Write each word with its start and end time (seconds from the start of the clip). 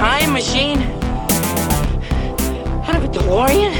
Time 0.00 0.32
machine? 0.32 0.80
Out 2.88 2.96
of 2.96 3.04
a 3.04 3.08
DeLorean? 3.08 3.79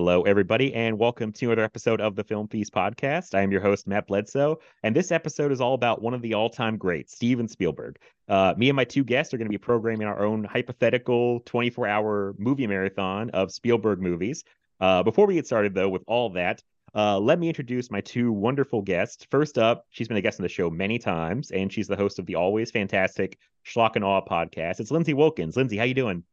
Hello, 0.00 0.22
everybody, 0.22 0.72
and 0.72 0.98
welcome 0.98 1.30
to 1.30 1.44
another 1.44 1.62
episode 1.62 2.00
of 2.00 2.16
the 2.16 2.24
Film 2.24 2.48
Feast 2.48 2.72
podcast. 2.72 3.34
I 3.34 3.42
am 3.42 3.52
your 3.52 3.60
host, 3.60 3.86
Matt 3.86 4.06
Bledsoe, 4.06 4.58
and 4.82 4.96
this 4.96 5.12
episode 5.12 5.52
is 5.52 5.60
all 5.60 5.74
about 5.74 6.00
one 6.00 6.14
of 6.14 6.22
the 6.22 6.32
all 6.32 6.48
time 6.48 6.78
greats, 6.78 7.12
Steven 7.12 7.46
Spielberg. 7.46 7.98
Uh, 8.26 8.54
me 8.56 8.70
and 8.70 8.76
my 8.76 8.84
two 8.84 9.04
guests 9.04 9.34
are 9.34 9.36
going 9.36 9.46
to 9.46 9.52
be 9.52 9.58
programming 9.58 10.06
our 10.06 10.24
own 10.24 10.42
hypothetical 10.42 11.40
24 11.40 11.86
hour 11.86 12.34
movie 12.38 12.66
marathon 12.66 13.28
of 13.34 13.52
Spielberg 13.52 14.00
movies. 14.00 14.42
Uh, 14.80 15.02
before 15.02 15.26
we 15.26 15.34
get 15.34 15.46
started, 15.46 15.74
though, 15.74 15.90
with 15.90 16.02
all 16.06 16.30
that, 16.30 16.62
uh, 16.94 17.18
let 17.18 17.38
me 17.38 17.48
introduce 17.48 17.90
my 17.90 18.00
two 18.00 18.32
wonderful 18.32 18.80
guests. 18.80 19.26
First 19.30 19.58
up, 19.58 19.84
she's 19.90 20.08
been 20.08 20.16
a 20.16 20.22
guest 20.22 20.40
on 20.40 20.44
the 20.44 20.48
show 20.48 20.70
many 20.70 20.98
times, 20.98 21.50
and 21.50 21.70
she's 21.70 21.88
the 21.88 21.96
host 21.96 22.18
of 22.18 22.24
the 22.24 22.36
always 22.36 22.70
fantastic 22.70 23.36
Schlock 23.66 23.96
and 23.96 24.04
Awe 24.06 24.22
podcast. 24.22 24.80
It's 24.80 24.90
Lindsay 24.90 25.12
Wilkins. 25.12 25.58
Lindsay, 25.58 25.76
how 25.76 25.84
you 25.84 25.92
doing? 25.92 26.24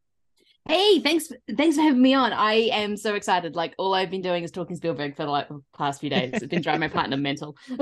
Hey, 0.68 1.00
thanks 1.00 1.32
thanks 1.56 1.76
for 1.76 1.82
having 1.82 2.02
me 2.02 2.12
on. 2.12 2.30
I 2.30 2.68
am 2.72 2.94
so 2.98 3.14
excited. 3.14 3.56
Like 3.56 3.74
all 3.78 3.94
I've 3.94 4.10
been 4.10 4.20
doing 4.20 4.44
is 4.44 4.50
talking 4.50 4.76
Spielberg 4.76 5.16
for 5.16 5.24
like 5.24 5.48
the 5.48 5.62
past 5.76 5.98
few 5.98 6.10
days. 6.10 6.30
It's 6.34 6.46
been 6.46 6.60
driving 6.60 6.80
my 6.80 6.88
partner 6.88 7.16
mental. 7.16 7.56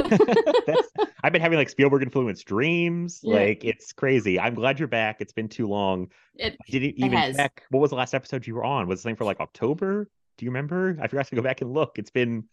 I've 1.25 1.33
been 1.33 1.43
having 1.43 1.59
like 1.59 1.69
Spielberg 1.69 2.03
influenced 2.03 2.47
dreams. 2.47 3.20
Yeah. 3.25 3.34
Like 3.37 3.65
it's 3.65 3.93
crazy. 3.93 4.39
I'm 4.39 4.55
glad 4.55 4.78
you're 4.78 4.87
back. 4.87 5.20
It's 5.20 5.33
been 5.33 5.48
too 5.48 5.67
long. 5.67 6.12
It- 6.37 6.56
didn't 6.69 6.95
even 6.97 7.19
has. 7.19 7.37
check? 7.37 7.65
What 7.70 7.81
was 7.81 7.91
the 7.91 7.97
last 7.97 8.15
episode 8.15 8.47
you 8.47 8.55
were 8.55 8.65
on? 8.65 8.87
Was 8.87 9.03
the 9.03 9.09
thing 9.09 9.17
for 9.17 9.25
like 9.25 9.41
October? 9.41 10.09
Do 10.39 10.45
you 10.45 10.50
remember? 10.50 10.97
I 11.03 11.09
forgot 11.09 11.27
to 11.27 11.34
go 11.34 11.43
back 11.43 11.62
and 11.62 11.73
look. 11.73 11.98
It's 11.98 12.11
been 12.11 12.45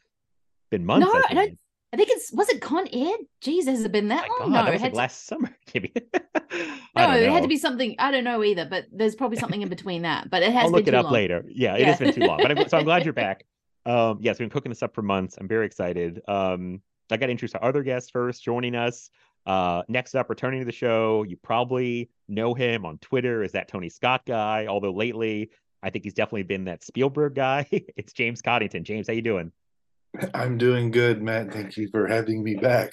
been 0.71 0.83
months. 0.83 1.05
No, 1.05 1.13
I 1.13 1.25
I 1.29 1.33
don't-. 1.33 1.59
I 1.93 1.95
think 1.95 2.09
it's 2.11 2.31
was 2.33 2.49
it 2.49 2.59
Con 2.61 2.87
Ed? 2.91 3.19
Jeez, 3.41 3.65
has 3.67 3.85
it 3.85 3.91
been 3.91 4.07
that 4.07 4.27
My 4.27 4.35
long? 4.45 4.51
God, 4.51 4.59
no, 4.59 4.63
that 4.65 4.69
it 4.69 4.71
was 4.73 4.81
had 4.81 4.87
like 4.87 4.93
to, 4.93 4.97
last 4.97 5.25
summer, 5.27 5.55
maybe. 5.73 5.93
no, 6.97 7.11
it 7.15 7.29
had 7.31 7.43
to 7.43 7.47
be 7.47 7.57
something. 7.57 7.95
I 7.99 8.11
don't 8.11 8.23
know 8.23 8.43
either, 8.43 8.65
but 8.65 8.85
there's 8.91 9.15
probably 9.15 9.37
something 9.37 9.61
in 9.61 9.69
between 9.69 10.01
that. 10.01 10.29
But 10.29 10.43
it 10.43 10.51
has 10.51 10.63
I'll 10.63 10.69
been 10.69 10.75
look 10.79 10.87
it 10.87 10.93
up 10.95 11.05
long. 11.05 11.13
later. 11.13 11.45
Yeah, 11.47 11.75
it 11.75 11.81
Yeah. 11.81 11.85
has 11.87 11.99
been 11.99 12.13
too 12.13 12.21
long. 12.21 12.39
But 12.41 12.57
I'm, 12.57 12.67
so 12.67 12.77
I'm 12.79 12.83
glad 12.83 13.03
you're 13.05 13.13
back. 13.27 13.45
Um, 13.85 14.17
yes, 14.21 14.39
we've 14.39 14.49
been 14.49 14.53
cooking 14.53 14.71
this 14.71 14.81
up 14.83 14.95
for 14.95 15.01
months. 15.01 15.37
I'm 15.39 15.47
very 15.47 15.65
excited. 15.65 16.21
Um, 16.27 16.81
I 17.11 17.17
got 17.17 17.27
to 17.27 17.31
introduce 17.31 17.53
our 17.55 17.63
other 17.63 17.83
guest 17.83 18.11
first, 18.11 18.43
joining 18.43 18.75
us. 18.75 19.09
Uh, 19.45 19.83
next 19.89 20.15
up, 20.15 20.29
returning 20.29 20.61
to 20.61 20.65
the 20.65 20.71
show, 20.71 21.23
you 21.23 21.35
probably 21.37 22.09
know 22.29 22.53
him 22.53 22.85
on 22.85 22.97
Twitter 22.99 23.43
as 23.43 23.51
that 23.51 23.67
Tony 23.67 23.89
Scott 23.89 24.25
guy. 24.25 24.67
Although 24.67 24.93
lately, 24.93 25.51
I 25.83 25.89
think 25.89 26.05
he's 26.05 26.13
definitely 26.13 26.43
been 26.43 26.63
that 26.65 26.83
Spielberg 26.83 27.35
guy. 27.35 27.67
it's 27.71 28.13
James 28.13 28.41
Coddington. 28.41 28.83
James, 28.83 29.05
how 29.07 29.13
you 29.13 29.21
doing? 29.21 29.51
I'm 30.33 30.57
doing 30.57 30.91
good, 30.91 31.21
Matt. 31.21 31.51
Thank 31.51 31.77
you 31.77 31.87
for 31.89 32.07
having 32.07 32.43
me 32.43 32.55
back. 32.55 32.91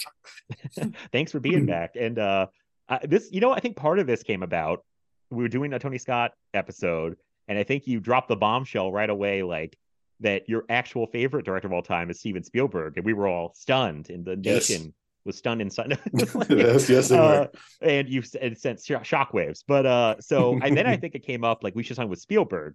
Thanks 1.13 1.33
for 1.33 1.41
being 1.41 1.67
back. 1.67 1.91
And 1.99 2.19
uh, 2.19 2.47
uh, 2.89 2.99
this, 3.03 3.29
you 3.31 3.41
know, 3.41 3.53
I 3.53 3.61
think 3.61 3.77
part 3.77 3.99
of 3.99 4.07
this 4.07 4.23
came 4.23 4.43
about. 4.43 4.85
We 5.31 5.43
were 5.43 5.49
doing 5.49 5.73
a 5.75 5.79
Tony 5.79 5.99
Scott 5.99 6.33
episode, 6.55 7.17
and 7.47 7.59
I 7.59 7.63
think 7.63 7.87
you 7.87 8.01
dropped 8.01 8.29
the 8.29 8.37
bombshell 8.37 8.91
right 8.91 9.09
away, 9.11 9.43
like 9.43 9.77
that 10.21 10.49
your 10.49 10.65
actual 10.69 11.07
favorite 11.07 11.45
director 11.45 11.67
of 11.69 11.73
all 11.73 11.83
time 11.83 12.11
is 12.11 12.19
Steven 12.19 12.43
Spielberg, 12.43 12.97
and 12.97 13.05
we 13.07 13.13
were 13.13 13.29
all 13.29 13.53
stunned, 13.55 14.11
and 14.11 14.25
the 14.25 14.39
Yes. 14.43 14.69
nation 14.71 14.93
was 15.25 15.37
stunned 15.37 15.61
and 15.61 15.73
stunned. 15.73 15.99
yes, 16.49 16.89
yes, 16.89 17.11
Uh, 17.13 17.47
and 17.83 18.09
you 18.09 18.23
it 18.41 18.59
sent 18.59 18.81
sh- 18.81 18.91
shockwaves. 18.93 19.63
But 19.69 19.87
uh, 19.87 20.17
so 20.21 20.59
and 20.63 20.77
then 20.77 20.87
I 20.87 20.97
think 21.01 21.15
it 21.15 21.25
came 21.25 21.45
up 21.45 21.63
like 21.63 21.75
we 21.75 21.83
should 21.83 21.97
sign 21.97 22.09
with 22.09 22.19
Spielberg, 22.21 22.75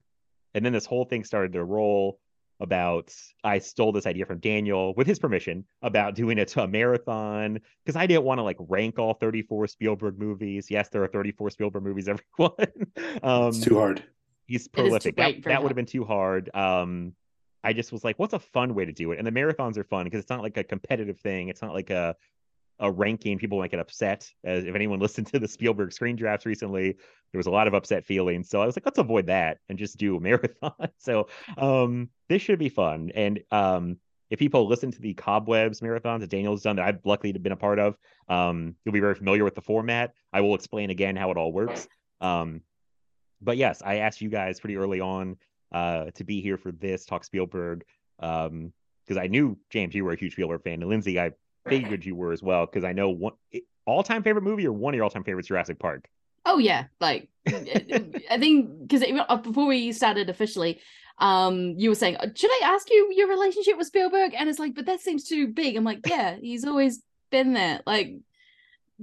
and 0.53 0.63
then 0.63 0.71
this 0.71 0.85
whole 0.85 1.05
thing 1.05 1.23
started 1.23 1.53
to 1.53 1.63
roll 1.63 2.19
about 2.59 3.13
I 3.43 3.59
stole 3.59 3.91
this 3.91 4.05
idea 4.05 4.25
from 4.25 4.39
Daniel 4.39 4.93
with 4.95 5.07
his 5.07 5.19
permission 5.19 5.65
about 5.81 6.15
doing 6.15 6.37
it 6.37 6.47
to 6.49 6.63
a 6.63 6.67
marathon 6.67 7.59
because 7.83 7.95
I 7.95 8.07
didn't 8.07 8.23
want 8.23 8.39
to 8.39 8.43
like 8.43 8.57
rank 8.59 8.97
all 8.97 9.13
34 9.13 9.67
Spielberg 9.67 10.17
movies. 10.17 10.67
Yes, 10.69 10.89
there 10.89 11.03
are 11.03 11.07
34 11.07 11.49
Spielberg 11.49 11.83
movies, 11.83 12.07
everyone. 12.39 12.51
um, 13.23 13.47
It's 13.49 13.61
too 13.61 13.75
hard. 13.77 14.03
he's 14.47 14.67
prolific. 14.67 15.15
that 15.17 15.43
that 15.43 15.61
would 15.61 15.69
have 15.69 15.75
been 15.75 15.85
too 15.85 16.05
hard. 16.05 16.49
Um, 16.55 17.13
I 17.63 17.73
just 17.73 17.91
was 17.91 18.03
like, 18.03 18.19
what's 18.19 18.33
a 18.33 18.39
fun 18.39 18.75
way 18.75 18.85
to 18.85 18.91
do 18.93 19.11
it? 19.11 19.17
And 19.17 19.25
the 19.25 19.31
marathons 19.31 19.75
are 19.77 19.83
fun 19.83 20.03
because 20.05 20.19
it's 20.21 20.29
not 20.29 20.41
like 20.43 20.55
a 20.57 20.63
competitive 20.63 21.19
thing. 21.19 21.49
It's 21.49 21.61
not 21.63 21.73
like 21.73 21.89
a 21.89 22.15
a 22.79 22.91
ranking. 22.91 23.37
People 23.37 23.59
might 23.59 23.71
get 23.71 23.79
upset. 23.79 24.29
As 24.43 24.65
if 24.65 24.75
anyone 24.75 24.99
listened 25.05 25.27
to 25.27 25.39
the 25.39 25.47
Spielberg 25.47 25.93
screen 25.93 26.15
drafts 26.15 26.45
recently, 26.45 26.91
there 27.31 27.39
was 27.39 27.47
a 27.47 27.51
lot 27.51 27.67
of 27.67 27.73
upset 27.73 28.05
feelings. 28.05 28.49
So 28.49 28.61
I 28.61 28.65
was 28.65 28.75
like, 28.75 28.85
let's 28.85 28.99
avoid 28.99 29.27
that 29.27 29.59
and 29.69 29.77
just 29.77 29.97
do 29.97 30.17
a 30.17 30.19
marathon. 30.21 30.73
so 30.97 31.27
um, 31.57 32.09
this 32.29 32.41
should 32.41 32.59
be 32.59 32.69
fun. 32.69 33.11
And 33.15 33.41
um, 33.51 33.97
if 34.29 34.39
people 34.39 34.67
listen 34.67 34.91
to 34.91 35.01
the 35.01 35.13
Cobwebs 35.13 35.81
marathons 35.81 36.21
that 36.21 36.29
Daniel's 36.29 36.63
done 36.63 36.77
that 36.77 36.85
I've 36.85 37.05
luckily 37.05 37.31
been 37.33 37.51
a 37.51 37.57
part 37.57 37.79
of, 37.79 37.97
um, 38.27 38.75
you'll 38.83 38.93
be 38.93 38.99
very 38.99 39.15
familiar 39.15 39.43
with 39.43 39.55
the 39.55 39.61
format. 39.61 40.13
I 40.33 40.41
will 40.41 40.55
explain 40.55 40.89
again 40.89 41.15
how 41.15 41.31
it 41.31 41.37
all 41.37 41.51
works. 41.51 41.87
Um, 42.21 42.61
but 43.41 43.57
yes, 43.57 43.81
I 43.85 43.97
asked 43.97 44.21
you 44.21 44.29
guys 44.29 44.59
pretty 44.59 44.77
early 44.77 45.01
on 45.01 45.37
uh, 45.71 46.05
to 46.15 46.23
be 46.23 46.41
here 46.41 46.57
for 46.57 46.71
this 46.71 47.05
talk 47.05 47.23
Spielberg 47.23 47.83
um, 48.19 48.73
because 49.05 49.21
I 49.21 49.27
knew 49.27 49.57
James, 49.69 49.93
you 49.93 50.03
were 50.03 50.13
a 50.13 50.17
huge 50.17 50.31
Spielberg 50.31 50.63
fan, 50.63 50.81
and 50.81 50.89
Lindsay, 50.89 51.19
I 51.19 51.31
figured 51.67 52.05
you 52.05 52.15
were 52.15 52.31
as 52.31 52.43
well 52.43 52.65
because 52.65 52.83
I 52.83 52.93
know 52.93 53.09
one 53.09 53.33
all 53.85 54.03
time 54.03 54.23
favorite 54.23 54.43
movie 54.43 54.67
or 54.67 54.73
one 54.73 54.93
of 54.93 54.95
your 54.95 55.03
all 55.03 55.09
time 55.09 55.23
favorites, 55.23 55.47
Jurassic 55.47 55.79
Park. 55.79 56.07
Oh 56.45 56.57
yeah, 56.57 56.85
like 56.99 57.29
I 57.47 58.37
think 58.39 58.87
because 58.87 59.03
before 59.43 59.67
we 59.67 59.91
started 59.91 60.29
officially, 60.29 60.79
um, 61.17 61.75
you 61.77 61.89
were 61.89 61.95
saying, 61.95 62.17
should 62.35 62.51
I 62.51 62.61
ask 62.63 62.89
you 62.89 63.11
your 63.15 63.29
relationship 63.29 63.77
with 63.77 63.87
Spielberg? 63.87 64.33
And 64.37 64.49
it's 64.49 64.59
like, 64.59 64.75
but 64.75 64.85
that 64.85 65.01
seems 65.01 65.23
too 65.23 65.47
big. 65.47 65.75
I'm 65.75 65.83
like, 65.83 66.01
yeah, 66.07 66.35
he's 66.39 66.65
always 66.65 67.01
been 67.31 67.53
there. 67.53 67.81
Like 67.85 68.15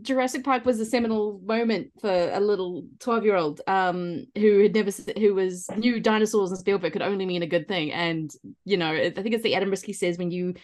Jurassic 0.00 0.44
Park 0.44 0.64
was 0.64 0.80
a 0.80 0.86
seminal 0.86 1.40
moment 1.44 1.90
for 2.00 2.30
a 2.32 2.40
little 2.40 2.86
12 3.00 3.24
year 3.24 3.36
old 3.36 3.60
um 3.66 4.24
who 4.36 4.60
had 4.60 4.74
never 4.74 4.90
who 5.18 5.34
was 5.34 5.68
knew 5.76 6.00
dinosaurs 6.00 6.50
and 6.50 6.58
Spielberg 6.58 6.94
could 6.94 7.02
only 7.02 7.26
mean 7.26 7.42
a 7.42 7.46
good 7.46 7.68
thing 7.68 7.92
and 7.92 8.32
you 8.64 8.78
know 8.78 8.90
I 8.90 9.10
think 9.10 9.34
it's 9.34 9.42
the 9.42 9.54
Adam 9.54 9.68
Risky 9.68 9.92
says 9.92 10.16
when 10.16 10.30
you 10.30 10.54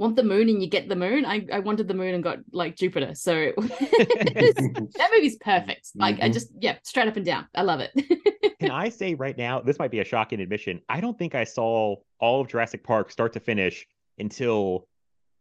want 0.00 0.16
the 0.16 0.22
moon 0.24 0.48
and 0.48 0.60
you 0.62 0.68
get 0.68 0.88
the 0.88 0.96
moon 0.96 1.24
I 1.24 1.46
I 1.52 1.58
wanted 1.60 1.86
the 1.86 1.94
moon 1.94 2.14
and 2.14 2.24
got 2.24 2.38
like 2.52 2.74
Jupiter 2.74 3.14
so 3.14 3.52
that 3.58 5.10
movie's 5.14 5.36
perfect 5.36 5.90
like 5.94 6.16
I 6.20 6.28
Mhm. 6.28 6.32
just 6.32 6.48
yeah 6.58 6.76
straight 6.82 7.06
up 7.06 7.16
and 7.16 7.24
down 7.24 7.46
I 7.54 7.62
love 7.62 7.80
it 7.80 7.92
Can 8.60 8.70
I 8.70 8.88
say 8.90 9.14
right 9.14 9.36
now, 9.38 9.60
this 9.60 9.78
might 9.78 9.90
be 9.90 10.00
a 10.00 10.04
shocking 10.04 10.38
admission. 10.40 10.80
I 10.88 11.00
don't 11.00 11.18
think 11.18 11.34
I 11.34 11.44
saw 11.44 11.96
all 12.18 12.40
of 12.42 12.48
Jurassic 12.48 12.84
Park 12.84 13.10
start 13.10 13.32
to 13.34 13.40
finish 13.40 13.86
until 14.18 14.86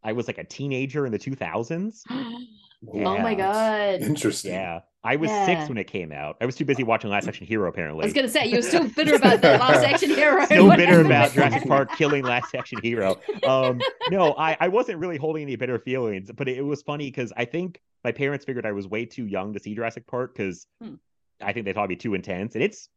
I 0.03 0.13
was 0.13 0.27
like 0.27 0.37
a 0.37 0.45
teenager 0.45 1.05
in 1.05 1.11
the 1.11 1.19
2000s. 1.19 2.03
oh 2.09 3.19
my 3.19 3.35
god 3.35 4.01
Interesting. 4.01 4.53
Yeah. 4.53 4.79
I 5.03 5.15
was 5.15 5.29
Yeah. 5.29 5.45
six 5.45 5.69
when 5.69 5.77
it 5.77 5.85
came 5.85 6.11
out. 6.11 6.35
I 6.41 6.45
was 6.45 6.55
too 6.55 6.65
busy 6.65 6.83
watching 6.83 7.09
Last 7.09 7.27
Action 7.27 7.45
Hero, 7.47 7.69
apparently. 7.69 8.03
I 8.03 8.05
was 8.07 8.13
gonna 8.13 8.27
say 8.27 8.47
you're 8.47 8.61
still 8.61 8.87
bitter 8.89 9.15
about 9.15 9.41
that 9.41 9.59
last 9.59 9.85
action 9.85 10.09
hero 10.09 10.43
Still 10.45 10.75
bitter 10.75 10.99
about 11.05 11.31
Jurassic 11.31 11.67
Park 11.67 11.95
killing 11.95 12.23
Last 12.25 12.53
Action 12.53 12.81
Hero. 12.81 13.17
Um, 13.43 13.79
no, 14.09 14.33
I, 14.33 14.57
I 14.59 14.67
wasn't 14.67 14.99
really 14.99 15.15
holding 15.17 15.43
any 15.43 15.55
bitter 15.55 15.79
feelings, 15.79 16.29
but 16.35 16.49
it, 16.49 16.57
it 16.57 16.61
was 16.63 16.81
funny 16.81 17.05
because 17.07 17.31
I 17.37 17.45
think 17.45 17.79
my 18.03 18.11
parents 18.11 18.43
figured 18.45 18.65
I 18.65 18.73
was 18.73 18.87
way 18.87 19.05
too 19.05 19.25
young 19.25 19.53
to 19.53 19.59
see 19.59 19.73
Jurassic 19.73 20.05
Park 20.05 20.35
because 20.35 20.67
Hmm. 20.81 20.95
I 21.41 21.53
think 21.53 21.65
they 21.65 21.71
thought 21.71 21.81
it'd 21.85 21.89
be 21.89 21.95
too 21.95 22.13
intense, 22.15 22.55
and 22.55 22.63
it's 22.63 22.89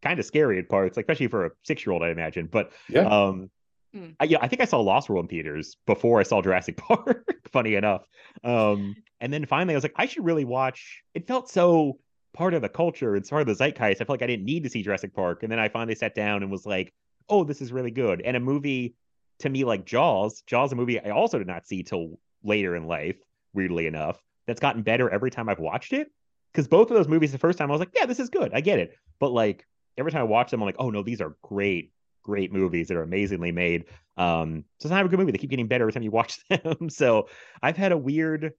kind 0.00 0.18
of 0.18 0.24
scary 0.24 0.58
at 0.58 0.70
parts, 0.70 0.96
like, 0.96 1.04
especially 1.04 1.26
for 1.26 1.44
a 1.44 1.50
six-year-old, 1.64 2.02
I 2.02 2.08
imagine. 2.08 2.48
But 2.50 2.72
Yeah. 2.88 3.02
um, 3.02 3.50
Hmm. 3.92 4.10
I, 4.20 4.24
yeah, 4.24 4.38
I 4.40 4.48
think 4.48 4.62
I 4.62 4.66
saw 4.66 4.80
Lost 4.80 5.08
World 5.08 5.24
in 5.24 5.28
theaters 5.28 5.76
before 5.86 6.20
I 6.20 6.22
saw 6.22 6.40
Jurassic 6.42 6.76
Park. 6.88 7.26
funny 7.52 7.74
enough, 7.74 8.02
um, 8.44 8.94
and 9.20 9.32
then 9.32 9.46
finally 9.46 9.74
I 9.74 9.76
was 9.76 9.84
like, 9.84 9.94
I 9.96 10.06
should 10.06 10.24
really 10.24 10.44
watch. 10.44 11.02
It 11.14 11.26
felt 11.26 11.50
so 11.50 11.98
part 12.32 12.54
of 12.54 12.62
the 12.62 12.68
culture. 12.68 13.14
and 13.14 13.26
part 13.28 13.42
of 13.42 13.48
the 13.48 13.54
zeitgeist. 13.54 14.00
I 14.00 14.04
felt 14.04 14.10
like 14.10 14.22
I 14.22 14.26
didn't 14.26 14.44
need 14.46 14.64
to 14.64 14.70
see 14.70 14.82
Jurassic 14.82 15.14
Park, 15.14 15.42
and 15.42 15.50
then 15.50 15.58
I 15.58 15.68
finally 15.68 15.94
sat 15.94 16.14
down 16.14 16.42
and 16.42 16.50
was 16.50 16.66
like, 16.66 16.92
oh, 17.28 17.44
this 17.44 17.60
is 17.60 17.72
really 17.72 17.90
good. 17.90 18.22
And 18.24 18.36
a 18.36 18.40
movie 18.40 18.94
to 19.40 19.48
me 19.48 19.64
like 19.64 19.86
Jaws, 19.86 20.42
Jaws, 20.46 20.72
a 20.72 20.76
movie 20.76 21.00
I 21.00 21.10
also 21.10 21.38
did 21.38 21.46
not 21.46 21.66
see 21.66 21.82
till 21.82 22.18
later 22.42 22.76
in 22.76 22.86
life, 22.86 23.16
weirdly 23.54 23.86
enough, 23.86 24.22
that's 24.46 24.60
gotten 24.60 24.82
better 24.82 25.10
every 25.10 25.30
time 25.30 25.48
I've 25.48 25.58
watched 25.58 25.92
it. 25.92 26.08
Because 26.52 26.66
both 26.68 26.90
of 26.90 26.96
those 26.96 27.08
movies, 27.08 27.32
the 27.32 27.38
first 27.38 27.58
time 27.58 27.70
I 27.70 27.72
was 27.72 27.78
like, 27.78 27.92
yeah, 27.94 28.06
this 28.06 28.18
is 28.18 28.28
good. 28.28 28.52
I 28.52 28.60
get 28.60 28.80
it. 28.80 28.96
But 29.20 29.30
like 29.30 29.66
every 29.96 30.10
time 30.10 30.22
I 30.22 30.24
watch 30.24 30.50
them, 30.50 30.60
I'm 30.60 30.66
like, 30.66 30.76
oh 30.78 30.90
no, 30.90 31.02
these 31.02 31.20
are 31.20 31.36
great, 31.42 31.92
great 32.22 32.52
movies 32.52 32.88
that 32.88 32.96
are 32.96 33.02
amazingly 33.02 33.52
made. 33.52 33.84
Um, 34.16 34.64
so 34.78 34.86
it's 34.86 34.90
not 34.90 35.04
a 35.04 35.08
good 35.08 35.18
movie. 35.18 35.32
They 35.32 35.38
keep 35.38 35.50
getting 35.50 35.68
better 35.68 35.84
every 35.84 35.92
time 35.92 36.02
you 36.02 36.10
watch 36.10 36.40
them. 36.48 36.90
so 36.90 37.28
I've 37.62 37.76
had 37.76 37.92
a 37.92 37.98
weird 37.98 38.52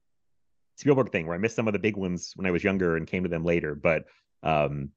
Spielberg 0.77 1.11
thing 1.11 1.27
where 1.27 1.35
I 1.35 1.39
missed 1.39 1.55
some 1.55 1.67
of 1.67 1.73
the 1.73 1.79
big 1.79 1.97
ones 1.97 2.33
when 2.35 2.47
I 2.47 2.51
was 2.51 2.63
younger 2.63 2.97
and 2.97 3.05
came 3.05 3.23
to 3.23 3.29
them 3.29 3.45
later. 3.45 3.75
But 3.75 4.05
um, 4.43 4.89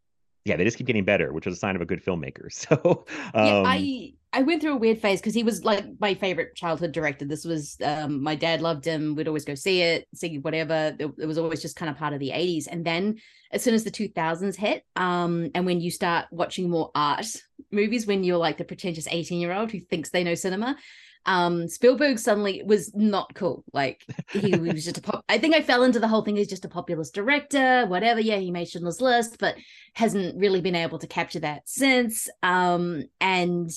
yeah, 0.44 0.56
they 0.56 0.64
just 0.64 0.76
keep 0.76 0.87
getting 0.87 1.05
better, 1.05 1.32
which 1.32 1.46
is 1.46 1.55
a 1.55 1.58
sign 1.58 1.76
of 1.76 1.82
a 1.82 1.87
good 1.87 2.05
filmmaker. 2.05 2.49
So 2.50 3.05
um, 3.34 3.46
yeah, 3.46 3.62
I 3.66 4.14
I 4.32 4.43
went 4.43 4.61
through 4.61 4.75
a 4.75 4.78
weird 4.78 4.99
phase 4.99 5.20
because 5.20 5.34
he 5.34 5.43
was 5.43 5.64
like 5.64 5.84
my 6.00 6.14
favorite 6.14 6.55
childhood 6.55 6.93
director. 6.93 7.25
This 7.25 7.44
was 7.44 7.76
um, 7.82 8.22
my 8.22 8.34
dad 8.34 8.60
loved 8.60 8.84
him. 8.84 9.14
We'd 9.14 9.28
always 9.28 9.44
go 9.44 9.55
see 9.55 9.81
it, 9.82 10.06
see 10.14 10.38
whatever. 10.38 10.96
It, 10.99 11.12
it 11.19 11.26
was 11.26 11.38
always 11.38 11.62
just 11.62 11.76
kind 11.76 11.90
of 11.90 11.96
part 11.96 12.12
of 12.12 12.20
the 12.20 12.31
'80s. 12.31 12.67
And 12.70 12.84
then 12.84 13.17
as 13.52 13.62
soon 13.62 13.75
as 13.75 13.84
the 13.84 13.90
2000s 13.90 14.56
hit, 14.56 14.84
um, 14.96 15.50
and 15.55 15.64
when 15.64 15.81
you 15.81 15.90
start 15.90 16.26
watching 16.31 16.69
more 16.69 16.90
art 16.94 17.26
movies, 17.75 18.06
when 18.06 18.25
you're 18.25 18.38
like 18.38 18.59
the 18.59 18.65
pretentious 18.65 19.06
18 19.09 19.41
year 19.41 19.53
old 19.53 19.71
who 19.71 19.81
thinks 19.81 20.11
they 20.11 20.25
know 20.25 20.35
cinema, 20.35 20.76
um 21.26 21.69
Spielberg 21.69 22.19
suddenly 22.19 22.62
was 22.65 22.94
not 22.94 23.35
cool. 23.35 23.65
Like 23.73 24.05
he 24.31 24.55
was 24.56 24.85
just 24.85 24.99
a 24.99 25.03
pop. 25.03 25.25
I 25.29 25.38
think 25.38 25.55
I 25.55 25.62
fell 25.62 25.82
into 25.82 26.00
the 26.00 26.09
whole 26.09 26.23
thing. 26.23 26.37
He's 26.37 26.49
just 26.49 26.65
a 26.65 26.69
populist 26.69 27.15
director, 27.15 27.87
whatever. 27.87 28.21
Yeah, 28.21 28.37
he 28.37 28.50
made 28.50 28.69
Schindler's 28.69 29.00
List, 29.00 29.38
but 29.38 29.56
hasn't 29.94 30.38
really 30.38 30.61
been 30.61 30.75
able 30.75 30.99
to 30.99 31.06
capture 31.06 31.41
that 31.41 31.62
since. 31.69 32.29
Um, 32.43 33.05
and 33.21 33.71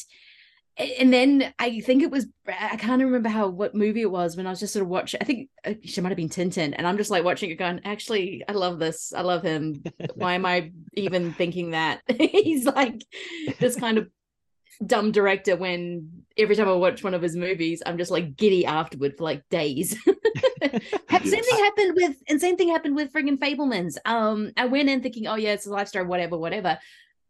and 0.78 1.12
then 1.12 1.54
I 1.58 1.80
think 1.80 2.04
it 2.04 2.12
was 2.12 2.28
I 2.48 2.78
can't 2.78 3.02
remember 3.02 3.30
how 3.30 3.48
what 3.48 3.74
movie 3.74 4.02
it 4.02 4.12
was 4.12 4.38
when 4.38 4.46
I 4.46 4.52
was 4.52 4.60
just 4.60 4.74
sort 4.74 4.84
of 4.84 4.90
watching. 4.90 5.20
I 5.22 5.26
think 5.26 5.50
uh, 5.66 5.74
she 5.84 6.02
might 6.02 6.10
have 6.10 6.18
been 6.18 6.30
Tintin, 6.30 6.74
and 6.78 6.86
I'm 6.86 6.98
just 6.98 7.10
like 7.10 7.24
watching 7.24 7.50
it, 7.50 7.56
going, 7.56 7.82
"Actually, 7.84 8.44
I 8.48 8.52
love 8.52 8.78
this. 8.78 9.12
I 9.14 9.22
love 9.22 9.42
him. 9.42 9.84
Why 10.16 10.36
am 10.36 10.46
I 10.46 10.72
even 10.94 11.34
thinking 11.34 11.72
that 11.72 12.02
he's 12.08 12.66
like 12.66 13.04
this 13.60 13.76
kind 13.76 13.98
of 13.98 14.08
dumb 14.86 15.12
director 15.12 15.56
when 15.56 16.24
every 16.38 16.56
time 16.56 16.70
I 16.70 16.74
watch 16.74 17.04
one 17.04 17.16
of 17.16 17.24
his 17.24 17.36
movies, 17.36 17.82
I'm 17.86 17.98
just 17.98 18.12
like 18.12 18.36
giddy 18.36 18.66
afterward 18.66 19.18
for 19.18 19.24
like 19.24 19.48
days. 19.50 19.98
same 20.62 21.44
thing 21.44 21.64
happened 21.64 21.96
with 21.96 22.16
and 22.30 22.40
same 22.40 22.56
thing 22.56 22.70
happened 22.70 22.96
with 22.96 23.12
friggin' 23.12 23.40
Fabelmans. 23.40 23.98
Um, 24.06 24.52
I 24.56 24.66
went 24.66 24.90
in 24.90 25.02
thinking, 25.02 25.26
oh 25.26 25.36
yeah, 25.36 25.54
it's 25.54 25.66
a 25.66 25.72
life 25.72 25.88
story, 25.88 26.06
whatever, 26.06 26.38
whatever. 26.38 26.78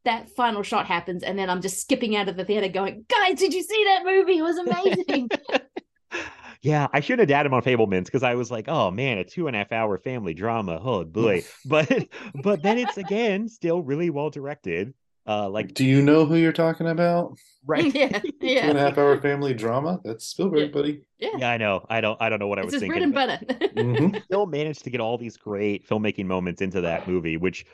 That 0.05 0.29
final 0.35 0.63
shot 0.63 0.85
happens, 0.85 1.23
and 1.23 1.37
then 1.37 1.49
I'm 1.49 1.61
just 1.61 1.81
skipping 1.81 2.15
out 2.15 2.29
of 2.29 2.37
the 2.37 2.45
theater 2.45 2.69
going, 2.69 3.05
guys, 3.09 3.39
did 3.39 3.53
you 3.53 3.61
see 3.61 3.83
that 3.85 4.05
movie? 4.05 4.37
It 4.37 4.41
was 4.41 4.57
amazing. 4.57 5.29
yeah, 6.61 6.87
I 6.93 6.99
shouldn't 7.01 7.29
have 7.29 7.37
dated 7.37 7.47
him 7.47 7.53
on 7.53 7.61
Fabelmans 7.61 8.05
because 8.05 8.23
I 8.23 8.35
was 8.35 8.49
like, 8.49 8.65
oh 8.67 8.89
man, 8.91 9.17
a 9.17 9.23
two 9.23 9.47
and 9.47 9.55
a 9.55 9.59
half 9.59 9.71
hour 9.71 9.97
family 9.97 10.33
drama. 10.33 10.79
Oh 10.83 11.03
boy. 11.03 11.43
but 11.65 12.07
but 12.41 12.63
then 12.63 12.77
it's 12.77 12.97
again 12.97 13.47
still 13.49 13.81
really 13.81 14.09
well 14.09 14.29
directed. 14.29 14.93
Uh, 15.27 15.49
like, 15.49 15.73
do 15.73 15.83
you 15.85 16.01
know 16.01 16.23
who 16.25 16.35
you're 16.35 16.53
talking 16.53 16.87
about? 16.87 17.37
Right? 17.69 17.93
yeah, 17.93 18.21
yeah. 18.39 18.61
Two 18.61 18.69
and 18.69 18.77
a 18.77 18.81
half 18.81 18.97
hour 18.97 19.19
family 19.19 19.53
drama. 19.53 19.99
That's 20.05 20.23
Spielberg, 20.25 20.59
Yeah. 20.61 20.67
buddy. 20.67 21.01
Yeah. 21.19 21.29
Yeah, 21.37 21.49
I 21.51 21.57
know. 21.57 21.85
I 21.89 21.99
don't. 21.99 22.15
I 22.21 22.29
don't 22.29 22.39
know 22.39 22.47
what 22.47 22.59
I 22.59 22.61
it's 22.61 22.71
was 22.71 22.81
his 22.81 22.87
bread 22.87 23.01
thinking. 23.01 23.17
and 23.17 23.49
but- 23.49 23.59
butter. 23.59 23.73
Mhm. 23.75 24.23
still 24.23 24.45
managed 24.45 24.85
to 24.85 24.89
get 24.89 25.01
all 25.01 25.17
these 25.17 25.35
great 25.35 25.85
filmmaking 25.85 26.27
moments 26.27 26.61
into 26.61 26.79
that 26.79 27.09
movie, 27.09 27.35
which 27.35 27.65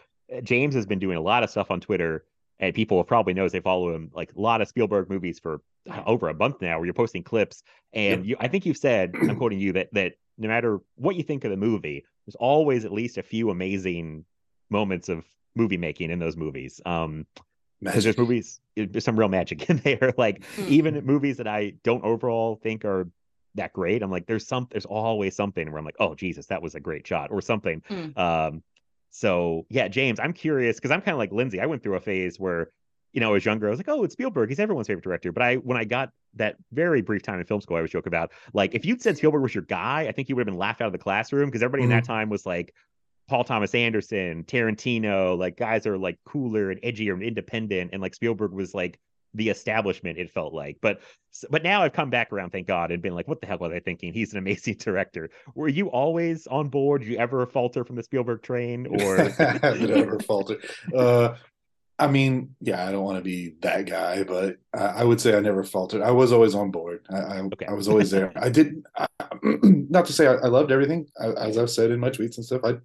James 0.43 0.75
has 0.75 0.85
been 0.85 0.99
doing 0.99 1.17
a 1.17 1.21
lot 1.21 1.43
of 1.43 1.49
stuff 1.49 1.69
on 1.71 1.79
Twitter, 1.79 2.25
and 2.59 2.73
people 2.73 2.97
will 2.97 3.03
probably 3.03 3.33
know 3.33 3.45
as 3.45 3.51
they 3.51 3.59
follow 3.59 3.93
him, 3.93 4.09
like 4.13 4.33
a 4.35 4.39
lot 4.41 4.61
of 4.61 4.67
Spielberg 4.67 5.09
movies 5.09 5.39
for 5.39 5.61
uh, 5.89 6.01
over 6.05 6.29
a 6.29 6.33
month 6.33 6.61
now, 6.61 6.77
where 6.77 6.85
you're 6.85 6.93
posting 6.93 7.23
clips, 7.23 7.63
and 7.93 8.25
you, 8.25 8.37
I 8.39 8.47
think 8.47 8.65
you've 8.65 8.77
said, 8.77 9.13
I'm 9.21 9.35
quoting 9.37 9.59
you, 9.59 9.73
that 9.73 9.93
that 9.93 10.13
no 10.37 10.47
matter 10.47 10.79
what 10.95 11.15
you 11.15 11.23
think 11.23 11.43
of 11.43 11.51
the 11.51 11.57
movie, 11.57 12.03
there's 12.25 12.35
always 12.35 12.85
at 12.85 12.91
least 12.91 13.17
a 13.17 13.23
few 13.23 13.49
amazing 13.49 14.25
moments 14.69 15.09
of 15.09 15.25
movie 15.55 15.77
making 15.77 16.09
in 16.09 16.19
those 16.19 16.35
movies. 16.35 16.81
Um, 16.85 17.27
because 17.81 18.05
there's 18.05 18.17
movies, 18.17 18.61
there's 18.77 19.03
some 19.03 19.19
real 19.19 19.27
magic 19.27 19.69
in 19.69 19.77
there. 19.77 20.13
Like 20.17 20.43
Hmm. 20.55 20.65
even 20.69 21.05
movies 21.05 21.37
that 21.37 21.47
I 21.47 21.73
don't 21.83 22.03
overall 22.03 22.55
think 22.55 22.85
are 22.85 23.09
that 23.55 23.73
great, 23.73 24.01
I'm 24.01 24.09
like, 24.09 24.25
there's 24.25 24.47
some, 24.47 24.67
there's 24.71 24.85
always 24.85 25.35
something 25.35 25.69
where 25.69 25.77
I'm 25.79 25.85
like, 25.85 25.97
oh 25.99 26.15
Jesus, 26.15 26.47
that 26.47 26.61
was 26.61 26.73
a 26.75 26.79
great 26.79 27.05
shot 27.05 27.29
or 27.29 27.41
something. 27.41 27.83
Hmm. 27.87 28.17
Um, 28.17 28.63
so 29.13 29.67
yeah, 29.69 29.87
James, 29.87 30.19
I'm 30.19 30.33
curious 30.33 30.77
because 30.77 30.89
I'm 30.89 30.99
kind 30.99 31.13
of 31.13 31.19
like 31.19 31.31
Lindsay. 31.31 31.61
I 31.61 31.67
went 31.67 31.83
through 31.83 31.95
a 31.95 32.01
phase 32.01 32.39
where, 32.39 32.71
you 33.13 33.21
know, 33.21 33.29
I 33.29 33.33
was 33.33 33.45
younger. 33.45 33.67
I 33.67 33.69
was 33.69 33.77
like, 33.77 33.87
oh, 33.87 34.03
it's 34.03 34.13
Spielberg. 34.13 34.49
He's 34.49 34.59
everyone's 34.59 34.87
favorite 34.87 35.03
director. 35.03 35.31
But 35.31 35.43
I, 35.43 35.55
when 35.57 35.77
I 35.77 35.83
got 35.83 36.09
that 36.33 36.55
very 36.71 37.03
brief 37.03 37.21
time 37.21 37.39
in 37.39 37.45
film 37.45 37.61
school, 37.61 37.77
I 37.77 37.81
was 37.81 37.91
joke 37.91 38.07
about 38.07 38.31
like 38.53 38.73
if 38.73 38.85
you'd 38.85 39.03
said 39.03 39.15
Spielberg 39.15 39.43
was 39.43 39.53
your 39.53 39.65
guy, 39.65 40.07
I 40.09 40.11
think 40.11 40.29
you 40.29 40.35
would 40.35 40.41
have 40.41 40.51
been 40.51 40.57
laughed 40.57 40.81
out 40.81 40.87
of 40.87 40.93
the 40.93 40.97
classroom 40.99 41.45
because 41.45 41.61
everybody 41.61 41.83
in 41.83 41.89
mm-hmm. 41.89 41.99
that 41.99 42.05
time 42.05 42.29
was 42.29 42.45
like. 42.45 42.73
Paul 43.29 43.45
Thomas 43.45 43.73
Anderson, 43.73 44.43
Tarantino, 44.43 45.37
like 45.37 45.55
guys 45.55 45.87
are 45.87 45.97
like 45.97 46.19
cooler 46.25 46.71
and 46.71 46.81
edgier 46.81 47.13
and 47.13 47.23
independent, 47.23 47.91
and 47.93 48.01
like 48.01 48.13
Spielberg 48.13 48.51
was 48.51 48.73
like 48.73 48.99
the 49.33 49.49
establishment. 49.49 50.17
It 50.17 50.31
felt 50.31 50.53
like, 50.53 50.77
but 50.81 51.01
but 51.49 51.63
now 51.63 51.81
I've 51.81 51.93
come 51.93 52.09
back 52.09 52.31
around, 52.31 52.51
thank 52.51 52.67
God, 52.67 52.91
and 52.91 53.01
been 53.01 53.15
like, 53.15 53.27
what 53.27 53.41
the 53.41 53.47
hell 53.47 53.57
was 53.59 53.71
I 53.71 53.79
thinking? 53.79 54.13
He's 54.13 54.33
an 54.33 54.39
amazing 54.39 54.75
director. 54.79 55.29
Were 55.55 55.67
you 55.67 55.89
always 55.89 56.47
on 56.47 56.69
board? 56.69 57.01
Did 57.01 57.11
you 57.11 57.17
ever 57.17 57.45
falter 57.45 57.83
from 57.83 57.95
the 57.95 58.03
Spielberg 58.03 58.41
train, 58.41 58.87
or 59.01 59.17
Did 59.17 59.31
I 59.31 59.99
ever 59.99 60.19
falter? 60.19 60.57
Uh, 60.95 61.35
I 61.99 62.07
mean, 62.07 62.55
yeah, 62.59 62.85
I 62.85 62.91
don't 62.91 63.03
want 63.03 63.17
to 63.17 63.23
be 63.23 63.55
that 63.61 63.85
guy, 63.85 64.23
but 64.23 64.57
I, 64.73 64.85
I 64.85 65.03
would 65.03 65.21
say 65.21 65.37
I 65.37 65.39
never 65.39 65.63
faltered. 65.63 66.01
I 66.01 66.11
was 66.11 66.31
always 66.31 66.55
on 66.55 66.71
board. 66.71 67.05
I, 67.09 67.17
I, 67.17 67.39
Okay. 67.39 67.65
I 67.65 67.73
was 67.73 67.87
always 67.87 68.09
there. 68.09 68.31
I 68.35 68.49
didn't. 68.49 68.85
I, 68.97 69.07
not 69.43 70.05
to 70.07 70.13
say 70.13 70.27
I, 70.27 70.47
loved 70.47 70.71
everything, 70.71 71.07
as 71.19 71.57
I've 71.57 71.69
said 71.69 71.91
in 71.91 71.99
my 71.99 72.09
tweets 72.09 72.37
and 72.37 72.45
stuff. 72.45 72.61
I, 72.63 72.77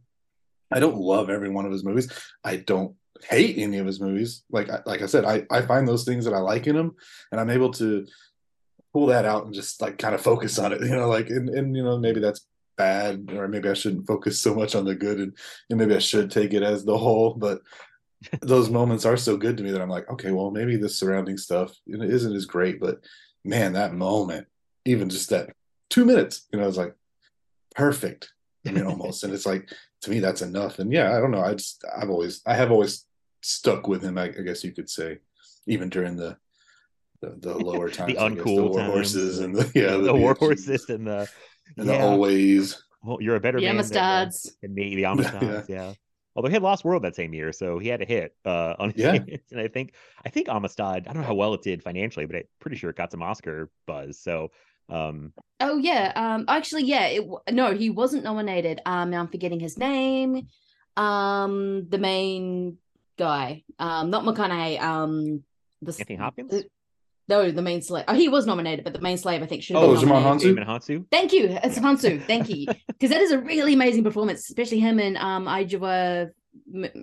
I 0.71 0.81
don't 0.81 0.99
love 0.99 1.31
every 1.31 1.49
one 1.49 1.65
of 1.65 1.73
his 1.73 1.85
movies. 1.85 2.13
I 2.45 2.57
don't 2.57 2.95
hate 3.29 3.59
any 3.59 3.79
of 3.79 3.87
his 3.87 4.01
movies. 4.01 4.45
Like, 4.51 4.69
like 4.87 5.03
I 5.03 5.07
said, 5.07 5.25
I, 5.25 5.45
I 5.51 5.63
find 5.63 5.87
those 5.87 6.05
things 6.05 6.25
that 6.25 6.35
I 6.35 6.39
like 6.39 6.67
in 6.67 6.77
him, 6.77 6.95
and 7.33 7.41
I'm 7.41 7.51
able 7.51 7.71
to 7.73 8.07
pull 8.93 9.07
that 9.07 9.25
out 9.25 9.45
and 9.45 9.55
just 9.55 9.81
like 9.81 9.99
kind 9.99 10.15
of 10.15 10.21
focus 10.21 10.59
on 10.59 10.73
it. 10.73 10.81
You 10.83 10.97
know, 10.97 11.09
like, 11.09 11.29
and, 11.31 11.49
and 11.51 11.77
you 11.77 11.83
know, 11.83 11.99
maybe 11.99 12.21
that's 12.21 12.47
bad, 12.77 13.31
or 13.35 13.49
maybe 13.49 13.69
I 13.69 13.75
shouldn't 13.75 14.07
focus 14.07 14.41
so 14.41 14.55
much 14.55 14.75
on 14.75 14.85
the 14.85 14.95
good, 14.95 15.19
and, 15.19 15.37
and 15.71 15.79
maybe 15.79 15.95
I 15.95 16.01
should 16.01 16.31
take 16.31 16.55
it 16.55 16.63
as 16.63 16.85
the 16.85 16.97
whole. 16.97 17.35
But 17.35 17.61
those 18.41 18.71
moments 18.71 19.05
are 19.05 19.17
so 19.17 19.37
good 19.37 19.57
to 19.57 19.63
me 19.63 19.71
that 19.71 19.83
I'm 19.83 19.91
like, 19.91 20.09
okay, 20.11 20.33
well, 20.33 20.51
maybe 20.51 20.77
the 20.77 20.89
surrounding 20.89 21.37
stuff 21.37 21.75
isn't 21.87 22.37
as 22.37 22.47
great, 22.47 22.81
but 22.81 22.99
man, 23.45 23.73
that 23.75 23.95
moment, 23.95 24.47
even 24.85 25.09
just 25.09 25.31
that 25.31 25.51
two 25.91 26.05
minutes, 26.05 26.47
you 26.53 26.59
know, 26.59 26.69
it's 26.69 26.77
like 26.77 26.95
perfect. 27.75 28.33
I 28.67 28.73
mean, 28.73 28.85
almost, 28.87 29.25
and 29.25 29.33
it's 29.33 29.47
like 29.47 29.71
to 30.03 30.11
me 30.11 30.21
that's 30.21 30.43
enough. 30.43 30.79
And 30.79 30.93
yeah, 30.93 31.17
I 31.17 31.21
don't 31.21 31.31
know. 31.31 31.43
I 31.43 31.55
just 31.55 31.85
I've 31.97 32.11
always 32.11 32.43
I 32.47 32.55
have 32.55 32.71
always 32.71 33.05
stuck 33.41 33.89
with 33.89 34.03
him. 34.03 34.19
I, 34.19 34.25
I 34.25 34.43
guess 34.43 34.65
you 34.65 34.73
could 34.73 34.91
say, 34.91 35.19
even 35.67 35.89
during 35.89 36.17
the 36.17 36.37
the, 37.21 37.37
the 37.39 37.55
lower 37.59 37.89
times, 37.91 38.17
I 38.17 38.29
guess, 38.31 38.39
uncool 38.39 38.57
the 38.57 38.63
war 38.69 38.79
times, 38.81 38.93
horses, 38.93 39.39
and 39.41 39.55
the 39.55 39.71
yeah, 39.75 39.97
the 39.97 40.15
war 40.15 40.35
horses 40.35 40.89
and 40.89 41.07
the 41.07 41.29
and 41.77 41.87
yeah. 41.87 41.99
the 41.99 42.05
always. 42.05 42.83
well, 43.03 43.19
you're 43.21 43.37
a 43.37 43.41
better 43.41 43.59
the 43.61 43.67
man 43.67 43.77
than, 43.77 43.85
Amistad's. 43.85 44.57
than 44.63 44.75
me, 44.75 44.95
the 44.97 45.05
Amistad's, 45.07 45.69
yeah. 45.69 45.93
Although 46.37 46.49
he 46.51 46.55
had 46.55 46.63
Lost 46.63 46.85
World 46.85 47.03
that 47.03 47.17
same 47.17 47.35
year, 47.35 47.53
so 47.53 47.81
he 47.81 47.89
had 47.89 48.01
a 48.01 48.05
hit 48.05 48.33
uh, 48.45 48.75
on 48.79 48.91
his 48.91 49.03
Yeah. 49.03 49.13
hands. 49.15 49.41
and 49.51 49.61
I 49.61 49.67
think 49.67 49.95
I 50.25 50.29
think 50.29 50.49
Amistad. 50.49 51.09
I 51.09 51.13
don't 51.13 51.23
know 51.23 51.27
how 51.27 51.35
well 51.35 51.53
it 51.55 51.63
did 51.63 51.83
financially, 51.83 52.27
but 52.27 52.37
I'm 52.37 52.43
pretty 52.61 52.77
sure 52.77 52.91
it 52.91 52.97
got 52.97 53.11
some 53.11 53.23
Oscar 53.25 53.71
buzz. 53.89 54.21
So 54.21 54.53
um, 54.89 55.33
Oh 55.61 55.79
yeah. 55.79 56.13
Um 56.15 56.45
actually 56.47 56.85
yeah, 56.85 57.07
it 57.07 57.29
no, 57.51 57.73
he 57.75 57.91
wasn't 57.91 58.23
nominated. 58.23 58.81
Um 58.87 59.13
I'm 59.13 59.27
forgetting 59.27 59.59
his 59.59 59.77
name. 59.77 60.47
Um 60.97 61.89
the 61.89 61.99
main 61.99 62.79
guy. 63.19 63.65
Um 63.79 64.11
not 64.11 64.25
McConaughey. 64.25 64.81
Um 64.81 65.43
the 65.83 65.91
s- 65.93 66.01
Anthony 66.01 66.17
Hopkins, 66.17 66.51
the- 66.51 66.65
no, 67.29 67.51
the 67.51 67.61
main 67.61 67.83
slave. 67.83 68.07
Oh, 68.09 68.15
he 68.15 68.29
was 68.31 68.47
nominated, 68.47 68.85
but 68.85 68.95
the 68.95 69.01
main 69.03 69.19
slave 69.19 69.43
I 69.43 69.47
think 69.47 69.63
should 69.63 69.77
have 69.77 69.85
Oh, 69.85 69.93
been 69.95 70.03
Djimon 70.09 70.23
nominated. 70.23 70.57
Hounsou? 70.57 70.65
Djimon 70.65 70.67
Hounsou. 70.67 71.07
Thank 71.11 71.33
you. 71.35 71.59
It's 71.63 71.79
Hounsou. 71.79 72.25
Thank 72.27 72.49
you. 72.49 72.67
Because 72.89 73.11
that 73.11 73.21
is 73.21 73.31
a 73.33 73.39
really 73.39 73.75
amazing 73.75 74.03
performance, 74.03 74.49
especially 74.49 74.81
him 74.81 74.99
and 74.99 75.17
um 75.19 75.45
Ijawa 75.47 76.31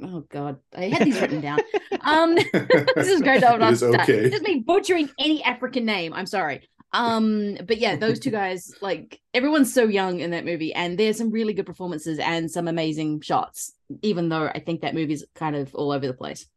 oh 0.04 0.26
god, 0.30 0.58
I 0.76 0.86
had 0.90 1.06
these 1.08 1.20
written 1.22 1.42
down. 1.42 1.60
Um 2.02 2.36
this 2.96 3.08
is 3.08 3.22
great. 3.22 3.42
It 3.44 3.62
is 3.74 3.82
okay. 3.84 4.30
Just 4.30 4.44
me 4.44 4.60
butchering 4.60 5.10
any 5.20 5.42
African 5.44 5.86
name. 5.86 6.12
I'm 6.14 6.26
sorry. 6.28 6.68
Um, 6.96 7.58
but 7.68 7.78
yeah, 7.78 7.96
those 7.96 8.20
two 8.20 8.32
guys, 8.42 8.74
like 8.82 9.20
everyone's 9.34 9.74
so 9.74 9.84
young 9.86 10.20
in 10.20 10.32
that 10.32 10.46
movie, 10.46 10.74
and 10.74 10.98
there's 10.98 11.18
some 11.18 11.32
really 11.32 11.54
good 11.54 11.66
performances 11.66 12.20
and 12.20 12.50
some 12.50 12.68
amazing 12.68 13.22
shots. 13.22 13.74
Even 14.02 14.30
though 14.30 14.46
I 14.48 14.60
think 14.60 14.82
that 14.82 14.96
movie's 14.96 15.24
kind 15.36 15.56
of 15.56 15.74
all 15.76 15.92
over 15.92 16.08
the 16.08 16.14
place. 16.14 16.48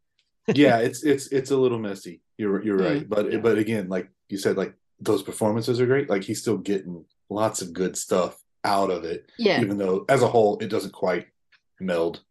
yeah, 0.54 0.78
it's 0.78 1.02
it's 1.04 1.26
it's 1.28 1.50
a 1.50 1.56
little 1.56 1.78
messy. 1.78 2.20
You're 2.38 2.62
you're 2.64 2.78
right, 2.78 3.02
Mm. 3.02 3.08
but 3.08 3.42
but 3.42 3.58
again, 3.58 3.88
like 3.88 4.08
you 4.28 4.38
said, 4.38 4.56
like 4.56 4.74
those 5.00 5.22
performances 5.22 5.80
are 5.80 5.86
great. 5.86 6.08
Like 6.08 6.22
he's 6.24 6.40
still 6.40 6.56
getting 6.58 7.04
lots 7.28 7.60
of 7.62 7.72
good 7.72 7.96
stuff 7.96 8.40
out 8.64 8.90
of 8.90 9.04
it, 9.04 9.26
Yeah, 9.38 9.60
even 9.60 9.76
though 9.78 10.04
as 10.08 10.22
a 10.22 10.28
whole 10.28 10.58
it 10.58 10.68
doesn't 10.68 10.92
quite 10.92 11.26
meld. 11.80 12.22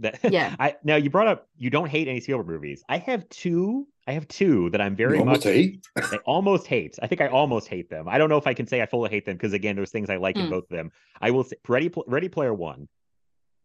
That 0.00 0.18
Yeah. 0.32 0.54
I 0.58 0.76
now 0.84 0.96
you 0.96 1.10
brought 1.10 1.26
up 1.28 1.48
you 1.56 1.70
don't 1.70 1.88
hate 1.88 2.08
any 2.08 2.20
Spielberg 2.20 2.46
movies. 2.46 2.82
I 2.88 2.98
have 2.98 3.28
two. 3.28 3.86
I 4.06 4.12
have 4.12 4.26
two 4.28 4.70
that 4.70 4.80
I'm 4.80 4.96
very 4.96 5.14
You 5.14 5.20
almost 5.20 5.44
much 5.44 5.52
hate. 5.54 5.86
I 5.96 6.16
almost 6.24 6.66
hate. 6.66 6.98
I 7.02 7.06
think 7.06 7.20
I 7.20 7.26
almost 7.26 7.68
hate 7.68 7.90
them. 7.90 8.08
I 8.08 8.16
don't 8.16 8.28
know 8.30 8.38
if 8.38 8.46
I 8.46 8.54
can 8.54 8.66
say 8.66 8.80
I 8.80 8.86
fully 8.86 9.10
hate 9.10 9.26
them 9.26 9.36
because 9.36 9.52
again, 9.52 9.76
there's 9.76 9.90
things 9.90 10.08
I 10.08 10.16
like 10.16 10.36
in 10.36 10.46
Mm. 10.46 10.50
both 10.50 10.64
of 10.64 10.70
them. 10.76 10.90
I 11.20 11.30
will 11.30 11.44
say 11.44 11.56
Ready 11.68 11.90
Ready 12.06 12.28
Player 12.28 12.54
One, 12.54 12.88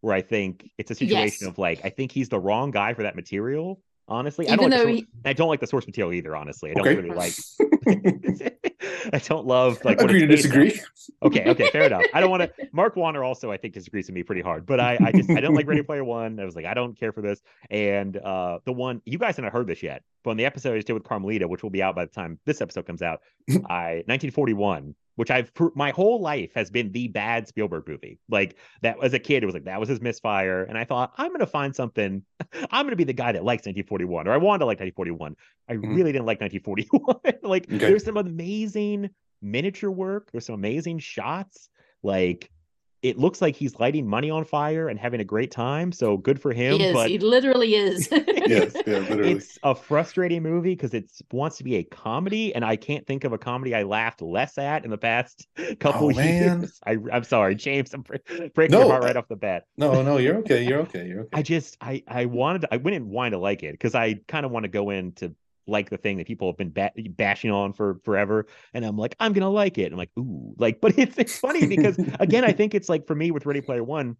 where 0.01 0.13
I 0.13 0.21
think 0.21 0.69
it's 0.77 0.91
a 0.91 0.95
situation 0.95 1.37
Yes. 1.41 1.49
of 1.49 1.57
like 1.57 1.79
I 1.85 1.89
think 1.89 2.11
he's 2.11 2.29
the 2.29 2.39
wrong 2.39 2.71
guy 2.71 2.93
for 2.93 3.03
that 3.03 3.15
material. 3.15 3.81
Honestly, 4.09 4.47
I 4.49 4.53
Even 4.53 4.69
don't 4.69 4.71
like 4.71 4.79
though 4.81 4.85
the, 4.85 4.91
he- 4.91 4.99
source- 4.99 5.07
I 5.25 5.33
don't 5.33 5.47
like 5.47 5.59
the 5.61 5.67
source 5.67 5.85
material 5.87 6.11
either. 6.13 6.35
Honestly, 6.35 6.71
I 6.71 6.73
don't 6.73 6.87
Okay. 6.87 6.95
really 6.99 7.15
like. 7.15 7.33
I 9.13 9.17
don't 9.19 9.45
love 9.45 9.83
like 9.83 9.99
what 9.99 10.09
Agree 10.09 10.21
to 10.21 10.27
based 10.27 10.45
on. 10.45 10.59
disagree. 10.59 10.81
Okay, 11.23 11.49
okay, 11.49 11.69
fair 11.71 11.83
enough. 11.83 12.03
I 12.13 12.21
don't 12.21 12.29
want 12.29 12.43
to. 12.43 12.67
Mark 12.71 12.95
Warner 12.95 13.23
also, 13.23 13.51
I 13.51 13.57
think, 13.57 13.73
disagrees 13.73 14.07
with 14.07 14.15
me 14.15 14.23
pretty 14.23 14.41
hard. 14.41 14.65
But 14.65 14.79
I, 14.79 14.97
I 15.03 15.11
just, 15.11 15.29
I 15.29 15.41
don't 15.41 15.53
like 15.55 15.67
Ready 15.67 15.83
Player 15.83 16.03
One. 16.03 16.39
I 16.39 16.45
was 16.45 16.55
like, 16.55 16.65
I 16.65 16.73
don't 16.73 16.97
care 16.97 17.11
for 17.11 17.21
this. 17.21 17.41
And 17.69 18.15
uh 18.17 18.59
the 18.65 18.71
one 18.73 19.01
you 19.05 19.17
guys 19.17 19.35
haven't 19.35 19.51
heard 19.51 19.67
this 19.67 19.83
yet, 19.83 20.03
but 20.23 20.31
on 20.31 20.37
the 20.37 20.45
episode 20.45 20.73
I 20.73 20.77
just 20.77 20.87
did 20.87 20.93
with 20.93 21.03
Carmelita, 21.03 21.47
which 21.47 21.63
will 21.63 21.69
be 21.69 21.83
out 21.83 21.95
by 21.95 22.05
the 22.05 22.11
time 22.11 22.39
this 22.45 22.61
episode 22.61 22.85
comes 22.85 23.01
out, 23.01 23.21
I 23.69 24.03
1941, 24.07 24.95
which 25.15 25.29
I've 25.31 25.51
my 25.75 25.91
whole 25.91 26.21
life 26.21 26.51
has 26.55 26.69
been 26.71 26.91
the 26.91 27.07
bad 27.09 27.47
Spielberg 27.47 27.87
movie. 27.87 28.19
Like 28.29 28.57
that 28.81 28.97
as 29.03 29.13
a 29.13 29.19
kid, 29.19 29.43
it 29.43 29.45
was 29.45 29.53
like 29.53 29.65
that 29.65 29.79
was 29.79 29.89
his 29.89 30.01
misfire, 30.01 30.63
and 30.63 30.77
I 30.77 30.85
thought 30.85 31.13
I'm 31.17 31.31
gonna 31.31 31.45
find 31.45 31.75
something. 31.75 32.23
I'm 32.71 32.85
gonna 32.85 32.95
be 32.95 33.03
the 33.03 33.13
guy 33.13 33.31
that 33.31 33.43
likes 33.43 33.61
1941, 33.65 34.27
or 34.27 34.31
I 34.33 34.37
wanted 34.37 34.59
to 34.59 34.65
like 34.65 34.79
1941. 34.79 35.35
I 35.69 35.73
Mhm. 35.75 35.95
really 35.95 36.11
didn't 36.11 36.25
like 36.25 36.39
1941. 36.41 37.15
like 37.43 37.65
Okay. 37.65 37.77
there's 37.77 38.03
some 38.05 38.17
amazing 38.17 39.09
miniature 39.41 39.91
work. 39.91 40.31
There's 40.31 40.45
some 40.45 40.55
amazing 40.55 40.99
shots. 40.99 41.69
Like 42.01 42.49
it 43.03 43.17
looks 43.19 43.41
like 43.41 43.55
he's 43.55 43.77
lighting 43.79 44.07
money 44.07 44.29
on 44.31 44.45
fire 44.45 44.87
and 44.89 44.99
having 44.99 45.19
a 45.21 45.23
great 45.25 45.51
time. 45.51 45.91
So 45.91 46.17
good 46.17 46.41
for 46.41 46.53
him. 46.53 46.77
He 46.77 46.85
is. 46.85 46.93
but 46.93 47.09
He 47.09 47.19
literally 47.19 47.75
is. 47.75 48.09
Yes, 48.45 48.81
yeah, 48.87 48.99
literally. 48.99 49.31
it's 49.33 49.57
a 49.63 49.75
frustrating 49.75 50.43
movie 50.43 50.71
because 50.75 50.93
it 50.93 51.09
wants 51.31 51.57
to 51.57 51.63
be 51.63 51.75
a 51.75 51.83
comedy, 51.83 52.53
and 52.55 52.65
I 52.65 52.75
can't 52.75 53.05
think 53.07 53.23
of 53.23 53.33
a 53.33 53.37
comedy 53.37 53.73
I 53.75 53.83
laughed 53.83 54.21
less 54.21 54.57
at 54.57 54.83
in 54.85 54.91
the 54.91 54.97
past 54.97 55.47
couple 55.79 56.07
Oh, 56.07 56.11
man. 56.15 56.61
years. 56.61 56.79
I, 56.85 56.97
I'm 57.11 57.23
sorry, 57.23 57.55
James. 57.55 57.93
I'm 57.93 58.01
bre- 58.01 58.17
breaking 58.53 58.71
No, 58.73 58.79
your 58.79 58.89
heart 58.91 59.03
right 59.03 59.15
off 59.17 59.27
the 59.27 59.35
bat. 59.35 59.65
No, 59.77 60.01
no, 60.01 60.17
you're 60.17 60.37
okay. 60.39 60.63
You're 60.63 60.79
okay. 60.81 61.07
You're 61.07 61.21
okay. 61.21 61.29
I 61.37 61.41
just 61.41 61.77
I 61.81 62.03
I 62.07 62.25
wanted 62.25 62.61
to, 62.63 62.73
I 62.73 62.77
went 62.77 62.95
and 62.97 63.09
wanted 63.09 63.31
to 63.31 63.37
like 63.39 63.63
it 63.63 63.71
because 63.73 63.95
I 63.95 64.15
kind 64.27 64.45
of 64.45 64.51
want 64.51 64.63
to 64.63 64.69
go 64.69 64.89
in 64.89 65.13
to 65.13 65.33
like 65.67 65.89
the 65.89 65.97
thing 65.97 66.17
that 66.17 66.27
people 66.27 66.47
have 66.49 66.57
been 66.57 66.71
ba- 66.71 66.91
bashing 67.09 67.51
on 67.51 67.73
for 67.73 67.99
forever, 68.03 68.47
and 68.73 68.83
I'm 68.85 68.97
like 68.97 69.15
I'm 69.19 69.33
gonna 69.33 69.49
like 69.49 69.77
it. 69.77 69.91
I'm 69.91 69.97
like 69.97 70.11
ooh, 70.17 70.53
like, 70.57 70.81
but 70.81 70.97
it's 70.97 71.17
it's 71.17 71.37
funny 71.39 71.65
because 71.67 71.97
again 72.19 72.43
I 72.43 72.51
think 72.59 72.73
it's 72.75 72.89
like 72.89 73.07
for 73.07 73.15
me 73.15 73.31
with 73.31 73.45
Ready 73.45 73.61
Player 73.61 73.83
One, 73.83 74.17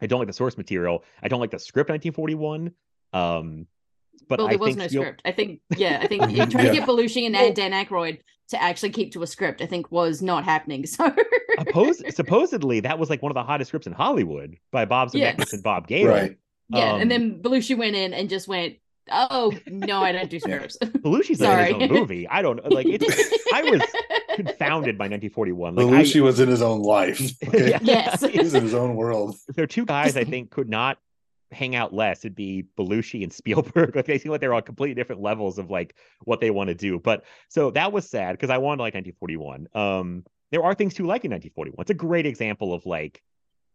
I 0.00 0.06
don't 0.06 0.18
like 0.18 0.28
the 0.28 0.32
source 0.34 0.56
material. 0.56 1.04
I 1.22 1.28
don't 1.28 1.40
like 1.40 1.50
the 1.50 1.58
script 1.58 1.90
1941. 1.90 2.72
Um, 3.12 3.66
but 4.28 4.38
well, 4.38 4.48
I 4.48 4.50
there 4.52 4.58
was 4.58 4.68
think 4.68 4.78
no 4.78 4.86
Spiel- 4.88 5.02
script. 5.02 5.22
I 5.24 5.32
think, 5.32 5.60
yeah, 5.76 5.98
I 6.00 6.06
think 6.06 6.22
you're 6.30 6.46
trying 6.46 6.66
Yeah. 6.66 6.72
to 6.72 6.78
get 6.78 6.88
Belushi 6.88 7.26
and 7.26 7.56
Dan 7.56 7.72
Aykroyd 7.72 8.20
to 8.50 8.62
actually 8.62 8.90
keep 8.90 9.12
to 9.12 9.22
a 9.22 9.26
script. 9.26 9.60
I 9.62 9.66
think 9.66 9.90
was 9.90 10.22
not 10.22 10.44
happening. 10.44 10.86
So 10.86 11.14
Oppose, 11.58 12.02
supposedly 12.14 12.80
that 12.80 12.98
was 12.98 13.10
like 13.10 13.20
one 13.22 13.30
of 13.30 13.34
the 13.34 13.42
hottest 13.42 13.68
scripts 13.68 13.86
in 13.86 13.92
Hollywood 13.92 14.56
by 14.70 14.84
Bob 14.84 15.10
Yeah. 15.12 15.34
Zemeckis 15.34 15.52
and 15.52 15.62
Bob 15.62 15.86
Gale. 15.88 16.08
Right. 16.08 16.36
yeah, 16.68 16.92
Um, 16.94 17.00
and 17.02 17.10
then 17.10 17.42
Belushi 17.42 17.76
went 17.76 17.94
in 17.96 18.14
and 18.14 18.28
just 18.30 18.48
went, 18.48 18.76
"Oh 19.10 19.52
no, 19.66 20.02
I 20.02 20.12
don't 20.12 20.30
do 20.30 20.38
Yeah. 20.46 20.58
Belushi's 20.98 21.40
like 21.40 21.48
Sorry. 21.50 21.70
in 21.70 21.80
his 21.80 21.90
own 21.90 21.96
movie. 21.96 22.28
I 22.28 22.42
don't. 22.42 22.64
Like 22.70 22.86
it's 22.88 23.04
I 23.52 23.62
was 23.62 23.82
confounded 24.36 24.96
by 24.98 25.04
1941. 25.08 25.74
Like 25.74 25.86
Belushi 25.86 26.20
I, 26.20 26.24
was 26.24 26.40
in 26.40 26.48
his 26.48 26.62
own 26.62 26.82
life. 26.82 27.20
Okay. 27.48 27.70
Yeah. 27.70 27.78
Yes. 27.82 28.22
he 28.24 28.38
was 28.38 28.54
in 28.54 28.62
his 28.62 28.74
own 28.74 28.94
world. 28.96 29.36
if 29.48 29.56
there 29.56 29.64
are 29.64 29.68
two 29.68 29.84
guys 29.84 30.16
I 30.16 30.24
think 30.24 30.50
could 30.50 30.68
not 30.68 30.98
hang 31.50 31.74
out 31.76 31.92
less, 31.92 32.20
it'd 32.24 32.34
be 32.34 32.64
Belushi 32.78 33.22
and 33.22 33.32
Spielberg. 33.32 33.94
Like 33.94 34.06
they 34.06 34.18
seem 34.18 34.32
like 34.32 34.40
they're 34.40 34.54
on 34.54 34.62
completely 34.62 34.94
different 34.94 35.20
levels 35.20 35.58
of 35.58 35.70
like 35.70 35.94
what 36.24 36.40
they 36.40 36.50
want 36.50 36.68
to 36.68 36.74
do. 36.74 36.98
But 36.98 37.24
so 37.48 37.70
that 37.72 37.92
was 37.92 38.08
sad 38.08 38.32
because 38.32 38.48
I 38.50 38.58
wanted 38.58 38.76
to 38.78 38.82
like 38.84 38.94
1941. 38.94 39.68
Um, 39.74 40.24
there 40.50 40.62
are 40.62 40.74
things 40.74 40.94
to 40.94 41.02
like 41.06 41.24
in 41.24 41.30
1941. 41.32 41.76
It's 41.82 41.90
a 41.90 41.94
great 41.94 42.24
example 42.26 42.72
of 42.72 42.86
like 42.86 43.22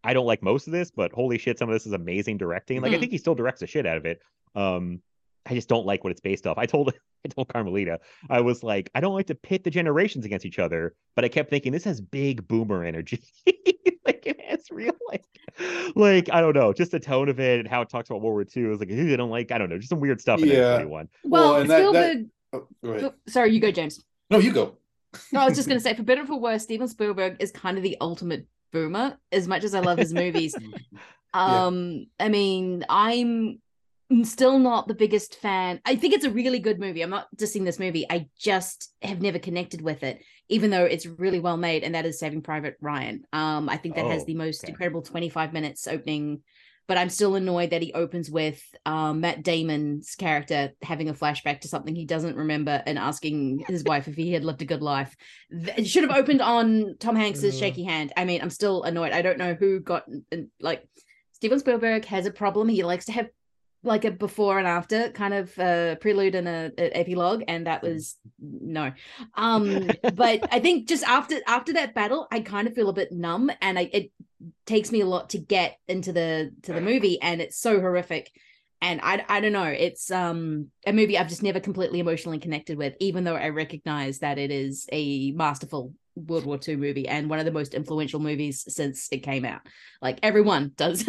I 0.04 0.14
don't 0.14 0.26
like 0.26 0.42
most 0.42 0.68
of 0.68 0.74
this, 0.74 0.90
but 0.90 1.12
holy 1.12 1.38
shit, 1.38 1.60
some 1.60 1.70
of 1.70 1.74
this 1.74 1.86
is 1.86 1.92
amazing 1.94 2.38
directing. 2.38 2.82
Like 2.82 2.94
I 2.94 2.96
Mm. 2.96 3.00
think 3.02 3.12
he 3.12 3.18
still 3.18 3.36
directs 3.36 3.60
the 3.60 3.68
shit 3.68 3.86
out 3.86 3.98
of 3.98 4.06
it. 4.06 4.22
Um, 4.56 5.02
I 5.50 5.54
just 5.54 5.70
don't 5.70 5.86
like 5.86 6.04
what 6.04 6.12
it's 6.12 6.22
based 6.22 6.46
off. 6.46 6.58
I 6.58 6.66
told 6.66 6.94
I 7.26 7.30
told 7.30 7.48
Carmelita, 7.50 8.00
I 8.30 8.42
was 8.42 8.64
like, 8.64 8.90
I 8.94 9.00
don't 9.00 9.16
like 9.16 9.28
to 9.28 9.36
pit 9.36 9.64
the 9.64 9.70
generations 9.72 10.26
against 10.26 10.46
each 10.46 10.60
other, 10.60 10.94
but 11.16 11.26
I 11.26 11.30
kept 11.30 11.50
thinking 11.50 11.72
this 11.72 11.84
has 11.86 12.02
big 12.02 12.48
boomer 12.48 12.84
energy. 12.84 13.22
like 14.06 14.26
it 14.26 14.40
has 14.48 14.70
real 14.72 14.94
like 15.10 15.24
like 15.96 16.30
I 16.32 16.42
don't 16.42 16.54
know, 16.56 16.74
just 16.74 16.92
the 16.92 17.00
tone 17.00 17.30
of 17.30 17.40
it 17.40 17.60
and 17.60 17.68
how 17.68 17.82
it 17.82 17.90
talks 17.90 18.10
about 18.10 18.22
World 18.22 18.34
War 18.34 18.46
II. 18.56 18.66
I 18.66 18.70
was 18.70 18.80
like, 18.80 18.92
I 18.92 19.16
don't 19.16 19.30
like, 19.30 19.52
I 19.52 19.58
don't 19.58 19.70
know, 19.70 19.78
just 19.78 19.90
some 19.90 20.00
weird 20.00 20.22
stuff 20.22 20.42
in 20.42 20.50
Yeah. 20.50 20.78
1941. 20.78 21.10
well, 21.24 21.42
Well, 21.54 21.62
and 21.62 21.70
that- 21.70 21.94
that- 21.94 22.12
Spielberg. 22.12 22.30
Oh, 22.54 22.68
oh, 23.08 23.14
sorry, 23.28 23.52
you 23.54 23.60
go, 23.60 23.72
James. 23.72 24.04
No, 24.30 24.38
you 24.40 24.54
go. 24.54 24.78
No, 25.34 25.42
I 25.42 25.46
was 25.46 25.56
just 25.58 25.68
going 25.70 25.78
to 25.80 25.84
say, 25.84 25.94
for 25.94 26.04
better 26.04 26.22
or 26.22 26.26
for 26.26 26.40
worse, 26.40 26.64
Steven 26.64 26.88
Spielberg 26.88 27.36
is 27.40 27.52
kind 27.52 27.76
of 27.78 27.84
the 27.84 27.98
ultimate 28.00 28.48
boomer. 28.72 29.18
As 29.34 29.48
much 29.50 29.64
as 29.66 29.74
I 29.76 29.82
love 29.82 29.98
his 29.98 30.14
movies, 30.14 30.56
um, 31.34 32.08
I 32.20 32.30
mean, 32.30 32.86
I'm 32.90 33.60
still 34.24 34.60
not 34.60 34.88
the 34.88 34.94
biggest 34.94 35.36
fan. 35.36 35.80
I 35.86 35.96
think 35.96 36.14
it's 36.14 36.26
a 36.26 36.30
really 36.32 36.60
good 36.60 36.80
movie. 36.80 37.02
I'm 37.02 37.10
not 37.10 37.28
dissing 37.36 37.66
this 37.66 37.80
movie. 37.80 38.06
I 38.10 38.28
just 38.40 38.94
have 39.02 39.22
never 39.22 39.40
connected 39.40 39.82
with 39.82 40.04
it, 40.04 40.24
even 40.50 40.70
though 40.70 40.86
it's 40.86 41.06
really 41.06 41.40
well 41.40 41.58
made. 41.58 41.84
And 41.84 41.94
that 41.96 42.06
is 42.06 42.20
Saving 42.20 42.42
Private 42.42 42.78
Ryan. 42.82 43.24
Um, 43.34 43.68
I 43.70 43.78
think 43.78 43.96
that 43.96 44.06
has 44.06 44.24
Oh, 44.24 44.26
the 44.26 44.36
most 44.36 44.64
okay. 44.64 44.72
incredible 44.72 45.02
25 45.02 45.54
minutes 45.54 45.88
opening. 45.88 46.42
But 46.88 46.98
I'm 46.98 47.10
still 47.10 47.36
annoyed 47.36 47.72
that 47.72 47.82
he 47.82 47.92
opens 47.92 48.32
with 48.32 48.64
um, 48.86 49.20
Matt 49.20 49.44
Damon's 49.44 50.16
character 50.16 50.72
having 50.82 51.10
a 51.10 51.14
flashback 51.14 51.60
to 51.62 51.68
something 51.68 51.94
he 51.94 52.06
doesn't 52.06 52.38
remember 52.38 52.82
and 52.86 52.98
asking 52.98 53.66
his 53.68 53.84
wife 53.84 54.08
if 54.08 54.16
he 54.16 54.32
had 54.32 54.46
lived 54.46 54.62
a 54.62 54.66
good 54.66 54.82
life. 54.82 55.14
It 55.50 55.86
should 55.86 56.04
have 56.10 56.18
opened 56.18 56.42
on 56.42 56.96
Tom 57.00 57.18
Hanks's 57.18 57.56
Uh. 57.56 57.60
shaky 57.60 57.84
hand. 57.84 58.14
I 58.16 58.24
mean, 58.24 58.42
I'm 58.42 58.50
still 58.50 58.84
annoyed. 58.84 59.12
I 59.12 59.22
don't 59.22 59.38
know 59.38 59.54
who 59.54 59.82
got 59.82 60.06
like 60.62 60.88
Steven 61.34 61.60
Spielberg 61.60 62.06
has 62.06 62.26
a 62.26 62.32
problem. 62.32 62.70
He 62.70 62.84
likes 62.84 63.04
to 63.08 63.12
have 63.12 63.28
like 63.88 64.06
a 64.06 64.12
before 64.12 64.60
and 64.60 64.68
after 64.68 65.10
kind 65.10 65.34
of 65.34 65.58
uh, 65.58 65.96
prelude 65.96 66.36
and 66.36 66.48
a, 66.48 66.72
a 66.78 66.98
epilogue, 66.98 67.44
and 67.48 67.66
that 67.68 67.82
was 67.82 68.18
no. 68.40 68.92
Um, 69.36 69.90
but 70.14 70.48
I 70.52 70.60
think 70.60 70.88
just 70.88 71.04
after 71.04 71.40
after 71.48 71.74
that 71.74 71.96
battle, 71.96 72.28
I 72.32 72.42
kind 72.42 72.68
of 72.68 72.76
feel 72.76 72.90
a 72.90 72.94
bit 72.94 73.12
numb, 73.12 73.50
and 73.62 73.80
I, 73.80 73.90
it 73.92 74.12
takes 74.66 74.92
me 74.92 75.02
a 75.02 75.06
lot 75.06 75.32
to 75.32 75.40
get 75.40 75.80
into 75.88 76.14
the 76.14 76.52
to 76.64 76.74
the 76.74 76.82
movie, 76.82 77.22
and 77.22 77.42
it's 77.42 77.58
so 77.58 77.80
horrific. 77.80 78.32
And 78.80 79.02
I, 79.02 79.26
I 79.28 79.40
don't 79.40 79.54
know. 79.54 79.64
It's 79.64 80.12
um 80.12 80.68
a 80.86 80.94
movie 80.94 81.18
I've 81.18 81.30
just 81.30 81.42
never 81.42 81.60
completely 81.60 82.00
emotionally 82.00 82.38
connected 82.38 82.78
with, 82.78 82.94
even 83.00 83.24
though 83.24 83.36
I 83.36 83.50
recognize 83.50 84.20
that 84.20 84.38
it 84.38 84.52
is 84.52 84.88
a 84.92 85.32
masterful 85.32 85.94
World 86.26 86.46
War 86.46 86.60
II 86.68 86.76
movie 86.78 87.08
and 87.08 87.30
one 87.30 87.40
of 87.40 87.46
the 87.46 87.52
most 87.52 87.74
influential 87.74 88.20
movies 88.20 88.66
since 88.68 89.08
it 89.12 89.20
came 89.20 89.46
out. 89.46 89.62
Like 90.02 90.20
everyone 90.24 90.72
does. 90.78 91.06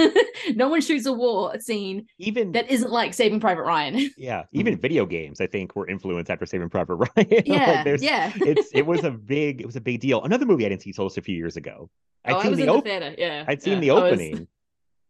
no 0.55 0.69
one 0.69 0.81
shoots 0.81 1.07
a 1.07 1.13
war 1.13 1.59
scene 1.61 2.07
Even 2.19 2.53
that 2.53 2.71
isn't 2.71 2.91
like 2.91 3.15
Saving 3.15 3.41
Private 3.41 3.63
Ryan. 3.63 4.11
yeah, 4.17 4.45
even 4.53 4.79
video 4.79 5.07
games 5.07 5.41
I 5.41 5.47
think 5.47 5.75
were 5.75 5.89
influenced 5.89 6.31
after 6.31 6.47
Saving 6.47 6.69
Private 6.71 6.95
Ryan. 7.17 7.29
Like, 7.31 7.47
yeah, 7.47 7.83
there's- 7.85 8.03
yeah. 8.03 8.33
it's 8.37 8.71
it 8.73 8.87
was 8.87 9.05
a 9.05 9.11
big 9.11 9.61
it 9.61 9.67
was 9.67 9.77
a 9.77 9.81
big 9.81 10.01
deal. 10.01 10.23
Another 10.23 10.47
movie 10.47 10.67
I 10.67 10.69
didn't 10.69 10.83
see 10.83 10.93
till 10.93 11.07
just 11.07 11.19
a 11.19 11.23
few 11.23 11.37
years 11.37 11.57
ago. 11.57 11.91
I'd 12.25 12.33
oh, 12.35 12.39
I 12.39 12.43
seen 12.43 12.51
was 12.51 12.59
the 12.59 12.67
in 12.69 12.75
the 12.77 12.81
theater. 12.83 13.15
Yeah, 13.17 13.45
I'd 13.49 13.63
seen 13.63 13.75
yeah. 13.75 13.81
the 13.81 13.91
I 13.91 13.95
was- 13.95 14.13
opening, 14.13 14.49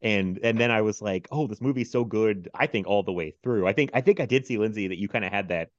and 0.03 0.39
and 0.43 0.59
then 0.59 0.71
I 0.71 0.83
was 0.83 1.03
like, 1.03 1.27
oh, 1.33 1.47
this 1.47 1.61
movie's 1.61 1.91
so 1.91 2.05
good. 2.05 2.49
I 2.55 2.67
think 2.67 2.87
all 2.87 3.03
the 3.03 3.13
way 3.13 3.35
through. 3.43 3.67
I 3.67 3.73
think 3.73 3.91
I 3.95 4.01
think 4.01 4.21
I 4.21 4.27
did 4.27 4.47
see 4.47 4.59
Lindsay 4.59 4.89
that 4.89 4.99
you 4.99 5.09
kind 5.09 5.25
of 5.25 5.33
had 5.33 5.49
that 5.49 5.71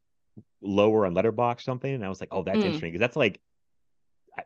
lower 0.61 1.05
on 1.05 1.13
Letterboxd 1.13 1.61
something, 1.61 1.93
and 1.93 2.03
I 2.03 2.09
was 2.09 2.19
like, 2.19 2.29
oh, 2.31 2.43
that's 2.43 2.57
Mm. 2.57 2.63
interesting 2.65 2.91
because 2.91 2.99
that's 2.99 3.15
like 3.15 3.39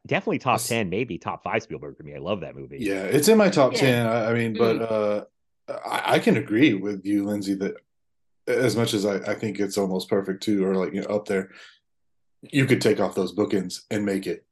definitely 0.06 0.40
top 0.40 0.56
Yes. 0.60 0.68
ten, 0.68 0.90
maybe 0.90 1.18
top 1.18 1.44
five 1.44 1.64
Spielberg 1.64 1.98
for 1.98 2.04
me. 2.04 2.16
I 2.16 2.20
love 2.20 2.42
that 2.42 2.56
movie. 2.56 2.78
Yeah, 2.80 3.04
it's 3.04 3.28
in 3.28 3.38
my 3.38 3.50
top 3.50 3.74
Yeah. 3.74 3.80
ten. 3.80 4.08
I, 4.08 4.32
I 4.32 4.34
mean, 4.34 4.54
but 4.58 4.82
uh, 4.82 5.26
I, 5.70 6.16
I 6.16 6.20
can 6.20 6.38
agree 6.38 6.74
with 6.74 7.06
you, 7.06 7.24
Lindsay, 7.26 7.54
that 7.56 7.76
as 8.48 8.76
much 8.76 8.94
as 8.94 9.06
I, 9.06 9.16
I 9.18 9.36
think 9.36 9.60
it's 9.60 9.78
almost 9.78 10.10
perfect 10.10 10.44
too, 10.44 10.66
or 10.66 10.76
like 10.76 10.94
you 10.94 11.02
know, 11.02 11.08
up 11.08 11.26
there, 11.28 11.52
you 12.42 12.66
could 12.66 12.82
take 12.82 13.00
off 13.00 13.16
those 13.16 13.34
bookends 13.34 13.84
and 13.90 14.06
make 14.06 14.28
it, 14.28 14.46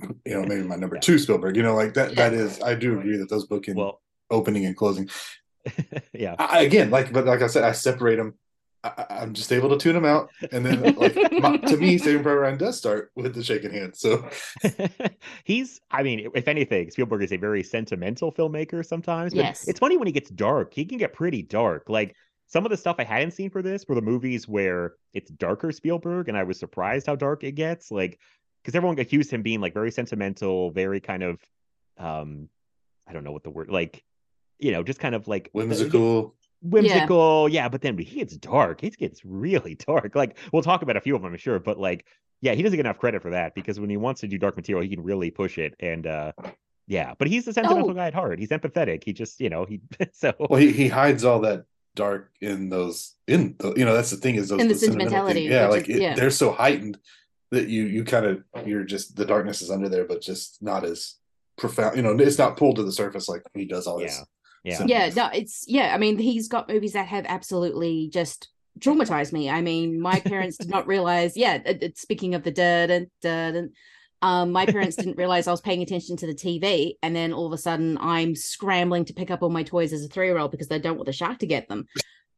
you 0.00 0.08
know, 0.34 0.42
maybe 0.44 0.62
my 0.62 0.76
number 0.76 0.96
Yeah. 0.96 1.00
two 1.00 1.18
Spielberg. 1.18 1.56
You 1.56 1.62
know, 1.62 1.74
like 1.74 1.94
that. 1.94 2.10
Yeah. 2.10 2.28
That 2.30 2.34
is, 2.34 2.60
I 2.62 2.74
do 2.74 2.98
agree 2.98 3.16
that 3.16 3.28
those 3.28 3.46
bookend 3.46 3.76
Well, 3.76 4.00
opening 4.30 4.64
and 4.66 4.76
closing. 4.76 5.08
yeah. 6.12 6.36
I, 6.38 6.60
again, 6.62 6.90
like, 6.90 7.12
but 7.12 7.24
like 7.26 7.42
I 7.42 7.46
said, 7.48 7.64
I 7.64 7.72
separate 7.72 8.16
them. 8.16 8.34
I, 8.84 9.04
I- 9.08 9.16
I'm 9.22 9.32
just 9.32 9.50
able 9.52 9.70
to 9.70 9.78
tune 9.78 9.94
them 9.94 10.04
out, 10.04 10.30
and 10.52 10.64
then 10.64 10.94
like 10.94 11.16
my, 11.32 11.56
to 11.56 11.76
me, 11.76 11.98
Saving 11.98 12.22
Private 12.22 12.40
Ryan 12.40 12.58
does 12.58 12.76
start 12.78 13.10
with 13.16 13.34
the 13.34 13.42
shaking 13.42 13.72
hand. 13.72 13.96
So 13.96 14.28
he's 15.44 15.80
i 15.90 16.02
mean 16.02 16.28
if 16.34 16.48
anything 16.48 16.90
spielberg 16.90 17.22
is 17.22 17.32
a 17.32 17.36
very 17.36 17.62
sentimental 17.62 18.32
filmmaker 18.32 18.84
sometimes 18.84 19.32
but 19.34 19.44
Yes. 19.44 19.66
it's 19.68 19.78
funny 19.78 19.96
when 19.96 20.06
he 20.06 20.12
gets 20.12 20.30
dark 20.30 20.72
he 20.74 20.84
can 20.84 20.98
get 20.98 21.12
pretty 21.12 21.42
dark 21.42 21.88
like 21.88 22.14
some 22.46 22.64
of 22.64 22.70
the 22.70 22.76
stuff 22.76 22.96
i 22.98 23.04
hadn't 23.04 23.32
seen 23.32 23.50
for 23.50 23.62
this 23.62 23.86
were 23.88 23.94
the 23.94 24.02
movies 24.02 24.46
where 24.48 24.94
it's 25.12 25.30
darker 25.32 25.72
spielberg 25.72 26.28
and 26.28 26.36
i 26.36 26.42
was 26.42 26.58
surprised 26.58 27.06
how 27.06 27.14
dark 27.16 27.44
it 27.44 27.52
gets 27.52 27.90
like 27.90 28.18
because 28.62 28.74
everyone 28.74 28.98
accused 28.98 29.30
him 29.30 29.42
being 29.42 29.60
like 29.60 29.74
very 29.74 29.90
sentimental 29.90 30.70
very 30.70 31.00
kind 31.00 31.22
of 31.22 31.40
um 31.98 32.48
i 33.06 33.12
don't 33.12 33.24
know 33.24 33.32
what 33.32 33.44
the 33.44 33.50
word 33.50 33.68
like 33.70 34.02
you 34.60 34.70
know, 34.70 34.84
just 34.84 35.00
kind 35.00 35.16
of 35.16 35.26
like 35.26 35.50
Whimsical. 35.52 36.36
Whimsical. 36.64 37.48
Yeah. 37.48 37.68
but 37.68 37.82
then 37.82 37.96
he 37.98 38.16
gets 38.16 38.36
dark. 38.36 38.80
He 38.80 38.90
gets 38.90 39.24
really 39.24 39.74
dark. 39.86 40.14
Like 40.14 40.38
we'll 40.52 40.62
talk 40.62 40.82
about 40.82 40.96
a 40.96 41.00
few 41.00 41.14
of 41.14 41.22
them, 41.22 41.32
I'm 41.32 41.38
sure, 41.38 41.58
but 41.60 41.78
like, 41.78 42.06
yeah, 42.40 42.54
he 42.54 42.62
doesn't 42.62 42.76
get 42.76 42.86
enough 42.86 42.98
credit 42.98 43.22
for 43.22 43.30
that 43.30 43.54
because 43.54 43.78
when 43.80 43.90
he 43.90 43.96
wants 43.96 44.20
to 44.22 44.28
do 44.28 44.38
dark 44.38 44.56
material, 44.56 44.82
he 44.82 44.88
can 44.94 45.02
really 45.04 45.30
push 45.30 45.58
it. 45.58 45.74
And 45.80 46.06
uh 46.06 46.32
yeah, 46.86 47.14
but 47.18 47.28
he's 47.28 47.46
a 47.48 47.52
sentimental 47.52 47.90
Oh. 47.90 47.94
guy 47.94 48.08
at 48.08 48.14
heart. 48.14 48.38
He's 48.38 48.50
empathetic. 48.50 49.04
He 49.04 49.12
just, 49.14 49.40
you 49.40 49.48
know, 49.48 49.64
he 49.64 49.80
so 50.12 50.32
Well, 50.38 50.60
he, 50.60 50.70
he 50.72 50.88
hides 50.88 51.24
all 51.24 51.40
that 51.40 51.64
dark 51.94 52.32
in 52.40 52.68
those 52.70 53.14
in 53.28 53.54
the, 53.58 53.72
you 53.76 53.84
know 53.84 53.94
that's 53.94 54.10
the 54.10 54.16
thing 54.16 54.34
is 54.34 54.48
those 54.48 54.60
In 54.60 54.66
the 54.68 54.74
sentimental 54.74 55.10
sentimentality, 55.12 55.42
thing. 55.48 55.52
Yeah, 55.52 55.68
like 55.68 55.88
is- 55.88 55.96
it, 55.96 56.02
yeah. 56.02 56.14
they're 56.14 56.30
so 56.30 56.50
heightened 56.52 56.98
that 57.52 57.68
you 57.68 57.84
you 57.84 58.02
kind 58.04 58.26
of 58.26 58.42
you're 58.66 58.82
just 58.84 59.14
the 59.16 59.24
darkness 59.24 59.62
is 59.62 59.70
under 59.70 59.88
there, 59.88 60.04
but 60.04 60.20
just 60.20 60.60
not 60.60 60.84
as 60.84 61.14
profound. 61.56 61.96
You 61.96 62.02
know, 62.02 62.10
it's 62.18 62.36
not 62.38 62.56
pulled 62.56 62.76
to 62.76 62.82
the 62.82 62.90
surface 62.90 63.28
like 63.28 63.42
he 63.54 63.64
does 63.64 63.86
all 63.86 63.98
this. 64.00 64.20
Yeah. 64.64 64.78
So- 64.78 64.84
yeah 64.86 65.10
no 65.14 65.28
it's 65.32 65.64
yeah 65.68 65.94
i 65.94 65.98
mean 65.98 66.18
he's 66.18 66.48
got 66.48 66.68
movies 66.68 66.94
that 66.94 67.06
have 67.06 67.24
absolutely 67.28 68.08
just 68.12 68.48
traumatized 68.80 69.32
me 69.32 69.48
i 69.48 69.60
mean 69.60 70.00
my 70.00 70.18
parents 70.20 70.56
did 70.56 70.68
not 70.68 70.86
realize 70.86 71.36
yeah 71.36 71.60
it, 71.64 71.82
it- 71.82 71.98
speaking 71.98 72.34
of 72.34 72.42
the 72.42 72.50
dirt 72.50 72.90
and 72.90 73.06
dirt 73.22 73.54
and 73.54 73.70
um 74.22 74.50
my 74.52 74.66
parents 74.66 74.96
didn't 74.96 75.16
realize 75.16 75.46
i 75.46 75.50
was 75.52 75.60
paying 75.60 75.82
attention 75.82 76.16
to 76.16 76.26
the 76.26 76.34
tv 76.34 76.94
and 77.02 77.14
then 77.14 77.32
all 77.32 77.46
of 77.46 77.52
a 77.52 77.58
sudden 77.58 77.96
i'm 78.00 78.34
scrambling 78.34 79.04
to 79.04 79.12
pick 79.14 79.30
up 79.30 79.42
all 79.42 79.50
my 79.50 79.62
toys 79.62 79.92
as 79.92 80.04
a 80.04 80.08
three-year-old 80.08 80.50
because 80.50 80.68
they 80.68 80.78
don't 80.78 80.96
want 80.96 81.06
the 81.06 81.12
shark 81.12 81.38
to 81.38 81.46
get 81.46 81.68
them 81.68 81.86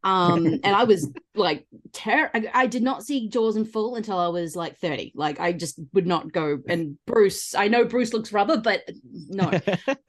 um 0.07 0.47
and 0.65 0.67
i 0.67 0.85
was 0.85 1.11
like 1.35 1.67
ter- 1.93 2.31
I, 2.33 2.49
I 2.55 2.67
did 2.67 2.83
not 2.83 3.03
see 3.03 3.29
jaws 3.29 3.57
in 3.57 3.65
full 3.65 3.97
until 3.97 4.19
i 4.19 4.29
was 4.29 4.55
like 4.55 4.79
30 4.79 5.13
like 5.15 5.41
i 5.41 5.53
just 5.53 5.79
would 5.93 6.07
not 6.07 6.33
go. 6.33 6.59
And 6.69 6.97
bruce 7.07 7.55
i 7.55 7.69
know 7.69 7.85
bruce 7.85 8.13
looks 8.13 8.33
rubber 8.33 8.57
but 8.57 8.89
no. 9.29 9.51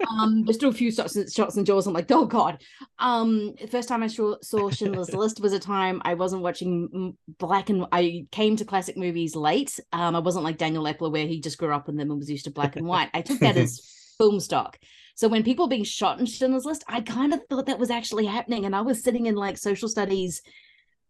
Um 0.10 0.46
there's 0.46 0.56
still 0.56 0.70
a 0.70 0.74
few 0.74 0.90
shots 0.92 1.18
shots 1.34 1.58
in 1.58 1.66
jaws. 1.66 1.86
I'm 1.86 1.94
like 1.94 2.10
oh 2.12 2.26
god. 2.26 2.62
Um 3.00 3.56
first 3.70 3.90
time 3.90 4.04
i 4.04 4.08
saw, 4.08 4.36
saw 4.42 4.70
schindler's 4.70 5.14
list 5.14 5.42
was 5.42 5.54
a 5.54 5.60
time 5.60 6.02
i 6.06 6.14
wasn't 6.14 6.44
watching 6.44 7.18
black 7.40 7.70
and 7.70 7.86
i 7.92 8.26
came 8.32 8.56
to 8.56 8.66
classic 8.66 8.96
movies 8.98 9.36
late. 9.36 9.80
Um 9.92 10.16
i 10.16 10.20
wasn't 10.20 10.46
like 10.46 10.58
daniel 10.58 10.86
Eckler 10.86 11.12
where 11.12 11.28
he 11.28 11.42
just 11.42 11.58
grew 11.58 11.74
up 11.74 11.90
in 11.90 11.98
them 11.98 12.12
and 12.12 12.20
was 12.20 12.30
used 12.30 12.46
to 12.46 12.52
black 12.52 12.76
and 12.76 12.86
white. 12.86 13.10
I 13.14 13.22
took 13.22 13.40
that 13.40 13.58
as 13.58 13.82
film 14.18 14.40
stock 14.40 14.78
so 15.18 15.28
when 15.28 15.44
people 15.44 15.66
were 15.66 15.70
being 15.70 15.84
shot 15.84 16.20
in 16.20 16.26
schindler's 16.26 16.64
list 16.66 16.84
i 16.88 17.02
kind 17.02 17.34
of 17.34 17.42
thought 17.50 17.66
that 17.66 17.80
was 17.80 17.90
actually 17.90 18.26
happening 18.26 18.66
and 18.66 18.76
i 18.76 18.82
was 18.82 19.04
sitting 19.04 19.26
in 19.26 19.36
like 19.36 19.58
social 19.58 19.90
studies 19.90 20.42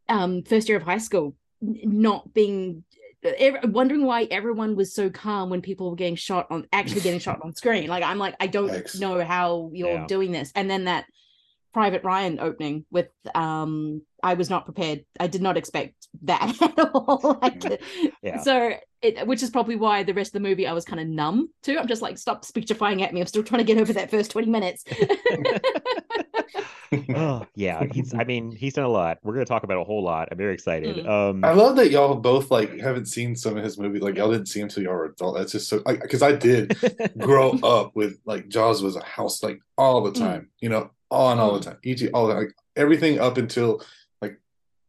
um 0.10 0.42
first 0.44 0.68
year 0.70 0.78
of 0.78 0.84
high 0.84 0.98
school 0.98 1.36
not 1.62 2.34
being 2.34 2.84
ev- 3.24 3.72
wondering 3.72 4.06
why 4.06 4.24
everyone 4.32 4.76
was 4.76 4.94
so 4.94 5.10
calm 5.10 5.50
when 5.50 5.62
people 5.62 5.90
were 5.90 5.96
getting 5.96 6.16
shot 6.16 6.48
on 6.50 6.66
actually 6.72 7.02
getting 7.02 7.20
shot 7.20 7.40
on 7.44 7.54
screen 7.54 7.88
like 7.88 8.04
i'm 8.04 8.18
like 8.18 8.36
i 8.40 8.48
don't 8.48 8.70
Yikes. 8.72 9.00
know 9.00 9.24
how 9.24 9.70
you're 9.74 9.90
Yeah. 10.02 10.08
doing 10.08 10.32
this 10.32 10.52
and 10.56 10.70
then 10.70 10.86
that 10.86 11.06
private 11.74 12.04
ryan 12.04 12.40
opening 12.40 12.86
with 12.92 13.10
um 13.36 14.02
i 14.24 14.34
was 14.36 14.50
not 14.50 14.66
prepared 14.66 15.04
i 15.20 15.28
did 15.28 15.42
not 15.42 15.58
expect 15.58 15.97
that 16.24 16.60
at 16.62 16.90
all 16.94 17.38
like, 17.42 17.82
Yeah. 18.22 18.42
so 18.42 18.74
it 19.02 19.28
which 19.28 19.44
is 19.44 19.50
probably 19.52 19.76
why 19.76 20.02
the 20.04 20.14
rest 20.14 20.30
of 20.30 20.42
the 20.42 20.48
movie 20.50 20.66
i 20.66 20.74
was 20.74 20.84
kind 20.84 21.00
of 21.00 21.08
numb 21.08 21.50
to 21.64 21.78
i'm 21.78 21.88
just 21.88 22.02
like 22.02 22.18
stop 22.18 22.44
speechifying 22.44 23.04
at 23.04 23.14
me 23.14 23.22
i'm 23.22 23.28
still 23.28 23.44
trying 23.44 23.60
to 23.60 23.64
get 23.66 23.78
over 23.80 23.94
that 23.94 24.10
first 24.10 24.32
20 24.32 24.48
minutes 24.50 24.84
oh 27.16 27.46
yeah. 27.56 27.84
He's 27.92 28.14
I 28.14 28.24
mean, 28.24 28.52
he's 28.52 28.74
done 28.74 28.86
a 28.86 28.90
lot. 28.90 29.18
We're 29.24 29.34
gonna 29.34 29.46
talk 29.46 29.64
about 29.64 29.78
a 29.80 29.84
whole 29.84 30.04
lot. 30.04 30.30
I'm 30.32 30.38
very 30.38 30.54
excited. 30.54 31.06
Um 31.06 31.44
I 31.44 31.52
love 31.52 31.76
that 31.76 31.92
y'all 31.92 32.16
both 32.16 32.50
like 32.50 32.80
haven't 32.80 33.08
seen 33.08 33.36
some 33.36 33.58
of 33.58 33.64
his 33.64 33.78
movies. 33.78 34.02
Like 34.02 34.16
y'all 34.16 34.32
didn't 34.32 34.48
see 34.48 34.62
him 34.62 34.70
till 34.70 34.84
y'all 34.84 34.94
were 34.94 35.06
adult. 35.06 35.36
That's 35.38 35.52
just 35.52 35.68
so 35.70 35.82
like 35.86 36.02
because 36.02 36.24
I 36.24 36.32
did 36.32 36.78
grow 37.18 37.52
up 37.64 37.96
with 37.96 38.20
like 38.26 38.48
Jaws 38.48 38.82
was 38.82 38.96
a 38.96 39.04
house 39.04 39.44
like 39.44 39.60
all 39.78 40.02
the 40.04 40.12
Mm. 40.12 40.20
time, 40.20 40.50
you 40.62 40.70
know, 40.70 40.92
on 41.12 41.40
all 41.40 41.54
the 41.54 41.60
time. 41.60 41.78
ET 41.86 42.02
all 42.14 42.28
the 42.28 42.34
like 42.36 42.54
everything 42.78 43.20
up 43.20 43.38
until 43.38 43.78
like 43.78 43.88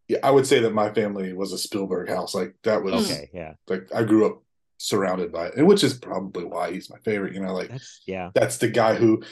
yeah, 0.09 0.19
I 0.23 0.31
would 0.31 0.47
say 0.47 0.61
that 0.61 0.73
my 0.73 0.93
family 0.93 1.33
was 1.35 1.53
a 1.53 1.59
Spielberg 1.59 2.09
house. 2.09 2.35
Like 2.35 2.55
that 2.65 2.83
was 2.83 3.11
okay, 3.11 3.31
yeah. 3.33 3.53
like 3.69 3.89
I 3.95 4.03
grew 4.03 4.27
up 4.27 4.43
surrounded 4.79 5.33
by 5.33 5.49
it, 5.49 5.63
which 5.63 5.85
is 5.85 5.95
probably 5.95 6.45
why 6.45 6.73
he's 6.73 6.91
my 6.91 6.99
favorite. 7.01 7.35
You 7.35 7.41
know, 7.41 7.55
like 7.55 7.69
That's 7.69 8.01
yeah. 8.07 8.31
that's 8.35 8.57
the 8.57 8.69
guy 8.69 8.95
who 8.95 9.23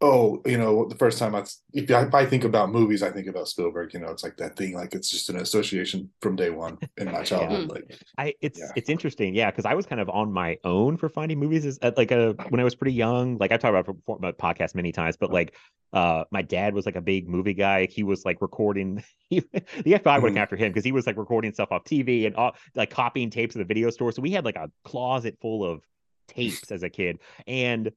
oh 0.00 0.40
you 0.46 0.56
know 0.56 0.86
the 0.86 0.94
first 0.94 1.18
time 1.18 1.34
I 1.34 1.44
if 1.72 1.90
I, 1.90 2.02
if 2.02 2.14
I 2.14 2.24
think 2.24 2.44
about 2.44 2.70
movies 2.70 3.02
I 3.02 3.10
think 3.10 3.26
about 3.26 3.48
Spielberg 3.48 3.92
you 3.92 3.98
know 3.98 4.08
it's 4.10 4.22
like 4.22 4.36
that 4.36 4.56
thing 4.56 4.72
like 4.74 4.94
it's 4.94 5.10
just 5.10 5.28
an 5.28 5.36
association 5.36 6.08
from 6.22 6.36
day 6.36 6.50
one 6.50 6.78
in 6.98 7.10
my 7.10 7.22
childhood 7.30 7.68
like 7.68 7.98
I 8.16 8.34
it's 8.40 8.60
Yeah. 8.60 8.70
it's 8.76 8.88
interesting, 8.88 9.34
yeah, 9.34 9.50
because 9.50 9.64
I 9.64 9.74
was 9.74 9.86
kind 9.86 10.00
of 10.00 10.08
on 10.08 10.32
my 10.32 10.56
own 10.62 10.96
for 10.96 11.08
finding 11.08 11.38
movies 11.40 11.66
as 11.66 11.78
at 11.82 11.96
like 11.96 12.12
a 12.12 12.32
when 12.50 12.60
I 12.60 12.64
was 12.64 12.76
pretty 12.76 12.92
young. 12.92 13.38
Like 13.38 13.50
I've 13.50 13.58
talked 13.60 13.70
about 13.70 13.88
it 13.88 13.96
before 13.98 14.16
about 14.16 14.38
podcast 14.38 14.74
many 14.76 14.92
times, 14.92 15.16
but 15.16 15.32
like 15.32 15.54
uh 15.92 16.24
my 16.30 16.42
dad 16.42 16.74
was 16.74 16.86
like 16.86 16.96
a 16.96 17.00
big 17.00 17.28
movie 17.28 17.54
guy. 17.54 17.86
He 17.86 18.04
was 18.04 18.24
like 18.24 18.40
recording 18.40 19.02
he, 19.30 19.40
the 19.40 19.94
FBI 19.94 20.22
would 20.22 20.32
Mhm. 20.32 20.34
come 20.36 20.38
after 20.38 20.56
him 20.56 20.70
because 20.70 20.84
he 20.84 20.92
was 20.92 21.06
like 21.08 21.16
recording 21.16 21.52
stuff 21.52 21.72
off 21.72 21.82
TV 21.84 22.26
and 22.26 22.36
all, 22.36 22.54
like 22.76 22.90
copying 22.90 23.30
tapes 23.30 23.56
at 23.56 23.58
the 23.58 23.64
video 23.64 23.90
store. 23.90 24.12
So 24.12 24.22
we 24.22 24.30
had 24.30 24.44
like 24.44 24.56
a 24.56 24.70
closet 24.84 25.38
full 25.40 25.64
of 25.64 25.82
tapes 26.28 26.70
as 26.70 26.82
a 26.84 26.88
kid. 26.90 27.18
And 27.46 27.90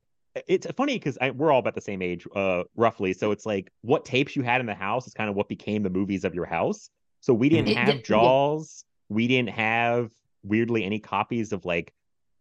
it's 0.48 0.68
funny 0.78 0.98
because 0.98 1.18
we're 1.36 1.52
all 1.52 1.60
about 1.60 1.76
the 1.76 1.82
same 1.82 2.02
age, 2.02 2.26
uh, 2.36 2.64
roughly. 2.76 3.14
So 3.14 3.32
it's 3.32 3.46
like 3.46 3.72
what 3.82 4.06
tapes 4.06 4.36
you 4.36 4.44
had 4.44 4.62
in 4.62 4.68
the 4.68 4.76
house 4.76 5.08
is 5.08 5.14
kind 5.14 5.30
of 5.30 5.36
what 5.36 5.50
became 5.50 5.84
the 5.84 5.90
movies 5.90 6.24
of 6.24 6.34
your 6.34 6.46
house. 6.46 6.90
So 7.20 7.34
we 7.34 7.50
didn't 7.50 7.76
have 7.76 7.96
yeah. 7.96 8.02
Jaws. 8.02 8.86
We 9.10 9.28
didn't 9.28 9.50
have 9.50 10.12
weirdly 10.44 10.84
any 10.84 11.00
copies 11.00 11.52
of 11.52 11.66
like, 11.66 11.94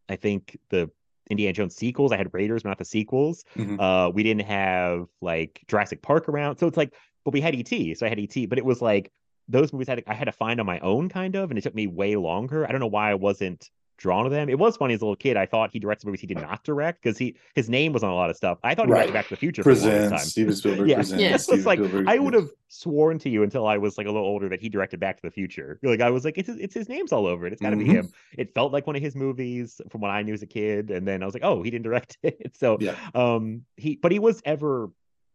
I 0.08 0.16
think 0.16 0.58
the 0.70 0.90
Indiana 1.28 1.52
Jones 1.52 1.76
sequels. 1.76 2.12
I 2.12 2.16
had 2.16 2.32
Raiders, 2.32 2.62
but 2.62 2.70
not 2.70 2.78
the 2.78 2.84
sequels. 2.84 3.44
Mhm. 3.56 3.78
Uh, 3.80 4.10
we 4.10 4.22
didn't 4.22 4.46
have 4.46 5.06
like 5.20 5.60
Jurassic 5.68 6.02
Park 6.02 6.28
around. 6.28 6.58
So 6.58 6.66
it's 6.66 6.76
like, 6.76 6.94
but 7.24 7.34
we 7.34 7.40
had 7.40 7.54
ET. 7.54 7.94
So 7.96 8.06
I 8.06 8.08
had 8.08 8.18
ET, 8.18 8.48
but 8.48 8.58
it 8.58 8.64
was 8.64 8.80
like 8.80 9.12
those 9.48 9.72
movies 9.72 9.88
I 9.88 9.92
had 9.92 10.04
to, 10.04 10.10
I 10.10 10.14
had 10.14 10.24
to 10.24 10.32
find 10.32 10.60
on 10.60 10.66
my 10.66 10.78
own 10.80 11.08
kind 11.08 11.34
of, 11.34 11.50
and 11.50 11.58
it 11.58 11.62
took 11.62 11.74
me 11.74 11.86
way 11.86 12.16
longer. 12.16 12.66
I 12.66 12.70
don't 12.70 12.80
know 12.80 12.86
why 12.86 13.10
I 13.10 13.14
wasn't 13.14 13.68
drawn 14.00 14.24
to 14.24 14.30
them. 14.30 14.48
It 14.48 14.58
was 14.58 14.76
funny 14.76 14.94
as 14.94 15.02
a 15.02 15.04
little 15.04 15.14
kid. 15.14 15.36
I 15.36 15.44
thought 15.46 15.70
he 15.70 15.78
directed 15.78 16.06
movies 16.06 16.20
he 16.22 16.26
did 16.26 16.40
not 16.40 16.64
direct 16.64 17.02
because 17.02 17.18
he 17.18 17.36
his 17.54 17.68
name 17.68 17.92
was 17.92 18.02
on 18.02 18.10
a 18.10 18.14
lot 18.14 18.30
of 18.30 18.36
stuff. 18.36 18.58
I 18.64 18.74
thought 18.74 18.86
he 18.86 18.92
Right. 18.92 19.00
directed 19.02 19.12
Back 19.12 19.24
to 19.28 19.34
the 19.34 19.36
Future 19.36 19.62
for 19.62 19.70
a 19.70 19.74
long 19.74 19.82
time. 19.82 19.90
presents 20.10 20.30
Steven 20.32 20.54
Spielberg 20.56 20.88
Yeah. 20.88 20.94
presents 20.96 21.22
Yeah. 21.22 21.36
So 21.36 21.52
it's 21.54 21.66
like 21.66 21.78
Spielberg, 21.78 22.06
I 22.08 22.18
would 22.18 22.34
have 22.34 22.48
sworn 22.68 23.18
to 23.20 23.28
you 23.28 23.42
until 23.42 23.66
I 23.66 23.76
was 23.76 23.98
like 23.98 24.06
a 24.06 24.10
little 24.10 24.26
older 24.26 24.48
that 24.48 24.60
he 24.60 24.68
directed 24.68 24.98
Back 25.00 25.16
to 25.18 25.22
the 25.22 25.30
Future. 25.30 25.78
Like 25.82 26.00
I 26.00 26.10
was 26.10 26.24
like, 26.24 26.38
it's 26.38 26.48
his, 26.48 26.56
it's 26.56 26.74
his 26.74 26.88
name's 26.88 27.12
all 27.12 27.26
over 27.26 27.46
it. 27.46 27.52
It's 27.52 27.60
got 27.62 27.70
to 27.70 27.76
be 27.76 27.84
Mhm. 27.84 27.92
him. 27.92 28.08
It 28.38 28.54
felt 28.54 28.72
like 28.72 28.86
one 28.86 28.96
of 28.96 29.02
his 29.02 29.14
movies 29.14 29.80
from 29.90 30.00
what 30.00 30.10
I 30.10 30.22
knew 30.22 30.32
as 30.34 30.42
a 30.42 30.46
kid, 30.46 30.90
and 30.90 31.06
then 31.06 31.22
I 31.22 31.26
was 31.26 31.34
like, 31.34 31.44
oh, 31.44 31.62
he 31.62 31.70
didn't 31.70 31.84
direct 31.84 32.16
it. 32.22 32.56
So 32.56 32.78
yeah 32.80 32.94
um, 33.14 33.62
he 33.76 33.96
but 33.96 34.12
he 34.12 34.18
was 34.18 34.40
ever 34.44 34.90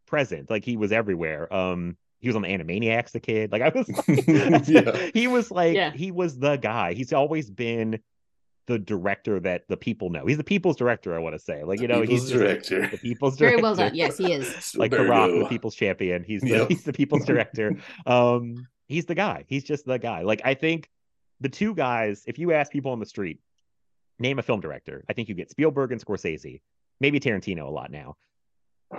present. 0.08 0.50
Like 0.50 0.66
he 0.66 0.76
was 0.78 0.92
everywhere. 0.92 1.52
Um, 1.54 1.98
he 2.20 2.30
was 2.30 2.36
on 2.36 2.42
the 2.42 2.48
Animaniacs, 2.48 3.12
the 3.12 3.20
kid. 3.20 3.52
Like 3.52 3.62
I 3.62 3.70
was, 3.70 3.88
Yeah. 4.68 5.10
he 5.14 5.28
was 5.28 5.52
like 5.52 5.76
Yeah. 5.76 5.92
he 5.92 6.10
was 6.12 6.40
the 6.40 6.56
guy. 6.56 6.94
He's 6.94 7.14
always 7.14 7.50
been 7.52 8.00
the 8.68 8.80
director 8.80 9.40
that 9.40 9.64
the 9.70 9.78
people 9.78 10.10
know. 10.10 10.26
He's 10.26 10.38
the 10.38 10.44
people's 10.44 10.76
director. 10.76 11.14
I 11.16 11.20
want 11.20 11.36
to 11.36 11.40
say, 11.40 11.64
like 11.64 11.80
you 11.82 11.88
know, 11.88 12.02
People's 12.02 12.22
he's 12.22 12.32
just 12.32 12.34
director. 12.70 12.88
the 12.88 12.98
people's 12.98 13.38
director. 13.38 13.58
very 13.58 13.62
well 13.62 13.76
done 13.76 13.94
yes 13.94 14.18
he 14.18 14.34
is 14.34 14.76
like 14.76 14.92
the 14.92 15.04
Rock, 15.04 15.30
the 15.32 15.46
people's 15.48 15.76
champion. 15.76 16.24
He's 16.24 16.42
the, 16.42 16.50
Yep. 16.50 16.70
he's 16.70 16.84
the 16.84 16.94
people's 16.94 17.26
director. 17.32 17.78
Um, 18.06 18.68
he's 18.88 19.06
the 19.06 19.16
guy. 19.16 19.46
He's 19.48 19.64
just 19.64 19.86
the 19.86 19.98
guy. 20.00 20.22
Like 20.24 20.42
I 20.44 20.54
think 20.56 20.90
the 21.42 21.50
two 21.50 21.76
guys. 21.76 22.24
If 22.28 22.40
you 22.40 22.54
ask 22.54 22.72
people 22.72 22.92
on 22.92 23.00
the 23.00 23.06
street, 23.06 23.40
name 24.20 24.40
a 24.40 24.42
film 24.42 24.62
director, 24.62 25.04
I 25.10 25.14
think 25.14 25.30
you 25.30 25.36
get 25.36 25.50
Spielberg 25.52 25.92
and 25.92 26.04
Scorsese, 26.04 26.62
maybe 27.00 27.20
Tarantino 27.20 27.68
a 27.68 27.70
lot 27.72 27.92
now. 27.92 28.16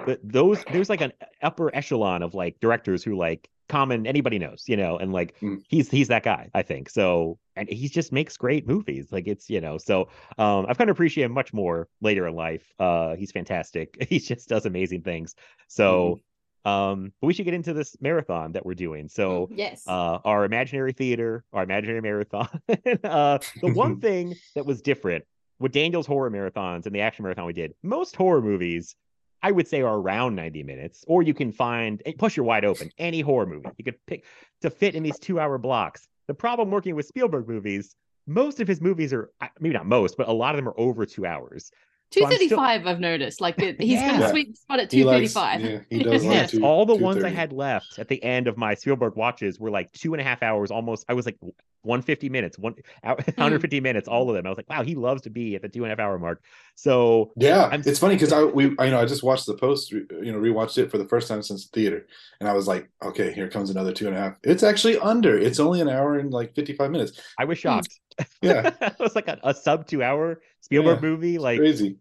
But 0.05 0.21
those 0.23 0.63
there's 0.71 0.89
like 0.91 1.01
an 1.01 1.13
upper 1.43 1.75
echelon 1.75 2.23
of 2.23 2.35
like 2.35 2.61
directors 2.61 3.03
who 3.03 3.17
like 3.17 3.49
common 3.69 4.07
anybody 4.07 4.39
knows, 4.39 4.65
you 4.67 4.77
know, 4.77 4.99
and 4.99 5.13
like 5.13 5.35
Mm. 5.41 5.63
he's 5.69 5.91
he's 5.91 6.09
that 6.09 6.23
guy, 6.23 6.51
I 6.55 6.63
think. 6.63 6.89
So 6.91 7.39
and 7.57 7.69
he 7.69 7.89
just 7.89 8.13
makes 8.13 8.37
great 8.37 8.67
movies. 8.67 9.09
Like 9.11 9.27
it's 9.27 9.49
you 9.51 9.61
know, 9.61 9.79
so 9.79 10.09
um 10.39 10.67
I've 10.69 10.79
kind 10.79 10.91
of 10.91 10.97
appreciate 10.97 11.25
him 11.25 11.33
much 11.33 11.53
more 11.53 11.89
later 12.01 12.27
in 12.29 12.35
life. 12.35 12.73
Uh 12.79 13.17
he's 13.17 13.33
fantastic. 13.33 13.97
He 14.09 14.19
just 14.19 14.49
does 14.49 14.67
amazing 14.67 15.03
things. 15.03 15.35
So 15.69 16.21
um 16.65 17.13
but 17.21 17.29
we 17.29 17.35
should 17.35 17.45
get 17.45 17.55
into 17.55 17.73
this 17.73 17.97
marathon 18.01 18.53
that 18.53 18.65
we're 18.67 18.75
doing. 18.75 19.09
So 19.09 19.49
yes 19.53 19.83
uh, 19.87 20.19
our 20.25 20.45
imaginary 20.45 20.93
theater, 20.93 21.45
our 21.53 21.63
imaginary 21.63 22.01
marathon. 22.03 22.49
uh, 23.05 23.39
the 23.61 23.69
one 23.69 24.01
thing 24.07 24.35
that 24.55 24.67
was 24.67 24.83
different 24.83 25.25
with 25.59 25.73
Daniel's 25.73 26.07
horror 26.07 26.31
marathons 26.31 26.87
and 26.87 26.95
the 26.95 27.01
action 27.01 27.23
marathon 27.23 27.47
we 27.47 27.53
did, 27.53 27.73
most 27.83 28.17
horror 28.17 28.43
movies, 28.43 28.95
I 29.43 29.53
would 29.53 29.69
say, 29.69 29.83
are 29.83 29.99
around 29.99 30.35
90 30.35 30.63
minutes, 30.63 31.05
or 31.07 31.23
you 31.23 31.35
can 31.35 31.53
find, 31.53 32.03
eh, 32.07 32.13
plus 32.19 32.37
you're 32.37 32.47
wide 32.47 32.65
open, 32.65 32.91
any 32.99 33.21
horror 33.21 33.47
movie 33.47 33.69
you 33.77 33.85
could 33.85 33.99
pick 34.07 34.25
to 34.63 34.71
fit 34.71 34.95
in 34.95 35.03
these 35.03 35.19
two 35.19 35.39
hour 35.39 35.59
blocks. 35.59 36.09
The 36.27 36.35
problem 36.35 36.71
working 36.71 36.95
with 36.95 37.07
Spielberg 37.07 37.49
movies, 37.49 37.95
most 38.27 38.61
of 38.61 38.67
his 38.67 38.81
movies 38.81 39.13
are, 39.13 39.31
maybe 39.61 39.75
not 39.75 39.87
most, 39.87 40.17
but 40.17 40.29
a 40.29 40.33
lot 40.33 40.55
of 40.55 40.57
them 40.57 40.69
are 40.69 40.79
over 40.79 41.07
two 41.07 41.27
hours. 41.27 41.71
Two 42.11 42.25
I'm 42.25 42.31
still- 42.33 42.39
thirty-five. 42.49 42.87
I've 42.87 43.01
noticed. 43.01 43.41
Like 43.41 43.59
it- 43.61 43.81
he's 43.81 44.01
Yeah. 44.01 44.19
got 44.19 44.27
a 44.29 44.31
sweet 44.31 44.57
spot 44.57 44.81
at 44.81 44.93
He 44.93 45.01
two 45.01 45.07
likes- 45.07 45.35
yeah, 45.35 45.81
he 45.91 46.03
does 46.03 46.25
like 46.25 46.35
Yes, 46.35 46.51
two- 46.53 46.65
all 46.65 46.87
the 46.87 46.95
ones 46.95 47.23
I 47.25 47.31
had 47.31 47.53
left 47.53 47.99
at 47.99 48.09
the 48.09 48.23
end 48.23 48.47
of 48.49 48.57
my 48.57 48.75
Spielberg 48.75 49.17
watches 49.17 49.59
were 49.59 49.71
like 49.71 49.91
two 49.93 50.15
and 50.15 50.21
a 50.21 50.25
half 50.25 50.43
hours. 50.43 50.71
Almost, 50.71 51.05
I 51.09 51.15
was 51.15 51.27
like 51.27 51.37
150 51.83 52.29
minutes, 52.29 52.59
one 52.59 52.75
Hmm. 53.05 53.11
150 53.11 53.81
minutes, 53.81 54.09
all 54.09 54.29
of 54.29 54.35
them. 54.37 54.47
I 54.47 54.49
was 54.49 54.57
like, 54.57 54.69
wow, 54.69 54.83
he 54.83 54.95
loves 54.95 55.23
to 55.23 55.31
be 55.31 55.55
at 55.57 55.63
the 55.63 55.69
two 55.69 55.85
and 55.85 55.93
a 55.93 55.97
half 55.97 56.01
hour 56.01 56.19
mark. 56.19 56.43
So 56.75 57.33
Yeah, 57.37 57.63
I'm- 57.65 57.83
it's 57.85 57.99
funny 57.99 58.15
because 58.15 58.33
I 58.33 58.43
we 58.45 58.75
I, 58.79 58.87
you 58.87 58.91
know 58.93 59.01
I 59.01 59.05
just 59.05 59.23
watched 59.23 59.47
the 59.47 59.55
post, 59.55 59.91
you 59.93 60.07
know, 60.11 60.39
rewatched 60.39 60.79
it 60.79 60.91
for 60.91 60.99
the 60.99 61.07
first 61.09 61.29
time 61.29 61.43
since 61.43 61.67
theater, 61.67 62.07
and 62.41 62.49
I 62.49 62.53
was 62.55 62.67
like, 62.69 62.89
okay, 63.05 63.33
here 63.33 63.49
comes 63.49 63.71
another 63.71 63.93
two 63.93 64.07
and 64.09 64.17
a 64.17 64.19
half. 64.21 64.37
It's 64.43 64.63
actually 64.63 64.99
under. 64.99 65.37
It's 65.39 65.59
only 65.61 65.81
an 65.81 65.89
hour 65.89 66.19
and 66.19 66.33
like 66.33 66.55
fifty 66.55 66.73
five 66.73 66.91
minutes. 66.91 67.21
I 67.39 67.45
was 67.45 67.59
shocked. 67.59 67.99
Yeah, 68.43 68.71
it 68.81 68.99
was 68.99 69.15
like 69.15 69.29
a, 69.29 69.39
a 69.43 69.55
sub 69.55 69.87
two 69.87 70.03
hour 70.03 70.41
Spielberg 70.61 71.03
Yeah, 71.03 71.09
movie. 71.09 71.39
Like, 71.39 71.59
crazy. 71.59 71.99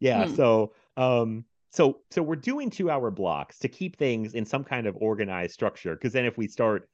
yeah. 0.00 0.26
Hmm. 0.26 0.34
So, 0.34 0.72
um, 0.96 1.44
so 1.72 1.98
so 2.10 2.22
we're 2.22 2.36
doing 2.36 2.70
two 2.70 2.90
hour 2.90 3.10
blocks 3.10 3.58
to 3.60 3.68
keep 3.68 3.96
things 3.96 4.34
in 4.34 4.44
some 4.44 4.64
kind 4.64 4.86
of 4.86 4.96
organized 5.00 5.52
structure. 5.52 5.94
Because 5.94 6.12
then 6.12 6.24
if 6.24 6.38
we 6.38 6.48
start 6.48 6.88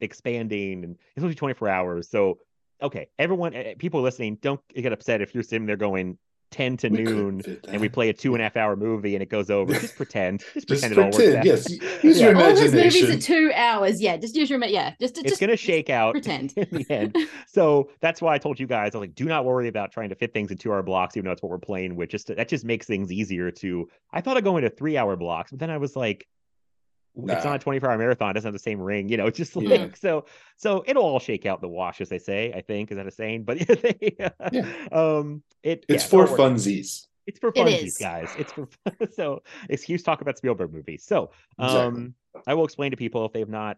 expanding, 0.00 0.84
and 0.84 0.96
it's 1.16 1.22
only 1.22 1.34
24 1.34 1.68
hours, 1.68 2.08
so 2.10 2.38
okay, 2.82 3.08
everyone, 3.18 3.54
eh, 3.54 3.74
people 3.78 4.00
listening, 4.02 4.38
don't 4.40 4.60
get 4.74 4.92
upset 4.92 5.20
if 5.20 5.34
you're 5.34 5.42
sitting 5.42 5.66
there 5.66 5.76
going 5.76 6.16
10 6.50 6.76
to 6.78 6.88
We 6.88 6.98
noon 7.02 7.42
and 7.68 7.80
we 7.80 7.88
play 7.88 8.08
a 8.08 8.12
two 8.12 8.34
and 8.34 8.40
a 8.40 8.44
half 8.44 8.56
hour 8.56 8.76
movie 8.76 9.14
and 9.14 9.22
it 9.22 9.28
goes 9.28 9.50
over. 9.50 9.72
Just 9.74 9.96
pretend. 9.96 10.40
Just 10.40 10.54
Just 10.54 10.68
pretend 10.68 10.92
it 10.92 10.98
all 10.98 11.10
pretend, 11.10 11.48
works 11.48 11.70
yes. 11.70 11.82
out. 11.94 12.04
Use 12.04 12.20
your 12.22 12.36
All 12.36 12.56
his 12.56 12.72
movies 12.72 13.10
are 13.10 13.18
two 13.18 13.52
hours. 13.54 14.00
Yeah, 14.00 14.16
just 14.16 14.34
use 14.36 14.48
your 14.50 14.56
ima- 14.56 14.68
yeah. 14.68 14.94
Just 15.00 15.18
It's 15.18 15.38
gonna 15.38 15.56
shake 15.56 15.90
out 15.90 16.12
pretend. 16.14 16.54
in 16.56 16.68
the 16.70 16.86
end. 16.90 17.16
So 17.46 17.90
that's 18.00 18.22
why 18.22 18.34
I 18.34 18.38
told 18.38 18.58
you 18.58 18.66
guys, 18.66 18.94
I 18.94 18.98
was 18.98 19.08
like, 19.08 19.14
do 19.14 19.24
not 19.26 19.44
worry 19.44 19.68
about 19.68 19.92
trying 19.92 20.08
to 20.08 20.14
fit 20.14 20.32
things 20.32 20.50
in 20.50 20.56
two 20.58 20.72
hour 20.72 20.82
blocks, 20.82 21.16
even 21.16 21.24
though 21.24 21.30
that's 21.32 21.42
what 21.42 21.50
we're 21.50 21.58
playing 21.58 21.96
with. 21.96 22.08
Just 22.10 22.28
that 22.34 22.48
just 22.48 22.64
makes 22.64 22.86
things 22.86 23.12
easier 23.12 23.50
to. 23.50 23.88
I 24.12 24.20
thought 24.20 24.36
of 24.36 24.44
going 24.44 24.62
to 24.64 24.70
three 24.70 24.96
hour 24.96 25.16
blocks, 25.16 25.50
but 25.50 25.60
then 25.60 25.70
I 25.70 25.76
was 25.78 25.96
like, 25.96 26.26
it's 27.18 27.44
not 27.44 27.56
a 27.56 27.58
24 27.58 27.90
hour 27.90 27.98
marathon. 27.98 28.30
It 28.30 28.34
doesn't 28.34 28.48
have 28.48 28.52
the 28.54 28.58
same 28.58 28.80
ring, 28.80 29.08
you 29.08 29.16
know. 29.16 29.26
It's 29.26 29.36
just 29.38 29.54
like 29.56 29.64
Yeah. 29.68 29.88
so. 29.96 30.24
So 30.56 30.84
it'll 30.86 31.02
all 31.04 31.18
shake 31.20 31.46
out 31.46 31.60
the 31.60 31.68
wash, 31.68 32.00
as 32.00 32.08
they 32.08 32.18
say. 32.18 32.52
I 32.52 32.60
think 32.62 32.90
is 32.90 32.96
that 32.96 33.06
a 33.06 33.10
saying? 33.10 33.44
But 33.44 33.58
they, 33.66 34.16
um, 34.92 35.42
it 35.62 35.84
It's 35.88 36.04
yeah, 36.04 36.08
for 36.10 36.26
don't 36.26 36.38
funsies. 36.38 37.06
It's 37.26 37.38
for 37.38 37.52
funsies, 37.52 37.82
is. 37.84 37.96
guys. 37.98 38.34
It's 38.38 38.52
for 38.52 38.68
so 39.12 39.42
excuse 39.68 40.02
talk 40.02 40.20
about 40.20 40.38
Spielberg 40.38 40.72
movies. 40.72 41.04
So 41.04 41.30
Exactly. 41.58 41.80
um 41.80 42.14
I 42.46 42.54
will 42.54 42.64
explain 42.64 42.90
to 42.92 42.96
people 42.96 43.24
if 43.26 43.32
they've 43.32 43.48
not 43.48 43.76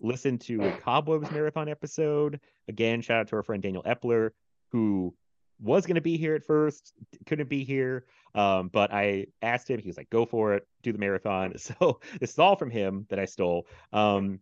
listened 0.00 0.42
to 0.42 0.60
a 0.66 0.76
Cobwebs 0.78 1.30
marathon 1.30 1.68
episode. 1.68 2.40
Again, 2.68 3.00
shout 3.00 3.20
out 3.20 3.28
to 3.28 3.36
our 3.36 3.42
friend 3.42 3.62
Daniel 3.62 3.82
Epler, 3.84 4.30
who 4.72 5.14
was 5.58 5.86
going 5.86 5.96
to 5.96 6.00
be 6.00 6.16
here 6.16 6.34
at 6.34 6.44
first, 6.44 6.92
couldn't 7.26 7.48
be 7.48 7.64
here. 7.64 8.04
Um, 8.34 8.68
but 8.68 8.92
I 8.92 9.26
asked 9.42 9.68
him, 9.68 9.80
he 9.80 9.88
was 9.88 9.96
like, 9.96 10.10
go 10.10 10.26
for 10.26 10.54
it, 10.54 10.66
do 10.82 10.92
the 10.92 10.98
marathon. 10.98 11.54
So 11.58 12.00
this 12.20 12.30
is 12.30 12.38
all 12.38 12.56
from 12.56 12.70
him 12.70 13.06
that 13.08 13.18
I 13.18 13.24
stole. 13.24 13.66
Um, 13.92 14.40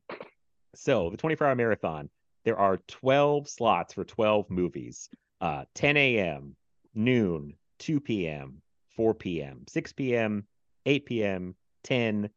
so 0.75 1.11
the 1.11 1.17
24 1.17 1.47
hour 1.47 1.55
marathon, 1.55 2.11
there 2.45 2.59
are 2.59 2.79
12 2.89 3.49
slots 3.49 3.95
for 3.95 4.05
12 4.05 4.51
movies. 4.51 5.09
Uh, 5.41 5.65
10 5.75 5.97
a.m., 5.97 6.57
noon, 6.95 7.55
2 7.79 8.01
p.m., 8.01 8.63
4 8.97 9.15
p.m., 9.15 9.65
6 9.69 9.93
p.m., 9.93 10.45
8 10.87 11.07
p.m., 11.07 11.55
10, 11.85 12.31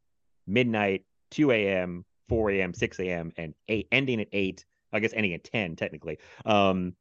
midnight, 0.45 1.05
2 1.31 1.51
a.m., 1.51 2.05
4 2.29 2.51
a.m., 2.51 2.73
6 2.73 2.99
a.m., 2.99 3.31
and 3.37 3.53
8, 3.67 3.87
ending 3.91 4.21
at 4.21 4.27
8. 4.31 4.65
I 4.93 4.99
guess 4.99 5.13
ending 5.13 5.33
at 5.33 5.43
10, 5.43 5.75
technically. 5.75 6.17
Um, 6.45 6.93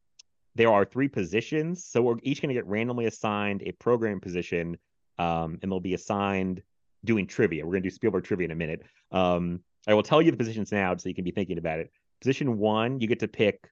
there 0.56 0.72
are 0.72 0.84
three 0.84 1.06
positions. 1.06 1.84
So 1.84 2.02
we're 2.02 2.16
each 2.22 2.40
going 2.40 2.48
to 2.48 2.54
get 2.54 2.66
randomly 2.66 3.06
assigned 3.06 3.62
a 3.62 3.72
program 3.72 4.20
position, 4.20 4.78
um, 5.18 5.58
and 5.62 5.70
they'll 5.70 5.80
be 5.80 5.94
assigned 5.94 6.62
doing 7.04 7.26
trivia. 7.26 7.64
We're 7.64 7.72
going 7.72 7.82
to 7.82 7.90
do 7.90 7.94
Spielberg 7.94 8.24
trivia 8.24 8.46
in 8.46 8.50
a 8.50 8.56
minute. 8.56 8.82
Um, 9.12 9.60
I 9.86 9.94
will 9.94 10.02
tell 10.02 10.22
you 10.22 10.30
the 10.30 10.36
positions 10.36 10.72
now 10.72 10.96
so 10.96 11.08
you 11.08 11.14
can 11.14 11.24
be 11.24 11.30
thinking 11.30 11.58
about 11.58 11.78
it. 11.78 11.92
Position 12.20 12.58
one, 12.58 12.98
you 13.00 13.06
get 13.06 13.20
to 13.20 13.28
pick 13.28 13.70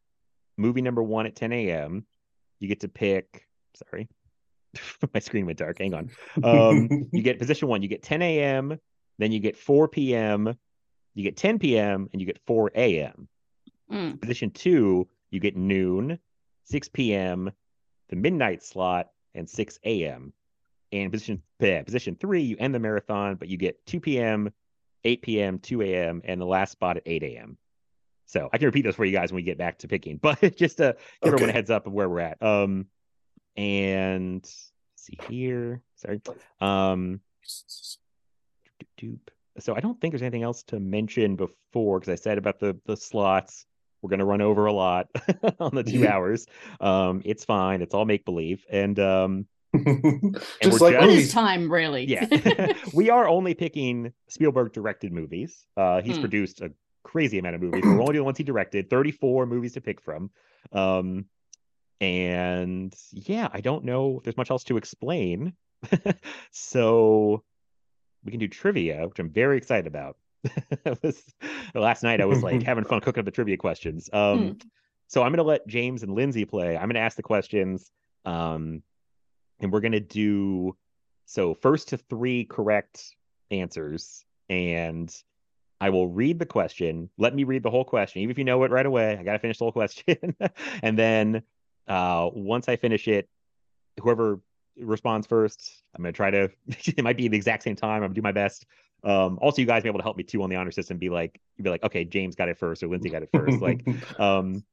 movie 0.57 0.83
number 0.83 1.03
one 1.03 1.27
at 1.27 1.35
10 1.35 1.53
a.m. 1.53 2.05
You 2.61 2.69
get 2.69 2.81
to 2.81 2.89
pick, 2.89 3.49
sorry, 3.75 4.09
my 5.15 5.21
screen 5.21 5.47
went 5.47 5.59
dark. 5.59 5.79
Hang 5.79 5.95
on. 5.95 6.11
Um, 6.43 7.09
you 7.13 7.23
get 7.23 7.39
position 7.41 7.67
one, 7.67 7.83
you 7.83 7.89
get 7.89 8.03
10 8.03 8.23
a.m., 8.23 8.79
then 9.19 9.33
you 9.33 9.41
get 9.41 9.57
4 9.57 9.89
p.m., 9.89 10.55
you 11.15 11.23
get 11.23 11.37
10 11.37 11.59
p.m., 11.59 12.09
and 12.13 12.21
you 12.21 12.27
get 12.27 12.39
4 12.47 12.73
a.m. 12.75 13.29
Mm. 13.91 14.21
Position 14.21 14.51
two, 14.51 15.09
you 15.31 15.41
get 15.41 15.57
noon, 15.57 16.19
6 16.65 16.89
p.m., 16.89 17.51
the 18.09 18.17
midnight 18.17 18.63
slot, 18.63 19.09
and 19.35 19.49
6 19.49 19.79
a.m. 19.85 20.33
And 20.93 21.11
position 21.11 21.43
position 21.59 22.17
three, 22.21 22.43
you 22.43 22.57
end 22.59 22.75
the 22.75 22.79
marathon, 22.79 23.37
but 23.37 23.49
you 23.49 23.57
get 23.57 23.85
2 23.87 24.01
p.m., 24.01 24.53
8 25.05 25.23
p.m., 25.23 25.59
2 25.59 25.83
a.m., 25.83 26.23
and 26.25 26.41
the 26.41 26.47
last 26.47 26.73
spot 26.73 26.97
at 26.97 27.03
8 27.07 27.23
a.m. 27.23 27.59
So 28.27 28.49
I 28.53 28.59
can 28.59 28.67
repeat 28.67 28.83
those 28.83 28.97
for 28.97 29.05
you 29.05 29.13
guys 29.13 29.33
when 29.33 29.37
we 29.37 29.43
get 29.43 29.59
back 29.59 29.79
to 29.79 29.89
picking, 29.89 30.17
but 30.23 30.57
just 30.57 30.79
to 30.79 30.97
give 31.23 31.35
everyone 31.35 31.51
a 31.51 31.53
heads 31.53 31.71
up 31.71 31.87
of 31.87 31.93
where 31.93 32.09
we're 32.09 32.21
at. 32.21 32.43
Um, 32.43 32.87
and 33.57 34.45
see 34.97 35.19
here, 35.29 35.83
sorry. 35.97 36.21
Um, 36.61 37.21
doop. 38.99 39.19
So 39.59 39.75
I 39.77 39.81
don't 39.81 40.01
think 40.01 40.13
there's 40.13 40.23
anything 40.23 40.43
else 40.43 40.63
to 40.65 40.81
mention 40.81 41.37
before 41.37 42.01
because 42.01 42.13
I 42.13 42.17
said 42.17 42.39
about 42.39 42.59
the 42.59 42.77
the 42.87 42.97
slots. 42.97 43.67
We're 44.05 44.11
gonna 44.11 44.27
run 44.27 44.43
over 44.43 44.67
a 44.67 44.73
lot 44.75 45.09
on 45.59 45.75
the 45.75 45.83
two 45.83 46.07
hours. 46.07 46.47
Um, 46.79 47.23
it's 47.25 47.43
fine. 47.47 47.81
It's 47.81 47.95
all 47.95 48.05
make 48.05 48.27
believe, 48.27 48.63
and 48.71 48.99
um, 49.01 49.47
Just 49.75 50.81
like 50.83 50.93
just- 50.95 51.01
What 51.01 51.09
is 51.09 51.33
time 51.33 51.73
really? 51.73 52.05
yeah, 52.05 52.75
we 52.93 53.09
are 53.09 53.27
only 53.27 53.55
picking 53.55 54.13
Spielberg 54.29 54.75
directed 54.75 55.11
movies. 55.11 55.65
Uh, 55.75 56.03
he's 56.03 56.17
Hmm. 56.17 56.21
produced 56.21 56.61
a 56.61 56.71
crazy 57.03 57.39
amount 57.39 57.55
of 57.55 57.63
movies. 57.63 57.83
We're 57.85 58.03
only 58.03 58.19
the 58.19 58.25
ones 58.25 58.37
he 58.37 58.45
directed. 58.45 58.91
Thirty-four 58.91 59.47
movies 59.47 59.73
to 59.73 59.81
pick 59.81 60.03
from. 60.03 60.31
Um, 60.71 61.25
and 62.03 62.95
yeah, 63.13 63.49
I 63.55 63.63
don't 63.63 63.85
know 63.85 64.19
if 64.19 64.25
there's 64.25 64.37
much 64.37 64.51
else 64.51 64.65
to 64.65 64.77
explain. 64.77 65.55
so 66.51 67.43
we 68.25 68.31
can 68.33 68.41
do 68.41 68.49
trivia, 68.49 69.07
which 69.09 69.19
I'm 69.19 69.31
very 69.31 69.57
excited 69.57 69.87
about. 69.87 70.19
It 70.85 71.03
was- 71.03 71.23
last 71.75 72.03
night 72.03 72.21
I 72.21 72.25
was 72.27 72.43
like 72.43 72.63
having 72.67 72.85
fun 72.85 73.01
cooking 73.01 73.21
up 73.21 73.25
the 73.25 73.31
trivia 73.31 73.57
questions. 73.57 74.09
Um, 74.13 74.59
so 75.07 75.23
I'm 75.23 75.33
gonna 75.33 75.43
let 75.43 75.67
James 75.67 76.03
and 76.03 76.15
Lindsay 76.15 76.45
play. 76.45 76.77
I'm 76.77 76.89
gonna 76.89 76.99
ask 77.01 77.17
the 77.17 77.23
questions. 77.23 77.91
Um, 78.25 78.83
and 79.61 79.73
we're 79.73 79.81
gonna 79.81 80.01
do 80.01 80.77
so 81.27 81.55
first 81.55 81.89
to 81.89 81.97
three 81.97 82.45
correct 82.45 83.15
answers, 83.51 84.25
and 84.49 85.15
I 85.81 85.91
will 85.91 86.09
read 86.09 86.39
the 86.39 86.47
question. 86.47 87.11
Let 87.19 87.35
me 87.35 87.45
read 87.45 87.63
the 87.63 87.71
whole 87.71 87.85
question, 87.85 88.23
even 88.23 88.31
if 88.31 88.39
you 88.39 88.45
know 88.45 88.63
it 88.65 88.71
right 88.71 88.87
away. 88.87 89.17
I 89.19 89.23
gotta 89.23 89.39
finish 89.39 89.59
the 89.59 89.65
whole 89.65 89.73
question, 89.73 90.17
and 90.83 90.99
then 90.99 91.43
uh, 91.89 92.31
once 92.35 92.69
I 92.69 92.77
finish 92.77 93.07
it, 93.09 93.29
whoever 94.01 94.41
responds 94.79 95.27
first, 95.27 95.85
I'm 95.95 96.03
gonna 96.03 96.13
try 96.13 96.31
to. 96.31 96.51
it 96.69 97.03
might 97.05 97.17
be 97.17 97.29
the 97.29 97.37
exact 97.37 97.63
same 97.63 97.77
time. 97.77 97.97
I'm 97.97 98.09
gonna 98.09 98.15
do 98.15 98.23
my 98.23 98.33
best. 98.33 98.67
Um, 99.05 99.39
also, 99.41 99.61
you 99.61 99.67
guys 99.67 99.83
be 99.83 99.89
able 99.89 99.99
to 99.99 100.05
help 100.05 100.17
me 100.17 100.25
too 100.25 100.43
on 100.43 100.51
the 100.51 100.57
honor 100.57 100.71
system. 100.71 100.99
Be 100.99 101.11
like, 101.11 101.41
you'd 101.57 101.65
be 101.65 101.71
like, 101.71 101.83
okay, 101.83 102.05
James 102.05 102.35
got 102.35 102.49
it 102.49 102.59
first, 102.59 102.83
or 102.83 102.89
Lindsay 102.89 103.11
got 103.11 103.23
it 103.23 103.29
first. 103.33 103.61
like, 103.61 103.87
um, 104.21 104.65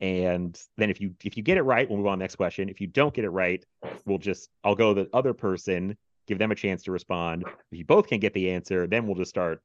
and 0.00 0.60
then 0.76 0.90
if 0.90 1.00
you 1.00 1.14
if 1.24 1.36
you 1.36 1.42
get 1.42 1.56
it 1.56 1.62
right, 1.62 1.88
we'll 1.88 1.98
move 1.98 2.06
on 2.06 2.18
to 2.18 2.20
the 2.20 2.24
next 2.24 2.36
question. 2.36 2.68
If 2.68 2.80
you 2.80 2.86
don't 2.86 3.12
get 3.12 3.24
it 3.24 3.30
right, 3.30 3.64
we'll 4.04 4.18
just 4.18 4.48
I'll 4.62 4.74
go 4.76 4.94
to 4.94 5.04
the 5.04 5.16
other 5.16 5.34
person, 5.34 5.96
give 6.26 6.38
them 6.38 6.52
a 6.52 6.54
chance 6.54 6.84
to 6.84 6.92
respond. 6.92 7.44
If 7.72 7.78
you 7.78 7.84
both 7.84 8.06
can 8.06 8.20
get 8.20 8.34
the 8.34 8.50
answer, 8.50 8.86
then 8.86 9.06
we'll 9.06 9.16
just 9.16 9.30
start 9.30 9.62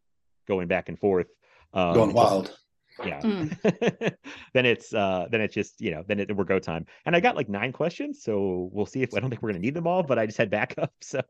going 0.48 0.68
back 0.68 0.90
and 0.90 0.98
forth. 0.98 1.28
Um, 1.74 1.94
going 1.94 2.10
until- 2.10 2.24
wild. 2.24 2.58
yeah. 3.06 3.22
Mm. 3.22 4.16
then 4.54 4.66
it's 4.66 4.94
uh 4.94 5.26
then 5.32 5.42
it's 5.42 5.54
just 5.54 5.82
you 5.82 5.92
know 5.92 6.04
then 6.08 6.20
it, 6.20 6.36
we're 6.36 6.44
go 6.44 6.60
time. 6.60 6.86
And 7.06 7.16
I 7.16 7.20
got 7.20 7.36
like 7.36 7.50
nine 7.50 7.72
questions, 7.72 8.24
so 8.24 8.70
we'll 8.72 8.86
see 8.86 9.02
if 9.04 9.14
I 9.14 9.20
don't 9.20 9.30
think 9.30 9.42
we're 9.42 9.50
gonna 9.50 9.60
need 9.60 9.74
them 9.74 9.88
all, 9.88 10.04
but 10.04 10.18
I 10.18 10.26
just 10.26 10.38
had 10.38 10.50
backup. 10.50 10.92
So 11.02 11.22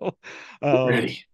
um, 0.62 0.88
Ready. 0.88 1.26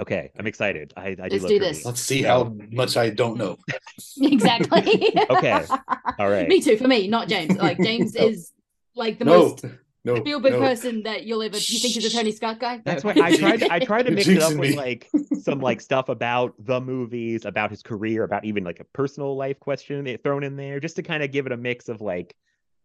Okay, 0.00 0.30
I'm 0.38 0.46
excited. 0.46 0.92
I, 0.96 1.08
I 1.08 1.14
do 1.14 1.22
Let's 1.22 1.32
love 1.42 1.48
do 1.50 1.58
trivia. 1.58 1.68
this. 1.68 1.84
Let's 1.84 2.00
see 2.00 2.22
how 2.22 2.54
much 2.70 2.96
I 2.96 3.10
don't 3.10 3.36
know. 3.36 3.56
exactly. 4.20 5.14
Okay. 5.30 5.64
All 6.18 6.28
right. 6.30 6.48
Me 6.48 6.60
too. 6.60 6.76
For 6.76 6.88
me, 6.88 7.08
not 7.08 7.28
James. 7.28 7.56
Like 7.56 7.78
James 7.78 8.14
No. 8.14 8.26
is 8.26 8.52
like 8.96 9.18
the 9.18 9.24
no, 9.24 9.38
most 9.40 9.64
no, 10.04 10.16
Spielberg 10.16 10.52
no. 10.52 10.60
person 10.60 11.02
that 11.02 11.24
you'll 11.24 11.42
ever. 11.42 11.56
You 11.56 11.78
think 11.78 11.94
he's 11.94 12.04
a 12.04 12.10
Tony 12.10 12.32
Scott 12.32 12.58
guy? 12.58 12.80
That's 12.84 13.04
No. 13.04 13.12
why 13.12 13.26
I 13.26 13.36
tried. 13.36 13.62
I 13.64 13.78
tried 13.78 14.04
to 14.04 14.10
mix 14.10 14.26
it 14.26 14.42
up 14.42 14.54
with 14.54 14.74
like 14.74 15.08
some 15.42 15.60
like 15.60 15.80
stuff 15.80 16.08
about 16.08 16.54
the 16.58 16.80
movies, 16.80 17.44
about 17.44 17.70
his 17.70 17.82
career, 17.82 18.24
about 18.24 18.44
even 18.44 18.64
like 18.64 18.80
a 18.80 18.84
personal 18.84 19.36
life 19.36 19.60
question 19.60 20.16
thrown 20.24 20.42
in 20.44 20.56
there, 20.56 20.80
just 20.80 20.96
to 20.96 21.02
kind 21.02 21.22
of 21.22 21.30
give 21.30 21.46
it 21.46 21.52
a 21.52 21.56
mix 21.56 21.88
of 21.88 22.00
like, 22.00 22.34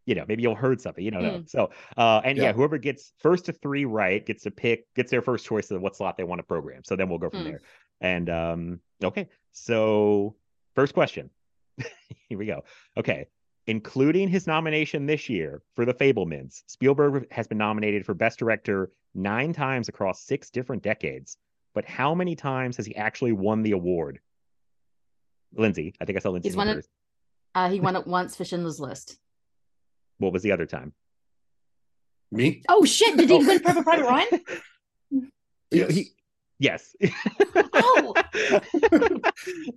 you 0.05 0.15
know, 0.15 0.25
maybe 0.27 0.43
you'll 0.43 0.55
heard 0.55 0.81
something, 0.81 1.03
you 1.03 1.11
don't 1.11 1.23
know. 1.23 1.43
So, 1.47 1.69
uh, 1.97 2.21
and 2.25 2.37
yeah. 2.37 2.45
Yeah. 2.45 2.53
whoever 2.53 2.77
gets 2.77 3.13
first 3.19 3.45
to 3.45 3.53
three 3.53 3.85
right 3.85 4.25
gets 4.25 4.43
to 4.43 4.51
pick 4.51 4.93
gets 4.95 5.09
their 5.11 5.21
first 5.21 5.45
choice 5.45 5.71
of 5.71 5.81
what 5.81 5.95
slot 5.95 6.17
they 6.17 6.23
want 6.23 6.39
to 6.39 6.43
program. 6.43 6.81
So 6.83 6.95
then 6.95 7.09
we'll 7.09 7.19
go 7.19 7.29
from 7.29 7.39
Hmm. 7.41 7.45
there. 7.45 7.61
And 8.01 8.29
um, 8.29 8.79
okay, 9.03 9.29
so 9.53 10.35
first 10.75 10.93
question. 10.93 11.29
Here 12.27 12.37
we 12.37 12.45
go. 12.45 12.63
Okay, 12.97 13.27
including 13.67 14.27
his 14.27 14.45
nomination 14.45 15.05
this 15.05 15.29
year 15.29 15.61
for 15.75 15.85
The 15.85 15.93
Fabelmans, 15.93 16.63
Spielberg 16.67 17.31
has 17.31 17.47
been 17.47 17.57
nominated 17.57 18.05
for 18.05 18.13
Best 18.13 18.39
Director 18.39 18.91
nine 19.15 19.53
times 19.53 19.87
across 19.87 20.23
six 20.23 20.49
different 20.49 20.83
decades. 20.83 21.37
But 21.73 21.85
how 21.85 22.13
many 22.13 22.35
times 22.35 22.77
has 22.77 22.85
he 22.85 22.95
actually 22.95 23.31
won 23.31 23.63
the 23.63 23.71
award? 23.71 24.19
Lindsay, 25.55 25.93
I 26.01 26.05
think 26.05 26.17
I 26.17 26.19
saw 26.19 26.29
Lindsay. 26.29 26.49
He's 26.49 26.55
won 26.57 26.67
it. 26.67 26.87
Uh, 27.55 27.69
he 27.69 27.79
won 27.87 27.95
it 27.95 28.05
once 28.05 28.35
for 28.35 28.43
Schindler's 28.43 28.79
List. 28.79 29.17
What 30.23 30.33
was 30.33 30.41
the 30.43 30.51
other 30.51 30.65
time? 30.65 30.93
Me? 32.31 32.61
Oh 32.69 32.85
shit! 32.85 33.15
Did 33.17 33.29
he 33.29 33.37
win 33.37 33.59
Private 33.59 33.83
Private 33.83 34.05
Ryan? 34.09 34.41
Yes. 35.69 35.91
He, 35.93 36.07
yes. 36.59 36.95
Oh. 37.73 38.13
did 38.33 39.25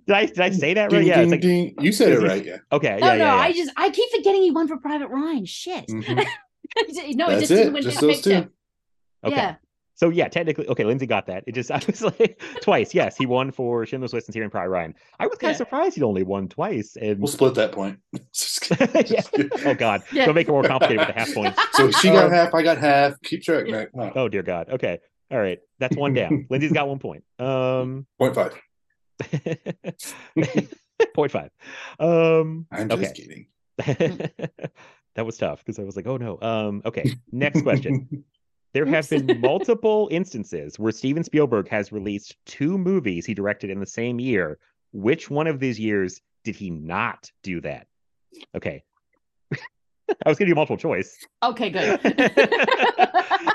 I 0.09 0.25
did 0.25 0.39
I 0.39 0.49
say 0.51 0.73
that 0.73 0.91
right? 0.91 0.99
Ding, 0.99 1.07
yeah. 1.07 1.19
It's 1.19 1.21
ding, 1.21 1.31
like 1.31 1.41
ding. 1.41 1.75
You 1.79 1.91
said 1.91 2.13
it 2.13 2.19
right, 2.21 2.43
yeah. 2.43 2.57
okay. 2.71 2.97
No, 2.99 3.07
yeah, 3.07 3.13
no, 3.13 3.25
yeah, 3.25 3.35
yeah. 3.35 3.41
I 3.41 3.51
just 3.53 3.71
I 3.77 3.89
keep 3.89 4.09
forgetting 4.11 4.41
he 4.41 4.51
won 4.51 4.67
for 4.67 4.77
Private 4.77 5.09
Ryan. 5.09 5.45
Shit. 5.45 5.85
Mhm. 6.77 7.15
no, 7.15 7.27
it 7.27 7.29
That's 7.29 7.39
just 7.39 7.47
didn't 7.49 7.67
it. 7.67 7.73
win 7.73 7.81
Just 7.83 8.01
those 8.01 8.21
two. 8.21 8.49
Okay. 9.23 9.35
Yeah. 9.35 9.55
So 9.97 10.09
yeah, 10.09 10.27
technically, 10.29 10.67
okay, 10.67 10.83
Lindsay 10.85 11.07
got 11.07 11.25
that. 11.25 11.43
It 11.47 11.53
just 11.55 11.71
I 11.77 11.81
was 11.87 12.01
like 12.03 12.39
twice. 12.61 12.93
Yes, 12.93 13.17
he 13.17 13.25
won 13.25 13.51
for 13.51 13.85
Schindler's 13.85 14.13
List 14.13 14.29
and 14.29 14.35
Tyrion 14.35 14.51
Pride 14.51 14.67
Ryan. 14.67 14.93
I 15.19 15.25
was 15.27 15.37
kind 15.39 15.49
Yeah. 15.49 15.51
of 15.51 15.57
surprised 15.57 15.95
he'd 15.95 16.03
only 16.03 16.23
won 16.23 16.47
twice. 16.47 16.95
And 17.01 17.19
We'll 17.19 17.27
split 17.27 17.55
that 17.55 17.71
point. 17.71 17.99
Just 18.33 18.61
kidding. 18.61 18.87
yeah. 18.93 19.01
Just 19.01 19.31
kidding. 19.31 19.49
Oh 19.65 19.73
God, 19.73 20.03
Yeah. 20.13 20.25
don't 20.27 20.35
make 20.35 20.47
it 20.47 20.51
more 20.51 20.63
complicated 20.63 20.99
with 21.05 21.15
the 21.15 21.19
half 21.19 21.33
points. 21.33 21.59
So 21.73 21.89
she 21.91 22.09
got 22.09 22.25
Um, 22.27 22.31
half, 22.31 22.53
I 22.53 22.61
got 22.61 22.77
half. 22.77 23.19
Keep 23.23 23.41
track, 23.43 23.67
Mac. 23.67 23.93
No, 23.95 24.11
Oh 24.15 24.29
dear 24.29 24.43
God. 24.43 24.69
Okay. 24.69 24.99
All 25.31 25.39
right. 25.39 25.59
That's 25.79 25.95
one 25.97 26.13
down. 26.13 26.45
Lindsay's 26.49 26.71
got 26.71 26.87
one 26.87 26.99
point. 26.99 27.23
Um 27.39 28.05
point 28.19 28.35
five. 28.35 28.53
point 31.13 31.31
five. 31.31 31.49
Um 31.99 32.67
I'm 32.71 32.87
just 32.89 33.01
okay. 33.01 33.13
kidding. 33.13 33.47
that 35.15 35.25
was 35.25 35.37
tough 35.37 35.59
because 35.65 35.79
I 35.79 35.83
was 35.83 35.95
like, 35.95 36.07
oh 36.07 36.17
no. 36.17 36.37
Um, 36.41 36.81
okay. 36.85 37.11
Next 37.31 37.61
question. 37.63 38.23
There 38.73 38.85
have 38.85 39.09
been 39.09 39.39
multiple 39.41 40.07
instances 40.11 40.77
where 40.77 40.91
Steven 40.91 41.23
Spielberg 41.23 41.67
has 41.69 41.91
released 41.91 42.35
two 42.45 42.77
movies 42.77 43.25
he 43.25 43.33
directed 43.33 43.69
in 43.69 43.79
the 43.79 43.85
same 43.85 44.19
year. 44.19 44.59
Which 44.93 45.29
one 45.29 45.47
of 45.47 45.59
these 45.59 45.79
years 45.79 46.21
did 46.43 46.55
he 46.55 46.69
not 46.69 47.31
do 47.43 47.61
that? 47.61 47.87
Okay. 48.55 48.83
I 49.53 50.29
was 50.29 50.37
gonna 50.37 50.49
do 50.49 50.55
multiple 50.55 50.77
choice. 50.77 51.17
Okay, 51.43 51.69
good. 51.69 51.99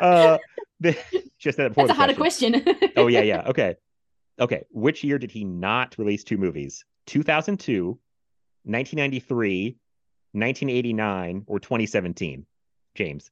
uh, 0.01 0.39
the, 0.81 0.97
just 1.39 1.57
that 1.59 1.75
That's 1.75 1.91
a 1.91 1.95
harder 1.95 2.15
question. 2.15 2.61
question. 2.63 2.91
oh 2.97 3.07
yeah, 3.07 3.23
yeah. 3.23 3.43
Okay. 3.47 3.77
Okay. 4.39 4.65
Which 4.71 5.05
year 5.05 5.19
did 5.19 5.31
he 5.31 5.45
not 5.45 5.97
release 5.99 6.25
two 6.25 6.37
movies? 6.37 6.85
2002, 7.07 7.87
1993, 8.65 9.65
1989, 10.33 11.45
or 11.47 11.59
2017? 11.59 12.47
James, 12.95 13.31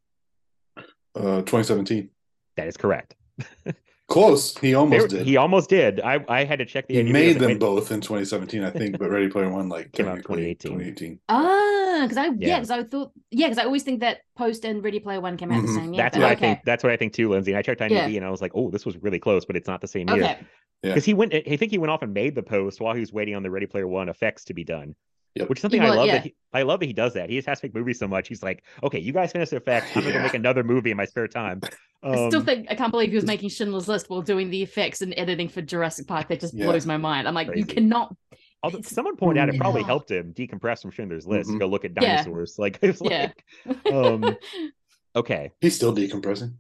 Uh, 1.15 1.43
2017. 1.43 2.09
that 2.57 2.67
is 2.69 2.77
correct. 2.77 3.15
Close. 4.09 4.57
He 4.59 4.75
almost 4.75 5.09
There- 5.11 5.19
did. 5.21 5.27
He 5.27 5.37
almost 5.37 5.71
did. 5.71 6.01
I, 6.01 6.25
I 6.29 6.43
had 6.45 6.59
to 6.59 6.65
check 6.67 6.89
the 6.89 6.95
He 6.95 7.01
IMDb. 7.03 7.13
Made 7.13 7.27
was 7.27 7.35
like, 7.35 7.41
them 7.43 7.49
wait, 7.51 7.61
both 7.61 7.93
in 7.93 8.01
2017, 8.01 8.65
I 8.65 8.71
think, 8.71 8.99
but 8.99 9.09
Ready 9.09 9.29
Player 9.29 9.49
One 9.51 9.69
like 9.69 9.93
Came 9.93 10.07
out 10.09 10.17
technically 10.17 10.55
2018. 10.57 11.19
2018. 11.19 11.21
Ah, 11.29 11.99
because 12.03 12.17
I 12.17 12.25
yeah, 12.27 12.33
Yeah. 12.39 12.57
because 12.59 12.71
I 12.73 12.83
thought 12.83 13.13
yeah, 13.31 13.47
because 13.47 13.59
I 13.59 13.65
always 13.67 13.85
think 13.85 14.01
that 14.01 14.19
Post 14.37 14.65
and 14.65 14.83
Ready 14.83 14.99
Player 14.99 15.21
One 15.21 15.37
came 15.37 15.53
out 15.53 15.63
the 15.63 15.69
Mhm. 15.69 15.75
same 15.77 15.95
year. 15.95 16.03
That's 16.03 16.17
but 16.17 16.23
what 16.25 16.33
I 16.33 16.35
think. 16.35 16.59
That's 16.65 16.83
what 16.83 16.93
I 16.93 16.97
think 16.97 17.13
too, 17.13 17.29
Lindsay. 17.29 17.53
And 17.53 17.59
I 17.59 17.63
checked 17.63 17.81
IMDb 17.81 17.91
Yeah. 17.91 18.17
and 18.17 18.25
I 18.25 18.31
was 18.31 18.41
like, 18.43 18.51
oh, 18.57 18.69
this 18.71 18.85
was 18.85 18.97
really 18.99 19.21
close, 19.21 19.45
but 19.45 19.55
it's 19.55 19.69
not 19.69 19.81
the 19.81 19.87
same 19.89 20.09
year. 20.09 20.17
Okay. 20.25 20.39
Yeah. 20.83 20.91
Because 20.91 21.05
he 21.05 21.15
went, 21.15 21.33
I 21.33 21.57
think 21.57 21.71
he 21.71 21.79
went 21.79 21.93
off 21.93 22.03
and 22.03 22.13
made 22.13 22.35
the 22.35 22.43
post 22.43 22.81
while 22.81 22.95
he 22.95 23.01
was 23.01 23.13
waiting 23.13 23.37
on 23.37 23.45
the 23.45 23.51
Ready 23.51 23.67
Player 23.67 23.87
One 23.87 24.09
effects 24.09 24.45
to 24.47 24.55
be 24.55 24.65
done. 24.65 24.97
Yep. 25.37 25.49
Which 25.49 25.59
is 25.59 25.63
something 25.63 25.81
He 25.81 25.87
I 25.87 25.91
love 25.91 26.07
yeah. 26.07 26.15
that 26.15 26.25
he, 26.25 26.35
I 26.53 26.63
love 26.63 26.81
that 26.81 26.87
he 26.87 26.93
does 26.93 27.15
that. 27.15 27.31
He 27.31 27.37
just 27.37 27.47
has 27.49 27.61
to 27.61 27.67
make 27.67 27.75
movies 27.75 27.99
so 28.01 28.09
much. 28.09 28.27
He's 28.27 28.43
like, 28.43 28.65
okay, 28.83 28.99
you 28.99 29.13
guys 29.13 29.31
finish 29.31 29.51
the 29.51 29.57
effects. 29.57 29.97
I'm 29.97 30.03
gonna 30.03 30.21
make 30.23 30.35
another 30.35 30.65
movie 30.65 30.91
in 30.91 30.97
my 30.97 31.05
spare 31.05 31.29
time. 31.29 31.61
I 32.03 32.29
still 32.29 32.41
Um, 32.41 32.47
think 32.47 32.67
I 32.71 32.75
can't 32.75 32.91
believe 32.91 33.11
he 33.11 33.15
was 33.15 33.27
making 33.27 33.51
Schindler's 33.51 33.87
List 33.87 34.11
while 34.11 34.23
doing 34.23 34.51
the 34.51 34.61
effects 34.63 35.03
and 35.03 35.15
editing 35.17 35.49
for 35.49 35.63
Jurassic 35.63 36.07
Park. 36.09 36.29
That 36.29 36.41
just 36.41 36.55
Yeah. 36.55 36.65
blows 36.67 36.87
my 36.87 36.97
mind. 36.97 37.29
I'm 37.29 37.35
like, 37.35 37.55
you 37.55 37.65
cannot. 37.65 38.17
although 38.63 38.81
someone 38.83 39.17
pointed 39.17 39.41
out 39.41 39.49
it 39.49 39.57
probably 39.59 39.83
Yeah. 39.83 39.87
helped 39.87 40.11
him 40.11 40.35
decompress 40.35 40.83
from 40.83 40.91
Schindler's 40.91 41.27
List 41.27 41.49
to 41.51 41.57
Mhm. 41.57 41.61
go 41.61 41.67
look 41.67 41.85
at 41.85 41.93
Yeah. 42.01 42.17
dinosaurs. 42.23 42.57
Like 42.59 42.79
it 42.83 42.89
was 42.89 43.01
Yeah. 43.03 43.31
like, 43.67 43.93
um, 43.93 44.37
okay, 45.17 45.53
He's 45.61 45.77
still 45.77 45.95
decompressing. 45.95 46.55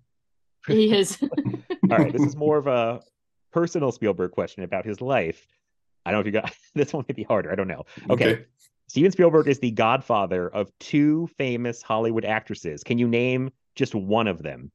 he 0.68 0.94
is. 0.96 1.18
all 1.22 1.98
right. 1.98 2.12
This 2.12 2.22
is 2.22 2.36
more 2.36 2.56
of 2.58 2.66
a 2.68 3.00
personal 3.52 3.90
Spielberg 3.92 4.30
question 4.30 4.62
about 4.62 4.84
his 4.86 5.00
life. 5.00 5.44
I 6.06 6.10
don't 6.10 6.18
know 6.18 6.20
if 6.20 6.26
you 6.26 6.40
got 6.40 6.52
this 6.74 6.92
one 6.92 7.04
may 7.08 7.14
be 7.14 7.22
harder. 7.22 7.50
I 7.52 7.54
don't 7.54 7.68
know. 7.68 7.84
Okay. 8.08 8.44
Steven 8.88 9.12
Spielberg 9.12 9.46
is 9.46 9.60
the 9.60 9.70
godfather 9.70 10.48
of 10.48 10.70
two 10.80 11.28
famous 11.38 11.80
Hollywood 11.82 12.24
actresses. 12.24 12.82
Can 12.82 12.98
you 12.98 13.06
name 13.06 13.50
just 13.76 13.94
one 13.94 14.26
of 14.26 14.42
them? 14.42 14.72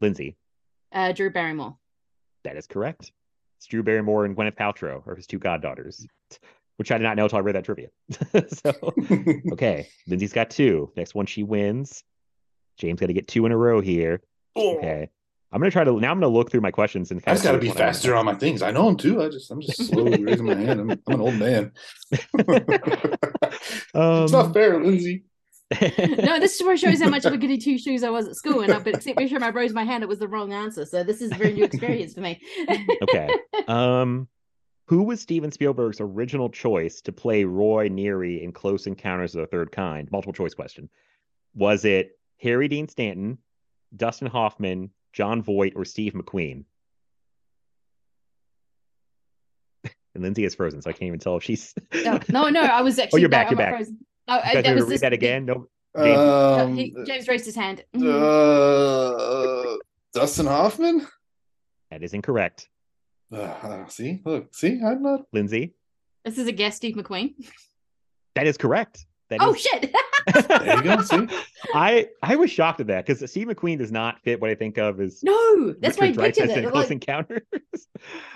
Lindsay, 0.00 0.36
Uh, 0.92 1.12
Drew 1.12 1.30
Barrymore. 1.30 1.76
that 2.44 2.56
is 2.56 2.66
correct. 2.66 3.12
It's 3.56 3.66
Drew 3.66 3.82
Barrymore 3.82 4.26
and 4.26 4.36
Gwyneth 4.36 4.56
Paltrow 4.56 5.06
are 5.06 5.14
his 5.14 5.26
two 5.26 5.38
goddaughters, 5.38 6.06
which 6.76 6.90
I 6.92 6.98
did 6.98 7.04
not 7.04 7.16
know 7.16 7.24
until 7.24 7.38
I 7.38 7.40
read 7.40 7.54
that 7.56 7.64
trivia. 7.64 7.88
so, 8.48 8.92
okay, 9.52 9.88
Lindsay's 10.06 10.34
got 10.34 10.50
two. 10.50 10.92
Next 10.96 11.14
one, 11.14 11.24
she 11.24 11.42
wins. 11.42 12.04
James 12.76 13.00
got 13.00 13.06
to 13.06 13.14
get 13.14 13.26
two 13.28 13.46
in 13.46 13.52
a 13.52 13.56
row 13.56 13.80
here. 13.80 14.20
Okay. 14.54 15.08
I'm 15.56 15.60
gonna 15.60 15.70
try 15.70 15.84
to 15.84 15.98
now. 15.98 16.10
I'm 16.10 16.20
gonna 16.20 16.28
look 16.28 16.50
through 16.50 16.60
my 16.60 16.70
questions 16.70 17.10
and 17.10 17.22
I 17.26 17.32
just 17.32 17.42
got 17.42 17.52
got 17.52 17.54
to 17.54 17.58
be 17.60 17.70
faster 17.70 18.14
on 18.14 18.26
my 18.26 18.34
things. 18.34 18.60
I 18.60 18.72
know 18.72 18.84
them 18.84 18.96
too. 18.98 19.22
I 19.22 19.30
just, 19.30 19.50
I'm 19.50 19.62
just 19.62 19.86
slowly 19.86 20.22
raising 20.22 20.44
my 20.44 20.54
hand. 20.54 20.80
I'm, 20.80 20.90
I'm 20.90 21.00
an 21.06 21.20
old 21.22 21.36
man. 21.36 21.72
Um, 22.34 22.44
it's 23.94 24.32
not 24.32 24.52
fair, 24.52 24.78
Lindsay. 24.78 25.24
No, 25.80 26.38
this 26.38 26.56
is 26.56 26.62
where 26.62 26.76
shows 26.76 27.00
how 27.00 27.08
much 27.08 27.24
of 27.24 27.32
a 27.32 27.36
goody 27.38 27.56
two 27.56 27.78
shoes 27.78 28.04
I 28.04 28.10
was 28.10 28.28
at 28.28 28.36
school, 28.36 28.60
and 28.60 28.70
I, 28.70 28.80
but 28.80 28.96
except 28.96 29.18
every 29.18 29.30
time 29.30 29.42
I 29.42 29.48
raised 29.48 29.74
my 29.74 29.84
hand, 29.84 30.02
it 30.02 30.10
was 30.10 30.18
the 30.18 30.28
wrong 30.28 30.52
answer. 30.52 30.84
So 30.84 31.02
this 31.02 31.22
is 31.22 31.32
a 31.32 31.36
very 31.36 31.54
new 31.54 31.64
experience 31.64 32.12
for 32.12 32.20
me. 32.20 32.38
okay. 33.04 33.30
Um, 33.66 34.28
who 34.88 35.04
was 35.04 35.22
Steven 35.22 35.50
Spielberg's 35.50 36.02
original 36.02 36.50
choice 36.50 37.00
to 37.00 37.12
play 37.12 37.44
Roy 37.44 37.88
Neary 37.88 38.42
in 38.42 38.52
Close 38.52 38.86
Encounters 38.86 39.34
of 39.34 39.40
the 39.40 39.46
Third 39.46 39.72
Kind? 39.72 40.12
Multiple 40.12 40.34
choice 40.34 40.52
question. 40.52 40.90
Was 41.54 41.86
it 41.86 42.10
Harry 42.42 42.68
Dean 42.68 42.88
Stanton, 42.88 43.38
Dustin 43.96 44.28
Hoffman, 44.28 44.90
Jon 45.16 45.42
Voight, 45.42 45.72
or 45.76 45.86
Steve 45.86 46.12
McQueen? 46.12 46.64
And 50.14 50.22
Lindsay 50.22 50.44
is 50.44 50.54
frozen, 50.54 50.80
so 50.82 50.90
I 50.90 50.92
can't 50.92 51.04
even 51.04 51.18
tell 51.18 51.36
if 51.36 51.42
she's. 51.42 51.74
No, 52.04 52.20
no, 52.28 52.48
no, 52.48 52.60
I 52.60 52.82
was 52.82 52.98
actually. 53.00 53.18
Oh, 53.18 53.20
you're 53.20 53.28
back, 53.30 53.50
no, 53.50 53.58
you're 53.58 53.66
I'm 53.66 53.78
back. 53.78 53.88
Oh, 54.28 54.34
You 54.36 54.40
I, 54.44 54.54
guys 54.54 54.64
that 54.64 54.74
was 54.74 54.84
read 54.84 54.90
just- 54.90 55.00
that 55.02 55.12
again? 55.12 55.44
No. 55.46 55.68
No, 55.94 56.58
Um, 56.64 56.74
he- 56.76 56.94
James 57.06 57.26
raised 57.28 57.46
his 57.46 57.54
hand. 57.56 57.82
Mhm. 57.94 58.06
uh, 59.74 59.78
Dustin 60.12 60.44
Hoffman. 60.46 61.06
That 61.90 62.02
is 62.02 62.12
incorrect. 62.12 62.68
Uh, 63.32 63.36
uh, 63.42 63.86
see, 63.88 64.20
look, 64.24 64.54
see, 64.54 64.80
I'm 64.84 65.02
not. 65.02 65.22
Lindsay, 65.32 65.74
This 66.24 66.36
is 66.38 66.46
a 66.48 66.52
guest, 66.52 66.76
Steve 66.78 66.96
McQueen. 66.96 67.34
that 68.34 68.46
is 68.46 68.58
correct. 68.58 69.06
That 69.30 69.40
Oh 69.40 69.54
is- 69.54 69.60
shit! 69.62 69.94
There 70.26 70.76
you 70.76 70.82
go. 70.82 71.00
See, 71.02 71.28
I 71.74 72.08
I 72.22 72.36
was 72.36 72.50
shocked 72.50 72.80
at 72.80 72.86
that 72.88 73.06
because 73.06 73.28
Steve 73.30 73.46
McQueen 73.48 73.78
does 73.78 73.92
not 73.92 74.20
fit 74.22 74.40
what 74.40 74.50
I 74.50 74.54
think 74.54 74.78
of 74.78 75.00
as 75.00 75.22
no, 75.22 75.72
that's 75.80 75.98
why 75.98 76.06
I 76.06 76.08
Richard 76.10 76.48
pictured 76.48 76.64
it. 76.64 76.70
Close 76.70 76.84
Like, 76.84 76.90
Encounters. 76.92 77.42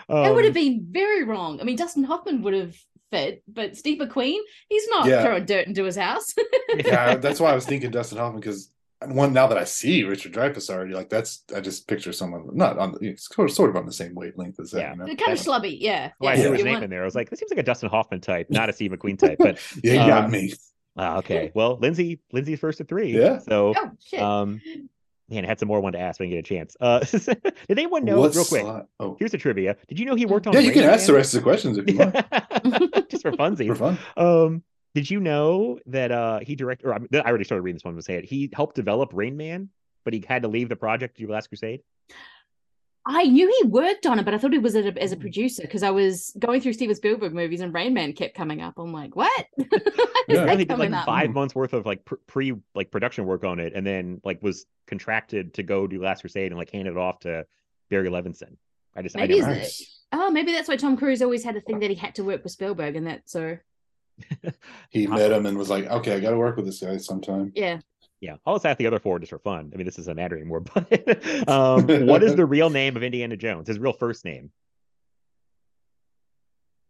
that 0.09 0.35
would 0.35 0.45
have 0.45 0.53
Um, 0.57 0.63
been 0.63 0.87
very 0.91 1.25
wrong. 1.25 1.61
I 1.61 1.65
mean, 1.65 1.77
Dustin 1.77 2.05
Hoffman 2.05 2.43
would 2.43 2.55
have 2.55 2.77
fit, 3.11 3.43
but 3.49 3.77
Steve 3.77 3.99
McQueen, 4.01 4.39
he's 4.69 4.87
not 4.89 5.07
Yeah. 5.07 5.23
throwing 5.23 5.45
dirt 5.45 5.67
into 5.67 5.85
his 5.85 5.97
house. 5.97 6.33
yeah, 6.77 7.17
that's 7.17 7.41
why 7.41 7.51
I 7.51 7.55
was 7.55 7.67
thinking 7.67 7.91
Dustin 7.91 8.19
Hoffman 8.19 8.41
because 8.41 8.71
one 9.07 9.33
now 9.33 9.47
that 9.47 9.57
I 9.57 9.65
see 9.65 10.05
Richard 10.05 10.35
Dreyfuss 10.35 10.69
already, 10.69 10.93
like 10.93 11.09
that's 11.09 11.43
I 11.57 11.61
just 11.61 11.89
picture 11.89 12.13
someone 12.13 12.51
not 12.53 12.79
on 12.79 12.97
it's 13.01 13.35
sort 13.35 13.49
of, 13.49 13.57
sort 13.57 13.71
of 13.71 13.77
on 13.77 13.87
the 13.87 13.93
same 13.93 14.15
wavelength 14.15 14.61
as 14.61 14.73
that. 14.73 14.79
Yeah. 14.81 14.91
You 14.93 14.97
know? 14.99 15.07
They're 15.07 15.17
kind 15.17 15.33
of 15.33 15.43
That's- 15.43 15.47
slubby, 15.47 15.77
yeah. 15.81 16.11
Well, 16.21 16.31
I 16.31 16.35
yeah, 16.37 16.43
threw 16.43 16.53
his 16.53 16.59
you 16.61 16.65
name 16.67 16.73
want- 16.75 16.85
in 16.85 16.91
there. 16.91 17.03
I 17.03 17.05
was 17.07 17.15
like, 17.15 17.31
this 17.31 17.39
seems 17.39 17.51
like 17.51 17.59
a 17.59 17.63
Dustin 17.63 17.89
Hoffman 17.89 18.21
type, 18.21 18.49
not 18.51 18.69
a 18.69 18.73
Steve 18.75 18.91
McQueen 18.91 19.19
type. 19.19 19.39
But 19.39 19.59
Yeah, 19.83 19.93
you 19.93 19.99
got 20.11 20.25
Um, 20.27 20.31
me. 20.33 20.53
Ah, 20.97 21.17
okay, 21.19 21.53
well, 21.55 21.79
Lindsay, 21.81 22.21
Lindsay's 22.33 22.59
first 22.61 22.81
of 22.81 22.89
three. 22.89 23.17
Yeah. 23.19 23.39
So, 23.39 23.75
Oh 23.77 23.91
shit! 24.05 24.21
um, 24.21 24.61
man, 25.29 25.45
I 25.45 25.49
had 25.49 25.59
some 25.59 25.69
more 25.69 25.81
one 25.81 25.93
to 25.93 25.99
ask, 25.99 26.19
but 26.19 26.25
I 26.25 26.31
didn't 26.31 26.45
get 26.45 26.53
a 26.53 26.57
chance. 26.57 26.77
Uh, 26.81 27.01
did 27.69 27.79
anyone 27.79 28.05
know? 28.05 28.21
What 28.21 28.35
real 28.35 28.45
quick, 28.45 28.63
slot? 28.63 28.89
Oh, 28.99 29.17
here's 29.19 29.35
a 29.35 29.39
trivia. 29.39 29.77
Did 29.89 29.99
you 29.99 30.05
know 30.07 30.15
he 30.15 30.27
worked 30.27 30.47
on? 30.47 30.55
yeah, 30.55 30.61
you 30.61 30.73
can 30.73 30.83
Rain 30.83 30.91
ask 30.91 31.07
the 31.07 31.15
rest 31.15 31.35
of 31.35 31.41
the 31.41 31.45
questions 31.45 31.79
if 31.79 31.89
you 31.89 31.99
want 31.99 32.15
just 33.11 33.23
for 33.23 33.33
funsies. 33.33 33.69
for 33.69 33.75
fun. 33.75 33.99
Um, 34.17 34.63
did 34.95 35.09
you 35.09 35.21
know 35.21 35.79
that 35.87 36.11
uh 36.11 36.41
he 36.41 36.57
directed? 36.57 36.87
Or 36.87 36.95
I 36.95 36.99
I 37.13 37.29
already 37.29 37.45
started 37.45 37.63
reading 37.63 37.77
this 37.77 37.85
one. 37.85 37.95
To 37.97 38.03
say 38.03 38.17
it, 38.17 38.25
he 38.25 38.51
helped 38.53 38.75
develop 38.77 39.11
Rain 39.13 39.37
Man, 39.37 39.69
but 40.05 40.13
he 40.15 40.25
had 40.27 40.43
to 40.43 40.49
leave 40.49 40.69
the 40.69 40.77
project 40.77 41.17
to 41.17 41.27
do 41.27 41.33
Last 41.33 41.47
Crusade. 41.49 41.83
I 43.13 43.25
knew 43.25 43.53
he 43.61 43.69
worked 43.69 44.07
on 44.07 44.19
it, 44.21 44.25
but 44.25 44.35
I 44.35 44.39
thought 44.39 44.53
he 44.53 44.59
was 44.59 44.77
a, 44.77 44.87
as 45.03 45.11
a 45.13 45.17
Mm. 45.17 45.21
producer 45.21 45.63
because 45.63 45.83
I 45.83 45.91
was 45.91 46.33
going 46.39 46.61
through 46.61 46.75
Steven 46.75 46.95
Spielberg 46.95 47.35
movies 47.35 47.61
and 47.61 47.75
Rain 47.75 47.93
Man 47.93 48.13
kept 48.13 48.37
coming 48.37 48.63
up. 48.63 48.79
I'm 48.79 48.93
like, 48.93 49.17
what? 49.17 49.47
Yeah. 50.29 50.45
that 50.45 50.61
he 50.61 50.65
did 50.65 50.79
like 50.79 50.93
up? 50.93 51.07
five 51.07 51.31
months 51.31 51.57
worth 51.57 51.73
of 51.73 51.87
like 51.87 52.05
pre 52.29 52.55
like 52.77 52.93
production 52.93 53.27
work 53.27 53.43
on 53.45 53.59
it, 53.59 53.73
and 53.75 53.85
then 53.85 54.21
like 54.25 54.41
was 54.43 54.65
contracted 54.87 55.55
to 55.55 55.65
go 55.65 55.89
do 55.89 56.01
Last 56.01 56.21
Crusade 56.21 56.53
and 56.53 56.59
like 56.59 56.71
handed 56.71 56.93
it 56.93 56.97
off 56.99 57.19
to 57.21 57.45
Barry 57.89 58.09
Levinson. 58.11 58.57
I 58.95 59.03
just 59.03 59.17
Maybe 59.17 59.43
I 59.43 59.51
is 59.51 59.81
it- 59.81 59.87
Oh, 60.13 60.31
maybe 60.31 60.53
that's 60.53 60.69
why 60.69 60.77
Tom 60.77 60.97
Cruise 60.97 61.21
always 61.23 61.43
had 61.43 61.57
a 61.57 61.61
thing 61.61 61.81
that 61.81 61.91
he 61.91 61.97
had 61.97 62.15
to 62.17 62.23
work 62.25 62.43
with 62.45 62.53
Spielberg, 62.53 62.95
and 62.97 63.07
that 63.09 63.29
so 63.29 63.59
he 64.91 65.07
met 65.07 65.33
him 65.33 65.47
and 65.47 65.57
was 65.59 65.71
like, 65.71 65.87
okay, 65.87 66.15
I 66.15 66.21
got 66.21 66.31
to 66.31 66.37
work 66.37 66.57
with 66.57 66.67
this 66.67 66.81
guy 66.81 66.97
sometime. 66.99 67.53
Yeah. 67.57 67.81
Yeah, 68.21 68.37
I'll 68.45 68.57
just 68.57 68.67
ask 68.67 68.77
the 68.79 68.87
other 68.87 68.99
four 68.99 69.19
just 69.19 69.31
for 69.31 69.39
fun. 69.39 69.71
I 69.73 69.77
mean, 69.79 69.87
this 69.87 69.97
doesn't 69.97 70.15
matter 70.17 70.37
anymore. 70.37 70.61
But 70.61 71.49
um, 71.49 72.07
what 72.07 72.23
is 72.23 72.35
the 72.37 72.45
real 72.45 72.69
name 72.71 72.97
of 72.97 73.03
Indiana 73.03 73.37
Jones? 73.37 73.67
His 73.69 73.79
real 73.79 73.95
first 73.95 74.25
name? 74.27 74.51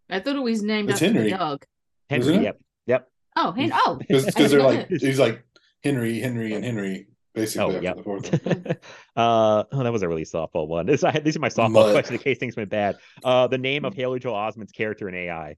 I 0.09 0.19
thought 0.21 0.37
it 0.37 0.41
was 0.43 0.63
named 0.63 0.91
It's 0.91 1.01
after 1.01 1.13
Henry. 1.13 1.31
the 1.31 1.37
dog. 1.39 1.65
Henry. 2.09 2.39
Yep. 2.39 2.61
Yep. 2.87 3.09
Oh, 3.37 3.53
Hen- 3.53 3.71
oh. 3.73 3.99
Because 4.09 4.51
they're 4.51 4.61
like, 4.63 4.89
that. 4.89 5.01
he's 5.01 5.21
like 5.21 5.45
Henry, 5.85 6.19
Henry, 6.19 6.53
and 6.53 6.65
Henry, 6.65 7.07
basically 7.33 7.63
Oh, 7.63 7.77
after 7.77 7.83
yep. 7.85 7.97
the 7.99 8.03
fourth 8.03 8.47
uh, 9.17 9.65
oh, 9.71 9.83
that 9.85 9.93
was 9.93 10.03
a 10.03 10.09
really 10.09 10.25
softball 10.25 10.67
one. 10.67 10.87
This, 10.87 11.05
I 11.05 11.13
had, 11.13 11.25
these 11.25 11.37
are 11.37 11.41
my 11.41 11.49
softball 11.49 11.71
Mud. 11.73 11.93
questions 11.93 12.19
in 12.19 12.25
case 12.25 12.39
things 12.39 12.57
went 12.57 12.71
bad. 12.71 12.97
Uh, 13.23 13.47
the 13.47 13.59
name 13.59 13.85
of 13.85 13.95
Haley 13.95 14.19
Joel 14.19 14.35
Osment's 14.35 14.73
character 14.73 15.09
in 15.09 15.15
AI. 15.15 15.57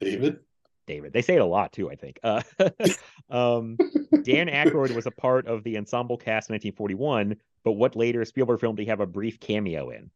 David. 0.00 0.38
David. 0.86 1.12
They 1.12 1.22
say 1.22 1.36
it 1.36 1.40
a 1.40 1.46
lot 1.46 1.72
too, 1.72 1.90
I 1.90 1.96
think. 1.96 2.18
Uh, 2.22 2.42
um, 3.30 3.76
Dan 4.22 4.48
Aykroyd 4.48 4.94
was 4.94 5.06
a 5.06 5.10
part 5.10 5.46
of 5.46 5.62
the 5.64 5.76
ensemble 5.78 6.16
cast 6.16 6.50
in 6.50 6.54
1941, 6.54 7.36
but 7.64 7.72
what 7.72 7.96
later 7.96 8.24
Spielberg 8.24 8.60
film 8.60 8.76
did 8.76 8.82
he 8.82 8.88
have 8.88 9.00
a 9.00 9.06
brief 9.06 9.40
cameo 9.40 9.90
in? 9.90 10.10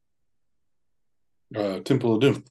Uh, 1.54 1.80
Temple 1.80 2.14
of 2.14 2.20
Doom. 2.20 2.44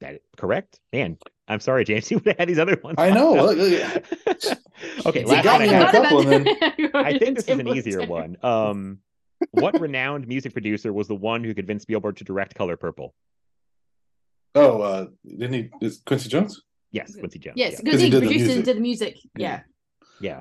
That 0.00 0.22
correct? 0.36 0.80
Man, 0.92 1.18
I'm 1.48 1.60
sorry, 1.60 1.84
James. 1.84 2.10
You 2.10 2.18
would 2.18 2.26
have 2.28 2.38
had 2.38 2.48
these 2.48 2.58
other 2.58 2.78
ones. 2.82 2.96
I 2.98 3.10
know. 3.10 3.34
Look, 3.34 3.58
look, 3.58 5.06
okay, 5.06 5.24
last 5.24 5.44
one 5.44 5.62
I 5.62 5.66
have. 5.66 5.92
couple 5.92 6.32
and 6.32 6.48
I 6.94 7.18
think 7.18 7.36
this 7.36 7.48
is 7.48 7.58
an 7.58 7.68
easier 7.68 8.06
one. 8.06 8.36
Um, 8.42 8.98
what 9.50 9.78
renowned 9.80 10.28
music 10.28 10.52
producer 10.52 10.92
was 10.92 11.08
the 11.08 11.14
one 11.14 11.44
who 11.44 11.54
convinced 11.54 11.82
Spielberg 11.82 12.16
to 12.16 12.24
direct 12.24 12.54
Color 12.54 12.76
Purple? 12.76 13.14
Oh, 14.54 14.80
uh, 14.80 15.06
didn't 15.26 15.52
he? 15.52 15.70
Is 15.80 16.02
Quincy 16.04 16.28
Jones? 16.28 16.62
Yes, 16.92 17.14
Quincy 17.14 17.38
Jones. 17.38 17.54
Yes, 17.56 17.80
yeah. 17.84 17.96
he 17.96 18.04
he, 18.04 18.10
produced 18.10 18.34
and 18.34 18.46
music. 18.46 18.64
did 18.64 18.76
the 18.76 18.80
music. 18.80 19.18
Yeah. 19.36 19.60
Yeah. 20.20 20.20
Yeah. 20.20 20.40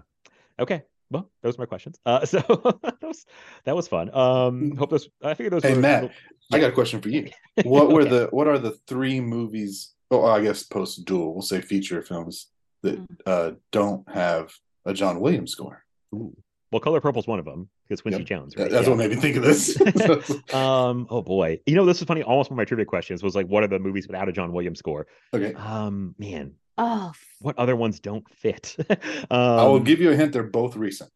Okay. 0.60 0.84
Well, 1.12 1.30
those 1.42 1.58
are 1.58 1.62
my 1.62 1.66
questions. 1.66 1.98
Uh, 2.06 2.26
so 2.26 2.40
that 2.84 3.02
was 3.02 3.26
that 3.66 3.76
was 3.76 3.88
fun. 3.88 4.14
Um, 4.16 4.76
hope 4.76 4.90
those. 4.92 5.10
I 5.24 5.34
figured 5.34 5.54
those. 5.54 5.64
Hey, 5.64 5.74
were, 5.76 5.82
Matt, 5.82 6.12
I 6.52 6.60
got 6.60 6.70
a 6.70 6.74
question 6.74 7.02
for 7.02 7.10
you. 7.10 7.30
What 7.64 7.90
were 7.94 8.06
the 8.06 8.28
what 8.32 8.48
are 8.48 8.60
the 8.60 8.72
three 8.88 9.20
movies? 9.20 9.94
Oh, 10.12 10.26
I 10.26 10.42
guess 10.42 10.64
post 10.64 11.06
duel. 11.06 11.34
We'll 11.34 11.42
say 11.42 11.62
feature 11.62 12.02
films 12.02 12.48
that 12.84 12.98
Hmm. 12.98 13.06
uh, 13.26 13.52
don't 13.72 14.08
have 14.10 14.52
a 14.86 14.94
John 14.94 15.20
Williams 15.20 15.52
score. 15.52 15.84
Ooh. 16.14 16.36
Well, 16.72 16.80
Color 16.80 17.02
Purple's 17.02 17.26
one 17.26 17.40
of 17.40 17.46
them 17.46 17.68
because 17.88 18.02
Quincy 18.02 18.20
Yep. 18.20 18.28
Jones. 18.28 18.56
Right? 18.56 18.70
That's 18.70 18.84
Yeah. 18.86 18.90
what 18.90 18.98
made 19.00 19.10
me 19.10 19.16
think 19.16 19.38
of 19.38 19.44
this. 19.44 19.76
um. 20.54 21.08
Oh 21.10 21.22
boy. 21.22 21.60
You 21.66 21.76
know, 21.76 21.86
this 21.86 21.98
is 22.00 22.04
funny. 22.04 22.22
Almost 22.24 22.50
one 22.52 22.56
of 22.56 22.58
my 22.58 22.66
trivia 22.66 22.86
questions 22.86 23.24
was 23.24 23.36
like, 23.36 23.48
what 23.48 23.64
are 23.64 23.68
the 23.68 23.80
movies 23.80 24.08
without 24.08 24.30
a 24.30 24.32
John 24.32 24.52
Williams 24.54 24.80
score? 24.80 25.08
okay, 25.34 25.54
Um. 25.56 26.14
Man, 26.20 26.54
Oh, 26.78 27.12
what 27.42 27.58
other 27.58 27.76
ones 27.76 28.00
don't 28.00 28.24
fit? 28.36 28.76
um, 28.90 28.96
I 29.32 29.64
will 29.66 29.80
give 29.82 30.00
you 30.00 30.12
a 30.12 30.16
hint. 30.16 30.32
They're 30.34 30.44
both 30.44 30.76
recent 30.76 31.12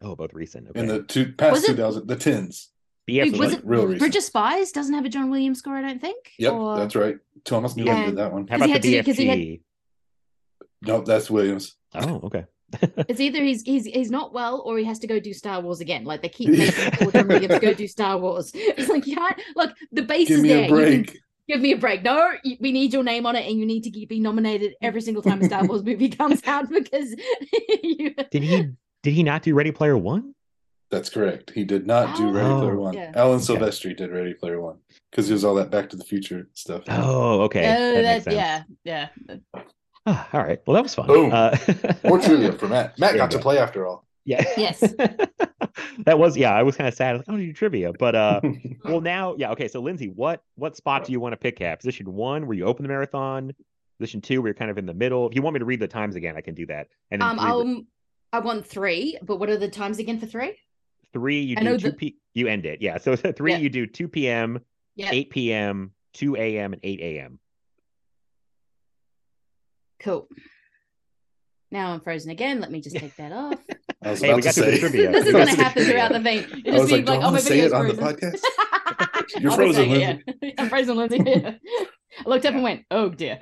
Oh, 0.00 0.14
both 0.14 0.32
recent. 0.34 0.68
Okay. 0.68 0.80
in 0.80 0.86
the 0.88 1.02
two 1.02 1.32
past 1.32 1.52
Was 1.52 1.64
it- 1.64 1.68
two 1.68 1.76
thousand, 1.76 2.06
the 2.06 2.16
tens. 2.16 2.68
BF 3.10 3.32
was 3.32 3.40
like 3.40 3.58
it 3.58 3.64
real 3.66 3.82
recent. 3.84 3.98
Bridge 3.98 4.14
of 4.16 4.22
Spies 4.22 4.70
doesn't 4.70 4.94
have 4.94 5.04
a 5.04 5.08
John 5.08 5.28
Williams 5.30 5.58
score, 5.58 5.74
I 5.74 5.82
don't 5.82 6.00
think. 6.00 6.30
Yep, 6.38 6.52
Or- 6.52 6.76
that's 6.76 6.94
right. 6.94 7.16
Thomas 7.44 7.74
Newman 7.76 7.94
And- 7.96 8.06
did 8.06 8.16
that 8.18 8.32
one. 8.32 8.46
How 8.46 8.56
about 8.56 8.68
had 8.70 8.82
the 8.82 8.90
to- 8.90 8.96
had- 8.98 9.06
BFG? 9.16 9.60
Nope, 10.82 11.04
that's 11.06 11.30
Williams. 11.30 11.76
Oh, 11.94 12.20
okay. 12.24 12.44
It's 13.08 13.20
either 13.20 13.42
he's 13.42 13.62
he's 13.62 13.84
he's 13.86 14.10
not 14.10 14.32
well 14.32 14.62
or 14.64 14.78
he 14.78 14.84
has 14.84 14.98
to 15.00 15.06
go 15.06 15.18
do 15.20 15.32
Star 15.32 15.60
Wars 15.60 15.80
again. 15.80 16.04
Like 16.04 16.22
they 16.22 16.28
keep 16.28 16.50
making 16.50 16.90
poor 16.92 17.10
John 17.12 17.28
Williams 17.28 17.58
go 17.60 17.74
do 17.74 17.86
Star 17.88 18.18
Wars. 18.18 18.52
It's 18.54 18.88
like 18.88 19.06
you 19.06 19.16
can't 19.16 19.40
look. 19.56 19.72
The 19.92 20.02
base 20.02 20.28
Give 20.28 20.38
is 20.38 20.42
me 20.42 20.48
there. 20.48 20.58
a 20.58 20.62
You 20.62 20.68
can- 20.68 21.02
break. 21.02 21.18
give 21.48 21.60
me 21.60 21.72
a 21.72 21.76
break. 21.78 22.02
No, 22.02 22.32
we 22.60 22.72
need 22.72 22.92
your 22.92 23.02
name 23.04 23.26
on 23.26 23.36
it, 23.36 23.48
and 23.48 23.58
you 23.58 23.66
need 23.66 23.82
to 23.84 24.06
be 24.06 24.20
nominated 24.20 24.74
every 24.80 25.00
single 25.02 25.22
time 25.22 25.40
a 25.42 25.44
Star 25.44 25.64
Wars 25.66 25.82
movie 25.82 26.08
comes 26.20 26.40
out 26.46 26.68
because 26.70 27.14
you, 27.82 28.14
Did 28.30 28.42
he? 28.42 28.68
Did 29.02 29.12
he 29.14 29.22
not 29.22 29.42
do 29.42 29.54
Ready 29.54 29.72
Player 29.72 29.96
One? 29.98 30.34
That's 30.90 31.08
correct. 31.08 31.50
He 31.54 31.64
did 31.64 31.86
not 31.86 32.16
do 32.16 32.30
Ready 32.30 32.46
Oh. 32.48 32.60
Player 32.60 32.76
One. 32.76 32.94
Yeah. 32.94 33.12
Alan 33.14 33.36
Okay. 33.40 33.54
Silvestri 33.54 33.96
did 33.96 34.10
Ready 34.10 34.34
Player 34.34 34.60
One 34.60 34.78
because 35.10 35.26
he 35.26 35.32
was 35.32 35.44
all 35.44 35.54
that 35.56 35.70
Back 35.70 35.88
to 35.90 35.96
the 35.96 36.04
Future 36.04 36.48
stuff. 36.54 36.82
Oh, 36.88 37.40
okay. 37.42 37.64
Oh, 37.66 37.94
that 37.94 38.02
makes 38.02 38.24
that- 38.26 38.32
sense. 38.32 38.66
yeah, 38.84 39.08
yeah. 39.24 39.36
Ah, 40.06 40.28
all 40.32 40.42
right. 40.42 40.60
Well, 40.66 40.74
that 40.74 40.82
was 40.82 40.94
fun. 40.94 41.06
Boom. 41.06 41.32
Uh, 41.32 41.56
More 42.04 42.18
trivia 42.18 42.52
for 42.52 42.66
Matt. 42.68 42.98
Matt 42.98 43.14
got 43.16 43.30
you 43.32 43.38
to 43.38 43.42
play 43.42 43.58
after 43.58 43.86
all. 43.86 44.04
Yeah. 44.24 44.44
Yes. 44.56 44.80
that 46.04 46.18
was 46.18 46.36
yeah. 46.36 46.52
I 46.54 46.62
was 46.62 46.76
kind 46.76 46.88
of 46.88 46.94
sad. 46.94 47.10
I 47.10 47.12
was 47.18 47.28
like, 47.28 47.34
oh, 47.34 47.36
do 47.38 47.52
trivia, 47.52 47.92
but 47.98 48.14
uh, 48.14 48.40
well 48.84 49.00
now 49.00 49.34
yeah. 49.36 49.50
Okay, 49.52 49.68
so 49.68 49.80
Lindsay, 49.80 50.08
what 50.08 50.42
what 50.54 50.76
spot 50.76 51.04
do 51.04 51.12
you 51.12 51.20
want 51.20 51.32
to 51.32 51.36
pick 51.36 51.60
at? 51.60 51.80
Position 51.80 52.12
one, 52.12 52.46
where 52.46 52.56
you 52.56 52.64
open 52.64 52.82
the 52.84 52.88
marathon. 52.88 53.52
Position 53.98 54.20
two, 54.20 54.40
where 54.42 54.48
you're 54.48 54.54
kind 54.54 54.70
of 54.70 54.78
in 54.78 54.86
the 54.86 54.94
middle. 54.94 55.28
If 55.28 55.34
you 55.34 55.42
want 55.42 55.54
me 55.54 55.58
to 55.60 55.64
read 55.64 55.80
the 55.80 55.88
times 55.88 56.16
again, 56.16 56.36
I 56.36 56.40
can 56.40 56.54
do 56.54 56.66
that. 56.66 56.88
And 57.10 57.20
then 57.22 57.28
Um, 57.30 57.40
I'll, 57.40 57.82
I 58.32 58.38
want 58.40 58.66
three, 58.66 59.18
but 59.22 59.36
what 59.38 59.48
are 59.50 59.56
the 59.56 59.68
times 59.68 59.98
again 59.98 60.18
for 60.18 60.26
three? 60.26 60.56
three 61.12 61.40
you 61.40 61.56
I 61.58 61.60
do 61.60 61.64
know 61.66 61.76
two 61.76 61.90
the- 61.90 61.96
p. 61.96 62.16
You 62.34 62.48
end 62.48 62.64
it. 62.64 62.80
Yeah. 62.80 62.98
So 62.98 63.14
three 63.16 63.52
Yeah. 63.52 63.58
you 63.58 63.68
do 63.68 63.86
two 63.86 64.08
p.m., 64.08 64.60
Yeah, 64.96 65.10
eight 65.12 65.30
p.m., 65.30 65.92
two 66.14 66.36
a.m., 66.36 66.72
and 66.72 66.80
eight 66.84 67.00
a.m. 67.00 67.38
cool. 70.02 70.28
Now 71.70 71.92
I'm 71.92 72.00
frozen 72.00 72.30
again. 72.30 72.60
Let 72.60 72.70
me 72.70 72.80
just 72.80 72.96
take 72.96 73.16
that 73.16 73.32
off. 73.32 73.58
I 74.04 74.10
was 74.10 74.20
Hey, 74.20 74.28
about 74.28 74.36
we 74.36 74.42
to 74.42 74.48
got 74.48 74.54
the 74.56 74.62
say. 74.62 74.78
trivia. 74.78 75.12
this 75.12 75.26
is 75.26 75.32
going 75.32 75.46
to 75.46 75.54
happen 75.54 75.84
throughout 75.84 76.12
the 76.12 76.20
thing. 76.20 76.38
It 76.38 76.44
I 76.44 76.70
just 76.70 76.80
was 76.82 76.90
seems 76.90 77.08
like, 77.08 77.08
like, 77.08 77.18
oh, 77.18 77.20
my 77.20 77.26
wanna 77.28 77.40
say 77.40 77.60
it 77.60 77.70
video's 77.70 77.72
on 77.72 77.88
the 77.88 77.94
podcast? 77.94 78.40
You're 79.40 79.52
frozen, 79.52 79.74
saying 79.88 80.20
it, 80.26 80.38
yeah. 80.42 80.50
I'm 80.58 80.68
frozen, 80.68 80.96
Lindsay. 80.96 81.20
I 81.24 81.58
looked 82.26 82.44
up 82.44 82.54
and 82.54 82.62
went, 82.62 82.84
oh 82.90 83.08
dear. 83.08 83.38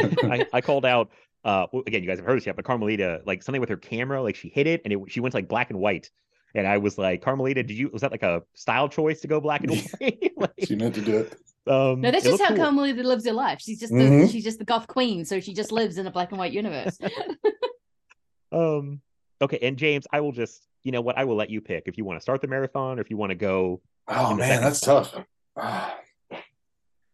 I, 0.00 0.46
I 0.52 0.60
called 0.60 0.86
out 0.86 1.10
uh 1.44 1.66
again 1.86 2.02
you 2.02 2.08
guys 2.08 2.18
have 2.18 2.26
heard 2.26 2.36
this 2.36 2.46
yet 2.46 2.56
but 2.56 2.64
carmelita 2.64 3.20
like 3.24 3.44
something 3.44 3.60
with 3.60 3.70
her 3.70 3.76
camera 3.76 4.20
like 4.20 4.34
she 4.34 4.48
hit 4.48 4.66
it 4.66 4.80
and 4.84 4.92
it, 4.92 4.98
she 5.06 5.20
went 5.20 5.34
like 5.34 5.46
black 5.46 5.70
and 5.70 5.78
white 5.78 6.10
and 6.56 6.66
i 6.66 6.76
was 6.78 6.98
like 6.98 7.22
carmelita 7.22 7.62
did 7.62 7.76
you 7.78 7.88
was 7.92 8.02
that 8.02 8.10
like 8.10 8.24
a 8.24 8.42
style 8.54 8.88
choice 8.88 9.20
to 9.20 9.28
go 9.28 9.40
black 9.40 9.62
and 9.62 9.70
white 9.70 10.32
like, 10.36 10.50
She 10.64 10.74
meant 10.74 10.96
to 10.96 11.00
do 11.00 11.18
it. 11.18 11.36
Um 11.68 12.00
No, 12.00 12.10
that's 12.10 12.24
it 12.24 12.30
just 12.30 12.42
how 12.42 12.48
cool. 12.48 12.58
Carmelita 12.64 13.02
lives 13.02 13.26
her 13.26 13.32
life. 13.32 13.58
She's 13.60 13.78
just 13.80 13.92
the 13.92 13.98
Mhm. 14.04 14.30
she's 14.30 14.44
just 14.44 14.58
the 14.58 14.64
goth 14.64 14.86
queen, 14.86 15.24
so 15.24 15.40
she 15.40 15.52
just 15.54 15.70
lives 15.72 15.98
in 15.98 16.06
a 16.06 16.10
black 16.10 16.30
and 16.30 16.38
white 16.38 16.52
universe. 16.52 16.98
um 18.52 19.00
okay 19.42 19.58
and 19.60 19.76
james 19.76 20.06
i 20.10 20.20
will 20.20 20.32
just 20.32 20.66
you 20.82 20.90
know 20.90 21.02
what 21.02 21.18
i 21.18 21.24
will 21.24 21.36
let 21.36 21.50
you 21.50 21.60
pick 21.60 21.82
if 21.86 21.98
you 21.98 22.04
want 22.04 22.16
to 22.18 22.22
start 22.22 22.40
the 22.40 22.48
marathon 22.48 22.98
or 22.98 23.02
if 23.02 23.10
you 23.10 23.16
want 23.16 23.30
to 23.30 23.36
go 23.36 23.80
Oh 24.10 24.32
man, 24.34 24.62
that's 24.62 24.80
spot. 24.80 25.12
tough. 25.60 25.94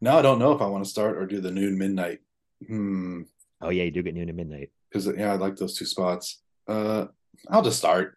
Now 0.01 0.19
I 0.19 0.23
don't 0.23 0.39
know 0.39 0.53
if 0.53 0.61
I 0.61 0.67
want 0.67 0.85
to 0.85 0.91
start 0.91 1.17
or 1.17 1.27
do 1.27 1.41
the 1.41 1.51
noon 1.51 1.77
midnight. 1.79 2.21
Hmm. 2.69 3.23
oh 3.61 3.71
yeah 3.71 3.83
you 3.85 3.91
do 3.91 4.03
get 4.03 4.15
noon 4.15 4.29
and 4.29 4.37
midnight 4.37 4.71
Because 4.91 5.07
yeah, 5.07 5.33
I 5.33 5.37
like 5.37 5.57
those 5.57 5.77
two 5.77 5.87
spots. 5.87 6.41
Uh, 6.69 7.07
I'll 7.51 7.63
just 7.63 7.79
start. 7.79 8.17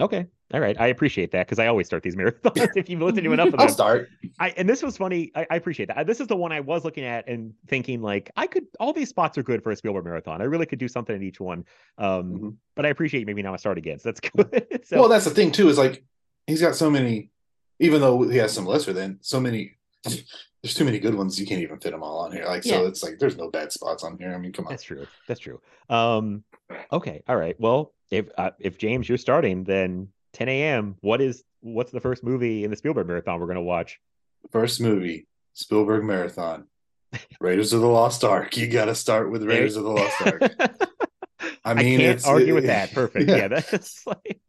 okay 0.00 0.26
all 0.52 0.60
right 0.60 0.78
i 0.80 0.86
appreciate 0.88 1.30
that 1.32 1.46
because 1.46 1.58
i 1.58 1.66
always 1.66 1.86
start 1.86 2.02
these 2.02 2.16
marathons 2.16 2.68
if 2.76 2.88
you've 2.88 3.00
listened 3.00 3.24
to 3.24 3.32
enough 3.32 3.46
of 3.46 3.52
them, 3.52 3.60
I'll 3.60 3.68
start. 3.68 4.08
I 4.38 4.50
and 4.56 4.68
this 4.68 4.82
was 4.82 4.96
funny. 4.96 5.30
I, 5.34 5.46
I 5.50 5.56
appreciate 5.56 5.86
that. 5.88 6.06
This 6.06 6.20
is 6.20 6.26
the 6.26 6.36
one 6.36 6.52
I 6.52 6.60
was 6.60 6.84
looking 6.84 7.04
at 7.04 7.28
and 7.28 7.52
thinking 7.68 8.00
like 8.02 8.30
I 8.36 8.46
could. 8.46 8.64
All 8.80 8.92
these 8.92 9.08
spots 9.08 9.36
are 9.38 9.42
good 9.42 9.62
for 9.62 9.70
a 9.70 9.76
Spielberg 9.76 10.04
marathon. 10.04 10.40
I 10.40 10.44
really 10.44 10.66
could 10.66 10.78
do 10.78 10.88
something 10.88 11.14
in 11.14 11.22
each 11.22 11.38
one. 11.40 11.64
Um, 11.98 12.32
Mhm. 12.32 12.54
but 12.74 12.86
I 12.86 12.88
appreciate 12.88 13.26
maybe 13.26 13.42
now 13.42 13.52
I 13.52 13.56
start 13.56 13.78
again. 13.78 13.98
So 13.98 14.10
that's 14.10 14.20
good. 14.30 14.80
so 14.84 14.98
well, 15.00 15.08
that's 15.08 15.24
the 15.24 15.30
thing 15.30 15.52
too. 15.52 15.68
Is 15.68 15.78
like 15.78 16.02
he's 16.46 16.60
got 16.60 16.74
so 16.74 16.90
many. 16.90 17.30
Even 17.78 18.00
though 18.00 18.22
he 18.28 18.36
has 18.38 18.52
some 18.52 18.66
lesser 18.66 18.92
than 18.92 19.18
so 19.20 19.38
many. 19.40 19.76
There's 20.04 20.74
too 20.74 20.84
many 20.84 20.98
good 20.98 21.14
ones. 21.14 21.38
You 21.40 21.46
can't 21.46 21.60
even 21.60 21.78
fit 21.80 21.90
them 21.90 22.02
all 22.02 22.18
on 22.20 22.32
here. 22.32 22.44
Like 22.46 22.62
so, 22.62 22.86
it's 22.86 23.02
like 23.02 23.18
there's 23.18 23.36
no 23.36 23.50
bad 23.50 23.72
spots 23.72 24.04
on 24.04 24.16
here. 24.18 24.32
I 24.34 24.38
mean, 24.38 24.52
come 24.52 24.66
on. 24.66 24.72
that's 24.72 24.84
true. 24.84 25.06
That's 25.26 25.40
true. 25.40 25.60
Um, 25.90 26.44
okay. 26.92 27.22
All 27.28 27.36
right. 27.36 27.58
Well, 27.58 27.92
if 28.10 28.26
uh, 28.38 28.50
if 28.60 28.78
James 28.78 29.08
you're 29.08 29.18
starting, 29.18 29.64
then 29.64 30.08
10 30.34 30.48
a.m. 30.48 30.96
What 31.00 31.20
is 31.20 31.42
what's 31.60 31.92
the 31.92 32.00
first 32.00 32.24
movie 32.24 32.64
in 32.64 32.70
the 32.70 32.76
Spielberg 32.76 33.06
marathon 33.06 33.40
we're 33.40 33.46
gonna 33.46 33.62
watch? 33.62 33.98
First 34.50 34.80
movie, 34.80 35.26
Spielberg 35.52 36.02
Marathon, 36.04 36.66
Raiders 37.40 37.72
of 37.72 37.80
the 37.80 37.86
Lost 37.86 38.24
Ark. 38.24 38.56
You 38.56 38.66
got 38.66 38.86
to 38.86 38.94
start 38.94 39.30
with 39.30 39.44
Raiders 39.44 39.76
of 39.76 39.84
the 39.84 39.90
Lost 39.90 40.20
Ark. 40.26 40.42
I 41.64 41.74
mean, 41.74 42.00
I 42.00 42.02
can't 42.02 42.02
it's- 42.02 42.26
argue 42.26 42.48
it- 42.48 42.52
with 42.54 42.64
uh, 42.64 42.68
that. 42.68 42.92
Perfect. 42.92 43.28
yeah. 43.28 43.36
Yeah, 43.36 43.48
that's 43.48 44.04
like. 44.06 44.40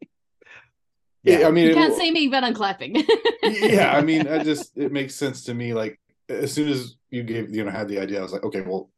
Yeah, 1.22 1.46
I 1.48 1.52
mean, 1.52 1.68
you 1.68 1.74
can't 1.74 1.94
see 1.94 2.10
me, 2.10 2.28
but 2.28 2.44
I'm 2.44 2.52
clapping. 2.54 3.02
yeah, 3.42 3.96
I 3.96 4.02
mean, 4.02 4.28
I 4.28 4.42
just 4.42 4.76
it 4.76 4.92
makes 4.92 5.14
sense 5.14 5.44
to 5.44 5.54
me. 5.54 5.72
Like 5.74 5.98
as 6.28 6.52
soon 6.52 6.68
as 6.68 6.96
you 7.10 7.22
gave, 7.22 7.54
you 7.54 7.64
know, 7.64 7.70
had 7.70 7.88
the 7.88 7.98
idea, 7.98 8.18
I 8.18 8.22
was 8.22 8.32
like, 8.32 8.42
okay, 8.44 8.60
well, 8.60 8.90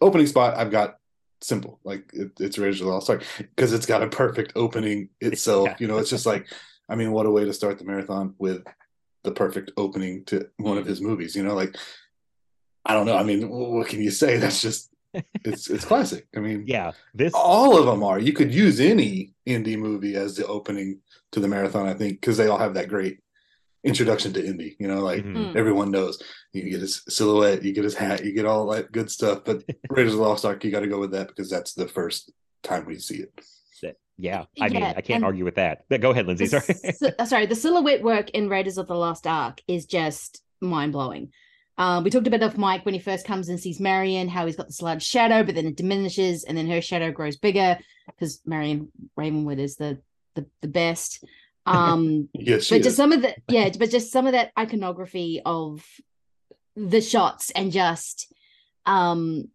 opening 0.00 0.26
spot, 0.26 0.56
I've 0.56 0.70
got 0.70 0.96
simple. 1.42 1.80
Like 1.84 2.10
it, 2.12 2.32
it's 2.38 2.58
Raiders 2.58 2.80
of 2.80 2.86
the 2.86 2.92
Lost 2.92 3.10
Ark 3.10 3.24
because 3.38 3.72
it's 3.72 3.86
got 3.86 4.02
a 4.02 4.08
perfect 4.08 4.52
opening 4.56 5.08
itself. 5.20 5.68
Yeah. 5.68 5.76
You 5.78 5.88
know, 5.88 5.98
it's 5.98 6.10
just 6.10 6.26
like, 6.26 6.46
I 6.88 6.96
mean, 6.96 7.12
what 7.12 7.26
a 7.26 7.30
way 7.30 7.44
to 7.44 7.52
start 7.52 7.78
the 7.78 7.84
marathon 7.84 8.34
with 8.38 8.64
the 9.22 9.32
perfect 9.32 9.72
opening 9.76 10.24
to 10.26 10.48
one 10.56 10.78
of 10.78 10.86
his 10.86 11.00
movies. 11.00 11.36
You 11.36 11.42
know, 11.42 11.54
like 11.54 11.76
I 12.84 12.94
don't 12.94 13.06
know. 13.06 13.16
I 13.16 13.22
mean, 13.22 13.48
what 13.48 13.88
can 13.88 14.00
you 14.00 14.10
say? 14.10 14.36
That's 14.38 14.62
just 14.62 14.90
it's 15.44 15.68
it's 15.68 15.84
classic. 15.84 16.26
I 16.36 16.40
mean, 16.40 16.64
Yeah, 16.66 16.92
this 17.14 17.32
all 17.34 17.78
of 17.78 17.86
them 17.86 18.02
are. 18.02 18.18
You 18.18 18.32
could 18.32 18.54
use 18.54 18.80
any 18.80 19.34
Indy 19.46 19.76
movie 19.76 20.16
as 20.16 20.36
the 20.36 20.46
opening 20.46 21.00
to 21.32 21.40
the 21.40 21.48
marathon, 21.48 21.86
I 21.86 21.94
think, 21.94 22.20
because 22.20 22.36
they 22.36 22.46
all 22.46 22.58
have 22.58 22.74
that 22.74 22.88
great 22.88 23.20
introduction 23.84 24.32
to 24.34 24.44
Indy. 24.44 24.76
You 24.78 24.88
know, 24.88 25.00
like 25.00 25.24
Mhm. 25.24 25.52
Mm. 25.52 25.56
everyone 25.56 25.90
knows 25.90 26.22
you 26.52 26.68
get 26.70 26.80
his 26.80 27.02
silhouette, 27.08 27.62
you 27.62 27.72
get 27.72 27.84
his 27.84 27.94
hat, 27.94 28.24
you 28.24 28.32
get 28.32 28.44
all 28.46 28.66
that 28.68 28.92
good 28.92 29.10
stuff. 29.10 29.44
But 29.44 29.62
Raiders 29.90 30.12
of 30.12 30.18
the 30.18 30.24
Lost 30.24 30.44
Ark, 30.44 30.62
you 30.64 30.70
got 30.70 30.80
to 30.80 30.86
go 30.88 30.98
with 31.00 31.12
that 31.12 31.28
because 31.28 31.48
that's 31.50 31.74
the 31.74 31.88
first 31.88 32.30
time 32.62 32.84
we 32.86 32.98
see 32.98 33.16
it. 33.16 33.32
Yeah, 34.22 34.44
I 34.60 34.68
mean, 34.68 34.82
Yeah, 34.82 34.92
I 34.94 35.00
can't 35.00 35.24
argue 35.24 35.46
with 35.46 35.54
that. 35.54 35.84
But 35.88 36.02
Go 36.02 36.10
ahead, 36.10 36.26
Lindsay. 36.26 36.46
The 36.46 36.60
Sorry. 36.60 37.12
uh, 37.18 37.24
sorry, 37.24 37.46
the 37.46 37.54
silhouette 37.56 38.02
work 38.02 38.28
in 38.30 38.50
Raiders 38.50 38.76
of 38.76 38.86
the 38.86 38.94
Lost 38.94 39.26
Ark 39.26 39.62
is 39.66 39.86
just 39.86 40.42
mind 40.60 40.92
blowing. 40.92 41.32
Um, 41.78 42.04
we 42.04 42.10
talked 42.10 42.26
a 42.26 42.30
bit 42.30 42.42
of 42.42 42.58
Mike 42.58 42.84
when 42.84 42.92
he 42.92 43.00
first 43.00 43.26
comes 43.26 43.48
and 43.48 43.58
sees 43.58 43.80
Marion, 43.80 44.28
how 44.28 44.44
he's 44.44 44.56
got 44.56 44.66
this 44.66 44.82
large 44.82 45.02
shadow, 45.02 45.42
but 45.42 45.54
then 45.54 45.64
it 45.64 45.76
diminishes, 45.76 46.44
and 46.44 46.54
then 46.54 46.68
her 46.68 46.82
shadow 46.82 47.10
grows 47.10 47.38
bigger 47.38 47.78
because 48.08 48.42
Marion 48.44 48.92
Ravenwood 49.16 49.58
is 49.58 49.76
the 49.76 50.02
the, 50.34 50.44
the 50.60 50.68
best. 50.68 51.24
Um, 51.66 52.28
Yes, 52.34 52.68
but 52.68 52.80
is. 52.80 52.86
just 52.86 52.96
some 52.96 53.12
of 53.12 53.22
the 53.22 53.34
yeah, 53.48 53.70
but 53.78 53.90
just 53.90 54.12
some 54.12 54.26
of 54.26 54.32
that 54.32 54.52
iconography 54.58 55.40
of 55.44 55.84
the 56.76 57.00
shots 57.00 57.50
and 57.50 57.72
just 57.72 58.32
um 58.86 59.48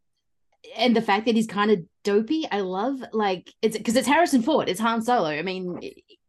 and 0.78 0.96
the 0.96 1.02
fact 1.02 1.26
that 1.26 1.36
he's 1.36 1.48
kind 1.48 1.72
of 1.72 1.80
dopey 2.04 2.46
i 2.52 2.60
love 2.60 3.04
like 3.14 3.52
it's 3.62 3.78
because 3.78 3.96
it's 3.96 4.08
harrison 4.08 4.44
ford 4.44 4.70
it's 4.70 4.80
han 4.80 5.02
solo. 5.02 5.30
I 5.30 5.42
mean 5.42 5.80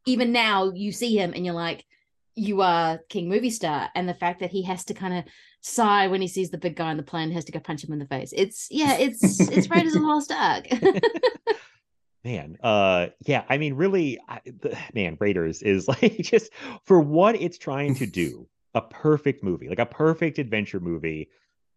even 0.06 0.32
now 0.32 0.72
you 0.72 0.92
see 0.92 1.18
him 1.18 1.32
and 1.34 1.44
you're 1.44 1.54
like 1.54 1.84
you 2.34 2.62
are 2.62 3.00
king 3.08 3.28
movie 3.28 3.50
star 3.50 3.90
and 3.94 4.08
the 4.08 4.14
fact 4.14 4.40
that 4.40 4.50
he 4.50 4.62
has 4.62 4.84
to 4.84 4.94
kind 4.94 5.14
of 5.18 5.24
sigh 5.66 6.06
when 6.06 6.20
he 6.20 6.28
sees 6.28 6.50
the 6.50 6.58
big 6.58 6.76
guy 6.76 6.90
on 6.90 6.96
the 6.96 7.02
plane 7.02 7.32
has 7.32 7.44
to 7.46 7.52
go 7.52 7.58
punch 7.58 7.82
him 7.82 7.92
in 7.92 7.98
the 7.98 8.06
face. 8.06 8.32
It's 8.36 8.68
yeah 8.70 8.96
it's 8.98 9.40
it's 9.40 9.68
raiders 9.70 9.96
of 9.96 10.02
the 10.02 10.06
lost 10.06 10.30
ark 10.30 10.68
man 12.26 12.56
uh 12.62 13.06
yeah 13.24 13.44
i 13.48 13.56
mean 13.56 13.74
really 13.74 14.18
I, 14.28 14.40
the, 14.44 14.76
man 14.94 15.16
raiders 15.20 15.62
is 15.62 15.86
like 15.92 16.16
just 16.18 16.50
for 16.84 16.98
what 17.00 17.36
it's 17.36 17.56
trying 17.58 17.94
to 17.96 18.06
do 18.22 18.48
a 18.74 18.80
perfect 18.82 19.42
movie 19.44 19.68
like 19.68 19.78
a 19.78 19.86
perfect 19.86 20.38
adventure 20.38 20.80
movie 20.80 21.28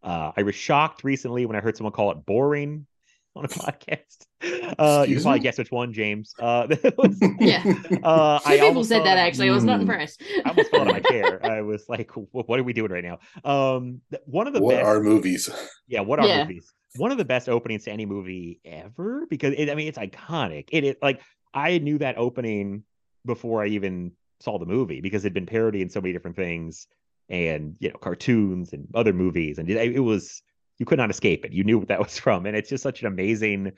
uh 0.04 0.32
i 0.36 0.42
was 0.44 0.56
shocked 0.56 1.04
recently 1.04 1.46
when 1.46 1.56
i 1.56 1.60
heard 1.62 1.78
someone 1.78 1.94
call 1.94 2.10
it 2.12 2.26
boring 2.26 2.88
on 3.36 3.46
a 3.46 3.48
podcast 3.48 4.26
uh 4.42 5.06
you 5.08 5.14
Excuse 5.14 5.18
can 5.18 5.22
probably 5.22 5.40
me? 5.40 5.44
guess 5.44 5.58
which 5.60 5.72
one 5.72 5.94
james 5.94 6.34
uh 6.40 6.66
was- 6.98 7.22
yeah 7.40 7.64
uh 8.04 8.40
Two 8.40 8.50
I 8.54 8.58
people 8.60 8.84
said 8.84 8.96
fell 8.98 9.04
that 9.06 9.18
actually 9.20 9.50
i 9.50 9.54
was 9.54 9.64
not 9.64 9.78
Mm. 9.78 9.82
impressed 9.82 10.24
I 10.44 10.50
almost 10.50 10.72
fell 10.72 10.82
out 10.82 10.88
of 10.88 10.94
my 10.94 11.00
chair. 11.00 11.46
I 11.46 11.62
was 11.62 11.88
like, 11.88 12.10
"What 12.32 12.60
are 12.60 12.64
we 12.64 12.74
doing 12.74 12.92
right 12.92 13.04
now?" 13.04 13.20
Um, 13.44 14.02
one 14.26 14.48
of 14.48 14.54
the 14.54 14.62
what 14.62 14.76
best. 14.76 14.86
are 14.88 15.00
movies? 15.04 15.50
Yeah, 15.88 16.02
what 16.02 16.20
are 16.20 16.28
Yeah. 16.28 16.42
movies? 16.42 16.74
One 16.96 17.12
of 17.12 17.18
the 17.18 17.26
best 17.26 17.48
openings 17.50 17.84
to 17.86 17.92
any 17.92 18.06
movie 18.06 18.60
ever 18.66 19.26
because 19.30 19.54
it, 19.58 19.70
I 19.70 19.76
mean 19.76 19.88
it's 19.88 19.98
iconic. 19.98 20.66
It, 20.72 20.84
it 20.84 20.98
like 21.02 21.22
I 21.54 21.78
knew 21.80 21.98
that 22.00 22.18
opening 22.18 22.84
before 23.26 23.64
I 23.64 23.68
even 23.68 24.12
saw 24.40 24.58
the 24.58 24.66
movie 24.66 25.02
because 25.02 25.24
it'd 25.24 25.34
been 25.34 25.46
parodied 25.46 25.82
in 25.82 25.90
so 25.90 26.02
many 26.02 26.14
different 26.14 26.36
things 26.38 26.88
and 27.30 27.76
you 27.80 27.90
know 27.90 27.98
cartoons 27.98 28.74
and 28.74 28.88
other 28.96 29.14
movies 29.14 29.60
and 29.60 29.70
it, 29.70 29.96
it 29.96 30.00
was 30.00 30.42
you 30.80 30.86
could 30.86 30.98
not 30.98 31.10
escape 31.10 31.46
it. 31.46 31.52
You 31.54 31.64
knew 31.64 31.78
what 31.78 31.90
that 31.90 32.00
was 32.06 32.18
from 32.18 32.46
and 32.46 32.56
it's 32.56 32.70
just 32.70 32.84
such 32.84 33.02
an 33.02 33.08
amazing 33.08 33.72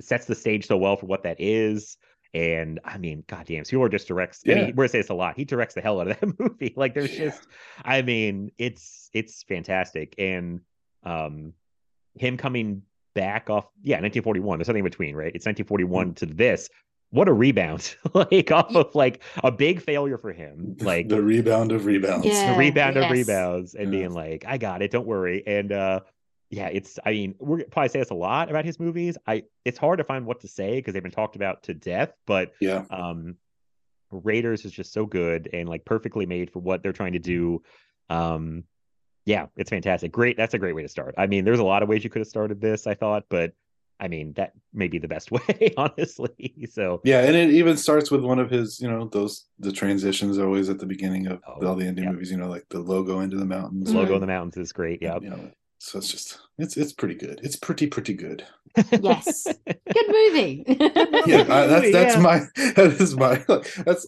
sets 0.00 0.26
the 0.26 0.34
stage 0.34 0.66
so 0.66 0.76
well 0.76 0.96
for 0.96 1.06
what 1.06 1.22
that 1.22 1.40
is. 1.40 1.96
And 2.34 2.80
I 2.84 2.98
mean, 2.98 3.24
goddamn, 3.28 3.64
Spielberg 3.64 3.92
just 3.92 4.08
directs. 4.08 4.42
I 4.46 4.50
mean, 4.54 4.66
we're 4.76 4.84
gonna 4.84 4.88
say 4.90 4.98
this 4.98 5.08
a 5.08 5.14
lot. 5.14 5.36
He 5.36 5.44
directs 5.46 5.74
the 5.74 5.80
hell 5.80 6.00
out 6.00 6.08
of 6.10 6.20
that 6.20 6.38
movie. 6.38 6.74
Like, 6.76 6.92
there's 6.92 7.12
Yeah. 7.12 7.26
just, 7.26 7.46
I 7.82 8.02
mean, 8.02 8.50
it's 8.58 9.08
it's 9.14 9.42
fantastic. 9.44 10.14
And 10.18 10.60
um, 11.02 11.54
him 12.18 12.36
coming 12.36 12.82
back 13.14 13.48
off, 13.50 13.66
yeah, 13.82 13.96
1941. 13.96 14.58
There's 14.58 14.66
something 14.66 14.80
in 14.80 14.84
between, 14.84 15.14
right? 15.16 15.32
It's 15.34 15.46
1941 15.46 16.14
to 16.14 16.26
this. 16.26 16.68
What 17.10 17.28
a 17.28 17.32
rebound! 17.32 17.94
like 18.14 18.50
off 18.50 18.74
of 18.74 18.94
like 18.94 19.22
a 19.44 19.50
big 19.52 19.80
failure 19.80 20.18
for 20.18 20.32
him. 20.32 20.76
Like 20.80 21.08
the 21.08 21.22
rebound 21.22 21.70
of 21.72 21.86
rebounds. 21.86 22.26
Yeah. 22.26 22.52
the 22.52 22.58
rebound 22.58 22.96
of 22.96 23.10
rebounds 23.10 23.74
and 23.74 23.92
Yeah. 23.92 23.98
being 24.00 24.10
like, 24.12 24.44
I 24.46 24.58
got 24.58 24.82
it, 24.82 24.90
don't 24.90 25.06
worry. 25.06 25.42
And 25.46 25.70
uh 25.72 26.00
yeah, 26.50 26.66
it's 26.68 26.98
I 27.06 27.10
mean, 27.12 27.34
we're 27.38 27.64
probably 27.64 27.88
say 27.90 27.98
this 28.00 28.10
a 28.10 28.14
lot 28.14 28.50
about 28.50 28.64
his 28.64 28.78
movies. 28.80 29.16
I 29.26 29.44
it's 29.64 29.78
hard 29.78 29.98
to 29.98 30.04
find 30.04 30.26
what 30.26 30.40
to 30.40 30.48
say 30.48 30.76
because 30.76 30.94
they've 30.94 31.02
been 31.02 31.12
talked 31.12 31.36
about 31.36 31.62
to 31.64 31.74
death, 31.74 32.12
but 32.26 32.52
Yeah. 32.60 32.84
um 32.90 33.36
Raiders 34.10 34.64
is 34.64 34.72
just 34.72 34.92
so 34.92 35.06
good 35.06 35.48
and 35.52 35.68
like 35.68 35.84
perfectly 35.84 36.26
made 36.26 36.50
for 36.52 36.58
what 36.60 36.82
they're 36.82 36.92
trying 36.92 37.12
to 37.14 37.18
do. 37.20 37.62
Um 38.10 38.64
yeah, 39.26 39.46
it's 39.56 39.70
fantastic. 39.70 40.10
Great. 40.12 40.36
That's 40.38 40.54
a 40.54 40.58
great 40.58 40.74
way 40.74 40.82
to 40.82 40.88
start. 40.88 41.14
I 41.18 41.26
mean, 41.26 41.44
there's 41.44 41.58
a 41.58 41.64
lot 41.64 41.82
of 41.82 41.88
ways 41.88 42.02
you 42.04 42.10
could 42.10 42.20
have 42.20 42.28
started 42.28 42.60
this, 42.60 42.86
I 42.86 42.94
thought, 42.94 43.24
but 43.28 43.52
I 44.00 44.08
mean, 44.08 44.32
that 44.34 44.52
may 44.72 44.88
be 44.88 44.98
the 44.98 45.08
best 45.08 45.30
way, 45.36 45.72
honestly. 45.76 46.54
So 46.70 47.00
Yeah, 47.04 47.20
and 47.22 47.34
it 47.36 47.50
even 47.50 47.76
starts 47.76 48.10
with 48.10 48.22
one 48.22 48.38
of 48.38 48.50
his, 48.50 48.80
you 48.80 48.88
know, 48.90 49.06
those 49.08 49.46
the 49.58 49.72
transitions 49.72 50.38
always 50.38 50.68
at 50.68 50.78
the 50.78 50.86
beginning 50.86 51.26
of 51.26 51.40
Oh, 51.46 51.66
all 51.66 51.74
the 51.74 51.86
Indy 51.86 52.02
yeah. 52.02 52.12
movies, 52.12 52.30
you 52.30 52.36
know, 52.36 52.48
like 52.48 52.66
the 52.70 52.78
logo 52.80 53.20
into 53.20 53.36
the 53.36 53.44
mountains. 53.46 53.92
logo 53.92 54.12
Mm. 54.12 54.14
in 54.16 54.20
the 54.22 54.26
mountains 54.26 54.56
is 54.58 54.72
great. 54.72 55.02
Yeah. 55.02 55.18
You 55.20 55.30
know, 55.30 55.50
so 55.78 55.98
it's 55.98 56.10
just 56.10 56.38
it's 56.58 56.76
it's 56.76 56.92
pretty 56.92 57.14
good. 57.14 57.40
It's 57.42 57.56
pretty 57.56 57.86
pretty 57.86 58.14
good. 58.14 58.44
yes 58.92 59.46
good 59.46 60.06
movie 60.08 60.64
Yeah, 61.26 61.46
I, 61.48 61.66
that's 61.66 61.92
that's 61.92 62.14
Yeah. 62.16 62.20
my 62.20 62.38
that 62.76 62.96
is 63.00 63.16
my 63.16 63.42
that's 63.84 64.06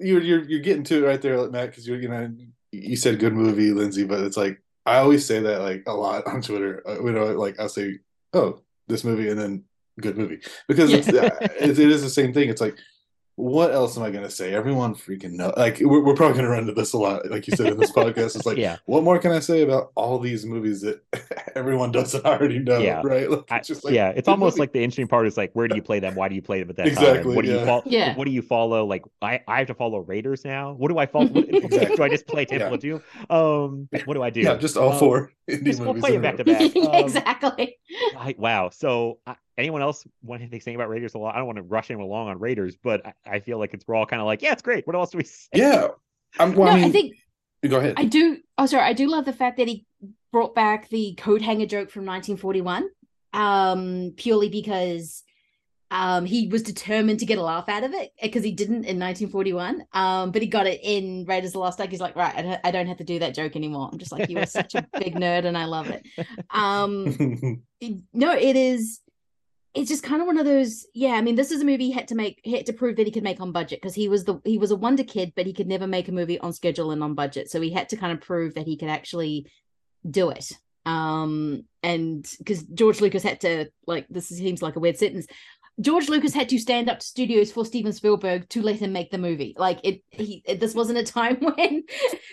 you're 0.00 0.22
you're 0.22 0.44
you're 0.44 0.60
getting 0.60 0.84
to 0.84 1.04
it 1.04 1.06
right 1.06 1.20
there, 1.20 1.36
Matt, 1.50 1.70
because 1.70 1.86
you're 1.86 2.00
you 2.00 2.08
know 2.08 2.34
you 2.80 2.96
said 2.96 3.18
good 3.18 3.34
movie, 3.34 3.72
Lindsay, 3.72 4.04
but 4.04 4.20
it's 4.20 4.36
like 4.36 4.60
I 4.84 4.98
always 4.98 5.26
say 5.26 5.40
that 5.40 5.60
like 5.60 5.82
a 5.86 5.92
lot 5.92 6.26
on 6.26 6.42
Twitter. 6.42 6.82
Uh, 6.86 7.02
you 7.02 7.12
know, 7.12 7.26
like 7.32 7.58
I'll 7.58 7.68
say, 7.68 7.98
oh, 8.32 8.60
this 8.88 9.04
movie, 9.04 9.28
and 9.28 9.38
then 9.38 9.64
good 10.00 10.18
movie 10.18 10.40
because 10.68 10.92
it's, 10.92 11.08
uh, 11.08 11.36
it, 11.58 11.78
it 11.78 11.90
is 11.90 12.02
the 12.02 12.10
same 12.10 12.32
thing. 12.32 12.50
It's 12.50 12.60
like, 12.60 12.76
what 13.36 13.70
else 13.70 13.96
am 13.96 14.02
I 14.02 14.10
gonna 14.10 14.30
say? 14.30 14.54
Everyone 14.54 14.94
freaking 14.94 15.32
know. 15.32 15.52
Like 15.56 15.78
we're, 15.80 16.02
we're 16.02 16.14
probably 16.14 16.36
gonna 16.38 16.48
run 16.48 16.60
into 16.60 16.72
this 16.72 16.92
a 16.94 16.98
lot, 16.98 17.30
like 17.30 17.46
you 17.46 17.54
said 17.54 17.66
in 17.72 17.78
this 17.78 17.92
podcast. 17.96 18.34
It's 18.36 18.46
like, 18.46 18.56
Yeah. 18.56 18.76
what 18.86 19.04
more 19.04 19.18
can 19.18 19.30
I 19.30 19.40
say 19.40 19.60
about 19.62 19.92
all 19.94 20.18
these 20.18 20.46
movies 20.46 20.80
that 20.80 21.02
everyone 21.54 21.92
doesn't 21.92 22.24
already 22.24 22.58
know? 22.58 22.78
Yeah. 22.78 23.02
right? 23.04 23.30
Like, 23.30 23.44
it's 23.50 23.68
just 23.68 23.84
like, 23.84 23.94
yeah, 23.94 24.08
it's 24.16 24.26
almost 24.26 24.54
movie. 24.54 24.60
like 24.62 24.72
the 24.72 24.82
interesting 24.82 25.06
part 25.08 25.26
is 25.26 25.36
like 25.36 25.52
where 25.52 25.68
do 25.68 25.76
you 25.76 25.82
play 25.82 26.00
them? 26.00 26.14
Why 26.14 26.28
do 26.28 26.34
you 26.34 26.42
play 26.42 26.60
them 26.60 26.70
at 26.70 26.76
that 26.76 26.82
time? 26.84 26.92
Exactly, 26.92 27.36
What 27.36 27.44
do 27.44 27.50
you 27.50 27.64
follow? 27.64 27.82
Yeah. 27.84 28.14
What 28.16 28.24
do 28.24 28.30
you 28.30 28.42
follow? 28.42 28.86
Like 28.86 29.04
I, 29.20 29.40
I 29.46 29.58
have 29.58 29.66
to 29.68 29.74
follow 29.74 29.98
Raiders 29.98 30.44
now. 30.44 30.72
What 30.72 30.88
do 30.88 30.98
I 30.98 31.06
follow? 31.06 31.26
What, 31.26 31.44
Exactly. 31.48 31.96
Do 31.96 32.02
I 32.02 32.08
just 32.08 32.26
play 32.26 32.46
Temple 32.46 32.68
Yeah. 32.68 32.74
of 32.74 32.80
Doom? 32.80 33.02
Um, 33.28 33.88
what 34.06 34.14
do 34.14 34.22
I 34.22 34.30
do? 34.30 34.40
yeah, 34.40 34.56
just 34.56 34.76
all 34.78 34.92
Um, 34.92 34.98
four 34.98 35.30
Indy 35.46 35.64
just 35.72 35.80
we'll 35.80 35.94
play 35.94 36.14
in 36.14 36.20
it 36.20 36.22
back 36.22 36.36
to 36.38 36.44
back. 36.44 36.74
Um, 36.74 36.94
exactly 36.94 37.76
I, 38.18 38.34
wow. 38.38 38.70
So 38.70 39.18
uh, 39.26 39.34
anyone 39.58 39.82
else 39.82 40.06
want 40.22 40.42
anything 40.42 40.60
to 40.60 40.64
say 40.64 40.74
about 40.74 40.88
Raiders 40.88 41.14
a 41.14 41.18
lot? 41.18 41.34
I 41.34 41.38
don't 41.38 41.46
want 41.46 41.56
to 41.56 41.62
rush 41.62 41.90
anyone 41.90 42.06
along 42.06 42.28
on 42.28 42.38
Raiders, 42.38 42.76
but 42.82 43.06
I, 43.06 43.12
I 43.26 43.40
feel 43.40 43.58
like 43.58 43.74
it's 43.74 43.86
we're 43.86 43.94
all 43.94 44.06
kind 44.06 44.20
of 44.20 44.26
like, 44.26 44.42
yeah, 44.42 44.52
it's 44.52 44.62
great. 44.62 44.86
What 44.86 44.96
else 44.96 45.10
do 45.10 45.18
we 45.18 45.24
say? 45.24 45.48
Yeah, 45.54 45.88
I'm. 46.38 46.54
Well, 46.54 46.66
no 46.66 46.72
I, 46.72 46.76
mean, 46.76 46.84
i 46.84 46.90
think 46.90 47.16
go 47.66 47.78
ahead. 47.78 47.94
I 47.96 48.04
do. 48.04 48.38
Oh, 48.58 48.66
sorry. 48.66 48.84
I 48.84 48.92
do 48.92 49.08
love 49.08 49.24
the 49.24 49.32
fact 49.32 49.56
that 49.58 49.68
he 49.68 49.86
brought 50.32 50.54
back 50.54 50.88
the 50.88 51.14
coat 51.14 51.42
hanger 51.42 51.66
joke 51.66 51.90
from 51.90 52.04
1941, 52.04 52.88
um, 53.32 54.12
purely 54.16 54.48
because 54.48 55.22
um, 55.90 56.24
he 56.24 56.48
was 56.48 56.62
determined 56.62 57.20
to 57.20 57.26
get 57.26 57.38
a 57.38 57.42
laugh 57.42 57.68
out 57.68 57.84
of 57.84 57.92
it 57.92 58.10
because 58.20 58.42
he 58.42 58.52
didn't 58.52 58.84
in 58.84 58.98
1941. 58.98 59.84
Um, 59.92 60.32
but 60.32 60.42
he 60.42 60.48
got 60.48 60.66
it 60.66 60.80
in 60.82 61.24
Raiders 61.26 61.50
of 61.50 61.54
the 61.54 61.58
Lost 61.60 61.80
Ark. 61.80 61.90
He's 61.90 62.00
like, 62.00 62.16
right, 62.16 62.34
I 62.34 62.42
don't, 62.42 62.60
I 62.64 62.70
don't 62.70 62.86
have 62.88 62.96
to 62.98 63.04
do 63.04 63.18
that 63.20 63.34
joke 63.34 63.56
anymore. 63.56 63.88
I'm 63.92 63.98
just 63.98 64.12
like, 64.12 64.28
you 64.28 64.38
are 64.38 64.46
such 64.46 64.74
a 64.74 64.86
big 64.98 65.14
nerd, 65.14 65.44
and 65.44 65.56
I 65.56 65.64
love 65.66 65.88
it. 65.88 66.06
Um, 66.50 67.62
it- 67.80 68.02
no, 68.12 68.32
it 68.32 68.56
is. 68.56 69.00
It's 69.76 69.90
just 69.90 70.02
kind 70.02 70.22
of 70.22 70.26
one 70.26 70.38
of 70.38 70.46
those. 70.46 70.86
Yeah, 70.94 71.12
I 71.12 71.20
mean, 71.20 71.36
this 71.36 71.50
is 71.50 71.60
a 71.60 71.64
movie 71.64 71.86
he 71.86 71.92
had 71.92 72.08
to 72.08 72.14
make, 72.14 72.40
he 72.42 72.52
had 72.52 72.66
to 72.66 72.72
prove 72.72 72.96
that 72.96 73.06
he 73.06 73.12
could 73.12 73.22
make 73.22 73.40
on 73.40 73.52
budget 73.52 73.80
because 73.80 73.94
he 73.94 74.08
was 74.08 74.24
the 74.24 74.40
he 74.42 74.56
was 74.56 74.70
a 74.70 74.76
wonder 74.76 75.04
kid, 75.04 75.34
but 75.36 75.46
he 75.46 75.52
could 75.52 75.66
never 75.66 75.86
make 75.86 76.08
a 76.08 76.12
movie 76.12 76.40
on 76.40 76.54
schedule 76.54 76.90
and 76.90 77.04
on 77.04 77.14
budget. 77.14 77.50
So 77.50 77.60
he 77.60 77.70
had 77.70 77.90
to 77.90 77.96
kind 77.96 78.12
of 78.12 78.22
prove 78.22 78.54
that 78.54 78.66
he 78.66 78.78
could 78.78 78.88
actually 78.88 79.50
do 80.08 80.30
it. 80.30 80.50
Um, 80.86 81.64
and 81.82 82.26
because 82.38 82.62
George 82.62 83.00
Lucas 83.02 83.22
had 83.22 83.40
to 83.42 83.66
like 83.86 84.06
this 84.08 84.28
seems 84.28 84.62
like 84.62 84.76
a 84.76 84.80
weird 84.80 84.96
sentence. 84.96 85.26
George 85.78 86.08
Lucas 86.08 86.32
had 86.32 86.48
to 86.48 86.58
stand 86.58 86.88
up 86.88 87.00
to 87.00 87.06
studios 87.06 87.52
for 87.52 87.66
Steven 87.66 87.92
Spielberg 87.92 88.48
to 88.48 88.62
let 88.62 88.76
him 88.76 88.92
make 88.92 89.10
the 89.10 89.18
movie. 89.18 89.54
Like 89.58 89.80
it, 89.84 90.02
he 90.08 90.42
it, 90.46 90.58
this 90.58 90.74
wasn't 90.74 90.98
a 90.98 91.04
time 91.04 91.36
when 91.40 91.84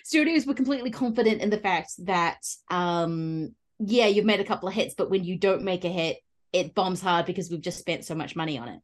studios 0.06 0.46
were 0.46 0.54
completely 0.54 0.92
confident 0.92 1.42
in 1.42 1.50
the 1.50 1.58
fact 1.58 1.92
that 2.06 2.40
um 2.72 3.54
yeah, 3.80 4.08
you've 4.08 4.24
made 4.24 4.40
a 4.40 4.46
couple 4.46 4.70
of 4.70 4.74
hits, 4.74 4.94
but 4.94 5.10
when 5.10 5.26
you 5.26 5.38
don't 5.38 5.64
make 5.64 5.84
a 5.84 5.90
hit, 5.90 6.20
it 6.54 6.76
bombs 6.76 7.02
hard 7.02 7.26
because 7.26 7.50
we've 7.50 7.62
just 7.62 7.80
spent 7.80 8.06
so 8.06 8.16
much 8.16 8.36
money 8.36 8.58
on 8.58 8.70
it. 8.70 8.80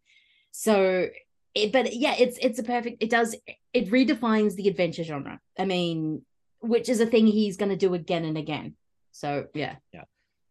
So 0.51 1.07
it, 1.55 1.72
but 1.72 1.95
yeah, 1.95 2.15
it's 2.17 2.38
it's 2.41 2.59
a 2.59 2.63
perfect. 2.63 3.01
It 3.01 3.09
does 3.09 3.36
it 3.74 3.89
redefines 3.89 4.55
the 4.55 4.67
adventure 4.67 5.03
genre. 5.03 5.39
I 5.57 5.65
mean, 5.65 6.24
which 6.59 6.89
is 6.89 6.99
a 6.99 7.05
thing 7.05 7.28
he's 7.28 7.57
going 7.57 7.70
to 7.70 7.78
do 7.78 7.93
again 7.93 8.26
and 8.26 8.38
again. 8.38 8.76
So 9.11 9.45
yeah, 9.53 9.76
yeah. 9.93 10.03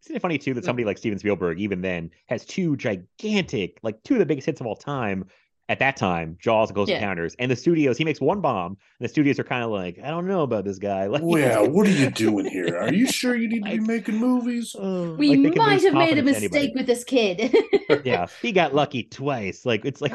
Isn't 0.05 0.15
it 0.15 0.21
funny 0.21 0.37
too 0.37 0.53
that 0.53 0.61
mm. 0.61 0.65
somebody 0.65 0.85
like 0.85 0.97
Steven 0.97 1.19
Spielberg, 1.19 1.59
even 1.59 1.81
then, 1.81 2.11
has 2.27 2.45
two 2.45 2.77
gigantic, 2.77 3.79
like 3.83 4.01
two 4.03 4.15
of 4.15 4.19
the 4.19 4.25
biggest 4.25 4.45
hits 4.45 4.61
of 4.61 4.67
all 4.67 4.75
time, 4.75 5.25
at 5.69 5.79
that 5.79 5.95
time, 5.97 6.37
Jaws 6.39 6.71
goes 6.71 6.89
Yeah. 6.89 6.95
encounters, 6.97 7.35
and 7.39 7.49
the 7.49 7.55
studios 7.55 7.97
he 7.97 8.03
makes 8.03 8.19
one 8.19 8.41
bomb, 8.41 8.71
and 8.99 9.05
the 9.05 9.09
studios 9.09 9.39
are 9.39 9.43
kind 9.45 9.63
of 9.63 9.69
like, 9.71 9.99
I 10.03 10.09
don't 10.09 10.27
know 10.27 10.41
about 10.43 10.65
this 10.65 10.79
guy. 10.79 11.07
Like, 11.07 11.21
Well, 11.21 11.69
what 11.69 11.87
are 11.87 11.91
you 11.91 12.07
doing 12.11 12.45
here? 12.45 12.77
Are 12.77 12.91
you 12.91 13.07
sure 13.07 13.35
you 13.35 13.47
need 13.47 13.65
to 13.65 13.69
be 13.71 13.79
making 13.79 14.17
movies? 14.17 14.75
uh, 14.75 15.17
We 15.17 15.29
like, 15.29 15.55
might 15.55 15.83
have 15.83 15.93
made 15.93 16.17
a 16.17 16.23
confidence 16.23 16.29
to 16.31 16.35
anybody. 16.35 16.65
mistake 16.65 16.75
with 16.75 16.87
this 16.87 17.03
kid. 17.03 17.55
yeah, 18.03 18.27
he 18.41 18.51
got 18.51 18.73
lucky 18.73 19.03
twice. 19.03 19.65
Like 19.65 19.85
it's 19.85 20.01
like, 20.01 20.13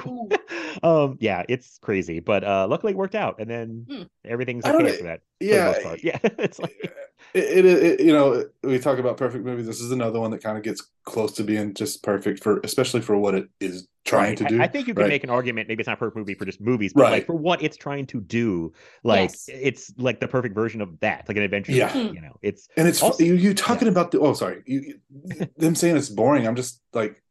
um, 0.83 1.17
yeah, 1.21 1.45
it's 1.49 1.79
crazy, 1.79 2.21
but 2.21 2.45
uh, 2.45 2.67
luckily 2.69 2.93
it 2.93 2.97
worked 2.97 3.15
out, 3.15 3.41
and 3.41 3.49
then 3.51 3.87
Hmm. 3.89 4.03
everything's 4.25 4.67
okay 4.67 4.85
know, 4.85 4.93
for 4.93 5.05
that. 5.05 5.21
Yeah, 5.41 5.65
most 5.83 6.05
yeah, 6.05 6.19
it's 6.23 6.59
like 6.59 6.77
it, 7.35 7.67
it, 7.67 7.67
it 7.67 8.01
you 8.01 8.13
know 8.13 8.45
we 8.63 8.79
talk 8.79 8.99
about 8.99 9.17
perfect 9.17 9.45
movies. 9.45 9.67
This 9.67 9.81
is 9.81 9.91
another 9.93 10.21
one 10.21 10.31
that 10.31 10.43
kind 10.43 10.57
of 10.57 10.65
gets 10.65 10.83
close 11.05 11.33
to 11.35 11.45
being 11.45 11.75
just 11.75 12.03
perfect 12.03 12.43
for, 12.43 12.61
especially 12.65 13.01
for 13.03 13.17
what 13.19 13.35
it 13.35 13.49
is 13.61 13.87
trying 14.05 14.31
Right. 14.31 14.39
to 14.39 14.45
do. 14.45 14.61
I, 14.63 14.67
think 14.69 14.87
you 14.87 14.95
can 14.95 15.03
right? 15.05 15.09
make 15.09 15.25
an 15.25 15.31
argument. 15.31 15.69
Maybe 15.69 15.81
it's 15.81 15.87
not 15.87 15.95
a 15.95 15.97
perfect 15.97 16.17
movie 16.17 16.35
for 16.35 16.45
just 16.45 16.61
movies, 16.61 16.93
but 16.93 17.11
like 17.11 17.27
for 17.27 17.35
what 17.35 17.63
it's 17.63 17.77
trying 17.77 18.07
to 18.09 18.21
do, 18.21 18.73
like 19.03 19.31
Yes. 19.31 19.49
it's 19.49 19.93
like 19.97 20.21
the 20.21 20.29
perfect 20.29 20.55
version 20.55 20.81
of 20.81 21.01
that, 21.01 21.25
like 21.27 21.37
an 21.37 21.43
adventure. 21.43 21.73
Yeah. 21.73 21.93
movie, 21.95 22.15
you 22.17 22.21
know, 22.21 22.37
it's 22.43 22.69
And 22.77 22.87
it's 22.87 23.03
Also- 23.03 23.25
you 23.25 23.35
you 23.35 23.55
talking 23.55 23.89
about 23.89 24.11
the 24.11 24.21
oh 24.21 24.35
sorry 24.35 24.63
you 24.67 24.81
you- 25.27 25.47
them 25.57 25.75
saying 25.75 25.97
it's 25.97 26.09
boring. 26.11 26.47
I'm 26.47 26.57
just 26.57 26.81
like 26.93 27.23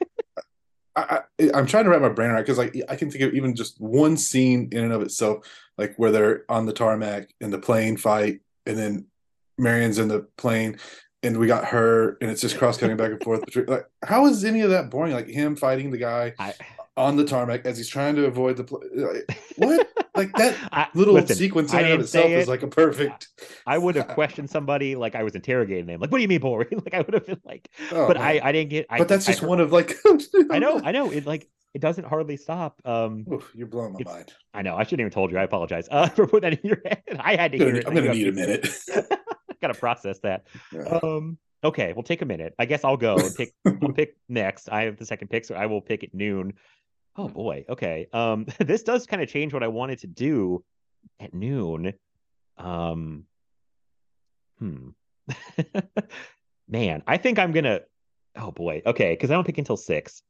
I, 0.96 1.20
I 1.40 1.50
I'm 1.54 1.66
trying 1.66 1.84
to 1.84 1.90
wrap 1.90 2.02
my 2.02 2.08
brain 2.08 2.30
around 2.30 2.42
because 2.42 2.58
like 2.58 2.76
I 2.88 2.96
can 2.96 3.10
think 3.10 3.24
of 3.24 3.34
even 3.34 3.54
just 3.54 3.80
one 3.80 4.16
scene 4.16 4.68
in 4.72 4.84
and 4.84 4.92
of 4.92 5.02
itself, 5.02 5.46
like 5.78 5.94
where 5.96 6.10
they're 6.10 6.44
on 6.48 6.66
the 6.66 6.72
tarmac 6.72 7.28
in 7.40 7.50
the 7.50 7.58
plane 7.58 7.96
fight, 7.96 8.40
and 8.66 8.76
then 8.76 9.06
Marion's 9.58 9.98
in 9.98 10.08
the 10.08 10.26
plane, 10.36 10.78
and 11.22 11.36
we 11.38 11.46
got 11.46 11.64
her, 11.66 12.16
and 12.20 12.30
it's 12.30 12.40
just 12.40 12.58
cross 12.58 12.76
cutting 12.78 12.96
back 12.96 13.10
and 13.12 13.22
forth. 13.22 13.44
Between, 13.44 13.66
like, 13.66 13.86
how 14.04 14.26
is 14.26 14.44
any 14.44 14.60
of 14.62 14.70
that 14.70 14.90
boring? 14.90 15.12
Like 15.12 15.28
him 15.28 15.56
fighting 15.56 15.90
the 15.90 15.98
guy 15.98 16.34
I, 16.38 16.54
on 16.96 17.16
the 17.16 17.24
tarmac 17.24 17.64
as 17.64 17.76
he's 17.78 17.88
trying 17.88 18.16
to 18.16 18.26
avoid 18.26 18.56
the 18.56 18.64
pl- 18.64 18.82
like, 18.94 19.38
what 19.56 19.88
like 20.14 20.32
that 20.34 20.56
I, 20.72 20.88
little 20.94 21.14
listen, 21.14 21.36
sequence 21.36 21.72
in 21.72 21.78
and 21.80 21.88
of 21.94 22.00
itself 22.00 22.26
say 22.26 22.32
is 22.34 22.48
like 22.48 22.62
a 22.62 22.68
perfect. 22.68 23.28
I 23.66 23.78
would 23.78 23.94
have 23.96 24.08
questioned 24.14 24.50
somebody 24.50 24.96
like 24.96 25.14
I 25.14 25.22
was 25.22 25.34
interrogating 25.34 25.86
them. 25.86 26.00
Like, 26.00 26.10
what 26.10 26.18
do 26.18 26.22
you 26.22 26.28
mean 26.28 26.40
boring? 26.40 26.68
like 26.84 26.94
I 26.94 27.00
would 27.00 27.14
have 27.14 27.26
been 27.26 27.40
like, 27.44 27.68
Oh, 27.92 28.06
but 28.08 28.16
man. 28.16 28.26
I 28.26 28.40
I 28.48 28.52
didn't 28.52 28.70
get. 28.70 28.86
I, 28.90 28.98
but 28.98 29.08
that's 29.08 29.26
just 29.26 29.40
heard- 29.40 29.48
one 29.48 29.60
of 29.60 29.72
like. 29.72 29.94
I 30.50 30.58
know, 30.58 30.80
I 30.84 30.92
know. 30.92 31.10
It 31.10 31.24
like 31.26 31.48
it 31.74 31.80
doesn't 31.80 32.04
hardly 32.04 32.36
stop. 32.36 32.82
Um, 32.84 33.24
Oof, 33.32 33.50
you're 33.54 33.66
blowing 33.66 33.94
my 33.94 34.00
It's- 34.00 34.14
mind. 34.14 34.32
I 34.52 34.60
know. 34.60 34.76
I 34.76 34.82
shouldn't 34.82 35.00
even 35.00 35.10
told 35.12 35.30
you. 35.30 35.38
I 35.38 35.44
apologize 35.44 35.88
uh, 35.90 36.08
for 36.10 36.26
putting 36.26 36.50
that 36.50 36.60
in 36.62 36.68
your 36.68 36.82
head. 36.84 37.02
I 37.18 37.36
had 37.36 37.52
to 37.52 37.56
I'm 37.58 37.62
hear 37.62 37.68
gonna, 37.70 37.78
it. 37.78 37.86
I'm 37.88 37.94
gonna 37.94 38.12
need 38.12 38.28
a 38.28 38.32
minute. 38.32 38.68
To- 39.62 39.68
Gotta 39.68 39.78
process 39.78 40.18
that. 40.20 40.46
Yeah. 40.72 40.98
Um. 41.02 41.38
Okay, 41.64 41.92
we'll 41.92 42.02
take 42.02 42.22
a 42.22 42.26
minute. 42.26 42.54
I 42.58 42.64
guess 42.66 42.82
I'll 42.84 42.96
go 42.96 43.16
and 43.16 43.34
pick. 43.34 43.54
I'll 43.82 43.92
pick 43.92 44.16
next. 44.28 44.68
I 44.68 44.82
have 44.82 44.96
the 44.96 45.06
second 45.06 45.28
pick, 45.28 45.44
so 45.44 45.54
I 45.54 45.66
will 45.66 45.80
pick 45.80 46.02
at 46.02 46.12
noon. 46.14 46.54
Oh 47.16 47.28
boy. 47.28 47.64
Okay. 47.68 48.06
Um. 48.12 48.46
This 48.58 48.82
does 48.82 49.06
kind 49.06 49.22
of 49.22 49.28
change 49.28 49.52
what 49.52 49.62
I 49.62 49.68
wanted 49.68 49.98
to 50.00 50.06
do 50.06 50.64
at 51.20 51.32
noon. 51.34 51.94
Um. 52.58 53.24
Hmm. 54.58 54.88
Man, 56.68 57.02
I 57.06 57.16
think 57.16 57.38
I'm 57.38 57.52
gonna. 57.52 57.80
Oh 58.36 58.50
boy. 58.50 58.82
Okay, 58.86 59.12
because 59.12 59.30
I 59.30 59.34
don't 59.34 59.44
pick 59.46 59.58
until 59.58 59.76
six. 59.76 60.22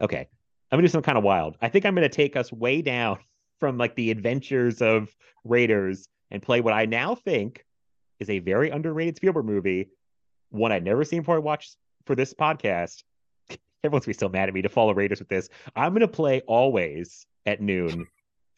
Okay, 0.00 0.28
I'm 0.70 0.76
gonna 0.78 0.82
do 0.82 0.90
something 0.90 1.06
kind 1.06 1.18
of 1.18 1.24
wild. 1.24 1.56
I 1.60 1.68
think 1.68 1.84
I'm 1.86 1.94
gonna 1.94 2.08
take 2.08 2.34
us 2.36 2.50
way 2.52 2.82
down 2.82 3.18
from 3.60 3.78
like 3.78 3.94
the 3.94 4.10
adventures 4.10 4.82
of 4.82 5.14
Raiders 5.44 6.08
and 6.30 6.42
play 6.42 6.60
what 6.60 6.72
I 6.72 6.86
now 6.86 7.14
think 7.14 7.64
is 8.22 8.30
a 8.30 8.38
very 8.38 8.70
underrated 8.70 9.16
Spielberg 9.16 9.44
movie, 9.44 9.90
one 10.50 10.72
I'd 10.72 10.84
never 10.84 11.04
seen 11.04 11.20
before 11.20 11.34
I 11.36 11.40
watched 11.40 11.76
for 12.06 12.14
this 12.14 12.32
podcast. 12.32 13.02
Everyone's 13.84 14.06
gonna 14.06 14.14
be 14.14 14.18
so 14.18 14.28
mad 14.28 14.48
at 14.48 14.54
me 14.54 14.62
to 14.62 14.68
follow 14.68 14.94
Raiders 14.94 15.18
with 15.18 15.28
this. 15.28 15.48
I'm 15.76 15.92
gonna 15.92 16.08
play 16.08 16.40
Always 16.46 17.26
at 17.44 17.60
noon, 17.60 18.06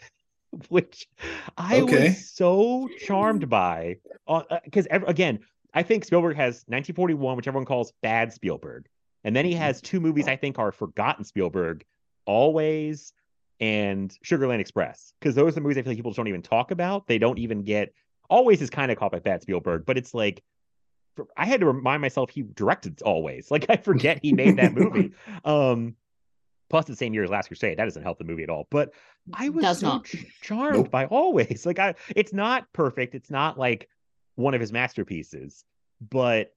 which 0.68 1.08
I 1.56 1.80
Okay. 1.80 2.08
was 2.08 2.30
so 2.30 2.88
charmed 3.06 3.48
by. 3.48 3.96
Uh, 4.28 4.42
uh, 4.50 4.58
because 4.64 4.86
again, 4.90 5.40
I 5.72 5.82
think 5.82 6.04
Spielberg 6.04 6.36
has 6.36 6.56
1941, 6.68 7.36
which 7.36 7.48
everyone 7.48 7.64
calls 7.66 7.92
bad 8.02 8.32
Spielberg, 8.32 8.86
and 9.24 9.34
then 9.34 9.44
he 9.44 9.54
has 9.54 9.80
two 9.80 9.98
movies 10.00 10.28
I 10.28 10.36
think 10.36 10.58
are 10.58 10.70
forgotten 10.72 11.24
Spielberg, 11.24 11.84
Always 12.26 13.12
and 13.60 14.16
Sugarland 14.24 14.58
Express, 14.60 15.14
because 15.20 15.34
those 15.34 15.52
are 15.52 15.54
the 15.54 15.60
movies 15.62 15.78
I 15.78 15.82
feel 15.82 15.90
like 15.92 15.98
people 15.98 16.12
don't 16.12 16.28
even 16.28 16.42
talk 16.42 16.70
about. 16.70 17.06
They 17.06 17.18
don't 17.18 17.38
even 17.38 17.62
get. 17.62 17.92
Always 18.30 18.62
is 18.62 18.70
kind 18.70 18.90
of 18.90 18.98
called 18.98 19.12
by 19.12 19.18
bad 19.20 19.42
Spielberg, 19.42 19.84
but 19.86 19.98
it's 19.98 20.14
like 20.14 20.42
I 21.36 21.46
had 21.46 21.60
to 21.60 21.66
remind 21.66 22.00
myself 22.02 22.30
he 22.30 22.42
directed 22.42 23.00
Always. 23.02 23.48
Like 23.50 23.66
I 23.68 23.76
forget 23.76 24.18
he 24.22 24.32
made 24.32 24.56
that 24.56 24.74
movie. 24.74 25.12
um, 25.44 25.94
plus 26.70 26.86
the 26.86 26.96
same 26.96 27.14
year 27.14 27.22
as 27.24 27.30
Last 27.30 27.48
Crusade. 27.48 27.78
That 27.78 27.84
doesn't 27.84 28.02
help 28.02 28.18
the 28.18 28.24
movie 28.24 28.42
at 28.42 28.50
all. 28.50 28.66
But 28.70 28.92
I 29.32 29.48
was 29.50 29.62
Does 29.62 29.78
so 29.80 29.86
not. 29.88 30.06
charmed 30.42 30.76
Nope. 30.76 30.90
by 30.90 31.06
Always. 31.06 31.66
Like 31.66 31.78
I, 31.78 31.94
it's 32.16 32.32
not 32.32 32.72
perfect. 32.72 33.14
It's 33.14 33.30
not 33.30 33.58
like 33.58 33.88
one 34.34 34.54
of 34.54 34.60
his 34.60 34.72
masterpieces, 34.72 35.64
but 36.10 36.52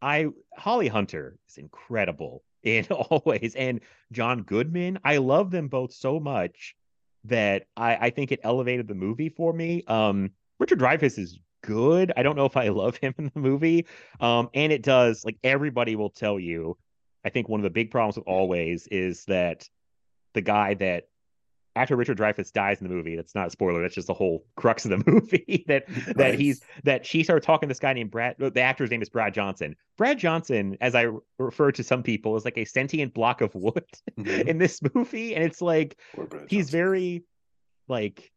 I 0.00 0.28
Holly 0.56 0.88
Hunter 0.88 1.38
is 1.48 1.56
incredible 1.58 2.44
in 2.62 2.84
Always, 2.90 3.54
and 3.56 3.80
John 4.12 4.42
Goodman. 4.42 4.98
I 5.04 5.16
love 5.16 5.50
them 5.50 5.68
both 5.68 5.92
so 5.92 6.20
much 6.20 6.76
that 7.24 7.66
I, 7.76 7.96
I 7.96 8.10
think 8.10 8.30
it 8.30 8.40
elevated 8.44 8.86
the 8.86 8.94
movie 8.94 9.30
for 9.30 9.52
me. 9.52 9.82
Um, 9.88 10.30
Richard 10.58 10.78
Dreyfuss 10.80 11.18
is 11.18 11.38
good. 11.62 12.12
I 12.16 12.22
don't 12.22 12.36
know 12.36 12.46
if 12.46 12.56
I 12.56 12.68
love 12.68 12.96
him 12.96 13.14
in 13.18 13.30
the 13.34 13.40
movie. 13.40 13.86
Um, 14.20 14.48
and 14.54 14.72
it 14.72 14.82
does 14.82 15.24
like 15.24 15.36
everybody 15.44 15.96
will 15.96 16.10
tell 16.10 16.38
you. 16.38 16.76
I 17.24 17.28
think 17.30 17.48
one 17.48 17.58
of 17.60 17.64
the 17.64 17.70
big 17.70 17.90
problems 17.90 18.16
with 18.16 18.26
Always 18.28 18.86
is 18.86 19.24
that 19.24 19.68
the 20.34 20.40
guy 20.42 20.74
that 20.74 21.08
after 21.74 21.94
Richard 21.96 22.16
Dreyfuss 22.16 22.52
dies 22.52 22.80
in 22.80 22.88
the 22.88 22.94
movie, 22.94 23.16
that's 23.16 23.34
not 23.34 23.48
a 23.48 23.50
spoiler. 23.50 23.82
That's 23.82 23.94
just 23.96 24.06
the 24.06 24.14
whole 24.14 24.46
crux 24.56 24.84
of 24.86 24.92
the 24.92 25.02
movie. 25.10 25.64
that 25.66 25.86
that 26.06 26.16
Right. 26.16 26.38
he's 26.38 26.62
that 26.84 27.04
she 27.04 27.22
started 27.24 27.42
talking 27.44 27.68
to 27.68 27.70
this 27.70 27.80
guy 27.80 27.92
named 27.92 28.10
Brad. 28.12 28.36
The 28.38 28.60
actor's 28.60 28.90
name 28.90 29.02
is 29.02 29.08
Brad 29.10 29.34
Johnson. 29.34 29.74
Brad 29.98 30.18
Johnson, 30.18 30.78
as 30.80 30.94
I 30.94 31.08
refer 31.38 31.72
to 31.72 31.82
some 31.82 32.02
people, 32.02 32.36
is 32.36 32.44
like 32.46 32.56
a 32.56 32.64
sentient 32.64 33.12
block 33.12 33.40
of 33.40 33.54
wood 33.54 33.84
Mhm. 34.18 34.44
in 34.48 34.58
this 34.58 34.80
movie, 34.94 35.34
and 35.34 35.44
it's 35.44 35.60
like 35.60 35.98
he's 36.48 36.66
Johnson. 36.66 36.78
very 36.78 37.24
like 37.88 38.30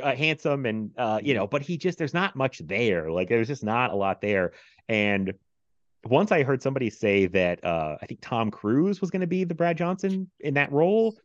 uh, 0.00 0.14
handsome 0.14 0.66
and 0.66 0.90
uh 0.96 1.20
you 1.22 1.34
know 1.34 1.46
but 1.46 1.62
he 1.62 1.76
just 1.76 1.98
there's 1.98 2.14
not 2.14 2.36
much 2.36 2.58
there 2.66 3.10
like 3.10 3.28
there's 3.28 3.48
just 3.48 3.64
not 3.64 3.92
a 3.92 3.96
lot 3.96 4.20
there 4.20 4.52
and 4.88 5.34
once 6.04 6.32
i 6.32 6.42
heard 6.42 6.62
somebody 6.62 6.90
say 6.90 7.26
that 7.26 7.64
uh 7.64 7.96
i 8.00 8.06
think 8.06 8.20
tom 8.20 8.50
cruise 8.50 9.00
was 9.00 9.10
going 9.10 9.20
to 9.20 9.26
be 9.26 9.44
the 9.44 9.54
brad 9.54 9.76
johnson 9.76 10.30
in 10.40 10.54
that 10.54 10.70
role 10.72 11.16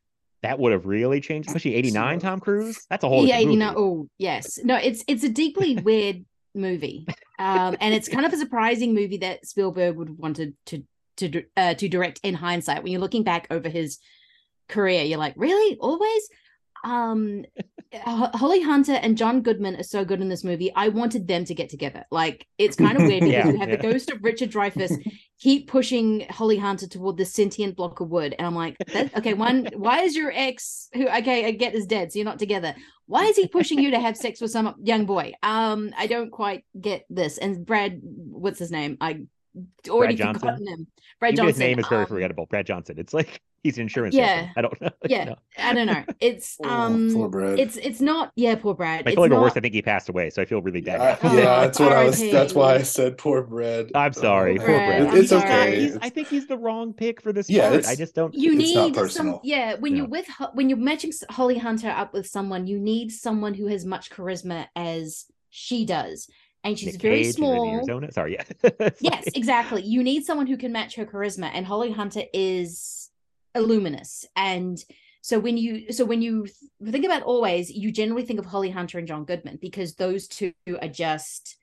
that 0.44 0.60
would 0.60 0.72
have 0.72 0.86
really 0.86 1.20
changed 1.20 1.48
especially 1.50 1.76
89 1.76 2.20
tom 2.20 2.40
cruise 2.40 2.86
that's 2.90 3.04
a 3.04 3.08
whole 3.08 3.26
yeah, 3.28 3.40
you 3.40 3.58
know. 3.58 3.74
Oh, 3.76 4.10
yes. 4.18 4.60
No, 4.64 4.76
it's 4.76 5.04
it's 5.08 5.24
a 5.24 5.30
deeply 5.30 5.76
weird 5.84 6.26
movie, 6.56 7.06
um, 7.40 7.76
and 7.80 7.94
it's 7.94 8.08
kind 8.08 8.26
of 8.26 8.34
a 8.34 8.38
surprising 8.38 8.94
movie 8.94 9.18
that 9.18 9.46
Spielberg 9.46 9.96
would 9.96 10.18
wanted 10.18 10.56
to 10.68 10.84
to 11.18 11.44
uh, 11.56 11.74
to 11.76 11.90
direct 11.90 12.20
in 12.24 12.34
hindsight. 12.34 12.84
When 12.84 12.92
you're 12.92 13.02
looking 13.02 13.24
back 13.24 13.48
over 13.52 13.70
his 13.70 14.00
career, 14.70 15.04
you're 15.04 15.20
like, 15.20 15.34
really, 15.38 15.78
always. 15.80 16.30
Um, 16.84 17.46
Holly 17.94 18.62
Hunter 18.62 18.94
and 18.94 19.18
John 19.18 19.42
Goodman 19.42 19.76
are 19.78 19.84
so 19.84 20.04
good 20.04 20.22
in 20.22 20.30
this 20.30 20.44
movie. 20.44 20.72
I 20.76 20.90
wanted 20.90 21.28
them 21.28 21.46
to 21.46 21.54
get 21.54 21.70
together. 21.70 22.06
Like, 22.12 22.46
it's 22.58 22.76
kind 22.76 22.98
of 22.98 23.04
weird 23.04 23.24
because 23.26 23.46
Yeah, 23.46 23.48
you 23.52 23.58
have 23.60 23.70
yeah. 23.70 23.76
the 23.78 23.82
ghost 23.82 24.10
of 24.10 24.24
Richard 24.24 24.52
Dreyfuss 24.52 24.98
keep 25.40 25.68
pushing 25.70 26.26
Holly 26.30 26.58
Hunter 26.58 26.88
toward 26.88 27.18
the 27.18 27.26
sentient 27.26 27.76
block 27.76 28.00
of 28.00 28.10
wood. 28.10 28.36
And 28.38 28.46
I'm 28.46 28.56
like, 28.56 28.76
okay, 29.18 29.34
one, 29.34 29.68
why 29.76 30.02
is 30.02 30.16
your 30.16 30.32
ex 30.34 30.90
who 30.94 31.08
okay, 31.08 31.46
I 31.46 31.52
get 31.52 31.76
is 31.76 31.86
dead, 31.86 32.12
so 32.12 32.20
you're 32.20 32.26
not 32.26 32.40
together. 32.40 32.76
Why 33.06 33.26
is 33.26 33.38
he 33.38 33.48
pushing 33.48 33.80
you 33.80 33.92
to 33.92 34.00
have 34.00 34.18
sex 34.18 34.42
with 34.42 34.52
some 34.52 34.76
young 34.84 35.06
boy? 35.06 35.34
Um, 35.42 35.92
I 35.98 36.08
don't 36.08 36.30
quite 36.30 36.66
get 36.80 37.06
this. 37.10 37.38
And 37.38 37.66
Brad, 37.66 38.00
what's 38.04 38.60
his 38.60 38.72
name? 38.72 38.98
I 39.00 39.22
already 39.90 40.16
Johnson? 40.16 40.40
forgotten 40.42 40.68
him. 40.68 40.88
Brad 41.20 41.34
Even 41.34 41.46
Johnson. 41.46 41.48
his 41.48 41.60
name 41.60 41.80
is 41.80 41.88
very 41.88 42.02
um, 42.04 42.08
forgettable 42.08 42.46
brad 42.46 42.68
johnson 42.68 42.96
it's 43.00 43.12
like 43.14 43.42
he's 43.64 43.78
an 43.78 43.84
insurance 43.84 44.16
Yeah. 44.16 44.26
salesman. 44.28 44.54
i 44.58 44.62
don't 44.62 44.82
know 44.82 44.90
Yeah, 45.08 45.24
No. 45.26 45.36
I 45.58 45.74
don't 45.74 45.88
know. 45.88 46.04
It's 46.20 46.58
Oh, 46.64 46.70
um, 46.70 47.12
poor 47.14 47.28
Brad. 47.30 47.60
it's 47.60 47.76
it's 47.78 48.00
not. 48.02 48.32
Yeah, 48.36 48.56
poor 48.56 48.74
Brad. 48.74 49.00
i 49.06 49.10
It's 49.10 49.16
feel 49.16 49.22
like 49.24 49.30
the 49.30 49.36
not, 49.36 49.42
worst 49.44 49.58
i 49.58 49.60
think 49.60 49.74
he 49.74 49.82
passed 49.82 50.10
away 50.10 50.30
so 50.30 50.42
i 50.42 50.46
feel 50.46 50.62
really 50.62 50.82
bad 50.82 51.02
I- 51.02 51.18
Oh, 51.28 51.36
yeah, 51.36 51.44
that's 51.62 51.80
what 51.80 51.92
I 51.92 52.04
was. 52.06 52.20
R.I.P. 52.20 52.32
That's 52.32 52.54
why 52.54 52.76
I 52.76 52.82
said 52.84 53.18
poor 53.18 53.42
Brad. 53.44 53.92
i'm 53.96 54.14
sorry 54.14 54.54
Oh, 54.56 54.58
poor 54.58 54.66
Brad, 54.68 55.02
brad 55.04 55.14
I'm 55.14 55.18
It's 55.22 55.30
sorry. 55.30 55.44
okay. 55.44 55.80
He's- 55.82 55.98
i 56.02 56.10
think 56.10 56.28
he's 56.28 56.48
the 56.48 56.58
wrong 56.58 56.94
pick 56.94 57.22
for 57.22 57.32
this 57.34 57.50
Yeah, 57.50 57.70
part 57.70 57.88
i 57.88 57.96
just 57.96 58.16
don't 58.16 58.34
you 58.34 58.54
It's 58.54 58.74
not 58.74 58.86
need 58.88 58.96
some 58.96 59.04
personal. 59.04 59.42
yeah 59.44 59.76
when 59.76 59.94
Yeah. 59.94 59.98
you're 60.00 60.08
with 60.10 60.28
when 60.54 60.70
you're 60.70 60.78
matching 60.78 61.12
holly 61.30 61.58
hunter 61.58 61.90
up 61.90 62.14
with 62.14 62.28
someone 62.28 62.68
you 62.68 62.80
need 62.80 63.12
someone 63.12 63.54
who 63.54 63.68
has 63.68 63.86
much 63.86 64.10
charisma 64.10 64.68
as 64.76 65.26
she 65.50 65.86
does 65.86 66.28
and 66.64 66.78
she's 66.78 66.94
Nick 66.94 67.02
very 67.02 67.24
Cage 67.24 67.36
small 67.36 67.70
Arizona. 67.76 68.12
Sorry, 68.12 68.34
yeah. 68.38 68.90
Yes 69.00 69.24
exactly 69.36 69.82
you 69.84 70.04
need 70.04 70.26
someone 70.26 70.48
who 70.48 70.58
can 70.58 70.72
match 70.72 70.96
her 70.96 71.06
charisma 71.06 71.50
and 71.54 71.66
holly 71.66 71.92
hunter 71.92 72.24
is 72.34 72.97
illuminous 73.58 74.26
and 74.36 74.84
so 75.22 75.40
when 75.40 75.58
you 75.58 75.92
so 75.92 76.06
when 76.06 76.22
you 76.22 76.48
think 76.84 77.06
about 77.06 77.24
always 77.24 77.70
you 77.70 77.92
generally 77.92 78.26
think 78.26 78.40
of 78.40 78.46
holly 78.46 78.70
hunter 78.70 78.98
and 78.98 79.08
john 79.08 79.26
goodman 79.26 79.58
because 79.62 79.96
those 79.96 80.28
two 80.28 80.54
are 80.82 80.88
just 80.88 81.58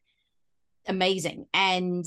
amazing 0.86 1.46
and 1.54 2.04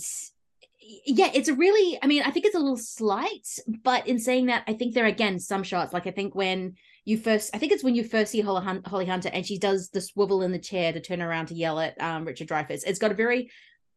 yeah 1.06 1.30
it's 1.34 1.50
a 1.50 1.54
really 1.54 1.98
i 2.02 2.08
mean 2.08 2.22
i 2.24 2.30
think 2.30 2.46
it's 2.46 2.56
a 2.56 2.60
little 2.60 2.78
slight 2.78 3.48
but 3.84 4.08
in 4.08 4.20
saying 4.20 4.46
that 4.46 4.64
i 4.68 4.74
think 4.74 4.94
there 4.94 5.06
are 5.06 5.08
again 5.08 5.40
some 5.40 5.64
shots 5.64 5.94
like 5.94 6.06
i 6.06 6.12
think 6.12 6.36
when 6.36 6.76
you 7.08 7.18
first 7.18 7.52
I 7.54 7.58
think 7.58 7.72
it's 7.72 7.86
when 7.86 7.96
you 7.96 8.04
first 8.04 8.34
see 8.34 8.42
Holly, 8.42 8.82
Holly 8.86 9.06
Hunter 9.06 9.30
and 9.32 9.46
she 9.46 9.58
does 9.58 9.88
the 9.90 10.02
swivel 10.02 10.42
in 10.42 10.52
the 10.52 10.60
chair 10.60 10.92
to 10.92 11.00
turn 11.00 11.22
around 11.22 11.46
to 11.46 11.56
yell 11.56 11.80
at 11.80 12.00
um, 12.02 12.26
Richard 12.26 12.50
Dreyfuss. 12.50 12.84
It's 12.86 13.00
got 13.00 13.12
a 13.12 13.16
very 13.16 13.50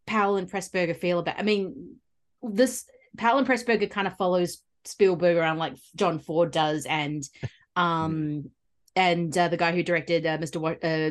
Powell 0.06 0.36
and 0.36 0.48
Pressburger 0.48 0.96
feel 0.96 1.18
about. 1.18 1.36
I 1.36 1.42
mean, 1.42 1.96
this 2.40 2.84
Powell 3.16 3.38
and 3.38 3.48
Pressburger 3.48 3.90
kind 3.90 4.06
of 4.06 4.16
follows 4.16 4.62
Spielberg 4.84 5.36
around 5.36 5.58
like 5.58 5.74
John 5.96 6.18
Ford 6.18 6.50
does, 6.50 6.86
and 6.86 7.22
um, 7.76 8.50
and 8.96 9.36
uh, 9.36 9.48
the 9.48 9.56
guy 9.56 9.72
who 9.72 9.82
directed 9.82 10.26
uh, 10.26 10.38
Mr. 10.38 10.56
Wa- 10.56 10.70
uh, 10.82 11.10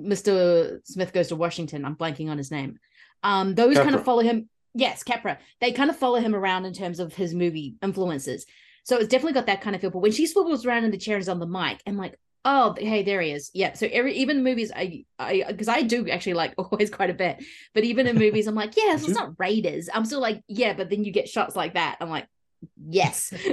Mr. 0.00 0.80
Smith 0.84 1.12
Goes 1.12 1.28
to 1.28 1.36
Washington. 1.36 1.84
I'm 1.84 1.96
blanking 1.96 2.30
on 2.30 2.38
his 2.38 2.50
name. 2.50 2.78
Um, 3.22 3.54
those 3.54 3.76
kind 3.76 3.94
of 3.94 4.04
follow 4.04 4.22
him. 4.22 4.48
Yes, 4.74 5.02
Capra. 5.02 5.38
They 5.60 5.72
kind 5.72 5.90
of 5.90 5.96
follow 5.96 6.18
him 6.18 6.34
around 6.34 6.64
in 6.64 6.72
terms 6.72 6.98
of 6.98 7.14
his 7.14 7.34
movie 7.34 7.76
influences. 7.82 8.44
So 8.84 8.96
it's 8.96 9.08
definitely 9.08 9.32
got 9.34 9.46
that 9.46 9.62
kind 9.62 9.74
of 9.74 9.80
feel. 9.80 9.90
But 9.90 10.00
when 10.00 10.12
she 10.12 10.26
swivels 10.26 10.66
around 10.66 10.84
in 10.84 10.90
the 10.90 10.98
chair 10.98 11.16
and 11.16 11.22
is 11.22 11.28
on 11.28 11.38
the 11.38 11.46
mic, 11.46 11.80
I'm 11.86 11.96
like, 11.96 12.18
oh, 12.44 12.74
hey, 12.78 13.02
there 13.02 13.20
he 13.20 13.30
is. 13.32 13.50
Yeah. 13.54 13.72
So 13.72 13.88
every 13.90 14.14
even 14.16 14.44
movies, 14.44 14.70
I, 14.74 15.04
I, 15.18 15.44
because 15.48 15.68
I 15.68 15.82
do 15.82 16.08
actually 16.10 16.34
like 16.34 16.54
always 16.58 16.90
quite 16.90 17.10
a 17.10 17.14
bit. 17.14 17.42
But 17.72 17.84
even 17.84 18.06
in 18.06 18.18
movies, 18.18 18.46
I'm 18.46 18.54
like, 18.54 18.76
yes, 18.76 19.02
it's 19.04 19.16
not 19.16 19.38
Raiders. 19.38 19.88
I'm 19.92 20.04
still 20.04 20.20
like, 20.20 20.42
yeah. 20.48 20.74
But 20.74 20.90
then 20.90 21.04
you 21.04 21.12
get 21.12 21.28
shots 21.28 21.56
like 21.56 21.74
that. 21.74 21.96
I'm 22.00 22.10
like, 22.10 22.26
yes. 22.76 23.32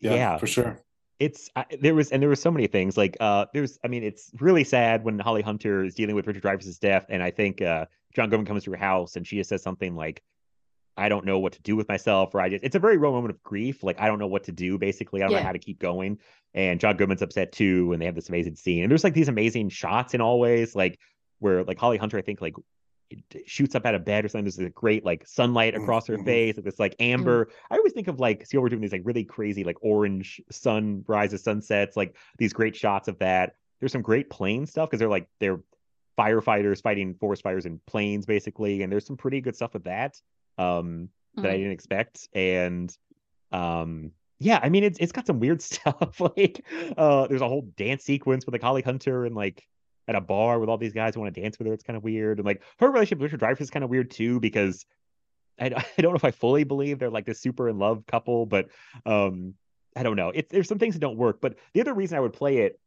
Yeah, 0.00 0.14
Yeah. 0.14 0.36
for 0.38 0.46
sure. 0.46 0.78
it's 1.18 1.50
I, 1.56 1.64
there 1.80 1.94
was 1.94 2.10
and 2.12 2.22
there 2.22 2.28
were 2.28 2.36
so 2.36 2.50
many 2.52 2.68
things 2.68 2.96
like 2.96 3.16
uh 3.18 3.46
there's 3.52 3.78
I 3.84 3.88
mean 3.88 4.04
it's 4.04 4.30
really 4.38 4.62
sad 4.62 5.02
when 5.04 5.18
Holly 5.18 5.42
Hunter 5.42 5.84
is 5.84 5.94
dealing 5.96 6.14
with 6.14 6.26
Richard 6.28 6.44
Dreyfuss's 6.44 6.78
death 6.78 7.06
and 7.08 7.20
I 7.22 7.32
think 7.32 7.60
uh 7.60 7.86
John 8.14 8.30
Goodman 8.30 8.46
comes 8.46 8.62
to 8.64 8.70
her 8.70 8.76
house 8.76 9.16
and 9.16 9.26
she 9.26 9.36
just 9.36 9.48
says 9.50 9.60
something 9.62 9.96
like 9.96 10.22
I 10.96 11.08
don't 11.08 11.24
know 11.24 11.38
what 11.40 11.52
to 11.54 11.62
do 11.62 11.74
with 11.74 11.88
myself 11.88 12.32
or 12.34 12.40
I 12.40 12.48
just 12.48 12.62
it's 12.62 12.76
a 12.76 12.78
very 12.78 12.96
real 12.96 13.10
moment 13.10 13.34
of 13.34 13.42
grief 13.42 13.82
like 13.82 14.00
I 14.00 14.06
don't 14.06 14.20
know 14.20 14.28
what 14.28 14.44
to 14.44 14.52
do 14.52 14.78
basically 14.78 15.20
I 15.20 15.24
don't 15.24 15.32
Yeah. 15.32 15.38
know 15.40 15.46
how 15.46 15.52
to 15.52 15.58
keep 15.58 15.80
going 15.80 16.18
and 16.54 16.78
John 16.78 16.96
Goodman's 16.96 17.22
upset 17.22 17.50
too 17.50 17.92
and 17.92 18.00
they 18.00 18.06
have 18.06 18.14
this 18.14 18.28
amazing 18.28 18.54
scene 18.54 18.84
and 18.84 18.90
there's 18.90 19.02
like 19.04 19.14
these 19.14 19.28
amazing 19.28 19.70
shots 19.70 20.14
in 20.14 20.20
always 20.20 20.76
like 20.76 21.00
where 21.40 21.64
like 21.64 21.78
Holly 21.78 21.98
Hunter 21.98 22.18
I 22.18 22.22
think 22.22 22.40
like 22.40 22.54
shoots 23.46 23.74
up 23.74 23.86
out 23.86 23.94
of 23.94 24.04
bed 24.04 24.24
or 24.24 24.28
something. 24.28 24.44
There's 24.44 24.58
a 24.58 24.70
great 24.70 25.04
like 25.04 25.26
sunlight 25.26 25.74
across 25.74 26.06
her 26.08 26.18
Mhm. 26.18 26.24
face, 26.24 26.56
like 26.56 26.64
this 26.64 26.78
like 26.78 26.96
amber. 27.00 27.48
I 27.70 27.76
always 27.76 27.92
think 27.92 28.08
of 28.08 28.20
like 28.20 28.46
see 28.46 28.56
what 28.56 28.62
we're 28.62 28.68
doing 28.70 28.82
these 28.82 28.92
like 28.92 29.02
really 29.04 29.24
crazy 29.24 29.64
like 29.64 29.76
orange 29.82 30.40
sunrises, 30.50 31.42
sunsets, 31.42 31.96
like 31.96 32.16
these 32.38 32.52
great 32.52 32.76
shots 32.76 33.08
of 33.08 33.18
that. 33.20 33.54
There's 33.80 33.92
some 33.92 34.02
great 34.02 34.28
plane 34.30 34.66
stuff 34.66 34.88
because 34.90 34.98
they're 34.98 35.08
like 35.08 35.28
they're 35.40 35.60
firefighters 36.18 36.82
fighting 36.82 37.14
forest 37.14 37.42
fires 37.42 37.64
in 37.66 37.80
planes 37.86 38.26
basically, 38.26 38.82
and 38.82 38.92
there's 38.92 39.06
some 39.06 39.16
pretty 39.16 39.40
good 39.40 39.56
stuff 39.56 39.72
with 39.74 39.84
that 39.84 40.20
um 40.58 41.08
that 41.36 41.50
I 41.52 41.56
Mhm. 41.56 41.58
didn't 41.58 41.72
expect. 41.72 42.28
And 42.34 42.96
um 43.52 44.12
yeah, 44.40 44.60
I 44.62 44.68
mean 44.68 44.84
it's 44.84 44.98
it's 44.98 45.12
got 45.12 45.26
some 45.26 45.40
weird 45.40 45.62
stuff. 45.70 46.20
like 46.20 46.64
uh 46.96 47.26
there's 47.28 47.40
a 47.40 47.48
whole 47.48 47.62
dance 47.76 48.04
sequence 48.04 48.44
with 48.46 48.52
like 48.52 48.62
Holly 48.62 48.82
Hunter 48.82 49.24
and 49.24 49.34
like 49.34 49.66
at 50.08 50.14
a 50.14 50.20
bar 50.20 50.58
with 50.58 50.68
all 50.68 50.78
these 50.78 50.92
guys 50.92 51.14
who 51.14 51.20
want 51.20 51.34
to 51.34 51.40
dance 51.40 51.58
with 51.58 51.68
her. 51.68 51.74
It's 51.74 51.84
kind 51.84 51.96
of 51.96 52.02
weird. 52.02 52.38
And 52.38 52.46
like 52.46 52.62
her 52.80 52.90
relationship 52.90 53.18
with 53.18 53.32
Richard 53.32 53.40
Dreyfuss 53.40 53.60
is 53.60 53.70
kind 53.70 53.84
of 53.84 53.90
weird 53.90 54.10
too 54.10 54.40
because 54.40 54.86
I, 55.60 55.66
I 55.98 56.02
don't 56.02 56.12
know 56.12 56.16
if 56.16 56.24
I 56.24 56.30
fully 56.30 56.64
believe 56.64 56.98
they're 56.98 57.10
like 57.10 57.26
this 57.26 57.40
super 57.40 57.68
in 57.68 57.78
love 57.78 58.06
couple, 58.06 58.46
but 58.46 58.68
um 59.06 59.54
I 59.94 60.02
don't 60.02 60.16
know. 60.16 60.30
It's 60.34 60.50
there's 60.50 60.68
some 60.68 60.78
things 60.78 60.94
that 60.94 61.00
don't 61.00 61.16
work. 61.16 61.40
But 61.40 61.56
the 61.74 61.80
other 61.80 61.94
reason 61.94 62.16
I 62.16 62.20
would 62.20 62.32
play 62.32 62.58
it 62.58 62.80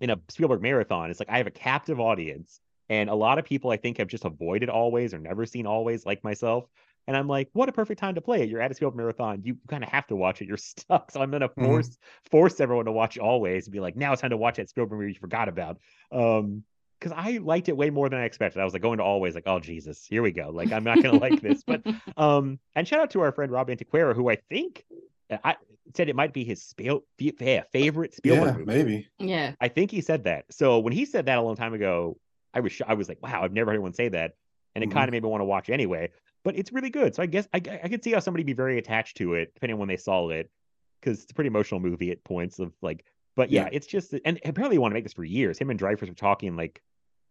in 0.00 0.10
a 0.10 0.18
Spielberg 0.28 0.62
marathon 0.62 1.10
is 1.10 1.20
like 1.20 1.28
I 1.28 1.38
have 1.38 1.46
a 1.46 1.52
captive 1.52 2.00
audience, 2.00 2.60
and 2.88 3.10
a 3.10 3.14
lot 3.14 3.38
of 3.38 3.44
people 3.44 3.70
I 3.70 3.76
think 3.76 3.98
have 3.98 4.08
just 4.08 4.24
avoided 4.24 4.70
always 4.70 5.12
or 5.12 5.18
never 5.18 5.44
seen 5.44 5.66
always 5.66 6.06
like 6.06 6.24
myself. 6.24 6.66
And 7.10 7.16
I'm 7.16 7.26
like, 7.26 7.48
what 7.54 7.68
a 7.68 7.72
perfect 7.72 7.98
time 7.98 8.14
to 8.14 8.20
play 8.20 8.40
it. 8.42 8.48
You're 8.48 8.60
at 8.60 8.70
a 8.70 8.74
Spielberg 8.74 8.96
marathon. 8.96 9.40
You 9.42 9.56
kind 9.66 9.82
of 9.82 9.90
have 9.90 10.06
to 10.06 10.14
watch 10.14 10.40
it. 10.42 10.46
You're 10.46 10.56
stuck. 10.56 11.10
So 11.10 11.20
I'm 11.20 11.32
gonna 11.32 11.48
Mhm. 11.48 11.64
force 11.64 11.98
force 12.30 12.60
everyone 12.60 12.84
to 12.84 12.92
watch 12.92 13.18
always 13.18 13.66
and 13.66 13.72
be 13.72 13.80
like, 13.80 13.96
now 13.96 14.12
it's 14.12 14.20
time 14.22 14.30
to 14.30 14.36
watch 14.36 14.58
that 14.58 14.68
Spielberg 14.68 14.96
movie 15.00 15.12
you 15.14 15.18
forgot 15.18 15.48
about. 15.48 15.78
Um, 16.12 16.62
because 17.00 17.12
I 17.16 17.38
liked 17.38 17.68
it 17.68 17.76
way 17.76 17.90
more 17.90 18.08
than 18.08 18.20
I 18.20 18.26
expected. 18.26 18.60
I 18.60 18.64
was 18.64 18.74
like 18.74 18.82
going 18.82 18.98
to 18.98 19.02
always 19.04 19.34
like, 19.34 19.42
oh 19.46 19.58
Jesus, 19.58 20.04
here 20.06 20.22
we 20.22 20.30
go. 20.30 20.50
Like 20.50 20.70
I'm 20.70 20.84
not 20.84 21.02
gonna 21.02 21.18
like 21.18 21.40
this. 21.40 21.64
But 21.66 21.82
um, 22.16 22.60
and 22.76 22.86
shout 22.86 23.00
out 23.00 23.10
to 23.10 23.22
our 23.22 23.32
friend 23.32 23.50
Rob 23.50 23.66
Antiquera, 23.70 24.14
who 24.14 24.30
I 24.30 24.36
think 24.48 24.84
uh, 25.32 25.38
I 25.42 25.56
said 25.96 26.08
it 26.08 26.14
might 26.14 26.32
be 26.32 26.44
his 26.44 26.62
Spiel, 26.62 27.02
yeah, 27.18 27.62
favorite 27.72 28.14
Spielberg 28.14 28.46
Yeah, 28.46 28.52
movie. 28.52 28.64
maybe. 28.66 29.08
yeah. 29.18 29.54
I 29.60 29.66
think 29.66 29.90
he 29.90 30.00
said 30.00 30.22
that. 30.24 30.44
So 30.52 30.78
when 30.78 30.92
he 30.92 31.04
said 31.06 31.26
that 31.26 31.38
a 31.38 31.42
long 31.42 31.56
time 31.56 31.74
ago, 31.74 32.18
I 32.54 32.60
was 32.60 32.70
sh- 32.70 32.82
I 32.86 32.94
was 32.94 33.08
like, 33.08 33.20
wow, 33.20 33.42
I've 33.42 33.52
never 33.52 33.70
heard 33.72 33.74
anyone 33.76 33.94
say 33.94 34.08
that, 34.10 34.34
and 34.76 34.84
it 34.84 34.90
Mhm. 34.90 34.92
kind 34.92 35.08
of 35.08 35.12
made 35.12 35.24
me 35.24 35.28
want 35.28 35.40
to 35.40 35.46
watch 35.46 35.70
anyway. 35.70 36.10
But 36.44 36.56
it's 36.56 36.72
really 36.72 36.90
good. 36.90 37.14
So 37.14 37.22
I 37.22 37.26
guess 37.26 37.46
I 37.52 37.58
I 37.58 37.88
could 37.88 38.02
see 38.02 38.12
how 38.12 38.20
somebody 38.20 38.44
be 38.44 38.52
very 38.54 38.78
attached 38.78 39.16
to 39.18 39.34
it 39.34 39.52
depending 39.54 39.74
on 39.74 39.80
when 39.80 39.88
they 39.88 39.96
saw 39.96 40.28
it, 40.30 40.50
because 41.00 41.22
it's 41.22 41.30
a 41.32 41.34
pretty 41.34 41.48
emotional 41.48 41.80
movie 41.80 42.10
at 42.10 42.22
points 42.24 42.58
of 42.58 42.72
like. 42.82 43.04
But 43.36 43.50
yeah, 43.50 43.62
Yeah. 43.64 43.68
it's 43.72 43.86
just 43.86 44.14
and 44.24 44.38
apparently 44.44 44.76
they 44.76 44.78
want 44.78 44.92
to 44.92 44.94
make 44.94 45.04
this 45.04 45.12
for 45.12 45.24
years. 45.24 45.58
Him 45.58 45.70
and 45.70 45.78
Dreyfuss 45.78 46.08
were 46.08 46.14
talking 46.14 46.56
like 46.56 46.82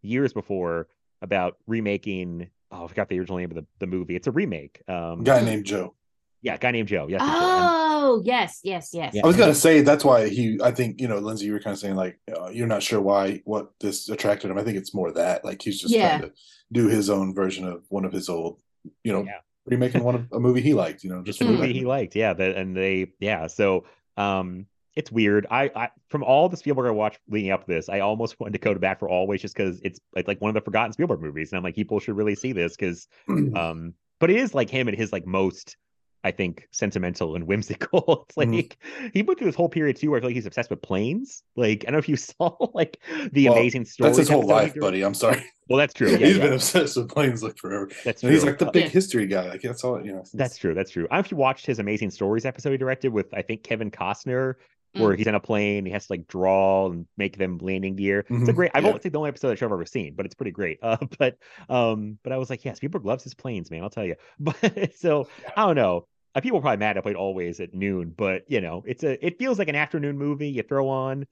years 0.01 0.31
before 0.33 0.87
about 1.21 1.57
remaking. 1.67 2.49
Oh, 2.71 2.85
I 2.85 2.87
forgot 2.87 3.09
the 3.09 3.19
original 3.19 3.39
name 3.39 3.49
of 3.51 3.55
the, 3.55 3.65
the 3.79 3.87
movie. 3.87 4.15
It's 4.15 4.27
a 4.27 4.31
remake. 4.31 4.81
Um, 4.87 5.23
Guy 5.23 5.41
named 5.41 5.65
Joe. 5.65 5.95
yeah, 6.43 6.55
guy 6.57 6.69
named 6.71 6.87
Joe. 6.87 7.07
Yes, 7.09 7.21
it's 7.21 7.31
Joe. 7.31 7.35
And- 7.37 7.79
Oh, 8.01 8.21
yes, 8.23 8.61
yes, 8.63 8.91
yes. 8.93 9.11
Yeah. 9.13 9.23
I 9.25 9.27
was 9.27 9.35
gonna 9.35 9.53
say 9.53 9.81
that's 9.81 10.05
why 10.05 10.29
he. 10.29 10.57
I 10.63 10.71
think 10.71 11.01
you 11.01 11.07
know, 11.09 11.17
Lindsay, 11.19 11.45
you 11.47 11.51
were 11.51 11.59
kind 11.59 11.73
of 11.73 11.79
saying 11.79 11.95
like 11.95 12.17
uh, 12.33 12.47
you're 12.47 12.65
not 12.65 12.81
sure 12.81 13.01
why 13.01 13.41
what 13.43 13.71
this 13.81 14.07
attracted 14.07 14.49
him. 14.49 14.57
I 14.57 14.63
think 14.63 14.77
it's 14.77 14.93
more 14.95 15.11
that 15.11 15.43
like 15.43 15.61
he's 15.61 15.81
just 15.81 15.93
Yeah. 15.93 16.17
trying 16.19 16.29
to 16.29 16.35
do 16.71 16.87
his 16.87 17.09
own 17.09 17.33
version 17.35 17.67
of 17.67 17.83
one 17.89 18.05
of 18.05 18.13
his 18.13 18.29
old, 18.29 18.61
you 19.03 19.11
know, 19.13 19.23
Yeah. 19.23 19.39
remaking 19.65 20.03
one 20.03 20.15
of 20.15 20.27
a 20.31 20.39
movie 20.39 20.61
he 20.61 20.73
liked. 20.73 21.03
You 21.03 21.09
know, 21.11 21.23
just 21.23 21.41
a 21.41 21.45
movie 21.45 21.67
that. 21.67 21.75
he 21.75 21.85
liked, 21.85 22.15
yeah. 22.15 22.33
The, 22.33 22.55
and 22.57 22.75
they, 22.75 23.11
yeah. 23.19 23.47
So, 23.47 23.85
um, 24.17 24.65
it's 24.95 25.11
weird. 25.11 25.45
I, 25.49 25.71
I, 25.75 25.89
from 26.09 26.23
all 26.23 26.49
the 26.49 26.57
Spielberg 26.57 26.87
I 26.87 26.91
watched 26.91 27.19
leading 27.29 27.51
up 27.51 27.65
to 27.65 27.71
this, 27.71 27.87
I 27.89 27.99
almost 27.99 28.39
wanted 28.39 28.53
to 28.53 28.59
go 28.59 28.73
to 28.73 28.79
bat 28.79 28.99
for 28.99 29.07
Always 29.07 29.41
just 29.41 29.55
because 29.55 29.79
it's 29.81 29.99
like, 30.15 30.27
like 30.27 30.41
one 30.41 30.49
of 30.49 30.55
the 30.55 30.61
forgotten 30.61 30.91
Spielberg 30.91 31.21
movies, 31.21 31.51
and 31.51 31.57
I'm 31.57 31.63
like, 31.63 31.75
people 31.75 31.99
should 31.99 32.17
really 32.17 32.35
see 32.35 32.51
this 32.51 32.75
because, 32.75 33.07
um, 33.29 33.93
but 34.19 34.29
it 34.29 34.37
is 34.37 34.53
like 34.53 34.69
him 34.69 34.87
at 34.87 34.95
his 34.95 35.13
like 35.13 35.25
most. 35.25 35.77
I 36.23 36.31
think 36.31 36.67
sentimental 36.71 37.35
and 37.35 37.47
whimsical. 37.47 38.25
It's 38.27 38.37
like 38.37 38.49
Mhm. 38.49 39.11
he 39.13 39.21
went 39.23 39.39
through 39.39 39.47
this 39.47 39.55
whole 39.55 39.69
period 39.69 39.95
too 39.95 40.09
where 40.11 40.17
I 40.17 40.21
feel 40.21 40.29
like 40.29 40.35
he's 40.35 40.45
obsessed 40.45 40.69
with 40.69 40.81
planes. 40.81 41.43
Like 41.55 41.83
I 41.83 41.91
don't 41.91 41.93
know 41.93 41.99
if 41.99 42.09
you 42.09 42.15
saw 42.17 42.55
like 42.73 42.99
the 43.31 43.45
Well, 43.49 43.57
amazing 43.57 43.85
story. 43.85 44.09
That's 44.09 44.17
his 44.19 44.29
whole 44.29 44.45
life, 44.45 44.75
buddy. 44.75 45.01
I'm 45.03 45.13
sorry. 45.13 45.43
Well, 45.69 45.77
that's 45.77 45.93
true. 45.93 46.09
Yeah, 46.09 46.17
He's 46.17 46.37
yeah. 46.37 46.43
been 46.45 46.53
obsessed 46.53 46.97
with 46.97 47.09
planes 47.09 47.43
like 47.43 47.57
forever. 47.57 47.89
That's 48.03 48.23
And 48.23 48.33
he's 48.33 48.43
like 48.43 48.57
the 48.57 48.71
big 48.71 48.85
Yeah. 48.85 48.89
history 48.89 49.27
guy. 49.27 49.49
Like 49.49 49.61
that's 49.61 49.83
all 49.83 50.03
you 50.05 50.13
know. 50.13 50.23
That's 50.33 50.57
true. 50.57 50.73
That's 50.73 50.91
true. 50.91 51.05
I 51.05 51.15
don't 51.15 51.17
know 51.17 51.25
if 51.25 51.31
you 51.31 51.37
watched 51.37 51.65
his 51.65 51.79
Amazing 51.79 52.09
Stories 52.11 52.45
episode 52.45 52.71
he 52.71 52.77
directed 52.77 53.13
with 53.13 53.33
I 53.33 53.41
think 53.43 53.63
Kevin 53.63 53.91
Costner, 53.91 54.55
where 54.93 55.13
Mm. 55.13 55.17
he's 55.17 55.27
in 55.27 55.35
a 55.35 55.39
plane, 55.39 55.85
he 55.85 55.91
has 55.91 56.07
to 56.07 56.13
like 56.13 56.27
draw 56.27 56.89
and 56.91 57.05
make 57.17 57.37
them 57.37 57.57
landing 57.59 57.95
gear. 57.95 58.25
It's 58.29 58.49
a 58.49 58.51
Mhm, 58.51 58.55
great. 58.55 58.71
I've 58.73 58.83
yeah. 58.83 58.89
only 58.89 59.01
seen 59.01 59.11
the 59.11 59.17
only 59.19 59.29
episode 59.29 59.47
of 59.49 59.51
the 59.53 59.57
show 59.57 59.65
I've 59.67 59.71
ever 59.73 59.85
seen, 59.85 60.15
but 60.15 60.25
it's 60.25 60.35
pretty 60.35 60.51
great. 60.51 60.79
Uh, 60.83 60.97
but 61.19 61.37
um, 61.69 62.17
but 62.23 62.33
I 62.33 62.37
was 62.37 62.49
like, 62.49 62.65
yes, 62.65 62.77
Spielberg 62.77 63.05
loves 63.05 63.23
his 63.23 63.33
planes, 63.35 63.69
man. 63.71 63.83
I'll 63.83 63.89
tell 63.89 64.05
you. 64.05 64.15
But 64.39 64.95
so 64.95 65.27
I 65.55 65.65
don't 65.65 65.75
know. 65.75 66.07
Uh, 66.35 66.41
people 66.41 66.59
are 66.59 66.61
probably 66.61 66.77
mad 66.77 66.97
I 66.97 67.01
played 67.01 67.15
always 67.15 67.59
at 67.59 67.73
noon, 67.73 68.13
but 68.15 68.43
you 68.47 68.61
know, 68.61 68.83
it's 68.87 69.03
a. 69.03 69.23
It 69.25 69.37
feels 69.39 69.57
like 69.59 69.67
an 69.67 69.75
afternoon 69.75 70.17
movie 70.17 70.49
you 70.49 70.63
throw 70.63 70.87
on. 70.89 71.25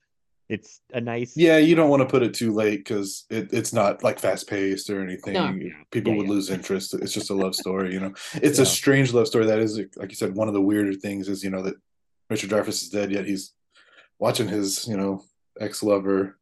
It's 0.50 0.80
a 0.94 1.02
nice. 1.02 1.36
Yeah, 1.36 1.58
you 1.58 1.76
don't 1.76 1.90
want 1.90 2.02
to 2.02 2.08
put 2.08 2.24
it 2.24 2.34
too 2.34 2.54
late 2.54 2.78
because 2.78 3.26
it, 3.30 3.52
it's 3.52 3.74
not 3.74 4.02
like 4.02 4.18
fast 4.18 4.48
paced 4.50 4.90
or 4.90 5.02
anything. 5.04 5.34
No. 5.34 5.54
People 5.92 6.14
Yeah, 6.14 6.18
would 6.20 6.28
yeah. 6.28 6.32
lose 6.34 6.50
interest. 6.50 6.94
It's 6.94 7.12
just 7.12 7.30
a 7.30 7.34
love 7.34 7.54
story, 7.54 7.94
you 7.94 8.00
know. 8.00 8.14
It's 8.42 8.58
Yeah. 8.58 8.64
a 8.64 8.66
strange 8.66 9.12
love 9.14 9.28
story. 9.28 9.46
That 9.46 9.60
is, 9.60 9.78
like 9.98 10.10
you 10.10 10.16
said, 10.16 10.36
one 10.36 10.48
of 10.48 10.54
the 10.54 10.62
weirder 10.62 10.94
things 10.94 11.28
is 11.28 11.44
you 11.44 11.50
know 11.50 11.62
that 11.64 11.76
Richard 12.30 12.50
Dreyfuss 12.50 12.84
is 12.84 12.90
dead, 12.90 13.12
yet 13.12 13.26
he's 13.26 13.54
watching 14.20 14.48
his 14.48 14.88
you 14.88 14.98
know 14.98 15.24
ex 15.60 15.82
lover 15.84 16.38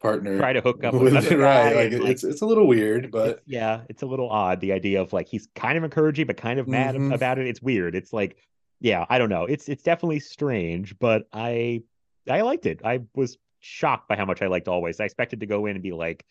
partner 0.00 0.38
Try 0.38 0.54
to 0.54 0.60
hook 0.62 0.82
up 0.82 0.94
with 0.94 1.12
right. 1.32 1.90
Like, 1.90 2.00
like, 2.00 2.10
it's 2.10 2.24
it's 2.24 2.40
a 2.42 2.46
little 2.46 2.66
weird, 2.66 3.10
but 3.10 3.28
It's- 3.28 3.42
yeah, 3.46 3.82
it's 3.88 4.02
a 4.02 4.06
little 4.06 4.30
odd. 4.30 4.60
The 4.60 4.72
idea 4.72 5.00
of 5.02 5.12
like 5.12 5.28
he's 5.28 5.48
kind 5.54 5.76
of 5.76 5.84
encouraging, 5.84 6.26
but 6.26 6.36
kind 6.36 6.58
of 6.58 6.66
mad 6.68 6.94
Mhm. 6.94 7.14
about 7.14 7.38
it. 7.38 7.46
It's 7.46 7.60
weird. 7.62 7.94
It's 7.94 8.12
like, 8.12 8.36
yeah, 8.80 9.04
I 9.10 9.18
don't 9.18 9.28
know. 9.28 9.44
It's 9.44 9.68
it's 9.68 9.82
definitely 9.82 10.20
strange, 10.20 10.98
but 10.98 11.26
I 11.32 11.82
I 12.28 12.40
liked 12.42 12.66
it. 12.66 12.80
I 12.84 13.00
was 13.14 13.36
shocked 13.60 14.08
by 14.08 14.16
how 14.16 14.24
much 14.24 14.40
I 14.40 14.46
liked 14.46 14.68
Always. 14.68 15.00
I 15.00 15.04
expected 15.04 15.40
to 15.40 15.46
go 15.46 15.66
in 15.66 15.76
and 15.76 15.82
be 15.82 15.92
like, 15.92 16.24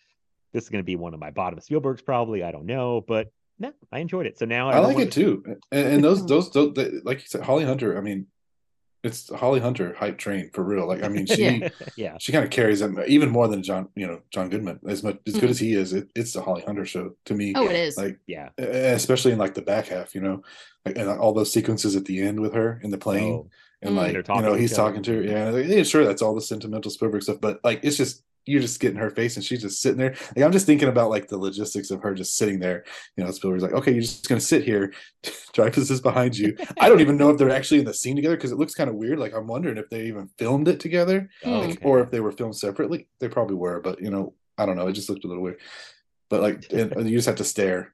this 0.51 0.63
is 0.63 0.69
going 0.69 0.81
to 0.81 0.85
be 0.85 0.95
one 0.95 1.13
of 1.13 1.19
my 1.19 1.29
bottom 1.29 1.59
Spielbergs, 1.59 2.03
probably. 2.03 2.41
I 2.43 2.51
don't 2.51 2.65
know, 2.65 3.01
but 3.01 3.31
no, 3.59 3.71
I 3.91 3.99
enjoyed 3.99 4.25
it. 4.25 4.39
So 4.39 4.45
now 4.45 4.69
I 4.69 4.79
like 4.79 4.97
it 4.97 5.11
too. 5.11 5.43
And, 5.71 5.87
and 5.87 6.03
those 6.07 6.25
those, 6.25 6.49
those 6.51 6.73
the, 6.73 7.01
like 7.05 7.19
you 7.19 7.27
said, 7.27 7.41
Holly 7.41 7.65
Hunter. 7.65 7.95
I 7.97 8.01
mean, 8.01 8.25
it's 9.03 9.33
Holly 9.33 9.59
Hunter 9.59 9.93
hype 9.97 10.17
train 10.17 10.49
for 10.53 10.63
real. 10.63 10.87
Like 10.87 11.03
I 11.03 11.07
mean, 11.07 11.25
she 11.25 11.43
Yeah. 11.61 11.69
yeah, 11.95 12.17
she 12.19 12.31
kind 12.31 12.43
of 12.43 12.51
carries 12.51 12.79
them 12.79 12.99
even 13.07 13.29
more 13.29 13.47
than 13.47 13.63
John, 13.63 13.89
you 13.95 14.05
know, 14.07 14.21
John 14.31 14.49
Goodman. 14.49 14.79
As 14.87 15.03
much 15.03 15.17
as 15.27 15.33
good 15.35 15.43
Mhm. 15.43 15.49
as 15.51 15.59
he 15.59 15.73
is, 15.73 15.93
it, 15.93 16.09
it's 16.15 16.33
the 16.33 16.41
Holly 16.41 16.63
Hunter 16.65 16.85
show 16.85 17.15
to 17.25 17.33
me. 17.33 17.53
Oh, 17.55 17.65
it 17.65 17.75
is. 17.75 17.97
Like 17.97 18.19
yeah. 18.27 18.49
especially 18.57 19.31
in 19.31 19.37
like 19.39 19.53
the 19.53 19.61
back 19.61 19.87
half, 19.87 20.13
you 20.15 20.21
know, 20.21 20.41
like 20.85 20.97
and 20.97 21.09
all 21.09 21.33
those 21.33 21.51
sequences 21.51 21.95
at 21.95 22.05
the 22.05 22.19
end 22.21 22.39
with 22.39 22.53
her 22.53 22.79
in 22.83 22.89
the 22.91 22.97
plane 22.97 23.33
Oh, 23.33 23.49
and 23.81 23.95
Mm. 23.95 23.97
like 23.97 24.27
you 24.27 24.41
know 24.41 24.53
he's 24.55 24.75
talking 24.75 25.01
to 25.03 25.13
her. 25.15 25.23
Yeah, 25.23 25.49
like, 25.51 25.67
yeah, 25.67 25.83
sure, 25.83 26.03
that's 26.05 26.21
all 26.21 26.35
the 26.35 26.41
sentimental 26.41 26.91
Spielberg 26.91 27.23
stuff, 27.23 27.39
but 27.39 27.59
like 27.63 27.79
it's 27.83 27.95
just 27.97 28.23
you're 28.49 28.61
just 28.61 28.79
getting 28.79 28.97
her 28.97 29.09
face 29.09 29.35
and 29.35 29.45
she's 29.45 29.61
just 29.61 29.81
sitting 29.81 29.97
there. 29.97 30.15
Like, 30.35 30.45
I'm 30.45 30.51
just 30.51 30.65
thinking 30.65 30.87
about 30.89 31.09
like 31.09 31.27
the 31.27 31.37
logistics 31.37 31.91
of 31.91 32.01
her 32.01 32.13
just 32.13 32.35
sitting 32.35 32.59
there. 32.59 32.83
You 33.15 33.23
know, 33.23 33.31
Spielberg's 33.31 33.63
like, 33.63 33.73
okay, 33.73 33.91
you're 33.91 34.01
just 34.01 34.27
gonna 34.27 34.41
sit 34.41 34.63
here. 34.63 34.93
Dreyfuss 35.23 35.91
is 35.91 36.01
behind 36.01 36.37
you. 36.37 36.55
I 36.79 36.89
don't 36.89 37.01
even 37.01 37.17
know 37.17 37.29
if 37.29 37.37
they're 37.37 37.49
actually 37.49 37.79
in 37.79 37.85
the 37.85 37.93
scene 37.93 38.15
together 38.15 38.35
because 38.35 38.51
it 38.51 38.57
looks 38.57 38.73
kind 38.73 38.89
of 38.89 38.95
weird. 38.95 39.19
Like 39.19 39.33
I'm 39.33 39.47
wondering 39.47 39.77
if 39.77 39.89
they 39.89 40.05
even 40.05 40.29
filmed 40.37 40.67
it 40.67 40.79
together, 40.79 41.29
Oh, 41.45 41.59
like, 41.59 41.69
okay. 41.71 41.79
or 41.83 41.99
if 42.01 42.11
they 42.11 42.19
were 42.19 42.31
filmed 42.31 42.55
separately. 42.55 43.07
They 43.19 43.27
probably 43.29 43.55
were, 43.55 43.79
but 43.79 44.01
you 44.01 44.09
know, 44.09 44.33
I 44.57 44.65
don't 44.65 44.75
know. 44.77 44.87
It 44.87 44.93
just 44.93 45.09
looked 45.09 45.23
a 45.25 45.27
little 45.27 45.43
weird. 45.43 45.59
But 46.29 46.41
like, 46.41 46.71
and, 46.71 46.91
and 46.93 47.09
you 47.09 47.17
just 47.17 47.27
have 47.27 47.37
to 47.37 47.43
stare 47.43 47.93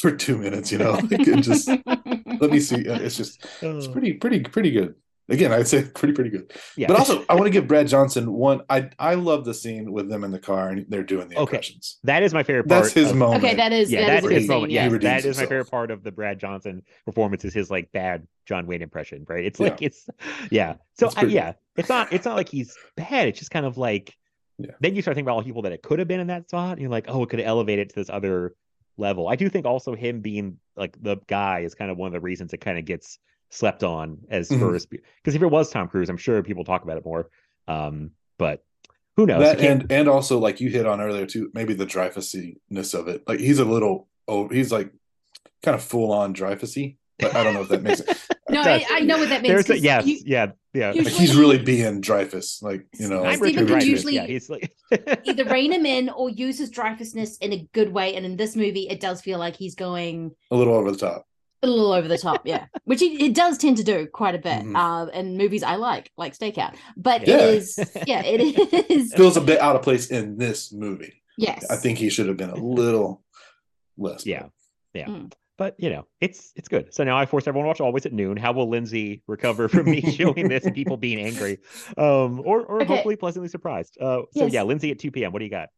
for 0.00 0.10
two 0.10 0.36
minutes. 0.38 0.70
You 0.72 0.78
know, 0.78 0.92
like, 0.92 1.12
it 1.26 1.42
just 1.42 1.68
let 1.86 2.50
me 2.50 2.60
see. 2.60 2.76
It's 2.80 3.16
just 3.16 3.44
it's 3.62 3.86
Oh. 3.86 3.92
pretty 3.92 4.12
pretty 4.14 4.40
pretty 4.40 4.70
good. 4.70 4.94
Again, 5.30 5.52
I'd 5.52 5.68
say 5.68 5.82
pretty 5.94 6.14
pretty 6.14 6.30
good. 6.30 6.52
Yeah. 6.76 6.86
But 6.88 6.98
also, 6.98 7.24
I 7.28 7.34
want 7.34 7.46
to 7.46 7.50
give 7.50 7.68
Brad 7.68 7.86
Johnson 7.88 8.32
one. 8.32 8.62
I 8.70 8.90
I 8.98 9.14
love 9.14 9.44
the 9.44 9.52
scene 9.54 9.92
with 9.92 10.08
them 10.08 10.24
in 10.24 10.30
the 10.30 10.38
car 10.38 10.70
and 10.70 10.86
they're 10.88 11.02
doing 11.02 11.28
the 11.28 11.36
Okay. 11.36 11.56
impressions. 11.56 11.98
that 12.04 12.22
is 12.22 12.32
my 12.32 12.42
favorite 12.42 12.66
part. 12.68 12.84
That's 12.84 12.94
his 12.94 13.10
of- 13.10 13.16
moment. 13.16 13.44
Okay, 13.44 13.54
that 13.54 13.72
is 13.72 13.92
Yeah, 13.92 14.06
that 14.06 14.08
is 14.08 14.22
that's 14.22 14.26
a 14.26 14.34
his 14.34 14.42
scene. 14.44 14.48
moment. 14.48 14.72
yeah. 14.72 14.84
Yes, 14.84 14.92
He 14.92 14.98
that 15.00 15.24
is 15.24 15.36
my 15.38 15.42
favorite 15.46 15.70
part 15.70 15.90
of 15.90 16.02
the 16.02 16.12
Brad 16.12 16.38
Johnson 16.40 16.82
performance 17.04 17.44
is 17.44 17.52
his 17.52 17.70
like 17.70 17.92
bad 17.92 18.26
John 18.46 18.66
Wayne 18.66 18.80
impression, 18.82 19.26
right? 19.28 19.44
It's 19.44 19.60
Yeah. 19.60 19.68
like 19.68 19.82
it's 19.82 20.08
yeah. 20.50 20.74
So 20.98 21.06
It's 21.08 21.16
I, 21.16 21.22
yeah, 21.24 21.52
it's 21.76 21.88
not 21.88 22.12
it's 22.12 22.24
not 22.24 22.36
like 22.36 22.48
he's 22.48 22.74
bad. 22.96 23.28
It's 23.28 23.38
just 23.38 23.50
kind 23.50 23.66
of 23.66 23.76
like 23.76 24.14
Yeah. 24.58 24.70
then 24.80 24.94
you 24.94 25.02
start 25.02 25.14
thinking 25.14 25.26
about 25.26 25.34
all 25.34 25.40
the 25.42 25.46
people 25.46 25.62
that 25.62 25.72
it 25.72 25.82
could 25.82 25.98
have 25.98 26.08
been 26.08 26.20
in 26.20 26.28
that 26.28 26.48
spot. 26.48 26.72
And 26.72 26.80
you're 26.80 26.90
like, 26.90 27.04
oh, 27.08 27.22
it 27.22 27.28
could 27.28 27.38
have 27.40 27.48
elevated 27.48 27.90
to 27.90 27.94
this 27.96 28.08
other 28.08 28.54
level. 28.96 29.28
I 29.28 29.36
do 29.36 29.48
think 29.50 29.66
also 29.66 29.94
him 29.94 30.20
being 30.20 30.56
like 30.74 30.96
the 31.00 31.18
guy 31.28 31.60
is 31.60 31.74
kind 31.74 31.90
of 31.90 31.96
one 31.98 32.06
of 32.08 32.12
the 32.14 32.20
reasons 32.20 32.52
it 32.54 32.58
kind 32.62 32.78
of 32.78 32.84
gets 32.86 33.18
slept 33.50 33.82
on 33.84 34.18
as 34.30 34.48
Mhm. 34.50 34.60
first 34.60 34.90
because 34.90 35.34
if 35.34 35.42
it 35.42 35.46
was 35.46 35.70
Tom 35.70 35.88
Cruise, 35.88 36.08
I'm 36.10 36.16
sure 36.16 36.42
people 36.42 36.64
talk 36.64 36.82
about 36.82 36.98
it 36.98 37.04
more. 37.04 37.30
Um, 37.66 38.10
but 38.38 38.62
who 39.16 39.26
knows? 39.26 39.40
That 39.40 39.60
and 39.60 39.90
and 39.90 40.08
also 40.08 40.38
like 40.38 40.60
you 40.60 40.68
hit 40.70 40.86
on 40.86 41.00
earlier 41.00 41.26
too, 41.26 41.50
maybe 41.54 41.74
the 41.74 41.86
Dreyfusiness 41.86 42.94
of 42.98 43.08
it. 43.08 43.22
Like 43.26 43.40
he's 43.40 43.58
a 43.58 43.64
little 43.64 44.08
oh 44.26 44.48
he's 44.48 44.70
like 44.72 44.92
kind 45.62 45.74
of 45.74 45.82
full 45.82 46.12
on 46.12 46.34
Dreyfusy. 46.34 46.96
But 47.18 47.34
I 47.34 47.42
don't 47.42 47.52
know 47.54 47.62
if 47.62 47.68
that 47.70 47.82
makes 47.82 47.98
it. 48.08 48.16
No, 48.48 48.60
I. 48.62 48.84
I 48.88 49.00
know 49.00 49.18
what 49.18 49.28
that 49.30 49.42
means. 49.42 49.52
There's 49.52 49.68
a, 49.68 49.72
'cause 49.74 49.82
yes, 49.82 50.06
you- 50.06 50.20
yeah, 50.24 50.52
yeah. 50.72 50.92
you- 50.92 51.02
Like 51.02 51.12
he's 51.12 51.34
really 51.36 51.58
being 51.58 52.00
Dreyfuss. 52.00 52.62
Like 52.62 52.86
you 52.96 53.08
know, 53.08 53.24
I'm 53.24 53.38
Stephen 53.38 53.64
Richard 53.66 53.80
can 53.80 53.88
usually- 53.90 54.14
yeah, 54.14 54.26
he's 54.26 54.48
like 54.48 54.72
either 55.24 55.44
rein 55.46 55.72
him 55.72 55.84
in 55.84 56.10
or 56.10 56.30
use 56.30 56.58
his 56.58 56.70
Dreyfusness 56.70 57.38
in 57.38 57.52
a 57.52 57.66
good 57.72 57.92
way. 57.92 58.14
And 58.14 58.24
in 58.24 58.36
this 58.36 58.54
movie, 58.54 58.88
it 58.88 59.00
does 59.00 59.20
feel 59.20 59.40
like 59.40 59.56
he's 59.56 59.74
going 59.74 60.30
a 60.52 60.56
little 60.56 60.74
over 60.74 60.92
the 60.92 60.96
top. 60.96 61.26
A 61.62 61.66
little 61.66 61.92
over 61.92 62.06
the 62.08 62.18
top, 62.18 62.42
yeah. 62.46 62.66
Which 62.84 63.00
he 63.00 63.26
it 63.26 63.34
does 63.34 63.58
tend 63.58 63.76
to 63.78 63.84
do 63.84 64.06
quite 64.06 64.34
a 64.34 64.38
bit. 64.38 64.62
Mhm. 64.62 64.76
Uh, 64.76 65.10
in 65.10 65.36
movies 65.36 65.62
I 65.62 65.76
like, 65.76 66.10
like 66.16 66.36
Stakeout. 66.36 66.74
But 66.96 67.26
Yeah. 67.26 67.36
it 67.38 67.54
is, 67.54 67.78
yeah, 68.06 68.22
it 68.24 68.40
is. 68.90 69.12
Feels 69.16 69.36
a 69.36 69.40
bit 69.40 69.60
out 69.60 69.76
of 69.76 69.82
place 69.82 70.10
in 70.10 70.36
this 70.38 70.72
movie. 70.72 71.22
Yes, 71.36 71.68
I 71.70 71.76
think 71.76 71.98
he 71.98 72.10
should 72.10 72.28
have 72.28 72.36
been 72.36 72.50
a 72.50 72.56
little 72.56 73.22
less. 73.96 74.26
yeah, 74.26 74.46
yeah. 74.94 75.06
Mm. 75.06 75.32
But 75.58 75.74
you 75.78 75.90
know, 75.90 76.06
it's 76.20 76.52
it's 76.56 76.68
good. 76.68 76.94
So 76.94 77.04
now 77.04 77.18
I 77.18 77.26
force 77.26 77.46
everyone 77.46 77.64
to 77.66 77.68
watch 77.68 77.80
Always 77.80 78.06
at 78.06 78.12
Noon. 78.12 78.36
How 78.36 78.52
will 78.52 78.68
Lindsay 78.70 79.22
recover 79.26 79.68
from 79.68 79.86
me 79.90 80.00
showing 80.16 80.48
this 80.48 80.64
and 80.64 80.74
people 80.74 80.96
being 80.96 81.18
angry, 81.18 81.58
um, 81.98 82.40
or 82.44 82.62
or 82.64 82.80
Okay. 82.80 82.86
hopefully 82.86 83.16
pleasantly 83.16 83.48
surprised? 83.48 83.98
Uh, 84.00 84.22
so 84.30 84.44
Yes. 84.44 84.52
yeah, 84.52 84.62
Lindsay 84.62 84.90
at 84.92 85.00
two 85.00 85.10
p.m. 85.10 85.32
What 85.32 85.40
do 85.40 85.44
you 85.44 85.50
got? 85.50 85.68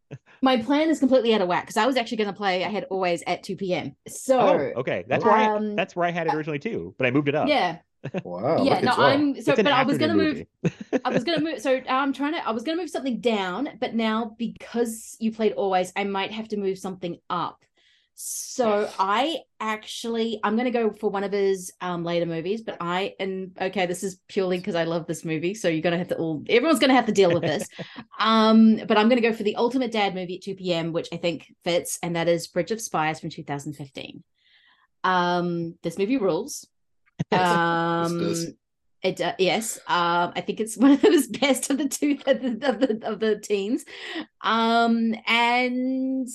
my 0.43 0.59
plan 0.59 0.91
is 0.91 0.99
completely 0.99 1.35
out 1.35 1.41
of 1.41 1.49
whack 1.49 1.65
because 1.65 1.77
I 1.77 1.87
was 1.87 1.97
actually 1.97 2.19
going 2.19 2.31
to 2.31 2.37
play. 2.37 2.65
I 2.65 2.69
had 2.69 2.85
always 2.85 3.23
at 3.27 3.43
two 3.43 3.57
p.m. 3.57 3.97
So 4.07 4.41
Oh, 4.41 4.81
okay, 4.81 5.05
that's 5.09 5.25
where 5.25 5.35
I, 5.35 5.47
um, 5.57 5.77
that's 5.77 5.97
where 5.97 6.07
I 6.07 6.11
had 6.11 6.27
it 6.27 6.35
originally 6.35 6.59
too, 6.59 6.95
but 6.99 7.07
I 7.07 7.11
moved 7.11 7.29
it 7.29 7.35
up. 7.35 7.49
yeah, 7.49 7.79
Wow. 8.25 8.65
yeah. 8.65 8.81
No. 8.81 8.93
I'm 8.97 9.41
so. 9.41 9.57
But 9.57 9.67
I 9.69 9.83
was 9.85 9.99
going 9.99 10.11
to 10.11 10.15
afternoon 10.15 10.47
move. 10.63 10.73
I 11.05 11.11
was 11.11 11.25
gonna 11.25 11.41
move. 11.45 11.61
So 11.61 11.81
I'm 11.89 12.13
trying 12.13 12.35
to. 12.35 12.47
I 12.47 12.51
was 12.53 12.63
gonna 12.63 12.77
move 12.79 12.91
something 12.91 13.21
down, 13.21 13.71
but 13.81 13.95
now 13.95 14.35
because 14.39 15.17
you 15.21 15.33
played 15.33 15.53
always, 15.53 15.93
I 15.97 16.05
might 16.05 16.33
have 16.33 16.49
to 16.49 16.57
move 16.57 16.79
something 16.79 17.19
up. 17.31 17.65
So 18.23 18.91
I 18.99 19.39
actually, 19.61 20.41
I'm 20.45 20.55
gonna 20.55 20.71
go 20.71 20.91
for 20.91 21.09
one 21.09 21.25
of 21.25 21.33
his 21.33 21.73
um 21.81 22.05
later 22.05 22.27
movies, 22.27 22.61
but 22.61 22.77
I 22.79 23.15
and 23.19 23.57
okay, 23.59 23.87
this 23.87 24.03
is 24.03 24.21
purely 24.29 24.59
because 24.59 24.75
I 24.75 24.85
love 24.85 25.07
this 25.07 25.25
movie. 25.25 25.55
So 25.55 25.69
you're 25.69 25.81
gonna 25.81 25.97
have 25.97 26.09
to 26.09 26.17
all. 26.17 26.45
Everyone's 26.47 26.81
gonna 26.81 26.95
have 26.95 27.07
to 27.07 27.13
deal 27.13 27.33
with 27.33 27.43
this. 27.43 27.67
um, 28.21 28.77
but 28.87 28.99
I'm 28.99 29.09
gonna 29.09 29.23
go 29.23 29.33
for 29.33 29.43
the 29.43 29.57
ultimate 29.57 29.91
dad 29.91 30.15
movie 30.15 30.37
at 30.37 30.43
2 30.43 30.55
p.m., 30.55 30.93
which 30.93 31.09
I 31.13 31.17
think 31.17 31.55
fits, 31.65 31.99
and 32.03 32.15
that 32.17 32.29
is 32.29 32.47
Bridge 32.47 32.71
of 32.73 32.83
Spies 32.83 33.21
from 33.21 33.31
2015. 33.31 34.23
Um, 35.03 35.79
this 35.83 35.97
movie 35.97 36.19
rules. 36.19 36.67
Um, 37.33 38.35
it 39.03 39.21
uh, 39.21 39.35
yes, 39.39 39.79
um, 39.87 40.33
I 40.37 40.43
think 40.43 40.61
it's 40.61 40.77
one 40.77 40.93
of 40.93 41.01
the 41.01 41.39
best 41.41 41.71
of 41.71 41.79
the 41.79 41.89
two 41.89 42.19
of 42.27 42.43
the, 42.43 42.69
of 42.69 42.81
the 42.81 43.01
of 43.03 43.21
the 43.21 43.39
teens, 43.39 43.85
um, 44.43 45.15
and 45.27 46.29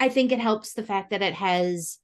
I 0.00 0.08
think 0.08 0.32
it 0.32 0.40
helps 0.40 0.72
the 0.72 0.82
fact 0.82 1.10
that 1.10 1.22
it 1.22 1.34
has 1.34 1.98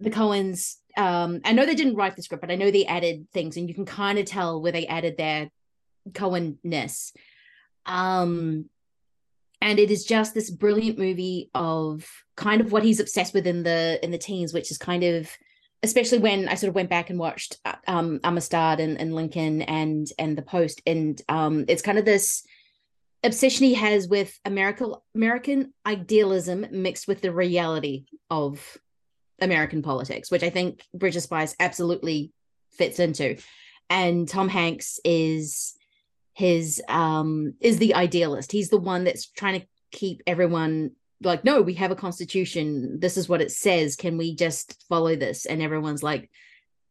the 0.00 0.10
Coens. 0.10 0.76
Um, 0.96 1.42
I 1.44 1.52
know 1.52 1.66
they 1.66 1.74
didn't 1.74 1.96
write 1.96 2.16
the 2.16 2.22
script, 2.22 2.40
but 2.40 2.50
I 2.50 2.56
know 2.56 2.70
they 2.70 2.86
added 2.86 3.28
things, 3.32 3.56
and 3.56 3.68
you 3.68 3.74
can 3.74 3.84
kind 3.84 4.18
of 4.18 4.24
tell 4.24 4.60
where 4.60 4.72
they 4.72 4.86
added 4.86 5.16
their 5.16 5.50
Coen-ness. 6.10 7.12
Um, 7.84 8.70
and 9.60 9.78
it 9.78 9.90
is 9.90 10.04
just 10.04 10.34
this 10.34 10.50
brilliant 10.50 10.98
movie 10.98 11.50
of 11.54 12.06
kind 12.36 12.60
of 12.60 12.72
what 12.72 12.82
he's 12.82 13.00
obsessed 13.00 13.34
with 13.34 13.46
in 13.46 13.62
the 13.62 13.98
in 14.02 14.10
the 14.10 14.18
teens, 14.18 14.52
which 14.52 14.70
is 14.70 14.78
kind 14.78 15.04
of 15.04 15.30
especially 15.82 16.18
when 16.18 16.48
I 16.48 16.54
sort 16.54 16.70
of 16.70 16.74
went 16.74 16.90
back 16.90 17.10
and 17.10 17.18
watched 17.18 17.58
uh, 17.64 17.74
um 17.86 18.20
Amistad 18.24 18.80
and, 18.80 18.98
and 19.00 19.14
Lincoln 19.14 19.62
and 19.62 20.06
and 20.18 20.36
the 20.36 20.42
Post, 20.42 20.82
and 20.86 21.20
um 21.28 21.64
it's 21.68 21.82
kind 21.82 21.98
of 21.98 22.04
this 22.04 22.44
obsession 23.26 23.66
he 23.66 23.74
has 23.74 24.08
with 24.08 24.38
American 24.44 24.94
American 25.14 25.72
idealism 25.84 26.66
mixed 26.70 27.08
with 27.08 27.20
the 27.20 27.32
reality 27.32 28.06
of 28.30 28.78
American 29.40 29.82
politics, 29.82 30.30
which 30.30 30.42
I 30.42 30.50
think 30.50 30.84
Bridge 30.94 31.16
of 31.16 31.22
Spies 31.22 31.54
absolutely 31.60 32.32
fits 32.72 32.98
into. 32.98 33.36
And 33.90 34.28
Tom 34.28 34.48
Hanks 34.48 34.98
is 35.04 35.74
his 36.34 36.82
um 36.88 37.54
is 37.60 37.78
the 37.78 37.94
idealist. 37.94 38.52
He's 38.52 38.70
the 38.70 38.78
one 38.78 39.04
that's 39.04 39.26
trying 39.26 39.60
to 39.60 39.66
keep 39.92 40.22
everyone 40.26 40.92
like, 41.22 41.44
no, 41.44 41.62
we 41.62 41.74
have 41.74 41.90
a 41.90 41.96
constitution. 41.96 43.00
This 43.00 43.16
is 43.16 43.28
what 43.28 43.40
it 43.40 43.50
says. 43.50 43.96
Can 43.96 44.18
we 44.18 44.34
just 44.34 44.84
follow 44.88 45.16
this? 45.16 45.46
And 45.46 45.62
everyone's 45.62 46.02
like, 46.02 46.30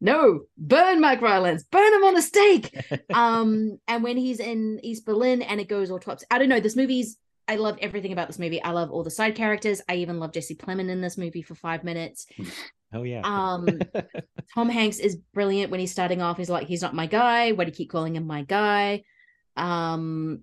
no, 0.02 0.42
burn 0.58 1.02
Mike 1.02 1.22
Rylance, 1.22 1.64
burn 1.64 1.94
him 1.94 2.04
on 2.04 2.18
a 2.18 2.22
stake. 2.22 2.76
um, 3.14 3.80
and 3.88 4.04
when 4.04 4.18
he's 4.18 4.40
in 4.40 4.80
East 4.84 5.06
Berlin 5.06 5.42
and 5.42 5.60
it 5.60 5.68
goes 5.68 5.92
all 5.92 6.00
tops, 6.00 6.24
I 6.30 6.38
don't 6.38 6.50
know. 6.50 6.60
This 6.60 6.76
movie's 6.76 7.18
I 7.48 7.58
love 7.58 7.78
everything 7.80 8.12
about 8.12 8.28
this 8.28 8.40
movie. 8.40 8.62
I 8.62 8.72
love 8.72 8.92
all 8.92 9.04
the 9.04 9.12
side 9.12 9.36
characters. 9.36 9.82
I 9.88 9.98
even 9.98 10.20
love 10.20 10.34
Jesse 10.34 10.56
Plemons 10.56 10.90
in 10.90 11.02
this 11.02 11.18
movie 11.18 11.44
for 11.44 11.54
five 11.54 11.84
minutes. 11.84 12.26
Oh 12.92 13.04
yeah. 13.04 13.22
Um, 13.24 13.68
Tom 14.54 14.70
Hanks 14.70 15.00
is 15.00 15.18
brilliant 15.34 15.70
when 15.70 15.80
he's 15.80 15.92
starting 15.92 16.22
off. 16.22 16.38
He's 16.38 16.50
like, 16.50 16.68
he's 16.68 16.82
not 16.82 16.96
my 16.96 17.06
guy. 17.06 17.52
Why 17.52 17.66
do 17.66 17.70
you 17.70 17.76
keep 17.76 17.92
calling 17.92 18.16
him 18.16 18.26
my 18.26 18.44
guy? 18.44 19.04
Um, 19.56 20.42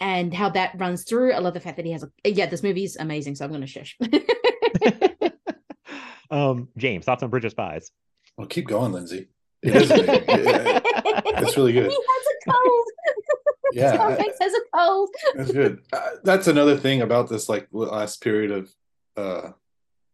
and 0.00 0.32
how 0.32 0.50
that 0.50 0.78
runs 0.78 1.04
through. 1.04 1.32
I 1.32 1.38
love 1.38 1.54
the 1.54 1.60
fact 1.60 1.76
that 1.76 1.86
he 1.86 1.92
has 1.92 2.04
a 2.04 2.10
yeah. 2.24 2.46
This 2.46 2.62
movie's 2.62 2.96
amazing. 2.96 3.34
So 3.34 3.44
I'm 3.44 3.52
gonna 3.52 3.66
shush. 3.66 3.98
um, 6.30 6.68
James, 6.76 7.04
thoughts 7.04 7.22
on 7.22 7.30
Bridge 7.30 7.44
of 7.44 7.50
Spies? 7.50 7.90
Well, 8.38 8.46
keep 8.46 8.66
going, 8.68 8.92
Lindsay. 8.92 9.28
It 9.62 9.76
is 9.76 9.90
amazing. 9.90 10.24
It- 10.28 11.24
it- 11.26 11.42
it's 11.42 11.56
really 11.56 11.72
good. 11.72 11.90
He 11.90 11.96
has 11.96 12.26
a 12.46 12.50
cold. 12.50 12.84
Yeah, 13.74 13.96
Tom 13.98 14.12
Hanks 14.12 14.38
has 14.40 14.52
a 14.54 14.60
cold. 14.74 15.10
That's 15.34 15.52
good. 15.52 15.80
Uh, 15.92 16.00
that's 16.24 16.46
another 16.46 16.76
thing 16.78 17.02
about 17.02 17.28
this 17.28 17.50
like 17.50 17.68
last 17.70 18.22
period 18.22 18.50
of 18.50 18.70
uh 19.16 19.50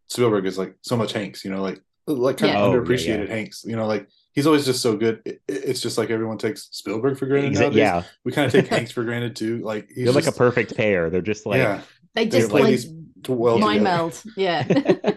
Spielberg 0.09 0.45
is 0.45 0.57
like 0.57 0.75
so 0.81 0.97
much 0.97 1.13
Hanks, 1.13 1.45
you 1.45 1.51
know, 1.51 1.61
like 1.61 1.79
like 2.05 2.37
kind 2.37 2.51
Yeah. 2.51 2.59
of 2.59 2.65
Oh, 2.65 2.73
yeah, 2.73 2.79
underappreciated 2.81 3.29
Hanks. 3.29 3.63
You 3.65 3.77
know, 3.77 3.87
like 3.87 4.09
he's 4.33 4.45
always 4.45 4.65
just 4.65 4.81
so 4.81 4.97
good. 4.97 5.21
It- 5.25 5.41
it's 5.47 5.79
just 5.79 5.97
like 5.97 6.09
everyone 6.09 6.37
takes 6.37 6.67
Spielberg 6.71 7.17
for 7.17 7.27
granted. 7.27 7.53
Exa- 7.53 7.59
nowadays. 7.61 7.77
yeah, 7.77 8.03
we 8.25 8.33
kind 8.33 8.45
of 8.45 8.51
take 8.51 8.67
Hanks 8.75 8.91
for 8.91 9.03
granted 9.05 9.35
too. 9.37 9.59
Like 9.59 9.87
he's 9.89 10.03
they're 10.05 10.13
like 10.13 10.27
a 10.27 10.31
perfect 10.33 10.75
pair. 10.75 11.09
They're 11.09 11.21
just 11.21 11.45
like 11.45 11.59
yeah, 11.59 11.81
They 12.13 12.25
They 12.25 12.39
just 12.39 12.49
play 12.51 12.61
like 12.63 12.71
these 12.71 12.89
well 13.29 13.57
mind 13.57 13.85
together. 13.85 13.97
meld. 13.97 14.23
Yeah. 14.35 15.11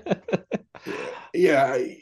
yeah 1.35 1.73
I, 1.75 1.99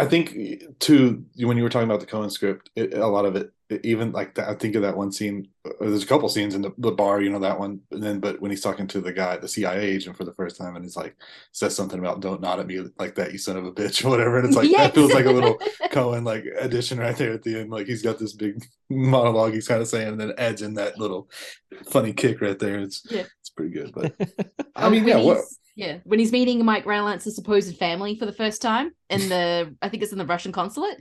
I 0.00 0.06
think 0.06 0.78
too 0.80 1.24
when 1.36 1.56
you 1.56 1.62
were 1.62 1.68
talking 1.68 1.88
about 1.88 2.00
the 2.00 2.06
Coen 2.06 2.30
script 2.30 2.70
it, 2.76 2.94
a 2.94 3.06
lot 3.06 3.24
of 3.26 3.36
it, 3.36 3.52
it- 3.68 3.84
even 3.84 4.12
like 4.12 4.34
that, 4.34 4.48
I 4.48 4.54
think 4.54 4.74
of 4.74 4.82
that 4.82 4.96
one 4.96 5.12
scene 5.12 5.48
uh, 5.66 5.70
there's 5.80 6.02
a 6.02 6.06
couple 6.06 6.28
scenes 6.28 6.54
in 6.54 6.62
the, 6.62 6.72
the 6.78 6.90
bar 6.90 7.20
you 7.20 7.30
know 7.30 7.38
that 7.40 7.58
one 7.58 7.80
and 7.90 8.02
then 8.02 8.18
but 8.18 8.40
when 8.40 8.50
he's 8.50 8.62
talking 8.62 8.86
to 8.88 9.00
the 9.00 9.12
guy 9.12 9.36
the 9.36 9.46
CIA 9.48 9.80
agent 9.96 10.16
for 10.16 10.24
the 10.24 10.32
first 10.34 10.56
time 10.56 10.74
and 10.76 10.84
he's 10.84 10.96
like 10.96 11.14
says 11.52 11.76
something 11.76 11.98
about 11.98 12.20
don't 12.20 12.40
nod 12.40 12.60
at 12.60 12.66
me 12.66 12.80
like 12.98 13.14
that 13.16 13.30
you 13.32 13.38
son 13.38 13.56
of 13.56 13.66
a 13.66 13.72
bitch 13.72 14.04
or 14.04 14.08
whatever 14.10 14.38
and 14.38 14.46
it's 14.48 14.56
like 14.56 14.68
Yes. 14.70 14.80
that 14.88 14.94
feels 14.94 15.12
like 15.12 15.26
a 15.26 15.30
little 15.32 15.58
Coen 15.92 16.24
like 16.24 16.44
addition 16.58 16.98
right 16.98 17.16
there 17.16 17.32
at 17.32 17.42
the 17.42 17.60
end 17.60 17.70
like 17.70 17.86
he's 17.86 18.02
got 18.02 18.18
this 18.18 18.32
big 18.32 18.64
monologue 18.90 19.52
he's 19.54 19.68
kind 19.68 19.82
of 19.82 19.88
saying 19.88 20.08
and 20.08 20.20
then 20.20 20.32
adds 20.38 20.62
in 20.62 20.74
that 20.74 20.98
little 20.98 21.28
funny 21.90 22.12
kick 22.12 22.40
right 22.40 22.58
there 22.58 22.78
it's 22.80 23.02
Yeah. 23.10 23.24
it's 23.40 23.50
pretty 23.50 23.72
good 23.72 23.92
but 23.92 24.14
I 24.74 24.86
Oh, 24.86 24.90
mean 24.90 25.04
when 25.04 25.08
yeah 25.18 25.22
what 25.24 25.36
he's- 25.36 25.58
Yeah, 25.76 25.98
when 26.04 26.18
he's 26.18 26.32
meeting 26.32 26.64
Mike 26.64 26.84
Rylance's 26.84 27.34
supposed 27.36 27.76
family 27.76 28.16
for 28.16 28.26
the 28.26 28.32
first 28.32 28.60
time 28.60 28.90
in 29.08 29.28
the, 29.28 29.74
I 29.82 29.88
think 29.88 30.02
it's 30.02 30.12
in 30.12 30.18
the 30.18 30.26
Russian 30.26 30.52
consulate, 30.52 30.98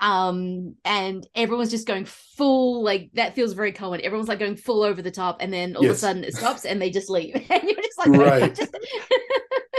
um, 0.00 0.74
and 0.84 1.26
everyone's 1.34 1.70
just 1.70 1.86
going 1.86 2.04
full 2.04 2.82
like 2.82 3.10
that 3.14 3.34
feels 3.34 3.52
very 3.54 3.72
Coen. 3.72 4.00
Everyone's 4.00 4.28
like 4.28 4.38
going 4.38 4.56
full 4.56 4.82
over 4.82 5.00
the 5.02 5.10
top, 5.10 5.38
and 5.40 5.52
then 5.52 5.76
all 5.76 5.84
of 5.84 5.90
a 5.90 5.94
sudden 5.94 6.24
it 6.24 6.34
stops 6.34 6.64
and 6.64 6.80
they 6.82 6.90
just 6.90 7.08
leave, 7.10 7.34
and 7.50 7.62
you're 7.62 7.74
just 7.82 7.98
like, 7.98 8.08
Right. 8.08 8.54
just- 8.56 8.76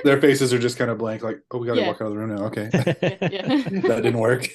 Their 0.06 0.22
faces 0.22 0.54
are 0.54 0.60
just 0.60 0.78
kind 0.78 0.90
of 0.90 0.98
blank, 0.98 1.24
like, 1.24 1.40
oh, 1.52 1.58
we 1.58 1.68
gotta 1.68 1.82
Yeah. 1.82 1.88
walk 1.88 2.02
out 2.02 2.08
of 2.08 2.14
the 2.14 2.18
room 2.20 2.36
now. 2.36 2.46
Okay. 2.46 2.70
yeah. 2.74 3.58
that 3.82 4.02
didn't 4.04 4.18
work. 4.20 4.48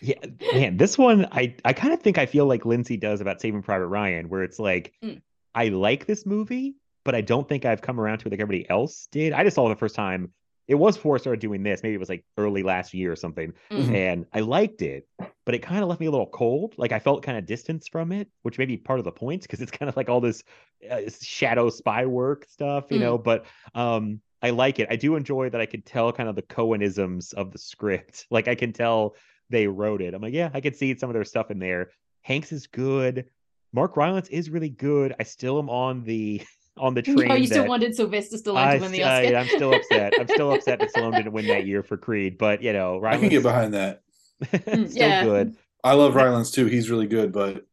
Yeah, 0.00 0.14
man, 0.52 0.76
this 0.78 0.98
one 0.98 1.26
I 1.30 1.54
I 1.64 1.72
kind 1.74 1.92
of 1.94 2.00
think 2.00 2.18
I 2.18 2.26
feel 2.26 2.46
like 2.46 2.64
Lindsay 2.64 2.96
does 2.96 3.20
about 3.20 3.40
Saving 3.40 3.62
Private 3.62 3.86
Ryan, 3.86 4.28
where 4.28 4.42
it's 4.42 4.58
like 4.58 4.92
Mm. 5.02 5.20
I 5.54 5.68
like 5.68 6.06
this 6.06 6.26
movie, 6.26 6.74
but 7.04 7.14
I 7.14 7.20
don't 7.20 7.48
think 7.48 7.64
I've 7.64 7.82
come 7.82 8.00
around 8.00 8.18
to 8.18 8.28
it 8.28 8.30
like 8.32 8.40
everybody 8.40 8.68
else 8.70 9.08
did. 9.12 9.32
I 9.32 9.44
just 9.44 9.54
saw 9.56 9.66
it 9.66 9.70
the 9.70 9.76
first 9.76 9.94
time. 9.94 10.32
It 10.66 10.76
was 10.76 10.96
before 10.96 11.14
I 11.16 11.18
started 11.18 11.40
doing 11.40 11.62
this. 11.62 11.82
Maybe 11.82 11.94
it 11.94 11.98
was 12.00 12.08
like 12.08 12.24
early 12.38 12.62
last 12.62 12.94
year 12.94 13.12
or 13.12 13.16
something, 13.16 13.52
Mhm. 13.70 13.94
and 13.94 14.26
I 14.32 14.40
liked 14.40 14.80
it, 14.80 15.06
but 15.44 15.54
it 15.54 15.58
kind 15.58 15.82
of 15.82 15.88
left 15.90 16.00
me 16.00 16.06
a 16.06 16.10
little 16.10 16.26
cold. 16.28 16.74
Like 16.78 16.90
I 16.92 16.98
felt 16.98 17.22
kind 17.22 17.36
of 17.36 17.44
distance 17.44 17.86
from 17.88 18.12
it, 18.12 18.28
which 18.42 18.56
may 18.56 18.64
be 18.64 18.78
part 18.78 18.98
of 18.98 19.04
the 19.04 19.12
point 19.12 19.42
because 19.42 19.60
it's 19.60 19.70
kind 19.70 19.90
of 19.90 19.96
like 19.96 20.08
all 20.08 20.22
this 20.22 20.42
uh, 20.90 21.02
shadow 21.20 21.68
spy 21.68 22.06
work 22.06 22.46
stuff, 22.48 22.90
you 22.90 22.96
Mm. 22.96 23.00
know. 23.00 23.18
But 23.18 23.44
um, 23.74 24.20
I 24.40 24.50
like 24.50 24.78
it. 24.78 24.88
I 24.90 24.96
do 24.96 25.16
enjoy 25.16 25.50
that 25.50 25.60
I 25.60 25.66
could 25.66 25.84
tell 25.84 26.12
kind 26.12 26.28
of 26.30 26.34
the 26.36 26.42
Coenisms 26.42 27.34
of 27.34 27.50
the 27.52 27.58
script. 27.58 28.26
Like 28.30 28.48
I 28.48 28.54
can 28.54 28.72
tell 28.72 29.16
they 29.50 29.66
wrote 29.66 30.00
it. 30.00 30.14
I'm 30.14 30.22
like, 30.22 30.32
yeah, 30.32 30.48
I 30.54 30.62
could 30.62 30.74
see 30.76 30.96
some 30.96 31.10
of 31.10 31.14
their 31.14 31.24
stuff 31.24 31.50
in 31.50 31.58
there. 31.58 31.90
Hanks 32.22 32.52
is 32.52 32.66
good. 32.66 33.26
Mark 33.74 33.98
Rylance 33.98 34.28
is 34.30 34.48
really 34.48 34.70
good. 34.70 35.14
I 35.20 35.24
still 35.24 35.58
am 35.58 35.68
on 35.68 36.04
the 36.04 36.40
on 36.76 36.94
the 36.94 37.02
train. 37.02 37.30
Oh, 37.30 37.34
you 37.34 37.46
still 37.46 37.62
that- 37.62 37.68
wanted 37.68 37.94
Sylvester 37.94 38.36
Stallone 38.36 38.56
I, 38.56 38.74
to 38.76 38.82
win 38.82 38.92
the 38.92 39.02
Oscar. 39.02 39.36
I, 39.36 39.40
am 39.40 39.46
still 39.48 39.74
upset. 39.74 40.12
I'm 40.18 40.28
still 40.28 40.52
upset 40.54 40.80
that 40.80 40.92
Stallone 40.92 41.16
didn't 41.16 41.32
win 41.32 41.46
that 41.46 41.66
year 41.66 41.82
for 41.82 41.96
Creed. 41.96 42.38
But 42.38 42.62
you 42.62 42.72
know, 42.72 43.02
I 43.04 43.16
can 43.16 43.28
get 43.28 43.42
behind 43.42 43.74
that. 43.74 44.00
Mm, 44.44 44.90
still 44.90 45.08
yeah. 45.08 45.24
good. 45.24 45.56
I 45.84 45.92
love 45.92 46.14
Rylance 46.16 46.50
too. 46.50 46.66
He's 46.66 46.90
really 46.90 47.06
good, 47.06 47.32
but 47.32 47.64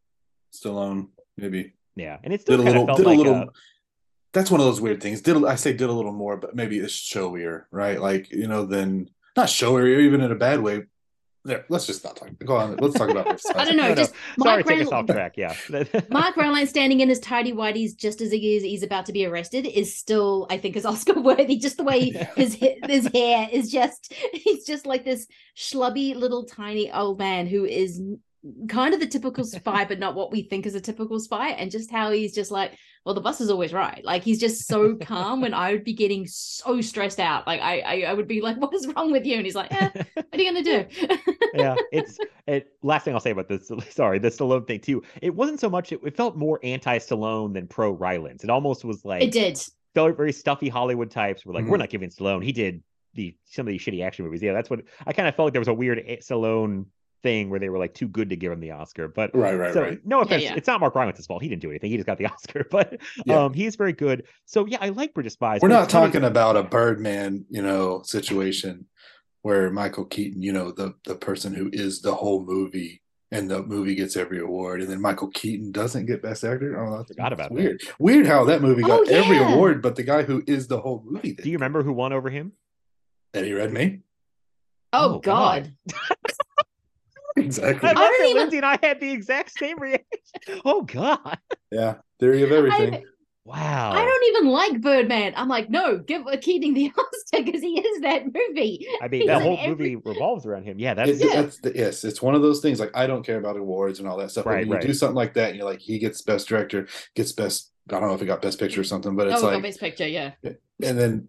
Stallone 0.53 1.07
maybe 1.37 1.73
Yeah, 1.95 2.17
and 2.23 2.31
it 2.33 2.41
still 2.41 2.57
did 2.57 2.67
a 2.67 2.69
little. 2.69 2.85
felt 2.85 2.97
Did 2.99 3.07
like 3.07 3.15
a 3.15 3.21
little. 3.21 3.33
a- 3.35 3.49
that's 4.33 4.51
one 4.51 4.59
of 4.61 4.65
those 4.67 4.79
weird 4.79 5.01
things. 5.01 5.21
Did 5.21 5.37
a- 5.37 5.47
I 5.47 5.55
say 5.55 5.71
did 5.73 5.89
a 5.89 5.91
little 5.91 6.11
more, 6.13 6.37
but 6.37 6.55
maybe 6.55 6.77
it's 6.79 6.93
showier, 6.93 7.63
right? 7.71 7.99
Like 7.99 8.31
you 8.31 8.47
know, 8.47 8.65
then 8.65 9.09
not 9.35 9.47
showier, 9.47 9.99
even 10.01 10.21
in 10.21 10.31
a 10.31 10.35
bad 10.35 10.61
way. 10.61 10.83
There, 11.43 11.65
let's 11.69 11.87
just 11.87 12.03
not 12.03 12.15
talk. 12.15 12.29
Go 12.45 12.55
on. 12.55 12.75
Let's 12.77 12.93
talk 12.95 13.09
about 13.09 13.27
this. 13.27 13.43
I 13.55 13.65
don't 13.65 13.75
know. 13.75 13.83
No, 13.83 13.89
no. 13.89 13.95
just 13.95 14.13
Sorry 14.39 14.63
Mark 14.63 14.65
to 14.65 14.69
take 14.69 14.81
us 14.81 14.91
Rylance- 14.91 15.09
off 15.09 15.15
track. 15.15 15.37
Yeah. 15.37 16.01
Mark 16.11 16.37
Rylance 16.37 16.69
standing 16.69 16.99
in 16.99 17.09
his 17.09 17.19
tidy 17.19 17.51
whities 17.51 17.95
just 17.95 18.21
as 18.21 18.31
he 18.31 18.55
is 18.55 18.63
he's 18.63 18.83
about 18.83 19.07
to 19.07 19.11
be 19.13 19.25
arrested 19.25 19.65
is 19.65 19.95
still, 19.97 20.45
I 20.51 20.57
think, 20.57 20.75
is 20.75 20.85
Oscar 20.85 21.19
worthy. 21.21 21.57
Just 21.57 21.77
the 21.77 21.83
way 21.83 22.11
his 22.35 22.55
his 22.55 23.07
hair 23.07 23.49
is 23.51 23.71
just 23.71 24.13
he's 24.33 24.65
just 24.65 24.85
like 24.85 25.03
this 25.03 25.25
schlubby 25.57 26.15
little 26.15 26.45
tiny 26.45 26.91
old 26.91 27.17
man 27.17 27.47
who 27.47 27.65
is 27.65 27.99
kind 28.69 28.93
of 28.93 28.99
the 28.99 29.07
typical 29.07 29.43
spy, 29.43 29.85
but 29.85 29.99
not 29.99 30.15
what 30.15 30.31
we 30.31 30.43
think 30.43 30.65
is 30.65 30.75
a 30.75 30.81
typical 30.81 31.19
spy. 31.19 31.49
And 31.49 31.71
just 31.71 31.91
how 31.91 32.11
he's 32.11 32.33
just 32.33 32.51
like, 32.51 32.77
well, 33.05 33.15
the 33.15 33.21
bus 33.21 33.41
is 33.41 33.49
always 33.49 33.73
right. 33.73 34.03
Like 34.05 34.23
he's 34.23 34.39
just 34.39 34.67
so 34.67 34.95
calm 34.95 35.41
when 35.41 35.53
I 35.53 35.71
would 35.73 35.83
be 35.83 35.93
getting 35.93 36.27
so 36.27 36.81
stressed 36.81 37.19
out. 37.19 37.47
Like 37.47 37.59
I 37.61 37.79
I, 37.79 38.01
I 38.09 38.13
would 38.13 38.27
be 38.27 38.41
like, 38.41 38.57
what 38.61 38.73
is 38.73 38.87
wrong 38.87 39.11
with 39.11 39.25
you? 39.25 39.35
And 39.37 39.45
he's 39.45 39.55
like, 39.55 39.71
eh, 39.73 39.89
what 40.13 40.25
are 40.33 40.41
you 40.41 40.51
gonna 40.51 40.63
do? 40.63 40.85
yeah, 41.53 41.75
it's 41.91 42.17
it. 42.47 42.73
Last 42.83 43.05
thing 43.05 43.13
I'll 43.13 43.19
say 43.19 43.31
about 43.31 43.47
this, 43.49 43.71
sorry, 43.89 44.19
the 44.19 44.29
Stallone 44.29 44.67
thing 44.67 44.79
too. 44.79 45.01
It 45.21 45.33
wasn't 45.35 45.59
so 45.59 45.69
much. 45.69 45.91
It, 45.91 45.99
it 46.05 46.15
felt 46.15 46.35
more 46.35 46.59
anti-Stallone 46.63 47.53
than 47.53 47.67
pro 47.67 47.91
Rylance. 47.91 48.43
It 48.43 48.49
almost 48.49 48.83
was 48.85 49.03
like 49.05 49.23
it 49.23 49.31
did. 49.31 49.59
felt 49.95 50.15
very 50.17 50.33
stuffy 50.33 50.69
Hollywood 50.69 51.09
types. 51.11 51.45
Were 51.45 51.53
like, 51.53 51.65
Mhm. 51.65 51.69
we're 51.69 51.77
not 51.77 51.89
giving 51.89 52.09
Stallone. 52.09 52.43
He 52.43 52.51
did 52.51 52.83
the 53.13 53.35
some 53.45 53.67
of 53.67 53.71
these 53.71 53.81
shitty 53.81 54.03
action 54.05 54.25
movies. 54.25 54.41
Yeah, 54.41 54.53
that's 54.53 54.69
what 54.69 54.81
I 55.05 55.13
kind 55.13 55.27
of 55.27 55.35
felt 55.35 55.47
like. 55.47 55.53
There 55.53 55.61
was 55.61 55.67
a 55.67 55.73
weird 55.73 55.99
A- 55.99 56.17
Stallone 56.17 56.85
thing 57.23 57.49
where 57.49 57.59
they 57.59 57.69
were 57.69 57.77
like 57.77 57.93
too 57.93 58.07
good 58.07 58.29
to 58.29 58.35
give 58.35 58.51
him 58.51 58.59
the 58.59 58.71
Oscar. 58.71 59.07
But 59.07 59.35
Right, 59.35 59.55
right, 59.55 59.73
so 59.73 59.81
right. 59.81 59.99
no 60.05 60.21
offense, 60.21 60.43
yeah. 60.43 60.55
it's 60.55 60.67
not 60.67 60.79
Mark 60.79 60.95
Rylance's 60.95 61.25
fault. 61.27 61.41
He 61.41 61.49
didn't 61.49 61.61
do 61.61 61.69
anything. 61.69 61.89
He 61.91 61.97
just 61.97 62.07
got 62.07 62.17
the 62.17 62.25
Oscar. 62.33 62.65
But 62.69 62.99
Yeah. 63.25 63.43
um, 63.45 63.53
he's 63.53 63.75
very 63.75 63.93
good. 63.93 64.23
So 64.45 64.65
yeah, 64.65 64.77
I 64.81 64.89
like 64.89 65.13
Bridge 65.13 65.27
of 65.27 65.31
Spies. 65.33 65.61
We're 65.61 65.67
not 65.69 65.83
it's 65.85 65.93
really- 65.93 66.07
talking 66.07 66.23
about 66.23 66.57
a 66.57 66.63
Birdman, 66.63 67.45
you 67.49 67.61
know, 67.61 68.01
situation 68.03 68.85
where 69.43 69.71
Michael 69.71 70.05
Keaton, 70.05 70.41
you 70.41 70.53
know, 70.53 70.71
the 70.71 70.93
the 71.05 71.15
person 71.15 71.53
who 71.53 71.69
is 71.73 72.01
the 72.01 72.13
whole 72.13 72.43
movie, 72.45 73.01
and 73.31 73.49
the 73.49 73.63
movie 73.63 73.95
gets 73.95 74.15
every 74.17 74.39
award, 74.39 74.81
and 74.81 74.89
then 74.91 75.01
Michael 75.01 75.29
Keaton 75.29 75.71
doesn't 75.71 76.05
get 76.05 76.21
Best 76.21 76.43
Actor. 76.43 76.77
Oh, 76.79 76.97
that's, 76.97 77.07
Forgot 77.09 77.29
that's 77.29 77.33
about 77.33 77.49
that. 77.49 77.55
weird. 77.55 77.81
Weird 77.97 78.27
how 78.27 78.43
that 78.45 78.61
movie 78.61 78.81
got 78.83 78.99
Oh, 78.99 79.03
every 79.09 79.37
award, 79.37 79.81
but 79.81 79.95
the 79.95 80.03
guy 80.03 80.23
who 80.23 80.43
is 80.47 80.67
the 80.67 80.79
whole 80.79 81.03
movie. 81.05 81.33
Do 81.33 81.49
you 81.49 81.55
remember 81.57 81.81
who 81.81 81.93
won 81.93 82.13
over 82.13 82.29
him? 82.29 82.51
Eddie 83.33 83.53
Redmayne? 83.53 84.03
Oh, 84.93 85.15
Oh, 85.15 85.19
God. 85.19 85.73
God. 85.89 86.07
Exactly. 87.37 87.89
I 87.89 87.93
love 87.93 87.97
don't 87.97 88.25
even- 88.25 88.37
Lindsay 88.41 88.57
and 88.57 88.65
I 88.65 88.77
had 88.83 88.99
the 88.99 89.11
exact 89.11 89.51
same 89.57 89.77
reaction. 89.79 90.05
Oh 90.65 90.81
God! 90.83 91.37
Yeah, 91.71 91.95
theory 92.19 92.43
of 92.43 92.51
everything. 92.51 92.95
I, 92.95 93.03
Wow. 93.43 93.91
I 93.93 94.05
don't 94.05 94.23
even 94.35 94.51
like 94.51 94.81
Birdman. 94.81 95.33
I'm 95.35 95.47
like, 95.49 95.67
no, 95.67 95.97
give 95.97 96.21
Keaton 96.41 96.75
the 96.75 96.91
Oscar 96.97 97.43
because 97.43 97.59
he 97.61 97.79
is 97.81 98.01
that 98.01 98.25
movie. 98.25 98.85
I 99.01 99.07
mean, 99.07 99.21
He's 99.21 99.29
the 99.29 99.39
whole 99.39 99.57
every- 99.59 99.95
movie 99.95 99.95
revolves 99.95 100.45
around 100.45 100.63
him. 100.65 100.77
Yeah, 100.77 100.91
It- 100.91 100.95
that's 100.95 101.19
Yeah. 101.23 101.41
that's 101.41 101.59
the, 101.59 101.71
yes, 101.75 102.03
it's 102.03 102.21
one 102.21 102.35
of 102.35 102.43
those 102.43 102.59
things. 102.61 102.79
Like 102.79 102.91
I 102.93 103.07
don't 103.07 103.25
care 103.25 103.39
about 103.39 103.57
awards 103.57 103.97
and 103.99 104.07
all 104.07 104.15
that 104.17 104.29
stuff. 104.29 104.45
But 104.45 104.51
Right, 104.51 104.59
when 104.59 104.67
you 104.67 104.73
right. 104.75 104.85
do 104.87 104.93
something 104.93 105.15
like 105.15 105.33
that, 105.33 105.49
and 105.49 105.57
you're 105.57 105.65
like, 105.65 105.79
he 105.79 105.97
gets 105.97 106.21
best 106.21 106.47
director, 106.47 106.87
gets 107.15 107.31
best. 107.31 107.71
I 107.89 107.99
don't 107.99 108.09
know 108.09 108.13
if 108.13 108.19
he 108.21 108.27
got 108.27 108.43
best 108.43 108.59
picture 108.59 108.81
or 108.81 108.83
something, 108.85 109.15
but 109.15 109.27
Oh, 109.27 109.31
it's 109.31 109.41
we 109.41 109.47
got 109.47 109.53
like, 109.55 109.63
Best 109.63 109.79
Picture, 109.79 110.07
yeah. 110.07 110.31
and 110.43 110.99
then 110.99 111.27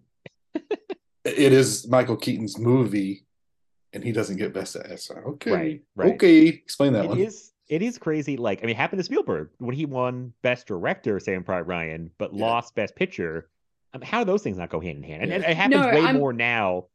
it 1.25 1.51
is 1.53 1.87
Michael 1.87 2.15
Keaton's 2.15 2.59
movie, 2.59 3.25
and 3.93 4.03
he 4.03 4.11
doesn't 4.11 4.37
get 4.37 4.53
best. 4.53 4.75
It's 4.75 5.09
like, 5.09 5.25
okay, 5.25 5.51
Right, 5.51 5.81
right. 5.95 6.13
okay. 6.15 6.47
Explain 6.47 6.93
that 6.93 7.05
it 7.05 7.09
one. 7.09 7.19
is 7.19 7.51
it 7.69 7.81
is 7.81 7.97
crazy. 7.97 8.35
Like, 8.37 8.59
I 8.59 8.61
mean, 8.63 8.71
it 8.71 8.77
happened 8.77 8.99
to 8.99 9.03
Spielberg 9.03 9.49
when 9.59 9.73
he 9.75 9.85
won 9.85 10.33
Best 10.41 10.67
Director, 10.67 11.19
Saving 11.19 11.43
Private 11.43 11.63
Ryan, 11.63 12.11
but 12.17 12.33
Yeah. 12.33 12.45
lost 12.45 12.75
Best 12.75 12.95
Picture. 12.95 13.49
I 13.93 13.97
mean, 13.99 14.05
how 14.07 14.19
do 14.23 14.25
those 14.25 14.43
things 14.43 14.57
not 14.57 14.69
go 14.69 14.79
hand 14.81 14.97
in 14.97 15.03
hand? 15.03 15.21
And, 15.23 15.29
Yeah. 15.31 15.35
and 15.37 15.45
it 15.45 15.55
happens 15.55 15.81
No, 15.85 15.87
way 15.93 16.01
I'm- 16.05 16.17
more 16.17 16.33
now. 16.33 16.87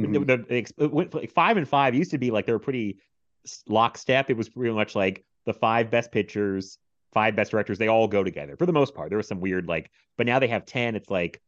Mhm. 0.00 0.26
The, 0.26 0.36
the, 0.36 0.42
the 0.44 0.56
ex- 0.56 0.72
went 0.76 1.14
like 1.14 1.30
five 1.30 1.56
and 1.56 1.66
five 1.68 1.94
used 1.94 2.10
to 2.10 2.18
be 2.18 2.30
like 2.30 2.44
they 2.44 2.52
were 2.52 2.58
pretty 2.58 2.98
s- 3.46 3.62
lockstep. 3.68 4.28
It 4.30 4.36
was 4.36 4.48
pretty 4.48 4.74
much 4.74 4.94
like 4.94 5.24
the 5.46 5.54
five 5.54 5.90
best 5.90 6.10
pictures, 6.12 6.78
five 7.12 7.36
best 7.36 7.50
directors. 7.52 7.78
They 7.78 7.88
all 7.88 8.08
go 8.08 8.22
together 8.24 8.56
for 8.56 8.66
the 8.66 8.72
most 8.72 8.94
part. 8.94 9.08
There 9.10 9.16
was 9.16 9.28
some 9.28 9.40
weird 9.40 9.68
like, 9.68 9.90
but 10.18 10.26
now 10.26 10.38
they 10.38 10.48
have 10.48 10.66
ten. 10.66 10.96
It's 10.96 11.08
like 11.08 11.40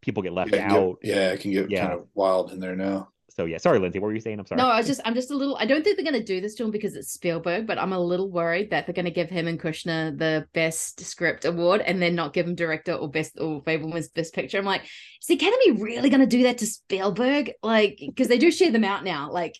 people 0.00 0.22
get 0.22 0.32
left 0.32 0.52
Yeah, 0.52 0.56
it 0.56 0.60
can 0.60 0.68
get- 0.70 0.78
out. 0.80 0.98
yeah, 1.02 1.32
it 1.32 1.40
can 1.40 1.50
get 1.52 1.70
Yeah. 1.70 1.80
kind 1.88 1.92
of 2.00 2.06
wild 2.14 2.52
in 2.52 2.60
there 2.60 2.76
now. 2.76 3.10
So 3.34 3.46
yeah, 3.46 3.56
sorry, 3.56 3.78
Lindsay. 3.78 3.98
What 3.98 4.08
were 4.08 4.14
you 4.14 4.20
saying? 4.20 4.38
I'm 4.38 4.46
sorry. 4.46 4.60
No, 4.60 4.68
I 4.68 4.76
was 4.76 4.86
just, 4.86 5.00
I'm 5.04 5.14
just 5.14 5.30
a 5.30 5.36
little, 5.36 5.56
I 5.56 5.64
don't 5.64 5.82
think 5.82 5.96
they're 5.96 6.04
going 6.04 6.20
to 6.20 6.24
do 6.24 6.40
this 6.40 6.54
to 6.56 6.64
him 6.64 6.70
because 6.70 6.94
it's 6.94 7.12
Spielberg, 7.12 7.66
but 7.66 7.78
I'm 7.78 7.92
a 7.92 7.98
little 7.98 8.30
worried 8.30 8.70
that 8.70 8.86
they're 8.86 8.94
going 8.94 9.06
to 9.06 9.10
give 9.10 9.30
him 9.30 9.48
and 9.48 9.58
Kushner 9.58 10.16
the 10.18 10.46
best 10.52 11.00
script 11.00 11.44
award 11.44 11.80
and 11.80 12.00
then 12.02 12.14
not 12.14 12.34
give 12.34 12.46
him 12.46 12.54
director 12.54 12.92
or 12.92 13.08
best, 13.08 13.38
or 13.40 13.62
Fabelmans 13.62 14.12
best 14.12 14.34
picture. 14.34 14.58
I'm 14.58 14.64
like, 14.64 14.82
is 14.84 15.26
the 15.28 15.34
Academy 15.34 15.82
really 15.82 16.10
going 16.10 16.20
to 16.20 16.26
do 16.26 16.42
that 16.44 16.58
to 16.58 16.66
Spielberg? 16.66 17.52
Like, 17.62 17.98
because 18.00 18.28
they 18.28 18.38
do 18.38 18.50
share 18.50 18.70
them 18.70 18.84
out 18.84 19.02
now. 19.02 19.30
Like, 19.32 19.56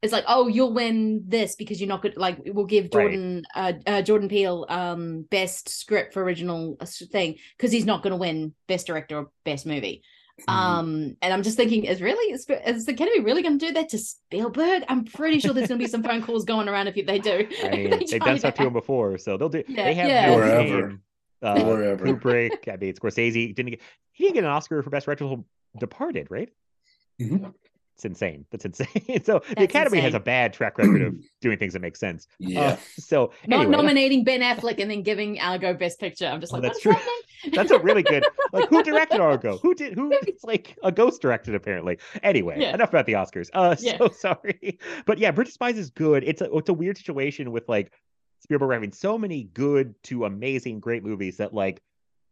it's 0.00 0.12
like, 0.12 0.24
oh, 0.26 0.48
you'll 0.48 0.72
win 0.72 1.22
this 1.28 1.54
because 1.54 1.80
you're 1.80 1.88
not 1.88 2.02
good. 2.02 2.16
Like, 2.16 2.38
we'll 2.44 2.64
give 2.64 2.84
Right. 2.84 2.90
Jordan, 2.92 3.42
uh, 3.54 3.72
uh, 3.86 4.02
Jordan 4.02 4.28
Peele, 4.28 4.66
um, 4.68 5.22
best 5.30 5.68
script 5.68 6.12
for 6.12 6.24
original 6.24 6.76
uh, 6.80 6.86
thing 6.86 7.36
because 7.56 7.70
he's 7.70 7.86
not 7.86 8.02
going 8.02 8.10
to 8.10 8.16
win 8.16 8.54
best 8.66 8.86
director 8.86 9.18
or 9.18 9.30
best 9.44 9.64
movie. 9.64 10.02
Mm-hmm. 10.40 10.50
Um, 10.50 11.16
and 11.22 11.32
I'm 11.32 11.42
just 11.42 11.56
thinking, 11.56 11.84
is 11.84 12.00
really 12.00 12.32
is, 12.32 12.46
is 12.48 12.86
the 12.86 12.92
Academy 12.92 13.20
really 13.20 13.42
going 13.42 13.58
to 13.58 13.66
do 13.66 13.72
that 13.74 13.90
to 13.90 13.98
Spielberg? 13.98 14.82
I'm 14.88 15.04
pretty 15.04 15.38
sure 15.38 15.52
there's 15.52 15.68
going 15.68 15.78
to 15.78 15.84
be 15.84 15.90
some 15.90 16.02
phone 16.02 16.22
calls 16.22 16.44
going 16.44 16.68
around 16.68 16.88
if 16.88 16.94
they 17.06 17.18
do. 17.18 17.46
I 17.62 17.68
mean, 17.70 17.90
They 17.90 18.04
they've 18.04 18.20
done 18.20 18.38
stuff 18.38 18.54
to 18.54 18.66
him 18.66 18.72
before, 18.72 19.18
so 19.18 19.36
they'll 19.36 19.48
do. 19.48 19.62
Yeah, 19.68 19.84
they 19.84 19.94
have 19.94 20.08
yeah. 20.08 20.26
no 20.26 20.36
Forever. 20.38 20.62
shame. 20.88 21.02
Uh, 21.42 21.60
Forever. 21.60 22.06
Kubrick. 22.06 22.72
I 22.72 22.76
mean, 22.76 22.94
Scorsese 22.94 23.54
didn't 23.54 23.70
get. 23.70 23.80
He 24.12 24.24
didn't 24.24 24.34
get 24.34 24.44
an 24.44 24.50
Oscar 24.50 24.82
for 24.82 24.90
best 24.90 25.06
director 25.06 25.36
Departed, 25.78 26.28
right? 26.30 26.48
Mhm. 27.20 27.54
It's 28.02 28.06
insane. 28.08 28.44
That's 28.50 28.64
insane. 28.64 28.88
so 29.24 29.38
the 29.48 29.54
That's 29.54 29.62
Academy 29.62 30.00
has 30.00 30.14
a 30.14 30.18
bad 30.18 30.52
track 30.52 30.76
record 30.76 31.02
of 31.02 31.14
doing 31.40 31.56
things 31.56 31.72
that 31.74 31.82
make 31.82 31.94
sense. 31.96 32.26
Uh, 32.42 32.48
Yeah, 32.48 32.76
so 32.98 33.32
Not 33.46 33.60
anyway, 33.60 33.76
nominating 33.76 34.24
Ben 34.24 34.40
Affleck 34.40 34.80
and 34.80 34.90
then 34.90 35.02
giving 35.04 35.38
Argo 35.40 35.72
best 35.72 36.00
picture. 36.00 36.26
I'm 36.26 36.40
just 36.40 36.52
Oh, 36.52 36.56
like, 36.56 36.64
that's 36.64 36.80
true. 36.80 36.94
that's 37.52 37.70
a 37.70 37.78
really 37.78 38.02
good. 38.02 38.24
Like, 38.52 38.68
who 38.70 38.82
directed 38.82 39.20
Argo? 39.20 39.58
Who 39.58 39.72
did? 39.76 39.94
Who? 39.94 40.10
It's 40.26 40.42
like 40.52 40.76
a 40.82 40.90
ghost 40.90 41.22
directed, 41.22 41.54
apparently. 41.54 41.98
Anyway, 42.24 42.56
Yeah. 42.58 42.74
enough 42.74 42.88
about 42.88 43.06
the 43.06 43.12
Oscars. 43.12 43.50
Uh, 43.54 43.76
Yeah. 43.78 43.98
so 43.98 44.08
sorry, 44.08 44.80
but 45.06 45.18
yeah, 45.18 45.30
Bridge 45.30 45.46
of 45.48 45.54
Spies 45.54 45.78
is 45.78 45.90
good. 45.90 46.24
It's 46.24 46.42
a 46.42 46.52
it's 46.56 46.68
a 46.70 46.74
weird 46.74 46.98
situation 46.98 47.52
with 47.52 47.68
like 47.68 47.92
Spielberg 48.40 48.72
having 48.72 48.90
so 48.92 49.16
many 49.16 49.44
good 49.44 49.94
to 50.04 50.24
amazing, 50.24 50.80
great 50.80 51.04
movies 51.04 51.36
that 51.36 51.54
like 51.54 51.80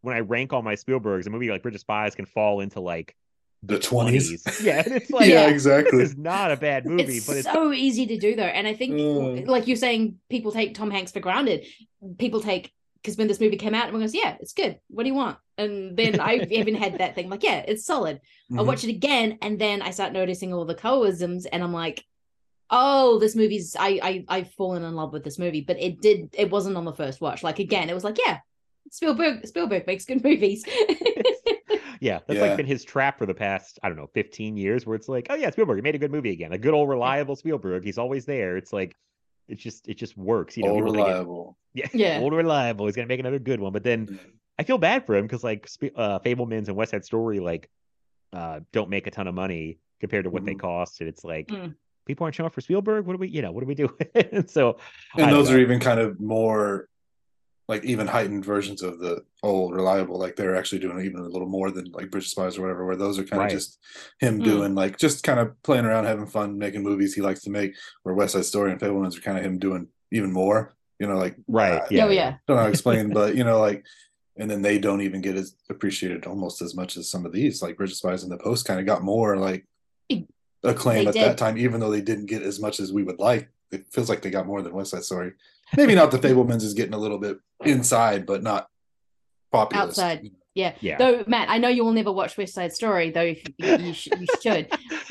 when 0.01 0.13
I 0.15 0.19
rank 0.19 0.51
all 0.51 0.61
my 0.63 0.75
Spielbergs, 0.75 1.27
a 1.27 1.29
movie 1.29 1.49
like 1.49 1.63
Bridge 1.63 1.75
of 1.75 1.81
Spies 1.81 2.13
can 2.15 2.25
fall 2.25 2.59
into 2.59 2.81
like 2.81 3.15
the 3.63 3.77
twenties. 3.79 4.43
20s. 4.43 4.63
Yeah, 4.63 4.81
and 4.85 4.95
it's 4.95 5.09
like 5.11 5.27
yeah, 5.29 5.45
Yeah. 5.45 5.49
exactly. 5.49 5.99
this 5.99 6.11
is 6.11 6.17
not 6.17 6.51
a 6.51 6.57
bad 6.57 6.85
movie, 6.85 7.17
it's 7.17 7.27
but 7.27 7.37
it's 7.37 7.51
so 7.51 7.71
easy 7.71 8.05
to 8.07 8.17
do 8.17 8.35
though 8.35 8.43
and 8.43 8.67
i 8.67 8.73
think 8.73 8.93
Mm. 8.95 9.47
like 9.47 9.67
you're 9.67 9.77
saying 9.77 10.17
people 10.29 10.51
take 10.51 10.73
tom 10.73 10.89
hanks 10.91 11.11
for 11.11 11.19
granted 11.19 11.65
people 12.17 12.41
take 12.41 12.71
because 13.03 13.17
when 13.17 13.27
this 13.27 13.39
movie 13.39 13.57
came 13.57 13.73
out, 13.73 13.87
everyone 13.87 14.01
goes, 14.03 14.13
"Yeah, 14.13 14.37
it's 14.39 14.53
good. 14.53 14.79
What 14.89 15.01
do 15.03 15.09
you 15.09 15.15
want?" 15.15 15.37
And 15.57 15.97
then 15.97 16.19
I 16.19 16.35
even 16.51 16.75
had 16.75 16.99
that 16.99 17.15
thing 17.15 17.29
like, 17.31 17.41
"Yeah, 17.41 17.65
it's 17.67 17.83
solid." 17.83 18.21
I 18.51 18.57
Mhm. 18.57 18.65
watch 18.67 18.83
it 18.83 18.91
again, 18.91 19.39
and 19.41 19.57
then 19.57 19.81
I 19.81 19.89
start 19.89 20.13
noticing 20.13 20.53
all 20.53 20.65
the 20.65 20.75
colorisms, 20.75 21.47
and 21.51 21.63
I'm 21.63 21.73
like, 21.73 22.05
"Oh, 22.69 23.17
this 23.17 23.35
movie's 23.35 23.75
I 23.79 23.99
I 24.03 24.25
I've 24.27 24.51
fallen 24.53 24.83
in 24.83 24.95
love 24.95 25.13
with 25.13 25.23
this 25.23 25.39
movie." 25.39 25.61
But 25.61 25.79
it 25.81 25.99
did 25.99 26.29
it 26.37 26.51
wasn't 26.51 26.77
on 26.77 26.85
the 26.85 26.93
first 26.93 27.21
watch. 27.21 27.41
Like 27.41 27.57
again, 27.57 27.89
it 27.89 27.95
was 27.95 28.03
like, 28.03 28.19
"Yeah, 28.23 28.37
Spielberg 28.91 29.47
Spielberg 29.47 29.87
makes 29.87 30.05
good 30.05 30.23
movies." 30.23 30.63
Yeah, 32.01 32.19
that's 32.27 32.39
Yeah. 32.39 32.47
like 32.47 32.57
been 32.57 32.65
his 32.65 32.83
trap 32.83 33.17
for 33.19 33.25
the 33.27 33.33
past, 33.33 33.79
I 33.83 33.87
don't 33.87 33.97
know, 33.97 34.09
15 34.13 34.57
years, 34.57 34.85
where 34.85 34.95
it's 34.95 35.07
like, 35.07 35.27
oh 35.29 35.35
yeah, 35.35 35.49
Spielberg, 35.51 35.77
he 35.77 35.81
made 35.83 35.95
a 35.95 35.99
good 35.99 36.11
movie 36.11 36.31
again. 36.31 36.51
A 36.51 36.57
good 36.57 36.73
old 36.73 36.89
reliable 36.89 37.35
Spielberg. 37.35 37.83
He's 37.85 37.97
always 37.99 38.25
there. 38.25 38.57
It's 38.57 38.73
like 38.73 38.95
it's 39.47 39.61
just 39.61 39.87
it 39.87 39.95
just 39.97 40.17
works. 40.17 40.57
You 40.57 40.63
know, 40.63 40.71
All 40.71 40.75
people 40.77 40.93
think 40.93 41.05
it- 41.05 41.09
reliable. 41.09 41.57
yeah, 41.73 41.87
Yeah. 41.93 42.19
old 42.19 42.33
reliable. 42.33 42.87
He's 42.87 42.95
gonna 42.95 43.07
make 43.07 43.19
another 43.19 43.39
good 43.39 43.59
one. 43.59 43.71
But 43.71 43.83
then 43.83 44.19
I 44.59 44.63
feel 44.63 44.77
bad 44.79 45.05
for 45.05 45.15
him 45.15 45.25
because 45.27 45.43
like 45.43 45.69
uh 45.95 46.19
Fabelmans 46.19 46.67
and 46.67 46.75
West 46.75 46.91
Side 46.91 47.05
Story 47.05 47.39
like 47.39 47.69
uh 48.33 48.61
don't 48.73 48.89
make 48.89 49.05
a 49.07 49.11
ton 49.11 49.27
of 49.27 49.35
money 49.35 49.77
compared 49.99 50.23
to 50.23 50.31
what 50.31 50.43
they 50.43 50.55
Mhm. 50.55 50.59
cost. 50.59 51.01
And 51.01 51.07
it's 51.09 51.23
like 51.23 51.47
Mm. 51.49 51.75
people 52.07 52.23
aren't 52.23 52.35
showing 52.35 52.47
up 52.47 52.53
for 52.55 52.61
Spielberg. 52.61 53.05
What 53.05 53.13
do 53.13 53.19
we, 53.19 53.27
you 53.27 53.43
know, 53.43 53.51
what 53.51 53.59
do 53.61 53.67
we 53.67 53.75
do? 53.75 53.95
so 54.47 54.77
And 55.15 55.27
don't 55.27 55.29
those 55.31 55.49
know. 55.51 55.57
are 55.57 55.59
even 55.59 55.79
kind 55.79 55.99
of 55.99 56.19
more 56.19 56.87
like 57.71 57.83
even 57.85 58.05
heightened 58.07 58.43
versions 58.45 58.81
of 58.81 58.99
the 58.99 59.23
old 59.43 59.73
reliable. 59.73 60.17
Like 60.23 60.35
they're 60.35 60.55
actually 60.59 60.79
doing 60.85 60.99
even 61.05 61.21
a 61.21 61.33
little 61.35 61.47
more 61.57 61.69
than 61.71 61.85
like 61.97 62.11
Bridge 62.11 62.25
of 62.25 62.29
Spies 62.35 62.57
or 62.57 62.61
whatever, 62.63 62.85
where 62.85 62.95
those 63.03 63.17
are 63.19 63.23
kind 63.23 63.41
Right. 63.41 63.51
of 63.53 63.57
just 63.59 63.79
him 64.19 64.39
Mm. 64.39 64.43
doing 64.51 64.75
like 64.75 64.97
just 65.05 65.23
kind 65.23 65.39
of 65.39 65.47
playing 65.63 65.85
around, 65.85 66.05
having 66.05 66.27
fun, 66.37 66.57
making 66.65 66.83
movies 66.83 67.13
he 67.15 67.21
likes 67.21 67.41
to 67.43 67.49
make. 67.49 67.71
Where 68.03 68.13
West 68.15 68.33
Side 68.33 68.45
Story 68.45 68.71
and 68.71 68.79
Fabelmans 68.81 69.17
are 69.17 69.21
kind 69.21 69.37
of 69.39 69.43
him 69.43 69.57
doing 69.57 69.87
even 70.11 70.31
more. 70.31 70.59
You 70.99 71.07
know, 71.07 71.17
like 71.17 71.35
right. 71.47 71.81
uh, 71.81 71.87
Yeah. 71.89 72.05
oh 72.05 72.09
yeah, 72.09 72.29
don't 72.47 72.57
know 72.57 72.61
how 72.63 72.67
to 72.67 72.69
explain, 72.77 73.09
but 73.19 73.35
you 73.35 73.43
know, 73.43 73.59
like, 73.59 73.83
and 74.37 74.49
then 74.51 74.61
they 74.61 74.77
don't 74.77 75.01
even 75.01 75.21
get 75.21 75.35
as 75.35 75.55
appreciated 75.69 76.25
almost 76.27 76.61
as 76.61 76.75
much 76.75 76.97
as 76.97 77.09
some 77.09 77.25
of 77.25 77.31
these, 77.31 77.61
like 77.63 77.77
Bridge 77.77 77.91
of 77.91 77.97
Spies 77.97 78.23
and 78.23 78.31
the 78.31 78.37
Post, 78.37 78.65
kind 78.67 78.79
of 78.79 78.85
got 78.85 79.01
more 79.03 79.37
like 79.37 79.65
acclaim 80.63 81.05
they 81.05 81.07
at 81.09 81.13
did. 81.15 81.23
that 81.23 81.37
time, 81.37 81.57
even 81.57 81.79
though 81.79 81.89
they 81.89 82.01
didn't 82.01 82.27
get 82.27 82.43
as 82.43 82.59
much 82.59 82.79
as 82.79 82.93
we 82.93 83.03
would 83.03 83.19
like. 83.19 83.49
It 83.71 83.85
feels 83.91 84.09
like 84.09 84.21
they 84.21 84.29
got 84.29 84.45
more 84.47 84.61
than 84.61 84.73
West 84.73 84.91
Side 84.91 85.03
Story. 85.03 85.31
Maybe 85.77 85.95
not 85.95 86.11
the 86.11 86.19
Fabelmans 86.25 86.61
is 86.63 86.73
getting 86.73 86.93
a 86.93 86.97
little 86.99 87.17
bit 87.17 87.37
inside, 87.63 88.25
but 88.25 88.43
not 88.43 88.67
popular. 89.51 89.83
Outside. 89.85 90.29
yeah. 90.53 90.73
Yeah. 90.81 90.97
Though 90.97 91.23
Matt, 91.27 91.49
I 91.49 91.57
know 91.57 91.67
you 91.69 91.83
will 91.85 91.93
never 91.93 92.11
watch 92.11 92.37
West 92.37 92.53
Side 92.53 92.73
Story, 92.73 93.09
though 93.11 93.21
if 93.21 93.43
you, 93.57 93.77
you, 93.87 93.93
sh- 93.93 94.09
you 94.19 94.27
should. 94.41 94.67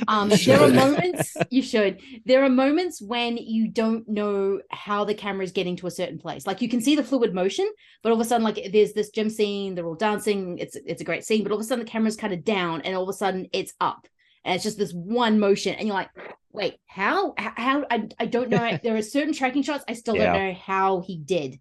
Um, 0.08 0.30
You 0.30 0.36
there 0.36 0.62
are 0.62 0.68
moments 0.68 1.36
you 1.50 1.62
should. 1.62 2.00
There 2.24 2.42
are 2.44 2.48
moments 2.48 3.00
when 3.02 3.36
you 3.36 3.68
don't 3.68 4.08
know 4.08 4.60
how 4.70 5.04
the 5.04 5.14
camera 5.14 5.44
is 5.44 5.52
getting 5.52 5.76
to 5.76 5.86
a 5.86 5.90
certain 5.90 6.18
place. 6.18 6.46
Like 6.46 6.62
you 6.62 6.68
can 6.68 6.80
see 6.80 6.96
the 6.96 7.04
fluid 7.04 7.34
motion, 7.34 7.70
but 8.02 8.10
all 8.10 8.20
of 8.20 8.24
a 8.24 8.28
sudden, 8.28 8.44
like 8.44 8.70
there's 8.72 8.92
this 8.94 9.10
gym 9.10 9.28
scene, 9.30 9.74
they're 9.74 9.86
all 9.86 9.94
dancing. 9.94 10.58
It's 10.58 10.76
it's 10.76 11.00
a 11.02 11.04
great 11.04 11.24
scene, 11.24 11.42
but 11.42 11.52
all 11.52 11.58
of 11.58 11.64
a 11.64 11.66
sudden 11.66 11.84
the 11.84 11.90
camera's 11.90 12.16
kind 12.16 12.32
of 12.32 12.44
down, 12.44 12.80
and 12.82 12.94
all 12.96 13.02
of 13.02 13.08
a 13.08 13.12
sudden 13.12 13.46
it's 13.52 13.74
up, 13.80 14.06
and 14.44 14.54
it's 14.54 14.64
just 14.64 14.78
this 14.78 14.92
one 14.92 15.38
motion, 15.38 15.74
and 15.74 15.86
you're 15.86 15.94
like, 15.96 16.10
wait, 16.52 16.76
how? 16.86 17.34
H- 17.38 17.48
How? 17.56 17.84
I 17.90 18.08
I 18.18 18.26
don't 18.26 18.48
know. 18.50 18.78
there 18.82 18.96
are 18.96 19.02
certain 19.02 19.34
tracking 19.34 19.62
shots 19.62 19.84
I 19.88 19.92
still 19.94 20.16
Yeah. 20.16 20.32
don't 20.32 20.42
know 20.48 20.54
how 20.54 21.00
he 21.00 21.16
did. 21.18 21.60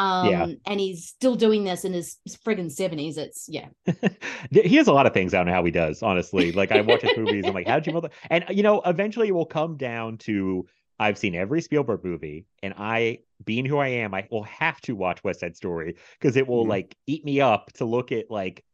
Um, 0.00 0.28
Yeah. 0.28 0.46
and 0.66 0.80
he's 0.80 1.06
still 1.06 1.34
doing 1.36 1.64
this 1.64 1.84
in 1.84 1.92
his 1.92 2.16
friggin' 2.46 2.70
seventies. 2.70 3.18
It's 3.18 3.46
yeah, 3.48 3.68
he 4.50 4.76
has 4.76 4.88
a 4.88 4.92
lot 4.92 5.06
of 5.06 5.14
things. 5.14 5.34
I 5.34 5.38
don't 5.38 5.46
know 5.46 5.52
how 5.52 5.64
he 5.64 5.70
does, 5.70 6.02
honestly. 6.02 6.52
Like 6.52 6.72
I 6.72 6.80
watch 6.80 7.02
his 7.02 7.16
movies, 7.16 7.46
I'm 7.46 7.54
like, 7.54 7.66
how 7.66 7.76
did 7.76 7.86
you? 7.86 7.92
Mother-? 7.92 8.10
And 8.30 8.44
you 8.50 8.62
know, 8.62 8.80
eventually 8.82 9.28
it 9.28 9.32
will 9.34 9.46
come 9.46 9.76
down 9.76 10.18
to 10.18 10.66
I've 10.98 11.18
seen 11.18 11.34
every 11.34 11.62
Spielberg 11.62 12.04
movie, 12.04 12.46
and 12.62 12.74
I, 12.76 13.20
being 13.44 13.64
who 13.64 13.78
I 13.78 13.88
am, 13.88 14.14
I 14.14 14.26
will 14.30 14.42
have 14.44 14.80
to 14.82 14.94
watch 14.94 15.24
West 15.24 15.40
Side 15.40 15.56
Story 15.56 15.96
because 16.18 16.36
it 16.36 16.46
will 16.46 16.66
Mhm. 16.66 16.68
like 16.68 16.96
eat 17.06 17.24
me 17.24 17.40
up 17.40 17.72
to 17.74 17.84
look 17.86 18.12
at 18.12 18.30
like 18.30 18.64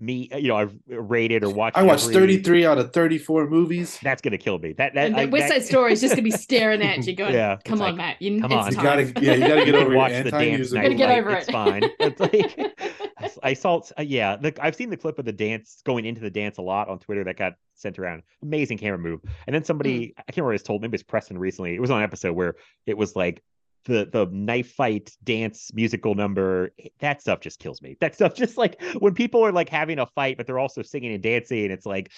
me. 0.00 0.28
You 0.34 0.48
know, 0.48 0.56
I've 0.56 0.74
rated 0.88 1.44
or 1.44 1.50
watched. 1.50 1.76
I 1.76 1.82
watched 1.82 2.04
every- 2.04 2.14
33 2.36 2.66
out 2.66 2.78
of 2.78 2.92
34 2.92 3.48
movies. 3.48 3.98
That's 4.02 4.22
gonna 4.22 4.38
kill 4.38 4.58
me. 4.58 4.72
That 4.72 4.94
that 4.94 5.06
and 5.06 5.16
I, 5.16 5.26
the 5.26 5.30
West 5.32 5.48
that- 5.48 5.62
Side 5.62 5.68
Story 5.68 5.92
is 5.92 6.00
just 6.00 6.12
gonna 6.14 6.22
be 6.22 6.30
staring 6.46 6.82
at 6.82 7.06
you, 7.06 7.14
going, 7.14 7.34
Yeah, 7.34 7.58
"Come 7.64 7.80
on, 7.82 7.88
like, 7.88 7.96
Matt, 7.96 8.22
you, 8.22 8.40
come 8.40 8.52
on. 8.52 8.70
You 8.70 8.82
gotta, 8.82 9.02
yeah, 9.20 9.34
you 9.34 9.40
gotta 9.46 9.64
get 9.64 9.66
can 9.66 9.74
over 9.76 9.94
watch 9.94 10.12
the 10.22 10.30
dance 10.30 10.58
music. 10.58 10.74
night 10.76 10.82
Gotta 10.82 10.94
get 10.94 11.08
light, 11.08 11.18
over 11.18 11.30
it's 11.30 11.48
it. 11.48 11.52
fine. 11.52 11.82
It's 12.00 13.36
like 13.36 13.38
I 13.42 13.52
saw, 13.52 13.80
uh, 13.98 14.02
yeah, 14.02 14.36
the, 14.36 14.54
I've 14.60 14.74
seen 14.74 14.88
the 14.88 14.96
clip 14.96 15.18
of 15.18 15.26
the 15.26 15.32
dance 15.32 15.82
going 15.84 16.06
into 16.06 16.20
the 16.22 16.30
dance 16.30 16.56
a 16.56 16.62
lot 16.62 16.88
on 16.88 16.98
Twitter 16.98 17.22
that 17.24 17.36
got 17.36 17.52
sent 17.74 17.98
around. 17.98 18.22
Amazing 18.42 18.78
camera 18.78 18.98
move. 18.98 19.20
And 19.46 19.54
then 19.54 19.62
somebody, 19.64 20.14
I 20.16 20.22
can't 20.22 20.38
remember 20.38 20.48
what 20.48 20.54
it's 20.54 20.64
told, 20.64 20.80
maybe 20.80 20.94
it's 20.94 21.02
Preston 21.02 21.36
recently. 21.36 21.74
It 21.74 21.80
was 21.80 21.90
on 21.90 21.98
an 21.98 22.04
episode 22.04 22.32
where 22.32 22.54
it 22.86 22.96
was 22.96 23.14
like 23.16 23.42
the 23.84 24.08
the 24.10 24.26
knife 24.30 24.72
fight 24.72 25.16
dance 25.24 25.70
musical 25.74 26.14
number. 26.14 26.70
That 27.00 27.20
stuff 27.20 27.40
just 27.40 27.58
kills 27.58 27.80
me. 27.82 27.96
That 28.00 28.14
stuff 28.14 28.34
just 28.34 28.56
like 28.56 28.80
when 28.98 29.14
people 29.14 29.44
are 29.44 29.52
like 29.52 29.68
having 29.68 29.98
a 29.98 30.06
fight, 30.06 30.36
but 30.36 30.46
they're 30.46 30.58
also 30.58 30.82
singing 30.82 31.12
and 31.12 31.22
dancing. 31.22 31.70
It's 31.70 31.86
like 31.86 32.10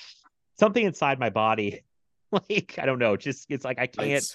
something 0.59 0.85
inside 0.85 1.19
my 1.19 1.31
body. 1.31 1.83
Like 2.49 2.79
I 2.81 2.87
don't 2.87 2.99
know, 2.99 3.15
just 3.19 3.45
it's 3.51 3.63
like 3.63 3.79
I 3.79 3.87
can't. 3.87 4.09
It's- 4.09 4.35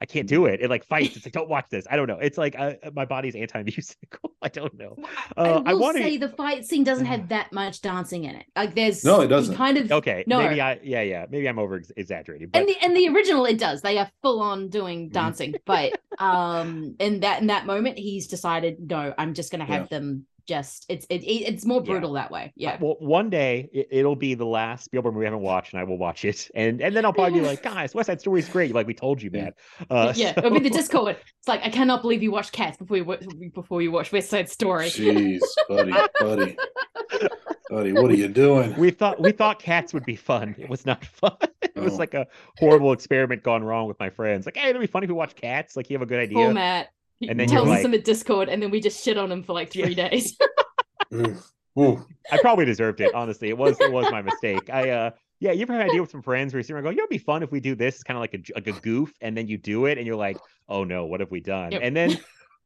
I 0.00 0.06
can't 0.06 0.28
do 0.28 0.46
it. 0.46 0.60
It 0.60 0.68
like 0.68 0.84
fights. 0.84 1.16
It's 1.16 1.24
like 1.26 1.32
don't 1.40 1.48
watch 1.48 1.66
this. 1.70 1.86
I 1.90 1.96
don't 1.96 2.06
know. 2.06 2.18
It's 2.18 2.36
like 2.38 2.54
I, 2.56 2.76
my 2.94 3.04
body's 3.04 3.34
anti-musical. 3.34 4.32
I 4.42 4.48
don't 4.48 4.74
know. 4.78 4.96
Uh, 5.36 5.62
I 5.64 5.70
I 5.70 5.72
will 5.74 5.80
want 5.80 5.96
say 5.96 6.18
to. 6.18 6.26
the 6.28 6.34
fight 6.36 6.64
scene 6.64 6.84
doesn't 6.84 7.06
have 7.06 7.28
that 7.30 7.52
much 7.52 7.80
dancing 7.80 8.24
in 8.24 8.36
it. 8.36 8.46
Like 8.54 8.74
there's 8.74 9.04
No, 9.04 9.22
it 9.22 9.28
doesn't. 9.28 9.56
Kind 9.56 9.78
of 9.78 9.90
Okay, 9.90 10.24
No. 10.26 10.38
maybe 10.38 10.60
I. 10.60 10.78
Yeah, 10.82 11.02
yeah. 11.02 11.26
Maybe 11.30 11.48
I'm 11.48 11.58
over 11.58 11.82
exaggerating. 11.96 12.48
But 12.48 12.60
and 12.60 12.68
the 12.68 12.76
and 12.82 12.96
the 12.96 13.08
original 13.08 13.46
it 13.46 13.58
does. 13.58 13.80
They 13.82 13.98
are 13.98 14.10
full 14.22 14.40
on 14.40 14.68
doing 14.68 15.08
dancing, 15.08 15.54
but 15.64 15.98
um 16.18 16.96
in 16.98 17.20
that 17.20 17.40
in 17.40 17.48
that 17.48 17.66
moment 17.66 17.98
he's 17.98 18.26
decided 18.26 18.76
no, 18.90 19.14
I'm 19.16 19.34
just 19.34 19.50
gonna 19.50 19.64
have 19.64 19.88
them 19.88 20.26
just 20.46 20.86
it's 20.88 21.06
it, 21.10 21.22
it- 21.24 21.48
it's 21.48 21.64
more 21.64 21.80
Yeah. 21.84 21.90
brutal 21.92 22.12
that 22.14 22.30
way. 22.30 22.52
Yeah. 22.56 22.74
Uh, 22.74 22.78
well, 22.80 22.96
one 23.00 23.30
day 23.30 23.68
it, 23.72 23.88
it'll 23.90 24.16
be 24.16 24.34
the 24.34 24.46
last 24.46 24.84
Spielberg 24.84 25.14
movie 25.14 25.26
I 25.26 25.30
haven't 25.30 25.42
watched, 25.44 25.72
and 25.72 25.80
I 25.80 25.84
will 25.84 25.98
watch 25.98 26.24
it, 26.24 26.50
and 26.54 26.80
and 26.80 26.94
then 26.96 27.04
I'll 27.04 27.12
probably 27.12 27.40
be 27.40 27.46
like, 27.46 27.62
guys, 27.74 27.94
West 27.94 28.06
Side 28.06 28.20
Story 28.20 28.40
is 28.40 28.48
great. 28.48 28.74
Like 28.74 28.86
we 28.86 28.94
told 28.94 29.20
you, 29.22 29.30
Yeah. 29.32 29.42
man. 29.42 29.52
Uh, 29.90 30.12
yeah, 30.16 30.32
it'll 30.36 30.50
be 30.50 30.60
the 30.60 30.70
Discord. 30.70 31.16
It's 31.38 31.48
like 31.48 31.62
I 31.64 31.70
cannot 31.70 32.02
believe 32.02 32.22
you 32.22 32.30
watched 32.30 32.52
Cats 32.52 32.76
before 32.76 32.96
you 32.96 33.04
wa- 33.04 33.18
before 33.54 33.82
you 33.82 33.90
watched 33.92 34.12
West 34.12 34.30
Side 34.30 34.48
Story. 34.48 34.86
Jeez, 34.86 35.40
buddy, 35.68 35.92
buddy, 36.20 36.56
buddy, 37.70 37.92
what 37.92 38.10
are 38.10 38.14
you 38.14 38.28
doing? 38.28 38.74
We 38.76 38.90
thought 38.90 39.20
we 39.20 39.32
thought 39.32 39.58
cats 39.58 39.92
would 39.94 40.04
be 40.04 40.16
fun. 40.16 40.54
It 40.58 40.68
was 40.68 40.86
not 40.86 41.04
fun. 41.04 41.36
It 41.76 41.82
was 41.82 41.98
like 41.98 42.14
a 42.14 42.26
horrible 42.58 42.92
experiment 42.94 43.42
gone 43.42 43.62
wrong 43.62 43.86
with 43.86 44.00
my 44.00 44.08
friends. 44.08 44.46
Like, 44.46 44.56
hey, 44.56 44.70
it'll 44.70 44.80
be 44.80 44.86
funny 44.86 45.04
if 45.04 45.10
we 45.10 45.14
watch 45.14 45.34
cats. 45.34 45.76
Like, 45.76 45.90
you 45.90 45.94
have 45.94 46.00
a 46.00 46.06
good 46.06 46.18
idea. 46.20 46.36
Poor 46.38 46.54
Matt. 46.54 46.88
He 47.20 47.28
And 47.28 47.38
then 47.40 47.48
you're 47.48 47.58
tells 47.60 47.68
us 47.68 47.74
like- 47.76 47.84
in 47.84 47.90
the 47.92 47.98
Discord, 47.98 48.48
and 48.48 48.62
then 48.62 48.70
we 48.70 48.80
just 48.80 49.04
shit 49.04 49.16
on 49.16 49.30
him 49.32 49.42
for 49.42 49.52
like 49.52 49.70
three 49.70 49.94
days. 49.94 50.36
Oof, 51.14 51.50
oof. 51.78 52.00
I 52.32 52.38
probably 52.38 52.64
deserved 52.64 53.00
it. 53.00 53.14
Honestly, 53.14 53.48
it 53.48 53.56
was 53.56 53.78
it 53.80 53.92
was 53.92 54.10
my 54.10 54.22
mistake. 54.22 54.68
I 54.70 54.90
uh 54.90 55.10
yeah, 55.38 55.52
you 55.52 55.62
ever 55.62 55.74
had 55.74 55.82
an 55.82 55.88
idea 55.90 56.00
with 56.00 56.10
some 56.10 56.22
friends 56.22 56.52
where 56.52 56.58
you 56.58 56.64
see 56.64 56.72
around 56.72 56.86
and 56.86 56.94
go, 56.94 56.98
"Yeah, 56.98 57.02
it'd 57.04 57.10
be 57.10 57.18
fun 57.18 57.42
if 57.42 57.52
we 57.52 57.60
do 57.60 57.74
this." 57.74 57.94
It's 57.96 58.02
kind 58.04 58.16
of 58.16 58.20
like 58.22 58.34
a 58.34 58.38
j- 58.38 58.52
like 58.54 58.66
a 58.66 58.72
goof, 58.72 59.12
and 59.20 59.36
then 59.36 59.46
you 59.46 59.56
do 59.58 59.84
it, 59.86 59.98
and 59.98 60.06
you're 60.06 60.16
like, 60.16 60.38
"Oh 60.68 60.82
no, 60.84 61.04
what 61.06 61.20
have 61.20 61.30
we 61.30 61.40
done?" 61.40 61.72
Yep. 61.72 61.80
And 61.84 61.94
then 61.96 62.18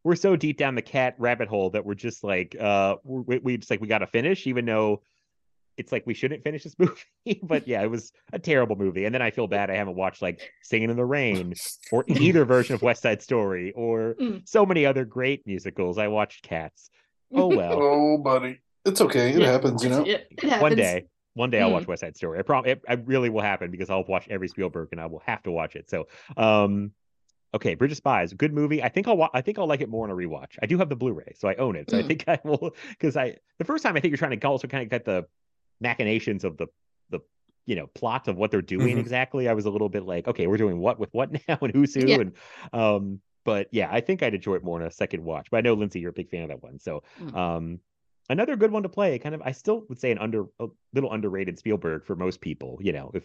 we're 0.05 0.15
so 0.17 0.37
deep 0.37 0.57
down 0.57 0.75
the 0.75 0.83
cat 0.83 1.17
rabbit 1.19 1.49
hole 1.49 1.71
that 1.71 1.85
we're 1.85 1.95
just 1.95 2.25
like, 2.25 2.57
uh, 2.59 2.97
we, 3.05 3.39
we 3.39 3.57
just 3.59 3.71
like 3.71 3.81
we 3.83 3.89
got 3.89 3.99
to 3.99 4.07
finish, 4.07 4.47
even 4.47 4.65
though 4.65 5.03
it's 5.81 5.91
like 5.93 6.07
we 6.07 6.15
shouldn't 6.15 6.45
finish 6.45 6.63
this 6.65 6.77
movie. 6.79 7.41
but 7.43 7.67
yeah, 7.67 7.83
it 7.83 7.91
was 7.91 8.13
a 8.33 8.39
terrible 8.39 8.77
movie, 8.77 9.05
and 9.07 9.15
then 9.15 9.23
I 9.23 9.31
feel 9.31 9.47
bad 9.47 9.71
I 9.71 9.75
haven't 9.75 9.97
watched 9.97 10.23
like 10.23 10.41
Singing 10.63 10.91
in 10.91 10.97
the 10.97 11.05
Rain 11.05 11.55
or 11.93 12.05
either 12.07 12.45
version 12.45 12.75
of 12.75 12.83
West 12.83 13.03
Side 13.03 13.23
Story 13.23 13.73
or 13.75 14.15
Mm. 14.21 14.49
so 14.49 14.65
many 14.67 14.87
other 14.87 15.05
great 15.05 15.47
musicals. 15.47 15.99
I 15.99 16.09
watched 16.09 16.43
Cats. 16.45 16.91
Oh 17.35 17.49
well. 17.49 17.79
Oh, 17.83 18.19
buddy, 18.19 18.61
it's 18.85 19.01
okay. 19.01 19.31
It 19.31 19.41
Yeah. 19.41 19.53
happens, 19.53 19.83
you 19.83 19.91
know. 19.91 20.05
It, 20.05 20.27
it 20.31 20.43
happens. 20.45 20.63
one 20.63 20.77
day 20.77 21.07
one 21.35 21.51
day 21.51 21.61
i'll 21.63 21.71
Mm. 21.71 21.75
watch 21.75 21.87
west 21.87 22.01
side 22.01 22.17
story 22.17 22.39
i 22.41 22.43
prom 22.43 22.67
it, 22.67 22.83
it 22.89 23.01
really 23.07 23.31
will 23.31 23.41
happen 23.41 23.71
because 23.71 23.89
i'll 23.89 24.05
watch 24.05 24.27
every 24.29 24.49
spielberg 24.49 24.89
and 24.91 25.01
i 25.01 25.07
will 25.07 25.23
have 25.25 25.41
to 25.45 25.51
watch 25.53 25.77
it 25.77 25.89
so 25.89 26.09
um 26.37 26.91
okay 27.55 27.75
bridge 27.77 27.93
of 27.93 27.97
spies 27.97 28.33
good 28.33 28.53
movie 28.53 28.83
i 28.83 28.89
think 28.89 29.07
i'll 29.07 29.17
wa- 29.17 29.31
i 29.33 29.41
think 29.41 29.57
i'll 29.57 29.69
like 29.69 29.81
it 29.81 29.89
more 29.89 30.05
on 30.05 30.11
a 30.11 30.15
rewatch 30.15 30.59
i 30.61 30.67
do 30.67 30.77
have 30.77 30.89
the 30.89 30.97
blu-ray 30.97 31.33
so 31.39 31.47
i 31.49 31.55
own 31.55 31.77
it 31.77 31.89
so 31.89 31.97
i 31.99 32.03
Mm. 32.03 32.09
think 32.09 32.25
i 32.27 32.39
will 32.45 32.75
because 32.89 33.17
i 33.17 33.37
the 33.59 33.65
first 33.65 33.85
time 33.85 33.97
i 33.97 34.01
think 34.01 34.11
you're 34.11 34.19
trying 34.19 34.39
to 34.39 34.47
also 34.49 34.67
kind 34.67 34.83
of 34.83 34.91
get 34.91 35.05
the 35.05 35.25
machinations 35.81 36.45
of 36.45 36.57
the 36.57 36.67
the 37.11 37.21
you 37.67 37.75
know 37.77 37.87
plot 37.89 38.29
of 38.29 38.37
what 38.37 38.51
they're 38.51 38.63
doing 38.63 38.97
Mhm. 38.97 39.01
exactly 39.01 39.49
i 39.49 39.53
was 39.53 39.65
a 39.67 39.71
little 39.71 39.89
bit 39.89 40.05
like 40.05 40.29
okay 40.29 40.47
we're 40.47 40.57
doing 40.57 40.79
what 40.79 40.99
with 40.99 41.11
what 41.13 41.31
now 41.49 41.59
and 41.61 41.73
who's 41.75 41.95
who 41.95 42.07
Yeah. 42.07 42.21
and 42.21 42.33
um 42.73 43.21
but 43.45 43.69
yeah 43.73 43.89
i 43.91 44.01
think 44.01 44.23
i'd 44.23 44.35
enjoy 44.35 44.55
it 44.57 44.65
more 44.65 44.81
in 44.81 44.87
a 44.87 44.91
second 44.91 45.25
watch 45.25 45.49
but 45.51 45.59
i 45.59 45.61
know 45.61 45.75
lindsay 45.75 46.01
you're 46.01 46.11
a 46.11 46.13
big 46.15 46.29
fan 46.31 46.43
of 46.43 46.49
that 46.49 46.63
one 46.63 46.79
so 46.79 47.03
Mm. 47.21 47.35
um 47.37 47.81
another 48.29 48.55
good 48.57 48.71
one 48.71 48.83
to 48.85 48.89
play 48.89 49.19
kind 49.19 49.35
of 49.35 49.43
i 49.43 49.53
still 49.53 49.85
would 49.89 49.99
say 49.99 50.11
an 50.11 50.19
under 50.19 50.45
a 50.61 50.67
little 50.93 51.13
underrated 51.13 51.59
spielberg 51.59 52.05
for 52.05 52.15
most 52.17 52.41
people 52.41 52.79
you 52.81 52.93
know 52.93 53.11
if 53.15 53.25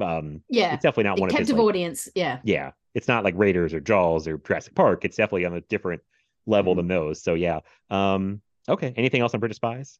um 0.00 0.42
Yeah. 0.48 0.74
it's 0.74 0.82
definitely 0.82 1.04
not 1.04 1.18
A 1.18 1.20
one 1.22 1.30
of 1.30 1.36
his 1.36 1.46
captive 1.48 1.56
like- 1.58 1.68
audience. 1.68 2.08
Yeah. 2.14 2.38
yeah 2.44 2.72
it's 2.94 3.08
not 3.08 3.24
like 3.24 3.34
raiders 3.36 3.72
or 3.74 3.80
jaws 3.80 4.26
or 4.28 4.38
jurassic 4.38 4.74
park 4.74 5.04
it's 5.04 5.16
definitely 5.16 5.44
on 5.46 5.54
a 5.54 5.60
different 5.62 6.02
level 6.46 6.72
Mm-hmm. 6.72 6.78
than 6.78 6.88
those 6.88 7.22
so 7.22 7.34
yeah 7.34 7.60
um 7.90 8.40
okay 8.68 8.92
anything 8.96 9.20
else 9.20 9.34
on 9.34 9.40
bridge 9.40 9.50
of 9.52 9.56
spies 9.56 9.98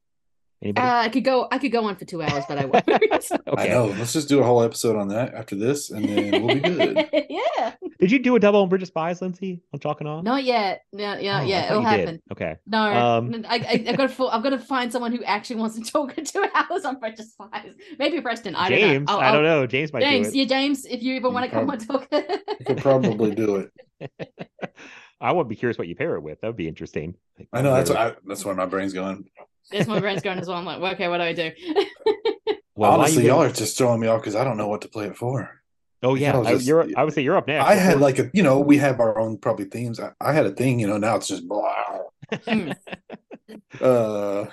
Anybody? 0.60 0.86
Uh, 0.86 0.94
I 0.96 1.08
could 1.08 1.22
go. 1.22 1.46
I 1.52 1.58
could 1.58 1.70
go 1.70 1.84
on 1.84 1.94
for 1.94 2.04
two 2.04 2.20
hours, 2.20 2.44
but 2.48 2.58
I 2.58 2.64
won't. 2.64 2.88
okay. 2.88 3.28
I 3.46 3.50
okay. 3.52 3.68
know. 3.68 3.86
Let's 3.86 4.12
just 4.12 4.28
do 4.28 4.40
a 4.40 4.44
whole 4.44 4.62
episode 4.62 4.96
on 4.96 5.08
that 5.08 5.32
after 5.34 5.54
this, 5.54 5.90
and 5.90 6.04
then 6.08 6.42
we'll 6.44 6.54
be 6.56 6.60
good. 6.60 7.08
yeah. 7.30 7.74
Did 8.00 8.10
you 8.10 8.18
do 8.18 8.34
a 8.34 8.40
double 8.40 8.62
on 8.62 8.68
Bridge 8.68 8.82
of 8.82 8.88
Spies, 8.88 9.22
Lindsay? 9.22 9.62
On 9.72 9.78
Chalk 9.78 10.00
and 10.00 10.08
Off? 10.08 10.24
Not 10.24 10.42
yet. 10.42 10.82
No. 10.92 11.16
Yeah. 11.16 11.40
Oh, 11.42 11.44
yeah. 11.44 11.66
It'll 11.66 11.82
you 11.82 11.88
did. 11.88 11.98
happen. 12.00 12.22
Okay. 12.32 12.56
No. 12.66 12.82
Um, 12.92 13.44
I, 13.48 13.56
I, 13.56 13.84
I've 13.88 13.96
got 13.96 14.10
to. 14.10 14.26
I've 14.26 14.42
got 14.42 14.50
to 14.50 14.58
find 14.58 14.90
someone 14.90 15.12
who 15.12 15.22
actually 15.22 15.56
wants 15.56 15.78
to 15.78 15.82
talk 15.84 16.14
for 16.14 16.22
two 16.22 16.44
hours 16.54 16.84
on 16.84 16.98
Bridge 16.98 17.20
of 17.20 17.26
Spies. 17.26 17.74
Maybe 17.98 18.20
Preston. 18.20 18.56
I 18.56 18.68
don't 18.68 18.78
James, 18.78 19.06
know. 19.06 19.14
I'll- 19.14 19.20
I 19.20 19.32
don't 19.32 19.44
know. 19.44 19.64
James 19.66 19.92
might 19.92 20.02
James, 20.02 20.32
do 20.32 20.38
yeah, 20.38 20.44
James. 20.44 20.84
If 20.86 21.02
you 21.02 21.16
ever 21.16 21.30
want 21.30 21.44
to 21.44 21.50
come 21.52 21.68
prob- 21.68 21.80
and 21.80 21.88
talk, 21.88 22.08
You 22.58 22.66
could 22.66 22.78
probably 22.78 23.32
do 23.32 23.56
it. 23.56 23.72
it. 24.00 24.74
I 25.20 25.32
would 25.32 25.48
be 25.48 25.56
curious 25.56 25.78
what 25.78 25.88
you 25.88 25.94
pair 25.96 26.14
it 26.16 26.20
with. 26.20 26.40
That 26.40 26.48
would 26.48 26.56
be 26.56 26.68
interesting. 26.68 27.14
I 27.52 27.62
know 27.62 27.74
that's 27.74 27.90
what 27.90 27.98
I, 27.98 28.14
that's 28.26 28.44
where 28.44 28.54
my 28.54 28.66
brain's 28.66 28.92
going. 28.92 29.28
There's 29.70 29.86
my 29.86 30.00
brain's 30.00 30.22
going 30.22 30.38
as 30.38 30.48
well. 30.48 30.56
I'm 30.58 30.64
like, 30.64 30.80
well, 30.80 30.92
okay, 30.94 31.08
what 31.08 31.18
do 31.18 31.24
I 31.24 31.32
do? 31.32 31.52
Well, 32.76 32.92
Honestly, 32.92 33.24
you 33.24 33.30
y'all 33.30 33.42
are 33.42 33.50
just 33.50 33.76
throwing 33.76 33.98
me 33.98 34.06
off 34.06 34.20
because 34.20 34.36
I 34.36 34.44
don't 34.44 34.56
know 34.56 34.68
what 34.68 34.82
to 34.82 34.88
play 34.88 35.06
it 35.06 35.16
for. 35.16 35.50
Oh 36.04 36.14
yeah, 36.14 36.38
I 36.38 36.52
just- 36.52 36.64
you're. 36.64 36.86
I 36.96 37.02
would 37.02 37.12
say 37.12 37.22
you're 37.22 37.36
up 37.36 37.48
next. 37.48 37.66
I 37.66 37.74
had 37.74 37.98
like 37.98 38.20
a, 38.20 38.30
you 38.32 38.44
know, 38.44 38.60
we 38.60 38.76
have 38.78 39.00
our 39.00 39.18
own 39.18 39.36
probably 39.36 39.64
themes. 39.64 39.98
I, 39.98 40.12
I 40.20 40.32
had 40.32 40.46
a 40.46 40.52
thing, 40.52 40.78
you 40.78 40.86
know. 40.86 40.96
Now 40.96 41.16
it's 41.16 41.26
just 41.26 41.48
blah. 41.48 41.74
Uh, 43.80 44.46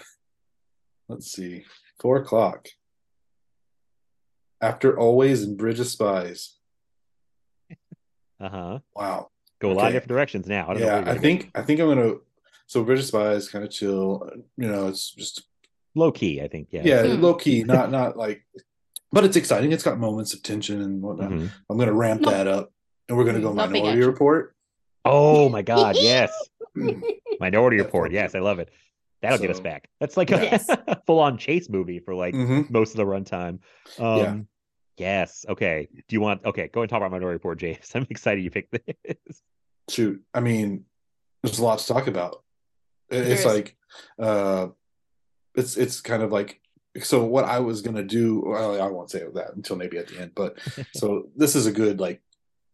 let's 1.08 1.32
see, 1.32 1.66
four 2.00 2.18
o'clock. 2.18 2.68
After 4.62 4.98
always 4.98 5.44
and 5.44 5.58
Bridge 5.58 5.80
of 5.80 5.88
Spies. 5.88 6.56
Uh 8.40 8.50
huh. 8.50 8.80
Wow. 8.96 9.30
Go 9.60 9.72
a 9.72 9.74
lot 9.74 9.88
of 9.88 9.94
different 9.94 10.10
directions 10.10 10.48
now. 10.48 10.70
I 10.70 10.74
don't 10.74 10.82
yeah, 10.82 10.88
where 10.96 11.02
I 11.02 11.04
gonna 11.06 11.20
think 11.20 11.52
I 11.56 11.62
think 11.62 11.80
I'm 11.80 11.88
gonna. 11.90 12.14
So 12.68 12.84
Bridge 12.84 13.00
of 13.00 13.06
Spies, 13.06 13.50
kind 13.50 13.64
of 13.64 13.72
chill. 13.72 14.30
You 14.58 14.68
know, 14.68 14.88
it's 14.88 15.12
just 15.12 15.44
low 15.96 16.12
key. 16.12 16.42
I 16.42 16.48
think. 16.48 16.70
Yeah. 16.72 16.82
yeah, 16.84 17.04
Hmm. 17.16 17.22
low 17.22 17.36
key, 17.36 17.64
not 17.64 17.92
not 17.92 18.18
like, 18.18 18.46
but 19.12 19.24
it's 19.24 19.36
exciting. 19.38 19.72
It's 19.72 19.84
got 19.84 20.00
moments 20.00 20.34
of 20.34 20.42
tension 20.44 20.82
and 20.82 21.02
whatnot. 21.02 21.32
Mhm. 21.32 21.50
I'm 21.70 21.78
gonna 21.78 21.94
ramp 21.94 22.22
Not- 22.22 22.32
that 22.32 22.48
up, 22.48 22.72
and 23.08 23.18
we're 23.18 23.26
gonna 23.26 23.42
go 23.42 23.54
Not 23.54 23.70
big 23.72 23.82
Minority 23.84 24.00
action. 24.02 24.12
Report. 24.12 24.56
Oh 25.06 25.50
my 25.50 25.62
God! 25.62 25.96
Yes. 26.00 26.32
Minority 27.40 27.78
Report. 27.78 28.12
Yes. 28.12 28.36
I 28.36 28.40
love 28.40 28.60
it. 28.60 28.70
That'll 29.22 29.40
get 29.40 29.50
us 29.50 29.60
back. 29.60 29.90
That's 30.00 30.18
like 30.18 30.32
a 30.32 30.36
Yes. 30.36 30.70
full 31.08 31.20
on 31.20 31.38
chase 31.38 31.70
movie 31.70 32.00
for 32.00 32.14
like 32.16 32.34
Mhm. 32.36 32.70
most 32.70 32.92
of 32.92 32.98
the 32.98 33.06
runtime. 33.06 33.60
Um, 34.00 34.18
Yeah. 34.18 34.38
Yes. 34.98 35.46
Okay. 35.50 35.88
Do 36.08 36.14
you 36.16 36.22
want? 36.22 36.46
Okay. 36.46 36.68
Go 36.70 36.82
and 36.82 36.90
talk 36.90 36.98
about 36.98 37.12
Minority 37.12 37.36
Report, 37.36 37.58
James. 37.60 37.92
I'm 37.96 38.08
excited 38.10 38.44
you 38.44 38.50
picked 38.52 38.72
this. 39.04 39.42
Shoot, 39.90 40.24
I 40.34 40.40
mean, 40.40 40.86
there's 41.44 41.60
a 41.60 41.64
lot 41.64 41.80
to 41.80 41.88
talk 41.88 42.08
about. 42.08 42.44
It's 43.10 43.42
is. 43.42 43.46
like, 43.46 43.76
uh, 44.20 44.68
it's 45.56 45.78
it's 45.78 46.02
kind 46.02 46.24
of 46.24 46.32
like 46.32 46.60
so. 47.02 47.24
What 47.24 47.46
I 47.46 47.60
was 47.60 47.82
gonna 47.82 48.04
do, 48.04 48.44
well, 48.46 48.82
I 48.82 48.88
won't 48.88 49.12
say 49.12 49.24
that 49.34 49.56
until 49.56 49.76
maybe 49.76 49.98
at 49.98 50.08
the 50.08 50.20
end. 50.20 50.32
But 50.36 50.58
so 50.96 51.30
this 51.36 51.56
is 51.56 51.66
a 51.68 51.72
good 51.72 52.00
like 52.00 52.22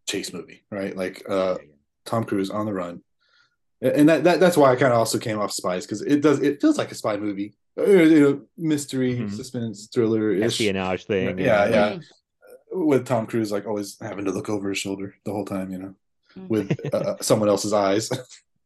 chase 0.06 0.32
movie, 0.32 0.62
right? 0.70 0.96
Like 0.96 1.22
uh, 1.28 1.58
Tom 2.04 2.24
Cruise 2.24 2.50
on 2.50 2.66
the 2.66 2.72
run, 2.72 3.02
and 3.80 4.08
that, 4.08 4.24
that 4.24 4.40
that's 4.40 4.56
why 4.56 4.72
I 4.72 4.76
kind 4.76 4.92
of 4.92 4.98
also 4.98 5.18
came 5.18 5.38
off 5.38 5.52
Spies 5.52 5.86
because 5.86 6.02
it 6.02 6.20
does 6.22 6.40
it 6.40 6.60
feels 6.60 6.78
like 6.78 6.90
a 6.90 6.94
spy 6.96 7.16
movie, 7.16 7.54
Uh, 7.78 7.84
you 7.84 8.20
know, 8.20 8.40
mystery, 8.56 9.16
Mhm. 9.16 9.30
suspense, 9.30 9.88
thriller 9.92 10.32
Espionage 10.42 11.04
thing. 11.06 11.38
Yeah, 11.38 11.64
and- 11.64 11.74
yeah. 11.74 11.98
with 12.72 13.06
Tom 13.06 13.26
Cruise 13.26 13.52
like 13.52 13.66
always 13.66 13.96
having 14.00 14.24
to 14.24 14.30
look 14.32 14.48
over 14.48 14.70
his 14.70 14.78
shoulder 14.78 15.14
the 15.24 15.32
whole 15.32 15.44
time, 15.44 15.70
you 15.70 15.78
know, 15.78 15.94
Mm. 16.36 16.48
with 16.48 16.94
uh, 16.94 17.16
someone 17.20 17.50
else's 17.50 17.74
eyes. 17.74 18.08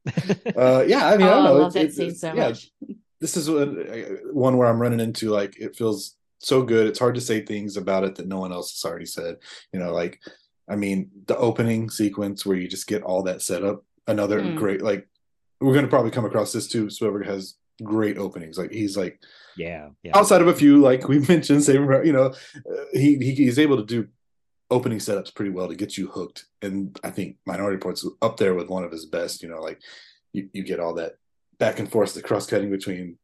uh, 0.57 0.85
yeah, 0.87 1.07
I 1.09 1.17
mean, 1.17 1.27
I 1.27 1.31
oh, 1.33 1.35
don't 1.35 1.47
I 1.47 1.49
know. 1.49 1.55
love 1.59 1.73
that 1.75 1.81
It's- 1.81 1.97
scene 1.97 2.15
so 2.15 2.33
yeah, 2.35 2.49
much. 2.49 2.71
This 3.21 3.37
is 3.37 3.49
one, 3.51 3.77
one 4.33 4.57
where 4.59 4.69
I'm 4.69 4.81
running 4.81 5.01
into 5.01 5.31
like 5.31 5.57
it 5.59 5.75
feels 5.75 6.17
so 6.39 6.63
good. 6.63 6.87
It's 6.87 6.99
hard 6.99 7.15
to 7.15 7.21
say 7.21 7.41
things 7.45 7.77
about 7.79 8.05
it 8.05 8.15
that 8.17 8.29
no 8.29 8.39
one 8.39 8.53
else 8.53 8.71
has 8.73 8.89
already 8.89 9.07
said. 9.07 9.37
You 9.73 9.81
know, 9.81 9.93
like 9.93 10.21
I 10.69 10.77
mean, 10.77 11.11
the 11.27 11.37
opening 11.39 11.89
sequence 11.91 12.45
where 12.45 12.57
you 12.57 12.69
just 12.69 12.87
get 12.87 13.03
all 13.03 13.23
that 13.25 13.41
set 13.43 13.65
up. 13.65 13.85
Another 14.07 14.41
Mm. 14.41 14.57
great 14.57 14.83
like 14.83 15.09
we're 15.61 15.75
gonna 15.75 15.89
probably 15.89 16.11
come 16.11 16.27
across 16.27 16.53
this 16.53 16.69
too. 16.69 16.91
Spielberg 16.91 17.27
has 17.27 17.55
great 17.83 18.19
openings. 18.19 18.59
Like 18.59 18.71
he's 18.71 18.97
like 18.97 19.19
Yeah. 19.57 19.89
Yeah. 20.03 20.13
outside 20.17 20.43
of 20.43 20.49
a 20.49 20.55
few 20.55 20.81
like 20.81 21.09
we 21.13 21.19
mentioned 21.21 21.65
saving 21.65 21.91
you 22.05 22.13
know 22.13 22.27
uh, 22.27 22.85
he, 22.93 23.17
he 23.17 23.35
he's 23.35 23.59
able 23.59 23.79
to 23.79 23.85
do 23.85 24.09
opening 24.71 24.99
setups 24.99 25.35
pretty 25.35 25.51
well 25.51 25.69
to 25.69 25.75
get 25.75 25.97
you 25.97 26.09
hooked. 26.09 26.47
And 26.63 26.99
i 27.05 27.11
think 27.11 27.37
minority 27.47 27.77
reports 27.77 28.07
up 28.23 28.37
there 28.37 28.55
with 28.55 28.69
one 28.69 28.85
of 28.85 28.93
his 28.93 29.07
best 29.07 29.43
you 29.43 29.49
know 29.49 29.61
like 29.61 29.81
you, 30.33 30.49
you 30.53 30.65
get 30.65 30.81
all 30.81 30.95
that 30.95 31.13
back 31.59 31.79
and 31.79 31.91
forth 31.91 32.15
the 32.15 32.23
cross 32.23 32.47
cutting 32.47 32.71
between 32.71 33.17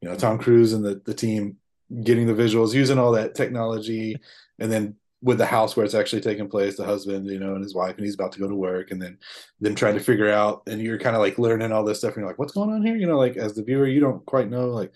you 0.00 0.08
know 0.08 0.16
tom 0.16 0.38
cruise 0.38 0.72
and 0.72 0.84
the, 0.84 1.00
the 1.04 1.14
team 1.14 1.56
getting 2.04 2.26
the 2.26 2.34
visuals 2.34 2.74
using 2.74 2.98
all 2.98 3.12
that 3.12 3.34
technology 3.34 4.16
and 4.58 4.70
then 4.70 4.94
with 5.22 5.38
the 5.38 5.46
house 5.46 5.76
where 5.76 5.84
it's 5.84 5.94
actually 5.94 6.20
taking 6.20 6.48
place 6.48 6.76
the 6.76 6.84
husband 6.84 7.28
you 7.28 7.38
know 7.38 7.54
and 7.54 7.62
his 7.62 7.74
wife 7.74 7.96
and 7.96 8.04
he's 8.04 8.14
about 8.14 8.32
to 8.32 8.40
go 8.40 8.48
to 8.48 8.54
work 8.54 8.90
and 8.90 9.00
then 9.00 9.16
them 9.60 9.74
trying 9.74 9.94
to 9.94 10.00
figure 10.00 10.30
out 10.30 10.62
and 10.66 10.80
you're 10.80 10.98
kind 10.98 11.16
of 11.16 11.22
like 11.22 11.38
learning 11.38 11.72
all 11.72 11.84
this 11.84 11.98
stuff 11.98 12.14
and 12.14 12.22
you're 12.22 12.28
like 12.28 12.38
what's 12.38 12.52
going 12.52 12.70
on 12.70 12.84
here? 12.84 12.96
You 12.96 13.06
know 13.06 13.18
like 13.18 13.36
as 13.36 13.54
the 13.54 13.62
viewer 13.62 13.86
you 13.86 14.00
don't 14.00 14.24
quite 14.26 14.50
know 14.50 14.68
like 14.68 14.92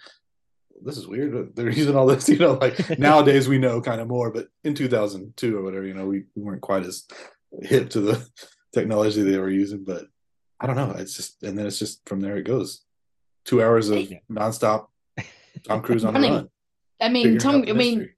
this 0.83 0.97
is 0.97 1.07
weird. 1.07 1.53
They're 1.57 1.71
using 1.71 1.97
all 1.97 2.07
this, 2.07 2.29
you 2.31 2.39
know, 2.39 2.55
like 2.55 2.99
nowadays 2.99 3.49
we 3.49 3.59
know 3.59 3.81
kind 3.81 4.01
of 4.01 4.09
more, 4.09 4.31
but 4.31 4.49
in 4.65 4.75
2002 4.75 5.57
or 5.57 5.63
whatever, 5.63 5.87
you 5.87 5.95
know, 5.95 6.07
we, 6.07 6.25
we 6.35 6.43
weren't 6.43 6.63
quite 6.63 6.85
as 6.85 7.07
hip 7.63 7.91
to 7.91 8.01
the 8.01 8.29
technology 8.75 9.23
they 9.23 9.39
were 9.39 9.51
using, 9.51 9.85
but 9.85 10.05
I 10.61 10.67
don't 10.67 10.77
know. 10.77 10.93
It's 10.93 11.17
just, 11.17 11.43
and 11.43 11.59
then 11.59 11.67
it's 11.67 11.79
just 11.79 12.07
from 12.09 12.21
there 12.21 12.37
it 12.37 12.45
goes. 12.45 12.83
Two 13.45 13.63
hours 13.63 13.91
of 13.91 14.11
Yeah. 14.11 14.19
nonstop 14.31 14.89
Tom 15.65 15.83
Cruise 15.83 16.05
on 16.05 16.15
the 16.15 16.21
run. 16.21 16.51
I 17.01 17.09
mean, 17.09 17.39
Tom. 17.39 17.65
I 17.69 17.73
mean. 17.73 18.11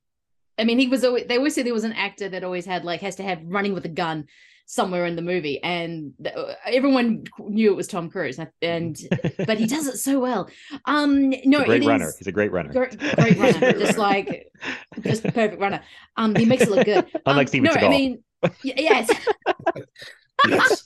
I 0.60 0.64
mean, 0.64 0.78
he 0.80 0.88
was 0.88 1.04
always. 1.04 1.26
They 1.26 1.36
always 1.36 1.54
say 1.54 1.62
there 1.62 1.74
was 1.74 1.84
an 1.84 1.92
actor 1.92 2.28
that 2.30 2.42
always 2.42 2.66
had 2.66 2.84
like 2.84 3.00
has 3.02 3.16
to 3.16 3.22
have 3.22 3.40
running 3.44 3.74
with 3.74 3.84
a 3.84 3.90
gun 3.90 4.26
somewhere 4.68 5.06
in 5.06 5.16
the 5.16 5.22
movie, 5.22 5.60
and 5.62 6.12
uh, 6.26 6.52
everyone 6.66 7.24
knew 7.38 7.72
it 7.72 7.74
was 7.76 7.88
Tom 7.88 8.10
Cruise, 8.10 8.38
and 8.60 9.00
but 9.46 9.58
he 9.58 9.66
does 9.66 9.86
it 9.86 9.96
so 9.96 10.20
well. 10.20 10.48
Um, 10.84 11.30
no, 11.44 11.58
He's 11.58 11.62
a 11.62 11.64
great 11.64 11.84
runner. 11.84 12.12
He's 12.18 12.26
a 12.26 12.32
great 12.32 12.52
runner. 12.52 12.72
Great, 12.72 12.98
great 12.98 13.38
runner, 13.38 13.72
just 13.72 13.98
like 13.98 14.52
just 15.00 15.22
the 15.22 15.32
perfect 15.32 15.60
runner. 15.60 15.82
Um, 16.16 16.36
he 16.36 16.44
makes 16.44 16.64
it 16.64 16.70
look 16.70 16.84
good. 16.84 17.06
Unlike 17.26 17.46
um, 17.46 17.48
Steven 17.48 17.70
no, 17.74 17.80
I 17.80 17.88
mean, 17.88 18.22
yes, 18.62 19.10
Yes. 20.46 20.84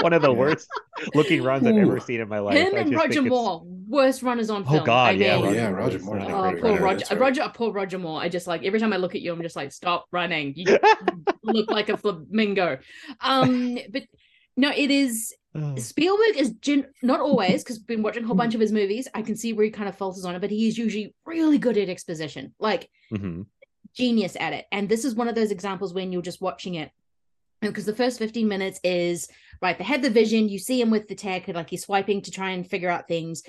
One 0.00 0.12
of 0.12 0.22
the 0.22 0.32
worst 0.32 0.66
looking 1.14 1.42
runs 1.42 1.66
I've 1.66 1.76
ever 1.76 2.00
seen 2.00 2.20
in 2.20 2.28
my 2.28 2.38
life. 2.38 2.56
him 2.56 2.74
I 2.74 2.78
and 2.78 2.90
just 2.92 3.04
Roger 3.04 3.22
Moore, 3.22 3.62
worst 3.86 4.22
runners 4.22 4.48
on 4.50 4.64
film. 4.64 4.68
Oh, 4.68 4.76
film. 4.78 4.86
God, 4.86 5.08
I 5.08 5.10
yeah, 5.12 5.36
mean, 5.36 5.46
Oh, 5.46 5.50
yeah, 5.52 5.68
Roger 5.68 5.98
Roger 5.98 5.98
Moore. 6.00 6.16
not 6.18 6.24
is 6.26 6.30
a 6.30 6.34
Oh, 6.36 6.60
poor 6.60 6.70
runner, 6.70 6.82
Roger, 6.82 6.98
that's 6.98 7.10
right. 7.10 7.20
Roger, 7.20 7.52
poor 7.54 7.72
Roger 7.72 7.98
Moore. 7.98 8.20
I 8.20 8.28
just 8.28 8.46
like 8.46 8.64
every 8.64 8.80
time 8.80 8.92
I 8.92 8.96
look 8.96 9.14
at 9.14 9.20
you, 9.20 9.32
I'm 9.32 9.42
just 9.42 9.56
like, 9.56 9.72
stop 9.72 10.06
running. 10.10 10.54
You 10.56 10.78
look 11.42 11.70
like 11.70 11.88
a 11.90 11.96
flamingo. 11.96 12.78
Um, 13.20 13.78
but 13.92 14.04
no, 14.56 14.70
it 14.74 14.90
is 14.90 15.34
Oh. 15.52 15.74
Spielberg 15.74 16.36
is 16.36 16.50
gen- 16.60 16.86
not 17.02 17.18
always 17.18 17.64
because 17.64 17.80
been 17.80 18.02
watching 18.04 18.22
a 18.22 18.26
whole 18.28 18.36
bunch 18.36 18.54
of 18.54 18.60
his 18.60 18.70
movies. 18.70 19.08
I 19.14 19.22
can 19.22 19.34
see 19.34 19.52
where 19.52 19.64
he 19.64 19.70
kind 19.72 19.88
of 19.88 19.96
falters 19.98 20.24
on 20.24 20.36
it, 20.36 20.40
but 20.40 20.48
he 20.50 20.68
is 20.68 20.78
usually 20.78 21.12
really 21.26 21.58
good 21.58 21.76
at 21.76 21.88
exposition, 21.88 22.54
like 22.60 22.88
Mhm. 23.12 23.46
genius 23.92 24.36
at 24.38 24.52
it. 24.52 24.66
And 24.70 24.88
this 24.88 25.04
is 25.04 25.16
one 25.16 25.26
of 25.26 25.34
those 25.34 25.50
examples 25.50 25.92
when 25.92 26.12
you're 26.12 26.22
just 26.22 26.40
watching 26.40 26.76
it. 26.76 26.92
Because 27.60 27.84
the 27.84 27.94
first 27.94 28.18
15 28.18 28.48
minutes 28.48 28.80
is 28.82 29.28
right, 29.60 29.76
they 29.76 29.84
had 29.84 30.02
the 30.02 30.10
vision, 30.10 30.48
you 30.48 30.58
see 30.58 30.80
him 30.80 30.90
with 30.90 31.08
the 31.08 31.14
tech, 31.14 31.48
like 31.48 31.70
he's 31.70 31.84
swiping 31.84 32.22
to 32.22 32.30
try 32.30 32.50
and 32.50 32.68
figure 32.68 32.88
out 32.88 33.08
things. 33.08 33.42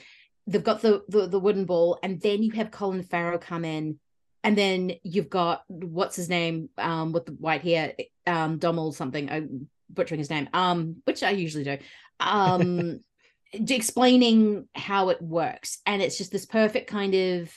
They've 0.47 0.64
got 0.64 0.82
the, 0.82 1.03
the 1.07 1.28
the 1.28 1.39
wooden 1.39 1.66
ball, 1.66 1.99
and 2.03 2.20
then 2.20 2.43
you 2.43 2.51
have 2.53 2.72
Colin 2.72 3.03
Farrell 3.03 3.38
come 3.38 3.64
in, 3.64 3.99
and 4.43 4.57
then 4.57 4.93
you've 5.03 5.30
got 5.30 5.64
what's 5.68 6.16
his 6.16 6.30
name, 6.30 6.70
um, 6.78 7.14
with 7.14 7.26
the 7.26 7.34
white 7.34 7.62
hair, 7.62 7.93
um, 8.28 8.57
Dommel 8.57 8.93
something, 8.93 9.30
I'm 9.30 9.70
butchering 9.89 10.20
his 10.20 10.30
name, 10.30 10.49
um, 10.53 10.97
which 11.05 11.24
I 11.24 11.30
usually 11.32 11.64
do, 11.64 11.78
um, 12.20 12.99
explaining 13.53 14.68
how 14.76 15.09
it 15.09 15.22
works, 15.22 15.80
and 15.86 16.01
it's 16.01 16.18
just 16.18 16.32
this 16.32 16.45
perfect 16.45 16.89
kind 16.89 17.14
of 17.14 17.51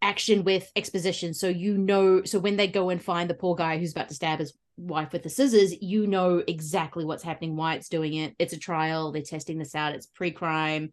action 0.00 0.44
with 0.44 0.70
exposition. 0.76 1.34
So 1.34 1.48
you 1.48 1.76
know, 1.76 2.22
so 2.24 2.38
when 2.38 2.56
they 2.56 2.68
go 2.68 2.90
and 2.90 3.02
find 3.02 3.28
the 3.28 3.34
poor 3.34 3.56
guy 3.56 3.78
who's 3.78 3.92
about 3.92 4.08
to 4.08 4.14
stab 4.14 4.38
his 4.38 4.54
wife 4.78 5.12
with 5.12 5.22
the 5.24 5.28
scissors, 5.28 5.74
you 5.82 6.06
know 6.06 6.42
exactly 6.46 7.04
what's 7.04 7.22
happening, 7.22 7.56
why 7.56 7.74
it's 7.74 7.88
doing 7.88 8.14
it. 8.14 8.34
It's 8.38 8.52
a 8.52 8.58
trial. 8.58 9.12
They're 9.12 9.22
testing 9.22 9.58
this 9.58 9.74
out. 9.74 9.94
It's 9.94 10.06
pre-crime. 10.06 10.92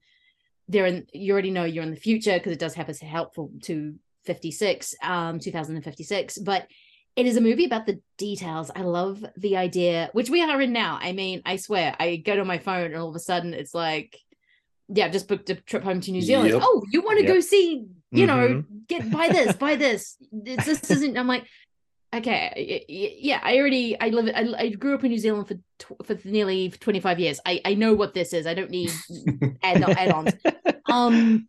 They're 0.68 0.88
in. 0.88 1.06
You 1.14 1.32
already 1.34 1.52
know 1.52 1.64
you're 1.64 1.84
in 1.84 1.92
the 1.92 1.96
future 1.96 2.34
because 2.34 2.52
it 2.52 2.60
does 2.60 2.74
have 2.74 2.90
us 2.90 3.00
helpful 3.00 3.52
to 3.64 3.96
56, 4.26 4.96
um, 5.04 5.40
2056. 5.40 6.40
But 6.40 6.68
it 7.16 7.28
is 7.28 7.38
a 7.38 7.42
movie 7.42 7.66
about 7.66 7.86
the 7.86 8.02
details. 8.18 8.72
I 8.76 8.82
love 8.82 9.24
the 9.38 9.58
idea, 9.58 10.10
which 10.14 10.30
we 10.30 10.42
are 10.42 10.60
in 10.62 10.74
now. 10.74 10.98
I 11.02 11.12
mean, 11.14 11.42
I 11.46 11.56
swear, 11.58 11.96
I 12.00 12.18
go 12.18 12.36
to 12.36 12.44
my 12.44 12.58
phone 12.58 12.86
and 12.88 12.96
all 12.96 13.10
of 13.10 13.16
a 13.16 13.20
sudden 13.20 13.54
it's 13.54 13.74
like, 13.74 14.18
yeah, 14.90 15.06
I've 15.06 15.12
just 15.14 15.28
booked 15.28 15.50
a 15.50 15.56
trip 15.56 15.84
home 15.84 16.02
to 16.02 16.12
New 16.12 16.22
Zealand. 16.22 16.50
Yep. 16.52 16.62
Oh, 16.64 16.84
you 16.92 17.02
want 17.02 17.20
to 17.20 17.26
Yep. 17.26 17.34
go 17.34 17.40
see, 17.40 17.86
you 18.12 18.28
know, 18.28 18.48
Mhm. 18.48 18.88
get 18.88 19.10
buy 19.12 19.30
this, 19.30 19.56
buy 19.56 19.76
this. 19.76 20.18
This, 20.32 20.66
this 20.66 20.90
isn't. 20.92 21.18
I'm 21.18 21.28
like, 21.28 21.46
okay, 22.18 22.86
yeah. 23.20 23.40
I 23.44 23.58
already, 23.58 24.00
I 24.00 24.10
live, 24.10 24.34
I, 24.36 24.54
I 24.64 24.70
grew 24.70 24.96
up 24.96 25.04
in 25.04 25.12
New 25.12 25.18
Zealand 25.18 25.48
for 25.48 25.56
tw- 25.80 26.06
for 26.06 26.18
nearly 26.28 26.70
25 26.70 27.20
years. 27.20 27.40
I 27.46 27.62
I 27.66 27.74
know 27.76 27.94
what 27.94 28.14
this 28.14 28.34
is. 28.34 28.46
I 28.48 28.54
don't 28.54 28.72
need 28.72 28.92
add 29.64 29.82
add-ons. 29.98 30.34
Um, 30.88 31.48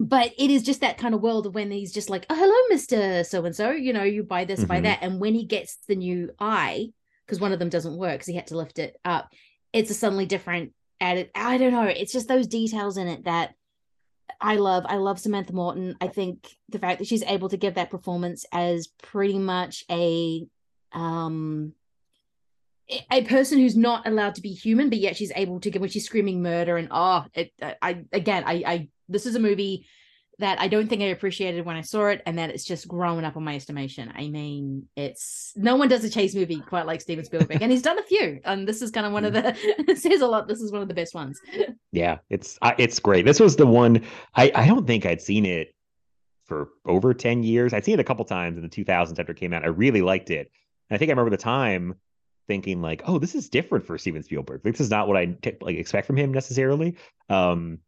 but 0.00 0.32
it 0.38 0.50
is 0.50 0.62
just 0.64 0.80
that 0.80 0.98
kind 0.98 1.14
of 1.14 1.20
world 1.20 1.46
of 1.46 1.54
when 1.54 1.70
he's 1.70 1.92
just 1.92 2.10
like, 2.10 2.26
oh, 2.28 2.34
hello, 2.34 2.76
Mr. 2.76 3.24
So 3.24 3.44
and 3.44 3.54
so, 3.54 3.70
you 3.70 3.92
know, 3.92 4.02
you 4.02 4.24
buy 4.24 4.44
this, 4.44 4.64
buy 4.64 4.80
Mhm. 4.80 4.84
that. 4.84 4.98
And 5.02 5.20
when 5.20 5.34
he 5.34 5.44
gets 5.44 5.78
the 5.86 5.94
new 5.94 6.30
eye, 6.40 6.88
because 7.26 7.40
one 7.40 7.52
of 7.52 7.58
them 7.60 7.68
doesn't 7.68 7.96
work 7.96 8.14
because 8.14 8.26
he 8.26 8.34
had 8.34 8.48
to 8.48 8.56
lift 8.56 8.78
it 8.80 8.96
up, 9.04 9.32
it's 9.72 9.90
a 9.90 9.94
suddenly 9.94 10.26
different 10.26 10.72
added. 11.00 11.30
I 11.34 11.56
don't 11.56 11.72
know. 11.72 11.84
It's 11.84 12.12
just 12.12 12.26
those 12.28 12.46
details 12.48 12.96
in 12.96 13.06
it 13.06 13.24
that 13.24 13.54
I 14.42 14.56
love. 14.56 14.84
I 14.88 14.96
love 14.96 15.20
Samantha 15.20 15.52
Morton. 15.52 15.96
I 16.00 16.08
think 16.08 16.56
the 16.68 16.78
fact 16.78 16.98
that 16.98 17.06
she's 17.06 17.22
able 17.22 17.48
to 17.48 17.56
give 17.56 17.74
that 17.74 17.90
performance 17.90 18.44
as 18.52 18.88
pretty 19.02 19.38
much 19.38 19.84
a 19.90 20.46
um 20.92 21.72
a- 23.10 23.24
person 23.24 23.58
who's 23.58 23.76
not 23.76 24.06
allowed 24.06 24.34
to 24.34 24.42
be 24.42 24.52
human, 24.52 24.90
but 24.90 24.98
yet 24.98 25.16
she's 25.16 25.32
able 25.36 25.60
to 25.60 25.70
give 25.70 25.80
when 25.80 25.90
she's 25.90 26.04
screaming 26.04 26.42
murder 26.42 26.76
and 26.76 26.88
oh, 26.90 27.24
it. 27.34 27.52
I 27.80 28.04
again, 28.12 28.44
I, 28.46 28.62
I 28.66 28.88
this 29.08 29.26
is 29.26 29.36
a 29.36 29.40
movie 29.40 29.86
that 30.42 30.60
I 30.60 30.68
don't 30.68 30.88
think 30.88 31.02
I 31.02 31.06
appreciated 31.06 31.64
when 31.64 31.76
I 31.76 31.80
saw 31.80 32.06
it, 32.06 32.20
and 32.26 32.38
that 32.38 32.50
it's 32.50 32.64
just 32.64 32.88
grown 32.88 33.24
up 33.24 33.36
on 33.36 33.44
my 33.44 33.54
estimation. 33.54 34.12
I 34.14 34.28
mean, 34.28 34.88
it's 34.96 35.52
no 35.56 35.76
one 35.76 35.88
does 35.88 36.04
a 36.04 36.10
chase 36.10 36.34
movie 36.34 36.60
quite 36.60 36.86
like 36.86 37.00
Steven 37.00 37.24
Spielberg, 37.24 37.62
and 37.62 37.70
he's 37.70 37.82
done 37.82 37.98
a 37.98 38.02
few, 38.02 38.40
and 38.44 38.66
this 38.66 38.82
is 38.82 38.90
kind 38.90 39.06
of 39.06 39.12
one 39.12 39.24
of 39.24 39.32
the 39.32 39.96
says 39.96 40.20
a 40.20 40.26
lot. 40.26 40.48
This 40.48 40.60
is 40.60 40.72
one 40.72 40.82
of 40.82 40.88
the 40.88 40.94
best 40.94 41.14
ones. 41.14 41.40
Yeah, 41.92 42.18
it's 42.28 42.58
I, 42.60 42.74
it's 42.78 42.98
great. 42.98 43.24
This 43.24 43.40
was 43.40 43.56
the 43.56 43.66
one 43.66 44.04
I 44.34 44.50
I 44.54 44.66
don't 44.66 44.86
think 44.86 45.06
I'd 45.06 45.22
seen 45.22 45.46
it 45.46 45.74
for 46.46 46.70
over 46.84 47.14
10 47.14 47.44
years. 47.44 47.72
I'd 47.72 47.84
seen 47.84 47.94
it 47.94 48.00
a 48.00 48.04
couple 48.04 48.24
times 48.24 48.56
in 48.56 48.62
the 48.62 48.68
2000s 48.68 49.18
after 49.18 49.32
it 49.32 49.38
came 49.38 49.52
out. 49.52 49.64
I 49.64 49.68
really 49.68 50.02
liked 50.02 50.30
it. 50.30 50.50
And 50.90 50.96
I 50.96 50.98
think 50.98 51.08
I 51.08 51.12
remember 51.12 51.30
the 51.30 51.36
time 51.36 51.94
thinking 52.48 52.82
like, 52.82 53.02
"Oh, 53.06 53.18
this 53.18 53.34
is 53.34 53.48
different 53.48 53.86
for 53.86 53.96
Steven 53.96 54.22
Spielberg. 54.22 54.62
Like, 54.64 54.74
this 54.74 54.80
is 54.80 54.90
not 54.90 55.06
what 55.08 55.16
I 55.16 55.26
t- 55.26 55.56
like 55.60 55.76
expect 55.76 56.06
from 56.06 56.16
him 56.16 56.32
necessarily." 56.32 56.96
Um 57.28 57.78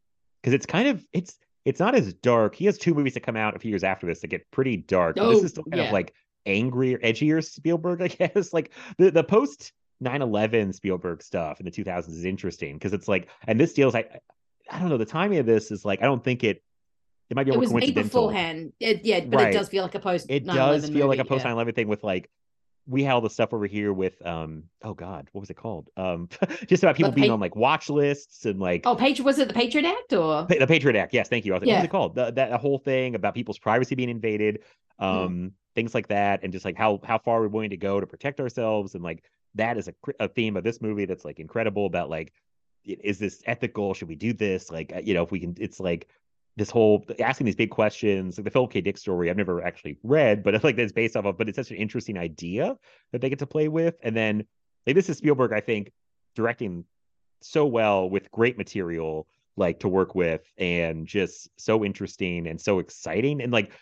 because 0.40 0.54
it's 0.54 0.66
kind 0.66 0.88
of 0.88 1.04
it's 1.12 1.38
it's 1.64 1.80
not 1.80 1.94
as 1.94 2.12
dark. 2.14 2.54
He 2.54 2.66
has 2.66 2.76
two 2.78 2.94
movies 2.94 3.14
that 3.14 3.20
come 3.20 3.36
out 3.36 3.56
a 3.56 3.58
few 3.58 3.70
years 3.70 3.84
after 3.84 4.06
this 4.06 4.20
that 4.20 4.28
get 4.28 4.50
pretty 4.50 4.76
dark. 4.76 5.16
but 5.16 5.28
this 5.30 5.40
Oh, 5.40 5.44
is 5.44 5.50
still 5.52 5.64
kind 5.64 5.76
yeah. 5.82 5.86
of 5.88 5.92
like 5.92 6.12
angrier, 6.46 6.98
edgier 6.98 7.42
Spielberg, 7.44 8.02
I 8.02 8.08
guess. 8.08 8.52
Like 8.52 8.70
the 8.98 9.10
the 9.10 9.24
post 9.24 9.72
9/11 10.02 10.74
Spielberg 10.74 11.22
stuff 11.22 11.60
in 11.60 11.64
the 11.66 11.72
2000s 11.72 12.08
is 12.10 12.24
interesting 12.24 12.74
because 12.74 12.92
it's 12.92 13.08
like, 13.08 13.28
and 13.46 13.58
this 13.58 13.72
deals. 13.72 13.94
I 13.94 14.04
I 14.70 14.78
don't 14.80 14.88
know. 14.88 14.96
The 14.98 15.04
timing 15.06 15.38
of 15.38 15.46
this 15.46 15.70
is 15.70 15.84
like 15.84 16.02
I 16.02 16.04
don't 16.06 16.22
think 16.24 16.44
it. 16.44 16.62
It 17.30 17.36
might 17.36 17.44
be 17.44 17.50
It 17.52 17.54
more 17.54 17.60
was 17.60 17.72
made 17.72 17.80
coincidental. 17.80 18.28
beforehand. 18.28 18.72
It, 18.80 19.02
yeah, 19.04 19.20
but 19.20 19.36
Right. 19.38 19.48
it 19.54 19.56
does 19.56 19.70
feel 19.70 19.82
like 19.82 19.94
a 19.94 20.00
post. 20.00 20.26
It 20.28 20.44
9/11 20.44 20.54
does 20.56 20.90
feel 20.90 21.06
like 21.06 21.18
a 21.18 21.22
movie, 21.24 21.28
post 21.30 21.44
yeah. 21.46 21.52
9/11 21.54 21.74
thing 21.74 21.88
with 21.88 22.04
like 22.04 22.30
we 22.86 23.02
had 23.02 23.12
all 23.14 23.20
the 23.20 23.30
stuff 23.30 23.52
over 23.54 23.66
here 23.66 23.92
with 23.92 24.24
um 24.26 24.64
oh 24.82 24.92
god 24.94 25.28
what 25.32 25.40
was 25.40 25.48
it 25.50 25.56
called 25.56 25.88
um 25.96 26.28
just 26.66 26.82
about 26.82 26.96
people 26.96 27.10
the 27.10 27.14
being 27.14 27.28
pa- 27.28 27.34
on 27.34 27.40
like 27.40 27.56
watch 27.56 27.88
lists 27.88 28.44
and 28.44 28.60
like 28.60 28.82
Oh, 28.86 28.94
Patriot 28.94 29.24
was 29.24 29.38
it 29.38 29.48
the 29.48 29.54
Patriot 29.54 29.86
Act 29.86 30.12
or? 30.12 30.44
Pa- 30.46 30.54
the 30.58 30.66
Patriot 30.66 30.96
Act. 30.98 31.14
Yes, 31.14 31.28
thank 31.28 31.44
you. 31.44 31.52
I 31.52 31.56
was 31.56 31.62
like, 31.62 31.68
Yeah. 31.68 31.74
what's 31.76 31.86
it 31.86 31.90
called? 31.90 32.14
The, 32.14 32.30
that 32.32 32.52
whole 32.60 32.78
thing 32.78 33.14
about 33.14 33.34
people's 33.34 33.58
privacy 33.58 33.94
being 33.94 34.10
invaded, 34.10 34.60
Mm-hmm. 35.00 35.04
um, 35.24 35.52
things 35.74 35.92
like 35.92 36.06
that, 36.08 36.44
and 36.44 36.52
just 36.52 36.64
like 36.64 36.76
how 36.76 37.00
how 37.04 37.18
far 37.18 37.40
we're 37.40 37.48
willing 37.48 37.70
to 37.70 37.76
go 37.76 37.98
to 38.00 38.06
protect 38.06 38.38
ourselves, 38.40 38.94
and 38.94 39.02
like 39.02 39.24
that 39.56 39.76
is 39.76 39.88
a, 39.88 39.94
a 40.20 40.28
theme 40.28 40.56
of 40.56 40.62
this 40.62 40.80
movie 40.80 41.04
that's 41.04 41.24
like 41.24 41.40
incredible 41.40 41.86
about 41.86 42.10
like, 42.10 42.32
is 42.84 43.18
this 43.18 43.42
ethical? 43.46 43.92
Should 43.94 44.08
we 44.08 44.14
do 44.14 44.32
this? 44.32 44.70
Like, 44.70 44.92
uh, 44.94 45.00
you 45.02 45.14
know, 45.14 45.22
if 45.24 45.32
we 45.32 45.40
can, 45.40 45.56
it's 45.58 45.80
like 45.80 46.06
this 46.56 46.70
whole 46.70 47.04
asking 47.20 47.46
these 47.46 47.56
big 47.56 47.70
questions, 47.70 48.38
like 48.38 48.44
the 48.44 48.50
Philip 48.50 48.70
K. 48.70 48.80
Dick 48.80 48.96
story. 48.96 49.28
I've 49.28 49.36
never 49.36 49.64
actually 49.64 49.98
read, 50.02 50.42
but 50.42 50.54
it's 50.54 50.64
like 50.64 50.76
that's 50.76 50.92
based 50.92 51.16
off 51.16 51.24
of. 51.24 51.38
But 51.38 51.48
it's 51.48 51.56
such 51.56 51.70
an 51.70 51.76
interesting 51.76 52.18
idea 52.18 52.76
that 53.12 53.20
they 53.20 53.28
get 53.28 53.40
to 53.40 53.46
play 53.46 53.68
with, 53.68 53.96
and 54.02 54.16
then 54.16 54.46
like 54.86 54.96
this 54.96 55.08
is 55.08 55.18
Spielberg, 55.18 55.52
I 55.52 55.60
think, 55.60 55.92
directing 56.34 56.84
so 57.40 57.66
well 57.66 58.08
with 58.08 58.30
great 58.30 58.56
material 58.56 59.26
like 59.56 59.80
to 59.80 59.88
work 59.88 60.14
with 60.14 60.42
and 60.58 61.06
just 61.06 61.48
so 61.56 61.84
interesting 61.84 62.46
and 62.46 62.60
so 62.60 62.78
exciting 62.78 63.40
and 63.40 63.52
like 63.52 63.72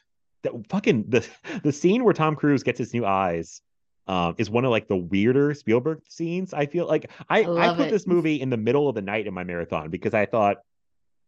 that 0.42 0.52
fucking 0.68 1.04
the 1.08 1.26
the 1.62 1.72
scene 1.72 2.04
where 2.04 2.12
Tom 2.12 2.36
Cruise 2.36 2.62
gets 2.62 2.78
his 2.78 2.92
new 2.92 3.06
eyes 3.06 3.62
um 4.08 4.34
is 4.36 4.50
one 4.50 4.64
of 4.64 4.70
like 4.70 4.88
the 4.88 4.96
weirder 4.96 5.54
Spielberg 5.54 6.00
scenes 6.08 6.52
I 6.52 6.66
feel 6.66 6.86
like 6.86 7.10
I 7.28 7.44
I 7.44 7.70
I, 7.70 7.74
put 7.74 7.88
it. 7.88 7.90
this 7.90 8.06
movie 8.06 8.40
in 8.40 8.50
the 8.50 8.56
middle 8.56 8.88
of 8.88 8.94
the 8.94 9.02
night 9.02 9.26
in 9.26 9.32
my 9.32 9.44
marathon 9.44 9.90
because 9.90 10.12
I 10.12 10.26
thought 10.26 10.58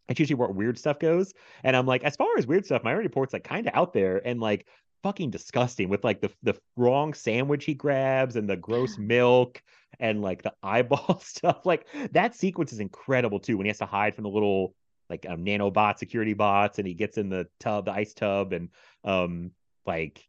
that's 0.09 0.21
usually 0.21 0.37
where 0.37 0.49
weird 0.49 0.79
stuff 0.79 0.99
goes 0.99 1.33
and 1.63 1.77
I'm 1.77 1.87
like 1.87 2.05
as 2.05 2.17
far 2.17 2.37
as 2.39 2.47
weird 2.47 2.65
stuff 2.65 2.85
Minority 2.85 3.09
Report's 3.09 3.33
like 3.33 3.45
kind 3.45 3.67
of 3.67 3.75
out 3.75 3.93
there 3.93 4.21
and 4.27 4.41
like 4.41 4.67
fucking 5.05 5.31
disgusting 5.31 5.91
with 5.91 6.03
like 6.03 6.23
the 6.23 6.31
the 6.43 6.55
wrong 6.77 7.13
sandwich 7.13 7.67
he 7.67 7.75
grabs 7.75 8.37
and 8.37 8.49
the 8.49 8.57
gross 8.57 8.97
milk 8.99 9.63
and 10.01 10.23
like 10.23 10.43
the 10.43 10.53
eyeball 10.63 11.21
stuff. 11.23 11.65
Like 11.65 11.87
that 12.13 12.35
sequence 12.35 12.73
is 12.73 12.81
incredible 12.81 13.39
too 13.39 13.57
when 13.57 13.67
he 13.67 13.69
has 13.69 13.79
to 13.79 13.87
hide 13.87 14.15
from 14.15 14.25
the 14.25 14.31
little 14.31 14.75
like 15.11 15.27
um, 15.29 15.45
nanobot 15.45 15.99
security 15.99 16.33
bots 16.33 16.79
and 16.79 16.89
he 16.89 16.95
gets 16.95 17.19
in 17.19 17.29
the 17.29 17.47
tub, 17.61 17.85
the 17.85 17.93
ice 17.93 18.15
tub, 18.15 18.55
and 18.55 18.71
um 19.05 19.51
like 19.87 20.27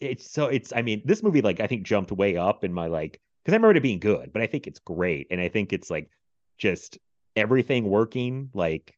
it's 0.00 0.30
so 0.30 0.46
it's 0.46 0.72
I 0.76 0.82
mean 0.82 1.00
this 1.06 1.22
movie 1.22 1.40
like 1.40 1.60
I 1.60 1.66
think 1.66 1.84
jumped 1.84 2.12
way 2.12 2.36
up 2.36 2.62
in 2.62 2.72
my 2.74 2.86
like 2.86 3.18
because 3.42 3.54
I 3.54 3.56
remember 3.56 3.78
it 3.78 3.82
being 3.82 4.00
good, 4.00 4.32
but 4.34 4.42
I 4.42 4.46
think 4.46 4.66
it's 4.66 4.80
great 4.80 5.28
and 5.30 5.40
I 5.40 5.48
think 5.48 5.72
it's 5.72 5.90
like 5.90 6.10
just 6.58 6.98
everything 7.36 7.84
working 7.84 8.50
like. 8.52 8.94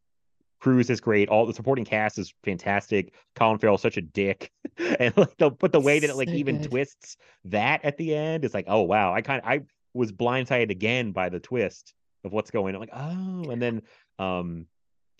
Cruise 0.62 0.90
is 0.90 1.00
great. 1.00 1.28
All 1.28 1.44
the 1.44 1.52
supporting 1.52 1.84
cast 1.84 2.20
is 2.20 2.32
fantastic. 2.44 3.12
Colin 3.34 3.58
Farrell's 3.58 3.82
such 3.82 3.96
a 3.96 4.00
dick, 4.00 4.52
and 4.78 5.12
like 5.16 5.36
the 5.36 5.50
but 5.50 5.72
the 5.72 5.80
way 5.80 5.98
that 5.98 6.08
it 6.08 6.14
like 6.14 6.28
So 6.28 6.34
even 6.34 6.60
good. 6.60 6.70
twists 6.70 7.16
that 7.46 7.84
at 7.84 7.96
the 7.96 8.14
end 8.14 8.44
is 8.44 8.54
like, 8.54 8.66
oh 8.68 8.82
wow, 8.82 9.12
I 9.12 9.22
kind 9.22 9.42
of 9.42 9.48
I 9.48 9.62
was 9.92 10.12
blindsided 10.12 10.70
again 10.70 11.10
by 11.10 11.30
the 11.30 11.40
twist 11.40 11.94
of 12.22 12.32
what's 12.32 12.52
going 12.52 12.76
on. 12.76 12.80
Like, 12.80 12.90
oh, 12.92 13.50
and 13.50 13.60
then 13.60 13.82
um 14.20 14.66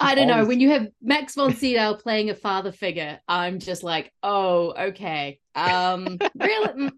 I 0.00 0.14
don't 0.14 0.26
know. 0.26 0.44
When 0.44 0.58
you 0.60 0.70
have 0.70 0.88
Max 1.00 1.34
von 1.34 1.54
Sydow 1.56 1.94
playing 1.94 2.30
a 2.30 2.34
father 2.34 2.72
figure, 2.72 3.20
I'm 3.28 3.58
just 3.58 3.82
like, 3.82 4.12
oh, 4.22 4.72
okay. 4.88 5.38
Um, 5.54 6.18
really? 6.34 6.68
Mm, 6.68 6.90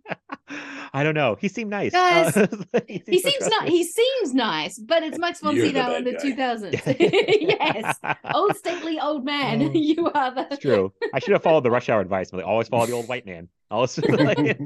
I 0.94 1.02
don't 1.02 1.14
know. 1.14 1.36
He 1.40 1.48
seemed 1.48 1.70
nice. 1.70 1.92
Guys, 1.92 2.36
Uh, 2.36 2.46
He 2.88 3.02
so 3.20 3.28
seems 3.28 3.48
not. 3.48 3.68
He 3.68 3.84
seems 3.84 4.32
nice, 4.32 4.78
but 4.78 5.02
it's 5.02 5.18
Max 5.18 5.40
von 5.40 5.54
You're 5.56 5.66
the 5.70 5.72
Sydow 5.72 5.94
in 5.96 6.04
the 6.04 6.12
guy. 6.12 6.18
2000s. 6.18 7.40
yes, 7.40 7.96
old 8.32 8.56
stately 8.56 8.98
old 9.00 9.24
man. 9.24 9.62
Oh. 9.62 9.70
you 9.72 10.10
are 10.14 10.34
the. 10.34 10.46
It's 10.52 10.62
true. 10.62 10.92
I 11.12 11.18
should 11.18 11.32
have 11.32 11.42
followed 11.42 11.64
the 11.64 11.70
rush 11.70 11.88
hour 11.88 12.00
advice. 12.00 12.30
I'm 12.32 12.38
like, 12.38 12.46
always 12.46 12.68
follow 12.68 12.86
the 12.86 12.92
old 12.92 13.08
white 13.08 13.26
man. 13.26 13.48
Always 13.70 13.98
like, 13.98 14.58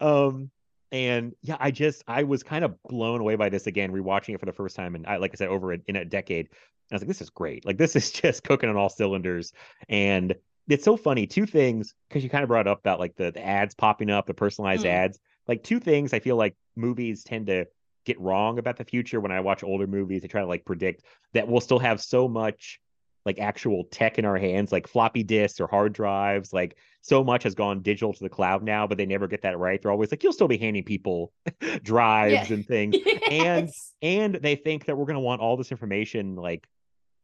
um 0.00 0.50
and 0.92 1.34
yeah, 1.42 1.56
I 1.60 1.70
just 1.70 2.04
I 2.06 2.22
was 2.22 2.42
kind 2.42 2.64
of 2.64 2.80
blown 2.84 3.20
away 3.20 3.36
by 3.36 3.48
this 3.48 3.66
again, 3.66 3.92
rewatching 3.92 4.34
it 4.34 4.40
for 4.40 4.46
the 4.46 4.52
first 4.52 4.76
time, 4.76 4.94
and 4.94 5.06
I 5.06 5.16
like 5.16 5.32
I 5.34 5.36
said, 5.36 5.48
over 5.48 5.72
a, 5.72 5.78
in 5.86 5.96
a 5.96 6.04
decade. 6.04 6.46
And 6.46 6.92
I 6.92 6.94
was 6.96 7.02
like, 7.02 7.08
this 7.08 7.22
is 7.22 7.30
great. 7.30 7.64
Like 7.64 7.78
this 7.78 7.96
is 7.96 8.10
just 8.22 8.44
cooking 8.44 8.68
on 8.68 8.76
all 8.76 8.88
cylinders. 8.88 9.52
And 9.88 10.34
it's 10.68 10.84
so 10.84 10.96
funny. 10.96 11.26
Two 11.26 11.46
things, 11.46 11.94
because 12.08 12.22
you 12.24 12.30
kind 12.30 12.42
of 12.42 12.48
brought 12.48 12.66
up 12.66 12.80
about 12.80 13.00
like 13.00 13.16
the, 13.16 13.30
the 13.30 13.44
ads 13.44 13.74
popping 13.74 14.10
up, 14.10 14.26
the 14.26 14.34
personalized 14.34 14.84
Mm. 14.84 14.90
ads. 14.90 15.18
Like 15.46 15.62
two 15.62 15.78
things 15.80 16.14
I 16.14 16.20
feel 16.20 16.36
like 16.36 16.54
movies 16.74 17.22
tend 17.22 17.46
to 17.48 17.66
get 18.06 18.18
wrong 18.20 18.58
about 18.58 18.76
the 18.76 18.84
future 18.84 19.20
when 19.20 19.32
I 19.32 19.40
watch 19.40 19.62
older 19.62 19.86
movies. 19.86 20.22
They 20.22 20.28
try 20.28 20.40
to 20.40 20.46
like 20.46 20.64
predict 20.64 21.04
that 21.32 21.48
we'll 21.48 21.60
still 21.60 21.78
have 21.78 22.00
so 22.00 22.28
much 22.28 22.80
like 23.26 23.38
actual 23.38 23.84
tech 23.90 24.18
in 24.18 24.24
our 24.24 24.36
hands, 24.38 24.72
like 24.72 24.86
floppy 24.86 25.22
disks 25.22 25.60
or 25.60 25.66
hard 25.66 25.92
drives. 25.92 26.52
Like 26.52 26.76
so 27.06 27.22
much 27.22 27.42
has 27.42 27.54
gone 27.54 27.82
digital 27.82 28.14
to 28.14 28.22
the 28.24 28.30
cloud 28.30 28.62
now, 28.62 28.86
but 28.86 28.96
they 28.96 29.04
never 29.04 29.28
get 29.28 29.42
that 29.42 29.58
right. 29.58 29.80
They're 29.80 29.90
always 29.90 30.10
like, 30.10 30.22
you'll 30.22 30.32
still 30.32 30.48
be 30.48 30.56
handing 30.56 30.84
people 30.84 31.34
drives 31.82 32.48
Yeah. 32.48 32.54
and 32.54 32.66
things. 32.66 32.96
And 33.30 33.66
Yes. 33.68 33.94
and 34.02 34.34
they 34.36 34.56
think 34.56 34.86
that 34.86 34.96
we're 34.96 35.04
going 35.04 35.14
to 35.16 35.20
want 35.20 35.40
all 35.42 35.56
this 35.58 35.70
information 35.70 36.34
like 36.36 36.66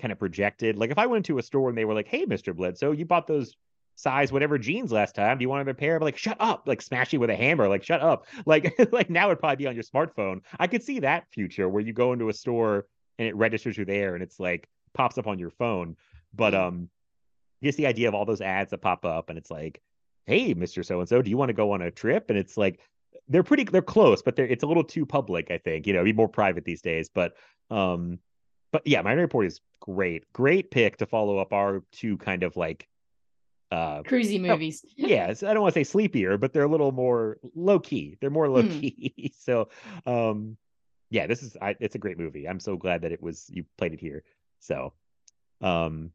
kind 0.00 0.12
of 0.12 0.18
projected. 0.18 0.76
Like 0.76 0.90
if 0.90 0.98
I 0.98 1.06
went 1.06 1.24
to 1.26 1.38
a 1.38 1.42
store 1.42 1.68
and 1.70 1.78
they 1.78 1.84
were 1.86 1.94
like, 1.94 2.08
"Hey, 2.08 2.26
Mr. 2.26 2.54
Bledsoe, 2.54 2.92
you 2.92 3.04
bought 3.06 3.26
those 3.26 3.54
size 3.96 4.32
whatever 4.32 4.56
jeans 4.58 4.92
last 4.92 5.14
time. 5.14 5.38
Do 5.38 5.42
you 5.42 5.48
want 5.48 5.60
another 5.62 5.74
pair?" 5.74 5.96
I'm 5.96 6.02
like, 6.02 6.16
"Shut 6.18 6.36
up!" 6.40 6.66
Like 6.66 6.82
smashing 6.82 7.18
with 7.20 7.30
a 7.30 7.36
hammer. 7.36 7.66
Like, 7.68 7.82
"Shut 7.84 8.00
up!" 8.02 8.26
Like 8.46 8.74
like 8.92 9.08
now 9.10 9.26
it'd 9.26 9.38
probably 9.40 9.56
be 9.56 9.66
on 9.66 9.74
your 9.74 9.84
smartphone. 9.84 10.40
I 10.58 10.66
could 10.66 10.82
see 10.82 11.00
that 11.00 11.24
future 11.32 11.68
where 11.68 11.82
you 11.82 11.92
go 11.94 12.12
into 12.12 12.28
a 12.28 12.34
store 12.34 12.86
and 13.18 13.28
it 13.28 13.36
registers 13.36 13.76
you 13.78 13.84
there 13.84 14.14
and 14.14 14.22
it's 14.22 14.38
like 14.40 14.68
pops 14.94 15.16
up 15.18 15.26
on 15.26 15.38
your 15.38 15.50
phone. 15.50 15.96
But 16.34 16.52
Mm. 16.54 16.66
um, 16.68 16.90
just 17.62 17.78
the 17.78 17.86
idea 17.86 18.08
of 18.08 18.14
all 18.14 18.24
those 18.24 18.40
ads 18.40 18.70
that 18.70 18.78
pop 18.78 19.04
up 19.04 19.28
and 19.28 19.38
it's 19.38 19.50
like, 19.50 19.80
"Hey, 20.26 20.54
Mr. 20.54 20.84
So 20.84 21.00
and 21.00 21.08
So, 21.08 21.22
do 21.22 21.30
you 21.30 21.36
want 21.36 21.50
to 21.50 21.54
go 21.54 21.72
on 21.72 21.82
a 21.82 21.90
trip?" 21.90 22.30
And 22.30 22.38
it's 22.38 22.56
like 22.56 22.80
they're 23.28 23.42
pretty 23.42 23.64
they're 23.64 23.82
close, 23.82 24.22
but 24.22 24.36
they're 24.36 24.46
it's 24.46 24.64
a 24.64 24.66
little 24.66 24.84
too 24.84 25.06
public, 25.06 25.50
I 25.50 25.58
think. 25.58 25.86
You 25.86 25.92
know, 25.92 26.04
be 26.04 26.12
more 26.12 26.28
private 26.28 26.64
these 26.64 26.82
days. 26.82 27.08
But 27.08 27.34
um 27.70 28.18
but 28.72 28.86
yeah, 28.86 29.02
Minority 29.02 29.22
Report 29.22 29.46
is 29.46 29.60
great. 29.80 30.32
Great 30.32 30.70
pick 30.70 30.98
to 30.98 31.06
follow 31.06 31.38
up 31.38 31.52
our 31.52 31.82
two 31.92 32.16
kind 32.18 32.42
of 32.42 32.56
like 32.56 32.88
uh 33.70 34.02
Cruisy 34.02 34.40
movies. 34.40 34.84
yeah, 34.96 35.32
so 35.32 35.48
I 35.48 35.54
don't 35.54 35.62
want 35.62 35.74
to 35.74 35.80
say 35.80 35.84
sleepier, 35.84 36.36
but 36.38 36.52
they're 36.52 36.64
a 36.64 36.68
little 36.68 36.92
more 36.92 37.38
low 37.54 37.78
key. 37.78 38.16
They're 38.20 38.30
more 38.30 38.48
low 38.48 38.64
key. 38.64 39.32
so 39.38 39.68
um 40.06 40.56
yeah, 41.10 41.26
this 41.26 41.42
is 41.42 41.56
I, 41.60 41.76
it's 41.80 41.94
a 41.94 41.98
great 41.98 42.18
movie. 42.18 42.48
I'm 42.48 42.60
so 42.60 42.76
glad 42.76 43.02
that 43.02 43.12
it 43.12 43.22
was 43.22 43.48
you 43.50 43.64
played 43.78 43.92
it 43.92 44.00
here. 44.00 44.22
So 44.60 44.92
um 45.60 46.12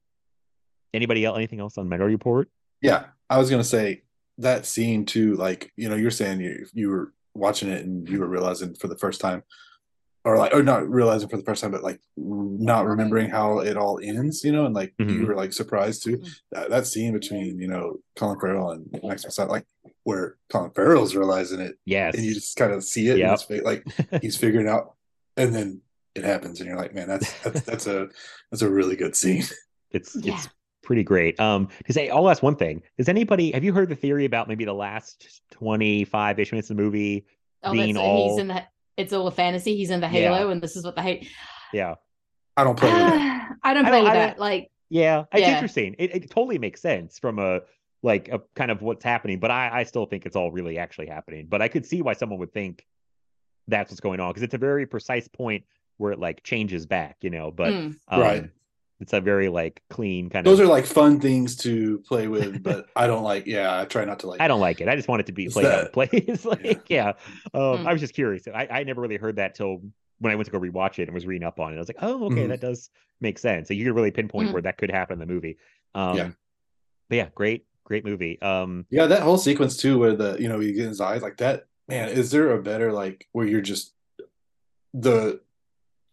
anybody 0.95 1.25
else 1.25 1.37
anything 1.37 1.59
else 1.59 1.77
on 1.77 1.87
Minority 1.89 2.15
Report? 2.15 2.49
Yeah, 2.81 3.05
I 3.29 3.37
was 3.37 3.49
gonna 3.49 3.63
say 3.63 4.03
that 4.39 4.65
scene 4.65 5.05
too. 5.05 5.35
Like 5.35 5.71
you 5.75 5.89
know, 5.89 5.95
you're 5.95 6.11
saying 6.11 6.41
you 6.41 6.65
you 6.73 6.89
were 6.89 7.13
watching 7.33 7.69
it 7.69 7.85
and 7.85 8.07
you 8.09 8.19
were 8.19 8.27
realizing 8.27 8.73
for 8.75 8.87
the 8.87 8.97
first 8.97 9.19
time 9.21 9.43
or 10.23 10.37
like 10.37 10.53
or 10.53 10.63
not 10.63 10.89
realizing 10.89 11.29
for 11.29 11.37
the 11.37 11.43
first 11.43 11.61
time, 11.61 11.71
but 11.71 11.83
like 11.83 11.99
not 12.17 12.85
remembering 12.85 13.29
how 13.29 13.59
it 13.59 13.77
all 13.77 13.99
ends, 14.01 14.43
you 14.43 14.51
know, 14.51 14.65
and 14.65 14.73
like 14.73 14.93
you 14.97 15.05
Mhm. 15.05 15.27
were 15.27 15.35
like 15.35 15.53
surprised 15.53 16.03
too. 16.03 16.17
Mm-hmm. 16.17 16.29
That, 16.51 16.69
that 16.71 16.87
scene 16.87 17.13
between 17.13 17.59
you 17.59 17.67
know 17.67 17.97
Colin 18.15 18.39
Farrell 18.39 18.71
and 18.71 18.87
Max 19.03 19.23
von 19.35 19.47
like 19.49 19.65
where 20.03 20.37
Colin 20.49 20.71
Farrell's 20.71 21.15
realizing 21.15 21.59
it, 21.59 21.75
Yes. 21.85 22.15
and 22.15 22.23
you 22.25 22.33
just 22.33 22.55
kind 22.57 22.73
of 22.73 22.83
see 22.83 23.07
it, 23.09 23.13
in 23.13 23.19
Yep. 23.19 23.39
his 23.49 23.61
like 23.63 23.83
he's 24.21 24.37
figuring 24.37 24.67
out, 24.67 24.95
and 25.37 25.53
then 25.53 25.81
it 26.15 26.23
happens, 26.23 26.59
and 26.59 26.67
you're 26.69 26.77
like, 26.77 26.95
man, 26.95 27.07
that's 27.07 27.31
that's 27.43 27.61
that's 27.61 27.87
a 27.87 28.07
that's 28.51 28.61
a 28.63 28.69
really 28.69 28.95
good 28.95 29.15
scene. 29.15 29.43
it's 29.91 30.15
Yeah. 30.15 30.35
it's 30.35 30.47
pretty 30.85 31.03
great. 31.03 31.39
Um, 31.39 31.67
because 31.79 31.95
hey, 31.95 32.09
I'll 32.09 32.29
ask 32.29 32.41
one 32.43 32.55
thing: 32.55 32.81
Does 32.97 33.09
anybody 33.09 33.51
have 33.51 33.63
you 33.63 33.73
heard 33.73 33.89
the 33.89 33.95
theory 33.95 34.25
about 34.25 34.47
maybe 34.47 34.63
the 34.65 34.73
last 34.73 35.41
twenty 35.51 36.05
five 36.05 36.39
ish 36.39 36.51
minutes 36.51 36.69
of 36.69 36.77
the 36.77 36.83
movie? 36.83 37.25
Oh, 37.63 37.71
being 37.71 37.95
that's 37.95 38.03
all- 38.05 38.29
he's 38.31 38.39
in 38.41 38.47
the. 38.47 38.63
It's 38.97 39.11
all 39.11 39.27
a 39.27 39.31
fantasy. 39.31 39.75
He's 39.75 39.89
in 39.89 39.99
the 39.99 40.07
Yeah. 40.07 40.33
Halo, 40.35 40.49
and 40.51 40.61
this 40.61 40.75
is 40.77 40.85
what 40.85 40.95
the 40.95 41.01
hate. 41.01 41.27
Yeah, 41.73 41.95
I 42.55 42.63
don't 42.63 42.79
play 42.79 42.89
with 42.93 42.97
that. 42.99 43.49
I 43.63 43.73
don't 43.73 43.85
I 43.85 43.89
don't- 43.91 44.03
with 44.03 44.11
I 44.11 44.13
that. 44.15 44.27
don't- 44.29 44.39
Like, 44.39 44.71
yeah, 44.89 45.25
it's 45.33 45.41
Yeah. 45.41 45.53
interesting. 45.55 45.95
It, 45.99 46.15
it 46.15 46.29
totally 46.31 46.59
makes 46.59 46.79
sense 46.81 47.19
from 47.19 47.39
a 47.39 47.61
like 48.03 48.29
a 48.29 48.39
kind 48.55 48.69
of 48.71 48.81
what's 48.81 49.03
happening, 49.03 49.39
but 49.39 49.51
I 49.51 49.69
I 49.79 49.83
still 49.83 50.05
think 50.05 50.25
it's 50.25 50.35
all 50.35 50.51
really 50.51 50.77
actually 50.77 51.07
happening. 51.07 51.47
But 51.49 51.61
I 51.61 51.67
could 51.67 51.85
see 51.85 52.01
why 52.01 52.13
someone 52.13 52.39
would 52.39 52.53
think 52.53 52.85
that's 53.67 53.91
what's 53.91 53.99
going 53.99 54.19
on 54.19 54.29
because 54.29 54.43
it's 54.43 54.53
a 54.53 54.59
very 54.59 54.85
precise 54.85 55.27
point 55.27 55.63
where 55.97 56.11
it 56.11 56.19
like 56.19 56.43
changes 56.43 56.85
back, 56.85 57.17
you 57.21 57.31
know. 57.31 57.49
But 57.51 57.73
mm, 57.73 57.97
um, 58.07 58.21
Right. 58.21 58.49
It's 58.99 59.13
a 59.13 59.19
very 59.21 59.49
like 59.49 59.81
clean 59.89 60.29
kind 60.29 60.45
Those 60.45 60.53
of. 60.53 60.57
Those 60.59 60.67
are 60.67 60.71
like 60.71 60.85
fun 60.85 61.19
things 61.19 61.55
to 61.57 61.99
play 62.07 62.27
with, 62.27 62.63
but 62.63 62.87
I 62.95 63.07
don't 63.07 63.23
like. 63.23 63.45
Yeah, 63.45 63.79
I 63.79 63.85
try 63.85 64.05
not 64.05 64.19
to 64.19 64.27
like. 64.27 64.39
I 64.41 64.47
don't 64.47 64.61
like 64.61 64.79
it. 64.81 64.87
I 64.87 64.95
just 64.95 65.07
want 65.07 65.19
it 65.19 65.25
to 65.27 65.31
be 65.33 65.45
It's 65.45 65.53
played 65.53 65.65
out 65.67 65.83
that- 65.83 65.93
play. 65.93 66.07
It's 66.11 66.45
like, 66.55 66.89
yeah. 66.89 67.13
Um, 67.53 67.79
Hmm. 67.79 67.87
I 67.87 67.91
was 67.91 68.01
just 68.01 68.13
curious. 68.13 68.47
I, 68.47 68.67
I 68.71 68.83
never 68.83 69.01
really 69.01 69.17
heard 69.17 69.35
that 69.37 69.55
till 69.55 69.81
when 70.19 70.31
I 70.31 70.35
went 70.35 70.45
to 70.45 70.51
go 70.51 70.59
rewatch 70.59 70.97
it 70.99 71.03
and 71.09 71.13
was 71.13 71.25
reading 71.25 71.45
up 71.45 71.59
on 71.59 71.73
it. 71.73 71.75
I 71.75 71.79
was 71.79 71.89
like, 71.89 71.97
oh, 72.01 72.25
okay, 72.27 72.45
Mhm. 72.45 72.49
that 72.49 72.61
does 72.61 72.89
make 73.19 73.37
sense. 73.37 73.67
So 73.67 73.73
you 73.73 73.83
could 73.85 73.95
really 73.95 74.11
pinpoint 74.11 74.47
Hmm. 74.47 74.53
where 74.53 74.61
that 74.61 74.77
could 74.77 74.89
happen 74.91 75.13
in 75.21 75.27
the 75.27 75.33
movie. 75.33 75.57
Um, 75.93 76.17
Yeah. 76.17 76.29
But 77.09 77.15
yeah, 77.17 77.27
great, 77.35 77.65
great 77.83 78.05
movie. 78.05 78.41
Um, 78.41 78.85
Yeah, 78.89 79.07
that 79.07 79.21
whole 79.23 79.37
sequence 79.37 79.75
too, 79.77 79.99
where 79.99 80.15
the 80.15 80.37
you 80.39 80.47
know 80.47 80.59
you 80.61 80.71
get 80.73 80.83
in 80.83 80.89
his 80.89 81.01
eyes 81.01 81.21
like 81.21 81.37
that. 81.37 81.67
Man, 81.87 82.09
is 82.09 82.31
there 82.31 82.51
a 82.51 82.61
better 82.63 82.91
like 82.93 83.27
where 83.33 83.45
you're 83.45 83.61
just 83.61 83.93
the 84.93 85.41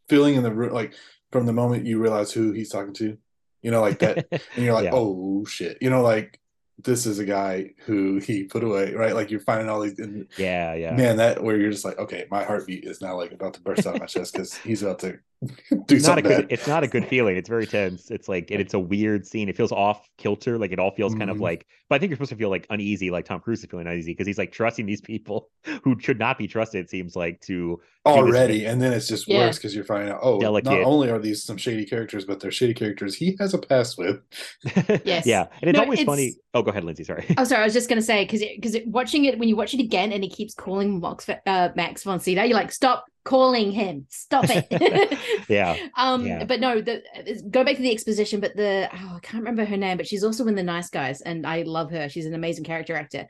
feeling 0.09 0.34
in 0.34 0.42
the 0.42 0.52
room, 0.52 0.72
like 0.72 0.94
from 1.32 1.46
the 1.46 1.52
moment 1.52 1.86
you 1.86 1.98
realize 1.98 2.30
who 2.32 2.52
he's 2.52 2.68
talking 2.68 2.94
to, 2.94 3.16
you 3.62 3.70
know, 3.70 3.80
like 3.80 3.98
that, 4.00 4.26
and 4.30 4.64
you're 4.64 4.74
like, 4.74 4.84
Yeah. 4.84 4.90
oh 4.94 5.44
shit, 5.46 5.78
you 5.80 5.90
know, 5.90 6.02
like 6.02 6.38
this 6.84 7.06
is 7.06 7.18
a 7.18 7.24
guy 7.24 7.70
who 7.86 8.18
he 8.18 8.44
put 8.44 8.62
away, 8.64 8.92
right? 8.94 9.14
Like 9.14 9.30
you're 9.30 9.40
finding 9.40 9.68
all 9.68 9.80
these, 9.80 9.98
yeah, 10.36 10.74
yeah. 10.74 10.92
man, 10.94 11.16
that 11.18 11.42
where 11.42 11.56
you're 11.56 11.70
just 11.70 11.84
like, 11.84 11.98
okay, 11.98 12.26
my 12.30 12.44
heartbeat 12.44 12.84
is 12.84 13.00
now 13.00 13.16
like 13.16 13.32
about 13.32 13.54
to 13.54 13.60
burst 13.60 13.86
out 13.86 13.94
of 13.94 14.00
my 14.00 14.06
chest 14.06 14.32
because 14.32 14.54
he's 14.56 14.82
about 14.82 14.98
to 15.00 15.18
It's 15.89 16.06
not 16.06 16.19
a 16.19 16.23
good. 16.23 16.43
bad. 16.43 16.47
It's 16.52 16.66
not 16.66 16.85
a 16.85 16.86
good 16.89 17.06
feeling. 17.06 17.36
It's 17.36 17.48
very 17.48 17.66
tense. 17.66 18.10
It's 18.10 18.28
like, 18.28 18.51
and 18.51 18.60
it's 18.60 18.74
a 18.74 18.78
weird 18.78 19.27
scene. 19.27 19.48
It 19.48 19.56
feels 19.56 19.73
off 19.73 20.09
kilter. 20.19 20.59
Like 20.59 20.73
it 20.73 20.78
all 20.78 20.90
feels 20.93 21.14
kind 21.14 21.31
of 21.31 21.39
Mhm. 21.39 21.43
like. 21.43 21.66
But 21.89 21.97
I 21.97 21.98
think 21.98 22.10
you're 22.10 22.16
supposed 22.16 22.31
to 22.31 22.36
feel 22.36 22.48
like 22.51 22.66
uneasy, 22.70 23.10
like 23.10 23.24
Tom 23.27 23.40
Cruise 23.40 23.60
is 23.60 23.66
feeling 23.70 23.86
uneasy 23.86 24.12
because 24.12 24.27
he's 24.27 24.39
like 24.39 24.52
trusting 24.52 24.86
these 24.86 25.01
people 25.01 25.48
who 25.82 25.98
should 26.01 26.19
not 26.19 26.39
be 26.39 26.47
trusted. 26.47 26.85
It 26.85 26.90
seems 26.90 27.16
like 27.16 27.40
to 27.43 27.81
already, 28.05 28.64
and 28.66 28.81
then 28.82 28.93
it's 28.93 29.06
just 29.06 29.28
Yeah. 29.28 29.39
worse 29.47 29.59
because 29.59 29.74
you're 29.77 29.85
finding 29.85 30.10
out, 30.12 30.19
oh, 30.23 30.40
Delicate. 30.40 30.70
not 30.73 30.82
only 30.82 31.09
are 31.10 31.19
these 31.20 31.44
some 31.44 31.56
shady 31.56 31.85
characters, 31.85 32.24
but 32.24 32.40
they're 32.40 32.51
shady 32.51 32.74
characters 32.74 33.14
he 33.14 33.36
has 33.39 33.55
a 33.55 33.59
past 33.59 33.97
with. 33.98 34.20
Yes. 35.05 35.27
yeah, 35.27 35.47
and 35.60 35.70
it's 35.70 35.77
No, 35.77 35.82
always 35.85 36.01
it's- 36.01 36.06
funny. 36.06 36.35
Oh, 36.55 36.62
go 36.62 36.70
ahead, 36.70 36.85
Lindsay. 36.85 37.05
Sorry. 37.05 37.24
Oh, 37.39 37.44
sorry. 37.44 37.62
I 37.62 37.64
was 37.64 37.73
just 37.74 37.89
gonna 37.89 38.02
say 38.02 38.24
because 38.24 38.40
because 38.56 38.77
watching 38.86 39.24
it 39.24 39.39
when 39.39 39.48
you 39.48 39.56
watch 39.56 39.73
it 39.74 39.81
again 39.81 40.12
and 40.12 40.23
he 40.23 40.28
keeps 40.31 40.52
calling 40.55 41.01
Max 41.01 41.28
uh, 41.28 41.69
Max 41.77 42.02
von 42.05 42.20
Sydow, 42.20 42.43
you're 42.43 42.56
like, 42.56 42.73
stop 42.73 43.05
calling 43.24 43.70
him, 43.73 44.07
stop 44.09 44.44
it. 44.49 45.19
Yeah. 45.49 45.77
Um, 45.97 46.27
Yeah. 46.27 46.44
but 46.44 46.61
no, 46.61 46.81
the 46.81 47.03
go 47.51 47.65
back 47.65 47.77
to 47.77 47.82
the 47.82 47.93
exposition. 47.93 48.40
But 48.40 48.57
the 48.57 48.89
oh, 48.93 49.15
I 49.16 49.20
can't 49.23 49.43
remember 49.43 49.65
her 49.65 49.77
name, 49.77 49.97
but 49.97 50.07
she's 50.07 50.24
also 50.24 50.47
in 50.47 50.55
the 50.55 50.62
Nice 50.62 50.89
Guys, 50.90 51.20
and 51.20 51.47
I 51.47 51.62
love 51.62 51.90
her. 51.90 52.09
She's 52.09 52.27
an 52.27 52.35
amazing 52.35 52.65
character 52.65 52.94
actor. 52.94 53.28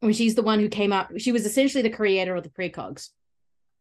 When 0.00 0.12
she's 0.12 0.34
the 0.34 0.42
one 0.42 0.60
who 0.60 0.68
came 0.68 0.92
up, 0.92 1.10
she 1.18 1.32
was 1.32 1.44
essentially 1.44 1.82
the 1.82 1.90
creator 1.90 2.34
of 2.36 2.42
the 2.44 2.50
precogs. 2.50 3.10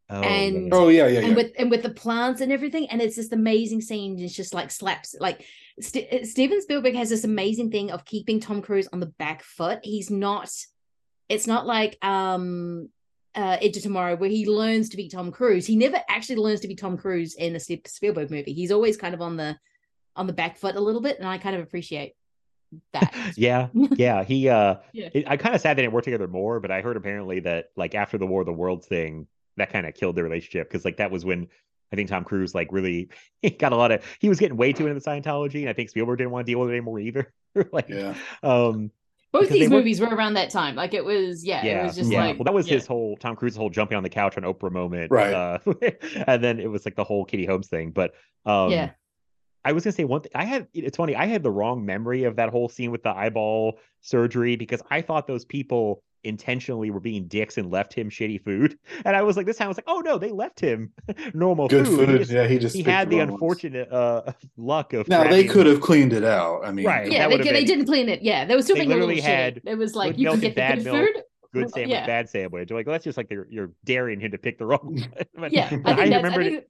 Oh, 0.10 0.22
And- 0.22 0.74
Oh 0.74 0.88
yeah, 0.90 1.08
yeah, 1.08 1.20
yeah. 1.20 1.28
and 1.28 1.36
with 1.36 1.52
and 1.60 1.70
with 1.70 1.84
the 1.84 1.90
plants 1.90 2.40
and 2.42 2.50
everything 2.52 2.90
and 2.90 3.02
it's 3.02 3.18
this 3.18 3.32
amazing 3.34 3.82
scene 3.82 4.18
it's 4.18 4.34
just 4.34 4.54
like 4.54 4.72
slaps 4.72 5.16
like 5.20 5.46
St- 5.82 6.26
steven 6.26 6.62
spielberg 6.62 6.96
has 6.96 7.10
this 7.10 7.26
amazing 7.26 7.72
thing 7.72 7.92
of 7.92 8.06
keeping 8.06 8.40
tom 8.40 8.62
cruise 8.62 8.88
on 8.94 9.02
the 9.02 9.08
back 9.20 9.44
foot 9.44 9.80
he's 9.84 10.10
not 10.10 10.50
it's 11.28 11.46
not 11.46 11.66
like 11.68 11.98
um 12.06 12.88
uh 13.38 13.58
edge 13.62 13.78
of 13.78 13.84
tomorrow 13.84 14.16
where 14.16 14.30
he 14.30 14.46
learns 14.48 14.90
to 14.90 14.98
be 14.98 15.08
tom 15.08 15.32
cruise 15.32 15.66
he 15.66 15.76
never 15.76 16.00
actually 16.10 16.36
learns 16.36 16.60
to 16.60 16.68
be 16.68 16.76
tom 16.76 16.98
cruise 16.98 17.36
in 17.36 17.56
a 17.56 17.60
Ste- 17.60 17.88
spielberg 17.88 18.32
movie 18.32 18.54
he's 18.54 18.72
always 18.72 18.98
kind 18.98 19.14
of 19.14 19.22
on 19.22 19.38
the 19.38 19.58
on 20.16 20.28
the 20.28 20.34
back 20.34 20.58
foot 20.58 20.76
a 20.76 20.82
little 20.82 21.02
bit 21.02 21.18
and 21.20 21.28
i 21.28 21.38
kind 21.38 21.56
of 21.56 21.62
appreciate 21.62 22.14
that 22.94 23.14
yeah, 23.38 23.68
yeah. 23.74 24.24
He 24.24 24.50
uh 24.50 24.76
Yeah. 24.94 25.10
it, 25.14 25.26
I 25.28 25.38
kind 25.38 25.56
of 25.56 25.62
sad 25.62 25.78
they 25.78 25.84
didn't 25.84 25.94
work 25.94 26.04
together 26.04 26.28
more, 26.28 26.60
but 26.60 26.72
I 26.72 26.82
heard 26.82 26.98
apparently 26.98 27.40
that 27.42 27.68
like 27.76 27.96
after 27.96 28.18
the 28.18 28.26
War 28.26 28.42
of 28.42 28.46
the 28.46 28.54
Worlds 28.54 28.88
thing, 28.88 29.28
that 29.58 29.72
kind 29.72 29.86
of 29.86 29.94
killed 29.94 30.16
their 30.16 30.24
relationship 30.24 30.70
because 30.70 30.86
like 30.86 30.98
that 30.98 31.12
was 31.12 31.26
when 31.26 31.48
I 31.92 31.96
think 31.96 32.10
Tom 32.10 32.24
Cruise 32.24 32.54
like 32.54 32.70
really 32.72 33.10
got 33.60 33.72
a 33.72 33.76
lot 33.76 33.92
of 33.92 34.04
he 34.20 34.30
was 34.30 34.40
getting 34.40 34.58
way 34.58 34.74
too 34.74 34.88
into 34.88 35.00
the 35.00 35.06
Scientology, 35.06 35.62
and 35.62 35.70
I 35.70 35.74
think 35.74 35.90
Spielberg 35.90 36.18
didn't 36.18 36.32
want 36.32 36.46
to 36.46 36.52
deal 36.52 36.60
with 36.60 36.70
it 36.70 36.74
anymore 36.74 37.00
either. 37.00 37.32
like, 37.72 37.90
yeah. 37.90 38.14
um, 38.44 38.92
both 39.32 39.42
Because 39.42 39.50
they 39.54 39.60
these 39.60 39.70
were- 39.70 39.78
movies 39.78 40.00
were 40.02 40.08
around 40.08 40.34
that 40.36 40.50
time 40.50 40.76
like 40.76 40.94
it 40.94 41.04
was 41.04 41.44
yeah, 41.46 41.66
yeah, 41.66 41.82
it 41.82 41.86
was 41.86 41.96
just 41.96 42.12
yeah. 42.12 42.26
like 42.26 42.38
well, 42.38 42.46
that 42.46 42.54
was 42.54 42.68
yeah. 42.68 42.76
his 42.76 42.88
whole 42.88 43.18
Tom 43.18 43.36
Cruise's 43.36 43.58
whole 43.58 43.70
jumping 43.70 43.98
on 43.98 44.04
the 44.04 44.10
couch 44.10 44.38
on 44.38 44.44
Oprah 44.44 44.72
moment, 44.72 45.12
Right. 45.12 45.34
Uh, 45.34 45.60
and 46.28 46.44
then 46.44 46.60
it 46.60 46.70
was 46.70 46.86
like 46.86 46.96
the 46.96 47.04
whole 47.04 47.26
Katie 47.26 47.46
Holmes 47.46 47.68
thing, 47.68 47.92
but 47.92 48.14
um, 48.46 48.72
yeah 48.72 48.92
I 49.68 49.74
was 49.74 49.84
gonna 49.84 49.92
say 49.92 50.06
one 50.06 50.22
thing. 50.22 50.32
I 50.34 50.46
had 50.46 50.68
it's 50.74 50.96
funny. 50.96 51.14
I 51.14 51.26
had 51.26 51.44
the 51.44 51.52
wrong 51.52 51.86
memory 51.86 52.24
of 52.24 52.38
that 52.38 52.50
whole 52.50 52.70
scene 52.70 52.90
with 52.90 53.04
the 53.04 53.10
eyeball 53.10 53.80
surgery 54.02 54.56
because 54.56 54.82
I 54.90 55.02
thought 55.02 55.28
those 55.28 55.44
people 55.44 56.04
intentionally 56.24 56.92
were 56.92 57.00
being 57.00 57.28
dicks 57.28 57.58
and 57.58 57.72
left 57.72 57.94
him 57.94 58.10
shitty 58.10 58.44
food. 58.44 58.78
And 59.06 59.16
I 59.16 59.22
was 59.22 59.38
like, 59.38 59.46
this 59.46 59.58
time 59.58 59.66
I 59.66 59.68
was 59.70 59.78
like, 59.78 59.86
oh 59.88 60.00
no, 60.00 60.18
they 60.18 60.32
left 60.32 60.60
him 60.60 60.92
normal 61.34 61.68
Good 61.68 61.86
food. 61.88 62.10
He 62.10 62.18
just- 62.18 62.32
yeah, 62.32 62.48
he 62.48 62.58
just 62.58 62.76
he 62.76 62.84
had 62.84 63.10
the 63.10 63.18
wrong 63.20 63.28
ones. 63.30 63.32
unfortunate 63.36 63.92
uh 63.92 64.34
luck 64.58 64.94
of 64.94 65.08
Now 65.08 65.24
they 65.30 65.44
could 65.46 65.66
have 65.66 65.82
cleaned 65.82 66.14
it 66.14 66.24
out. 66.24 66.62
I 66.66 66.72
mean, 66.72 66.86
Right. 66.86 67.12
yeah, 67.12 67.28
they, 67.28 67.38
would've 67.38 67.54
they 67.54 67.64
didn't 67.66 67.86
clean 67.86 68.10
it. 68.10 68.22
Yeah, 68.22 68.46
they 68.46 68.56
were 68.56 68.62
still 68.62 68.76
They 68.76 68.82
being 68.82 68.92
a 68.92 68.96
literally 68.96 69.18
shitty. 69.22 69.24
had 69.24 69.62
It 69.66 69.76
was 69.78 69.96
like 69.96 70.18
you 70.18 70.26
milk 70.26 70.36
can 70.36 70.42
get 70.42 70.50
the 70.50 70.56
bad 70.56 70.76
good 70.80 70.86
milk. 70.86 70.98
food. 71.16 71.24
good 71.54 71.70
sandwich, 71.72 71.90
Yeah. 71.92 72.06
bad 72.06 72.30
sandwich. 72.30 72.70
You're 72.70 72.80
like, 72.80 72.86
well, 72.88 72.94
that's 72.94 73.04
just 73.06 73.18
like 73.18 73.30
you're, 73.32 73.48
you're 73.50 73.72
daring 73.86 74.20
him 74.20 74.32
to 74.32 74.38
pick 74.38 74.58
the 74.60 74.66
wrong 74.66 74.80
one. 74.84 75.14
But 75.36 75.54
Yeah, 75.54 75.62
I 75.64 75.66
I, 75.66 75.70
think 75.70 75.84
that's. 75.86 76.00
I 76.00 76.30
think 76.32 76.54
it. 76.54 76.70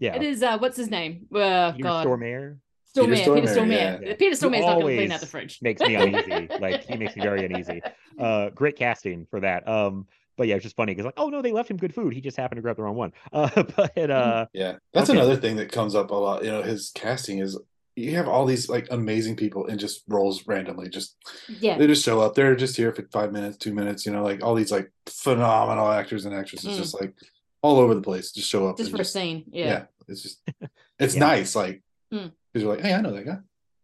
Yeah, 0.00 0.14
it 0.16 0.22
is. 0.22 0.42
Uh, 0.42 0.58
what's 0.58 0.76
his 0.76 0.90
name? 0.90 1.26
Uh, 1.34 1.72
Peter 1.72 1.82
God, 1.82 2.06
Stormare 2.06 2.58
Stormare. 2.96 3.14
Peter 3.16 3.34
Peter 3.34 3.46
Stormare, 3.46 3.56
Stormare. 3.56 4.06
yeah. 4.06 4.14
Peter 4.16 4.34
Stormare's 4.36 4.40
not 4.40 4.50
going 4.50 4.80
to 4.80 4.82
clean 4.84 4.96
always 4.98 5.10
out 5.12 5.20
the 5.20 5.26
fridge. 5.26 5.58
makes 5.62 5.80
me 5.80 5.94
uneasy. 5.94 6.48
like 6.60 6.84
he 6.84 6.96
makes 6.96 7.14
me 7.16 7.22
very 7.22 7.44
uneasy. 7.44 7.80
Uh, 8.18 8.50
great 8.50 8.74
casting 8.74 9.26
for 9.30 9.38
that. 9.38 9.68
Um, 9.68 10.04
but 10.36 10.48
yeah, 10.48 10.56
it's 10.56 10.64
just 10.64 10.74
funny 10.74 10.92
because 10.92 11.04
like, 11.04 11.14
oh 11.18 11.28
no, 11.28 11.40
they 11.40 11.52
left 11.52 11.70
him 11.70 11.76
good 11.76 11.94
food. 11.94 12.12
He 12.12 12.20
just 12.20 12.36
happened 12.36 12.58
to 12.58 12.62
grab 12.62 12.74
the 12.76 12.82
wrong 12.82 12.96
one. 12.96 13.12
Uh, 13.32 13.48
but 13.76 14.10
uh, 14.10 14.46
yeah, 14.52 14.76
that's 14.92 15.08
Okay. 15.08 15.16
another 15.18 15.36
thing 15.36 15.54
that 15.56 15.70
comes 15.70 15.94
up 15.94 16.10
a 16.10 16.14
lot. 16.16 16.42
You 16.44 16.50
know, 16.50 16.62
his 16.62 16.90
casting 16.96 17.38
is 17.38 17.56
you 17.94 18.16
have 18.16 18.26
all 18.26 18.44
these 18.44 18.68
like 18.68 18.88
amazing 18.90 19.36
people 19.36 19.66
in 19.66 19.78
just 19.78 20.02
roles 20.08 20.48
randomly. 20.48 20.88
Just 20.88 21.14
Yeah, 21.60 21.78
they 21.78 21.86
just 21.86 22.04
show 22.04 22.20
up. 22.20 22.34
They're 22.34 22.56
just 22.56 22.76
here 22.76 22.92
for 22.92 23.06
five 23.12 23.30
minutes, 23.32 23.56
two 23.56 23.72
minutes. 23.72 24.04
You 24.04 24.10
know, 24.12 24.24
like 24.24 24.42
all 24.42 24.56
these 24.56 24.72
like 24.72 24.90
phenomenal 25.06 25.88
actors 25.92 26.24
and 26.24 26.34
actresses, 26.34 26.74
Mm. 26.74 26.76
just 26.76 27.00
like 27.00 27.14
all 27.62 27.78
over 27.78 27.94
the 27.94 28.02
place. 28.02 28.32
Just 28.32 28.48
show 28.48 28.66
up. 28.68 28.78
just 28.78 28.88
and 28.90 28.96
for 28.98 29.02
a 29.02 29.04
scene. 29.04 29.44
yeah. 29.52 29.64
Yeah. 29.66 29.84
it's 30.08 30.22
just 30.22 30.40
it's 30.98 31.14
Yeah. 31.14 31.20
nice. 31.20 31.54
Like 31.54 31.82
Mm. 32.12 32.32
Because 32.52 32.64
you're 32.64 32.74
like, 32.74 32.84
hey, 32.84 32.94
I 32.94 33.00
know 33.00 33.12
that 33.12 33.26
guy. 33.26 33.38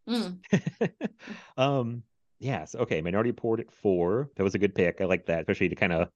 Mm. 0.08 0.38
um, 1.56 2.02
yes, 2.38 2.74
okay. 2.74 3.00
Minority 3.00 3.30
Report 3.30 3.60
at 3.60 3.70
four. 3.72 4.30
That 4.36 4.42
was 4.44 4.54
a 4.54 4.58
good 4.58 4.74
pick. 4.74 5.00
I 5.00 5.04
like 5.04 5.26
that, 5.26 5.40
especially 5.40 5.68
to 5.70 5.74
kind 5.74 5.92
of 5.92 6.08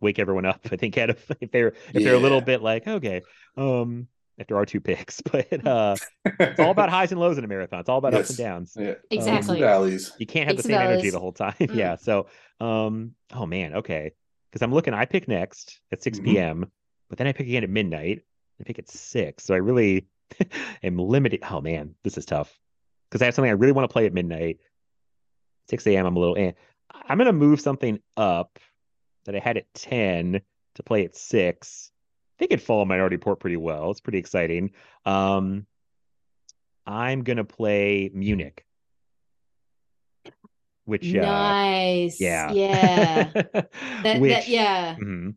wake 0.00 0.18
everyone 0.18 0.46
up. 0.46 0.60
I 0.72 0.76
think 0.76 0.94
kind 0.94 1.10
of 1.10 1.18
if 1.40 1.50
they're 1.50 1.74
if 1.94 2.04
they're 2.04 2.14
a 2.14 2.18
little 2.18 2.40
bit 2.40 2.62
like 2.62 2.86
okay, 2.86 3.22
um, 3.56 4.08
after 4.38 4.56
our 4.56 4.66
two 4.66 4.80
picks, 4.80 5.20
but 5.32 5.66
uh, 5.66 5.96
it's 6.24 6.60
all 6.60 6.70
about 6.70 6.88
highs 6.90 7.12
and 7.12 7.20
lows 7.20 7.38
in 7.38 7.44
a 7.44 7.48
marathon. 7.48 7.80
It's 7.80 7.88
all 7.88 7.98
about 7.98 8.14
ups 8.14 8.30
and 8.30 8.38
downs. 8.38 8.76
Yeah, 8.78 8.94
Exactly. 9.10 9.60
valleys. 9.60 10.12
You 10.18 10.26
can't 10.26 10.46
have 10.48 10.56
the 10.56 10.62
Peaks 10.62 10.74
and 10.74 10.80
same 10.80 10.90
energy 10.90 11.10
the 11.10 11.20
whole 11.20 11.32
time. 11.32 11.54
Mm. 11.60 11.74
yeah. 11.74 11.96
So, 11.96 12.26
um, 12.60 13.12
oh 13.34 13.46
man, 13.46 13.74
okay. 13.74 14.12
Because 14.50 14.62
I'm 14.62 14.72
looking, 14.72 14.94
I 14.94 15.04
pick 15.04 15.28
next 15.28 15.80
at 15.92 16.02
6 16.02 16.20
Mhm. 16.20 16.24
p.m., 16.24 16.70
but 17.10 17.18
then 17.18 17.26
I 17.26 17.32
pick 17.32 17.46
again 17.46 17.64
at 17.64 17.68
midnight. 17.70 18.22
I 18.60 18.64
pick 18.64 18.78
at 18.78 18.88
six. 18.88 19.44
So 19.44 19.52
I 19.52 19.58
really 19.58 20.06
am 20.82 20.98
limited. 20.98 21.40
Oh 21.50 21.60
man, 21.60 21.94
this 22.02 22.18
is 22.18 22.24
tough. 22.24 22.58
Because 23.08 23.22
I 23.22 23.26
have 23.26 23.34
something 23.34 23.50
I 23.50 23.54
really 23.54 23.72
want 23.72 23.88
to 23.88 23.92
play 23.92 24.06
at 24.06 24.12
midnight. 24.12 24.58
6 25.70 25.86
a.m. 25.86 26.06
I'm 26.06 26.16
a 26.16 26.18
little. 26.18 26.36
Eh. 26.36 26.52
I'm 27.08 27.18
gonna 27.18 27.32
move 27.32 27.60
something 27.60 28.00
up 28.16 28.58
that 29.24 29.34
I 29.34 29.38
had 29.38 29.56
at 29.56 29.72
10 29.74 30.40
to 30.76 30.82
play 30.82 31.04
at 31.04 31.16
six. 31.16 31.90
I 32.36 32.38
think 32.38 32.52
it'd 32.52 32.64
fall 32.64 32.82
in 32.82 32.88
Minority 32.88 33.16
Report 33.16 33.40
pretty 33.40 33.56
well. 33.56 33.90
It's 33.90 34.00
pretty 34.00 34.18
exciting. 34.18 34.72
Um, 35.04 35.66
I'm 36.86 37.24
gonna 37.24 37.44
play 37.44 38.10
Munich. 38.12 38.64
Which 40.84 41.12
uh, 41.14 41.20
nice. 41.20 42.20
yeah. 42.20 42.52
Yeah. 42.52 43.30
That, 44.02 44.20
Which, 44.20 44.32
that. 44.32 44.48
Yeah. 44.48 44.96
mhm. 44.96 45.34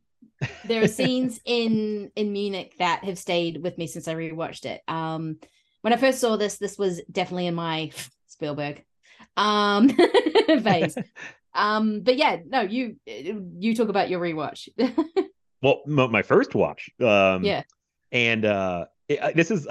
There 0.66 0.84
are 0.84 0.88
scenes 0.88 1.40
in 1.46 2.12
in 2.16 2.32
Munich 2.32 2.76
that 2.80 3.04
have 3.04 3.18
stayed 3.18 3.62
with 3.62 3.78
me 3.78 3.88
since 3.88 4.08
I 4.08 4.16
rewatched 4.16 4.66
it. 4.66 4.82
Um, 4.88 5.38
when 5.82 5.94
I 5.94 5.98
first 5.98 6.20
saw 6.20 6.38
this, 6.38 6.58
this 6.58 6.78
was 6.78 7.02
definitely 7.12 7.48
in 7.48 7.56
my 7.56 7.92
Spielberg 8.28 8.84
um 9.38 9.90
phase. 10.48 10.98
um, 11.54 12.02
but 12.02 12.18
yeah, 12.18 12.38
no, 12.46 12.62
you 12.62 12.98
you 13.06 13.76
talk 13.76 13.90
about 13.90 14.10
your 14.10 14.20
rewatch. 14.20 14.70
well, 15.62 15.82
my 15.86 16.22
first 16.22 16.56
watch. 16.56 16.90
Um, 17.00 17.44
yeah, 17.44 17.64
and 18.12 18.46
uh, 18.46 18.86
it, 19.08 19.36
this 19.36 19.52
is 19.52 19.68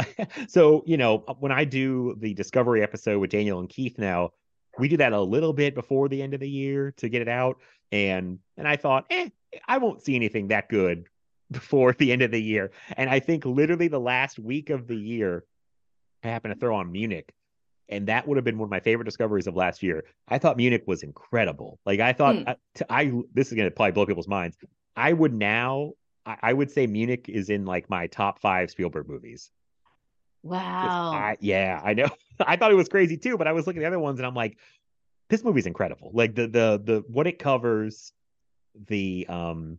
so 0.49 0.82
you 0.86 0.97
know 0.97 1.19
when 1.39 1.53
I 1.53 1.65
do 1.65 2.16
the 2.19 2.35
Discovery 2.35 2.82
episode 2.82 3.19
with 3.19 3.31
Daniel 3.31 3.61
and 3.61 3.69
Keith 3.69 3.99
now, 3.99 4.31
we 4.78 4.89
do 4.89 4.97
that 4.99 5.12
a 5.12 5.20
little 5.20 5.53
bit 5.53 5.74
before 5.74 6.09
the 6.09 6.23
end 6.23 6.35
of 6.35 6.40
the 6.40 6.49
year 6.49 6.93
to 6.99 7.09
get 7.09 7.23
it 7.23 7.28
out, 7.28 7.59
and 7.93 8.39
and 8.57 8.66
I 8.66 8.77
thought, 8.77 9.07
eh, 9.11 9.28
I 9.66 9.79
won't 9.79 10.03
see 10.03 10.15
anything 10.16 10.49
that 10.49 10.69
good 10.69 11.05
before 11.51 11.93
the 11.95 12.12
end 12.12 12.23
of 12.23 12.31
the 12.31 12.43
year, 12.43 12.70
and 12.97 13.09
I 13.09 13.20
think 13.20 13.45
literally 13.47 13.89
the 13.89 14.01
last 14.01 14.39
week 14.39 14.70
of 14.70 14.87
the 14.87 14.97
year, 14.97 15.45
I 16.23 16.29
happened 16.29 16.55
to 16.55 16.61
throw 16.61 16.77
on 16.77 16.93
Munich. 16.93 17.33
And 17.91 18.09
that 18.09 18.29
would 18.29 18.37
have 18.37 18.45
been 18.45 18.59
one 18.59 18.66
of 18.66 18.70
my 18.70 18.81
favorite 18.81 19.07
discoveries 19.07 19.47
of 19.47 19.57
last 19.57 19.83
year. 19.83 20.05
I 20.29 20.37
thought 20.37 20.59
Munich 20.59 20.85
was 20.87 21.03
incredible. 21.03 21.79
Like 21.87 22.01
I 22.01 22.12
thought, 22.12 22.37
Hmm. 22.37 22.43
I, 22.49 22.57
to- 22.75 22.93
I 22.93 23.12
this 23.33 23.49
is 23.49 23.55
going 23.55 23.65
to 23.66 23.75
probably 23.75 23.93
blow 23.93 24.05
people's 24.05 24.29
minds. 24.29 24.59
I 24.95 25.15
would 25.15 25.33
now, 25.33 25.93
I, 26.27 26.37
I 26.43 26.53
would 26.53 26.70
say 26.70 26.87
Munich 26.87 27.31
is 27.31 27.49
in 27.49 27.65
like 27.65 27.89
my 27.89 28.07
top 28.09 28.41
five 28.41 28.69
Spielberg 28.70 29.09
movies. 29.09 29.51
wow. 30.43 31.11
I, 31.15 31.37
yeah, 31.41 31.81
I 31.83 31.95
know. 31.95 32.09
I 32.41 32.57
thought 32.57 32.73
it 32.73 32.75
was 32.77 32.89
crazy 32.91 33.16
too, 33.16 33.39
but 33.39 33.47
I 33.47 33.53
was 33.53 33.66
looking 33.66 33.81
at 33.83 33.85
the 33.85 33.89
other 33.89 33.99
ones 33.99 34.19
and 34.19 34.27
I'm 34.27 34.35
like, 34.35 34.59
this 35.31 35.43
movie's 35.43 35.66
incredible. 35.66 36.11
Like 36.12 36.35
the 36.35 36.43
the 36.47 36.81
the 36.85 37.05
what 37.09 37.27
it 37.27 37.39
covers, 37.39 38.12
the 38.87 39.27
um, 39.29 39.79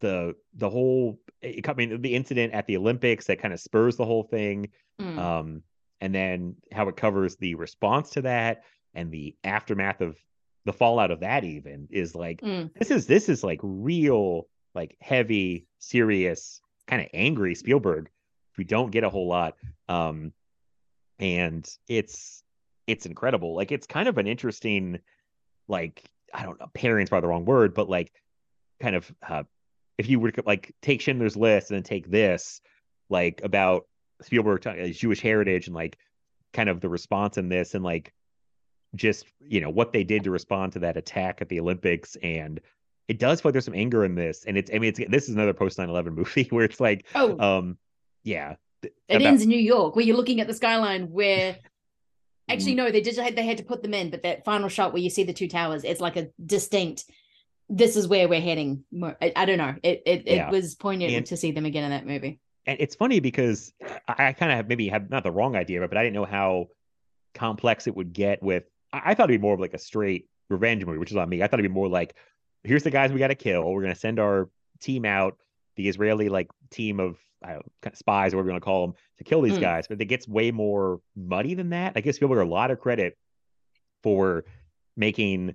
the 0.00 0.34
the 0.54 0.70
whole. 0.70 1.20
It, 1.42 1.68
I 1.68 1.72
mean, 1.74 2.02
the 2.02 2.14
incident 2.14 2.52
at 2.52 2.66
the 2.66 2.76
Olympics 2.76 3.26
that 3.26 3.40
kind 3.40 3.54
of 3.54 3.60
spurs 3.60 3.96
the 3.96 4.04
whole 4.06 4.24
thing, 4.24 4.68
Mm. 5.00 5.18
um, 5.18 5.62
and 6.02 6.14
then 6.14 6.56
how 6.72 6.88
it 6.88 6.96
covers 6.96 7.36
the 7.36 7.54
response 7.54 8.10
to 8.10 8.22
that 8.22 8.64
and 8.92 9.10
the 9.10 9.34
aftermath 9.44 10.02
of 10.02 10.18
the 10.66 10.72
fallout 10.74 11.10
of 11.10 11.20
that. 11.20 11.44
Even 11.44 11.88
is 11.90 12.14
like 12.14 12.40
Mm. 12.42 12.70
this 12.74 12.90
is 12.90 13.06
this 13.06 13.28
is 13.30 13.42
like 13.42 13.60
real 13.62 14.46
like 14.74 14.96
heavy 15.00 15.66
serious 15.78 16.60
kind 16.86 17.02
of 17.02 17.08
angry 17.14 17.54
spielberg 17.54 18.10
we 18.58 18.64
don't 18.64 18.90
get 18.90 19.04
a 19.04 19.08
whole 19.08 19.26
lot 19.28 19.54
um 19.88 20.32
and 21.18 21.68
it's 21.88 22.42
it's 22.86 23.06
incredible 23.06 23.54
like 23.54 23.72
it's 23.72 23.86
kind 23.86 24.08
of 24.08 24.18
an 24.18 24.26
interesting 24.26 24.98
like 25.68 26.02
i 26.34 26.42
don't 26.44 26.58
know 26.60 26.66
pairing's 26.74 27.08
probably 27.08 27.26
the 27.26 27.28
wrong 27.30 27.44
word 27.44 27.74
but 27.74 27.88
like 27.88 28.12
kind 28.80 28.94
of 28.96 29.10
uh 29.28 29.42
if 29.98 30.08
you 30.08 30.18
were 30.18 30.30
to 30.30 30.42
like 30.46 30.74
take 30.82 31.00
schindler's 31.00 31.36
list 31.36 31.70
and 31.70 31.76
then 31.76 31.82
take 31.82 32.10
this 32.10 32.60
like 33.08 33.40
about 33.44 33.86
spielberg 34.22 34.60
talking- 34.62 34.82
uh, 34.82 34.88
jewish 34.88 35.20
heritage 35.20 35.66
and 35.66 35.74
like 35.74 35.98
kind 36.52 36.68
of 36.68 36.80
the 36.80 36.88
response 36.88 37.38
in 37.38 37.48
this 37.48 37.74
and 37.74 37.84
like 37.84 38.12
just 38.96 39.24
you 39.40 39.60
know 39.60 39.70
what 39.70 39.92
they 39.92 40.02
did 40.04 40.24
to 40.24 40.30
respond 40.30 40.72
to 40.72 40.78
that 40.80 40.96
attack 40.96 41.40
at 41.40 41.48
the 41.48 41.60
olympics 41.60 42.16
and 42.22 42.60
it 43.08 43.18
does 43.18 43.40
feel 43.40 43.48
like 43.50 43.52
there's 43.54 43.64
some 43.64 43.74
anger 43.74 44.04
in 44.04 44.14
this 44.14 44.44
and 44.46 44.56
it's 44.58 44.70
i 44.74 44.78
mean 44.78 44.88
it's 44.96 45.00
this 45.10 45.28
is 45.28 45.34
another 45.34 45.52
post 45.52 45.78
9-11 45.78 46.14
movie 46.16 46.46
where 46.50 46.64
it's 46.64 46.80
like 46.80 47.06
Oh, 47.14 47.38
um 47.38 47.76
yeah 48.24 48.56
it 48.82 48.92
about- 49.10 49.22
ends 49.26 49.42
in 49.42 49.50
New 49.50 49.58
York, 49.58 49.94
where 49.94 50.02
you're 50.04 50.16
looking 50.16 50.40
at 50.40 50.46
the 50.46 50.54
skyline. 50.54 51.10
Where 51.10 51.58
actually, 52.52 52.72
mm. 52.72 52.76
no, 52.76 52.90
they 52.90 53.00
did. 53.00 53.16
They 53.36 53.46
had 53.46 53.58
to 53.58 53.64
put 53.64 53.82
them 53.82 53.94
in, 53.94 54.10
but 54.10 54.22
that 54.22 54.44
final 54.44 54.68
shot 54.68 54.92
where 54.92 55.02
you 55.02 55.10
see 55.10 55.24
the 55.24 55.32
two 55.32 55.48
towers, 55.48 55.84
it's 55.84 56.00
like 56.00 56.16
a 56.16 56.28
distinct. 56.44 57.04
This 57.68 57.96
is 57.96 58.08
where 58.08 58.28
we're 58.28 58.40
heading. 58.40 58.84
I, 59.02 59.32
I 59.36 59.44
don't 59.44 59.58
know. 59.58 59.74
It 59.82 60.02
it, 60.06 60.28
it 60.28 60.48
was 60.50 60.74
poignant 60.74 61.12
And- 61.12 61.26
to 61.26 61.36
see 61.36 61.52
them 61.52 61.66
again 61.66 61.84
in 61.84 61.90
that 61.90 62.06
movie. 62.06 62.40
and 62.66 62.76
it's 62.80 62.94
funny 62.94 63.20
because 63.20 63.72
I, 64.08 64.28
I 64.28 64.32
kind 64.32 64.52
of 64.52 64.56
have 64.56 64.68
maybe 64.68 64.88
have 64.88 65.08
not 65.10 65.22
the 65.22 65.30
wrong 65.30 65.56
idea, 65.56 65.80
but 65.86 65.96
I 65.96 66.02
didn't 66.02 66.14
know 66.14 66.24
how 66.24 66.68
complex 67.34 67.86
it 67.86 67.94
would 67.96 68.12
get 68.12 68.42
with. 68.42 68.64
I, 68.92 69.02
I 69.06 69.14
thought 69.14 69.30
it'd 69.30 69.40
be 69.40 69.42
more 69.42 69.54
of 69.54 69.60
like 69.60 69.74
a 69.74 69.78
straight 69.78 70.28
revenge 70.48 70.84
movie, 70.84 70.98
which 70.98 71.10
is 71.10 71.16
on 71.16 71.28
me. 71.28 71.42
I 71.42 71.46
thought 71.46 71.60
it'd 71.60 71.70
be 71.70 71.74
more 71.74 71.88
like, 71.88 72.14
here's 72.64 72.82
the 72.82 72.90
guys 72.90 73.12
we 73.12 73.20
got 73.20 73.28
to 73.28 73.34
kill. 73.36 73.64
We're 73.72 73.82
gonna 73.82 73.94
send 73.94 74.18
our 74.18 74.50
team 74.80 75.04
out, 75.04 75.38
the 75.76 75.88
Israeli 75.88 76.28
like 76.28 76.48
team 76.70 76.98
of 77.00 77.16
know, 77.48 77.62
kind 77.82 77.92
of 77.94 77.98
spies, 77.98 78.32
or 78.32 78.36
whatever 78.36 78.50
you 78.50 78.52
want 78.54 78.62
to 78.62 78.64
call 78.66 78.86
them, 78.86 78.96
to 79.18 79.24
kill 79.24 79.40
these 79.42 79.58
Mm. 79.58 79.60
guys. 79.60 79.86
But 79.88 80.00
it 80.00 80.06
gets 80.06 80.28
way 80.28 80.50
more 80.50 81.00
muddy 81.16 81.54
than 81.54 81.70
that. 81.70 81.92
I 81.96 82.00
guess 82.00 82.16
Spielberg 82.16 82.46
a 82.46 82.50
lot 82.50 82.70
of 82.70 82.78
credit 82.80 83.16
for 84.02 84.44
making 84.96 85.54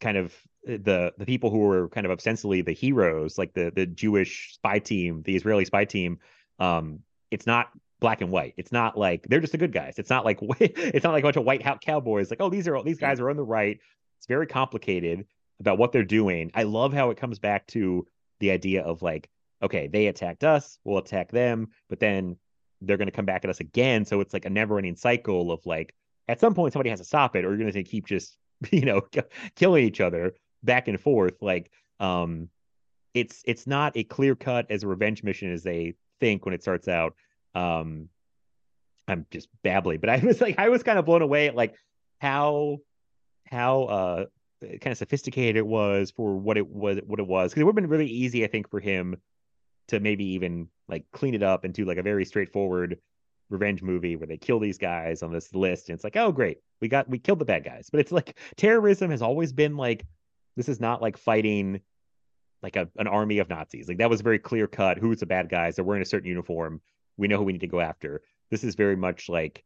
kind 0.00 0.16
of 0.16 0.34
the 0.64 1.12
the 1.16 1.26
people 1.26 1.50
who 1.50 1.58
were 1.58 1.88
kind 1.88 2.04
of 2.06 2.12
ostensibly 2.12 2.62
the 2.62 2.72
heroes, 2.72 3.38
like 3.38 3.54
the 3.54 3.72
the 3.74 3.86
Jewish 3.86 4.54
spy 4.54 4.78
team, 4.78 5.22
the 5.24 5.34
Israeli 5.36 5.64
spy 5.64 5.84
team. 5.84 6.18
Um, 6.58 7.00
it's 7.30 7.46
not 7.46 7.70
black 8.00 8.20
and 8.20 8.30
white. 8.30 8.54
It's 8.56 8.70
not 8.70 8.96
like 8.96 9.26
they're 9.28 9.40
just 9.40 9.52
the 9.52 9.58
good 9.58 9.72
guys. 9.72 9.98
It's 9.98 10.10
not 10.10 10.24
like 10.24 10.38
it's 10.60 11.04
not 11.04 11.12
like 11.12 11.22
a 11.24 11.26
bunch 11.26 11.36
of 11.36 11.44
white 11.44 11.62
hat 11.62 11.80
cowboys. 11.80 12.30
Like 12.30 12.40
oh 12.40 12.48
these 12.50 12.68
are 12.68 12.82
these 12.82 12.98
guys 12.98 13.20
are 13.20 13.30
on 13.30 13.36
the 13.36 13.44
right. 13.44 13.78
It's 14.18 14.26
very 14.26 14.46
complicated 14.46 15.26
about 15.60 15.78
what 15.78 15.92
they're 15.92 16.04
doing. 16.04 16.50
I 16.54 16.64
love 16.64 16.92
how 16.92 17.10
it 17.10 17.16
comes 17.16 17.38
back 17.38 17.66
to 17.68 18.06
the 18.40 18.50
idea 18.50 18.82
of 18.82 19.02
like 19.02 19.28
okay 19.62 19.88
they 19.88 20.06
attacked 20.06 20.44
us, 20.44 20.78
we'll 20.84 20.98
attack 20.98 21.30
them, 21.30 21.68
but 21.88 22.00
then 22.00 22.36
they're 22.80 22.96
going 22.96 23.08
to 23.08 23.12
come 23.12 23.24
back 23.24 23.44
at 23.44 23.50
us 23.50 23.60
again. 23.60 24.04
So 24.04 24.20
it's 24.20 24.32
like 24.32 24.44
a 24.44 24.50
never 24.50 24.78
ending 24.78 24.96
cycle 24.96 25.50
of 25.50 25.64
like 25.66 25.94
at 26.28 26.40
some 26.40 26.54
point 26.54 26.72
somebody 26.72 26.90
has 26.90 27.00
to 27.00 27.04
stop 27.04 27.36
it, 27.36 27.44
or 27.44 27.50
you're 27.50 27.58
going 27.58 27.72
to 27.72 27.82
keep 27.82 28.06
just 28.06 28.36
you 28.72 28.84
know 28.84 29.02
killing 29.56 29.84
each 29.84 30.00
other 30.00 30.34
back 30.62 30.88
and 30.88 31.00
forth. 31.00 31.34
Like 31.40 31.70
um 32.00 32.48
it's 33.14 33.42
it's 33.44 33.66
not 33.66 33.96
a 33.96 34.04
clear 34.04 34.34
cut 34.34 34.70
as 34.70 34.82
a 34.82 34.88
revenge 34.88 35.22
mission 35.22 35.52
as 35.52 35.62
they 35.62 35.94
think 36.20 36.44
when 36.44 36.54
it 36.54 36.62
starts 36.62 36.88
out. 36.88 37.14
Um 37.54 38.08
i'm 39.08 39.24
just 39.30 39.48
babbling 39.62 39.98
but 39.98 40.10
i 40.10 40.18
was 40.18 40.38
like 40.40 40.58
i 40.58 40.68
was 40.68 40.82
kind 40.82 40.98
of 40.98 41.06
blown 41.06 41.22
away 41.22 41.48
at 41.48 41.56
like 41.56 41.74
how 42.20 42.76
how 43.46 43.84
uh 43.84 44.24
kind 44.60 44.92
of 44.92 44.98
sophisticated 44.98 45.56
it 45.56 45.66
was 45.66 46.10
for 46.10 46.36
what 46.36 46.56
it 46.56 46.68
was 46.68 46.98
what 47.06 47.20
it 47.20 47.26
was. 47.26 47.50
Because 47.50 47.60
it 47.60 47.64
would 47.64 47.72
have 47.72 47.76
been 47.76 47.88
really 47.88 48.06
easy 48.06 48.44
i 48.44 48.48
think 48.48 48.68
for 48.70 48.80
him 48.80 49.16
to 49.88 50.00
maybe 50.00 50.24
even 50.24 50.68
like 50.88 51.04
clean 51.12 51.34
it 51.34 51.42
up 51.42 51.64
do 51.72 51.84
like 51.84 51.98
a 51.98 52.02
very 52.02 52.24
straightforward 52.24 52.98
revenge 53.50 53.82
movie 53.82 54.16
where 54.16 54.26
they 54.26 54.36
kill 54.36 54.58
these 54.58 54.78
guys 54.78 55.22
on 55.22 55.32
this 55.32 55.54
list. 55.54 55.88
And 55.88 55.94
it's 55.94 56.04
like 56.04 56.16
oh 56.16 56.32
great. 56.32 56.58
We 56.80 56.88
got 56.88 57.08
we 57.08 57.18
killed 57.18 57.38
the 57.38 57.44
bad 57.44 57.64
guys. 57.64 57.88
But 57.90 58.00
it's 58.00 58.12
like 58.12 58.38
terrorism 58.56 59.10
has 59.10 59.22
always 59.22 59.52
been 59.52 59.76
like 59.76 60.06
this 60.56 60.68
is 60.68 60.80
not 60.80 61.02
like 61.02 61.16
fighting 61.16 61.80
like 62.62 62.76
a, 62.76 62.88
an 62.96 63.06
army 63.06 63.38
of 63.38 63.48
nazis. 63.48 63.88
Like 63.88 63.98
that 63.98 64.10
was 64.10 64.20
very 64.20 64.38
clear 64.38 64.66
cut 64.66 64.98
who's 64.98 65.20
the 65.20 65.26
bad 65.26 65.48
guys. 65.48 65.76
They're 65.76 65.84
wearing 65.84 66.02
a 66.02 66.06
certain 66.06 66.28
uniform. 66.28 66.80
We 67.16 67.28
know 67.28 67.38
who 67.38 67.44
we 67.44 67.52
need 67.52 67.60
to 67.60 67.66
go 67.66 67.80
after. 67.80 68.22
This 68.50 68.64
is 68.64 68.74
very 68.74 68.96
much 68.96 69.28
like 69.28 69.64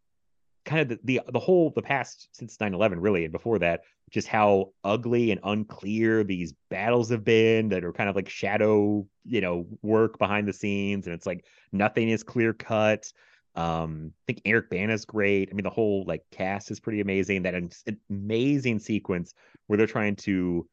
kind 0.64 0.80
of 0.80 0.88
the 0.88 0.98
the, 1.04 1.20
the 1.32 1.38
whole 1.38 1.70
the 1.74 1.82
past 1.82 2.28
since 2.32 2.56
9-11 2.56 2.96
really 2.98 3.24
and 3.24 3.32
before 3.32 3.58
that 3.58 3.80
just 4.10 4.28
how 4.28 4.72
ugly 4.84 5.30
and 5.30 5.40
unclear 5.44 6.22
these 6.22 6.52
battles 6.70 7.10
have 7.10 7.24
been 7.24 7.68
that 7.70 7.84
are 7.84 7.92
kind 7.92 8.08
of 8.10 8.14
like 8.16 8.28
shadow 8.28 9.06
you 9.24 9.40
know 9.40 9.66
work 9.82 10.18
behind 10.18 10.46
the 10.46 10.52
scenes 10.52 11.06
and 11.06 11.14
it's 11.14 11.26
like 11.26 11.44
nothing 11.72 12.08
is 12.08 12.22
clear 12.22 12.52
cut 12.52 13.12
um, 13.54 14.12
I 14.14 14.32
think 14.32 14.40
Eric 14.46 14.70
Bana's 14.70 15.04
great. 15.04 15.50
I 15.50 15.54
mean, 15.54 15.64
the 15.64 15.68
whole 15.68 16.04
like 16.06 16.22
cast 16.30 16.70
is 16.70 16.80
pretty 16.80 17.02
amazing. 17.02 17.42
That 17.42 17.54
am- 17.54 17.68
amazing 18.08 18.78
sequence 18.78 19.34
where 19.66 19.76
they're 19.76 19.86
trying 19.86 20.16
to 20.16 20.66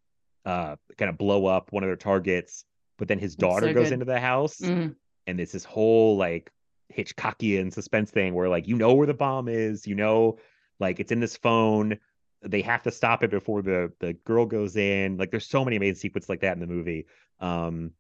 uh 0.46 0.78
kind 0.98 1.10
of 1.10 1.18
blow 1.18 1.46
up 1.46 1.74
one 1.74 1.84
of 1.84 1.90
their 1.90 1.98
targets, 1.98 2.64
but 2.98 3.10
then 3.10 3.20
his 3.20 3.36
daughter 3.36 3.68
so 3.68 3.74
goes 3.74 3.88
good. 3.88 3.94
into 3.96 4.06
the 4.06 4.18
house, 4.18 4.60
Mm. 4.62 4.96
and 5.28 5.42
it's 5.42 5.52
this 5.52 5.66
whole 5.66 6.16
like 6.16 6.54
Hitchcockian 6.96 7.72
suspense 7.74 8.12
thing 8.12 8.34
where 8.34 8.50
like 8.50 8.68
you 8.68 8.76
know 8.76 8.94
where 8.94 9.08
the 9.08 9.14
bomb 9.14 9.48
is, 9.48 9.86
you 9.88 9.96
know, 9.96 10.38
like 10.80 11.00
it's 11.00 11.12
in 11.12 11.20
this 11.20 11.38
phone. 11.38 12.00
They 12.42 12.62
have 12.62 12.84
to 12.84 12.92
stop 12.92 13.24
it 13.24 13.32
before 13.32 13.62
the 13.62 13.92
the 14.00 14.14
girl 14.14 14.46
goes 14.46 14.76
in. 14.76 15.18
Like 15.18 15.32
there's 15.32 15.46
so 15.46 15.64
many 15.64 15.76
amazing 15.78 15.96
sequences 16.00 16.30
like 16.30 16.42
that 16.42 16.54
in 16.54 16.60
the 16.60 16.68
movie. 16.68 17.06
Um, 17.40 17.92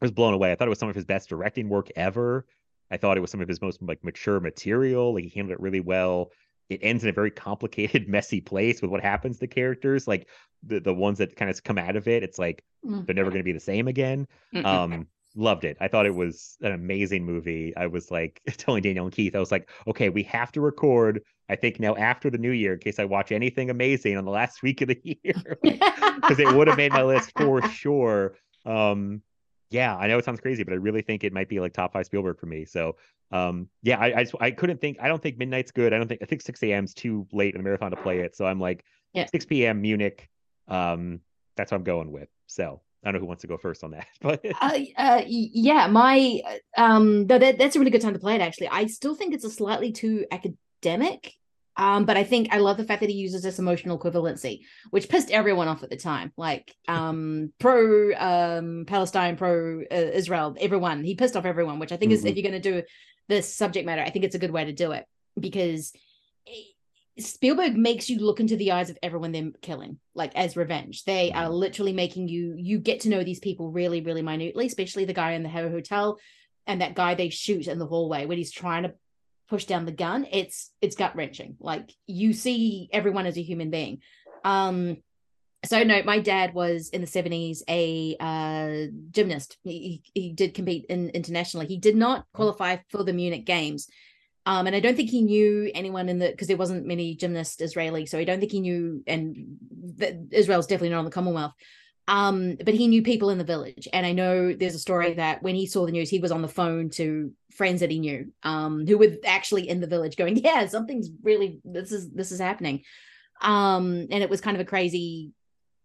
I 0.00 0.04
was 0.04 0.10
blown 0.10 0.34
away. 0.34 0.50
I 0.50 0.54
thought 0.54 0.66
it 0.66 0.70
was 0.70 0.78
some 0.78 0.88
of 0.88 0.94
his 0.94 1.04
best 1.04 1.28
directing 1.28 1.68
work 1.68 1.88
ever. 1.94 2.46
I 2.90 2.96
thought 2.96 3.16
it 3.16 3.20
was 3.20 3.30
some 3.30 3.40
of 3.40 3.48
his 3.48 3.60
most 3.60 3.80
like 3.82 4.02
mature 4.02 4.40
material. 4.40 5.14
Like 5.14 5.24
he 5.24 5.30
handled 5.30 5.58
it 5.58 5.62
really 5.62 5.80
well. 5.80 6.32
It 6.68 6.80
ends 6.82 7.02
in 7.04 7.10
a 7.10 7.12
very 7.12 7.30
complicated, 7.30 8.08
messy 8.16 8.40
place 8.40 8.80
with 8.82 8.90
what 8.90 9.02
happens 9.02 9.38
to 9.38 9.46
characters. 9.46 10.08
Like 10.08 10.28
the 10.64 10.80
the 10.80 10.94
ones 10.94 11.18
that 11.18 11.36
kind 11.36 11.50
of 11.50 11.62
come 11.62 11.78
out 11.78 11.96
of 11.96 12.08
it, 12.08 12.22
it's 12.22 12.38
like 12.38 12.64
Mm. 12.84 13.04
they're 13.04 13.14
never 13.14 13.28
going 13.28 13.40
to 13.40 13.44
be 13.44 13.52
the 13.52 13.60
same 13.60 13.88
again. 13.88 14.26
Mm-mm. 14.54 14.64
Um, 14.64 15.06
loved 15.36 15.64
it. 15.64 15.76
I 15.80 15.88
thought 15.88 16.06
it 16.06 16.14
was 16.14 16.56
an 16.60 16.72
amazing 16.72 17.24
movie. 17.24 17.72
I 17.76 17.86
was 17.86 18.10
like 18.10 18.40
telling 18.56 18.82
Daniel 18.82 19.06
and 19.06 19.14
Keith, 19.14 19.34
I 19.36 19.38
was 19.38 19.52
like, 19.52 19.70
okay, 19.86 20.08
we 20.08 20.22
have 20.24 20.52
to 20.52 20.60
record. 20.60 21.22
I 21.48 21.56
think 21.56 21.80
now 21.80 21.94
after 21.96 22.30
the 22.30 22.38
new 22.38 22.50
year, 22.50 22.74
in 22.74 22.80
case 22.80 22.98
I 22.98 23.04
watch 23.04 23.32
anything 23.32 23.70
amazing 23.70 24.16
on 24.16 24.24
the 24.24 24.30
last 24.30 24.62
week 24.62 24.80
of 24.80 24.88
the 24.88 25.00
year, 25.02 25.58
because 25.62 26.38
it 26.38 26.54
would 26.56 26.68
have 26.68 26.76
made 26.76 26.92
my 26.92 27.02
list 27.02 27.32
for 27.36 27.62
sure. 27.62 28.34
Um, 28.64 29.22
yeah, 29.70 29.96
I 29.96 30.08
know 30.08 30.18
it 30.18 30.24
sounds 30.24 30.40
crazy, 30.40 30.64
but 30.64 30.72
I 30.72 30.76
really 30.76 31.02
think 31.02 31.22
it 31.22 31.32
might 31.32 31.48
be 31.48 31.60
like 31.60 31.72
top 31.72 31.92
five 31.92 32.06
Spielberg 32.06 32.38
for 32.40 32.46
me. 32.46 32.64
So, 32.64 32.96
um, 33.30 33.68
yeah, 33.82 33.98
I 33.98 34.06
I, 34.18 34.24
just, 34.24 34.34
I 34.40 34.50
couldn't 34.50 34.80
think. 34.80 34.98
I 35.00 35.06
don't 35.06 35.22
think 35.22 35.38
midnight's 35.38 35.70
good. 35.70 35.94
I 35.94 35.98
don't 35.98 36.08
think 36.08 36.22
I 36.22 36.26
think 36.26 36.42
six 36.42 36.60
a.m. 36.64 36.84
is 36.84 36.94
too 36.94 37.26
late 37.32 37.54
in 37.54 37.60
the 37.60 37.64
marathon 37.64 37.92
to 37.92 37.96
play 37.96 38.18
it. 38.18 38.34
So 38.34 38.46
I'm 38.46 38.58
like, 38.58 38.84
Yeah. 39.12 39.26
six 39.26 39.44
p.m. 39.46 39.80
Munich. 39.80 40.28
Um, 40.66 41.20
that's 41.56 41.70
what 41.70 41.78
I'm 41.78 41.84
going 41.84 42.10
with. 42.10 42.28
So 42.46 42.80
I 43.02 43.08
don't 43.08 43.14
know 43.14 43.20
who 43.20 43.26
wants 43.26 43.42
to 43.42 43.46
go 43.46 43.56
first 43.56 43.82
on 43.82 43.92
that, 43.92 44.06
but 44.20 44.44
Uh, 44.60 44.78
uh, 44.96 45.22
yeah, 45.26 45.86
my 45.86 46.40
um, 46.76 47.26
no, 47.26 47.38
that 47.38 47.58
that's 47.58 47.76
a 47.76 47.78
really 47.78 47.90
good 47.90 48.02
time 48.02 48.14
to 48.14 48.18
play 48.18 48.34
it. 48.34 48.40
Actually, 48.40 48.68
I 48.68 48.86
still 48.86 49.14
think 49.14 49.34
it's 49.34 49.44
a 49.44 49.50
slightly 49.50 49.92
too 49.92 50.26
academic. 50.30 51.32
Um, 51.76 52.04
but 52.04 52.18
I 52.18 52.24
think 52.24 52.48
I 52.52 52.58
love 52.58 52.76
the 52.76 52.84
fact 52.84 53.00
that 53.00 53.08
he 53.08 53.16
uses 53.16 53.42
this 53.42 53.58
emotional 53.58 53.98
equivalency, 53.98 54.60
which 54.90 55.08
pissed 55.08 55.30
everyone 55.30 55.66
off 55.66 55.82
at 55.82 55.88
the 55.88 55.96
time. 55.96 56.30
Like, 56.36 56.74
um, 56.88 57.52
pro 57.58 58.12
um 58.12 58.84
Palestine, 58.86 59.36
pro 59.36 59.80
uh, 59.90 59.94
Israel, 59.94 60.56
everyone. 60.60 61.04
He 61.04 61.14
pissed 61.14 61.36
off 61.36 61.46
everyone, 61.46 61.78
which 61.78 61.92
I 61.92 61.96
think 61.96 62.12
is 62.12 62.24
if 62.24 62.36
you're 62.36 62.50
going 62.50 62.60
to 62.60 62.70
do 62.70 62.82
this 63.28 63.54
subject 63.54 63.86
matter, 63.86 64.02
I 64.02 64.10
think 64.10 64.24
it's 64.24 64.34
a 64.34 64.40
good 64.40 64.50
way 64.50 64.64
to 64.66 64.72
do 64.72 64.92
it 64.92 65.06
because 65.38 65.92
Spielberg 67.20 67.76
makes 67.76 68.08
you 68.08 68.18
look 68.18 68.40
into 68.40 68.56
the 68.56 68.72
eyes 68.72 68.90
of 68.90 68.98
everyone 69.02 69.32
they're 69.32 69.50
killing, 69.62 69.98
like 70.14 70.34
as 70.36 70.56
revenge. 70.56 71.04
They 71.04 71.32
are 71.32 71.48
literally 71.48 71.92
making 71.92 72.28
you 72.28 72.54
you 72.56 72.78
get 72.78 73.00
to 73.00 73.08
know 73.08 73.24
these 73.24 73.40
people 73.40 73.70
really, 73.70 74.00
really 74.00 74.22
minutely, 74.22 74.66
especially 74.66 75.04
the 75.04 75.12
guy 75.12 75.32
in 75.32 75.42
the 75.42 75.48
Hotel 75.48 76.18
and 76.66 76.80
that 76.80 76.94
guy 76.94 77.14
they 77.14 77.28
shoot 77.28 77.66
in 77.66 77.78
the 77.78 77.86
hallway 77.86 78.26
when 78.26 78.38
he's 78.38 78.52
trying 78.52 78.84
to 78.84 78.94
push 79.48 79.64
down 79.64 79.84
the 79.84 79.92
gun. 79.92 80.26
It's 80.30 80.70
it's 80.80 80.96
gut 80.96 81.16
wrenching. 81.16 81.56
Like 81.58 81.92
you 82.06 82.32
see 82.32 82.88
everyone 82.92 83.26
as 83.26 83.36
a 83.36 83.42
human 83.42 83.70
being. 83.70 84.00
Um 84.44 84.98
so 85.64 85.82
no, 85.82 86.02
my 86.04 86.20
dad 86.20 86.54
was 86.54 86.88
in 86.88 87.02
the 87.02 87.06
70s 87.06 87.62
a 87.68 88.16
uh, 88.18 88.90
gymnast. 89.10 89.58
He, 89.62 90.02
he 90.14 90.20
he 90.20 90.32
did 90.32 90.54
compete 90.54 90.86
in 90.88 91.10
internationally. 91.10 91.66
He 91.66 91.76
did 91.76 91.96
not 91.96 92.24
qualify 92.32 92.78
for 92.88 93.04
the 93.04 93.12
Munich 93.12 93.44
Games. 93.44 93.88
Um, 94.50 94.66
and 94.66 94.74
I 94.74 94.80
don't 94.80 94.96
think 94.96 95.10
he 95.10 95.22
knew 95.22 95.70
anyone 95.76 96.08
in 96.08 96.18
the 96.18 96.28
because 96.28 96.48
there 96.48 96.56
wasn't 96.56 96.84
many 96.84 97.14
gymnasts 97.14 97.60
Israeli, 97.60 98.04
so 98.04 98.18
I 98.18 98.24
don't 98.24 98.40
think 98.40 98.50
he 98.50 98.58
knew. 98.58 99.00
And 99.06 99.58
that 99.98 100.16
Israel's 100.32 100.66
definitely 100.66 100.88
not 100.88 100.98
in 100.98 101.04
the 101.04 101.12
Commonwealth. 101.12 101.52
Um, 102.08 102.56
but 102.56 102.74
he 102.74 102.88
knew 102.88 103.04
people 103.04 103.30
in 103.30 103.38
the 103.38 103.44
village, 103.44 103.86
and 103.92 104.04
I 104.04 104.10
know 104.10 104.52
there's 104.52 104.74
a 104.74 104.80
story 104.80 105.14
that 105.14 105.40
when 105.44 105.54
he 105.54 105.66
saw 105.66 105.86
the 105.86 105.92
news, 105.92 106.10
he 106.10 106.18
was 106.18 106.32
on 106.32 106.42
the 106.42 106.48
phone 106.48 106.90
to 106.90 107.30
friends 107.52 107.78
that 107.78 107.92
he 107.92 108.00
knew, 108.00 108.32
um, 108.42 108.88
who 108.88 108.98
were 108.98 109.14
actually 109.24 109.68
in 109.68 109.78
the 109.78 109.86
village, 109.86 110.16
going, 110.16 110.36
"Yeah, 110.44 110.66
something's 110.66 111.10
really 111.22 111.60
this 111.64 111.92
is 111.92 112.10
this 112.10 112.32
is 112.32 112.40
happening." 112.40 112.82
Um, 113.40 114.08
and 114.10 114.20
it 114.20 114.30
was 114.30 114.40
kind 114.40 114.56
of 114.56 114.60
a 114.62 114.68
crazy, 114.68 115.30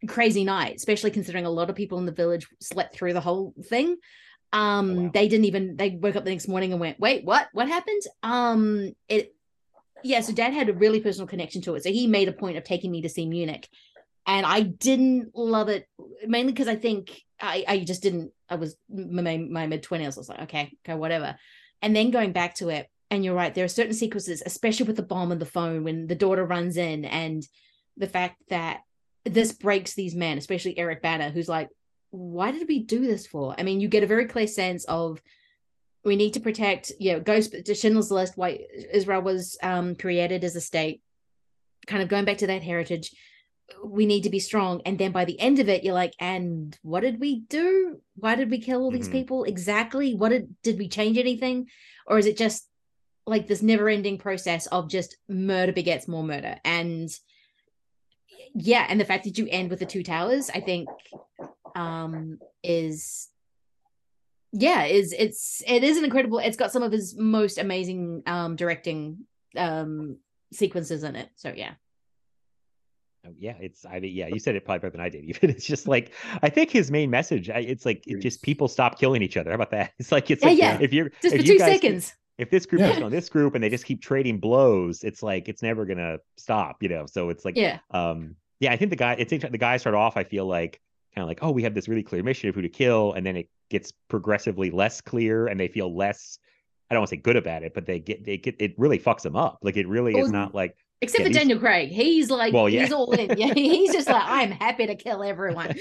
crazy 0.07 0.43
night, 0.43 0.77
especially 0.77 1.11
considering 1.11 1.45
a 1.45 1.51
lot 1.51 1.69
of 1.69 1.75
people 1.75 1.99
in 1.99 2.07
the 2.07 2.11
village 2.11 2.47
slept 2.59 2.95
through 2.95 3.13
the 3.13 3.21
whole 3.21 3.53
thing 3.69 3.97
um 4.53 5.11
they 5.11 5.27
didn't 5.27 5.45
even 5.45 5.75
they 5.75 5.91
woke 5.91 6.15
up 6.15 6.23
the 6.23 6.31
next 6.31 6.47
morning 6.47 6.71
and 6.71 6.79
went 6.79 6.99
wait 6.99 7.25
what? 7.25 7.47
What 7.53 7.67
happened? 7.67 8.01
Um 8.23 8.93
it 9.07 9.33
yeah 10.03 10.21
so 10.21 10.33
dad 10.33 10.53
had 10.53 10.69
a 10.69 10.73
really 10.73 11.01
personal 11.01 11.27
connection 11.27 11.61
to 11.63 11.75
it. 11.75 11.83
So 11.83 11.91
he 11.91 12.07
made 12.07 12.29
a 12.29 12.33
point 12.33 12.57
of 12.57 12.63
taking 12.63 12.91
me 12.91 13.01
to 13.01 13.09
see 13.09 13.25
munich. 13.25 13.67
And 14.27 14.45
i 14.45 14.61
didn't 14.61 15.35
love 15.35 15.69
it 15.69 15.87
mainly 16.25 16.51
because 16.51 16.67
i 16.67 16.75
think 16.75 17.21
i 17.39 17.63
i 17.67 17.79
just 17.79 18.01
didn't 18.01 18.31
i 18.49 18.55
was 18.55 18.75
my, 18.89 19.37
my 19.37 19.67
mid-20s 19.67 20.03
i 20.03 20.07
was 20.07 20.29
like 20.29 20.41
okay 20.43 20.71
okay 20.85 20.97
whatever. 20.97 21.35
And 21.81 21.95
then 21.95 22.09
going 22.09 22.31
back 22.31 22.55
to 22.55 22.69
it 22.69 22.89
and 23.11 23.23
you're 23.23 23.35
right 23.35 23.53
there 23.53 23.65
are 23.65 23.69
certain 23.69 23.93
sequences 23.93 24.41
especially 24.45 24.85
with 24.85 24.95
the 24.95 25.03
bomb 25.03 25.31
on 25.31 25.39
the 25.39 25.45
phone 25.45 25.83
when 25.83 26.07
the 26.07 26.15
daughter 26.15 26.45
runs 26.45 26.77
in 26.77 27.05
and 27.05 27.47
the 27.97 28.07
fact 28.07 28.41
that 28.49 28.81
this 29.23 29.51
breaks 29.51 29.93
these 29.93 30.15
men 30.15 30.37
especially 30.37 30.77
eric 30.77 31.01
bana 31.01 31.29
who's 31.29 31.49
like 31.49 31.69
why 32.15 32.51
did 32.51 32.67
we 32.67 32.79
do 32.79 33.05
this 33.05 33.27
for? 33.27 33.55
I 33.57 33.63
mean, 33.63 33.79
you 33.79 33.87
get 33.87 34.03
a 34.03 34.07
very 34.07 34.25
clear 34.25 34.47
sense 34.47 34.85
of 34.85 35.21
we 36.03 36.15
need 36.15 36.33
to 36.33 36.39
protect, 36.39 36.91
you 36.99 37.13
know, 37.13 37.19
goes 37.19 37.49
to 37.49 37.75
Schindler's 37.75 38.11
List, 38.11 38.37
why 38.37 38.65
Israel 38.93 39.21
was 39.21 39.57
um, 39.63 39.95
created 39.95 40.43
as 40.43 40.55
a 40.55 40.61
state, 40.61 41.01
kind 41.87 42.03
of 42.03 42.09
going 42.09 42.25
back 42.25 42.37
to 42.37 42.47
that 42.47 42.63
heritage. 42.63 43.11
We 43.83 44.05
need 44.05 44.23
to 44.23 44.29
be 44.29 44.39
strong. 44.39 44.81
And 44.85 44.99
then 44.99 45.11
by 45.11 45.25
the 45.25 45.39
end 45.39 45.59
of 45.59 45.67
it, 45.67 45.83
you're 45.83 45.95
like, 45.95 46.13
and 46.19 46.77
what 46.83 47.01
did 47.01 47.19
we 47.19 47.39
do? 47.41 47.99
Why 48.15 48.35
did 48.35 48.51
we 48.51 48.59
kill 48.59 48.81
all 48.81 48.91
these 48.91 49.09
Mhm. 49.09 49.13
people? 49.13 49.43
Exactly. 49.43 50.13
What 50.13 50.29
did 50.29 50.55
did 50.61 50.77
we 50.77 50.87
change 50.87 51.17
anything? 51.17 51.67
Or 52.05 52.19
is 52.19 52.27
it 52.27 52.37
just 52.37 52.69
like 53.25 53.47
this 53.47 53.63
never 53.63 53.89
ending 53.89 54.19
process 54.19 54.67
of 54.67 54.87
just 54.87 55.17
murder 55.27 55.71
begets 55.73 56.07
more 56.07 56.23
murder? 56.23 56.59
And 56.63 57.09
yeah, 58.53 58.85
and 58.87 59.01
the 59.01 59.05
fact 59.05 59.23
that 59.23 59.39
you 59.39 59.47
end 59.49 59.71
with 59.71 59.79
the 59.79 59.85
two 59.87 60.03
towers, 60.03 60.51
I 60.51 60.59
think 60.59 60.87
um 61.75 62.39
is 62.63 63.29
yeah 64.53 64.85
is 64.85 65.13
it's 65.17 65.61
it 65.67 65.83
is 65.83 65.97
an 65.97 66.05
incredible 66.05 66.39
it's 66.39 66.57
got 66.57 66.71
some 66.71 66.83
of 66.83 66.91
his 66.91 67.15
most 67.17 67.57
amazing 67.57 68.23
um 68.25 68.55
directing 68.55 69.17
um 69.57 70.17
sequences 70.53 71.03
in 71.03 71.15
it 71.15 71.29
so 71.35 71.53
yeah 71.55 71.73
Oh, 73.27 73.31
yeah, 73.39 73.55
it's 73.59 73.83
I 73.87 73.99
mean, 73.99 74.13
yeah, 74.15 74.27
you 74.27 74.37
said 74.37 74.55
it 74.55 74.65
probably 74.65 74.81
better 74.81 74.91
than 74.91 75.01
I 75.01 75.09
did. 75.09 75.23
Even 75.25 75.49
it's 75.55 75.65
just 75.65 75.87
like 75.87 76.11
I 76.43 76.49
think 76.49 76.69
his 76.69 76.91
main 76.91 77.09
message. 77.09 77.49
It's 77.49 77.83
like 77.83 78.03
it 78.05 78.21
just 78.21 78.43
people 78.43 78.67
stop 78.67 78.99
killing 78.99 79.23
each 79.23 79.35
other. 79.35 79.49
How 79.49 79.55
about 79.55 79.71
that? 79.71 79.93
It's 79.99 80.11
like 80.11 80.29
it's 80.29 80.43
Yeah, 80.43 80.49
like 80.49 80.57
yeah. 80.59 80.77
if 80.79 80.93
you're 80.93 81.09
just 81.23 81.33
if 81.33 81.41
for 81.41 81.47
you 81.47 81.53
two 81.53 81.57
guys- 81.57 81.81
seconds 81.81 82.13
if 82.37 82.51
this 82.51 82.67
group 82.67 82.81
Yeah. 82.81 82.91
is 82.97 83.01
on 83.01 83.11
this 83.11 83.27
group 83.29 83.55
and 83.55 83.63
they 83.63 83.69
just 83.69 83.85
keep 83.85 83.99
trading 84.01 84.39
blows, 84.39 85.03
it's 85.03 85.23
like 85.23 85.49
it's 85.49 85.63
never 85.63 85.85
gonna 85.87 86.19
stop, 86.37 86.83
you 86.83 86.89
know. 86.89 87.07
So 87.07 87.29
it's 87.29 87.45
like 87.45 87.57
yeah 87.57 87.79
um 87.89 88.35
yeah, 88.59 88.71
I 88.71 88.77
think 88.77 88.91
the 88.91 88.95
guy 88.95 89.13
it's 89.17 89.31
the 89.31 89.57
guy 89.57 89.77
start 89.77 89.95
off, 89.95 90.17
I 90.17 90.23
feel 90.23 90.45
like 90.45 90.79
kind 91.15 91.23
of 91.23 91.27
like, 91.27 91.39
oh, 91.41 91.51
we 91.51 91.63
have 91.63 91.73
this 91.73 91.87
really 91.87 92.03
clear 92.03 92.21
mission 92.23 92.49
of 92.49 92.55
who 92.55 92.61
to 92.61 92.69
kill, 92.69 93.13
and 93.13 93.25
then 93.25 93.35
it 93.37 93.49
gets 93.69 93.91
progressively 94.09 94.69
less 94.69 95.01
clear 95.01 95.47
and 95.47 95.59
they 95.59 95.67
feel 95.67 95.95
less 95.95 96.37
I 96.89 96.93
don't 96.93 97.01
want 97.01 97.09
to 97.09 97.15
say 97.15 97.21
good 97.21 97.35
about 97.35 97.63
it, 97.63 97.73
but 97.73 97.87
they 97.87 97.97
get 97.99 98.23
they 98.25 98.37
get 98.37 98.55
it 98.59 98.75
really 98.77 98.99
fucks 98.99 99.21
them 99.23 99.35
up. 99.35 99.57
Like 99.63 99.75
it 99.75 99.87
really 99.87 100.13
is 100.15 100.29
not 100.29 100.53
like 100.53 100.75
except 101.01 101.21
Yeah, 101.21 101.27
for 101.27 101.33
daniel 101.33 101.59
craig 101.59 101.89
he's 101.89 102.29
like 102.31 102.53
Well, 102.53 102.69
yeah. 102.69 102.83
he's 102.83 102.93
all 102.93 103.11
in 103.11 103.37
yeah 103.37 103.53
he's 103.55 103.91
just 103.91 104.07
like 104.07 104.23
i'm 104.25 104.51
happy 104.51 104.87
to 104.87 104.95
kill 104.95 105.23
everyone 105.23 105.73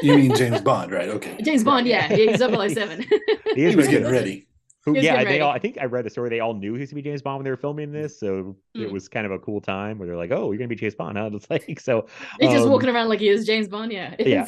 You 0.00 0.14
mean 0.16 0.36
James 0.36 0.60
Bond, 0.60 0.92
right? 0.92 1.08
Okay. 1.08 1.36
james 1.42 1.64
bond 1.64 1.86
yeah 1.88 2.08
yeah 2.14 2.30
he's 2.30 2.38
007 2.38 3.02
he 3.02 3.54
He 3.56 3.64
is 3.64 3.74
was 3.74 3.88
getting 3.88 4.10
ready. 4.10 4.46
Who, 4.86 4.94
yeah, 4.98 5.16
they 5.18 5.24
ready. 5.24 5.40
all. 5.40 5.50
I 5.50 5.58
think 5.58 5.78
I 5.80 5.86
read 5.86 6.04
the 6.04 6.10
story. 6.10 6.28
They 6.28 6.40
all 6.40 6.52
knew 6.54 6.74
he 6.74 6.80
was 6.80 6.90
to 6.90 6.94
be 6.94 7.00
James 7.02 7.22
Bond 7.22 7.38
when 7.38 7.44
they 7.44 7.50
were 7.50 7.56
filming 7.56 7.90
this, 7.90 8.18
so 8.20 8.54
it 8.74 8.88
Mm. 8.88 8.90
was 8.92 9.08
kind 9.08 9.24
of 9.24 9.32
a 9.32 9.38
cool 9.38 9.60
time 9.60 9.98
where 9.98 10.06
they're 10.06 10.16
like, 10.16 10.30
"Oh, 10.30 10.50
you're 10.52 10.58
gonna 10.58 10.68
be 10.68 10.74
James 10.76 10.94
Bond." 10.94 11.16
Huh? 11.16 11.30
It's 11.34 11.48
like 11.48 11.80
so. 11.80 12.06
he's 12.38 12.50
just 12.50 12.66
um, 12.66 12.70
walking 12.72 12.90
around 12.90 13.08
like 13.08 13.20
he 13.20 13.28
is 13.28 13.46
james 13.46 13.66
bond 13.68 13.90
yeah 13.92 14.14
Yeah. 14.20 14.44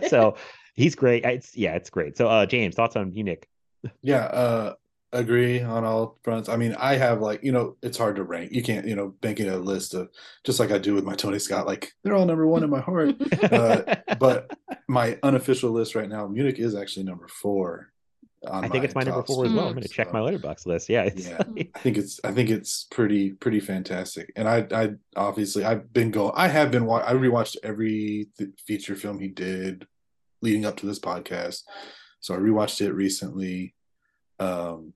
so 0.08 0.36
he's 0.74 0.94
great. 0.94 1.24
It's 1.24 1.56
yeah, 1.56 1.74
it's 1.76 1.90
great. 1.90 2.16
So, 2.16 2.28
uh, 2.28 2.44
James, 2.46 2.74
thoughts 2.74 2.96
on 2.96 3.12
Munich? 3.12 3.48
Yeah, 4.02 4.24
uh 4.24 4.74
agree 5.12 5.62
on 5.62 5.84
all 5.84 6.18
fronts. 6.22 6.50
I 6.50 6.56
mean, 6.56 6.74
I 6.78 6.96
have 6.96 7.22
like, 7.22 7.42
you 7.42 7.50
know, 7.52 7.76
it's 7.82 7.96
hard 7.96 8.16
to 8.16 8.24
rank. 8.24 8.52
You 8.52 8.62
can't, 8.62 8.86
you 8.86 8.94
know, 8.94 9.14
making 9.22 9.48
a 9.48 9.56
list 9.56 9.94
of 9.94 10.10
just 10.44 10.60
like 10.60 10.70
I 10.70 10.76
do 10.78 10.94
with 10.94 11.04
my 11.04 11.14
Tony 11.14 11.38
Scott, 11.38 11.66
like 11.66 11.92
they're 12.04 12.14
all 12.14 12.26
number 12.26 12.46
one 12.46 12.62
in 12.62 12.68
my 12.68 12.80
heart. 12.80 13.14
Uh, 13.50 13.94
but 14.18 14.50
my 14.88 15.18
unofficial 15.22 15.70
list 15.70 15.94
right 15.94 16.08
now, 16.10 16.26
Munich 16.26 16.58
is 16.58 16.74
actually 16.74 17.04
number 17.04 17.26
four. 17.28 17.90
On 18.46 18.64
I 18.64 18.68
think 18.68 18.84
it's 18.84 18.94
my 18.94 19.02
number 19.02 19.24
four 19.24 19.46
as 19.46 19.52
well. 19.52 19.66
I'm 19.68 19.74
gonna 19.74 19.88
check 19.88 20.08
so- 20.08 20.12
my 20.12 20.20
Letterboxd 20.20 20.66
list. 20.66 20.88
Yeah, 20.88 21.02
it's 21.02 21.28
Yeah. 21.28 21.38
like- 21.38 21.70
I 21.74 21.78
think 21.80 21.98
it's 21.98 22.20
I 22.22 22.30
think 22.32 22.50
it's 22.50 22.84
pretty 22.90 23.32
pretty 23.32 23.58
fantastic. 23.58 24.32
And 24.36 24.48
I 24.48 24.66
I 24.72 24.90
obviously 25.16 25.64
I've 25.64 25.92
been 25.92 26.10
going 26.12 26.32
I 26.36 26.46
have 26.48 26.70
been 26.70 26.86
wa- 26.86 27.02
I 27.04 27.14
rewatched 27.14 27.56
every 27.64 28.28
th- 28.38 28.50
feature 28.64 28.94
film 28.94 29.18
he 29.18 29.26
did 29.28 29.86
leading 30.40 30.64
up 30.64 30.76
to 30.78 30.86
this 30.86 31.00
podcast. 31.00 31.62
So 32.20 32.32
I 32.34 32.38
rewatched 32.38 32.80
it 32.80 32.92
recently. 32.92 33.74
Um 34.38 34.92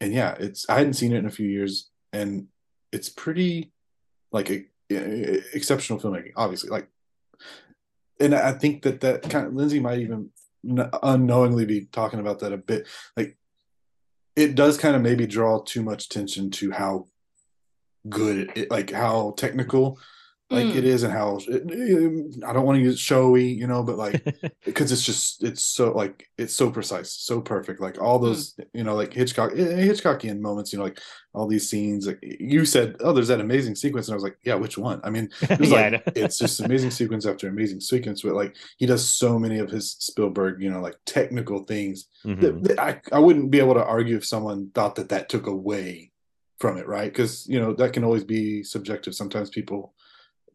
and 0.00 0.12
yeah, 0.12 0.34
it's 0.40 0.68
I 0.68 0.78
hadn't 0.78 0.94
seen 0.94 1.12
it 1.12 1.18
in 1.18 1.26
a 1.26 1.30
few 1.30 1.48
years 1.48 1.90
and 2.12 2.48
it's 2.90 3.08
pretty 3.08 3.72
like 4.32 4.50
a, 4.50 4.66
a- 4.90 5.42
exceptional 5.54 6.00
filmmaking 6.00 6.32
obviously 6.36 6.70
like 6.70 6.88
and 8.20 8.34
I 8.34 8.50
think 8.52 8.82
that 8.82 9.00
that 9.02 9.22
kind 9.30 9.46
of 9.46 9.54
Lindsay 9.54 9.78
might 9.78 10.00
even 10.00 10.12
n- 10.12 10.30
unknowingly 10.64 11.64
be 11.64 11.86
talking 11.92 12.20
about 12.20 12.40
that 12.40 12.52
a 12.52 12.56
bit 12.56 12.86
like 13.16 13.36
it 14.36 14.54
does 14.54 14.76
kind 14.76 14.96
of 14.96 15.02
maybe 15.02 15.26
draw 15.26 15.60
too 15.62 15.82
much 15.82 16.06
attention 16.06 16.50
to 16.50 16.70
how 16.70 17.06
good 18.08 18.50
it 18.56 18.70
like 18.70 18.90
how 18.90 19.34
technical 19.36 19.98
like 20.50 20.66
Mm. 20.68 20.76
it 20.76 20.84
is 20.84 21.02
and 21.02 21.12
how 21.12 21.38
it, 21.46 21.62
i 22.46 22.52
don't 22.54 22.64
want 22.64 22.78
to 22.78 22.82
use 22.82 22.98
showy 22.98 23.44
you 23.44 23.66
know 23.66 23.82
but 23.82 23.98
like 23.98 24.24
because 24.64 24.90
it's 24.92 25.02
just 25.04 25.42
it's 25.44 25.62
so 25.62 25.92
like 25.92 26.26
it's 26.38 26.54
so 26.54 26.70
precise 26.70 27.12
so 27.12 27.40
perfect 27.40 27.80
like 27.82 28.00
all 28.00 28.18
those 28.18 28.58
you 28.72 28.82
know 28.82 28.94
like 28.94 29.12
hitchcock 29.12 29.52
eh, 29.52 29.84
hitchcockian 29.86 30.38
moments 30.40 30.72
you 30.72 30.78
know 30.78 30.84
like 30.86 31.00
all 31.34 31.46
these 31.46 31.68
scenes 31.68 32.06
like 32.06 32.18
you 32.22 32.64
said 32.64 32.96
oh 33.00 33.12
there's 33.12 33.28
that 33.28 33.40
amazing 33.42 33.74
sequence 33.74 34.08
and 34.08 34.14
i 34.14 34.16
was 34.16 34.22
like 34.24 34.38
yeah 34.44 34.54
which 34.54 34.78
one? 34.78 35.00
I 35.04 35.10
mean 35.10 35.28
it 35.42 35.58
was 35.60 35.70
Yeah, 35.70 35.88
like 35.90 36.02
it's 36.14 36.38
just 36.38 36.60
amazing 36.60 36.90
sequence 37.00 37.26
after 37.26 37.46
amazing 37.48 37.80
sequence 37.80 38.22
but 38.22 38.34
like 38.34 38.56
he 38.78 38.86
does 38.86 39.08
so 39.08 39.38
many 39.38 39.58
of 39.58 39.70
his 39.70 39.96
spielberg 39.98 40.62
you 40.62 40.70
know 40.70 40.80
like 40.80 40.96
technical 41.04 41.64
things 41.64 42.08
Mhm. 42.24 42.40
that, 42.40 42.62
that 42.64 42.78
I, 42.80 43.00
I 43.12 43.18
wouldn't 43.20 43.50
be 43.50 43.60
able 43.60 43.74
to 43.74 43.84
argue 43.84 44.16
if 44.16 44.26
someone 44.26 44.70
thought 44.74 44.96
that 44.96 45.10
that 45.10 45.28
took 45.28 45.46
away 45.46 46.10
from 46.58 46.76
it 46.78 46.88
right? 46.88 47.10
Because 47.12 47.46
you 47.46 47.60
know 47.60 47.72
that 47.74 47.92
can 47.92 48.02
always 48.02 48.24
be 48.24 48.64
subjective. 48.64 49.14
Sometimes 49.14 49.48
people 49.50 49.94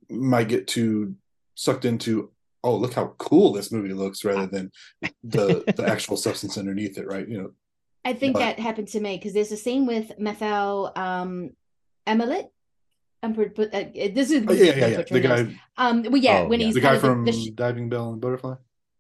might 0.09 0.47
get 0.47 0.67
too 0.67 1.15
sucked 1.55 1.85
into 1.85 2.31
oh 2.63 2.75
look 2.75 2.93
how 2.93 3.13
cool 3.17 3.53
this 3.53 3.71
movie 3.71 3.93
looks 3.93 4.23
rather 4.25 4.47
than 4.47 4.71
the 5.23 5.63
the 5.75 5.85
actual 5.95 6.17
substance 6.17 6.57
underneath 6.57 6.97
it 6.97 7.07
right 7.07 7.27
you 7.27 7.37
know 7.41 7.51
I 8.05 8.13
think 8.13 8.33
But- 8.33 8.39
that 8.39 8.59
happened 8.59 8.89
to 8.89 8.99
me 8.99 9.17
because 9.17 9.33
there's 9.33 9.51
a 9.51 9.57
scene 9.57 9.85
with 9.85 10.17
Mathieu 10.19 10.89
um 10.95 11.51
Amalric. 12.07 12.47
I'm 13.21 13.33
put, 13.33 13.55
put, 13.55 13.73
uh, 13.73 13.85
this 13.93 14.31
is 14.31 14.43
oh, 14.45 14.51
yeah 14.51 14.75
yeah 14.75 14.87
yeah 14.87 15.01
the 15.09 15.19
guy 15.21 15.55
Um, 15.77 16.03
well, 16.03 16.17
yeah, 16.17 16.39
Oh, 16.41 16.47
when 16.49 16.59
yeah. 16.59 16.65
he's 16.65 16.75
the 16.75 16.81
guy 16.81 16.95
of 16.95 17.01
the- 17.01 17.07
from 17.07 17.23
the 17.23 17.31
sh- 17.31 17.51
diving 17.55 17.87
bell 17.89 18.11
and 18.11 18.19
butterfly 18.19 18.55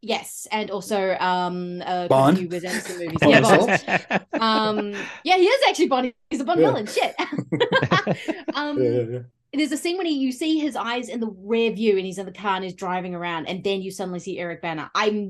Yes, 0.05 0.47
and 0.51 0.69
also 0.69 1.15
um 1.19 1.81
uh, 1.85 2.07
Bond? 2.09 2.37
few 2.37 2.49
Wes 2.49 2.63
Anderson 2.65 2.99
movies. 2.99 3.17
Bond 3.21 3.31
Yeah? 3.31 4.19
Bond. 4.41 4.41
um, 4.41 5.01
yeah, 5.23 5.37
he 5.37 5.45
is 5.45 5.61
actually 5.67 5.87
Bond. 5.87 6.13
He's 6.29 6.41
a 6.41 6.43
Bond 6.43 6.59
Yeah. 6.59 6.67
villain. 6.67 6.87
Shit. 6.87 7.15
um, 8.53 8.81
Yeah, 8.83 8.89
yeah, 8.89 9.01
yeah. 9.13 9.19
There's 9.53 9.71
a 9.71 9.77
scene 9.77 9.97
when 9.97 10.05
he, 10.07 10.13
you 10.17 10.31
see 10.31 10.59
his 10.59 10.75
eyes 10.75 11.09
in 11.09 11.19
the 11.19 11.29
rear 11.37 11.71
view 11.71 11.97
and 11.97 12.05
he's 12.05 12.17
in 12.17 12.25
the 12.25 12.31
car 12.31 12.55
and 12.55 12.63
he's 12.63 12.73
driving 12.73 13.13
around 13.13 13.45
and 13.47 13.63
then 13.63 13.81
you 13.81 13.91
suddenly 13.91 14.19
see 14.19 14.39
Eric 14.39 14.61
Bana. 14.61 14.89
I 14.95 15.29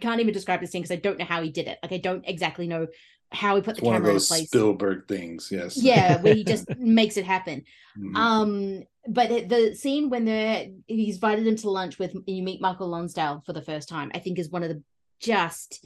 can't 0.00 0.20
even 0.20 0.34
describe 0.34 0.60
the 0.60 0.66
scene 0.66 0.82
because 0.82 0.92
I 0.96 1.00
don't 1.00 1.18
know 1.18 1.24
how 1.24 1.42
he 1.42 1.50
did 1.50 1.66
it. 1.68 1.78
Like 1.82 1.92
I 1.92 1.98
don't 1.98 2.24
exactly 2.28 2.66
know 2.66 2.86
how 3.32 3.56
he 3.56 3.62
put 3.62 3.72
It's 3.72 3.80
the 3.80 3.86
one 3.86 3.96
of 3.96 4.02
camera 4.02 4.10
in 4.10 4.14
those 4.16 4.28
place. 4.28 4.48
Spielberg 4.48 5.08
things. 5.08 5.48
Yes. 5.50 5.76
yeah, 5.76 6.20
where 6.20 6.34
he 6.34 6.44
just 6.44 6.68
makes 6.78 7.16
it 7.16 7.24
happen. 7.24 7.64
Mhm. 7.98 8.16
Um, 8.16 8.82
but 9.08 9.48
the 9.48 9.74
scene 9.74 10.08
when 10.10 10.24
they're 10.24 10.68
he's 10.86 11.16
invited 11.16 11.46
him 11.46 11.56
to 11.56 11.70
lunch 11.70 11.98
with 11.98 12.14
you 12.26 12.42
meet 12.42 12.60
Michael 12.60 12.88
Lonsdale 12.88 13.42
for 13.44 13.52
the 13.52 13.62
first 13.62 13.88
time, 13.88 14.10
I 14.14 14.18
think 14.18 14.38
is 14.38 14.50
one 14.50 14.62
of 14.62 14.68
the 14.68 14.82
just 15.20 15.84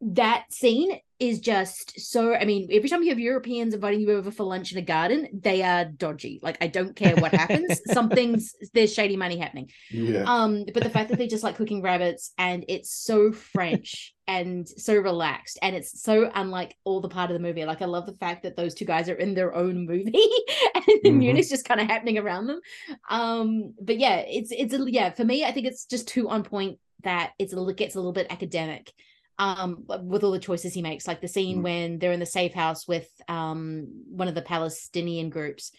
that 0.00 0.44
scene 0.50 0.98
is 1.20 1.38
just 1.38 1.98
so 2.00 2.34
I 2.34 2.44
mean, 2.44 2.68
every 2.72 2.88
time 2.88 3.02
you 3.02 3.08
have 3.10 3.18
Europeans 3.20 3.72
inviting 3.72 4.00
you 4.00 4.10
over 4.10 4.30
for 4.32 4.42
lunch 4.44 4.72
in 4.72 4.78
a 4.78 4.82
garden, 4.82 5.28
they 5.32 5.62
are 5.62 5.84
dodgy. 5.84 6.40
Like 6.42 6.58
I 6.60 6.66
don't 6.66 6.94
care 6.96 7.14
what 7.16 7.32
happens, 7.32 7.80
something's 7.92 8.54
there's 8.74 8.92
shady 8.92 9.16
money 9.16 9.38
happening. 9.38 9.70
yeah. 9.90 10.24
Um, 10.26 10.64
but 10.74 10.82
the 10.82 10.90
fact 10.90 11.10
that 11.10 11.18
they 11.18 11.28
just 11.28 11.44
like 11.44 11.56
cooking 11.56 11.82
rabbits 11.82 12.32
and 12.36 12.64
it's 12.68 12.92
so 12.92 13.30
French 13.32 14.12
and 14.26 14.68
so 14.68 14.94
relaxed 14.96 15.58
and 15.62 15.76
it's 15.76 16.02
so 16.02 16.30
unlike 16.34 16.76
all 16.84 17.00
the 17.00 17.08
part 17.08 17.30
of 17.30 17.34
the 17.34 17.42
movie. 17.42 17.64
Like 17.64 17.80
I 17.80 17.86
love 17.86 18.06
the 18.06 18.14
fact 18.14 18.42
that 18.42 18.56
those 18.56 18.74
two 18.74 18.84
guys 18.84 19.08
are 19.08 19.14
in 19.14 19.34
their 19.34 19.54
own 19.54 19.86
movie 19.86 20.04
and 20.74 20.84
the 21.04 21.10
Mhm. 21.10 21.16
music's 21.18 21.48
just 21.50 21.64
kind 21.64 21.80
of 21.80 21.86
happening 21.86 22.18
around 22.18 22.48
them. 22.48 22.60
Um, 23.08 23.74
but 23.80 23.98
yeah, 23.98 24.16
it's 24.26 24.50
it's 24.50 24.74
a, 24.74 24.84
yeah 24.90 25.10
for 25.10 25.24
me. 25.24 25.44
I 25.44 25.52
think 25.52 25.66
it's 25.66 25.86
just 25.86 26.08
too 26.08 26.28
on 26.28 26.42
point 26.42 26.78
that 27.04 27.32
it's 27.38 27.52
a 27.52 27.56
little 27.56 27.72
gets 27.72 27.94
a 27.94 27.98
little 27.98 28.12
bit 28.12 28.26
academic. 28.30 28.92
Um, 29.36 29.84
with 30.04 30.22
all 30.22 30.30
the 30.30 30.38
choices 30.38 30.74
he 30.74 30.82
makes, 30.82 31.08
like 31.08 31.20
the 31.20 31.26
scene 31.28 31.58
Mm. 31.58 31.62
when 31.62 31.98
they're 31.98 32.12
in 32.12 32.20
the 32.20 32.26
safe 32.26 32.54
house 32.54 32.86
with 32.86 33.08
um 33.28 33.88
one 34.08 34.28
of 34.28 34.34
the 34.36 34.42
Palestinian 34.42 35.28
groups, 35.28 35.72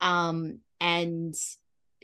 um, 0.00 0.60
and 0.80 1.34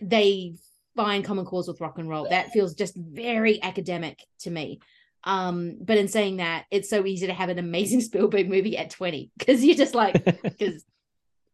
they 0.02 0.54
find 0.96 1.24
common 1.24 1.44
cause 1.46 1.66
with 1.66 1.80
rock 1.80 1.98
and 1.98 2.08
roll. 2.08 2.28
That 2.28 2.50
feels 2.50 2.74
just 2.74 2.94
very 2.96 3.62
academic 3.62 4.22
to 4.40 4.50
me. 4.50 4.80
Um, 5.24 5.76
but 5.80 5.96
in 5.98 6.08
saying 6.08 6.36
that, 6.38 6.66
it's 6.70 6.90
so 6.90 7.06
easy 7.06 7.26
to 7.26 7.32
have 7.32 7.48
an 7.48 7.58
amazing 7.58 8.00
Spielberg 8.08 8.48
movie 8.48 8.76
at 8.76 8.90
20 8.90 9.30
because 9.38 9.64
you're 9.64 9.76
just 9.76 9.94
like, 9.94 10.24
because 10.42 10.84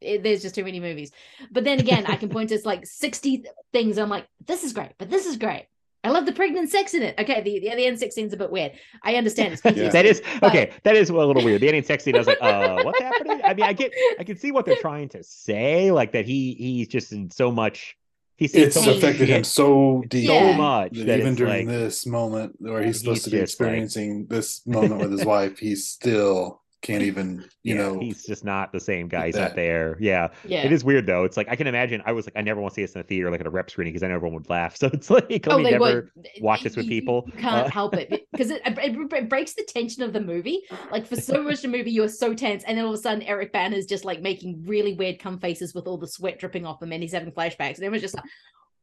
there's 0.00 0.42
just 0.42 0.54
too 0.54 0.64
many 0.64 0.80
movies. 0.80 1.10
But 1.50 1.64
then 1.64 1.78
again, 1.80 2.06
I 2.06 2.16
can 2.16 2.28
point 2.28 2.50
to 2.50 2.58
like 2.64 2.86
60 2.86 3.44
things. 3.72 3.98
I'm 3.98 4.10
like, 4.10 4.26
this 4.46 4.64
is 4.64 4.72
great, 4.72 4.92
but 4.98 5.10
this 5.10 5.26
is 5.26 5.36
great. 5.36 5.66
I 6.04 6.10
love 6.10 6.26
the 6.26 6.32
pregnant 6.32 6.70
sex 6.70 6.92
in 6.94 7.02
it. 7.02 7.14
Okay, 7.18 7.40
the, 7.40 7.58
the, 7.60 7.74
the 7.74 7.86
end 7.86 7.98
sex 7.98 8.14
scene's 8.14 8.32
a 8.32 8.36
bit 8.36 8.50
weird. 8.50 8.72
I 9.02 9.14
understand 9.16 9.54
it's 9.54 9.62
PTSD. 9.62 9.92
that 9.92 10.04
is 10.06 10.22
but- 10.40 10.50
okay. 10.50 10.70
That 10.82 10.96
is 10.96 11.08
a 11.10 11.14
little 11.14 11.42
weird. 11.42 11.62
The 11.62 11.68
ending 11.68 11.82
sex 11.82 12.04
scene. 12.04 12.14
I 12.14 12.18
was 12.18 12.26
like, 12.26 12.38
uh, 12.42 12.82
what's 12.82 13.00
happening? 13.00 13.40
I 13.44 13.54
mean, 13.54 13.64
I 13.64 13.72
get, 13.72 13.92
I 14.18 14.24
can 14.24 14.36
see 14.36 14.52
what 14.52 14.66
they're 14.66 14.76
trying 14.76 15.08
to 15.10 15.22
say, 15.24 15.90
like 15.90 16.12
that 16.12 16.26
he 16.26 16.54
he's 16.54 16.88
just 16.88 17.12
in 17.12 17.30
so 17.30 17.50
much. 17.50 17.96
He's 18.36 18.52
It's 18.54 18.74
so 18.74 18.80
much 18.84 18.96
affected 18.96 19.28
him 19.28 19.44
so 19.44 20.02
deep. 20.08 20.26
so 20.26 20.34
Yeah. 20.34 20.56
much 20.56 20.92
that 20.98 21.06
that 21.06 21.18
even 21.20 21.32
it's 21.34 21.38
during 21.38 21.68
like, 21.68 21.76
this 21.76 22.04
moment 22.04 22.56
where 22.58 22.82
he's 22.82 22.96
He's 22.96 23.00
supposed 23.00 23.24
to 23.24 23.30
be 23.30 23.38
just 23.38 23.60
like- 23.60 23.68
experiencing 23.68 24.26
this 24.26 24.66
moment 24.66 25.00
with 25.00 25.12
his 25.12 25.24
wife, 25.24 25.58
he's 25.60 25.86
still 25.86 26.60
can't 26.84 27.02
even, 27.02 27.44
you 27.62 27.74
yeah, 27.74 27.82
know. 27.82 27.98
he's 27.98 28.24
just 28.24 28.44
not 28.44 28.72
the 28.72 28.78
same 28.78 29.08
guy. 29.08 29.26
He's 29.26 29.34
that. 29.34 29.40
not 29.40 29.56
there. 29.56 29.96
Yeah. 29.98 30.28
yeah. 30.44 30.64
It 30.64 30.70
is 30.72 30.84
weird 30.84 31.06
though. 31.06 31.24
It's 31.24 31.36
like 31.36 31.48
I 31.48 31.56
can 31.56 31.66
imagine. 31.66 32.02
I 32.04 32.12
was 32.12 32.26
like, 32.26 32.34
I 32.36 32.42
never 32.42 32.60
want 32.60 32.72
to 32.72 32.74
see 32.76 32.82
this 32.82 32.92
in 32.94 33.00
a 33.00 33.04
theater, 33.04 33.30
like 33.30 33.40
at 33.40 33.46
a 33.46 33.50
rep 33.50 33.70
screening, 33.70 33.92
because 33.92 34.02
I 34.02 34.08
know 34.08 34.14
everyone 34.16 34.34
would 34.34 34.50
laugh. 34.50 34.76
So 34.84 34.88
it's 34.92 35.08
like, 35.10 35.28
let 35.30 35.48
Oh, 35.48 35.58
me 35.58 35.64
they 35.64 35.70
never 35.72 35.84
would 35.84 36.28
watch 36.42 36.62
this 36.62 36.76
with 36.76 36.86
You- 36.86 36.94
you- 36.96 37.00
people. 37.00 37.24
You 37.26 37.32
can't 37.40 37.66
Uh, 37.66 37.70
help 37.70 37.94
it 37.96 38.26
because 38.32 38.50
it, 38.54 38.60
it, 38.66 39.12
it 39.14 39.28
breaks 39.28 39.54
the 39.54 39.64
tension 39.66 40.02
of 40.02 40.12
the 40.12 40.20
movie. 40.20 40.62
Like 40.92 41.06
for 41.06 41.16
so 41.16 41.42
much 41.42 41.54
of 41.56 41.62
the 41.62 41.68
movie, 41.68 41.90
you 41.90 42.02
are 42.04 42.08
so 42.08 42.34
tense, 42.34 42.64
and 42.64 42.76
then 42.78 42.84
all 42.84 42.92
of 42.92 42.98
a 42.98 43.02
sudden, 43.02 43.22
Eric 43.22 43.52
Bana's 43.52 43.86
just 43.86 44.04
like 44.04 44.20
making 44.20 44.62
really 44.66 44.94
weird 44.94 45.18
cum 45.18 45.38
faces 45.38 45.74
with 45.74 45.86
all 45.86 45.96
the 45.98 46.08
sweat 46.08 46.38
dripping 46.38 46.66
off 46.66 46.82
him, 46.82 46.92
and 46.92 47.02
he's 47.02 47.12
having 47.12 47.32
flashbacks, 47.32 47.76
and 47.76 47.84
everyone's 47.84 48.02
just 48.02 48.14
like, 48.16 48.24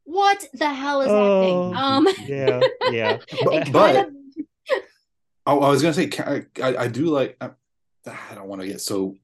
"What 0.06 0.44
the 0.54 0.74
hell 0.74 1.02
is 1.02 1.08
Oh, 1.12 1.72
happening?" 1.72 1.76
Um, 1.76 2.08
yeah, 2.28 2.60
yeah. 2.92 3.18
But, 3.46 3.72
but 3.72 3.96
of 4.08 4.14
I, 5.46 5.54
I 5.54 5.70
was 5.70 5.82
gonna 5.82 5.94
say, 5.94 6.10
I, 6.64 6.76
I 6.84 6.88
do 6.88 7.06
like. 7.06 7.38
I, 8.08 8.18
I 8.32 8.36
don't 8.36 8.48
want 8.48 8.62
to 8.62 8.68
get 8.68 8.82
so 8.82 9.16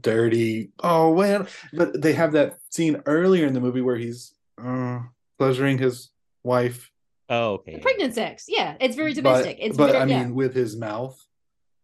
dirty. 0.00 0.70
Oh 0.82 1.12
well, 1.12 1.46
but 1.72 2.00
they 2.00 2.12
have 2.14 2.32
that 2.32 2.58
scene 2.70 3.02
earlier 3.06 3.46
in 3.46 3.54
the 3.54 3.60
movie 3.60 3.80
where 3.80 3.96
he's 3.96 4.34
uh, 4.62 5.00
pleasuring 5.38 5.78
his 5.78 6.10
wife. 6.42 6.90
Oh, 7.30 7.54
okay. 7.54 7.78
pregnant 7.78 8.14
sex. 8.14 8.46
Yeah, 8.48 8.76
it's 8.80 8.96
very 8.96 9.12
But, 9.14 9.22
domestic. 9.22 9.58
it's 9.60 9.76
but 9.76 9.92
very, 9.92 9.98
I 10.02 10.06
yeah. 10.06 10.24
mean, 10.24 10.34
with 10.34 10.54
his 10.54 10.76
mouth. 10.76 11.22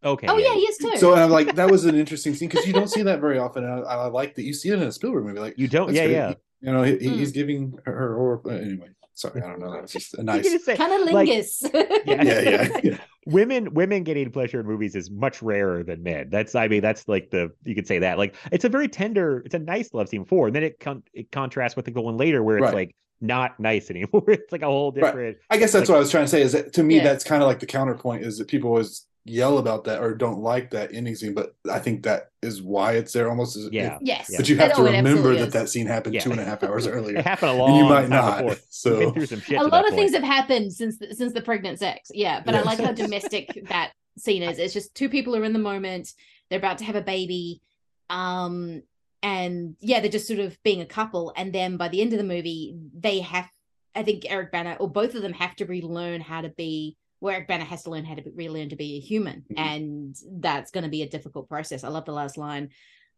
Okay. 0.03 0.27
oh 0.29 0.37
yeah, 0.37 0.53
he 0.55 0.61
is 0.61 0.77
too. 0.79 0.97
So 0.99 1.15
I'm 1.15 1.31
like, 1.31 1.55
that 1.57 1.71
was 1.71 1.85
an 1.87 1.95
interesting 1.95 2.35
scene 2.35 2.49
because 2.49 2.67
you 2.67 2.73
don't 2.75 2.89
see 2.91 3.03
that 3.03 3.21
very 3.21 3.39
often. 3.39 3.65
And 3.65 3.85
I, 3.87 3.93
I 3.95 4.07
like 4.07 4.35
that 4.35 4.43
you 4.43 4.53
see 4.53 4.69
it 4.71 4.75
in 4.75 4.83
a 4.83 4.93
Spielberg 4.93 5.25
movie. 5.25 5.39
Like 5.41 5.55
You 5.59 5.67
don't. 5.69 5.93
Yeah, 5.93 6.05
great. 6.05 6.13
yeah. 6.13 6.35
You 6.61 6.73
know, 6.73 6.83
he, 6.83 6.93
Mm. 6.95 7.17
he's 7.17 7.33
giving 7.33 7.79
her, 7.85 7.93
her 7.93 8.15
or 8.17 8.51
anyway. 8.51 8.89
Sorry, 9.15 9.43
I 9.43 9.47
don't 9.49 9.61
know. 9.61 9.73
That's 9.73 9.93
just 9.93 10.15
a 10.15 10.23
nice. 10.31 10.47
kind 10.65 10.93
of 10.93 11.09
lingus. 11.09 11.63
like, 11.63 12.03
Yeah. 12.07 12.23
Yeah, 12.23 12.41
yeah, 12.41 12.81
yeah. 12.83 12.99
Women 13.27 13.73
women 13.75 14.03
getting 14.03 14.31
pleasure 14.31 14.61
in 14.61 14.67
movies 14.67 14.95
is 14.95 15.11
much 15.11 15.43
rarer 15.43 15.83
than 15.83 16.03
men. 16.03 16.29
That's 16.31 16.55
I 16.55 16.69
mean 16.69 16.83
that's 16.83 17.09
like 17.09 17.31
the 17.31 17.53
you 17.65 17.75
could 17.75 17.87
say 17.87 17.99
that 18.01 18.19
like 18.19 18.35
it's 18.53 18.65
a 18.65 18.69
very 18.69 18.89
tender, 18.89 19.43
it's 19.45 19.55
a 19.55 19.59
nice 19.59 19.93
love 19.95 20.09
scene 20.09 20.25
for, 20.25 20.47
and 20.49 20.57
then 20.57 20.63
it 20.63 20.81
con- 20.81 21.03
it 21.13 21.31
contrasts 21.33 21.77
with 21.77 21.85
the 21.87 21.93
one 22.01 22.17
later 22.17 22.43
where 22.43 22.59
it's 22.59 22.65
Right. 22.65 22.75
like 22.75 22.95
not 23.21 23.59
nice 23.59 23.91
anymore. 23.91 24.25
It's 24.29 24.53
like 24.53 24.63
a 24.63 24.67
whole 24.67 24.93
Right. 24.93 25.03
different. 25.05 25.37
I 25.51 25.57
guess 25.57 25.73
that's 25.73 25.89
Like- 25.89 25.95
what 25.95 25.97
I 25.97 26.01
was 26.01 26.11
trying 26.11 26.25
to 26.25 26.29
say. 26.29 26.43
Is 26.43 26.53
that 26.53 26.73
to 26.75 26.83
me, 26.83 26.97
Yeah. 26.97 27.05
that's 27.05 27.25
kind 27.25 27.43
of 27.43 27.47
like 27.49 27.61
the 27.61 27.67
counterpoint 27.67 28.25
is 28.25 28.39
that 28.39 28.49
people 28.49 28.71
always 28.71 29.07
yell 29.27 29.57
about 29.59 29.85
that 29.85 30.03
or 30.03 30.15
don't 30.15 30.41
like 30.41 30.71
that 30.71 30.93
ending 30.95 31.15
scene, 31.15 31.33
but 31.33 31.55
I 31.71 31.79
think 31.79 32.03
that 32.03 32.31
is 32.43 32.61
why 32.61 32.93
it's 32.93 33.13
there 33.15 33.31
almost 33.31 33.57
as 33.57 33.71
Yeah. 33.73 33.99
yes, 34.03 34.31
But 34.37 34.49
you 34.51 34.57
have 34.59 34.73
It- 34.73 34.75
to 34.75 34.81
oh, 34.83 34.85
remember 34.85 35.09
absolutely 35.11 35.37
that 35.41 35.47
is. 35.49 35.53
that 35.55 35.69
scene 35.71 35.87
happened 35.87 36.15
Yeah. 36.15 36.21
two 36.21 36.31
and 36.33 36.41
a 36.41 36.45
half 36.45 36.63
hours 36.63 36.87
earlier, 36.97 37.19
It 37.19 37.25
happened 37.25 37.49
a 37.49 37.53
and 37.53 37.61
long 37.61 37.77
you 37.77 37.85
might 37.85 38.01
time 38.03 38.11
not. 38.11 38.39
before. 38.47 38.57
So 38.69 39.15
some 39.25 39.41
shit. 39.41 39.59
a 39.59 39.63
lot 39.63 39.71
that 39.71 39.89
of 39.89 39.95
things 39.95 40.13
have 40.13 40.23
happened 40.23 40.73
since 40.75 40.99
the, 40.99 41.15
since 41.15 41.33
the 41.33 41.41
pregnant 41.41 41.79
sex 41.79 42.11
yeah 42.13 42.43
but 42.45 42.55
i 42.55 42.61
like 42.63 42.79
how 42.79 42.93
domestic 43.05 43.67
that 43.69 43.93
scene 44.19 44.43
is 44.43 44.59
it's 44.59 44.75
just 44.75 44.95
two 44.95 45.09
people 45.09 45.35
are 45.35 45.43
in 45.45 45.53
the 45.55 45.59
moment 45.59 46.13
they're 46.51 46.59
about 46.59 46.79
to 46.79 46.85
have 46.85 46.97
a 46.97 47.01
baby 47.01 47.63
um 48.11 48.83
and 49.23 49.75
yeah 49.81 50.01
they're 50.01 50.11
just 50.11 50.27
sort 50.29 50.39
of 50.41 50.63
being 50.63 50.81
a 50.83 50.87
couple 50.87 51.33
and 51.37 51.53
then 51.53 51.77
by 51.79 51.89
the 51.89 52.01
end 52.03 52.13
of 52.13 52.19
the 52.19 52.25
movie 52.25 52.77
they 52.99 53.21
have 53.21 53.49
i 53.95 54.03
think 54.03 54.25
eric 54.31 54.53
bana 54.53 54.77
or 54.79 54.89
both 54.89 55.15
of 55.15 55.23
them 55.23 55.33
have 55.33 55.57
to 55.57 55.65
relearn 55.65 56.21
how 56.21 56.41
to 56.43 56.51
be 56.51 56.97
Eric 57.23 57.49
Bana 57.49 57.65
has 57.65 57.83
to 57.85 57.91
learn 57.91 58.05
how 58.05 58.15
to 58.15 58.23
be, 58.23 58.31
relearn 58.31 58.69
to 58.71 58.77
be 58.77 58.97
a 58.97 59.01
human, 59.01 59.45
Mhm. 59.51 59.59
and 59.59 60.17
that's 60.41 60.71
going 60.71 60.85
to 60.85 60.91
be 60.91 61.03
a 61.03 61.09
difficult 61.09 61.49
process. 61.49 61.85
I 61.85 61.89
love 61.89 62.05
the 62.05 62.13
last 62.13 62.37
line, 62.37 62.71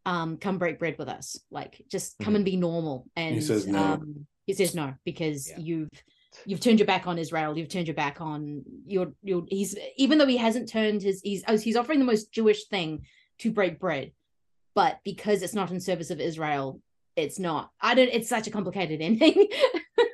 um, 0.04 0.36
"Come 0.38 0.58
break 0.58 0.78
bread 0.78 0.96
with 0.98 1.08
us," 1.08 1.38
like 1.50 1.82
just 1.88 2.18
come 2.18 2.32
Mhm. 2.34 2.36
and 2.36 2.44
be 2.44 2.56
normal. 2.56 3.08
And 3.16 3.34
he 3.34 3.40
says 3.40 3.66
no. 3.66 3.78
Um, 3.82 4.26
he 4.46 4.52
says 4.54 4.74
no 4.74 4.94
because 5.04 5.48
Yeah. 5.50 5.58
you've 5.58 5.90
you've 6.44 6.60
turned 6.60 6.78
your 6.78 6.86
back 6.86 7.06
on 7.06 7.18
Israel. 7.18 7.56
You've 7.56 7.68
turned 7.70 7.88
your 7.88 7.94
back 7.94 8.20
on 8.20 8.62
your 8.86 9.14
your. 9.22 9.44
He's 9.48 9.76
even 9.96 10.18
though 10.18 10.26
he 10.26 10.36
hasn't 10.36 10.68
turned 10.68 11.02
his 11.02 11.20
he's 11.22 11.42
oh, 11.48 11.56
he's 11.58 11.76
offering 11.76 11.98
the 11.98 12.04
most 12.04 12.30
Jewish 12.30 12.66
thing 12.66 13.06
to 13.38 13.50
break 13.50 13.80
bread, 13.80 14.12
but 14.74 15.00
because 15.04 15.42
it's 15.42 15.54
not 15.54 15.70
in 15.72 15.80
service 15.80 16.10
of 16.10 16.20
Israel, 16.20 16.80
it's 17.16 17.38
not. 17.38 17.72
I 17.80 17.94
don't. 17.94 18.08
It's 18.12 18.28
such 18.28 18.46
a 18.46 18.50
complicated 18.50 19.00
ending. 19.08 19.48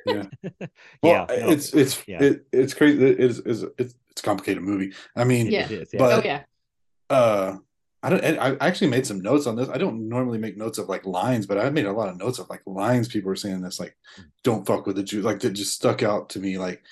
Well, 1.03 1.25
yeah, 1.29 1.35
no, 1.45 1.49
it's 1.51 1.73
it's 1.73 2.03
yeah. 2.07 2.21
it, 2.23 2.45
it's 2.51 2.73
crazy. 2.73 3.03
It 3.03 3.19
is 3.19 3.39
is 3.39 3.63
it's 3.77 3.95
it's 4.11 4.21
a 4.21 4.23
complicated 4.23 4.63
movie. 4.63 4.93
I 5.15 5.23
mean, 5.23 5.47
Yeah. 5.47 5.65
it 5.65 5.71
is, 5.71 5.89
yeah. 5.93 5.99
But- 5.99 6.13
oh 6.19 6.21
yeah, 6.27 6.43
uh, 7.09 7.57
I 8.05 8.09
don't. 8.09 8.23
I 8.39 8.57
actually 8.59 8.89
made 8.89 9.05
some 9.07 9.21
notes 9.21 9.47
on 9.47 9.55
this. 9.55 9.69
I 9.69 9.77
don't 9.77 10.09
normally 10.09 10.37
make 10.37 10.57
notes 10.57 10.77
of 10.77 10.89
like 10.89 11.05
lines, 11.05 11.45
but 11.45 11.57
I 11.57 11.69
made 11.69 11.85
a 11.85 11.91
lot 11.93 12.09
of 12.09 12.17
notes 12.17 12.37
of 12.39 12.49
like 12.49 12.61
lines 12.65 13.07
people 13.07 13.29
were 13.29 13.35
saying 13.37 13.61
this 13.61 13.79
like, 13.79 13.95
"Don't 14.43 14.65
fuck 14.67 14.85
with 14.85 14.97
the 14.97 15.03
Jews." 15.03 15.23
Like 15.23 15.39
that 15.39 15.51
just 15.51 15.73
stuck 15.73 16.03
out 16.03 16.29
to 16.31 16.39
me. 16.39 16.57
Like, 16.57 16.83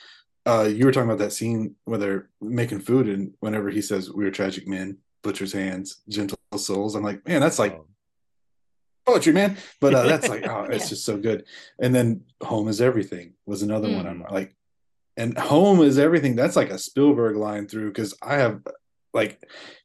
uh, 0.45 0.69
you 0.73 0.85
were 0.85 0.91
talking 0.93 1.09
about 1.09 1.19
that 1.19 1.33
scene 1.33 1.75
where 1.83 1.99
they're 1.99 2.29
making 2.39 2.79
food, 2.79 3.09
and 3.09 3.33
whenever 3.41 3.69
he 3.69 3.81
says, 3.81 4.09
"We 4.09 4.25
are 4.25 4.31
tragic 4.31 4.67
men, 4.69 4.99
butcher's 5.21 5.51
hands, 5.51 6.01
gentle 6.07 6.37
souls," 6.55 6.95
I'm 6.95 7.03
like, 7.03 7.27
man, 7.27 7.41
that's 7.41 7.59
like 7.59 7.73
Oh, 7.73 7.87
poetry, 9.05 9.33
man. 9.33 9.57
But 9.79 9.93
uh, 9.93 10.03
that's 10.03 10.27
like, 10.29 10.43
oh, 10.47 10.63
it's 10.63 10.85
Yeah. 10.85 10.89
just 10.89 11.05
so 11.05 11.17
good. 11.17 11.45
And 11.79 11.93
then 11.93 12.21
home 12.43 12.67
is 12.67 12.81
everything 12.81 13.33
was 13.45 13.61
another 13.61 13.89
one. 13.89 14.05
I'm 14.07 14.23
Mm. 14.23 14.31
like, 14.31 14.55
and 15.17 15.37
home 15.37 15.81
is 15.81 15.99
everything. 15.99 16.35
That's 16.35 16.55
like 16.55 16.69
a 16.69 16.77
Spielberg 16.77 17.35
line 17.35 17.67
through 17.67 17.89
because 17.89 18.15
I 18.21 18.35
have 18.35 18.61
like 19.13 19.43